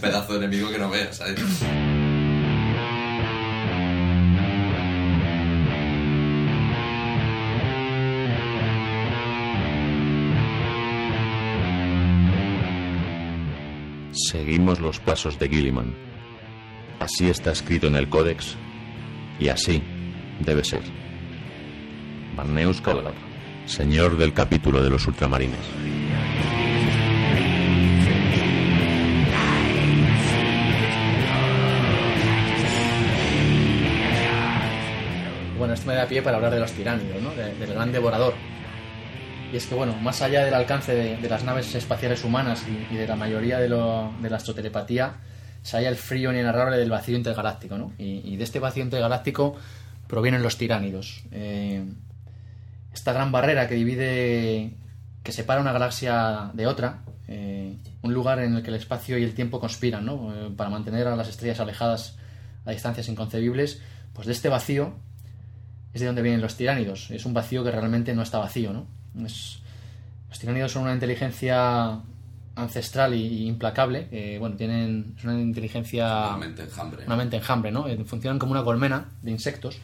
pedazo 0.00 0.32
de 0.34 0.38
enemigo 0.44 0.70
que 0.70 0.78
no 0.78 0.90
veas. 0.90 1.20
Seguimos 14.12 14.80
los 14.80 14.98
pasos 15.00 15.38
de 15.38 15.48
Gilliman. 15.48 15.94
Así 17.00 17.28
está 17.28 17.50
escrito 17.52 17.86
en 17.86 17.96
el 17.96 18.08
Códex 18.08 18.56
y 19.38 19.48
así 19.48 19.82
debe 20.40 20.62
ser. 20.64 20.82
Barneus 22.36 22.80
Calgar, 22.80 23.14
señor 23.66 24.16
del 24.16 24.32
capítulo 24.32 24.82
de 24.82 24.90
los 24.90 25.06
ultramarines. 25.06 25.58
Bueno, 35.58 35.74
esto 35.74 35.86
me 35.88 35.94
da 35.94 36.06
pie 36.06 36.22
para 36.22 36.36
hablar 36.36 36.52
de 36.54 36.60
los 36.60 36.72
tiránidos, 36.72 37.20
¿no? 37.22 37.30
De- 37.34 37.54
del 37.54 37.74
gran 37.74 37.92
devorador. 37.92 38.34
Y 39.52 39.56
es 39.56 39.66
que, 39.66 39.74
bueno, 39.74 39.94
más 40.00 40.22
allá 40.22 40.44
del 40.44 40.54
alcance 40.54 40.94
de, 40.94 41.28
las 41.28 41.44
naves 41.44 41.74
espaciales 41.74 42.24
humanas 42.24 42.64
y, 42.90 42.94
de 42.94 43.06
la 43.06 43.16
mayoría 43.16 43.58
de, 43.58 43.68
de 43.68 44.30
la 44.30 44.36
astrotelepatía, 44.36 45.14
se 45.62 45.76
halla 45.76 45.88
el 45.88 45.96
frío 45.96 46.30
inenarrable 46.32 46.76
del 46.76 46.90
vacío 46.90 47.16
intergaláctico, 47.16 47.76
¿no? 47.76 47.92
Y, 47.98 48.36
de 48.36 48.44
este 48.44 48.58
vacío 48.58 48.82
intergaláctico 48.82 49.56
provienen 50.06 50.42
los 50.42 50.56
tiránidos. 50.56 51.22
Eh, 51.32 51.84
esta 52.92 53.12
gran 53.12 53.30
barrera 53.30 53.68
que 53.68 53.74
divide, 53.74 54.74
que 55.22 55.32
separa 55.32 55.60
una 55.60 55.72
galaxia 55.72 56.50
de 56.54 56.66
otra, 56.66 57.02
eh, 57.28 57.76
un 58.02 58.14
lugar 58.14 58.40
en 58.40 58.56
el 58.56 58.62
que 58.62 58.70
el 58.70 58.76
espacio 58.76 59.18
y 59.18 59.22
el 59.22 59.34
tiempo 59.34 59.60
conspiran, 59.60 60.04
¿no? 60.04 60.34
Eh, 60.34 60.50
para 60.56 60.70
mantener 60.70 61.06
a 61.06 61.16
las 61.16 61.28
estrellas 61.28 61.60
alejadas 61.60 62.16
a 62.64 62.72
distancias 62.72 63.08
inconcebibles, 63.08 63.80
pues 64.14 64.26
de 64.26 64.32
este 64.32 64.48
vacío 64.48 64.94
es 65.92 66.00
de 66.00 66.06
donde 66.06 66.22
vienen 66.22 66.40
los 66.40 66.56
tiránidos. 66.56 67.10
Es 67.10 67.26
un 67.26 67.34
vacío 67.34 67.62
que 67.62 67.70
realmente 67.70 68.14
no 68.14 68.22
está 68.22 68.38
vacío, 68.38 68.72
¿no? 68.72 68.86
Los 69.14 69.60
tiránidos 70.38 70.72
son 70.72 70.82
una 70.82 70.94
inteligencia 70.94 72.00
ancestral 72.60 73.14
y, 73.14 73.20
y 73.26 73.46
implacable. 73.46 74.08
eh, 74.10 74.36
bueno, 74.38 74.56
tienen 74.56 75.14
es 75.18 75.24
una 75.24 75.40
inteligencia 75.40 76.28
Una 76.28 76.36
mente 76.36 76.62
enjambre. 76.62 77.06
una 77.06 77.16
mente 77.16 77.36
enjambre, 77.36 77.72
¿no? 77.72 77.88
Eh, 77.88 78.04
Funcionan 78.04 78.38
como 78.38 78.52
una 78.52 78.64
colmena 78.64 79.08
de 79.22 79.30
insectos. 79.30 79.78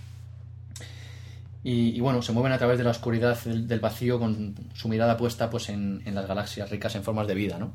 Y, 1.65 1.97
y, 1.97 2.01
bueno, 2.01 2.23
se 2.23 2.33
mueven 2.33 2.53
a 2.53 2.59
través 2.59 2.79
de 2.79 2.85
la 2.85 2.91
oscuridad 2.91 3.37
del, 3.45 3.67
del 3.67 3.81
vacío 3.81 4.21
con 4.21 4.55
su 4.75 4.89
mirada 4.89 5.17
puesta 5.17 5.51
pues 5.51 5.69
en, 5.69 6.01
en 6.07 6.15
las 6.15 6.29
galaxias 6.29 6.71
ricas 6.71 6.95
en 6.95 7.03
formas 7.03 7.27
de 7.27 7.35
vida, 7.35 7.59
¿no? 7.59 7.73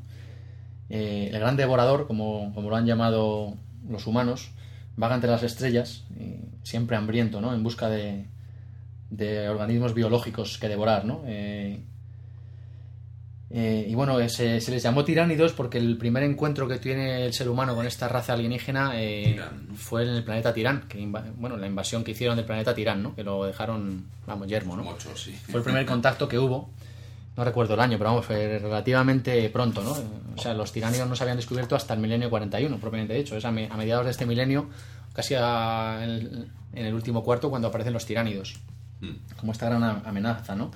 Eh, 0.88 1.28
el 1.32 1.38
gran 1.38 1.56
devorador, 1.56 2.06
como, 2.06 2.52
como 2.54 2.70
lo 2.70 2.76
han 2.76 2.86
llamado 2.86 3.54
los 3.88 4.06
humanos, 4.06 4.50
vaga 4.96 5.14
entre 5.14 5.30
las 5.30 5.42
estrellas, 5.42 6.04
eh, 6.18 6.40
siempre 6.62 6.96
hambriento, 6.96 7.40
¿no? 7.42 7.52
En 7.54 7.62
busca 7.62 7.90
de, 7.90 8.26
de 9.10 9.48
organismos 9.50 9.92
biológicos 9.92 10.56
que 10.58 10.68
devorar, 10.68 11.04
¿no? 11.04 11.22
Eh, 11.26 11.80
eh, 13.54 13.84
y 13.86 13.94
bueno, 13.94 14.16
se, 14.30 14.60
se 14.60 14.70
les 14.70 14.82
llamó 14.82 15.04
tiránidos 15.04 15.52
porque 15.52 15.76
el 15.78 15.98
primer 15.98 16.22
encuentro 16.22 16.66
que 16.66 16.78
tiene 16.78 17.26
el 17.26 17.34
ser 17.34 17.48
humano 17.50 17.74
con 17.74 17.86
esta 17.86 18.08
raza 18.08 18.32
alienígena 18.32 18.92
eh, 18.94 19.38
fue 19.76 20.04
en 20.04 20.08
el 20.10 20.24
planeta 20.24 20.54
Tirán, 20.54 20.88
que 20.88 21.06
bueno, 21.36 21.56
la 21.58 21.66
invasión 21.66 22.02
que 22.02 22.12
hicieron 22.12 22.36
del 22.36 22.46
planeta 22.46 22.74
Tirán, 22.74 23.02
¿no? 23.02 23.14
Que 23.14 23.22
lo 23.24 23.44
dejaron, 23.44 24.06
vamos, 24.26 24.48
yermo, 24.48 24.74
¿no? 24.76 24.84
Mucho, 24.84 25.14
sí. 25.16 25.32
Fue 25.50 25.58
el 25.58 25.64
primer 25.64 25.84
contacto 25.86 26.26
que 26.28 26.38
hubo. 26.38 26.70
No 27.36 27.44
recuerdo 27.44 27.74
el 27.74 27.80
año, 27.80 27.96
pero 27.96 28.10
vamos, 28.10 28.26
fue 28.26 28.58
relativamente 28.58 29.48
pronto, 29.50 29.82
¿no? 29.82 29.92
O 30.36 30.40
sea, 30.40 30.52
los 30.54 30.70
tiránidos 30.72 31.08
no 31.08 31.16
se 31.16 31.22
habían 31.24 31.36
descubierto 31.38 31.74
hasta 31.76 31.94
el 31.94 32.00
milenio 32.00 32.28
41, 32.30 32.76
propiamente 32.78 33.14
dicho. 33.14 33.36
Es 33.36 33.44
a, 33.46 33.50
me- 33.50 33.68
a 33.70 33.76
mediados 33.76 34.04
de 34.04 34.10
este 34.10 34.26
milenio, 34.26 34.68
casi 35.14 35.34
a- 35.38 36.00
en, 36.02 36.10
el, 36.10 36.48
en 36.74 36.86
el 36.86 36.92
último 36.94 37.22
cuarto, 37.22 37.48
cuando 37.48 37.68
aparecen 37.68 37.92
los 37.94 38.04
tiránidos. 38.04 38.56
Mm. 39.00 39.12
Como 39.36 39.52
esta 39.52 39.66
gran 39.66 39.82
amenaza, 40.06 40.54
¿no? 40.54 40.70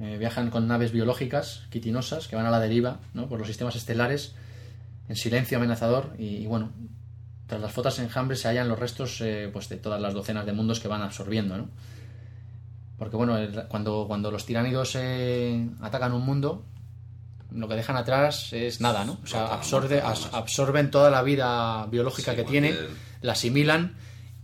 Eh, 0.00 0.16
viajan 0.18 0.50
con 0.50 0.66
naves 0.66 0.92
biológicas 0.92 1.66
quitinosas 1.70 2.26
que 2.26 2.36
van 2.36 2.46
a 2.46 2.50
la 2.50 2.58
deriva, 2.58 3.00
¿no? 3.12 3.28
Por 3.28 3.38
los 3.38 3.48
sistemas 3.48 3.76
estelares, 3.76 4.34
en 5.08 5.16
silencio 5.16 5.58
amenazador. 5.58 6.14
Y, 6.18 6.36
y 6.36 6.46
bueno, 6.46 6.70
tras 7.50 7.60
las 7.60 7.72
fotos 7.72 7.98
enjambres 7.98 8.40
se 8.40 8.48
hallan 8.48 8.68
los 8.68 8.78
restos 8.78 9.20
eh, 9.20 9.50
pues 9.52 9.68
de 9.68 9.76
todas 9.76 10.00
las 10.00 10.14
docenas 10.14 10.46
de 10.46 10.52
mundos 10.52 10.78
que 10.78 10.86
van 10.86 11.02
absorbiendo, 11.02 11.58
¿no? 11.58 11.68
Porque 12.96 13.16
bueno, 13.16 13.36
cuando, 13.68 14.04
cuando 14.06 14.30
los 14.30 14.46
tiránidos 14.46 14.94
eh, 14.94 15.68
atacan 15.80 16.12
un 16.12 16.24
mundo, 16.24 16.64
lo 17.50 17.66
que 17.66 17.74
dejan 17.74 17.96
atrás 17.96 18.52
es 18.52 18.80
nada, 18.80 19.04
¿no? 19.04 19.18
O 19.24 19.26
sea, 19.26 19.46
absorbe, 19.46 20.00
absorben 20.00 20.90
toda 20.90 21.10
la 21.10 21.22
vida 21.22 21.86
biológica 21.86 22.32
Sí, 22.32 22.36
que 22.36 22.44
tiene, 22.44 22.74
la 23.20 23.32
asimilan 23.32 23.96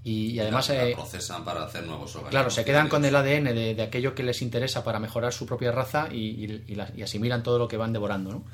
y, 0.08 0.30
y 0.32 0.40
además... 0.40 0.68
la, 0.68 0.74
la 0.76 0.84
eh, 0.88 0.94
procesan 0.94 1.44
para 1.44 1.64
hacer 1.64 1.82
nuevos 1.84 2.10
organismos. 2.14 2.30
Claro, 2.30 2.50
se 2.50 2.64
quedan 2.64 2.88
con 2.88 3.04
el. 3.04 3.16
ADN 3.16 3.44
de, 3.46 3.74
de 3.74 3.82
aquello 3.82 4.14
que 4.14 4.22
les 4.22 4.40
interesa 4.42 4.84
para 4.84 4.98
mejorar 5.00 5.32
su 5.32 5.46
propia 5.46 5.72
raza 5.72 6.08
y, 6.12 6.44
y- 6.44 6.64
y 6.68 6.74
la- 6.76 6.90
y 6.96 7.02
asimilan 7.02 7.42
todo 7.42 7.58
lo 7.58 7.66
que 7.68 7.76
van 7.76 7.92
devorando, 7.92 8.30
¿no? 8.32 8.44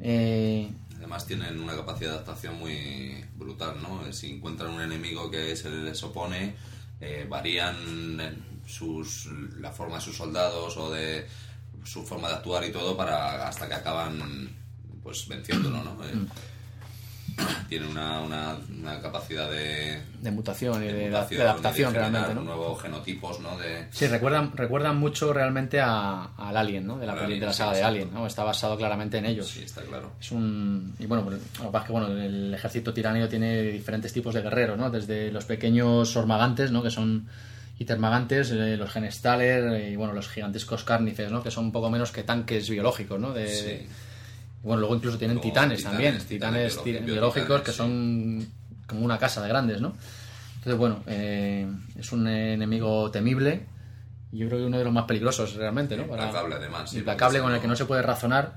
Eh, 0.00 0.70
Además 0.96 1.26
tienen 1.26 1.60
una 1.60 1.74
capacidad 1.76 2.10
de 2.10 2.16
adaptación 2.16 2.58
muy 2.58 3.24
brutal, 3.36 3.76
¿no? 3.82 4.12
Si 4.12 4.32
encuentran 4.32 4.70
un 4.72 4.80
enemigo 4.82 5.30
que 5.30 5.54
se 5.56 5.70
les 5.70 6.02
opone, 6.02 6.54
eh, 7.00 7.26
varían 7.28 7.76
sus, 8.66 9.28
la 9.60 9.70
forma 9.70 9.96
de 9.96 10.00
sus 10.02 10.16
soldados 10.16 10.76
o 10.76 10.90
de 10.90 11.26
su 11.84 12.04
forma 12.04 12.28
de 12.28 12.34
actuar 12.34 12.64
y 12.64 12.72
todo 12.72 12.96
para 12.96 13.48
hasta 13.48 13.68
que 13.68 13.74
acaban 13.74 14.50
pues 15.02 15.26
venciéndolo, 15.28 15.82
¿no? 15.84 16.04
Eh, 16.04 16.12
tienen 17.68 17.88
una, 17.90 18.20
una, 18.20 18.56
una 18.80 19.00
capacidad 19.00 19.50
de, 19.50 20.00
de 20.20 20.30
mutación 20.30 20.82
y 20.82 20.86
de, 20.86 20.92
de 20.92 21.06
mutación, 21.06 21.40
adaptación 21.42 21.92
de 21.92 21.98
realmente, 21.98 22.34
¿no? 22.34 22.42
nuevos 22.42 22.80
genotipos, 22.82 23.40
¿no? 23.40 23.56
De, 23.58 23.86
Sí, 23.90 24.06
recuerdan, 24.06 24.52
recuerdan 24.56 24.96
mucho 24.98 25.32
realmente 25.32 25.80
a- 25.80 26.30
al 26.36 26.56
Alien, 26.56 26.86
¿no? 26.86 26.98
De 26.98 27.06
la, 27.06 27.12
Alien, 27.12 27.40
de 27.40 27.46
la 27.46 27.52
sí, 27.52 27.58
saga 27.58 27.72
de. 27.74 27.82
Alien, 27.82 28.10
¿no? 28.12 28.26
Está 28.26 28.44
basado 28.44 28.76
claramente 28.76 29.18
en 29.18 29.26
ellos. 29.26 29.48
sí, 29.48 29.62
está 29.62 29.82
claro. 29.82 30.12
Es 30.20 30.32
un... 30.32 30.94
Y 30.98 31.06
bueno, 31.06 31.24
pues, 31.24 31.36
lo 31.58 31.66
que 31.66 31.70
pasa 31.72 31.78
es 31.78 31.86
que 31.86 31.92
bueno, 31.92 32.08
el 32.08 32.54
ejército 32.54 32.92
tiránido 32.94 33.28
tiene 33.28 33.62
diferentes 33.62 34.12
tipos 34.12 34.34
de 34.34 34.42
guerreros, 34.42 34.78
¿no? 34.78 34.90
Desde 34.90 35.30
los 35.30 35.44
pequeños 35.44 36.16
ormagantes, 36.16 36.70
¿no? 36.70 36.82
Que 36.82 36.90
son 36.90 37.28
hipermagantes, 37.78 38.50
eh, 38.50 38.76
los 38.76 38.90
genestaler 38.90 39.72
eh, 39.74 39.90
y 39.92 39.96
bueno, 39.96 40.12
los 40.12 40.28
gigantescos 40.28 40.82
cárnices, 40.84 41.30
¿no? 41.30 41.42
Que 41.42 41.50
son 41.50 41.66
un 41.66 41.72
poco 41.72 41.90
menos 41.90 42.10
que 42.10 42.24
tanques 42.24 42.68
biológicos, 42.68 43.20
¿no? 43.20 43.32
De, 43.32 43.48
Sí. 43.48 43.86
Bueno, 44.62 44.80
luego 44.80 44.96
incluso 44.96 45.18
tienen 45.18 45.40
titanes, 45.40 45.78
titanes, 45.78 45.82
también, 45.84 46.18
titanes 46.26 46.82
titanes, 46.82 47.04
biológicos, 47.06 47.62
que 47.62 47.70
sí. 47.70 47.76
son 47.76 48.48
como 48.86 49.04
una 49.04 49.18
casa 49.18 49.42
de 49.42 49.48
grandes, 49.48 49.80
¿no? 49.80 49.94
Entonces, 50.56 50.76
bueno, 50.78 51.02
eh, 51.06 51.66
es 51.98 52.12
un 52.12 52.26
enemigo 52.26 53.10
temible 53.10 53.66
y 54.32 54.38
yo 54.38 54.48
creo 54.48 54.60
que 54.60 54.66
uno 54.66 54.78
de 54.78 54.84
los 54.84 54.92
más 54.92 55.04
peligrosos 55.04 55.54
realmente, 55.54 55.96
¿no? 55.96 56.02
Implacable, 56.04 56.54
además, 56.56 56.90
sí, 56.90 56.98
implacable 56.98 57.40
con 57.40 57.52
el 57.54 57.60
que 57.60 57.68
no 57.68 57.76
se 57.76 57.84
puede 57.84 58.02
razonar 58.02 58.56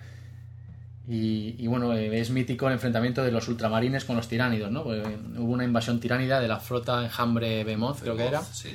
y, 1.08 1.56
y, 1.58 1.68
bueno, 1.68 1.94
eh, 1.94 2.20
es 2.20 2.30
mítico 2.30 2.68
el 2.68 2.74
enfrentamiento 2.74 3.24
de 3.24 3.32
los 3.32 3.48
ultramarines 3.48 4.06
con 4.06 4.16
los 4.16 4.28
tiránidos, 4.28 4.72
¿no? 4.72 4.94
Eh, 4.94 5.04
hubo 5.38 5.52
una 5.52 5.64
invasión 5.64 6.00
tiránida 6.00 6.40
de 6.40 6.48
la 6.48 6.60
flota 6.60 7.04
enjambre 7.04 7.64
Bemoth, 7.64 8.00
creo 8.02 8.16
que 8.16 8.28
era, 8.28 8.42
Sí. 8.42 8.70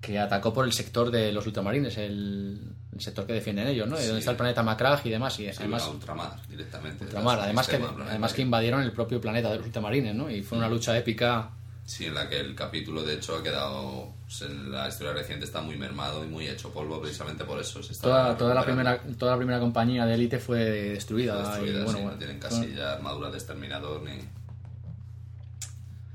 que 0.00 0.18
atacó 0.18 0.52
por 0.54 0.64
el 0.64 0.72
sector 0.72 1.10
de 1.10 1.32
los 1.32 1.46
ultramarines, 1.46 1.98
el, 1.98 2.60
el 2.94 3.00
sector 3.00 3.26
que 3.26 3.34
defienden 3.34 3.66
ellos, 3.68 3.86
¿no? 3.88 3.96
Sí. 3.96 4.04
donde 4.06 4.18
está 4.20 4.30
el 4.32 4.36
planeta 4.36 4.62
Macragh 4.62 5.00
y 5.06 5.10
demás. 5.10 5.38
Y 5.40 5.44
Sí, 5.44 5.56
además, 5.58 5.86
ultramar 5.88 6.36
directamente. 6.48 7.04
ultramar, 7.04 7.40
además, 7.40 7.66
que, 7.68 7.76
sistema 7.76 8.04
además 8.08 8.32
que 8.32 8.42
invadieron 8.42 8.82
el 8.82 8.92
propio 8.92 9.20
planeta 9.20 9.50
de 9.50 9.56
los 9.58 9.66
ultramarines, 9.66 10.14
¿no? 10.14 10.30
Y 10.30 10.42
fue 10.42 10.58
una 10.58 10.68
lucha 10.68 10.96
épica. 10.96 11.50
Sí, 11.84 12.04
en 12.04 12.14
la 12.14 12.28
que 12.28 12.38
el 12.38 12.54
capítulo 12.54 13.02
de 13.02 13.14
hecho 13.14 13.36
ha 13.36 13.42
quedado, 13.42 14.12
en 14.42 14.70
la 14.70 14.88
historia 14.88 15.14
reciente 15.14 15.46
está 15.46 15.62
muy 15.62 15.76
mermado 15.78 16.22
y 16.22 16.28
muy 16.28 16.46
hecho 16.46 16.70
polvo 16.70 17.00
precisamente 17.00 17.44
por 17.44 17.58
eso. 17.60 17.82
Se 17.82 17.92
está 17.92 18.08
Toda, 18.08 18.36
toda, 18.36 18.54
la 18.54 18.62
primera, 18.62 19.00
toda 19.18 19.32
la 19.32 19.38
primera 19.38 19.58
compañía 19.58 20.04
de 20.04 20.12
élite 20.14 20.38
fue 20.38 20.58
destruida. 20.58 21.38
Destruida, 21.38 21.80
y, 21.80 21.84
bueno, 21.84 21.88
sí, 21.90 21.94
bueno, 21.96 22.10
no 22.12 22.18
tienen 22.18 22.38
casi 22.38 22.74
ya 22.74 22.92
armaduras 22.92 23.32
de 23.32 23.38
exterminador 23.38 24.02
ni... 24.02 24.18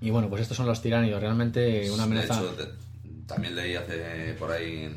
y 0.02 0.10
bueno, 0.12 0.30
pues 0.30 0.42
estos 0.44 0.58
son 0.58 0.66
los 0.68 0.82
tiránidos, 0.82 1.22
realmente 1.22 1.90
una 1.90 2.04
amenaza. 2.04 2.40
De 2.42 2.48
hecho, 2.50 2.56
de- 2.56 2.72
también 3.26 3.56
leí 3.56 3.74
hace 3.76 4.36
por 4.38 4.52
ahí 4.52 4.94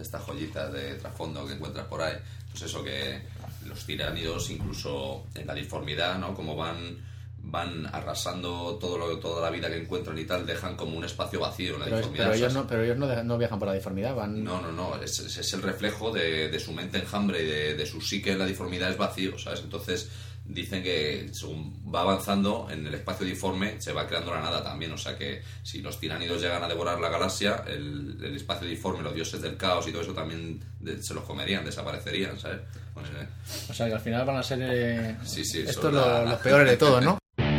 estas 0.00 0.24
joyitas 0.26 0.72
de 0.72 0.94
trasfondo 0.94 1.46
que 1.46 1.54
encuentras 1.54 1.86
por 1.86 2.02
ahí, 2.02 2.14
pues 2.50 2.62
eso 2.62 2.82
que 2.82 3.20
los 3.66 3.84
tiránidos 3.86 4.50
incluso 4.50 5.24
en 5.34 5.46
la 5.46 5.54
disformidad, 5.54 6.18
¿no? 6.18 6.34
Como 6.34 6.56
van 6.56 7.12
van 7.46 7.84
arrasando 7.92 8.78
todo 8.80 8.96
lo, 8.96 9.18
toda 9.18 9.42
la 9.42 9.50
vida 9.50 9.68
que 9.68 9.76
encuentran 9.76 10.16
y 10.18 10.24
tal, 10.24 10.46
dejan 10.46 10.76
como 10.76 10.96
un 10.96 11.04
espacio 11.04 11.38
vacío 11.40 11.74
en 11.74 11.80
la 11.80 11.84
Pero, 11.84 11.96
deformidad. 11.98 12.24
pero 12.24 12.36
ellos, 12.36 12.54
no, 12.54 12.66
pero 12.66 12.82
ellos 12.84 12.96
no, 12.96 13.22
no 13.22 13.36
viajan 13.36 13.58
por 13.58 13.68
la 13.68 13.74
deformidad, 13.74 14.14
van... 14.14 14.42
no, 14.42 14.62
no, 14.62 14.72
no, 14.72 14.96
es, 15.02 15.18
es- 15.20 15.52
el 15.52 15.60
reflejo 15.60 16.10
de, 16.10 16.48
de 16.48 16.58
su 16.58 16.72
mente 16.72 16.96
enjambre 16.98 17.42
y 17.42 17.46
de, 17.46 17.74
de 17.74 17.84
su 17.86 18.00
psique 18.00 18.32
en 18.32 18.38
la 18.38 18.46
deformidad 18.46 18.90
es 18.90 18.96
vacío, 18.96 19.38
¿sabes? 19.38 19.60
Entonces 19.60 20.08
dicen 20.46 20.82
que 20.82 21.30
según 21.32 21.82
va 21.92 22.02
avanzando 22.02 22.68
en 22.70 22.86
el 22.86 22.94
espacio 22.94 23.24
diforme 23.26 23.80
se 23.80 23.92
va 23.92 24.06
creando 24.06 24.32
la 24.34 24.40
nada 24.42 24.62
también, 24.62 24.92
o 24.92 24.98
sea 24.98 25.16
que 25.16 25.42
si 25.62 25.80
los 25.80 25.98
tiránidos 25.98 26.42
llegan 26.42 26.62
a 26.62 26.68
devorar 26.68 27.00
la 27.00 27.08
galaxia, 27.08 27.64
el, 27.66 28.18
el 28.22 28.36
espacio 28.36 28.68
diforme, 28.68 29.02
los 29.02 29.14
dioses 29.14 29.40
del 29.40 29.56
caos 29.56 29.88
y 29.88 29.92
todo 29.92 30.02
eso 30.02 30.12
también 30.12 30.60
de- 30.80 31.02
se 31.02 31.14
los 31.14 31.24
comerían, 31.24 31.64
desaparecerían, 31.64 32.38
¿sabes? 32.38 32.60
Pues, 32.92 33.06
eh, 33.08 33.26
O 33.70 33.74
sea, 33.74 33.86
que 33.88 33.94
al 33.94 34.00
final 34.00 34.24
van 34.26 34.36
a 34.36 34.42
ser... 34.42 34.58
eh, 34.62 35.16
Sí, 35.24 35.44
sí, 35.44 35.60
estos 35.66 35.92
lo- 35.92 36.06
la- 36.24 36.32
los 36.32 36.40
peores 36.40 36.68
de 36.70 36.76
todos, 36.76 37.02
¿no? 37.02 37.18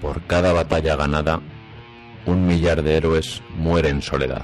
Por 0.00 0.22
cada 0.26 0.52
batalla 0.52 0.96
ganada, 0.96 1.40
un 2.26 2.44
millar 2.44 2.82
de 2.82 2.96
héroes 2.96 3.40
mueren 3.56 3.96
en 3.96 4.02
soledad, 4.02 4.42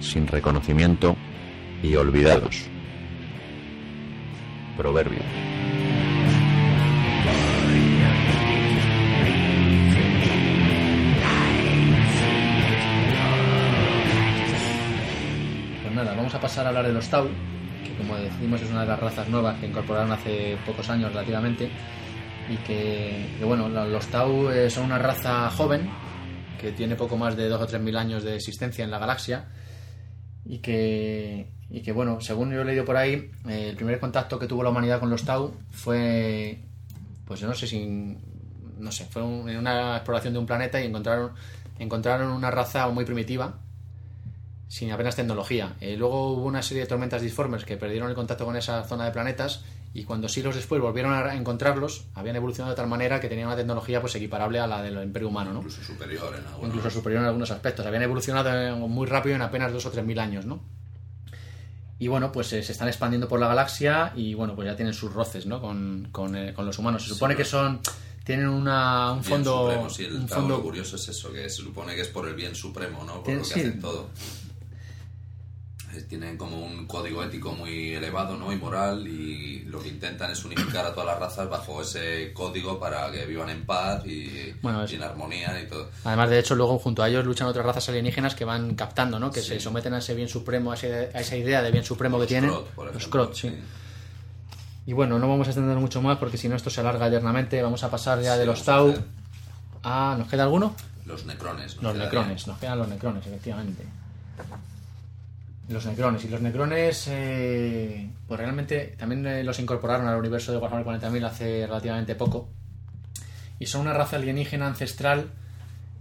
sin 0.00 0.26
reconocimiento 0.26 1.14
y 1.82 1.94
olvidados. 1.94 2.62
Proverbio. 4.76 5.20
Pues 15.82 15.94
nada, 15.94 16.14
vamos 16.14 16.34
a 16.34 16.40
pasar 16.40 16.64
a 16.64 16.68
hablar 16.70 16.86
de 16.86 16.92
los 16.94 17.08
Tau, 17.08 17.28
que 17.84 17.94
como 17.94 18.16
decimos 18.16 18.62
es 18.62 18.70
una 18.70 18.82
de 18.82 18.88
las 18.88 19.00
razas 19.00 19.28
nuevas 19.28 19.58
que 19.60 19.66
incorporaron 19.66 20.12
hace 20.12 20.56
pocos 20.64 20.88
años 20.88 21.12
relativamente. 21.12 21.70
Y 22.48 22.56
que, 22.58 23.26
que, 23.38 23.44
bueno, 23.44 23.68
los 23.68 24.06
Tau 24.06 24.50
eh, 24.50 24.70
son 24.70 24.84
una 24.84 24.98
raza 24.98 25.50
joven 25.50 25.90
que 26.58 26.72
tiene 26.72 26.96
poco 26.96 27.16
más 27.16 27.36
de 27.36 27.48
2 27.48 27.60
o 27.60 27.66
3 27.66 27.80
mil 27.82 27.96
años 27.96 28.22
de 28.22 28.36
existencia 28.36 28.84
en 28.84 28.90
la 28.90 28.98
galaxia. 28.98 29.46
Y 30.44 30.58
que, 30.58 31.50
y 31.70 31.80
que 31.82 31.92
bueno, 31.92 32.20
según 32.20 32.52
yo 32.52 32.62
he 32.62 32.64
leído 32.64 32.84
por 32.84 32.96
ahí, 32.96 33.30
el 33.48 33.74
primer 33.76 33.98
contacto 33.98 34.38
que 34.38 34.46
tuvo 34.46 34.62
la 34.62 34.70
humanidad 34.70 35.00
con 35.00 35.10
los 35.10 35.24
Tau 35.24 35.54
fue, 35.70 36.60
pues 37.24 37.40
yo 37.40 37.48
no 37.48 37.54
sé 37.54 37.66
si, 37.66 38.16
no 38.78 38.92
sé, 38.92 39.06
fue 39.06 39.22
en 39.22 39.56
una 39.56 39.96
exploración 39.96 40.34
de 40.34 40.38
un 40.38 40.46
planeta 40.46 40.80
y 40.80 40.86
encontraron, 40.86 41.32
encontraron 41.78 42.30
una 42.30 42.50
raza 42.50 42.88
muy 42.88 43.04
primitiva 43.04 43.58
sin 44.68 44.90
apenas 44.90 45.16
tecnología. 45.16 45.74
Eh, 45.80 45.96
luego 45.96 46.32
hubo 46.32 46.44
una 46.44 46.62
serie 46.62 46.82
de 46.82 46.88
tormentas 46.88 47.22
disformes 47.22 47.64
que 47.64 47.76
perdieron 47.76 48.08
el 48.08 48.14
contacto 48.14 48.44
con 48.44 48.56
esa 48.56 48.82
zona 48.84 49.04
de 49.04 49.12
planetas 49.12 49.64
y 49.96 50.04
cuando 50.04 50.28
siglos 50.28 50.54
después 50.54 50.78
volvieron 50.80 51.14
a 51.14 51.34
encontrarlos, 51.34 52.04
habían 52.14 52.36
evolucionado 52.36 52.72
de 52.72 52.76
tal 52.76 52.86
manera 52.86 53.18
que 53.18 53.28
tenían 53.28 53.46
una 53.46 53.56
tecnología 53.56 53.98
pues 54.02 54.14
equiparable 54.14 54.58
a 54.58 54.66
la 54.66 54.82
del 54.82 55.02
Imperio 55.02 55.28
Humano, 55.28 55.54
¿no? 55.54 55.60
incluso 55.60 55.82
superior 55.82 56.34
en 56.38 56.46
algunos. 56.46 56.68
incluso 56.68 56.90
superior 56.90 57.22
en 57.22 57.28
algunos 57.28 57.50
aspectos. 57.50 57.86
Habían 57.86 58.02
evolucionado 58.02 58.50
eh, 58.52 58.72
muy 58.74 59.06
rápido 59.06 59.36
en 59.36 59.40
apenas 59.40 59.72
dos 59.72 59.86
o 59.86 59.90
tres 59.90 60.04
mil 60.04 60.18
años, 60.18 60.44
¿no? 60.44 60.60
Y 61.98 62.08
bueno, 62.08 62.30
pues 62.30 62.52
eh, 62.52 62.62
se 62.62 62.72
están 62.72 62.88
expandiendo 62.88 63.26
por 63.26 63.40
la 63.40 63.48
galaxia 63.48 64.12
y 64.14 64.34
bueno, 64.34 64.54
pues 64.54 64.66
ya 64.68 64.76
tienen 64.76 64.92
sus 64.92 65.14
roces, 65.14 65.46
¿no? 65.46 65.62
Con, 65.62 66.08
con, 66.12 66.36
eh, 66.36 66.52
con 66.52 66.66
los 66.66 66.78
humanos. 66.78 67.02
Se 67.02 67.08
supone 67.14 67.32
Sí, 67.32 67.38
que 67.38 67.44
son 67.46 67.80
tienen 68.22 68.48
una, 68.48 69.12
un 69.12 69.20
Bien 69.20 69.30
fondo 69.30 69.62
supremo, 69.62 69.88
sí, 69.88 70.04
el 70.04 70.16
un 70.16 70.28
fondo 70.28 70.62
curioso 70.62 70.96
es 70.96 71.08
eso, 71.08 71.32
que 71.32 71.48
se 71.48 71.62
supone 71.62 71.94
que 71.94 72.02
es 72.02 72.08
por 72.08 72.28
el 72.28 72.34
bien 72.34 72.54
supremo, 72.54 73.02
¿no? 73.04 73.22
Por 73.22 73.32
lo 73.32 73.38
que 73.38 73.44
sí. 73.46 73.60
hacen 73.60 73.80
todo. 73.80 74.10
Eh, 75.96 76.02
Tienen 76.08 76.36
como 76.36 76.60
un 76.64 76.86
código 76.86 77.22
ético 77.24 77.52
muy 77.52 77.94
elevado, 77.94 78.36
¿no? 78.36 78.52
Y 78.52 78.56
moral, 78.56 79.06
y 79.06 79.60
lo 79.64 79.80
que 79.80 79.88
intentan 79.88 80.30
es 80.30 80.44
unificar 80.44 80.84
a 80.86 80.92
todas 80.92 81.06
las 81.06 81.18
razas 81.18 81.48
bajo 81.48 81.80
ese 81.82 82.32
código 82.32 82.78
para 82.78 83.10
que 83.10 83.24
vivan 83.26 83.48
en 83.50 83.64
paz 83.64 84.04
y, 84.06 84.52
Bueno, 84.62 84.84
y 84.88 84.94
en 84.94 85.02
armonía 85.02 85.60
y 85.62 85.66
todo. 85.66 85.90
Además, 86.04 86.30
de 86.30 86.38
hecho, 86.38 86.54
luego 86.54 86.78
junto 86.78 87.02
a 87.02 87.08
ellos 87.08 87.24
luchan 87.24 87.48
otras 87.48 87.64
razas 87.64 87.88
alienígenas 87.88 88.34
que 88.34 88.44
van 88.44 88.74
captando, 88.74 89.18
¿no? 89.18 89.30
Que 89.30 89.40
Sí. 89.40 89.48
se 89.48 89.60
someten 89.60 89.94
a 89.94 89.98
ese 89.98 90.14
bien 90.14 90.28
supremo, 90.28 90.72
a, 90.72 90.74
ese- 90.74 91.10
a 91.14 91.20
esa 91.20 91.36
idea 91.36 91.62
de 91.62 91.70
bien 91.70 91.84
supremo 91.84 92.18
que 92.20 92.26
tienen. 92.26 92.50
Los 92.50 92.64
ejemplo, 92.88 93.10
Krot, 93.10 93.34
sí. 93.34 93.52
Y 94.86 94.92
bueno, 94.92 95.18
no 95.18 95.28
vamos 95.28 95.46
a 95.48 95.50
extender 95.50 95.76
mucho 95.78 96.00
más 96.02 96.18
porque 96.18 96.36
si 96.38 96.48
no 96.48 96.54
esto 96.56 96.70
se 96.70 96.80
alarga 96.80 97.08
eternamente. 97.08 97.60
Vamos 97.62 97.82
a 97.82 97.90
pasar 97.90 98.20
ya 98.20 98.34
Sí, 98.34 98.40
de 98.40 98.46
los 98.46 98.62
a 98.62 98.64
Tau 98.64 98.94
a... 99.82 100.14
¿Nos 100.18 100.28
queda 100.28 100.44
alguno? 100.44 100.74
Los 101.06 101.24
necrones. 101.26 101.74
nos 101.76 101.82
Los 101.82 101.96
necrones, 101.96 102.46
nos 102.46 102.58
quedan 102.58 102.78
los 102.78 102.88
necrones, 102.88 103.26
efectivamente. 103.26 103.84
Los 105.68 105.86
necrones. 105.86 106.24
Y 106.24 106.28
los 106.28 106.40
necrones, 106.40 107.08
eh, 107.08 108.08
pues 108.26 108.38
realmente 108.38 108.94
también 108.98 109.26
eh, 109.26 109.42
los 109.42 109.58
incorporaron 109.58 110.06
al 110.06 110.18
universo 110.18 110.52
de 110.52 110.58
Warhammer 110.58 110.86
40.000 110.86 111.24
hace 111.24 111.66
relativamente 111.66 112.14
poco. 112.14 112.48
Y 113.58 113.66
son 113.66 113.82
una 113.82 113.92
raza 113.92 114.16
alienígena 114.16 114.66
ancestral 114.66 115.30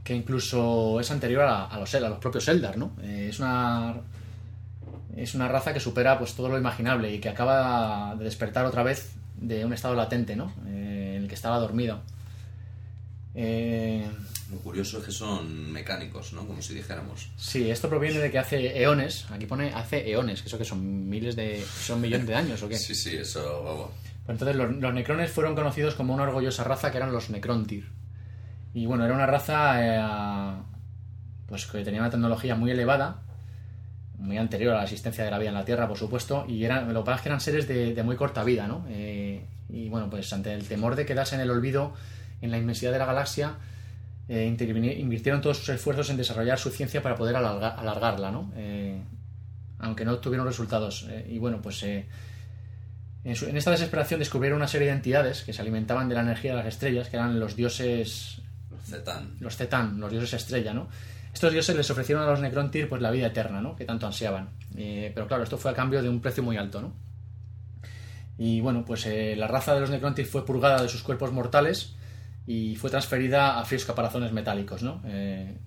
que 0.03 0.13
incluso 0.13 0.99
es 0.99 1.09
anterior 1.09 1.43
a, 1.43 1.65
a 1.65 1.79
los, 1.79 1.93
a 1.95 1.99
los 1.99 2.19
propios 2.19 2.47
Eldar, 2.47 2.77
¿no? 2.77 2.91
Eh, 3.01 3.27
es 3.29 3.39
una 3.39 3.95
es 5.15 5.33
una 5.33 5.47
raza 5.47 5.73
que 5.73 5.79
supera 5.79 6.17
pues 6.17 6.33
todo 6.35 6.49
lo 6.49 6.57
imaginable 6.57 7.11
y 7.11 7.19
que 7.19 7.29
acaba 7.29 8.15
de 8.15 8.25
despertar 8.25 8.65
otra 8.65 8.83
vez 8.83 9.15
de 9.37 9.65
un 9.65 9.73
estado 9.73 9.95
latente, 9.95 10.35
¿no? 10.35 10.53
Eh, 10.67 11.13
en 11.15 11.23
el 11.23 11.27
que 11.27 11.35
estaba 11.35 11.57
dormido. 11.57 12.01
Eh, 13.35 14.07
Lo 14.49 14.57
curioso 14.59 14.99
es 14.99 15.05
que 15.05 15.11
son 15.11 15.71
mecánicos, 15.71 16.33
¿no? 16.33 16.47
Como 16.47 16.61
si 16.61 16.73
dijéramos. 16.73 17.29
Sí, 17.35 17.69
esto 17.69 17.89
proviene 17.89 18.19
de 18.19 18.31
que 18.31 18.39
hace 18.39 18.81
eones, 18.81 19.25
aquí 19.29 19.45
pone 19.45 19.73
hace 19.73 20.09
eones, 20.09 20.41
que 20.41 20.47
eso 20.47 20.57
que 20.57 20.65
son 20.65 21.09
miles 21.09 21.35
de, 21.35 21.63
son 21.63 21.99
millones 21.99 22.27
de 22.27 22.35
años 22.35 22.63
o 22.63 22.69
qué. 22.69 22.77
Sí, 22.77 22.95
sí, 22.95 23.17
eso, 23.17 23.63
vamos. 23.63 23.89
Pues 24.25 24.35
entonces 24.35 24.55
los, 24.55 24.73
los 24.75 24.93
necrones 24.93 25.31
fueron 25.31 25.53
conocidos 25.55 25.95
como 25.95 26.13
una 26.13 26.23
orgullosa 26.23 26.63
raza 26.63 26.91
que 26.91 26.97
eran 26.97 27.11
los 27.11 27.29
necrontyr. 27.29 27.89
Y 28.73 28.85
bueno, 28.85 29.05
era 29.05 29.13
una 29.13 29.25
raza 29.25 29.75
eh, 29.81 30.61
pues 31.47 31.65
que 31.65 31.83
tenía 31.83 32.01
una 32.01 32.09
tecnología 32.09 32.55
muy 32.55 32.71
elevada, 32.71 33.21
muy 34.17 34.37
anterior 34.37 34.73
a 34.73 34.77
la 34.77 34.83
existencia 34.83 35.23
de 35.23 35.31
la 35.31 35.37
vida 35.39 35.49
en 35.49 35.55
la 35.55 35.65
Tierra, 35.65 35.87
por 35.87 35.97
supuesto, 35.97 36.45
y 36.47 36.63
eran, 36.63 36.93
lo 36.93 37.01
que 37.01 37.05
pasa 37.05 37.15
es 37.17 37.21
que 37.21 37.29
eran 37.29 37.41
seres 37.41 37.67
de, 37.67 37.93
de 37.93 38.03
muy 38.03 38.15
corta 38.15 38.43
vida, 38.43 38.67
¿no? 38.67 38.85
Eh, 38.89 39.45
y 39.69 39.89
bueno, 39.89 40.09
pues 40.09 40.31
ante 40.33 40.53
el 40.53 40.67
temor 40.67 40.95
de 40.95 41.05
quedarse 41.05 41.35
en 41.35 41.41
el 41.41 41.49
olvido 41.51 41.93
en 42.41 42.51
la 42.51 42.57
inmensidad 42.57 42.91
de 42.91 42.99
la 42.99 43.05
galaxia, 43.05 43.55
eh, 44.27 44.45
invirtieron 44.99 45.41
todos 45.41 45.57
sus 45.57 45.69
esfuerzos 45.69 46.09
en 46.09 46.17
desarrollar 46.17 46.57
su 46.57 46.69
ciencia 46.69 47.01
para 47.01 47.15
poder 47.15 47.35
alarga- 47.35 47.75
alargarla, 47.77 48.31
¿no? 48.31 48.51
Eh, 48.55 48.99
aunque 49.79 50.05
no 50.05 50.17
tuvieron 50.17 50.47
resultados. 50.47 51.05
Eh, 51.09 51.27
y 51.31 51.37
bueno, 51.37 51.61
pues 51.61 51.83
eh, 51.83 52.07
en, 53.23 53.35
su- 53.35 53.45
en 53.47 53.57
esta 53.57 53.71
desesperación 53.71 54.19
descubrieron 54.19 54.57
una 54.57 54.67
serie 54.67 54.87
de 54.87 54.93
entidades 54.93 55.43
que 55.43 55.53
se 55.53 55.61
alimentaban 55.61 56.09
de 56.09 56.15
la 56.15 56.21
energía 56.21 56.51
de 56.51 56.57
las 56.57 56.67
estrellas, 56.67 57.09
que 57.09 57.17
eran 57.17 57.39
los 57.39 57.55
dioses, 57.55 58.41
Los 58.71 58.81
Zetan. 58.85 59.35
los 59.39 59.55
Zetán, 59.57 59.99
los 59.99 60.11
dioses 60.11 60.33
estrella, 60.33 60.73
¿no? 60.73 60.87
Estos 61.33 61.51
dioses 61.51 61.75
les 61.75 61.89
ofrecieron 61.91 62.23
a 62.23 62.27
los 62.27 62.39
Necrontyr 62.39 62.87
pues 62.87 63.01
la 63.01 63.11
vida 63.11 63.27
eterna, 63.27 63.59
¿no? 63.61 63.75
Que 63.75 63.83
tanto 63.83 64.07
ansiaban. 64.07 64.49
Pero 64.73 65.27
claro, 65.27 65.43
esto 65.43 65.57
fue 65.57 65.69
a 65.71 65.73
cambio 65.73 66.01
de 66.01 66.07
un 66.09 66.21
precio 66.21 66.41
muy 66.41 66.55
alto, 66.57 66.81
¿no? 66.81 66.93
Y 68.37 68.61
bueno, 68.61 68.83
pues 68.85 69.05
eh, 69.05 69.35
la 69.37 69.47
raza 69.47 69.73
de 69.73 69.81
los 69.81 69.89
Necrontyr 69.89 70.25
fue 70.25 70.45
purgada 70.45 70.81
de 70.81 70.89
sus 70.89 71.03
cuerpos 71.03 71.31
mortales 71.33 71.95
y 72.47 72.75
fue 72.75 72.89
transferida 72.89 73.59
a 73.59 73.65
fríos 73.65 73.85
caparazones 73.85 74.31
metálicos, 74.31 74.83
¿no? 74.83 75.01
Eh, 75.05 75.57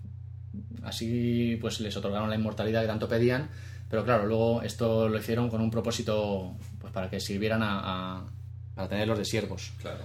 así 0.83 1.57
pues 1.61 1.79
les 1.79 1.95
otorgaron 1.97 2.29
la 2.29 2.35
inmortalidad 2.35 2.81
que 2.81 2.87
tanto 2.87 3.07
pedían, 3.07 3.49
pero 3.89 4.03
claro, 4.05 4.25
luego 4.25 4.61
esto 4.61 5.09
lo 5.09 5.17
hicieron 5.17 5.49
con 5.49 5.61
un 5.61 5.71
propósito 5.71 6.53
pues 6.79 6.93
para 6.93 7.09
que 7.09 7.19
sirvieran 7.19 7.61
a, 7.63 7.79
a- 8.19 8.23
para 8.75 8.87
tenerlos 8.87 9.17
de 9.17 9.25
siervos. 9.25 9.71
Claro. 9.81 9.99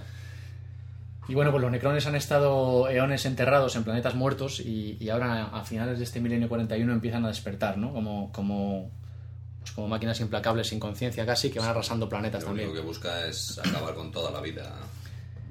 Y 1.27 1.33
bueno, 1.33 1.49
pues 1.51 1.61
los 1.61 1.71
necrones 1.71 2.05
han 2.05 2.15
estado 2.15 2.87
eones 2.89 3.25
enterrados 3.25 3.75
en 3.75 3.83
planetas 3.83 4.13
muertos 4.13 4.59
y, 4.59 4.97
y 4.99 5.09
ahora 5.09 5.45
a 5.45 5.63
finales 5.63 5.97
de 5.97 6.03
este 6.03 6.19
milenio 6.19 6.47
41 6.49 6.91
empiezan 6.93 7.25
a 7.25 7.29
despertar, 7.29 7.77
¿no? 7.79 7.91
Como, 7.93 8.31
como, 8.31 8.91
pues 9.59 9.71
como 9.71 9.87
máquinas 9.87 10.19
implacables 10.19 10.67
sin 10.67 10.79
conciencia 10.79 11.25
casi 11.25 11.49
que 11.49 11.57
van 11.59 11.69
arrasando 11.69 12.07
planetas 12.07 12.41
Lo 12.43 12.49
también. 12.49 12.69
único 12.69 12.81
que 12.81 12.87
busca 12.87 13.25
es 13.25 13.57
acabar 13.57 13.95
con 13.95 14.11
toda 14.11 14.29
la 14.29 14.39
vida 14.41 14.71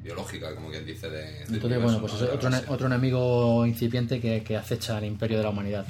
biológica, 0.04 0.54
como 0.54 0.68
quien 0.68 0.84
dice, 0.84 1.08
de, 1.08 1.40
Entonces, 1.40 1.64
universo, 1.64 1.82
bueno, 1.82 2.00
pues 2.00 2.12
¿no? 2.12 2.26
es 2.26 2.34
otro, 2.34 2.74
otro 2.74 2.86
enemigo 2.88 3.66
incipiente 3.66 4.20
que, 4.20 4.42
que 4.42 4.56
acecha 4.56 4.98
al 4.98 5.04
imperio 5.06 5.38
de 5.38 5.44
la 5.44 5.48
humanidad. 5.48 5.86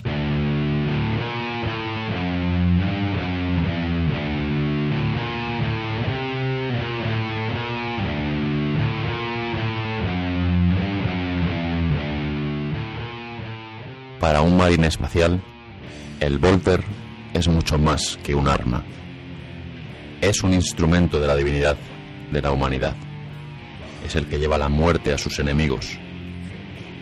Para 14.21 14.41
un 14.41 14.57
marine 14.57 14.87
espacial, 14.87 15.43
el 16.21 16.39
Volter 16.39 16.83
es 17.35 17.49
mucho 17.49 17.79
más 17.79 18.17
que 18.23 18.35
un 18.35 18.49
arma. 18.49 18.83
Es 20.21 20.43
un 20.43 20.55
instrumento 20.55 21.21
de 21.21 21.27
la 21.27 21.37
divinidad, 21.37 21.77
de 22.33 22.41
la 22.41 22.53
humanidad. 22.53 22.95
Es 24.05 24.17
el 24.17 24.27
que 24.27 24.39
lleva 24.39 24.59
la 24.59 24.69
muerte 24.69 25.13
a 25.13 25.19
sus 25.19 25.39
enemigos. 25.39 25.99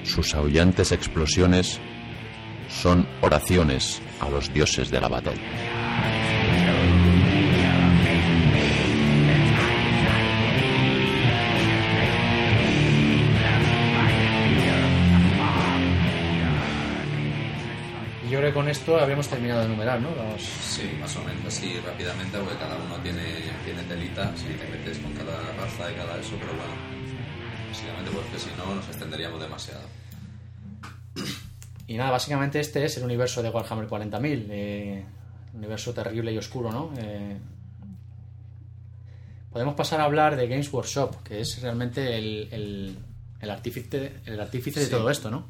Sus 0.05 0.35
aullantes 0.35 0.93
explosiones 0.93 1.81
son 2.69 3.07
oraciones 3.20 4.01
a 4.20 4.29
los 4.29 4.53
dioses 4.53 4.91
de 4.91 5.01
la 5.01 5.09
batalla. 5.09 5.72
Que 18.53 18.59
con 18.59 18.69
esto 18.69 18.99
habíamos 18.99 19.29
terminado 19.29 19.61
de 19.61 19.66
enumerar, 19.66 20.01
¿no? 20.01 20.11
Los- 20.15 20.43
Sí, 20.43 20.91
más 21.01 21.15
o 21.16 21.24
menos 21.24 21.45
así 21.47 21.79
rápidamente, 21.85 22.39
porque 22.39 22.57
cada 22.57 22.77
uno 22.77 22.97
tiene, 23.03 23.23
tiene 23.65 23.83
telita, 23.85 24.33
si 24.37 24.45
te 24.45 24.66
metes 24.69 24.99
con 24.99 25.12
cada 25.15 25.41
raza 25.53 25.91
y 25.91 25.95
cada 25.95 26.19
eso, 26.19 26.37
pero 26.39 26.53
bueno, 26.53 26.74
básicamente 27.70 28.11
porque 28.11 28.39
si 28.39 28.51
no 28.59 28.74
nos 28.74 28.87
extenderíamos 28.89 29.41
demasiado. 29.41 29.83
Y 31.87 31.97
nada, 31.97 32.11
básicamente 32.11 32.61
este 32.61 32.85
es 32.85 32.97
el 32.97 33.05
universo 33.05 33.43
de 33.43 33.51
Warhammer 33.51 33.87
40.000, 33.89 34.47
eh, 34.51 35.05
universo 35.55 35.93
terrible 35.93 36.33
y 36.33 36.39
oscuro, 36.39 36.70
¿no? 36.73 36.91
Eh, 36.99 37.37
podemos 39.53 39.74
pasar 39.74 40.01
a 40.01 40.05
hablar 40.05 40.37
de 40.37 40.47
Games 40.49 40.73
Workshop, 40.73 41.23
que 41.23 41.41
es 41.41 41.61
realmente 41.61 42.16
el, 42.19 42.49
el, 42.53 42.99
el 43.41 43.51
artífice, 43.51 44.15
el 44.24 44.41
artífice 44.41 44.81
de 44.81 44.87
todo 44.87 45.11
esto, 45.11 45.31
¿no? 45.31 45.49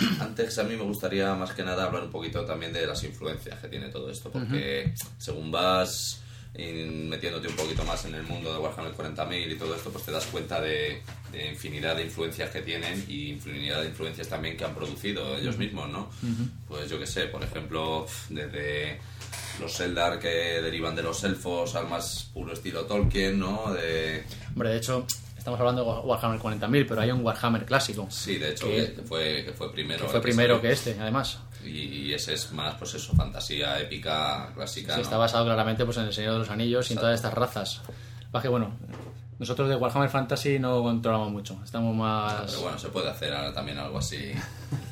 An- 0.00 0.20
Antes 0.20 0.58
a 0.58 0.64
mí 0.64 0.76
me 0.76 0.82
gustaría 0.84 1.34
más 1.34 1.52
que 1.52 1.62
nada 1.62 1.84
hablar 1.84 2.04
un 2.04 2.10
poquito 2.10 2.44
también 2.44 2.72
de 2.72 2.86
las 2.86 3.02
influencias 3.04 3.58
que 3.60 3.68
tiene 3.68 3.88
todo 3.88 4.10
esto, 4.10 4.30
porque 4.30 4.92
según 5.18 5.50
vas 5.50 6.22
metiéndote 6.52 7.46
un 7.48 7.54
poquito 7.54 7.84
más 7.84 8.04
en 8.06 8.14
el 8.14 8.24
mundo 8.24 8.52
de 8.52 8.58
Warhammer 8.58 8.92
40.000 8.92 9.52
y 9.52 9.56
todo 9.56 9.74
esto, 9.74 9.90
pues 9.90 10.04
te 10.04 10.10
das 10.10 10.26
cuenta 10.26 10.60
de, 10.60 11.00
de 11.32 11.46
infinidad 11.50 11.94
de 11.96 12.04
influencias 12.04 12.50
que 12.50 12.60
tienen 12.62 13.04
y 13.08 13.30
infinidad 13.30 13.80
de 13.82 13.88
influencias 13.88 14.28
también 14.28 14.56
que 14.56 14.64
han 14.64 14.74
producido 14.74 15.36
ellos 15.36 15.56
mismos, 15.58 15.88
¿no? 15.90 16.10
Pues 16.68 16.90
yo 16.90 16.98
que 16.98 17.06
sé, 17.06 17.26
por 17.26 17.42
ejemplo, 17.44 18.06
desde 18.28 18.98
los 19.60 19.78
Eldar 19.80 20.18
que 20.18 20.28
derivan 20.28 20.96
de 20.96 21.02
los 21.02 21.22
elfos 21.24 21.74
al 21.76 21.88
más 21.88 22.30
puro 22.34 22.52
estilo 22.52 22.84
Tolkien, 22.84 23.38
¿no? 23.38 23.72
De, 23.72 24.24
Hombre, 24.48 24.70
de 24.70 24.76
hecho, 24.78 25.06
estamos 25.40 25.58
hablando 25.58 25.82
de 25.84 25.90
Warhammer 26.06 26.38
40.000, 26.38 26.86
pero 26.86 27.00
hay 27.00 27.10
un 27.10 27.24
Warhammer 27.24 27.64
clásico. 27.64 28.06
sí, 28.10 28.36
de 28.36 28.50
hecho, 28.50 28.66
Que- 28.66 28.92
que, 28.94 29.02
fue, 29.02 29.44
que 29.44 29.52
fue 29.52 29.72
primero. 29.72 30.04
que 30.04 30.10
fue 30.10 30.20
primero 30.20 30.60
que 30.60 30.70
este, 30.70 30.96
además. 31.00 31.38
Y 31.64 32.12
ese 32.12 32.34
es 32.34 32.52
más, 32.52 32.74
pues 32.76 32.94
eso, 32.94 33.14
fantasía 33.14 33.78
épica, 33.80 34.50
clásica. 34.54 34.92
Sí, 34.92 34.98
¿no? 34.98 35.02
está 35.02 35.16
basado 35.16 35.44
claramente 35.46 35.84
pues, 35.84 35.96
en 35.96 36.04
el 36.04 36.12
Señor 36.12 36.34
de 36.34 36.38
los 36.40 36.50
Anillos 36.50 36.88
y 36.90 36.92
en 36.92 36.98
Exacto. 36.98 37.00
todas 37.00 37.14
estas 37.16 37.34
razas. 37.34 37.80
Baje, 38.30 38.48
bueno, 38.48 38.70
nosotros 39.38 39.68
de 39.68 39.76
Warhammer 39.76 40.08
Fantasy 40.10 40.58
no 40.58 40.82
controlamos 40.82 41.32
mucho. 41.32 41.58
Estamos 41.64 41.94
más... 41.96 42.44
Pero 42.50 42.60
bueno, 42.62 42.78
se 42.78 42.88
puede 42.88 43.08
hacer 43.10 43.32
ahora 43.34 43.52
también 43.52 43.78
algo 43.78 43.98
así 43.98 44.32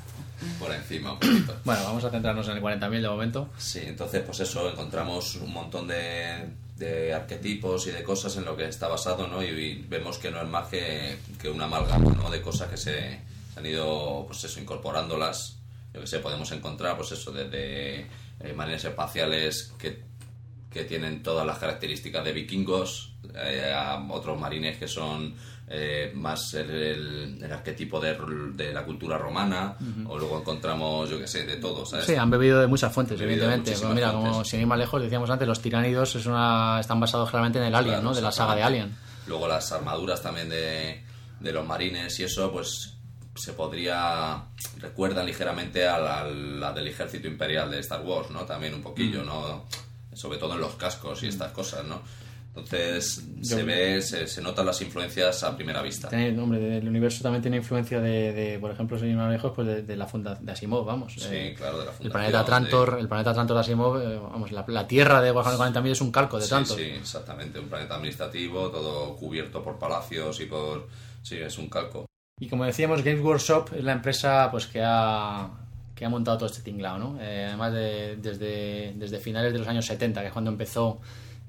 por 0.58 0.72
encima 0.74 1.12
un 1.12 1.18
poquito. 1.20 1.54
Bueno, 1.64 1.82
vamos 1.84 2.04
a 2.04 2.10
centrarnos 2.10 2.48
en 2.48 2.56
el 2.56 2.62
40.000 2.62 3.00
de 3.02 3.08
momento. 3.08 3.48
Sí, 3.58 3.80
entonces 3.84 4.22
pues 4.24 4.40
eso, 4.40 4.68
encontramos 4.70 5.36
un 5.36 5.52
montón 5.52 5.86
de, 5.86 6.48
de 6.78 7.12
arquetipos 7.12 7.86
y 7.86 7.90
de 7.90 8.02
cosas 8.02 8.36
en 8.36 8.44
lo 8.44 8.56
que 8.56 8.68
está 8.68 8.88
basado, 8.88 9.26
¿no? 9.26 9.42
Y, 9.42 9.84
vemos 9.88 10.18
que 10.18 10.30
no 10.30 10.40
es 10.40 10.48
más 10.48 10.68
que, 10.68 11.18
que 11.40 11.50
una 11.50 11.64
amalgama, 11.64 12.12
¿no? 12.12 12.30
De 12.30 12.40
cosas 12.40 12.70
que 12.70 12.76
se, 12.76 13.20
han 13.56 13.66
ido, 13.66 14.24
pues 14.26 14.44
eso, 14.44 14.60
incorporándolas. 14.60 15.56
Yo 15.92 16.00
que 16.00 16.06
sé, 16.06 16.20
podemos 16.20 16.50
encontrar, 16.52 16.96
pues 16.96 17.12
eso, 17.12 17.32
desde 17.32 18.00
eh, 18.40 18.52
marines 18.54 18.84
espaciales 18.84 19.72
que, 19.78 20.07
que 20.70 20.84
tienen 20.84 21.22
todas 21.22 21.46
las 21.46 21.58
características 21.58 22.24
de 22.24 22.32
vikingos, 22.32 23.12
eh, 23.34 23.72
a 23.74 24.04
otros 24.10 24.38
marines 24.38 24.76
que 24.78 24.86
son 24.88 25.34
eh, 25.70 26.12
más 26.14 26.54
el, 26.54 26.70
el- 26.70 27.38
el 27.44 27.52
arquetipo 27.52 28.00
de, 28.00 28.16
de 28.54 28.72
la 28.72 28.84
cultura 28.84 29.18
romana, 29.18 29.76
o 30.06 30.18
luego 30.18 30.38
encontramos, 30.40 31.10
yo 31.10 31.18
que 31.18 31.26
sé, 31.26 31.44
de 31.44 31.56
todo, 31.56 31.84
¿sabes? 31.84 32.06
Sí, 32.06 32.14
han 32.14 32.30
bebido 32.30 32.58
de 32.60 32.66
muchas 32.66 32.90
fuentes, 32.92 33.20
evidentemente. 33.20 33.72
Pues 33.72 33.94
mira, 33.94 34.12
como 34.12 34.44
sin 34.44 34.60
ir 34.60 34.66
más 34.66 34.78
lejos, 34.78 35.02
decíamos 35.02 35.28
antes, 35.30 35.46
los 35.46 35.60
tiránidos 35.60 36.14
es 36.16 36.24
una, 36.26 36.78
están 36.80 36.98
basados 37.00 37.28
claramente 37.30 37.58
en 37.58 37.66
el 37.66 37.74
Alien, 37.74 37.94
Claro, 37.96 38.08
¿no? 38.08 38.14
De 38.14 38.22
la 38.22 38.32
saga 38.32 38.54
de. 38.54 38.62
Alien. 38.62 38.96
Luego 39.26 39.46
las 39.46 39.70
armaduras 39.72 40.22
también 40.22 40.48
de, 40.48 41.04
de 41.40 41.52
los 41.52 41.66
marines 41.66 42.18
y 42.18 42.24
eso, 42.24 42.50
pues 42.50 42.94
se 43.34 43.52
podría... 43.52 44.44
recuerdan 44.78 45.26
ligeramente 45.26 45.86
a 45.86 45.98
la, 45.98 46.24
la 46.24 46.72
del 46.72 46.88
ejército 46.88 47.28
imperial 47.28 47.70
de 47.70 47.78
Star 47.80 48.00
Wars, 48.00 48.30
¿no? 48.30 48.40
También 48.46 48.72
un 48.74 48.80
Mm. 48.80 48.84
poquillo, 48.84 49.22
¿no? 49.22 49.66
Sobre 50.18 50.38
todo 50.38 50.54
en 50.54 50.60
los 50.60 50.74
cascos 50.74 51.22
y 51.22 51.28
estas 51.28 51.52
cosas, 51.52 51.84
¿no? 51.84 52.00
Entonces 52.48 53.22
Yo- 53.36 53.56
se 53.56 53.62
ve, 53.62 54.02
se, 54.02 54.26
se 54.26 54.42
notan 54.42 54.66
las 54.66 54.80
influencias 54.82 55.44
a 55.44 55.54
primera 55.54 55.80
vista. 55.80 56.08
Tiene, 56.08 56.36
hombre, 56.40 56.78
el 56.78 56.88
universo 56.88 57.22
también 57.22 57.40
tiene 57.40 57.58
influencia 57.58 58.00
de, 58.00 58.32
de, 58.32 58.58
por 58.58 58.72
ejemplo, 58.72 58.98
ir 59.06 59.14
más 59.14 59.30
lejos, 59.30 59.52
pues 59.54 59.66
de, 59.68 59.82
de 59.82 59.96
la 59.96 60.06
funda 60.06 60.34
de 60.34 60.50
Asimov, 60.50 60.84
vamos. 60.84 61.12
Sí, 61.14 61.28
Eh, 61.30 61.54
claro, 61.56 61.78
de 61.78 61.84
la 61.84 61.90
el 61.92 61.96
fundación, 61.96 62.12
planeta 62.12 62.38
de- 62.40 62.44
Trantor, 62.44 62.96
el 62.98 63.06
planeta 63.08 63.32
Trantor 63.32 63.54
de 63.56 63.60
Asimov, 63.60 64.00
eh, 64.00 64.18
vamos, 64.18 64.50
la, 64.50 64.64
la 64.66 64.88
Tierra 64.88 65.20
de 65.22 65.30
Warhammer 65.30 65.58
40.000 65.72 65.92
es 65.92 66.00
un 66.00 66.10
calco 66.10 66.36
de 66.38 66.42
Sí, 66.42 66.48
Trantor. 66.48 66.76
sí, 66.78 66.82
exactamente. 66.82 67.60
Un 67.60 67.68
planeta 67.68 67.94
administrativo, 67.94 68.70
todo 68.70 69.14
cubierto 69.14 69.62
por 69.62 69.78
palacios 69.78 70.40
y 70.40 70.46
por... 70.46 70.88
Sí, 71.22 71.36
es 71.36 71.58
un 71.58 71.68
calco. 71.68 72.06
Y 72.40 72.48
como 72.48 72.64
decíamos, 72.64 73.04
Games 73.04 73.22
Workshop 73.22 73.70
es 73.76 73.84
la 73.84 73.92
empresa 73.92 74.48
pues 74.50 74.66
que 74.66 74.80
ha, 74.82 75.48
que 75.98 76.04
ha 76.04 76.08
montado 76.08 76.38
todo 76.38 76.46
este 76.48 76.62
tinglado, 76.62 76.98
¿no? 76.98 77.18
Eh, 77.20 77.46
además 77.48 77.72
de, 77.72 78.16
desde, 78.22 78.92
desde 78.96 79.18
finales 79.18 79.52
de 79.52 79.58
los 79.58 79.66
años 79.66 79.84
70, 79.84 80.20
que 80.20 80.28
es 80.28 80.32
cuando 80.32 80.50
empezó 80.50 81.00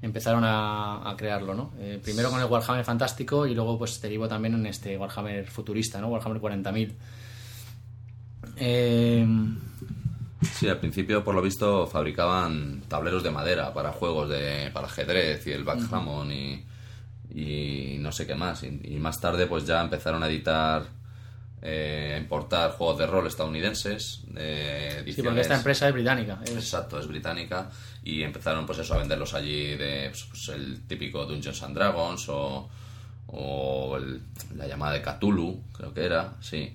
empezaron 0.02 0.42
a, 0.44 1.08
a 1.08 1.16
crearlo, 1.16 1.54
¿no? 1.54 1.72
Eh, 1.78 2.00
primero 2.02 2.30
con 2.30 2.40
el 2.40 2.46
Warhammer 2.46 2.84
Fantástico 2.84 3.46
y 3.46 3.54
luego 3.54 3.78
pues 3.78 4.00
derivó 4.00 4.26
también 4.28 4.54
en 4.54 4.66
este 4.66 4.96
Warhammer 4.96 5.46
futurista, 5.46 6.00
¿no? 6.00 6.08
Warhammer 6.08 6.40
40.000. 6.40 6.92
Eh, 8.56 9.26
Sí, 10.42 10.68
al 10.70 10.78
principio, 10.78 11.22
por 11.22 11.34
lo 11.34 11.42
visto, 11.42 11.86
fabricaban 11.86 12.82
tableros 12.88 13.22
de 13.22 13.30
madera 13.30 13.74
para 13.74 13.92
juegos 13.92 14.30
de 14.30 14.70
para 14.72 14.86
ajedrez 14.86 15.46
y 15.46 15.52
el 15.52 15.64
backgammon 15.64 16.32
y, 16.32 16.64
y 17.34 17.98
no 17.98 18.10
sé 18.10 18.26
qué 18.26 18.34
más. 18.34 18.62
Y, 18.62 18.80
y 18.84 18.98
más 18.98 19.20
tarde, 19.20 19.46
pues 19.46 19.66
ya 19.66 19.82
empezaron 19.82 20.22
a 20.22 20.28
editar, 20.28 20.84
eh, 21.62 22.16
importar 22.20 22.72
juegos 22.72 22.98
de 22.98 23.06
rol 23.06 23.26
estadounidenses. 23.26 24.22
eh, 24.36 25.02
sí, 25.14 25.22
porque 25.22 25.40
esta 25.42 25.56
empresa 25.56 25.88
es 25.88 25.94
británica. 25.94 26.40
es- 26.44 26.50
Exacto, 26.52 26.98
es 26.98 27.06
británica 27.06 27.70
y 28.02 28.22
empezaron 28.22 28.64
pues 28.66 28.78
eso 28.78 28.94
a 28.94 28.98
venderlos 28.98 29.34
allí 29.34 29.76
de 29.76 30.08
pues, 30.10 30.24
pues, 30.24 30.48
el 30.48 30.82
típico 30.86 31.26
Dungeons 31.26 31.62
and 31.62 31.74
Dragons 31.76 32.28
o, 32.28 32.68
o 33.26 33.96
el- 33.96 34.22
la 34.56 34.66
llamada 34.66 34.94
de 34.94 35.02
Cthulhu, 35.02 35.62
creo 35.72 35.92
que 35.94 36.04
era, 36.04 36.34
sí. 36.40 36.74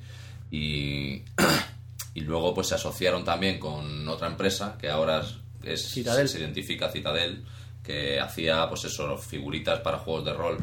Y, 0.51 1.21
y 2.13 2.21
luego 2.21 2.53
pues 2.53 2.67
se 2.67 2.75
asociaron 2.75 3.23
también 3.25 3.59
con 3.59 4.07
otra 4.07 4.27
empresa 4.27 4.77
que 4.79 4.89
ahora 4.89 5.23
es, 5.63 5.89
Citadel. 5.89 6.29
se 6.29 6.39
identifica 6.39 6.89
Citadel, 6.91 7.43
que 7.83 8.19
hacía 8.19 8.67
pues 8.69 8.85
eso, 8.85 9.17
figuritas 9.17 9.79
para 9.81 9.97
juegos 9.97 10.25
de 10.25 10.33
rol. 10.33 10.57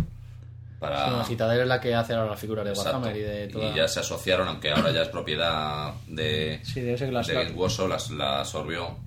Para, 0.82 1.04
sí, 1.04 1.10
la 1.16 1.24
Citadel 1.24 1.60
es 1.60 1.68
la 1.68 1.80
que 1.80 1.94
hace 1.94 2.12
ahora 2.12 2.30
las 2.32 2.40
figuras 2.40 2.64
de 2.64 2.72
Exacto. 2.72 2.98
Warhammer 2.98 3.16
y 3.16 3.20
de 3.20 3.46
toda... 3.46 3.70
Y 3.70 3.74
ya 3.76 3.86
se 3.86 4.00
asociaron, 4.00 4.48
aunque 4.48 4.72
ahora 4.72 4.90
ya 4.90 5.02
es 5.02 5.08
propiedad 5.08 5.94
de, 6.08 6.60
Sí, 6.64 6.80
debe 6.80 6.98
ser 6.98 7.08
que 7.08 7.12
las... 7.14 7.26
de 7.28 7.88
las, 7.88 8.10
la 8.10 8.40
absorbió. 8.40 8.98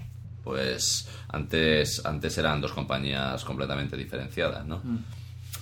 Pues 0.42 1.10
antes, 1.28 2.06
antes 2.06 2.38
eran 2.38 2.62
dos 2.62 2.72
compañías 2.72 3.44
completamente 3.44 3.98
diferenciadas, 3.98 4.66
¿no? 4.66 4.80
Mm. 4.84 5.00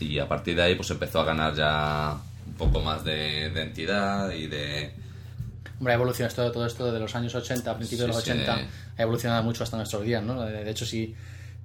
Y 0.02 0.20
a 0.20 0.28
partir 0.28 0.56
de 0.56 0.62
ahí 0.62 0.76
pues 0.76 0.92
empezó 0.92 1.22
a 1.22 1.24
ganar 1.26 1.56
ya 1.56 2.16
un 2.46 2.54
poco 2.54 2.80
más 2.82 3.04
de, 3.04 3.50
de 3.50 3.62
entidad 3.64 4.30
y 4.30 4.46
de... 4.46 4.94
Hombre, 5.80 5.94
ha 5.94 5.96
evolucionado 5.96 6.52
todo 6.52 6.68
esto 6.68 6.92
de 6.92 7.00
los 7.00 7.16
años 7.16 7.34
80, 7.34 7.72
a 7.72 7.76
principios 7.76 8.08
de 8.08 8.14
los 8.14 8.24
Sí, 8.24 8.30
80, 8.30 8.56
sí. 8.56 8.62
ha 8.98 9.02
evolucionado 9.02 9.42
mucho 9.42 9.64
hasta 9.64 9.78
nuestros 9.78 10.04
días, 10.04 10.22
¿no? 10.22 10.40
De 10.44 10.64
de 10.64 10.70
hecho, 10.70 10.86
si, 10.86 11.16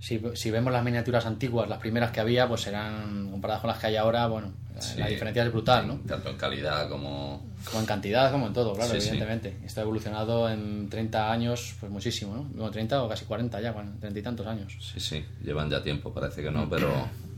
si, 0.00 0.20
si 0.34 0.50
vemos 0.50 0.72
las 0.72 0.84
miniaturas 0.84 1.26
antiguas, 1.26 1.68
las 1.68 1.78
primeras 1.78 2.10
que 2.10 2.20
había, 2.20 2.46
pues 2.48 2.66
eran, 2.66 3.30
comparadas 3.30 3.60
con 3.62 3.68
las 3.70 3.78
que 3.78 3.86
hay 3.88 3.96
ahora, 3.96 4.26
bueno, 4.26 4.52
la- 4.74 4.80
Sí. 4.82 4.98
la 5.00 5.08
diferencia 5.08 5.44
es 5.44 5.50
brutal, 5.52 5.88
¿no? 5.88 5.96
Tanto 6.06 6.28
en 6.30 6.36
calidad 6.36 6.88
como... 6.88 7.46
Como 7.64 7.80
en 7.80 7.86
cantidad, 7.86 8.30
como 8.30 8.46
en 8.46 8.52
todo, 8.52 8.72
claro, 8.74 8.92
Sí, 8.94 9.00
sí. 9.00 9.08
evidentemente. 9.08 9.56
Esto 9.66 9.80
ha 9.80 9.82
evolucionado 9.82 10.48
en 10.48 10.88
30 10.88 11.32
años, 11.32 11.74
pues 11.80 11.90
muchísimo, 11.90 12.34
¿no? 12.36 12.42
Bueno, 12.44 12.70
30 12.70 13.02
o 13.02 13.08
casi 13.08 13.24
40 13.24 13.60
ya, 13.60 13.72
bueno, 13.72 13.92
30 14.00 14.18
y 14.18 14.22
tantos 14.22 14.46
años. 14.46 14.76
Sí, 14.80 15.00
sí, 15.00 15.24
llevan 15.42 15.68
ya 15.68 15.82
tiempo, 15.82 16.12
parece 16.14 16.42
que 16.42 16.50
no, 16.50 16.68
pero... 16.70 16.88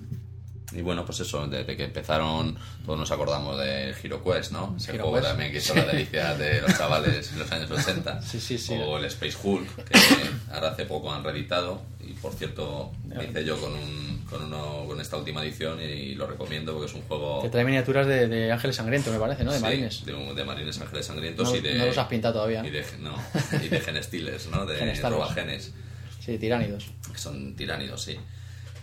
Y 0.73 0.83
bueno, 0.83 1.05
pues 1.05 1.19
eso, 1.19 1.49
desde 1.49 1.77
que 1.77 1.83
empezaron, 1.83 2.57
todos 2.87 2.97
nos 2.97 3.11
acordamos 3.11 3.59
de 3.59 3.91
Hero 3.91 4.23
Quest, 4.23 4.53
¿no? 4.53 4.75
Ese 4.77 4.93
Hero 4.93 5.03
juego 5.03 5.17
Quest. 5.17 5.29
también 5.29 5.51
que 5.51 5.59
hizo 5.59 5.75
la 5.75 5.85
delicia 5.85 6.35
de 6.37 6.61
los 6.61 6.79
chavales 6.79 7.33
en 7.33 7.39
los 7.41 7.51
años 7.51 7.71
80. 7.73 8.23
Sí, 8.23 8.39
sí, 8.41 8.57
sí. 8.57 8.75
O 8.81 8.97
el 8.99 9.05
Space 9.07 9.37
Hulk, 9.43 9.83
que 9.85 9.99
ahora 10.53 10.69
hace 10.69 10.85
poco 10.85 11.13
han 11.13 11.25
reeditado. 11.25 11.83
Y 12.11 12.13
por 12.15 12.33
cierto, 12.33 12.91
me 13.05 13.25
hice 13.25 13.45
yo 13.45 13.57
con, 13.61 13.73
un, 13.73 14.25
con, 14.29 14.43
uno, 14.43 14.85
con 14.89 15.01
esta 15.01 15.17
última 15.17 15.45
edición 15.45 15.81
y 15.81 16.17
lo 16.17 16.27
recomiendo 16.27 16.73
porque 16.73 16.87
es 16.89 16.95
un 16.95 17.03
juego... 17.03 17.39
Te 17.41 17.51
trae 17.51 17.65
miniaturas 17.65 18.05
de, 18.05 18.27
de 18.27 18.51
Ángeles 18.51 18.75
Sangrientos, 18.75 19.13
me 19.13 19.21
parece, 19.21 19.45
¿no? 19.45 19.53
De 19.53 19.59
sí, 19.59 19.63
marines. 19.63 20.05
De, 20.05 20.45
Marines 20.45 20.81
Ángeles 20.81 21.07
Sangrientos 21.07 21.49
No, 21.49 21.57
y 21.57 21.61
de... 21.61 21.75
no 21.77 21.87
los 21.87 21.97
has 21.97 22.09
pintado 22.09 22.35
todavía. 22.35 22.67
Y 22.67 22.71
de, 22.71 22.85
no, 22.99 23.15
y 23.65 23.69
de 23.69 23.81
Genestiles, 23.81 24.49
¿no? 24.49 24.67
De 24.67 24.95
robagenes 24.95 25.73
Sí, 26.19 26.37
tiránidos. 26.37 26.91
que 27.13 27.19
son 27.19 27.55
tiránidos, 27.55 28.03
sí. 28.03 28.17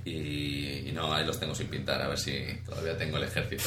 Y, 0.05 0.87
y 0.87 0.91
no, 0.93 1.13
ahí 1.13 1.25
los 1.25 1.37
tengo 1.37 1.53
sin 1.53 1.67
pintar, 1.67 2.01
a 2.01 2.07
ver 2.07 2.17
si 2.17 2.33
todavía 2.65 2.97
tengo 2.97 3.17
el 3.17 3.23
ejército. 3.23 3.65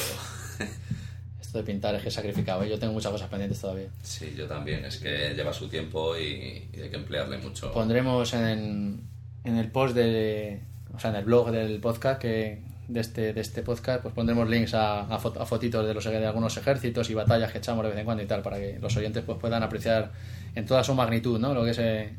Esto 1.39 1.59
de 1.59 1.63
pintar 1.65 1.93
es 1.93 2.01
que 2.01 2.07
es 2.09 2.15
sacrificado. 2.15 2.63
¿eh? 2.63 2.69
Yo 2.69 2.79
tengo 2.79 2.93
muchas 2.93 3.11
cosas 3.11 3.29
pendientes 3.29 3.61
todavía. 3.61 3.89
Sí, 4.01 4.33
yo 4.35 4.47
también. 4.47 4.85
Es 4.85 4.97
que 4.97 5.33
lleva 5.35 5.53
su 5.53 5.67
tiempo 5.67 6.17
y, 6.17 6.67
y 6.73 6.81
hay 6.81 6.89
que 6.89 6.95
emplearle 6.95 7.37
mucho. 7.37 7.71
Pondremos 7.73 8.33
en, 8.33 9.10
en 9.43 9.57
el 9.57 9.69
post 9.71 9.95
de. 9.95 10.61
O 10.93 10.99
sea, 10.99 11.09
en 11.11 11.15
el 11.17 11.25
blog 11.25 11.51
del 11.51 11.79
podcast 11.79 12.19
que 12.21 12.61
de 12.87 12.99
este, 12.99 13.31
de 13.33 13.39
este 13.39 13.61
podcast, 13.63 14.01
pues 14.01 14.13
pondremos 14.13 14.49
links 14.49 14.73
a, 14.73 15.01
a, 15.01 15.17
fot- 15.19 15.39
a 15.39 15.45
fotitos 15.45 15.87
de, 15.87 15.93
los, 15.93 16.03
de 16.03 16.25
algunos 16.25 16.57
ejércitos 16.57 17.09
y 17.09 17.13
batallas 17.13 17.51
que 17.51 17.59
echamos 17.59 17.83
de 17.83 17.89
vez 17.91 17.99
en 17.99 18.03
cuando 18.05 18.21
y 18.23 18.25
tal, 18.27 18.41
para 18.41 18.57
que 18.57 18.77
los 18.81 18.95
oyentes 18.97 19.23
pues 19.25 19.37
puedan 19.37 19.63
apreciar 19.63 20.11
en 20.55 20.65
toda 20.65 20.83
su 20.83 20.93
magnitud, 20.93 21.39
¿no? 21.39 21.53
Lo 21.53 21.63
que 21.63 21.69
es 21.69 21.79
eh, 21.79 22.13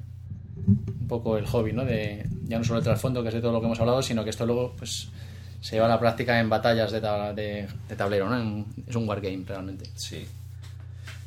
un 0.66 1.06
poco 1.08 1.36
el 1.36 1.44
hobby, 1.46 1.72
¿no? 1.74 1.84
De, 1.84 2.24
ya 2.44 2.56
no 2.58 2.64
solo 2.64 2.78
el 2.78 2.84
trasfondo, 2.84 3.20
que 3.22 3.28
es 3.28 3.34
de 3.34 3.40
todo 3.42 3.52
lo 3.52 3.60
que 3.60 3.66
hemos 3.66 3.80
hablado, 3.80 4.00
sino 4.02 4.24
que 4.24 4.30
esto 4.30 4.46
luego, 4.46 4.74
pues 4.78 5.10
se 5.60 5.76
lleva 5.76 5.84
a 5.86 5.90
la 5.90 6.00
práctica 6.00 6.40
en 6.40 6.48
batallas 6.48 6.90
de, 6.90 7.00
tabla- 7.02 7.34
de, 7.34 7.68
de 7.88 7.96
tablero, 7.96 8.30
¿no? 8.30 8.38
En- 8.40 8.66
es 8.86 8.96
un 8.96 9.06
wargame 9.06 9.44
realmente. 9.46 9.84
Sí. 9.94 10.26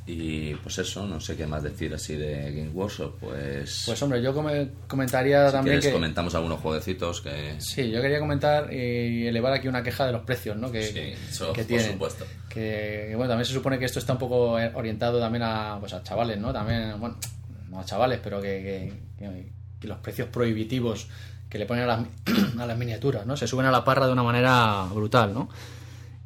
Y 0.08 0.54
pues 0.56 0.78
eso, 0.78 1.08
no 1.08 1.20
sé 1.20 1.36
qué 1.36 1.48
más 1.48 1.64
decir 1.64 1.92
así 1.94 2.16
de 2.16 2.52
Game 2.52 2.70
Workshop. 2.70 3.18
Pues, 3.20 3.84
Pues 3.88 4.02
hombre, 4.04 4.22
yo 4.22 4.36
come- 4.36 4.70
comentaría 4.88 5.48
si 5.48 5.54
también 5.54 5.80
que... 5.80 5.92
comentamos 5.92 6.36
algunos 6.36 6.60
jueguecitos 6.60 7.22
que... 7.22 7.56
Sí, 7.60 7.90
yo 7.90 8.02
quería 8.02 8.20
comentar 8.20 8.72
y 8.72 9.26
elevar 9.26 9.54
aquí 9.54 9.68
una 9.68 9.82
queja 9.82 10.06
de 10.06 10.12
los 10.12 10.22
precios, 10.22 10.58
¿no? 10.58 10.72
Que, 10.72 10.84
Sí, 10.84 10.94
que- 10.94 11.14
eso, 11.14 11.52
que 11.54 11.62
por 11.62 11.68
tienen. 11.68 11.92
supuesto. 11.94 12.26
Que, 12.50 13.14
bueno, 13.16 13.30
también 13.30 13.46
se 13.46 13.54
supone 13.54 13.80
que 13.80 13.86
esto 13.86 13.98
está 13.98 14.14
un 14.14 14.20
poco 14.20 14.52
orientado 14.76 15.20
también 15.20 15.42
a, 15.44 15.78
pues 15.80 15.92
a 15.94 16.04
chavales, 16.04 16.38
¿no? 16.40 16.54
También, 16.54 17.00
bueno, 17.00 17.18
no 17.70 17.80
a 17.80 17.86
chavales, 17.86 18.20
pero 18.24 18.40
que, 18.40 18.94
que- 19.18 19.26
que- 19.26 19.52
que 19.80 19.88
los 19.88 19.98
precios 19.98 20.30
prohibitivos 20.30 21.08
que 21.50 21.58
le 21.58 21.66
ponen 21.66 21.86
a 21.86 21.88
las, 21.88 22.08
a 22.60 22.66
las 22.68 22.78
miniaturas, 22.78 23.26
¿no? 23.26 23.36
Se 23.36 23.48
suben 23.48 23.66
a 23.66 23.72
la 23.72 23.84
parra 23.84 24.06
de 24.06 24.14
una 24.14 24.24
manera 24.24 24.86
brutal, 24.94 25.34
¿no? 25.34 25.50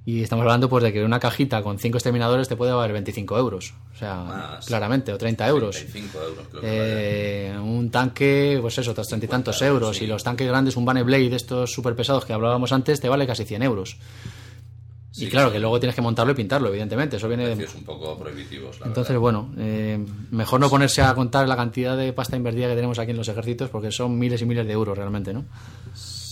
Y 0.09 0.23
estamos 0.23 0.41
hablando 0.41 0.67
pues 0.69 0.83
de 0.83 0.91
que 0.91 1.03
una 1.05 1.19
cajita 1.19 1.61
con 1.61 1.77
cinco 1.77 1.97
exterminadores 1.97 2.47
te 2.47 2.55
puede 2.55 2.71
valer 2.71 2.93
25 2.93 3.37
euros, 3.37 3.75
o 3.93 3.95
sea, 3.95 4.15
Más. 4.23 4.65
claramente, 4.65 5.13
o 5.13 5.19
30 5.19 5.47
euros. 5.47 5.75
35 5.75 6.17
euros 6.23 6.47
creo 6.49 6.61
que 6.61 6.67
vale. 6.67 7.47
Eh, 7.51 7.59
un 7.59 7.91
tanque, 7.91 8.57
pues 8.59 8.75
eso, 8.79 8.89
otros 8.89 9.07
treinta 9.07 9.27
y 9.27 9.29
tantos 9.29 9.61
euros. 9.61 9.97
sí. 9.97 10.05
Y 10.05 10.07
los 10.07 10.23
tanques 10.23 10.47
grandes, 10.47 10.75
un 10.77 10.85
Bane 10.85 11.03
Blade, 11.03 11.35
estos 11.35 11.71
súper 11.71 11.95
pesados 11.95 12.25
que 12.25 12.33
hablábamos 12.33 12.71
antes, 12.71 12.99
te 12.99 13.07
vale 13.07 13.27
casi 13.27 13.45
100 13.45 13.61
euros. 13.61 13.97
Sí, 15.11 15.25
y 15.25 15.29
claro, 15.29 15.51
que 15.51 15.59
luego 15.59 15.79
tienes 15.79 15.95
que 15.95 16.01
montarlo 16.01 16.31
y 16.31 16.35
pintarlo, 16.35 16.69
evidentemente. 16.69 17.17
Eso 17.17 17.27
viene 17.27 17.47
de... 17.47 17.67
Un 17.75 17.83
poco 17.83 18.17
prohibitivos, 18.17 18.79
la 18.79 18.87
Entonces, 18.87 19.09
verdad. 19.09 19.21
bueno, 19.21 19.53
eh, 19.59 20.03
mejor 20.31 20.59
no 20.59 20.69
ponerse 20.71 21.03
a 21.03 21.13
contar 21.13 21.47
la 21.47 21.55
cantidad 21.55 21.95
de 21.95 22.13
pasta 22.13 22.35
invertida 22.35 22.67
que 22.69 22.75
tenemos 22.75 22.97
aquí 22.97 23.11
en 23.11 23.17
los 23.17 23.27
ejércitos, 23.27 23.69
porque 23.69 23.91
son 23.91 24.17
miles 24.17 24.41
y 24.41 24.45
miles 24.45 24.65
de 24.65 24.73
euros 24.73 24.97
realmente, 24.97 25.33
¿no? 25.33 25.45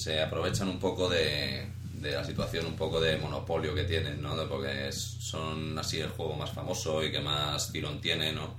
se 0.08 0.22
aprovechan 0.24 0.70
un 0.70 0.80
poco 0.80 1.10
de, 1.10 1.68
de 2.02 2.12
la 2.12 2.24
situación, 2.24 2.66
un 2.66 2.76
poco 2.76 3.00
de 3.02 3.18
monopolio 3.18 3.74
que 3.76 3.84
tienen, 3.84 4.22
¿no? 4.22 4.36
De- 4.38 4.46
Porque 4.46 4.88
es- 4.90 5.18
son 5.20 5.78
así 5.80 6.00
el 6.00 6.10
juego 6.10 6.36
más 6.36 6.52
famoso 6.52 7.04
y 7.04 7.12
que 7.12 7.20
más 7.20 7.72
tirón 7.72 8.00
tiene, 8.02 8.32
¿no? 8.34 8.56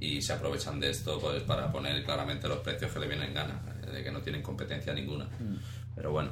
Y 0.00 0.20
se 0.20 0.32
aprovechan 0.32 0.80
de 0.80 0.90
esto 0.90 1.18
pues 1.20 1.42
para 1.44 1.70
poner 1.70 2.04
claramente 2.04 2.48
los 2.48 2.58
precios 2.58 2.90
que 2.92 2.98
le 2.98 3.06
vienen 3.06 3.28
en 3.28 3.34
gana, 3.34 3.62
eh, 3.86 3.90
de 3.90 4.02
que 4.02 4.10
no 4.10 4.20
tienen 4.20 4.42
competencia 4.42 4.92
ninguna. 4.92 5.28
Pero 5.94 6.10
bueno. 6.10 6.30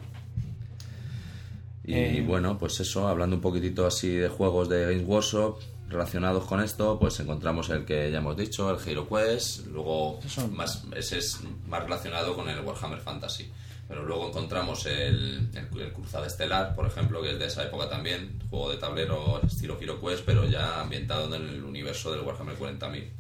Y 1.85 1.95
Eh. 1.95 2.25
bueno, 2.27 2.59
pues 2.59 2.79
eso, 2.81 3.09
hablando 3.09 3.37
un 3.37 3.43
poquitito 3.43 3.87
así 3.87 4.09
de 4.09 4.29
juegos 4.29 4.69
de 4.69 4.83
Games 4.87 5.05
Workshop 5.07 5.59
relacionados 5.89 6.45
con 6.45 6.61
esto, 6.61 6.99
pues 7.01 7.19
encontramos 7.21 7.69
el 7.71 7.85
que 7.85 8.11
ya 8.11 8.19
hemos 8.19 8.37
dicho, 8.37 8.71
el 8.71 8.79
Hero 8.89 9.09
Quest, 9.09 9.67
luego 9.69 10.21
más, 10.53 10.85
ese 10.95 11.19
es 11.19 11.41
más 11.67 11.83
relacionado 11.83 12.35
con 12.37 12.49
el 12.49 12.61
Warhammer 12.61 13.01
Fantasy. 13.01 13.51
Pero 13.91 14.05
luego 14.05 14.29
encontramos 14.29 14.87
el, 14.87 15.51
el, 15.53 15.81
el 15.81 15.93
Cruzada 15.93 16.29
Estelar, 16.29 16.77
por 16.77 16.87
ejemplo, 16.87 17.21
que 17.21 17.33
es 17.33 17.41
de 17.41 17.47
esa 17.47 17.65
época 17.65 17.89
también, 17.89 18.39
juego 18.49 18.71
de 18.71 18.77
tablero 18.77 19.43
estilo 19.43 19.77
Hero 19.81 20.01
Quest, 20.01 20.23
pero 20.25 20.45
ya 20.45 20.81
ambientado 20.81 21.35
en 21.35 21.43
el 21.43 21.65
universo 21.65 22.13
del 22.13 22.21
Warhammer 22.21 22.57
40.000. 22.57 23.11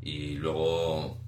Y 0.00 0.36
luego 0.36 1.18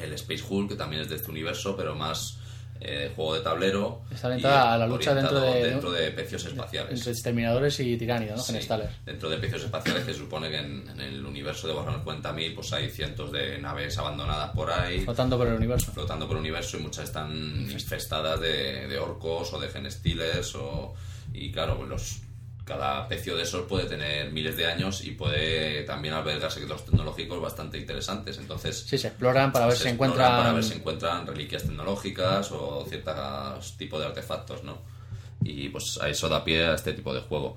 el 0.00 0.12
Space 0.12 0.44
Hulk, 0.48 0.68
que 0.68 0.76
también 0.76 1.02
es 1.02 1.08
de 1.08 1.16
este 1.16 1.28
universo, 1.28 1.76
pero 1.76 1.96
más 1.96 2.38
eh, 2.80 3.12
juego 3.14 3.34
de 3.34 3.40
tablero. 3.42 4.02
Está 4.10 4.28
orientada 4.28 4.74
a 4.74 4.78
la 4.78 4.86
lucha 4.86 5.14
dentro 5.14 5.40
de- 5.40 5.64
dentro 5.70 5.90
de 5.90 6.10
pecios 6.12 6.44
espaciales. 6.46 6.92
Entre 6.98 7.12
exterminadores 7.12 7.78
y 7.80 7.96
tiránidos, 7.96 8.36
¿no? 8.38 8.42
Sí, 8.42 8.52
Genestales. 8.52 8.88
dentro 9.04 9.28
de 9.28 9.36
pecios 9.38 9.62
espaciales 9.64 10.04
que 10.04 10.12
se 10.14 10.18
supone 10.18 10.48
que 10.50 10.56
en, 10.58 10.88
en 10.88 11.00
el 11.00 11.24
universo 11.26 11.68
de 11.68 11.74
Warhammer 11.74 12.00
40.000 12.04 12.54
pues 12.54 12.72
hay 12.72 12.88
cientos 12.90 13.30
de 13.32 13.58
naves 13.58 13.96
abandonadas 13.98 14.50
por 14.50 14.70
ahí 14.70 15.00
Flotando 15.00 15.36
por 15.36 15.46
el 15.48 15.54
universo. 15.54 15.92
flotando 15.92 16.26
por 16.26 16.36
el 16.36 16.40
universo 16.40 16.78
y 16.78 16.80
muchas 16.80 17.04
están 17.04 17.30
infestadas 17.70 18.40
de, 18.40 18.88
de 18.88 18.98
orcos 18.98 19.52
o 19.52 19.60
de 19.60 19.68
genestiles 19.68 20.54
o, 20.54 20.94
y 21.34 21.52
claro 21.52 21.84
los 21.86 22.20
cada 22.70 23.06
pecio 23.08 23.36
de 23.36 23.42
esos 23.42 23.66
puede 23.66 23.84
tener 23.84 24.32
miles 24.32 24.56
de 24.56 24.64
años 24.66 25.04
y 25.04 25.10
puede 25.10 25.82
también 25.82 26.14
albergar 26.14 26.50
secretos 26.50 26.86
tecnológicos 26.86 27.40
bastante 27.42 27.76
interesantes. 27.76 28.38
Entonces 28.38 28.78
Sí, 28.88 28.96
se 28.96 29.08
exploran 29.08 29.52
para 29.52 29.66
ver 29.66 29.76
si 29.76 29.82
se 29.82 29.88
encuentran... 29.90 30.36
para 30.38 30.52
ver 30.54 30.64
si 30.64 30.74
encuentran 30.74 31.26
reliquias 31.26 31.64
tecnológicas 31.64 32.50
o 32.52 32.86
ciertos 32.88 33.76
tipos 33.76 34.00
de 34.00 34.06
artefactos 34.06 34.62
no 34.64 34.78
y 35.42 35.68
pues 35.70 35.98
a 36.00 36.08
eso 36.08 36.28
da 36.28 36.44
pie 36.44 36.66
a 36.66 36.74
este 36.74 36.92
tipo 36.92 37.12
de 37.14 37.20
juego. 37.20 37.56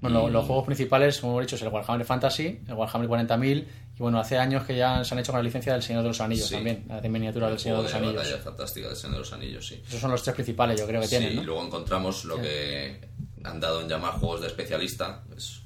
Bueno, 0.00 0.28
Y- 0.28 0.30
los 0.32 0.44
juegos 0.46 0.64
principales, 0.64 1.18
como 1.18 1.32
hemos 1.34 1.46
dicho, 1.46 1.56
es 1.56 1.62
el 1.62 1.68
Warhammer 1.68 2.06
Fantasy, 2.06 2.60
el 2.68 2.74
Warhammer 2.74 3.08
40.000 3.08 3.64
y 3.98 4.02
bueno, 4.02 4.18
hace 4.20 4.38
años 4.38 4.64
que 4.64 4.76
ya 4.76 5.02
se 5.04 5.14
han 5.14 5.18
hecho 5.20 5.32
con 5.32 5.40
la 5.40 5.44
licencia 5.44 5.72
del 5.72 5.82
Señor 5.82 6.02
de 6.02 6.08
los 6.08 6.20
Anillos 6.20 6.46
Sí. 6.46 6.54
también, 6.54 6.84
la 6.88 7.00
de 7.00 7.08
miniatura 7.08 7.48
del 7.48 7.58
Señor 7.58 7.78
de 7.78 7.82
los 7.84 7.94
Anillos. 7.94 8.16
batalla 8.16 8.38
fantástica 8.38 8.88
del 8.88 8.96
Señor 8.96 9.12
de 9.14 9.18
los 9.20 9.32
Anillos 9.32 9.66
sí 9.66 9.82
Esos 9.88 10.00
son 10.00 10.10
los 10.12 10.22
tres 10.22 10.34
principales, 10.34 10.78
yo 10.80 10.86
creo 10.86 11.00
que 11.00 11.08
tienen, 11.08 11.30
Sí, 11.30 11.36
¿no? 11.36 11.42
y 11.42 11.44
luego 11.44 11.64
encontramos 11.66 12.24
lo 12.24 12.40
que 12.40 13.00
han 13.44 13.60
dado 13.60 13.80
en 13.80 13.88
llamar 13.88 14.12
juegos 14.14 14.40
de 14.42 14.46
especialista, 14.48 15.22
pues, 15.28 15.60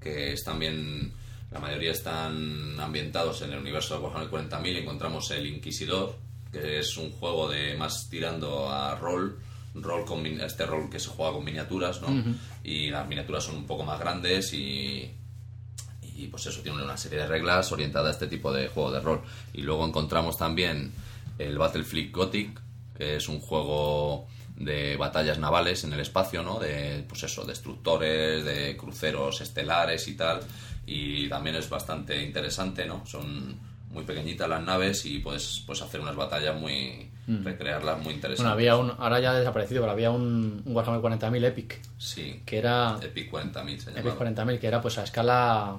que 0.00 0.32
están 0.32 0.58
bien, 0.58 1.12
la 1.50 1.58
mayoría 1.60 1.92
están 1.92 2.78
ambientados 2.78 3.42
en 3.42 3.52
el 3.52 3.58
universo 3.58 3.94
de 3.94 4.00
Warhammer 4.04 4.28
40.000. 4.30 4.76
Encontramos 4.78 5.30
el 5.30 5.46
Inquisidor, 5.46 6.14
que 6.52 6.78
es 6.80 6.96
un 6.96 7.10
juego 7.12 7.48
de 7.48 7.74
más 7.76 8.08
tirando 8.10 8.70
a 8.70 8.94
rol, 8.96 9.38
rol 9.74 10.04
con 10.04 10.24
este 10.26 10.66
rol 10.66 10.88
que 10.90 10.98
se 11.00 11.08
juega 11.08 11.32
con 11.32 11.44
miniaturas, 11.44 12.00
¿no? 12.02 12.08
Y 12.64 12.90
las 12.90 13.06
miniaturas 13.08 13.44
son 13.44 13.56
un 13.56 13.66
poco 13.66 13.82
más 13.84 13.98
grandes 14.00 14.52
y 14.52 15.10
y 16.18 16.26
pues 16.26 16.46
eso 16.46 16.60
tiene 16.62 16.82
una 16.82 16.96
serie 16.96 17.20
de 17.20 17.26
reglas 17.26 17.70
orientadas 17.70 18.08
a 18.08 18.10
este 18.12 18.26
tipo 18.26 18.52
de 18.52 18.68
juego 18.68 18.90
de 18.90 19.00
rol. 19.00 19.22
Y 19.54 19.62
luego 19.62 19.86
encontramos 19.86 20.36
también 20.36 20.92
el 21.38 21.56
Battlefleet 21.56 22.10
Gothic, 22.10 22.60
que 22.96 23.16
es 23.16 23.28
un 23.28 23.38
juego 23.38 24.26
de 24.56 24.96
batallas 24.96 25.38
navales 25.38 25.84
en 25.84 25.92
el 25.92 26.00
espacio, 26.00 26.42
¿no? 26.42 26.58
De, 26.58 27.04
pues 27.08 27.22
eso, 27.22 27.44
destructores, 27.44 28.44
de 28.44 28.76
cruceros 28.76 29.40
estelares 29.40 30.08
y 30.08 30.16
tal. 30.16 30.40
Y 30.86 31.28
también 31.28 31.54
es 31.54 31.70
bastante 31.70 32.20
interesante, 32.20 32.84
¿no? 32.84 33.06
Son 33.06 33.56
muy 33.90 34.04
pequeñitas 34.04 34.48
las 34.48 34.62
naves 34.62 35.06
y 35.06 35.20
puedes, 35.20 35.62
puedes 35.66 35.82
hacer 35.82 36.00
unas 36.00 36.16
batallas 36.16 36.58
muy... 36.60 37.08
recrearlas 37.28 38.02
muy 38.02 38.14
interesantes. 38.14 38.38
Bueno, 38.38 38.52
había 38.52 38.76
un, 38.76 38.92
ahora 38.98 39.20
ya 39.20 39.30
ha 39.30 39.38
desaparecido, 39.38 39.82
pero 39.82 39.92
había 39.92 40.10
un, 40.10 40.62
un 40.64 40.76
Warhammer 40.76 41.00
40.000 41.00 41.44
Epic, 41.44 41.80
Sí, 41.96 42.42
que 42.44 42.58
era 42.58 42.98
Epic 43.00 43.30
40.000 43.30 43.78
se 43.78 43.90
Epic 43.90 44.04
llamaba. 44.04 44.30
40.000, 44.30 44.58
que 44.58 44.66
era 44.66 44.82
pues 44.82 44.98
a 44.98 45.04
escala... 45.04 45.76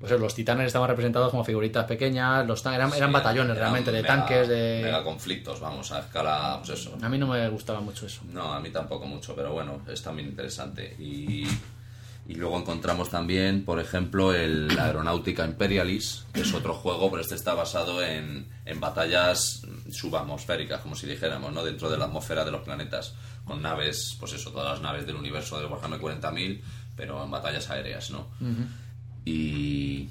Pues 0.00 0.12
los 0.18 0.34
titanes 0.34 0.66
estaban 0.68 0.88
representados 0.88 1.30
como 1.30 1.44
figuritas 1.44 1.84
pequeñas, 1.84 2.46
los 2.46 2.62
tan- 2.62 2.72
eran, 2.72 2.90
eran 2.94 3.12
batallones 3.12 3.50
eran 3.56 3.58
realmente, 3.58 3.92
de 3.92 4.00
mega- 4.02 4.16
tanques, 4.16 4.48
de... 4.48 4.80
Mega 4.82 5.04
conflictos, 5.04 5.60
vamos, 5.60 5.92
a 5.92 5.98
escala, 6.00 6.58
pues 6.64 6.80
eso, 6.80 6.96
A 7.02 7.08
mí 7.10 7.18
no 7.18 7.26
me 7.26 7.46
gustaba 7.50 7.80
mucho 7.82 8.06
eso. 8.06 8.22
No, 8.32 8.52
a 8.54 8.60
mí 8.60 8.70
tampoco 8.70 9.06
mucho, 9.06 9.36
pero 9.36 9.52
bueno, 9.52 9.82
es 9.86 10.00
también 10.02 10.28
interesante. 10.28 10.96
Y, 10.98 11.46
y 12.26 12.34
luego 12.34 12.58
encontramos 12.58 13.10
también, 13.10 13.62
por 13.66 13.78
ejemplo, 13.78 14.32
el 14.32 14.70
Aeronáutica 14.78 15.44
Imperialis, 15.44 16.24
que 16.32 16.40
es 16.40 16.54
otro 16.54 16.72
juego, 16.72 17.10
pero 17.10 17.20
este 17.20 17.34
está 17.34 17.52
basado 17.52 18.02
en, 18.02 18.46
en 18.64 18.80
batallas 18.80 19.66
subatmosféricas, 19.92 20.80
como 20.80 20.94
si 20.96 21.06
dijéramos, 21.06 21.52
¿no? 21.52 21.62
Dentro 21.62 21.90
de 21.90 21.98
la 21.98 22.06
atmósfera 22.06 22.44
de 22.46 22.50
los 22.52 22.62
planetas, 22.62 23.12
con 23.44 23.60
naves, 23.60 24.16
pues 24.18 24.32
eso, 24.32 24.50
todas 24.50 24.72
las 24.72 24.80
naves 24.80 25.04
del 25.06 25.16
universo 25.16 25.58
del 25.60 25.66
Warhammer 25.70 26.00
40.000, 26.00 26.60
pero 26.96 27.22
en 27.22 27.30
batallas 27.30 27.68
aéreas, 27.68 28.10
¿no? 28.10 28.28
Y, 29.24 30.08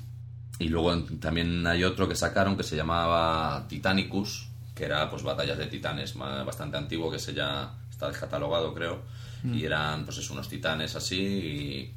y 0.59 0.67
luego 0.69 0.97
también 1.19 1.65
hay 1.67 1.83
otro 1.83 2.07
que 2.07 2.15
sacaron 2.15 2.55
que 2.57 2.63
se 2.63 2.75
llamaba 2.75 3.65
Titanicus, 3.67 4.47
que 4.75 4.85
era 4.85 5.09
pues 5.09 5.23
batallas 5.23 5.57
de 5.57 5.65
titanes, 5.67 6.15
bastante 6.15 6.77
antiguo, 6.77 7.11
que 7.11 7.19
se 7.19 7.33
ya 7.33 7.73
está 7.89 8.07
descatalogado 8.07 8.73
creo, 8.73 8.99
y 9.43 9.63
eran 9.65 10.05
pues 10.05 10.17
eso, 10.17 10.33
unos 10.33 10.47
titanes 10.49 10.95
así 10.95 11.91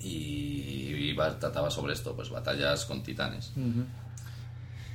y, 0.00 0.06
y, 0.06 0.94
y 1.10 1.12
va- 1.14 1.38
trataba 1.38 1.70
sobre 1.70 1.92
esto, 1.94 2.14
pues 2.14 2.30
batallas 2.30 2.84
con 2.86 3.02
titanes. 3.02 3.52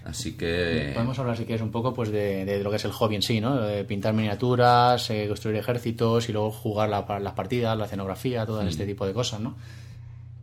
Así 0.06 0.38
que... 0.38 0.92
Podemos 0.94 1.20
hablar, 1.20 1.36
si 1.36 1.44
quieres, 1.46 1.62
un 1.62 1.72
poco 1.72 1.94
pues 1.94 2.10
de, 2.12 2.46
de 2.46 2.64
lo 2.64 2.70
que 2.70 2.78
es 2.78 2.86
el 2.86 2.92
hobby 2.94 3.16
en 3.16 3.22
sí, 3.22 3.42
¿no? 3.42 3.58
De 3.60 3.84
pintar 3.84 4.14
miniaturas, 4.14 5.10
eh, 5.10 5.26
construir 5.28 5.58
ejércitos 5.58 6.30
y 6.30 6.32
luego 6.34 6.52
jugar 6.52 6.88
la- 6.90 7.20
las 7.20 7.34
partidas, 7.34 7.78
la 7.78 7.86
escenografía, 7.86 8.46
todo 8.46 8.64
Mm. 8.64 8.68
este 8.68 8.86
tipo 8.86 9.06
de 9.06 9.14
cosas, 9.14 9.42
¿no? 9.42 9.56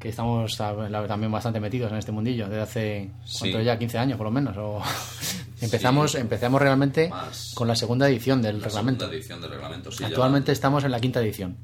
Que 0.05 0.10
estamos 0.10 0.55
también 0.58 1.33
bastante 1.33 1.60
metidos 1.60 1.91
en 1.91 1.97
este 1.97 2.12
mundillo 2.12 2.47
desde 2.47 2.60
hace, 2.60 3.10
¿cuánto 3.39 3.58
Sí. 3.58 3.65
ya? 3.65 3.78
15 3.78 3.97
años, 3.97 4.18
por 4.18 4.26
lo 4.26 4.31
menos. 4.31 4.55
O... 4.58 4.83
empezamos, 5.62 6.15
empezamos 6.15 6.60
realmente 6.60 7.10
con 7.55 7.66
la 7.66 7.74
segunda 7.74 8.07
edición 8.07 8.42
del 8.42 8.58
la 8.60 8.66
reglamento. 8.66 9.10
edición 9.10 9.41
del 9.41 9.52
reglamento, 9.52 9.91
sí, 9.91 10.00
ya- 10.02 10.08
Actualmente 10.08 10.52
estamos 10.52 10.84
en 10.84 10.91
la 10.91 11.00
quinta 11.00 11.20
edición. 11.23 11.57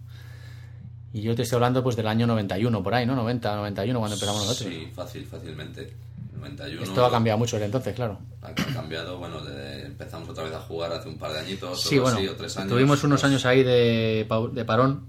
Y 1.12 1.20
yo 1.20 1.34
te 1.34 1.42
estoy 1.42 1.56
hablando 1.56 1.82
pues 1.82 1.96
del 1.96 2.06
año 2.06 2.26
91, 2.26 2.82
por 2.82 2.94
ahí, 2.94 3.04
¿no? 3.04 3.14
90, 3.14 3.56
91, 3.56 3.98
cuando 3.98 4.14
empezamos 4.14 4.46
nosotros. 4.46 4.72
Sí, 4.72 4.88
fácil, 4.94 5.26
fácilmente. 5.26 5.94
91, 6.34 6.82
Esto 6.82 7.04
ha 7.04 7.10
cambiado 7.10 7.38
mucho 7.38 7.56
desde 7.56 7.66
entonces, 7.66 7.94
claro. 7.94 8.20
Ha 8.40 8.54
cambiado, 8.72 9.18
bueno, 9.18 9.42
desde- 9.44 9.84
empezamos 9.84 10.26
otra 10.30 10.44
vez 10.44 10.54
a 10.54 10.60
jugar 10.60 10.90
hace 10.92 11.10
un 11.10 11.18
par 11.18 11.34
de 11.34 11.40
añitos, 11.40 11.82
Sí, 11.82 11.98
o 11.98 12.02
bueno, 12.04 12.16
así, 12.16 12.26
o 12.26 12.34
tres 12.36 12.56
años. 12.56 12.70
tuvimos 12.70 13.04
unos 13.04 13.22
años 13.22 13.44
ahí 13.44 13.62
de, 13.62 14.26
de 14.54 14.64
parón 14.64 15.04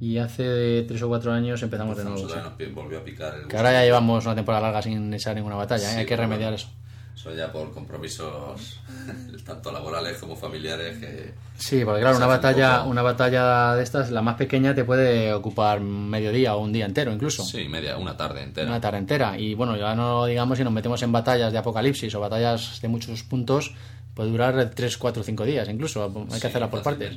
y 0.00 0.18
hace 0.18 0.82
tres 0.82 1.02
o 1.02 1.08
cuatro 1.08 1.32
años 1.32 1.62
empezamos 1.62 1.96
de 1.96 2.04
nuevo. 2.04 2.18
otra 2.18 2.28
sí. 2.30 2.34
vez, 2.36 2.44
nos 2.44 2.52
pi- 2.54 2.66
volvió 2.66 2.98
a 2.98 3.04
picar 3.04 3.34
el 3.34 3.48
Que 3.48 3.56
ahora 3.56 3.72
ya 3.72 3.82
llevamos 3.84 4.24
una 4.26 4.34
temporada 4.34 4.62
larga 4.62 4.82
sin 4.82 5.12
echar 5.14 5.34
ninguna 5.34 5.56
batalla, 5.56 5.88
¿eh? 5.90 5.92
Sí, 5.94 5.98
hay 6.00 6.06
que 6.06 6.16
remediar 6.16 6.52
eso. 6.52 6.68
Eso 7.14 7.34
ya 7.34 7.50
por 7.50 7.72
compromisos 7.72 8.78
tanto 9.46 9.72
laborales 9.72 10.18
como 10.18 10.36
familiares 10.36 10.98
que... 10.98 11.32
Sí, 11.56 11.82
porque 11.84 12.02
claro, 12.02 12.18
una 12.18 12.26
un 12.26 12.32
batalla, 12.32 12.78
poco- 12.78 12.90
una 12.90 13.00
batalla 13.02 13.74
de 13.74 13.82
estas, 13.82 14.10
la 14.10 14.20
más 14.20 14.34
pequeña, 14.36 14.74
te 14.74 14.84
puede 14.84 15.32
ocupar 15.32 15.80
mediodía 15.80 16.54
o 16.54 16.60
un 16.60 16.72
día 16.74 16.84
entero 16.84 17.10
incluso. 17.12 17.42
Sí, 17.42 17.66
media, 17.68 17.96
una 17.96 18.16
tarde 18.18 18.42
entera. 18.42 18.66
Una 18.68 18.80
tarde 18.82 18.98
entera. 18.98 19.38
Y 19.38 19.54
bueno, 19.54 19.76
ya 19.78 19.94
no 19.94 20.26
digamos 20.26 20.58
si 20.58 20.64
nos 20.64 20.72
metemos 20.74 21.02
en 21.02 21.12
batallas 21.12 21.52
de 21.52 21.58
apocalipsis 21.58 22.14
o 22.14 22.20
batallas 22.20 22.80
de 22.82 22.88
muchos 22.88 23.22
puntos, 23.22 23.72
puede 24.14 24.30
durar 24.30 24.70
3, 24.74 24.98
4, 24.98 25.22
5 25.22 25.44
días 25.44 25.68
incluso. 25.70 26.04
Hay 26.04 26.34
que 26.34 26.40
Sí, 26.40 26.46
hacerla 26.48 26.70
por 26.70 26.82
partes. 26.82 27.16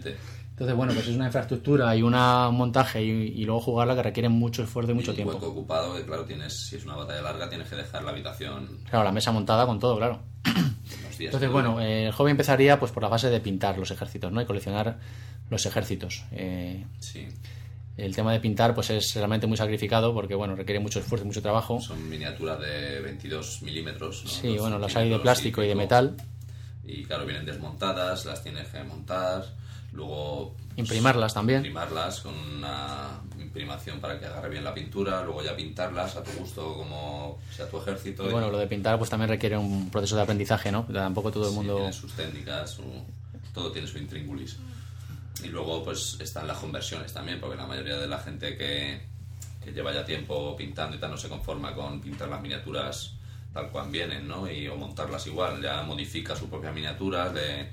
Entonces, 0.60 0.76
bueno, 0.76 0.94
pues 0.94 1.08
es 1.08 1.16
una 1.16 1.28
infraestructura 1.28 1.96
y 1.96 2.02
una, 2.02 2.50
un 2.50 2.58
montaje 2.58 3.02
y, 3.02 3.10
y 3.10 3.46
luego 3.46 3.62
jugarla 3.62 3.96
que 3.96 4.04
requiere 4.04 4.28
mucho 4.28 4.62
esfuerzo 4.62 4.92
y 4.92 4.96
mucho 4.96 5.12
un 5.12 5.16
tiempo. 5.16 5.34
hueco 5.36 5.48
ocupado, 5.48 5.96
que 5.96 6.04
claro, 6.04 6.26
tienes, 6.26 6.54
si 6.54 6.76
es 6.76 6.84
una 6.84 6.98
batalla 6.98 7.22
larga, 7.22 7.48
tienes 7.48 7.70
que 7.70 7.78
dejar 7.78 8.04
la 8.04 8.12
habitación 8.12 8.68
Claro, 8.90 9.06
la 9.06 9.14
mesa 9.14 9.32
montada 9.32 9.66
con 9.66 9.80
todo, 9.80 9.96
claro. 9.98 10.20
Entonces, 11.18 11.50
bueno, 11.50 11.80
eh, 11.80 12.08
el 12.08 12.12
hobby 12.12 12.32
empezaría 12.32 12.78
pues 12.78 12.92
por 12.92 13.02
la 13.04 13.10
fase 13.10 13.30
de 13.30 13.40
pintar 13.40 13.78
los 13.78 13.90
ejércitos, 13.92 14.32
¿no? 14.34 14.42
Y 14.42 14.46
coleccionar 14.46 15.00
los 15.50 15.66
ejércitos. 15.66 16.24
Eh, 16.34 16.86
Sí, 17.00 17.26
el 17.96 18.14
tema 18.16 18.32
de 18.34 18.40
pintar 18.42 18.74
pues 18.76 18.90
es 18.90 19.14
realmente 19.16 19.48
muy 19.48 19.56
sacrificado 19.58 20.14
porque, 20.14 20.36
bueno, 20.36 20.56
requiere 20.56 20.80
mucho 20.82 21.00
esfuerzo 21.00 21.24
y 21.24 21.28
mucho 21.28 21.42
trabajo. 21.42 21.80
son 21.82 22.10
miniaturas 22.10 22.60
de 22.60 23.00
22 23.02 23.62
milímetros. 23.62 24.24
¿no? 24.26 24.30
Sí, 24.30 24.58
bueno, 24.58 24.78
las 24.78 24.96
hay 24.98 25.10
de 25.10 25.20
plástico 25.20 25.64
y 25.64 25.68
de 25.68 25.76
metal. 25.76 26.16
Y 26.86 27.04
claro, 27.04 27.26
vienen 27.26 27.46
desmontadas, 27.46 28.26
las 28.26 28.42
tienes 28.44 28.68
que 28.70 28.84
montar, 28.84 29.46
luego 29.92 30.56
pues, 30.56 30.78
Imprimarlas 30.80 31.34
también. 31.34 31.60
imprimarlas 31.60 32.22
con 32.22 32.34
una 32.34 33.20
imprimación 33.40 34.00
para 34.00 34.20
que 34.20 34.26
agarre 34.26 34.50
bien 34.50 34.64
la 34.64 34.74
pintura, 34.74 35.24
luego 35.24 35.44
ya 35.44 35.56
pintarlas 35.56 36.16
a 36.16 36.24
tu 36.24 36.32
gusto 36.40 36.76
como 36.76 37.40
sea 37.56 37.68
tu 37.70 37.78
ejército. 37.80 38.28
Y 38.28 38.32
bueno, 38.32 38.50
lo 38.52 38.58
de 38.58 38.68
pintar 38.68 38.98
pues 38.98 39.10
también 39.10 39.30
requiere 39.30 39.58
un 39.58 39.90
proceso 39.90 40.16
de 40.16 40.22
aprendizaje, 40.22 40.72
¿no? 40.72 40.84
Tampoco 40.86 41.32
todo 41.32 41.46
el 41.46 41.50
Sí, 41.50 41.56
mundo... 41.56 41.76
tiene 41.78 41.94
sus 41.94 42.14
técnicas, 42.14 42.72
su- 42.72 42.84
todo 43.54 43.72
tiene 43.72 43.88
su 43.88 43.98
intríngulis. 43.98 44.58
Y 45.44 45.48
luego 45.48 45.84
pues 45.84 46.18
están 46.20 46.48
las 46.48 46.58
conversiones 46.58 47.12
también, 47.14 47.40
porque 47.40 47.56
la 47.58 47.66
mayoría 47.66 47.98
de 47.98 48.08
la 48.08 48.20
gente 48.20 48.56
que, 48.58 49.02
que 49.64 49.72
lleva 49.72 49.94
ya 49.94 50.06
tiempo 50.06 50.56
pintando 50.56 50.96
y 50.96 51.00
tal 51.00 51.12
no 51.12 51.18
se 51.18 51.28
conforma 51.30 51.74
con 51.74 52.00
pintar 52.02 52.30
las 52.30 52.42
miniaturas 52.42 53.14
tal 53.54 53.70
cual 53.72 53.90
vienen, 53.90 54.28
¿no? 54.28 54.50
Y, 54.52 54.68
o 54.68 54.76
montarlas 54.76 55.26
igual, 55.28 55.62
ya 55.62 55.82
modifica 55.82 56.36
su 56.36 56.48
propia 56.50 56.72
miniatura, 56.72 57.32
le 57.34 57.70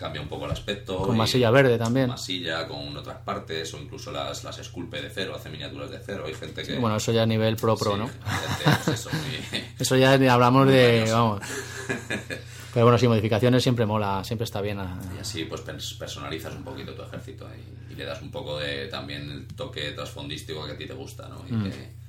cambia 0.00 0.20
un 0.22 0.26
poco 0.28 0.46
el 0.46 0.50
aspecto. 0.52 1.02
Con 1.02 1.16
masilla 1.16 1.50
verde 1.52 1.78
también. 1.78 2.08
masilla 2.08 2.66
con 2.66 2.96
otras 2.96 3.18
partes 3.18 3.72
o 3.74 3.78
incluso 3.78 4.10
las, 4.10 4.42
las 4.42 4.58
esculpe 4.58 5.00
de 5.00 5.10
cero, 5.10 5.34
hace 5.36 5.50
miniaturas 5.50 5.90
de 5.90 5.98
cero. 6.04 6.24
Hay 6.26 6.34
gente 6.34 6.62
que... 6.64 6.76
Bueno, 6.78 6.96
eso 6.96 7.12
ya 7.12 7.22
a 7.22 7.26
nivel 7.26 7.54
pro 7.56 7.76
pro, 7.76 7.92
sí, 7.92 7.98
¿no? 7.98 8.06
gente, 8.08 8.78
pues 8.84 8.98
eso, 9.00 9.10
muy- 9.52 9.64
Eso 9.78 9.96
ya 9.96 10.14
hablamos 10.32 10.66
de... 10.66 11.06
Vamos. 11.12 11.42
Pero 12.72 12.86
bueno, 12.86 12.98
sí, 12.98 13.08
modificaciones 13.08 13.62
siempre 13.64 13.84
mola, 13.84 14.22
siempre 14.24 14.44
está 14.44 14.60
bien. 14.60 14.78
a- 14.78 14.98
Y 15.16 15.20
así 15.20 15.44
pues 15.44 15.64
pers- 15.66 15.98
personalizas 15.98 16.54
un 16.54 16.62
poquito 16.64 16.94
tu 16.94 17.02
ejército 17.02 17.46
y, 17.88 17.92
y 17.92 17.96
le 17.96 18.04
das 18.04 18.22
un 18.22 18.30
poco 18.30 18.58
de 18.58 18.86
también 18.86 19.28
el 19.30 19.46
toque 19.56 19.90
trasfondístico 19.92 20.64
que 20.66 20.72
a 20.72 20.76
ti 20.78 20.86
te 20.86 20.94
gusta, 20.94 21.28
¿no? 21.28 21.44
Y 21.48 21.52
Mm. 21.52 21.64
que- 21.70 22.00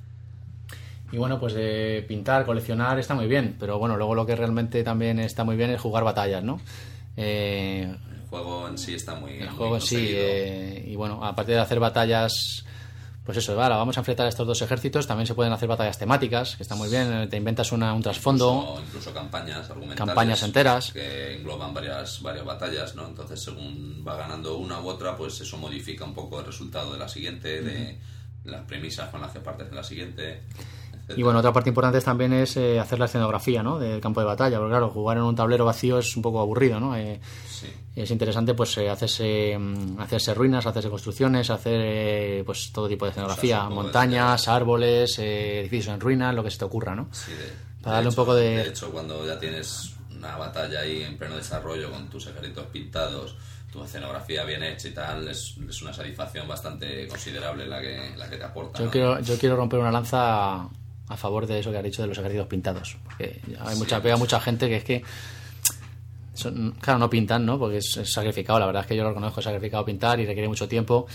Y 1.12 1.18
bueno, 1.18 1.38
pues 1.38 1.52
de 1.52 2.04
pintar, 2.08 2.46
coleccionar 2.46 2.98
está 2.98 3.14
muy 3.14 3.26
bien, 3.26 3.56
pero 3.60 3.78
bueno, 3.78 3.96
luego 3.98 4.14
lo 4.14 4.24
que 4.24 4.34
realmente 4.34 4.82
también 4.82 5.18
está 5.18 5.44
muy 5.44 5.56
bien 5.56 5.68
es 5.70 5.78
jugar 5.80 6.04
batallas, 6.04 6.42
¿no? 6.42 6.58
Eh, 7.16 7.94
el 8.14 8.28
juego 8.28 8.68
en 8.68 8.78
sí 8.78 8.94
está 8.94 9.14
muy 9.14 9.32
el 9.32 9.48
muy 9.48 9.56
juego 9.56 9.74
en 9.76 9.80
sí, 9.82 10.06
eh, 10.10 10.84
y 10.86 10.96
bueno, 10.96 11.24
aparte 11.24 11.52
de 11.52 11.58
hacer 11.58 11.78
batallas, 11.78 12.64
pues 13.24 13.38
eso, 13.38 13.54
vale, 13.54 13.74
vamos 13.74 13.96
a 13.96 14.00
enfrentar 14.00 14.26
a 14.26 14.28
estos 14.30 14.46
dos 14.46 14.62
ejércitos, 14.62 15.06
también 15.06 15.26
se 15.26 15.34
pueden 15.34 15.52
hacer 15.52 15.68
batallas 15.68 15.98
temáticas, 15.98 16.56
que 16.56 16.62
está 16.62 16.74
muy 16.74 16.88
bien, 16.88 17.12
eh, 17.12 17.26
te 17.28 17.36
inventas 17.36 17.70
una, 17.70 17.92
un 17.92 18.02
trasfondo, 18.02 18.62
Incluso, 18.62 18.82
incluso 18.86 19.14
campañas 19.14 19.70
argumentales 19.70 19.98
Campañas 19.98 20.42
enteras. 20.42 20.92
que 20.92 21.36
engloban 21.36 21.74
varias 21.74 22.22
varias 22.22 22.44
batallas, 22.44 22.94
¿no? 22.94 23.06
Entonces, 23.06 23.42
según 23.42 24.02
va 24.06 24.16
ganando 24.16 24.56
una 24.56 24.80
u 24.80 24.88
otra, 24.88 25.16
pues 25.16 25.40
eso 25.40 25.58
modifica 25.58 26.04
un 26.04 26.14
poco 26.14 26.40
el 26.40 26.46
resultado 26.46 26.92
de 26.92 26.98
la 26.98 27.08
siguiente, 27.08 27.60
de 27.62 27.98
las 28.44 28.64
premisas 28.64 29.10
con 29.10 29.20
las 29.20 29.30
que 29.32 29.40
partes 29.40 29.70
de 29.70 29.76
la 29.76 29.84
siguiente. 29.84 30.42
Y 31.16 31.22
bueno, 31.22 31.38
otra 31.40 31.52
parte 31.52 31.68
importante 31.70 32.00
también 32.00 32.32
es 32.32 32.56
eh, 32.56 32.78
hacer 32.80 32.98
la 32.98 33.04
escenografía, 33.06 33.62
¿no? 33.62 33.78
Del 33.78 34.00
campo 34.00 34.20
de 34.20 34.26
batalla, 34.26 34.58
porque 34.58 34.70
claro, 34.72 34.90
jugar 34.90 35.16
en 35.18 35.22
un 35.24 35.34
tablero 35.36 35.64
vacío 35.64 35.98
es 35.98 36.16
un 36.16 36.22
poco 36.22 36.40
aburrido, 36.40 36.78
¿no? 36.80 36.96
Eh, 36.96 37.20
Sí. 37.48 37.68
es 37.94 38.10
interesante 38.10 38.54
pues 38.54 38.76
eh, 38.78 38.88
hacerse, 38.90 39.56
mm, 39.58 40.00
hacerse 40.00 40.34
ruinas, 40.34 40.66
hacerse 40.66 40.88
construcciones, 40.90 41.48
hacer 41.50 41.80
eh, 41.84 42.42
pues 42.44 42.72
todo 42.72 42.88
tipo 42.88 43.04
de 43.04 43.10
escenografía, 43.10 43.56
Usarse 43.58 43.68
un 43.68 43.68
poco 43.70 43.80
de 43.80 43.84
montañas, 43.86 44.48
árboles, 44.48 45.18
eh, 45.18 45.60
edificios 45.60 45.94
en 45.94 46.00
ruinas, 46.00 46.34
lo 46.34 46.42
que 46.42 46.50
se 46.50 46.58
te 46.58 46.64
ocurra, 46.64 46.94
¿no? 46.94 47.08
Sí, 47.12 47.30
de- 47.32 47.52
Para 47.82 47.96
darle 47.96 48.08
un 48.08 48.12
hecho- 48.12 48.22
poco 48.22 48.34
de- 48.34 48.56
De 48.56 48.68
hecho, 48.68 48.90
cuando 48.90 49.26
ya 49.26 49.38
tienes 49.38 49.94
una 50.16 50.36
batalla 50.36 50.80
ahí 50.80 51.02
en 51.02 51.16
pleno 51.18 51.36
desarrollo 51.36 51.90
con 51.90 52.08
tus 52.08 52.26
ejércitos 52.26 52.66
pintados, 52.66 53.34
tu 53.72 53.82
escenografía 53.82 54.44
bien 54.44 54.62
hecha 54.62 54.88
y 54.88 54.92
tal, 54.92 55.26
es, 55.28 55.54
es 55.68 55.82
una 55.82 55.92
satisfacción 55.92 56.46
bastante 56.46 57.08
considerable 57.08 57.66
la 57.66 57.80
que, 57.80 58.12
la 58.16 58.28
que 58.28 58.36
te 58.36 58.44
aporta. 58.44 58.78
Yo 58.80 58.84
¿no? 58.86 58.90
quiero, 58.90 59.20
yo 59.20 59.38
quiero 59.38 59.56
romper 59.56 59.80
una 59.80 59.90
lanza 59.90 60.68
a 61.12 61.16
favor 61.16 61.46
de 61.46 61.58
eso 61.60 61.70
que 61.70 61.78
has 61.78 61.84
dicho 61.84 62.02
de 62.02 62.08
los 62.08 62.18
ejércitos 62.18 62.46
pintados. 62.46 62.96
Porque 63.04 63.40
hay 63.60 63.76
mucha, 63.76 63.98
veo 64.00 64.14
a 64.14 64.18
mucha 64.18 64.40
gente 64.40 64.68
que 64.68 64.76
es 64.76 64.84
que. 64.84 65.02
son- 66.34 66.72
claro, 66.80 66.98
no 66.98 67.10
pintan, 67.10 67.44
¿no? 67.44 67.58
Porque 67.58 67.78
es, 67.78 67.96
es 67.96 68.12
sacrificado. 68.12 68.58
La 68.58 68.66
verdad 68.66 68.82
es 68.82 68.86
que 68.88 68.96
yo 68.96 69.02
lo 69.02 69.10
reconozco, 69.10 69.40
es 69.40 69.44
sacrificado 69.44 69.84
pintar 69.84 70.18
y 70.20 70.26
requiere 70.26 70.48
mucho 70.48 70.66
tiempo. 70.68 71.06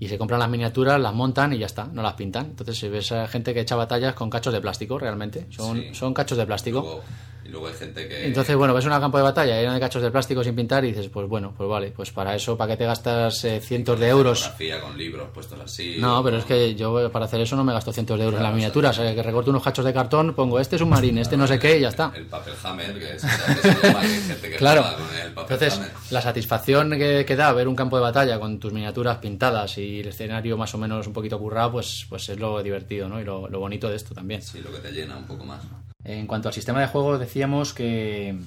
Y 0.00 0.06
se 0.08 0.16
compran 0.16 0.38
las 0.38 0.48
miniaturas, 0.48 1.00
las 1.00 1.12
montan 1.12 1.52
y 1.54 1.58
ya 1.58 1.66
está, 1.66 1.84
no 1.86 2.02
las 2.02 2.12
pintan. 2.14 2.46
Entonces, 2.46 2.78
si 2.78 2.88
ves 2.88 3.10
a 3.10 3.26
gente 3.26 3.52
que 3.52 3.60
echa 3.60 3.74
batallas 3.74 4.14
con 4.14 4.30
cachos 4.30 4.52
de 4.52 4.60
plástico, 4.60 4.96
realmente. 4.98 5.46
Son, 5.50 5.76
Sí. 5.76 5.94
son 5.94 6.14
cachos 6.14 6.38
de 6.38 6.46
plástico. 6.46 7.02
Y 7.48 7.50
luego 7.50 7.66
hay 7.68 7.74
gente 7.74 8.06
que... 8.06 8.26
Entonces, 8.26 8.54
bueno, 8.54 8.74
ves 8.74 8.84
un 8.84 8.90
campo 8.90 9.16
de 9.16 9.24
batalla 9.24 9.58
lleno 9.58 9.72
de 9.72 9.80
cachos 9.80 10.02
de 10.02 10.10
plástico 10.10 10.44
sin 10.44 10.54
pintar 10.54 10.84
y 10.84 10.88
dices, 10.88 11.08
pues 11.08 11.26
bueno, 11.26 11.54
pues 11.56 11.68
vale, 11.68 11.90
pues 11.92 12.10
para 12.12 12.34
eso, 12.34 12.56
¿para 12.58 12.72
qué 12.72 12.76
te 12.76 12.84
gastas 12.84 13.42
eh, 13.44 13.60
cientos 13.60 13.98
de 13.98 14.08
euros? 14.08 14.52
Con 14.82 14.98
libros 14.98 15.28
puestos 15.32 15.58
así. 15.60 15.96
No, 15.98 16.22
pero 16.22 16.36
es 16.38 16.44
que 16.44 16.74
yo 16.74 17.10
para 17.10 17.24
hacer 17.24 17.40
eso 17.40 17.56
no 17.56 17.64
me 17.64 17.72
gasto 17.72 17.92
cientos 17.92 18.18
de 18.18 18.24
euros 18.26 18.38
en 18.38 18.44
la 18.44 18.52
miniatura, 18.52 18.90
o 18.90 18.92
sea, 18.92 19.14
que 19.14 19.22
recorto 19.22 19.50
unos 19.50 19.62
cachos 19.62 19.84
de 19.84 19.92
cartón, 19.94 20.34
pongo 20.34 20.60
este 20.60 20.76
es 20.76 20.82
un 20.82 20.90
marín, 20.90 21.16
este 21.18 21.36
no 21.36 21.46
sé 21.46 21.58
qué 21.58 21.78
y 21.78 21.80
ya 21.80 21.88
está. 21.88 22.12
El 22.14 22.26
papel 22.26 22.54
hammer, 22.62 22.98
que 22.98 23.14
es 23.14 23.22
gente 23.22 24.50
que 24.50 24.56
Claro. 24.56 24.84
el 25.24 25.32
papel 25.32 25.54
Entonces, 25.54 25.78
hammer. 25.78 25.90
la 26.10 26.20
satisfacción 26.20 26.90
que, 26.98 27.24
que 27.26 27.36
da 27.36 27.52
ver 27.52 27.66
un 27.68 27.74
campo 27.76 27.96
de 27.96 28.02
batalla 28.02 28.38
con 28.38 28.58
tus 28.58 28.72
miniaturas 28.72 29.18
pintadas 29.18 29.78
y 29.78 30.00
el 30.00 30.08
escenario 30.08 30.56
más 30.56 30.74
o 30.74 30.78
menos 30.78 31.06
un 31.06 31.12
poquito 31.12 31.38
currado, 31.38 31.72
pues, 31.72 32.04
pues 32.08 32.28
es 32.28 32.38
lo 32.38 32.62
divertido, 32.62 33.08
¿no? 33.08 33.20
Y 33.20 33.24
lo, 33.24 33.48
lo 33.48 33.58
bonito 33.60 33.88
de 33.88 33.96
esto 33.96 34.14
también. 34.14 34.42
Sí, 34.42 34.60
lo 34.60 34.70
que 34.72 34.78
te 34.78 34.92
llena 34.92 35.16
un 35.16 35.24
poco 35.24 35.44
más. 35.44 35.60
En 36.04 36.26
cuanto 36.26 36.48
al 36.48 36.54
sistema 36.54 36.80
de 36.80 36.86
juego, 36.86 37.18
decíamos 37.18 37.74
que, 37.74 38.38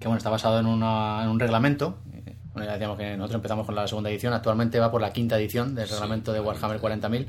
que 0.00 0.06
bueno, 0.08 0.16
está 0.18 0.30
basado 0.30 0.58
en, 0.60 0.66
una- 0.66 1.22
en 1.22 1.28
un 1.28 1.38
reglamento. 1.40 1.98
Eh, 2.12 2.34
Bueno, 2.52 2.66
ya 2.66 2.72
decíamos 2.74 2.98
que 2.98 3.16
nosotros 3.16 3.36
empezamos 3.36 3.66
con 3.66 3.74
la 3.74 3.86
segunda 3.88 4.10
edición, 4.10 4.32
actualmente 4.32 4.78
va 4.78 4.90
por 4.90 5.00
la 5.00 5.12
quinta 5.12 5.36
edición 5.38 5.74
del 5.74 5.86
Sí, 5.86 5.92
reglamento 5.94 6.32
de 6.32 6.40
Warhammer 6.40 6.78
claramente. 6.80 7.26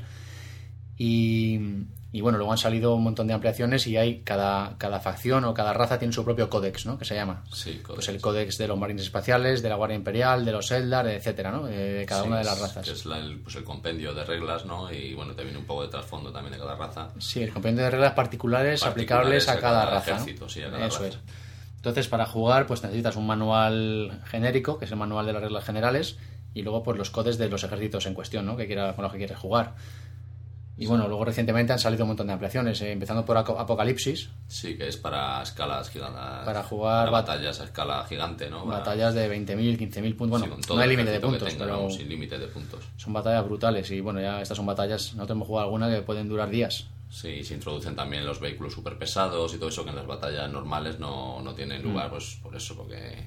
Y, 0.98 1.58
y 2.16 2.20
bueno, 2.22 2.38
luego 2.38 2.52
han 2.52 2.56
salido 2.58 2.94
un 2.94 3.02
montón 3.04 3.26
de 3.26 3.34
ampliaciones 3.34 3.86
y 3.86 3.96
hay 3.98 4.20
cada, 4.22 4.76
cada 4.78 5.00
facción 5.00 5.44
o 5.44 5.52
cada 5.52 5.74
raza 5.74 5.98
tiene 5.98 6.14
su 6.14 6.24
propio 6.24 6.48
códex, 6.48 6.86
¿no? 6.86 6.96
Que 6.98 7.04
se 7.04 7.14
llama. 7.14 7.44
Sí, 7.52 7.82
Pues 7.86 8.08
el 8.08 8.20
códex 8.22 8.56
de 8.56 8.68
los 8.68 8.78
marines 8.78 9.02
espaciales, 9.02 9.62
de 9.62 9.68
la 9.68 9.74
Guardia 9.74 9.96
Imperial, 9.96 10.44
de 10.44 10.52
los 10.52 10.70
Eldar, 10.70 11.06
etcétera, 11.08 11.50
¿no? 11.50 11.68
Eh, 11.68 11.74
De 11.76 12.06
cada 12.06 12.22
Sí, 12.22 12.28
una 12.28 12.38
de 12.38 12.44
las 12.44 12.58
razas. 12.58 12.86
que 12.86 12.92
Es 12.92 13.04
la- 13.04 13.18
el, 13.18 13.38
pues 13.40 13.54
el 13.56 13.64
compendio 13.64 14.14
de 14.14 14.24
reglas, 14.24 14.64
¿no? 14.64 14.90
Y 14.90 15.12
bueno, 15.14 15.34
te 15.34 15.42
viene 15.44 15.58
un 15.58 15.66
poco 15.66 15.82
de 15.82 15.88
trasfondo 15.88 16.32
también 16.32 16.52
de 16.54 16.58
cada 16.58 16.74
raza. 16.76 17.08
Sí, 17.18 17.42
el 17.42 17.52
compendio 17.52 17.84
de 17.84 17.90
reglas 17.90 18.14
particulares, 18.14 18.80
Particulares 18.80 19.46
aplicables 19.46 19.48
a 19.48 19.52
a 19.52 19.60
cada, 19.60 19.80
cada 19.84 19.90
raza. 19.98 20.10
¿no? 20.12 20.16
ejército, 20.16 20.48
sí, 20.48 20.62
a 20.62 20.70
cada 20.70 20.86
Eso 20.86 20.98
raza. 21.04 21.08
es. 21.08 21.18
Entonces, 21.76 22.08
para 22.08 22.26
jugar, 22.26 22.66
pues 22.66 22.82
necesitas 22.82 23.14
un 23.16 23.26
manual 23.26 24.20
genérico, 24.26 24.78
que 24.78 24.86
es 24.86 24.90
el 24.90 24.96
manual 24.96 25.26
de 25.26 25.32
las 25.34 25.42
reglas 25.42 25.64
generales, 25.64 26.16
y 26.54 26.62
luego 26.62 26.82
pues 26.82 26.96
los 26.96 27.10
codes 27.10 27.36
de 27.38 27.48
los 27.50 27.62
ejércitos 27.64 28.06
en 28.06 28.14
cuestión, 28.14 28.46
¿no? 28.46 28.56
Que 28.56 28.66
quiera, 28.66 28.94
con 28.94 29.02
los 29.02 29.12
que 29.12 29.18
quieres 29.18 29.36
jugar. 29.38 29.74
Y 30.78 30.86
bueno, 30.86 31.08
luego 31.08 31.24
recientemente 31.24 31.72
han 31.72 31.78
salido 31.78 32.04
un 32.04 32.08
montón 32.08 32.26
de 32.26 32.34
ampliaciones, 32.34 32.80
eh, 32.82 32.92
empezando 32.92 33.24
por 33.24 33.38
Apocalipsis, 33.38 34.28
Sí, 34.46 34.76
que 34.76 34.88
es 34.88 34.96
para 34.98 35.42
escalas 35.42 35.88
gigantes. 35.88 36.20
Para 36.44 36.62
jugar 36.62 37.06
para 37.06 37.18
bat- 37.18 37.26
batallas 37.26 37.60
a 37.60 37.64
escala 37.64 38.04
gigante, 38.06 38.50
¿no? 38.50 38.64
Para- 38.66 38.78
batallas 38.80 39.14
de 39.14 39.26
20.000, 39.28 39.78
15.000 39.78 40.14
puntos. 40.16 40.42
sí, 40.42 40.48
Bueno, 40.48 40.62
todo 40.66 40.76
no 40.76 40.82
hay 40.82 40.88
límite 40.90 41.10
de 41.12 41.20
puntos, 41.20 41.48
tenga, 41.48 41.64
pero 41.64 41.90
sin 41.90 42.08
límite 42.10 42.38
de 42.38 42.46
puntos. 42.48 42.84
son 42.96 43.12
batallas 43.14 43.44
brutales. 43.46 43.90
Y 43.90 44.00
bueno, 44.00 44.20
ya 44.20 44.42
estas 44.42 44.56
son 44.56 44.66
batallas, 44.66 45.14
nosotros 45.14 45.36
hemos 45.36 45.48
jugado 45.48 45.64
alguna 45.64 45.88
que 45.88 46.02
pueden 46.02 46.28
durar 46.28 46.50
días. 46.50 46.86
Sí, 47.08 47.42
se 47.42 47.54
introducen 47.54 47.96
también 47.96 48.26
los 48.26 48.38
vehículos 48.40 48.74
super 48.74 48.98
pesados 48.98 49.54
y 49.54 49.58
todo 49.58 49.70
eso 49.70 49.82
que 49.84 49.90
en 49.90 49.96
las 49.96 50.06
batallas 50.06 50.50
normales 50.52 50.98
no, 50.98 51.40
no 51.40 51.54
tienen 51.54 51.80
Mm. 51.82 51.88
lugar, 51.88 52.10
pues 52.10 52.38
por 52.42 52.54
eso, 52.54 52.76
porque 52.76 53.26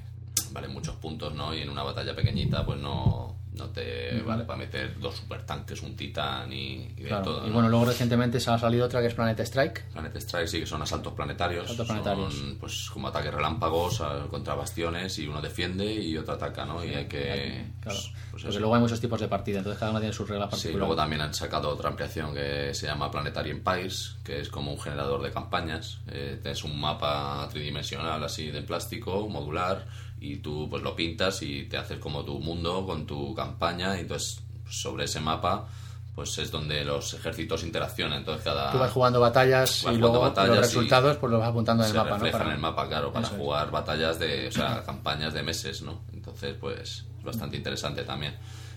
valen 0.52 0.72
muchos 0.72 0.94
puntos, 0.96 1.34
¿no? 1.34 1.52
Y 1.52 1.62
en 1.62 1.70
una 1.70 1.82
batalla 1.82 2.14
pequeñita, 2.14 2.64
pues 2.64 2.78
no, 2.78 3.34
no 3.52 3.68
te 3.70 4.20
vale 4.22 4.44
para 4.44 4.58
meter 4.58 4.98
dos 5.00 5.16
supertanques, 5.16 5.82
un 5.82 5.96
titán 5.96 6.52
y, 6.52 6.94
y 6.96 7.02
de 7.02 7.08
todo. 7.22 7.44
y 7.44 7.48
¿no? 7.48 7.54
bueno, 7.54 7.68
luego 7.68 7.84
recientemente 7.86 8.38
se 8.38 8.50
ha 8.50 8.58
salido 8.58 8.86
otra 8.86 9.00
que 9.00 9.08
es 9.08 9.14
Planet 9.14 9.40
Strike. 9.40 9.86
Planet 9.92 10.16
Strike 10.16 10.46
sí 10.48 10.60
que 10.60 10.66
son 10.66 10.82
asaltos 10.82 11.12
planetarios. 11.14 11.64
Asaltos 11.64 11.86
planetarios. 11.88 12.34
Son 12.34 12.56
pues 12.58 12.88
como 12.90 13.08
ataques 13.08 13.34
relámpagos 13.34 14.02
contra 14.30 14.54
bastiones 14.54 15.18
y 15.18 15.26
uno 15.26 15.40
defiende 15.42 15.92
y 15.92 16.16
otro 16.16 16.34
ataca, 16.34 16.64
¿no? 16.64 16.84
Y 16.84 16.94
hay 16.94 17.06
que... 17.06 17.66
Claro. 17.80 17.98
pues- 17.98 18.12
pues 18.30 18.42
Porque 18.44 18.48
eso. 18.50 18.60
luego 18.60 18.74
hay 18.76 18.80
muchos 18.80 19.00
tipos 19.00 19.20
de 19.20 19.26
partida, 19.26 19.58
entonces 19.58 19.78
cada 19.80 19.90
uno 19.90 19.98
tiene 20.00 20.12
sus 20.14 20.28
reglas 20.28 20.46
Sí, 20.46 20.50
particulares. 20.52 20.78
luego 20.78 20.94
también 20.96 21.20
han 21.22 21.34
sacado 21.34 21.68
otra 21.70 21.88
ampliación 21.90 22.32
que 22.32 22.72
se 22.74 22.86
llama 22.86 23.10
Planetary 23.10 23.50
Empires, 23.50 24.16
que 24.22 24.38
es 24.40 24.48
como 24.48 24.72
un 24.72 24.80
generador 24.80 25.20
de 25.22 25.32
campañas. 25.32 25.98
Eh, 26.06 26.38
tienes 26.40 26.62
un 26.62 26.80
mapa 26.80 27.48
tridimensional 27.50 28.22
así 28.22 28.50
de 28.52 28.62
plástico, 28.62 29.28
modular, 29.28 29.84
y 30.20 30.36
tú 30.36 30.68
pues 30.70 30.82
lo 30.82 30.94
pintas 30.94 31.42
y 31.42 31.64
te 31.64 31.76
haces 31.78 31.98
como 31.98 32.24
tu 32.24 32.38
mundo 32.40 32.84
con 32.86 33.06
tu 33.06 33.34
campaña, 33.34 33.96
y 33.96 34.00
entonces 34.00 34.40
sobre 34.68 35.04
ese 35.04 35.20
mapa 35.20 35.66
pues 36.14 36.36
es 36.38 36.50
donde 36.50 36.84
los 36.84 37.14
ejércitos 37.14 37.62
interaccionan. 37.62 38.18
Entonces 38.18 38.44
cada... 38.44 38.72
Tú 38.72 38.78
vas 38.78 38.92
jugando 38.92 39.20
batallas 39.20 39.70
Vas 39.70 39.78
y 39.78 39.84
jugando 39.84 40.08
luego 40.08 40.20
batallas 40.20 40.56
los 40.56 40.66
resultados 40.66 41.16
pues 41.16 41.30
los 41.30 41.40
vas 41.40 41.48
apuntando 41.48 41.84
en 41.84 41.90
el 41.90 41.96
mapa, 41.96 42.08
¿no? 42.10 42.14
refleja 42.16 42.38
Para- 42.38 42.50
en 42.50 42.56
el 42.56 42.60
mapa, 42.60 42.88
claro, 42.88 43.12
para 43.12 43.24
Eso 43.26 43.36
es. 43.36 43.40
jugar 43.40 43.70
batallas 43.70 44.18
de, 44.18 44.48
o 44.48 44.52
sea, 44.52 44.82
campañas 44.84 45.32
de 45.32 45.42
meses, 45.42 45.82
¿no? 45.82 46.00
Entonces, 46.12 46.56
pues, 46.60 47.04
es 47.18 47.24
bastante 47.24 47.56
interesante 47.56 48.02
también. 48.02 48.34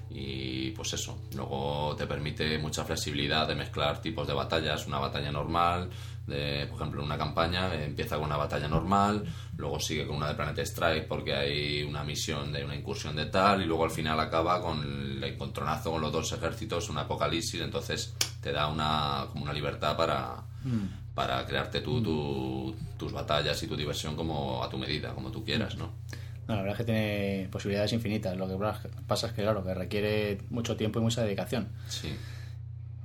Y 0.09 0.71
pues 0.71 0.93
eso, 0.93 1.17
luego 1.35 1.95
te 1.97 2.05
permite 2.05 2.57
mucha 2.59 2.83
flexibilidad 2.85 3.47
de 3.47 3.55
mezclar 3.55 3.99
tipos 3.99 4.27
de 4.27 4.33
batallas, 4.33 4.85
una 4.85 4.99
batalla 4.99 5.31
normal, 5.31 5.89
de, 6.27 6.65
por 6.67 6.77
ejemplo, 6.77 7.03
una 7.03 7.17
campaña 7.17 7.73
eh, 7.75 7.85
empieza 7.85 8.15
con 8.15 8.25
una 8.25 8.37
batalla 8.37 8.67
normal, 8.67 9.23
luego 9.57 9.79
sigue 9.79 10.07
con 10.07 10.15
una 10.17 10.29
de 10.29 10.35
Planet 10.35 10.57
Strike 10.59 11.07
porque 11.07 11.33
hay 11.35 11.83
una 11.83 12.03
misión 12.03 12.51
de 12.53 12.63
una 12.63 12.75
incursión 12.75 13.15
de 13.15 13.25
tal, 13.25 13.61
y 13.61 13.65
luego 13.65 13.83
al 13.83 13.91
final 13.91 14.19
acaba 14.19 14.61
con 14.61 14.81
el 14.81 15.23
encontronazo 15.23 15.91
con 15.91 16.01
los 16.01 16.11
dos 16.11 16.31
ejércitos, 16.31 16.89
un 16.89 16.97
apocalipsis, 16.97 17.59
entonces 17.61 18.15
te 18.41 18.51
da 18.51 18.67
una, 18.67 19.25
como 19.31 19.43
una 19.43 19.53
libertad 19.53 19.97
para, 19.97 20.35
para 21.13 21.45
crearte 21.45 21.81
tú 21.81 22.01
tu- 22.01 22.75
tus 22.97 23.11
batallas 23.11 23.61
y 23.63 23.67
tu 23.67 23.75
diversión 23.75 24.15
como 24.15 24.63
a 24.63 24.69
tu 24.69 24.77
medida, 24.77 25.13
como 25.13 25.29
tú 25.31 25.43
quieras, 25.43 25.75
¿no? 25.75 25.91
No, 26.47 26.55
la 26.55 26.61
verdad 26.61 26.73
es 26.73 26.85
que 26.85 26.91
tiene 26.91 27.47
posibilidades 27.49 27.93
infinitas. 27.93 28.35
Lo 28.35 28.47
que 28.49 28.55
pasa 29.07 29.27
es 29.27 29.33
que, 29.33 29.43
claro, 29.43 29.63
que 29.63 29.73
requiere 29.73 30.39
mucho 30.49 30.75
tiempo 30.75 30.99
y 30.99 31.01
mucha 31.01 31.21
dedicación. 31.23 31.69
Sí. 31.87 32.13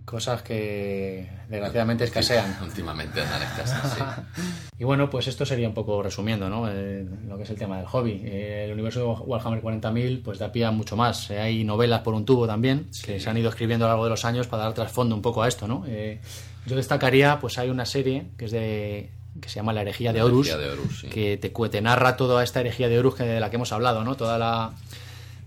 Cosas 0.09 0.41
que 0.41 1.29
desgraciadamente 1.51 2.05
escasean. 2.05 2.57
Últimamente 2.63 3.21
andan 3.21 3.43
escasas, 3.43 3.93
sí. 3.95 4.03
Y 4.79 4.85
bueno, 4.85 5.11
pues 5.11 5.27
esto 5.27 5.45
sería 5.45 5.69
un 5.69 5.75
poco 5.75 6.03
resumiendo, 6.03 6.49
¿no? 6.49 6.67
Eh, 6.67 7.05
lo 7.27 7.37
que 7.37 7.43
es 7.43 7.51
el 7.51 7.59
tema 7.59 7.77
del 7.77 7.85
hobby. 7.85 8.23
Eh, 8.25 8.65
el 8.65 8.73
universo 8.73 9.01
de 9.01 9.07
Warhammer 9.07 9.61
40.000 9.61 10.23
pues 10.23 10.39
da 10.39 10.51
pie 10.51 10.65
a 10.65 10.71
mucho 10.71 10.97
más. 10.97 11.31
Eh, 11.31 11.39
hay 11.39 11.63
novelas 11.63 12.01
por 12.01 12.15
un 12.15 12.25
tubo 12.25 12.47
también 12.47 12.89
que 13.05 13.21
se 13.21 13.29
han 13.29 13.37
ido 13.37 13.51
escribiendo 13.51 13.85
a 13.85 13.89
lo 13.89 13.93
largo 13.93 14.05
de 14.05 14.11
los 14.11 14.25
años 14.25 14.47
para 14.47 14.63
dar 14.63 14.73
trasfondo 14.73 15.15
un 15.15 15.21
poco 15.21 15.43
a 15.43 15.49
esto, 15.49 15.69
¿no? 15.69 15.85
Yo 16.67 16.77
destacaría, 16.77 17.39
pues 17.39 17.59
hay 17.59 17.69
una 17.69 17.85
serie 17.85 18.29
que 18.39 18.47
es 18.47 18.51
de 18.51 19.11
que 19.43 19.49
se 19.51 19.57
llama 19.57 19.75
La 19.75 19.83
herejía 19.83 20.13
de 20.13 20.21
La 20.21 20.25
Horus, 20.25 20.49
herejía 20.49 20.67
de 20.67 20.73
Horus, 20.73 21.01
sí. 21.01 21.09
que 21.09 21.37
te, 21.37 21.51
te 21.51 21.81
narra 21.83 22.17
toda 22.17 22.43
esta 22.43 22.61
herejía 22.61 22.89
de 22.89 22.99
Horus 22.99 23.15
que, 23.17 23.25
de 23.25 23.41
la 23.41 23.51
que 23.51 23.57
hemos 23.57 23.73
hablado, 23.73 24.05
¿no? 24.05 24.17
Toda 24.17 24.39
la 24.39 24.73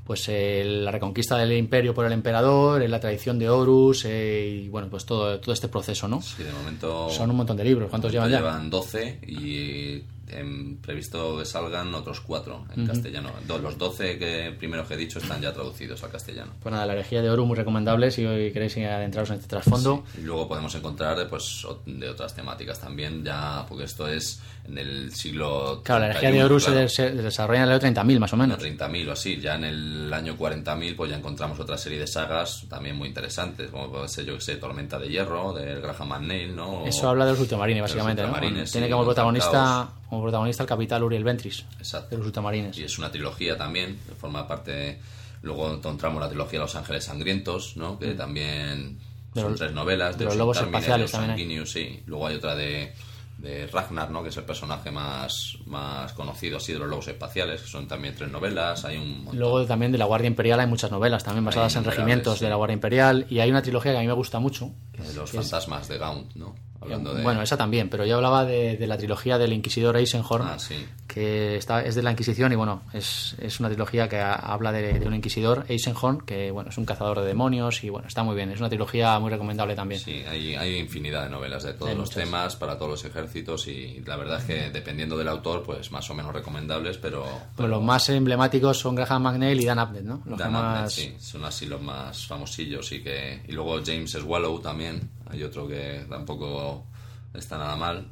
pues 0.05 0.27
eh, 0.29 0.63
la 0.65 0.91
reconquista 0.91 1.37
del 1.37 1.53
imperio 1.53 1.93
por 1.93 2.05
el 2.05 2.11
emperador, 2.11 2.81
eh, 2.81 2.87
la 2.87 2.99
traición 2.99 3.37
de 3.39 3.49
Horus 3.49 4.05
eh, 4.05 4.63
y 4.63 4.69
bueno, 4.69 4.89
pues 4.89 5.05
todo, 5.05 5.39
todo 5.39 5.53
este 5.53 5.67
proceso, 5.67 6.07
¿no? 6.07 6.21
Sí, 6.21 6.43
de 6.43 6.51
momento... 6.51 7.09
Son 7.09 7.29
un 7.29 7.37
montón 7.37 7.57
de 7.57 7.63
libros. 7.63 7.89
¿Cuántos 7.89 8.11
llevan 8.11 8.29
ya? 8.29 8.37
Llevan 8.37 8.69
12 8.69 9.19
y 9.27 10.03
en 10.31 10.77
previsto 10.77 11.37
que 11.37 11.45
salgan 11.45 11.93
otros 11.93 12.21
4 12.21 12.65
en 12.75 12.87
castellano. 12.87 13.29
Do- 13.47 13.59
Los 13.59 13.77
12 13.77 14.17
que 14.17 14.55
primeros 14.57 14.87
que 14.87 14.93
he 14.95 14.97
dicho 14.97 15.19
están 15.19 15.41
ya 15.41 15.53
traducidos 15.53 16.03
al 16.03 16.09
castellano. 16.11 16.51
Pues 16.61 16.71
nada, 16.73 16.85
la 16.85 16.93
herejía 16.93 17.21
de 17.21 17.29
Horus 17.29 17.45
muy 17.47 17.55
recomendable 17.57 18.11
si 18.11 18.25
hoy 18.25 18.51
queréis 18.51 18.75
adentraros 18.77 19.29
en 19.29 19.35
este 19.37 19.47
trasfondo. 19.47 20.03
Y 20.17 20.21
luego 20.21 20.47
podemos 20.47 20.73
encontrar 20.75 21.27
pues, 21.29 21.65
de 21.85 22.09
otras 22.09 22.33
temáticas 22.35 22.79
también, 22.79 23.23
ya 23.23 23.65
porque 23.67 23.83
esto 23.85 24.07
es 24.07 24.41
en 24.67 24.77
el 24.77 25.13
siglo. 25.13 25.81
Claro, 25.83 26.01
la 26.01 26.05
herejía 26.07 26.29
31, 26.29 26.39
de 26.39 26.45
Horus 26.45 26.65
claro. 26.65 26.89
se, 26.89 27.11
desarrolla 27.11 27.59
en 27.63 27.69
el 27.69 27.71
año 27.71 27.79
30.000 27.79 28.19
más 28.19 28.33
o 28.33 28.35
En 28.35 28.41
menos. 28.41 28.59
30.000 28.59 29.07
o 29.09 29.11
así, 29.11 29.39
ya 29.39 29.55
en 29.55 29.63
el 29.65 30.13
año 30.13 30.37
40.000 30.37 30.95
pues 30.95 31.09
ya 31.11 31.17
encontramos 31.17 31.59
otra 31.59 31.77
serie 31.77 31.99
de 31.99 32.07
sagas 32.07 32.65
también 32.69 32.95
muy 32.95 33.07
interesantes, 33.07 33.69
como 33.69 33.91
puede 33.91 34.07
ser, 34.07 34.25
yo 34.25 34.35
que 34.35 34.41
sé, 34.41 34.55
Tormenta 34.57 34.97
de 34.99 35.09
Hierro, 35.09 35.53
del 35.53 35.81
Graham 35.81 36.07
McNeil, 36.09 36.55
¿no? 36.55 36.83
O- 36.83 36.85
Eso 36.87 37.09
habla 37.09 37.25
de 37.25 37.31
los 37.31 37.39
ultramarines, 37.39 37.77
de 37.77 37.81
los 37.81 37.89
básicamente. 37.91 38.21
¿no? 38.23 38.27
ultramarines, 38.29 38.71
Tiene 38.71 38.87
sí, 38.87 38.91
como 38.93 39.05
protagonista. 39.05 39.89
Como 40.11 40.23
protagonista 40.23 40.63
el 40.63 40.67
capitán 40.69 41.01
Uriel 41.03 41.23
Ventris 41.23 41.65
Exacto. 41.79 42.09
de 42.09 42.17
los 42.17 42.25
ultramarines. 42.27 42.77
Y 42.77 42.83
es 42.83 42.99
una 42.99 43.09
trilogía 43.09 43.57
también, 43.57 43.97
que 44.07 44.13
forma 44.13 44.45
parte... 44.47 44.99
Luego 45.41 45.73
encontramos 45.73 46.21
la 46.21 46.27
trilogía 46.29 46.59
Los 46.59 46.75
Ángeles 46.75 47.05
Sangrientos, 47.05 47.75
¿no? 47.77 47.97
Que 47.97 48.13
también 48.13 48.99
Mm. 49.31 49.33
De 49.33 49.41
son 49.41 49.51
los- 49.51 49.59
tres 49.61 49.71
novelas. 49.71 50.17
de 50.17 50.25
los 50.25 50.33
Deus 50.33 50.37
lobos 50.39 50.57
espaciales 50.57 51.11
también 51.11 51.31
hay. 51.61 51.65
Sí. 51.65 52.03
Luego 52.05 52.27
hay 52.27 52.35
otra 52.35 52.53
de, 52.53 52.93
de 53.41 53.65
Ragnar, 53.67 54.11
¿no? 54.11 54.21
Que 54.21 54.29
es 54.29 54.37
el 54.37 54.43
personaje 54.43 54.91
más, 54.91 55.57
más 55.65 56.13
conocido 56.13 56.57
así 56.57 56.73
de 56.73 56.79
los 56.79 56.87
lobos 56.87 57.07
espaciales, 57.07 57.61
que 57.61 57.67
son 57.67 57.87
también 57.87 58.13
tres 58.15 58.29
novelas. 58.31 58.85
Hay 58.85 58.97
un 58.97 59.23
montón. 59.23 59.39
Luego 59.39 59.65
también 59.65 59.91
de 59.91 59.97
la 59.97 60.05
Guardia 60.05 60.27
Imperial 60.27 60.59
hay 60.59 60.67
muchas 60.67 60.91
novelas 60.91 61.23
también 61.23 61.43
basadas 61.43 61.75
en 61.75 61.83
regimientos 61.83 62.37
sí. 62.37 62.45
de 62.45 62.49
la 62.51 62.55
Guardia 62.55 62.75
Imperial 62.75 63.25
y 63.29 63.39
hay 63.39 63.49
una 63.49 63.61
trilogía 63.63 63.91
que 63.93 63.97
a 63.97 64.01
mí 64.01 64.07
me 64.07 64.13
gusta 64.13 64.39
mucho. 64.39 64.71
de 64.97 65.13
los 65.15 65.31
fantasmas 65.31 65.87
de 65.87 65.97
Gaunt, 65.97 66.35
¿no? 66.35 66.53
Hablando 66.79 67.13
de... 67.13 67.21
Bueno, 67.23 67.41
esa 67.43 67.57
también, 67.57 67.89
pero 67.89 68.05
yo 68.05 68.15
hablaba 68.15 68.43
de, 68.45 68.75
de 68.77 68.87
la 68.87 68.97
trilogía 68.97 69.37
del 69.37 69.53
Inquisidor 69.53 69.97
Eisenhorn, 69.97 70.47
Ah, 70.47 70.57
sí. 70.59 70.83
Que 71.13 71.57
está, 71.57 71.81
es 71.83 71.95
de 71.95 72.03
la 72.03 72.11
Inquisición 72.11 72.53
y 72.53 72.55
bueno, 72.55 72.83
es, 72.93 73.35
es 73.39 73.59
una 73.59 73.67
trilogía 73.67 74.07
que 74.07 74.17
ha- 74.19 74.33
habla 74.33 74.71
de, 74.71 74.97
de 74.97 75.05
un 75.07 75.13
Inquisidor, 75.13 75.65
Eisenhorn, 75.67 76.21
que 76.21 76.51
bueno, 76.51 76.69
es 76.69 76.77
un 76.77 76.85
cazador 76.85 77.19
de 77.19 77.25
demonios 77.27 77.83
y 77.83 77.89
bueno, 77.89 78.07
está 78.07 78.23
muy 78.23 78.35
bien, 78.35 78.49
es 78.51 78.59
una 78.59 78.69
trilogía 78.69 79.19
muy 79.19 79.29
recomendable 79.29 79.75
también. 79.75 79.99
Sí, 79.99 80.23
hay, 80.27 80.55
hay 80.55 80.77
infinidad 80.77 81.23
de 81.25 81.29
novelas 81.29 81.63
de 81.63 81.73
todos 81.73 81.89
Hay 81.91 81.97
los 81.97 82.07
muchas. 82.09 82.23
temas 82.23 82.55
para 82.55 82.77
todos 82.77 82.91
los 82.91 83.03
ejércitos 83.05 83.67
y 83.67 84.01
la 84.05 84.15
verdad 84.15 84.39
es 84.39 84.45
que 84.45 84.69
dependiendo 84.71 85.17
del 85.17 85.27
autor, 85.27 85.63
pues 85.63 85.91
más 85.91 86.09
o 86.09 86.13
menos 86.13 86.33
recomendables, 86.33 86.97
pero... 86.97 87.25
Pues 87.55 87.69
los 87.69 87.83
más 87.83 88.07
emblemáticos 88.09 88.79
son 88.79 88.95
Graham 88.95 89.23
McNeil 89.23 89.59
y 89.59 89.65
Dan 89.65 89.79
Abnett, 89.79 90.03
¿no? 90.05 90.21
Los 90.25 90.39
Dan 90.39 90.55
Abnett, 90.55 90.81
más... 90.83 90.93
sí, 90.93 91.13
son 91.19 91.43
así 91.43 91.65
los 91.65 91.81
más 91.81 92.25
famosillos 92.25 92.89
y 92.93 93.03
que 93.03 93.41
y 93.47 93.51
luego 93.51 93.79
James 93.85 94.11
Swallow 94.11 94.59
también, 94.61 95.09
hay 95.29 95.43
otro 95.43 95.67
que 95.67 96.05
tampoco 96.09 96.85
está 97.33 97.57
nada 97.57 97.75
mal. 97.75 98.07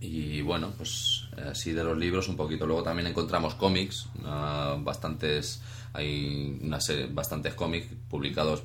Y 0.00 0.42
bueno, 0.42 0.72
pues 0.76 1.27
así 1.50 1.72
de 1.72 1.84
los 1.84 1.96
libros 1.96 2.28
un 2.28 2.36
poquito. 2.36 2.66
Luego 2.66 2.82
también 2.82 3.06
encontramos 3.08 3.54
cómics, 3.54 4.06
ah, 4.24 4.76
bastantes, 4.80 5.60
hay 5.92 6.58
una 6.62 6.80
serie, 6.80 7.06
bastantes 7.10 7.54
cómics 7.54 7.86
publicados 8.08 8.62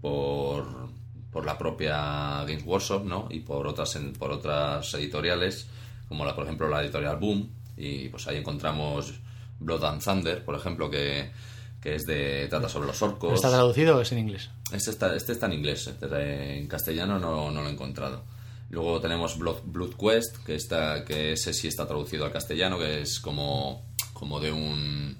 por, 0.00 0.88
por 1.32 1.44
la 1.44 1.56
propia 1.58 2.44
Games 2.44 2.64
Workshop, 2.64 3.04
¿no? 3.04 3.26
Y 3.30 3.40
por 3.40 3.66
otras, 3.66 3.96
en- 3.96 4.12
por 4.12 4.30
otras 4.30 4.92
editoriales, 4.94 5.68
como 6.08 6.24
la, 6.24 6.34
por 6.34 6.44
ejemplo 6.44 6.68
la 6.68 6.82
editorial 6.82 7.16
Boom. 7.16 7.50
Y 7.76 8.08
pues 8.08 8.26
ahí 8.26 8.36
encontramos 8.38 9.14
Blood 9.60 9.84
and 9.84 10.02
Thunder, 10.02 10.44
por 10.44 10.54
ejemplo, 10.56 10.90
que, 10.90 11.30
que 11.80 11.94
es 11.94 12.06
de 12.06 12.46
trata 12.48 12.68
sobre 12.68 12.88
los 12.88 13.00
orcos. 13.02 13.34
¿Está 13.34 13.50
traducido 13.50 13.96
o 13.96 14.00
es 14.00 14.10
en 14.12 14.18
inglés? 14.18 14.50
Este 14.72 14.90
está, 14.90 15.14
este 15.14 15.32
está 15.32 15.46
en 15.46 15.52
inglés, 15.54 15.86
este 15.86 16.58
en 16.58 16.66
castellano 16.66 17.18
no, 17.18 17.50
no 17.50 17.62
lo 17.62 17.68
he 17.68 17.72
encontrado. 17.72 18.24
Luego 18.70 19.00
tenemos 19.00 19.38
Blood, 19.38 19.62
Blood 19.64 19.94
Quest, 19.94 20.44
que, 20.44 20.54
está, 20.54 21.04
que 21.04 21.32
ese 21.32 21.54
sí 21.54 21.68
está 21.68 21.86
traducido 21.86 22.24
al 22.24 22.32
castellano, 22.32 22.78
que 22.78 23.02
es 23.02 23.18
como, 23.18 23.86
como 24.12 24.40
de 24.40 24.52
un, 24.52 25.16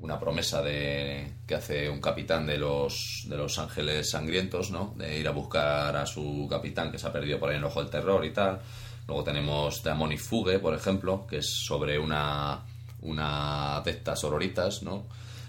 una 0.00 0.20
promesa 0.20 0.62
de, 0.62 1.32
que 1.46 1.56
hace 1.56 1.90
un 1.90 2.00
capitán 2.00 2.46
de 2.46 2.58
los, 2.58 3.26
de 3.28 3.36
los 3.36 3.58
ángeles 3.58 4.10
sangrientos, 4.10 4.70
¿no? 4.70 4.94
De 4.96 5.18
ir 5.18 5.26
a 5.26 5.32
buscar 5.32 5.96
a 5.96 6.06
su 6.06 6.46
capitán 6.48 6.92
que 6.92 6.98
se 6.98 7.08
ha 7.08 7.12
perdido 7.12 7.40
por 7.40 7.48
ahí 7.48 7.56
en 7.56 7.62
el 7.62 7.66
ojo 7.66 7.80
del 7.80 7.90
terror 7.90 8.24
y 8.24 8.32
tal. 8.32 8.60
Luego 9.08 9.24
tenemos 9.24 9.82
Damon 9.82 10.12
y 10.12 10.18
Fugue, 10.18 10.58
por 10.60 10.74
ejemplo, 10.74 11.26
que 11.26 11.38
es 11.38 11.46
sobre 11.46 11.98
una, 11.98 12.64
una 13.02 13.80
de 13.84 13.90
estas 13.90 14.20
sororitas, 14.20 14.82
¿no? 14.82 15.06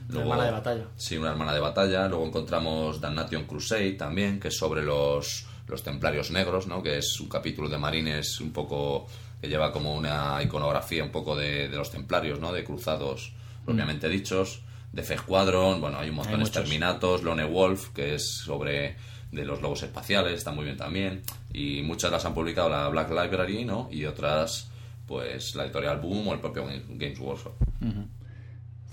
hermana 0.10 0.46
de 0.46 0.52
batalla. 0.52 0.86
Sí, 0.96 1.18
una 1.18 1.32
hermana 1.32 1.54
de 1.54 1.60
batalla. 1.60 2.08
Luego 2.08 2.26
encontramos 2.26 3.02
Damnation 3.02 3.46
Crusade 3.46 3.94
también, 3.94 4.40
que 4.40 4.48
es 4.48 4.58
sobre 4.58 4.82
los, 4.84 5.46
los 5.68 5.84
templarios 5.84 6.32
negros, 6.32 6.68
¿no? 6.68 6.82
Que 6.82 6.98
es 6.98 7.20
un 7.20 7.30
capítulo 7.30 7.70
de 7.70 7.78
marines 7.78 8.40
un 8.40 8.52
poco 8.52 9.08
que 9.42 9.48
lleva 9.48 9.72
como 9.72 9.96
una 9.96 10.42
iconografía 10.42 11.04
un 11.04 11.12
poco 11.12 11.36
de, 11.36 11.68
de 11.68 11.78
los 11.78 11.92
templarios, 11.92 12.40
¿no? 12.40 12.52
De 12.52 12.64
cruzados 12.64 13.34
propiamente 13.66 14.10
dichos. 14.10 14.62
De 14.92 15.04
Squadron, 15.04 15.82
bueno, 15.82 16.00
hay 16.00 16.10
un 16.10 16.16
montón 16.16 16.40
de 16.40 16.46
muchos. 16.46 16.54
Terminatos, 16.54 17.22
Lone 17.22 17.44
Wolf, 17.44 17.90
que 17.90 18.16
es 18.16 18.26
sobre 18.26 18.96
de 19.32 19.46
los 19.46 19.62
lobos 19.62 19.84
espaciales, 19.84 20.34
está 20.34 20.52
muy 20.52 20.64
bien 20.64 20.78
también. 20.78 21.22
Y 21.54 21.82
muchas 21.84 22.12
las 22.12 22.26
han 22.26 22.34
publicado 22.34 22.70
la 22.70 22.88
Black 22.88 23.10
Library, 23.10 23.66
¿no? 23.66 23.90
Y 23.92 24.06
otras, 24.06 24.70
pues 25.06 25.56
la 25.56 25.66
editorial 25.66 26.00
Boom 26.00 26.30
o 26.30 26.34
el 26.34 26.40
propio 26.40 26.66
Games 26.66 27.20
Workshop. 27.20 27.54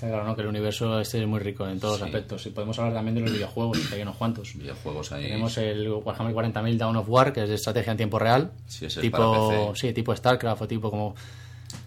Está 0.04 0.16
claro, 0.16 0.24
¿no? 0.28 0.36
Que 0.36 0.42
el 0.42 0.48
universo 0.48 1.00
este 1.00 1.20
es 1.22 1.26
muy 1.26 1.40
rico 1.40 1.66
en 1.66 1.80
todos 1.80 1.98
los 2.00 2.06
aspectos. 2.06 2.44
Y 2.46 2.50
podemos 2.50 2.78
hablar 2.78 2.94
también 2.94 3.14
de 3.14 3.20
los 3.22 3.32
videojuegos, 3.32 3.78
que 3.88 3.94
hay 3.94 4.02
unos 4.02 4.16
cuantos. 4.16 4.54
Videojuegos 4.54 5.12
ahí. 5.12 5.24
Tenemos 5.24 5.56
el 5.58 5.88
Warhammer 5.90 6.34
40.000 6.34 6.76
Dawn 6.76 6.96
of 6.96 7.08
War, 7.08 7.32
que 7.32 7.42
es 7.44 7.48
de 7.48 7.54
estrategia 7.54 7.92
en 7.92 7.96
tiempo 7.96 8.18
real. 8.18 8.50
Sí, 8.66 8.86
es 8.86 8.94
tipo, 8.96 9.16
para 9.16 9.48
PC. 9.72 9.80
sí, 9.88 9.92
tipo 9.94 10.14
StarCraft 10.14 10.62
o 10.62 10.68
tipo 10.68 10.90
como... 10.90 11.14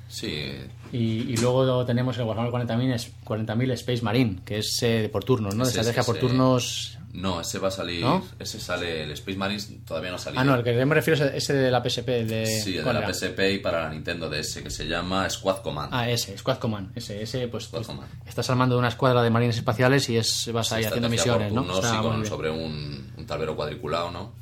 Sí, 0.09 0.51
Y, 0.93 0.97
y 1.33 1.37
luego 1.37 1.85
tenemos 1.85 2.17
el 2.17 2.23
Warhammer 2.23 2.51
40.000 2.51 2.93
es- 2.93 3.11
40.000 3.25 3.71
Space 3.73 4.01
Marine, 4.01 4.39
que 4.45 4.59
es 4.59 4.79
eh, 4.81 5.09
por 5.11 5.23
turnos, 5.23 5.53
¿no? 5.53 5.63
De 5.63 5.69
estrategia 5.69 6.03
por 6.03 6.17
turnos. 6.17 6.96
No, 7.17 7.41
ese 7.41 7.59
va 7.59 7.67
a 7.69 7.71
salir. 7.71 8.01
¿No? 8.01 8.23
Ese 8.39 8.59
sale. 8.59 9.03
El 9.03 9.11
Space 9.11 9.37
Marines 9.37 9.69
todavía 9.85 10.11
no 10.11 10.15
ha 10.15 10.19
salido. 10.19 10.39
Ah, 10.41 10.45
no, 10.45 10.55
el 10.55 10.63
que 10.63 10.75
yo 10.77 10.85
me 10.85 10.95
refiero 10.95 11.25
es 11.25 11.33
ese 11.33 11.53
de 11.53 11.71
la 11.71 11.81
PSP. 11.83 12.07
De, 12.25 12.45
Sí, 12.45 12.71
el 12.71 12.77
de 12.77 12.83
¿cuál 12.83 12.95
la 12.95 12.99
era? 13.05 13.13
PSP 13.13 13.39
y 13.53 13.57
para 13.59 13.83
la 13.83 13.89
Nintendo 13.89 14.29
DS, 14.29 14.61
que 14.61 14.69
se 14.69 14.87
llama 14.87 15.29
Squad 15.29 15.57
Command. 15.61 15.89
Ah, 15.93 16.09
ese, 16.09 16.37
Squad 16.37 16.57
Command. 16.59 16.95
Ese, 16.95 17.21
ese 17.21 17.47
pues 17.47 17.65
Squad 17.65 17.81
tú 17.81 17.87
Command. 17.87 18.09
estás 18.27 18.49
armando 18.49 18.75
de 18.75 18.79
una 18.79 18.89
escuadra 18.89 19.21
de 19.23 19.29
marines 19.29 19.57
espaciales 19.57 20.07
y 20.09 20.17
es 20.17 20.51
vas 20.53 20.71
ahí 20.71 20.85
haciendo 20.85 21.09
misiones, 21.09 21.51
¿no? 21.51 21.63
Está 21.75 22.01
con- 22.01 22.25
sobre 22.25 22.49
un, 22.51 23.11
un 23.17 23.25
tablero 23.25 23.55
cuadriculado, 23.55 24.11
¿no? 24.11 24.33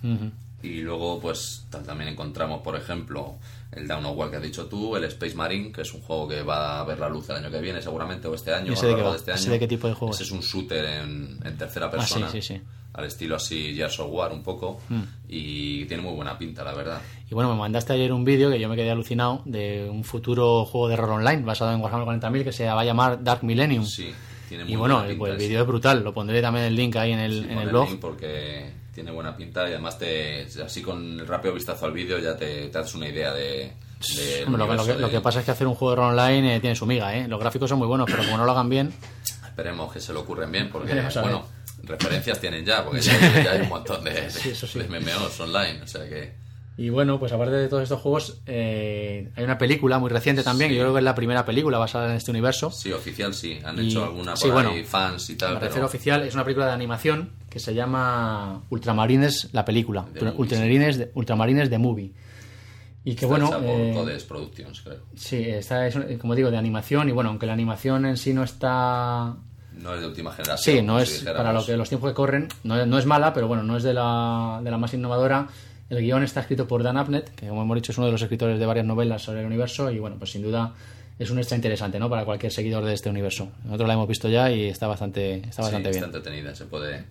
Y 0.63 0.81
luego, 0.81 1.19
pues 1.19 1.65
ta- 1.69 1.83
también 1.83 2.09
encontramos, 2.09 2.61
por 2.61 2.75
ejemplo, 2.75 3.35
el 3.75 3.87
Down 3.87 4.05
of 4.05 4.17
War 4.17 4.29
que 4.29 4.37
has 4.37 4.41
dicho 4.43 4.65
tú, 4.67 4.95
el 4.95 5.03
Space 5.05 5.35
Marine, 5.35 5.71
que 5.71 5.81
es 5.81 5.93
un 5.93 6.01
juego 6.01 6.27
que 6.27 6.41
va 6.43 6.79
a 6.79 6.83
ver 6.85 6.99
la 6.99 7.09
luz 7.09 7.29
el 7.29 7.35
año 7.37 7.51
que 7.51 7.59
viene, 7.59 7.81
seguramente, 7.81 8.27
o 8.27 8.33
este 8.35 8.53
año, 8.53 8.71
¿Y 8.71 8.73
ese 8.73 8.85
a 8.87 8.89
lo 8.89 8.95
de 8.95 9.01
largo 9.03 9.15
este 9.17 9.31
¿Ese 9.33 9.43
año. 9.43 9.51
de 9.53 9.59
qué 9.59 9.67
tipo 9.67 9.87
de 9.87 9.93
juego 9.93 10.13
Ese 10.13 10.23
es? 10.23 10.31
un 10.31 10.39
shooter 10.41 10.85
en, 10.85 11.39
en 11.43 11.57
tercera 11.57 11.87
Ah, 11.87 11.91
sí, 11.91 11.97
persona. 11.97 12.29
sí, 12.29 12.41
sí. 12.41 12.61
Al 12.93 13.03
estilo 13.05 13.35
así 13.35 13.73
Gears 13.75 13.99
of 13.99 14.07
War 14.09 14.31
un 14.31 14.41
poco. 14.41 14.79
Mm. 14.87 15.01
Y 15.27 15.83
tiene 15.85 16.01
muy 16.01 16.13
buena 16.13 16.37
pinta, 16.37 16.63
la 16.63 16.73
verdad. 16.73 17.01
Y 17.29 17.33
bueno, 17.33 17.51
me 17.53 17.59
mandaste 17.59 17.91
ayer 17.91 18.13
un 18.13 18.23
vídeo 18.23 18.49
que 18.49 18.57
yo 18.59 18.69
me 18.69 18.75
quedé 18.77 18.89
alucinado 18.89 19.41
de 19.43 19.89
un 19.91 20.03
futuro 20.05 20.63
juego 20.63 20.87
de 20.87 20.95
rol 20.95 21.09
online 21.09 21.43
basado 21.43 21.73
en 21.73 21.81
Warhammer 21.81 22.07
40.000 22.21 22.43
que 22.45 22.51
se 22.53 22.65
va 22.65 22.79
a 22.79 22.85
llamar 22.85 23.21
Dark 23.21 23.43
Millennium. 23.43 23.83
Sí, 23.83 24.13
tiene 24.47 24.63
muy 24.63 24.73
y 24.73 24.75
bueno, 24.77 24.95
buena 24.95 25.09
el, 25.09 25.15
pinta 25.15 25.19
pues 25.19 25.31
el 25.33 25.37
vídeo 25.49 25.61
es 25.61 25.67
brutal. 25.67 26.03
Lo 26.05 26.13
pondré 26.13 26.41
también 26.41 26.65
el 26.67 26.75
link 26.75 26.95
ahí 26.95 27.11
en 27.11 27.19
el, 27.19 27.31
Sí, 27.43 27.47
en 27.49 27.57
el 27.57 27.63
el 27.63 27.69
blog. 27.69 27.89
link 27.89 27.99
porque 27.99 28.71
tiene 28.95 29.11
buena 29.11 29.35
pinta 29.37 29.63
y 29.69 29.73
además 29.73 29.99
te 29.99 30.47
así 30.65 30.81
con 30.81 31.19
el 31.19 31.27
rápido 31.27 31.53
vistazo 31.53 31.85
al 31.85 31.91
vídeo 31.91 32.17
ya 32.17 32.35
te, 32.35 32.69
te 32.69 32.77
haces 32.79 32.95
una 32.95 33.07
idea 33.09 33.31
de, 33.33 33.73
de 34.15 34.43
Hombre, 34.47 34.57
lo, 34.65 34.69
que- 34.69 34.75
lo 34.77 34.85
que, 34.85 34.93
lo 35.01 35.09
que 35.11 35.21
pasa 35.21 35.39
es 35.39 35.45
que 35.45 35.51
hacer 35.51 35.67
un 35.67 35.75
juego 35.75 36.01
online 36.01 36.55
eh, 36.55 36.59
tiene 36.61 36.75
su 36.75 36.85
miga, 36.85 37.15
¿eh? 37.15 37.27
Los 37.27 37.39
gráficos 37.39 37.69
son 37.69 37.77
muy 37.79 37.87
buenos, 37.87 38.09
pero 38.09 38.23
como 38.23 38.37
no 38.37 38.45
lo 38.45 38.51
hagan 38.53 38.69
bien, 38.69 38.93
esperemos 39.45 39.91
que 39.93 39.99
se 39.99 40.13
lo 40.13 40.21
ocurren 40.21 40.51
bien 40.51 40.69
porque 40.71 40.93
bueno 41.21 41.45
referencias 41.83 42.39
tienen 42.39 42.65
ya 42.65 42.83
porque 42.83 42.99
ya, 43.01 43.43
ya 43.43 43.51
hay 43.51 43.61
un 43.61 43.69
montón 43.69 44.03
de, 44.03 44.29
sí. 44.31 44.51
de 44.79 44.87
MMOs 44.87 45.39
online 45.41 45.81
o 45.83 45.87
sea 45.87 46.07
que 46.09 46.33
Y 46.77 46.89
bueno, 46.89 47.19
pues 47.19 47.31
aparte 47.31 47.55
de 47.55 47.69
todos 47.69 47.83
estos 47.83 48.01
juegos, 48.01 48.41
eh, 48.47 49.31
hay 49.37 49.43
una 49.45 49.57
película 49.57 49.97
muy 49.97 50.09
reciente 50.09 50.43
también, 50.43 50.69
Sí. 50.69 50.73
que 50.73 50.79
yo 50.79 50.83
creo 50.83 50.93
que 50.93 50.99
es 50.99 51.05
la 51.05 51.15
primera 51.15 51.45
película 51.45 51.77
basada 51.77 52.09
en 52.09 52.17
este 52.17 52.31
universo. 52.31 52.69
sí 52.69 52.91
oficial 52.91 53.33
sí 53.33 53.59
han 53.63 53.81
Y- 53.81 53.87
hecho 53.87 54.03
alguna 54.03 54.31
por 54.33 54.37
sí, 54.39 54.45
ahí 54.47 54.51
bueno, 54.51 54.71
fans 54.85 55.29
y 55.29 55.35
tal 55.35 55.49
Me 55.53 55.55
pero 55.59 55.67
refiero 55.67 55.87
oficial, 55.87 56.23
es 56.23 56.33
una 56.33 56.43
película 56.43 56.65
de 56.65 56.73
animación 56.73 57.31
que 57.49 57.59
se 57.59 57.73
llama 57.73 58.61
Ultramarines, 58.69 59.49
la 59.53 59.63
película. 59.63 60.05
The 60.13 60.19
Movie, 60.25 60.33
Ultramarines, 60.37 60.97
de, 60.97 61.11
Ultramarines 61.13 61.69
de 61.69 61.77
Movie. 61.77 62.13
Y 63.05 63.11
que 63.15 63.25
está 63.25 63.27
bueno, 63.27 63.47
hecha 63.47 63.57
por 63.59 63.65
eh, 63.69 63.91
Codes 63.93 64.23
Productions 64.25 64.81
creo 64.81 64.97
sí, 65.15 65.43
está, 65.47 65.87
es, 65.87 65.95
como 66.19 66.35
digo, 66.35 66.51
de 66.51 66.57
animación. 66.57 67.07
Y 67.07 67.11
bueno, 67.13 67.29
aunque 67.29 67.45
la 67.45 67.53
animación 67.53 68.05
en 68.05 68.17
sí 68.17 68.33
no 68.33 68.43
está. 68.43 69.35
no 69.77 69.93
es 69.93 70.01
de 70.01 70.07
última 70.07 70.31
generación 70.33 70.75
Sí, 70.77 70.81
no 70.81 70.99
es 70.99 71.19
si 71.19 71.25
para 71.25 71.53
lo 71.53 71.63
que 71.65 71.77
los 71.77 71.87
tiempos 71.87 72.09
que 72.09 72.15
corren, 72.15 72.47
no, 72.63 72.83
no 72.85 72.97
es 72.97 73.05
mala, 73.05 73.31
pero 73.33 73.47
bueno, 73.47 73.63
no 73.63 73.77
es 73.77 73.83
de 73.83 73.93
la, 73.93 74.59
de 74.63 74.71
la 74.71 74.77
más 74.77 74.93
innovadora. 74.93 75.47
El 75.89 76.01
guion 76.01 76.23
está 76.23 76.41
escrito 76.41 76.67
por 76.67 76.81
Dan 76.81 76.97
Abnett, 76.97 77.35
que 77.35 77.47
como 77.47 77.61
hemos 77.61 77.75
dicho 77.75 77.91
es 77.91 77.97
uno 77.97 78.07
de 78.07 78.11
los 78.11 78.21
escritores 78.21 78.59
de 78.59 78.65
varias 78.65 78.85
novelas 78.85 79.21
sobre 79.21 79.41
el 79.41 79.45
universo 79.45 79.91
y 79.91 79.99
bueno, 79.99 80.17
pues 80.17 80.31
sin 80.31 80.41
duda 80.41 80.73
es 81.19 81.29
un 81.29 81.37
extra 81.37 81.55
interesante, 81.55 81.99
¿no? 81.99 82.09
Para 82.09 82.25
cualquier 82.25 82.51
seguidor 82.51 82.83
de 82.83 82.93
este 82.93 83.09
universo. 83.09 83.49
Nosotros 83.63 83.87
la 83.87 83.93
hemos 83.93 84.07
visto 84.07 84.27
ya 84.27 84.51
y 84.51 84.65
está 84.65 84.87
bastante, 84.87 85.35
está 85.47 85.61
bastante 85.61 85.89
sí, 85.89 85.99
bien. 85.99 86.05
está 86.05 86.17
entretenida, 86.17 86.55
se 86.55 86.65
puede... 86.65 87.05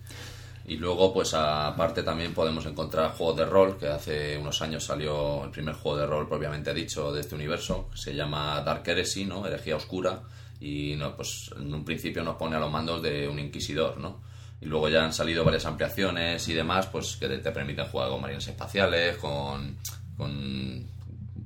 Y 0.67 0.77
luego, 0.77 1.13
pues 1.13 1.33
aparte 1.35 2.01
también 2.01 2.33
podemos 2.33 2.65
encontrar 2.65 3.11
juegos 3.11 3.37
de 3.37 3.45
rol, 3.45 3.77
que 3.77 3.87
hace 3.87 4.35
unos 4.35 4.63
años 4.63 4.83
salió 4.83 5.43
el 5.43 5.51
primer 5.51 5.75
juego 5.75 5.99
de 5.99 6.07
rol 6.07 6.27
propiamente 6.27 6.73
dicho 6.73 7.13
de 7.13 7.21
este 7.21 7.35
universo, 7.35 7.87
que 7.91 7.99
se 7.99 8.15
llama 8.15 8.61
Dark 8.61 8.81
Heresy, 8.83 9.25
¿no? 9.25 9.45
Herejía 9.45 9.75
Oscura, 9.75 10.21
y 10.59 10.95
no, 10.97 11.15
pues 11.15 11.51
en 11.55 11.71
un 11.71 11.85
principio 11.85 12.23
nos 12.23 12.35
pone 12.35 12.55
a 12.55 12.59
los 12.59 12.71
mandos 12.71 13.03
de 13.03 13.27
un 13.27 13.37
inquisidor, 13.37 13.99
¿no? 13.99 14.21
Y 14.61 14.65
luego 14.65 14.89
ya 14.89 15.03
han 15.03 15.13
salido 15.13 15.43
varias 15.43 15.65
ampliaciones 15.65 16.47
y 16.47 16.53
demás, 16.53 16.87
pues 16.87 17.17
que 17.17 17.27
te 17.27 17.51
permiten 17.51 17.85
jugar 17.85 18.09
con 18.09 18.21
marines 18.21 18.47
espaciales, 18.47 19.17
con, 19.17 19.77
con 20.17 20.85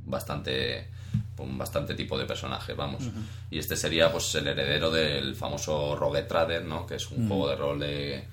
bastante 0.06 0.88
con 1.36 1.58
bastante 1.58 1.96
tipo 1.96 2.18
de 2.18 2.26
personajes, 2.26 2.76
vamos. 2.76 3.04
Y 3.50 3.60
este 3.60 3.76
sería 3.76 4.12
pues 4.12 4.36
el 4.36 4.48
heredero 4.48 4.92
del 4.92 5.36
famoso 5.36 5.96
Rogue 5.96 6.24
Trader, 6.24 6.66
¿no? 6.66 6.86
Que 6.86 6.96
es 6.96 7.10
un 7.12 7.28
juego 7.28 7.50
de 7.50 7.56
rol 7.56 7.80
de 7.80 8.24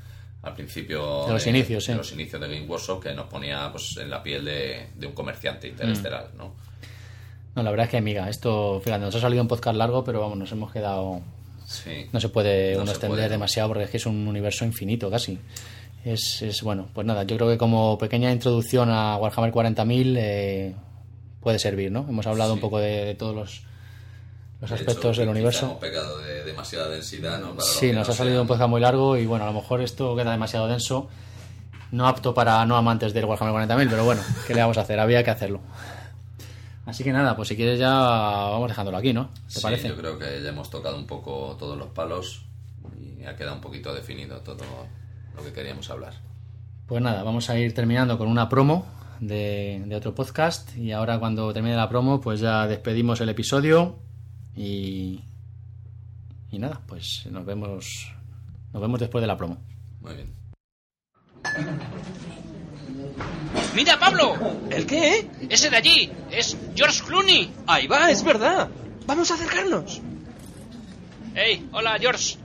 al 0.43 0.55
principio 0.55 1.27
De 1.27 1.33
los 1.33 1.47
inicios, 1.47 1.87
de 1.87 1.95
los 1.95 2.13
inicios 2.13 2.41
de 2.41 2.49
Game 2.49 2.67
Workshop 2.67 3.03
que 3.03 3.15
nos 3.15 3.27
ponía 3.27 3.71
pues 3.73 3.97
en 3.97 4.11
la 4.11 4.23
piel 4.23 4.45
de, 4.45 4.89
de 4.95 5.07
un 5.07 5.13
comerciante 5.13 5.69
interestelar, 5.69 6.31
¿no? 6.37 6.55
No, 7.57 7.63
la 7.63 7.71
verdad 7.71 7.87
es 7.87 7.91
que, 7.91 7.97
amiga, 7.97 8.29
esto, 8.29 8.81
fíjate, 8.85 9.03
nos 9.03 9.15
ha 9.15 9.21
salido 9.21 9.41
un 9.41 9.49
podcast 9.49 9.79
largo, 9.79 10.05
pero 10.05 10.21
vamos, 10.21 10.37
nos 10.37 10.53
hemos 10.53 10.71
quedado. 10.73 11.23
Sí. 11.67 12.07
No 12.13 12.21
se 12.21 12.29
puede 12.29 12.73
No 12.73 12.79
uno 12.79 12.87
se 12.87 12.93
extender 12.93 13.17
puede, 13.17 13.29
¿no? 13.29 13.33
demasiado 13.33 13.69
porque 13.69 13.85
es 13.85 13.91
que 13.91 13.97
es 13.97 14.07
un 14.07 14.27
universo 14.29 14.65
infinito 14.65 15.11
casi. 15.11 15.39
Es, 16.05 16.41
es 16.43 16.63
bueno, 16.63 16.89
pues 16.95 17.05
nada, 17.07 17.25
yo 17.25 17.37
creo 17.37 17.49
que 17.49 17.59
como 17.59 17.99
pequeña 17.99 18.31
introducción 18.31 18.91
a 18.91 19.17
Warhammer 19.17 19.53
40.000 19.53 20.15
eh, 20.17 20.75
puede 21.41 21.59
servir, 21.59 21.91
¿no? 21.91 22.07
Hemos 22.09 22.27
hablado 22.29 22.55
un 22.55 22.61
poco 22.61 22.79
de, 22.79 23.05
de 23.05 23.15
todos 23.17 23.35
los, 23.35 23.63
los 24.61 24.71
De 24.71 24.77
aspectos 24.77 25.17
hecho, 25.17 25.21
del 25.23 25.31
universo. 25.31 25.67
Hemos 25.67 25.79
pecado 25.79 26.19
de 26.19 26.45
demasiada 26.45 26.89
densidad, 26.89 27.41
¿no? 27.41 27.57
Para 27.57 27.67
Sí, 27.67 27.91
nos 27.93 28.07
no 28.07 28.15
ha 28.15 28.17
salido 28.17 28.43
un 28.43 28.47
podcast 28.47 28.71
muy 28.71 28.81
largo 28.81 29.17
y 29.17 29.27
bueno, 29.27 29.45
a 29.45 29.49
lo 29.49 29.55
mejor 29.55 29.81
esto 29.81 30.15
queda 30.15 30.31
demasiado 30.31 30.69
denso. 30.69 31.09
No 31.91 32.07
apto 32.07 32.35
para 32.35 32.65
no 32.67 32.77
amantes 32.77 33.13
del 33.13 33.25
Warhammer 33.25 33.69
40.000, 33.69 33.91
pero 33.91 34.05
bueno, 34.05 34.23
¿qué 34.47 34.55
le 34.55 34.61
vamos 34.61 34.79
a 34.79 34.83
hacer? 34.83 35.01
Había 35.01 35.25
que 35.25 35.31
hacerlo. 35.31 35.61
Así 36.87 37.05
que 37.05 37.13
nada, 37.13 37.37
pues 37.37 37.49
si 37.49 37.57
quieres 37.57 37.79
ya 37.79 37.91
vamos 37.93 38.69
dejándolo 38.69 38.97
aquí, 38.97 39.13
¿no? 39.13 39.29
¿Te 39.49 39.55
Sí, 39.55 39.61
parece? 39.61 39.89
yo 39.89 39.97
creo 39.97 40.19
que 40.19 40.41
ya 40.43 40.49
hemos 40.51 40.71
tocado 40.71 40.97
un 40.97 41.07
poco 41.07 41.57
todos 41.59 41.77
los 41.77 41.89
palos 41.89 42.47
y 42.99 43.25
ha 43.25 43.37
quedado 43.37 43.57
un 43.57 43.61
poquito 43.61 43.93
definido 43.93 44.39
todo 44.41 44.65
lo 45.37 45.43
que 45.45 45.53
queríamos 45.53 45.91
hablar. 45.91 46.15
Pues 46.87 47.03
nada, 47.03 47.23
vamos 47.25 47.51
a 47.51 47.59
ir 47.59 47.75
terminando 47.75 48.17
con 48.17 48.29
una 48.29 48.49
promo 48.49 48.87
de, 49.19 49.83
de 49.87 49.97
otro 49.97 50.15
podcast 50.15 50.77
y 50.77 50.93
ahora 50.93 51.19
cuando 51.19 51.53
termine 51.53 51.75
la 51.75 51.89
promo 51.89 52.21
pues 52.21 52.39
ya 52.41 52.67
despedimos 52.69 53.21
el 53.21 53.31
episodio 53.31 53.97
y, 54.55 55.23
y 56.53 56.59
nada, 56.61 56.81
pues 56.87 57.27
nos 57.31 57.45
vemos 57.45 58.13
nos 58.73 58.81
vemos 58.81 59.01
después 59.01 59.21
de 59.23 59.27
la 59.27 59.37
promo. 59.37 59.59
Muy 60.01 60.15
bien. 60.15 60.33
¡Mira, 63.75 63.99
Pablo! 63.99 64.35
¿El 64.71 64.87
qué? 64.87 65.29
Ese 65.49 65.71
de 65.71 65.77
allí 65.77 66.13
es 66.31 66.57
George 66.75 67.03
Clooney. 67.05 67.53
Ahí 67.67 67.87
va, 67.87 68.11
es 68.11 68.23
verdad. 68.25 68.69
Vamos 69.07 69.31
a 69.31 69.35
acercarnos. 69.35 70.01
¡Hey! 71.35 71.69
Hola, 71.73 71.97
George. 72.01 72.37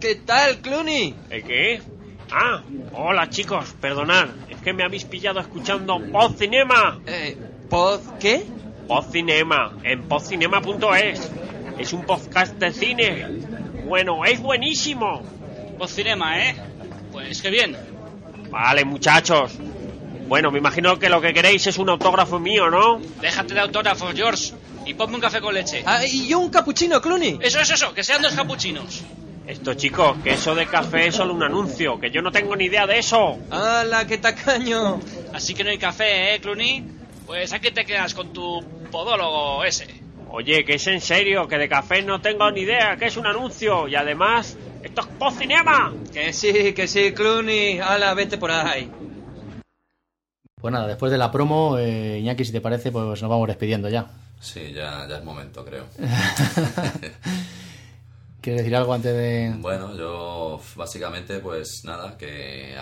¿Qué 0.00 0.14
tal, 0.16 0.58
Clooney? 0.58 1.14
¿El 1.30 1.42
qué? 1.42 1.82
Ah, 2.30 2.62
hola 2.92 3.30
chicos, 3.30 3.74
perdonad, 3.80 4.28
es 4.50 4.60
que 4.60 4.74
me 4.74 4.84
habéis 4.84 5.04
pillado 5.04 5.40
escuchando 5.40 5.98
Pod 6.12 6.36
Cinema. 6.36 7.00
Eh, 7.06 7.36
¿Pod 7.70 8.00
qué? 8.20 8.44
Pod 8.86 9.10
Cinema, 9.10 9.78
en 9.82 10.02
podcinema.es. 10.02 11.30
Es 11.78 11.92
un 11.92 12.04
podcast 12.04 12.54
de 12.56 12.72
cine. 12.72 13.26
Bueno, 13.86 14.24
es 14.24 14.40
buenísimo. 14.40 15.22
Voz 15.78 15.92
Cinema, 15.92 16.38
¿eh? 16.44 16.56
Pues 17.12 17.40
qué 17.40 17.50
bien. 17.50 17.76
Vale, 18.50 18.84
muchachos. 18.84 19.52
Bueno, 20.28 20.50
me 20.50 20.58
imagino 20.58 20.98
que 20.98 21.08
lo 21.08 21.22
que 21.22 21.32
queréis 21.32 21.66
es 21.66 21.78
un 21.78 21.88
autógrafo 21.88 22.38
mío, 22.38 22.68
¿no? 22.68 23.00
Déjate 23.20 23.54
de 23.54 23.60
autógrafos, 23.60 24.12
George. 24.14 24.52
Y 24.84 24.92
ponme 24.92 25.14
un 25.14 25.22
café 25.22 25.40
con 25.40 25.54
leche. 25.54 25.82
Ah, 25.86 26.04
y 26.04 26.28
yo 26.28 26.38
un 26.38 26.50
capuchino, 26.50 27.00
Clooney. 27.00 27.38
Eso 27.40 27.60
es 27.60 27.70
eso, 27.70 27.94
que 27.94 28.04
sean 28.04 28.20
dos 28.20 28.32
capuchinos. 28.32 29.02
Esto, 29.46 29.72
chicos, 29.72 30.18
que 30.22 30.32
eso 30.32 30.54
de 30.54 30.66
café 30.66 31.06
es 31.06 31.14
solo 31.14 31.32
un 31.32 31.42
anuncio, 31.42 31.98
que 31.98 32.10
yo 32.10 32.20
no 32.20 32.30
tengo 32.30 32.54
ni 32.54 32.66
idea 32.66 32.86
de 32.86 32.98
eso. 32.98 33.38
¡Hala, 33.50 34.06
qué 34.06 34.18
tacaño! 34.18 35.00
Así 35.32 35.54
que 35.54 35.64
no 35.64 35.70
hay 35.70 35.78
café, 35.78 36.34
¿eh, 36.34 36.40
Clooney? 36.40 36.84
Pues 37.24 37.54
aquí 37.54 37.70
te 37.70 37.86
quedas 37.86 38.12
con 38.12 38.30
tu 38.34 38.62
podólogo 38.90 39.64
ese. 39.64 39.86
Oye, 40.30 40.62
que 40.66 40.74
es 40.74 40.86
en 40.88 41.00
serio, 41.00 41.48
que 41.48 41.56
de 41.56 41.70
café 41.70 42.02
no 42.02 42.20
tengo 42.20 42.50
ni 42.50 42.60
idea, 42.60 42.98
que 42.98 43.06
es 43.06 43.16
un 43.16 43.26
anuncio. 43.26 43.88
Y 43.88 43.94
además, 43.94 44.58
esto 44.82 45.00
es 45.00 45.06
Pod 45.06 45.32
Cinema. 45.38 45.94
Que 46.12 46.34
sí, 46.34 46.74
que 46.74 46.86
sí, 46.86 47.12
Clooney. 47.12 47.78
¡Hala, 47.78 48.12
vete 48.12 48.36
por 48.36 48.50
ahí! 48.50 48.90
Pues 50.60 50.72
nada, 50.72 50.86
después 50.86 51.12
de 51.12 51.18
la 51.18 51.30
promo, 51.30 51.78
eh, 51.78 52.18
Iñaki, 52.18 52.44
si 52.44 52.52
te 52.52 52.60
parece, 52.60 52.90
pues 52.90 53.04
nos 53.04 53.30
vamos 53.30 53.46
despidiendo 53.46 53.88
ya. 53.88 54.06
Sí, 54.40 54.72
ya, 54.72 55.06
ya 55.08 55.18
es 55.18 55.24
momento, 55.24 55.64
creo. 55.64 55.84
¿Quieres 58.40 58.62
decir 58.62 58.76
algo 58.76 58.94
antes 58.94 59.12
de...? 59.14 59.54
Bueno, 59.58 59.96
yo 59.96 60.60
básicamente, 60.76 61.38
pues 61.40 61.84
nada, 61.84 62.16
que 62.16 62.76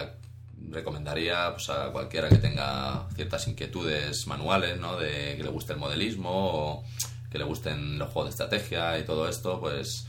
recomendaría 0.71 1.53
pues, 1.53 1.71
a 1.71 1.91
cualquiera 1.93 2.29
que 2.29 2.37
tenga 2.37 3.07
ciertas 3.15 3.49
inquietudes 3.49 4.27
manuales, 4.27 4.79
¿no? 4.79 4.97
De 4.97 5.35
que 5.37 5.43
le 5.43 5.51
guste 5.51 5.73
el 5.73 5.79
modelismo 5.79 6.31
o 6.31 6.85
que 7.31 7.39
le 7.39 7.45
gusten 7.45 7.99
los 7.99 8.11
juegos 8.11 8.27
de 8.27 8.31
estrategia 8.31 8.99
y 8.99 9.05
todo 9.05 9.29
esto, 9.29 9.61
pues 9.61 10.07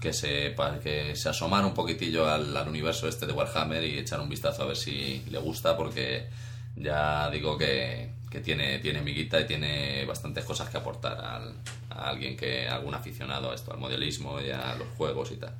que 0.00 0.12
se, 0.12 0.54
que 0.82 1.16
se 1.16 1.28
asomara 1.28 1.66
un 1.66 1.74
poquitillo 1.74 2.28
al, 2.28 2.56
al 2.56 2.68
universo 2.68 3.08
este 3.08 3.26
de 3.26 3.32
Warhammer 3.32 3.82
y 3.82 3.98
echar 3.98 4.20
un 4.20 4.28
vistazo 4.28 4.62
a 4.62 4.66
ver 4.66 4.76
si 4.76 5.24
le 5.30 5.38
gusta, 5.38 5.76
porque 5.76 6.28
ya 6.76 7.28
digo 7.30 7.56
que, 7.58 8.10
que 8.30 8.40
tiene, 8.40 8.78
tiene 8.80 9.00
miguita 9.02 9.40
y 9.40 9.46
tiene 9.46 10.04
bastantes 10.06 10.44
cosas 10.44 10.68
que 10.68 10.76
aportar 10.78 11.18
al- 11.18 11.54
a 11.90 12.08
alguien 12.10 12.36
que, 12.36 12.68
algún 12.68 12.94
aficionado 12.94 13.50
a 13.50 13.54
esto, 13.54 13.72
al 13.72 13.78
modelismo 13.78 14.38
y 14.40 14.50
a 14.50 14.74
los 14.76 14.88
juegos 14.96 15.30
y 15.32 15.36
tal. 15.36 15.54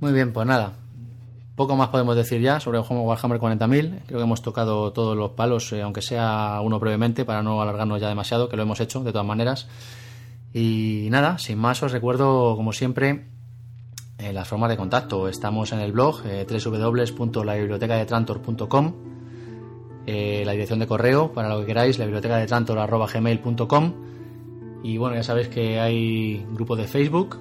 Muy 0.00 0.12
bien, 0.12 0.32
pues 0.32 0.46
nada. 0.46 0.72
Poco 1.54 1.76
más 1.76 1.90
podemos 1.90 2.16
decir 2.16 2.40
ya 2.40 2.60
sobre 2.60 2.78
el 2.78 2.84
juego 2.84 3.02
Warhammer 3.02 3.38
40.000. 3.38 4.04
Creo 4.06 4.18
que 4.18 4.24
hemos 4.24 4.40
tocado 4.40 4.90
todos 4.92 5.14
los 5.16 5.32
palos, 5.32 5.70
eh, 5.74 5.82
aunque 5.82 6.00
sea 6.00 6.58
uno 6.62 6.78
brevemente, 6.80 7.26
para 7.26 7.42
no 7.42 7.60
alargarnos 7.60 8.00
ya 8.00 8.08
demasiado, 8.08 8.48
que 8.48 8.56
lo 8.56 8.62
hemos 8.62 8.80
hecho 8.80 9.04
de 9.04 9.12
todas 9.12 9.26
maneras. 9.26 9.68
Y 10.54 11.08
nada, 11.10 11.36
sin 11.38 11.58
más 11.58 11.82
os 11.82 11.92
recuerdo, 11.92 12.56
como 12.56 12.72
siempre, 12.72 13.26
eh, 14.18 14.32
las 14.32 14.48
formas 14.48 14.70
de 14.70 14.78
contacto. 14.78 15.28
Estamos 15.28 15.72
en 15.72 15.80
el 15.80 15.92
blog 15.92 16.22
eh, 16.24 16.46
www.labibliotecadetrantor.com 16.48 18.94
eh, 20.06 20.42
la 20.44 20.52
dirección 20.52 20.78
de 20.78 20.86
correo 20.86 21.32
para 21.32 21.48
lo 21.48 21.60
que 21.60 21.66
queráis, 21.66 21.98
la 21.98 22.04
biblioteca 22.04 22.36
de 22.36 22.46
y 24.84 24.96
bueno, 24.96 25.14
ya 25.14 25.22
sabéis 25.22 25.48
que 25.48 25.78
hay 25.78 26.44
grupo 26.52 26.74
de 26.74 26.88
Facebook, 26.88 27.38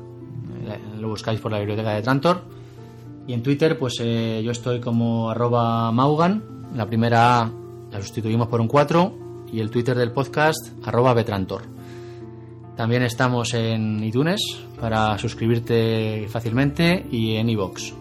eh, 0.68 0.80
lo 1.00 1.10
buscáis 1.10 1.40
por 1.40 1.52
la 1.52 1.58
biblioteca 1.58 1.92
de 1.94 2.02
Trantor 2.02 2.44
y 3.28 3.34
en 3.34 3.44
Twitter 3.44 3.78
pues 3.78 3.96
eh, 4.00 4.42
yo 4.44 4.52
estoy 4.52 4.80
como 4.80 5.30
arroba 5.30 5.92
maugan, 5.92 6.44
la 6.76 6.86
primera 6.86 7.42
A 7.42 7.52
la 7.92 8.02
sustituimos 8.02 8.48
por 8.48 8.62
un 8.62 8.68
4 8.68 9.14
y 9.52 9.60
el 9.60 9.70
Twitter 9.70 9.98
del 9.98 10.12
podcast 10.12 10.70
arroba 10.84 11.14
betrantor. 11.14 11.64
También 12.78 13.04
estamos 13.04 13.54
en 13.54 14.04
iTunes 14.04 14.42
para 14.80 15.18
suscribirte 15.18 16.28
fácilmente 16.30 17.06
y 17.12 17.36
en 17.36 17.50
iVoox. 17.50 18.01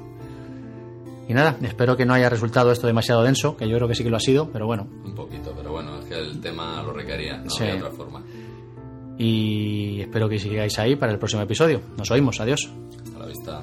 Y 1.30 1.32
nada, 1.32 1.56
espero 1.62 1.96
que 1.96 2.04
no 2.04 2.12
haya 2.12 2.28
resultado 2.28 2.72
esto 2.72 2.88
demasiado 2.88 3.22
denso, 3.22 3.56
que 3.56 3.68
yo 3.68 3.76
creo 3.76 3.86
que 3.86 3.94
sí 3.94 4.02
que 4.02 4.10
lo 4.10 4.16
ha 4.16 4.20
sido, 4.20 4.50
pero 4.50 4.66
bueno. 4.66 4.88
Un 5.04 5.14
poquito, 5.14 5.54
pero 5.56 5.70
bueno, 5.70 6.00
es 6.00 6.06
que 6.06 6.18
el 6.18 6.40
tema 6.40 6.82
lo 6.82 6.92
requería, 6.92 7.38
no 7.38 7.48
Sí. 7.48 7.62
había 7.62 7.76
otra 7.76 7.90
forma. 7.92 8.20
Y 9.16 10.00
espero 10.00 10.28
que 10.28 10.40
sigáis 10.40 10.76
ahí 10.80 10.96
para 10.96 11.12
el 11.12 11.18
próximo 11.20 11.42
episodio. 11.42 11.82
Nos 11.96 12.10
oímos, 12.10 12.40
adiós. 12.40 12.68
Hasta 13.04 13.18
la 13.20 13.26
vista. 13.26 13.62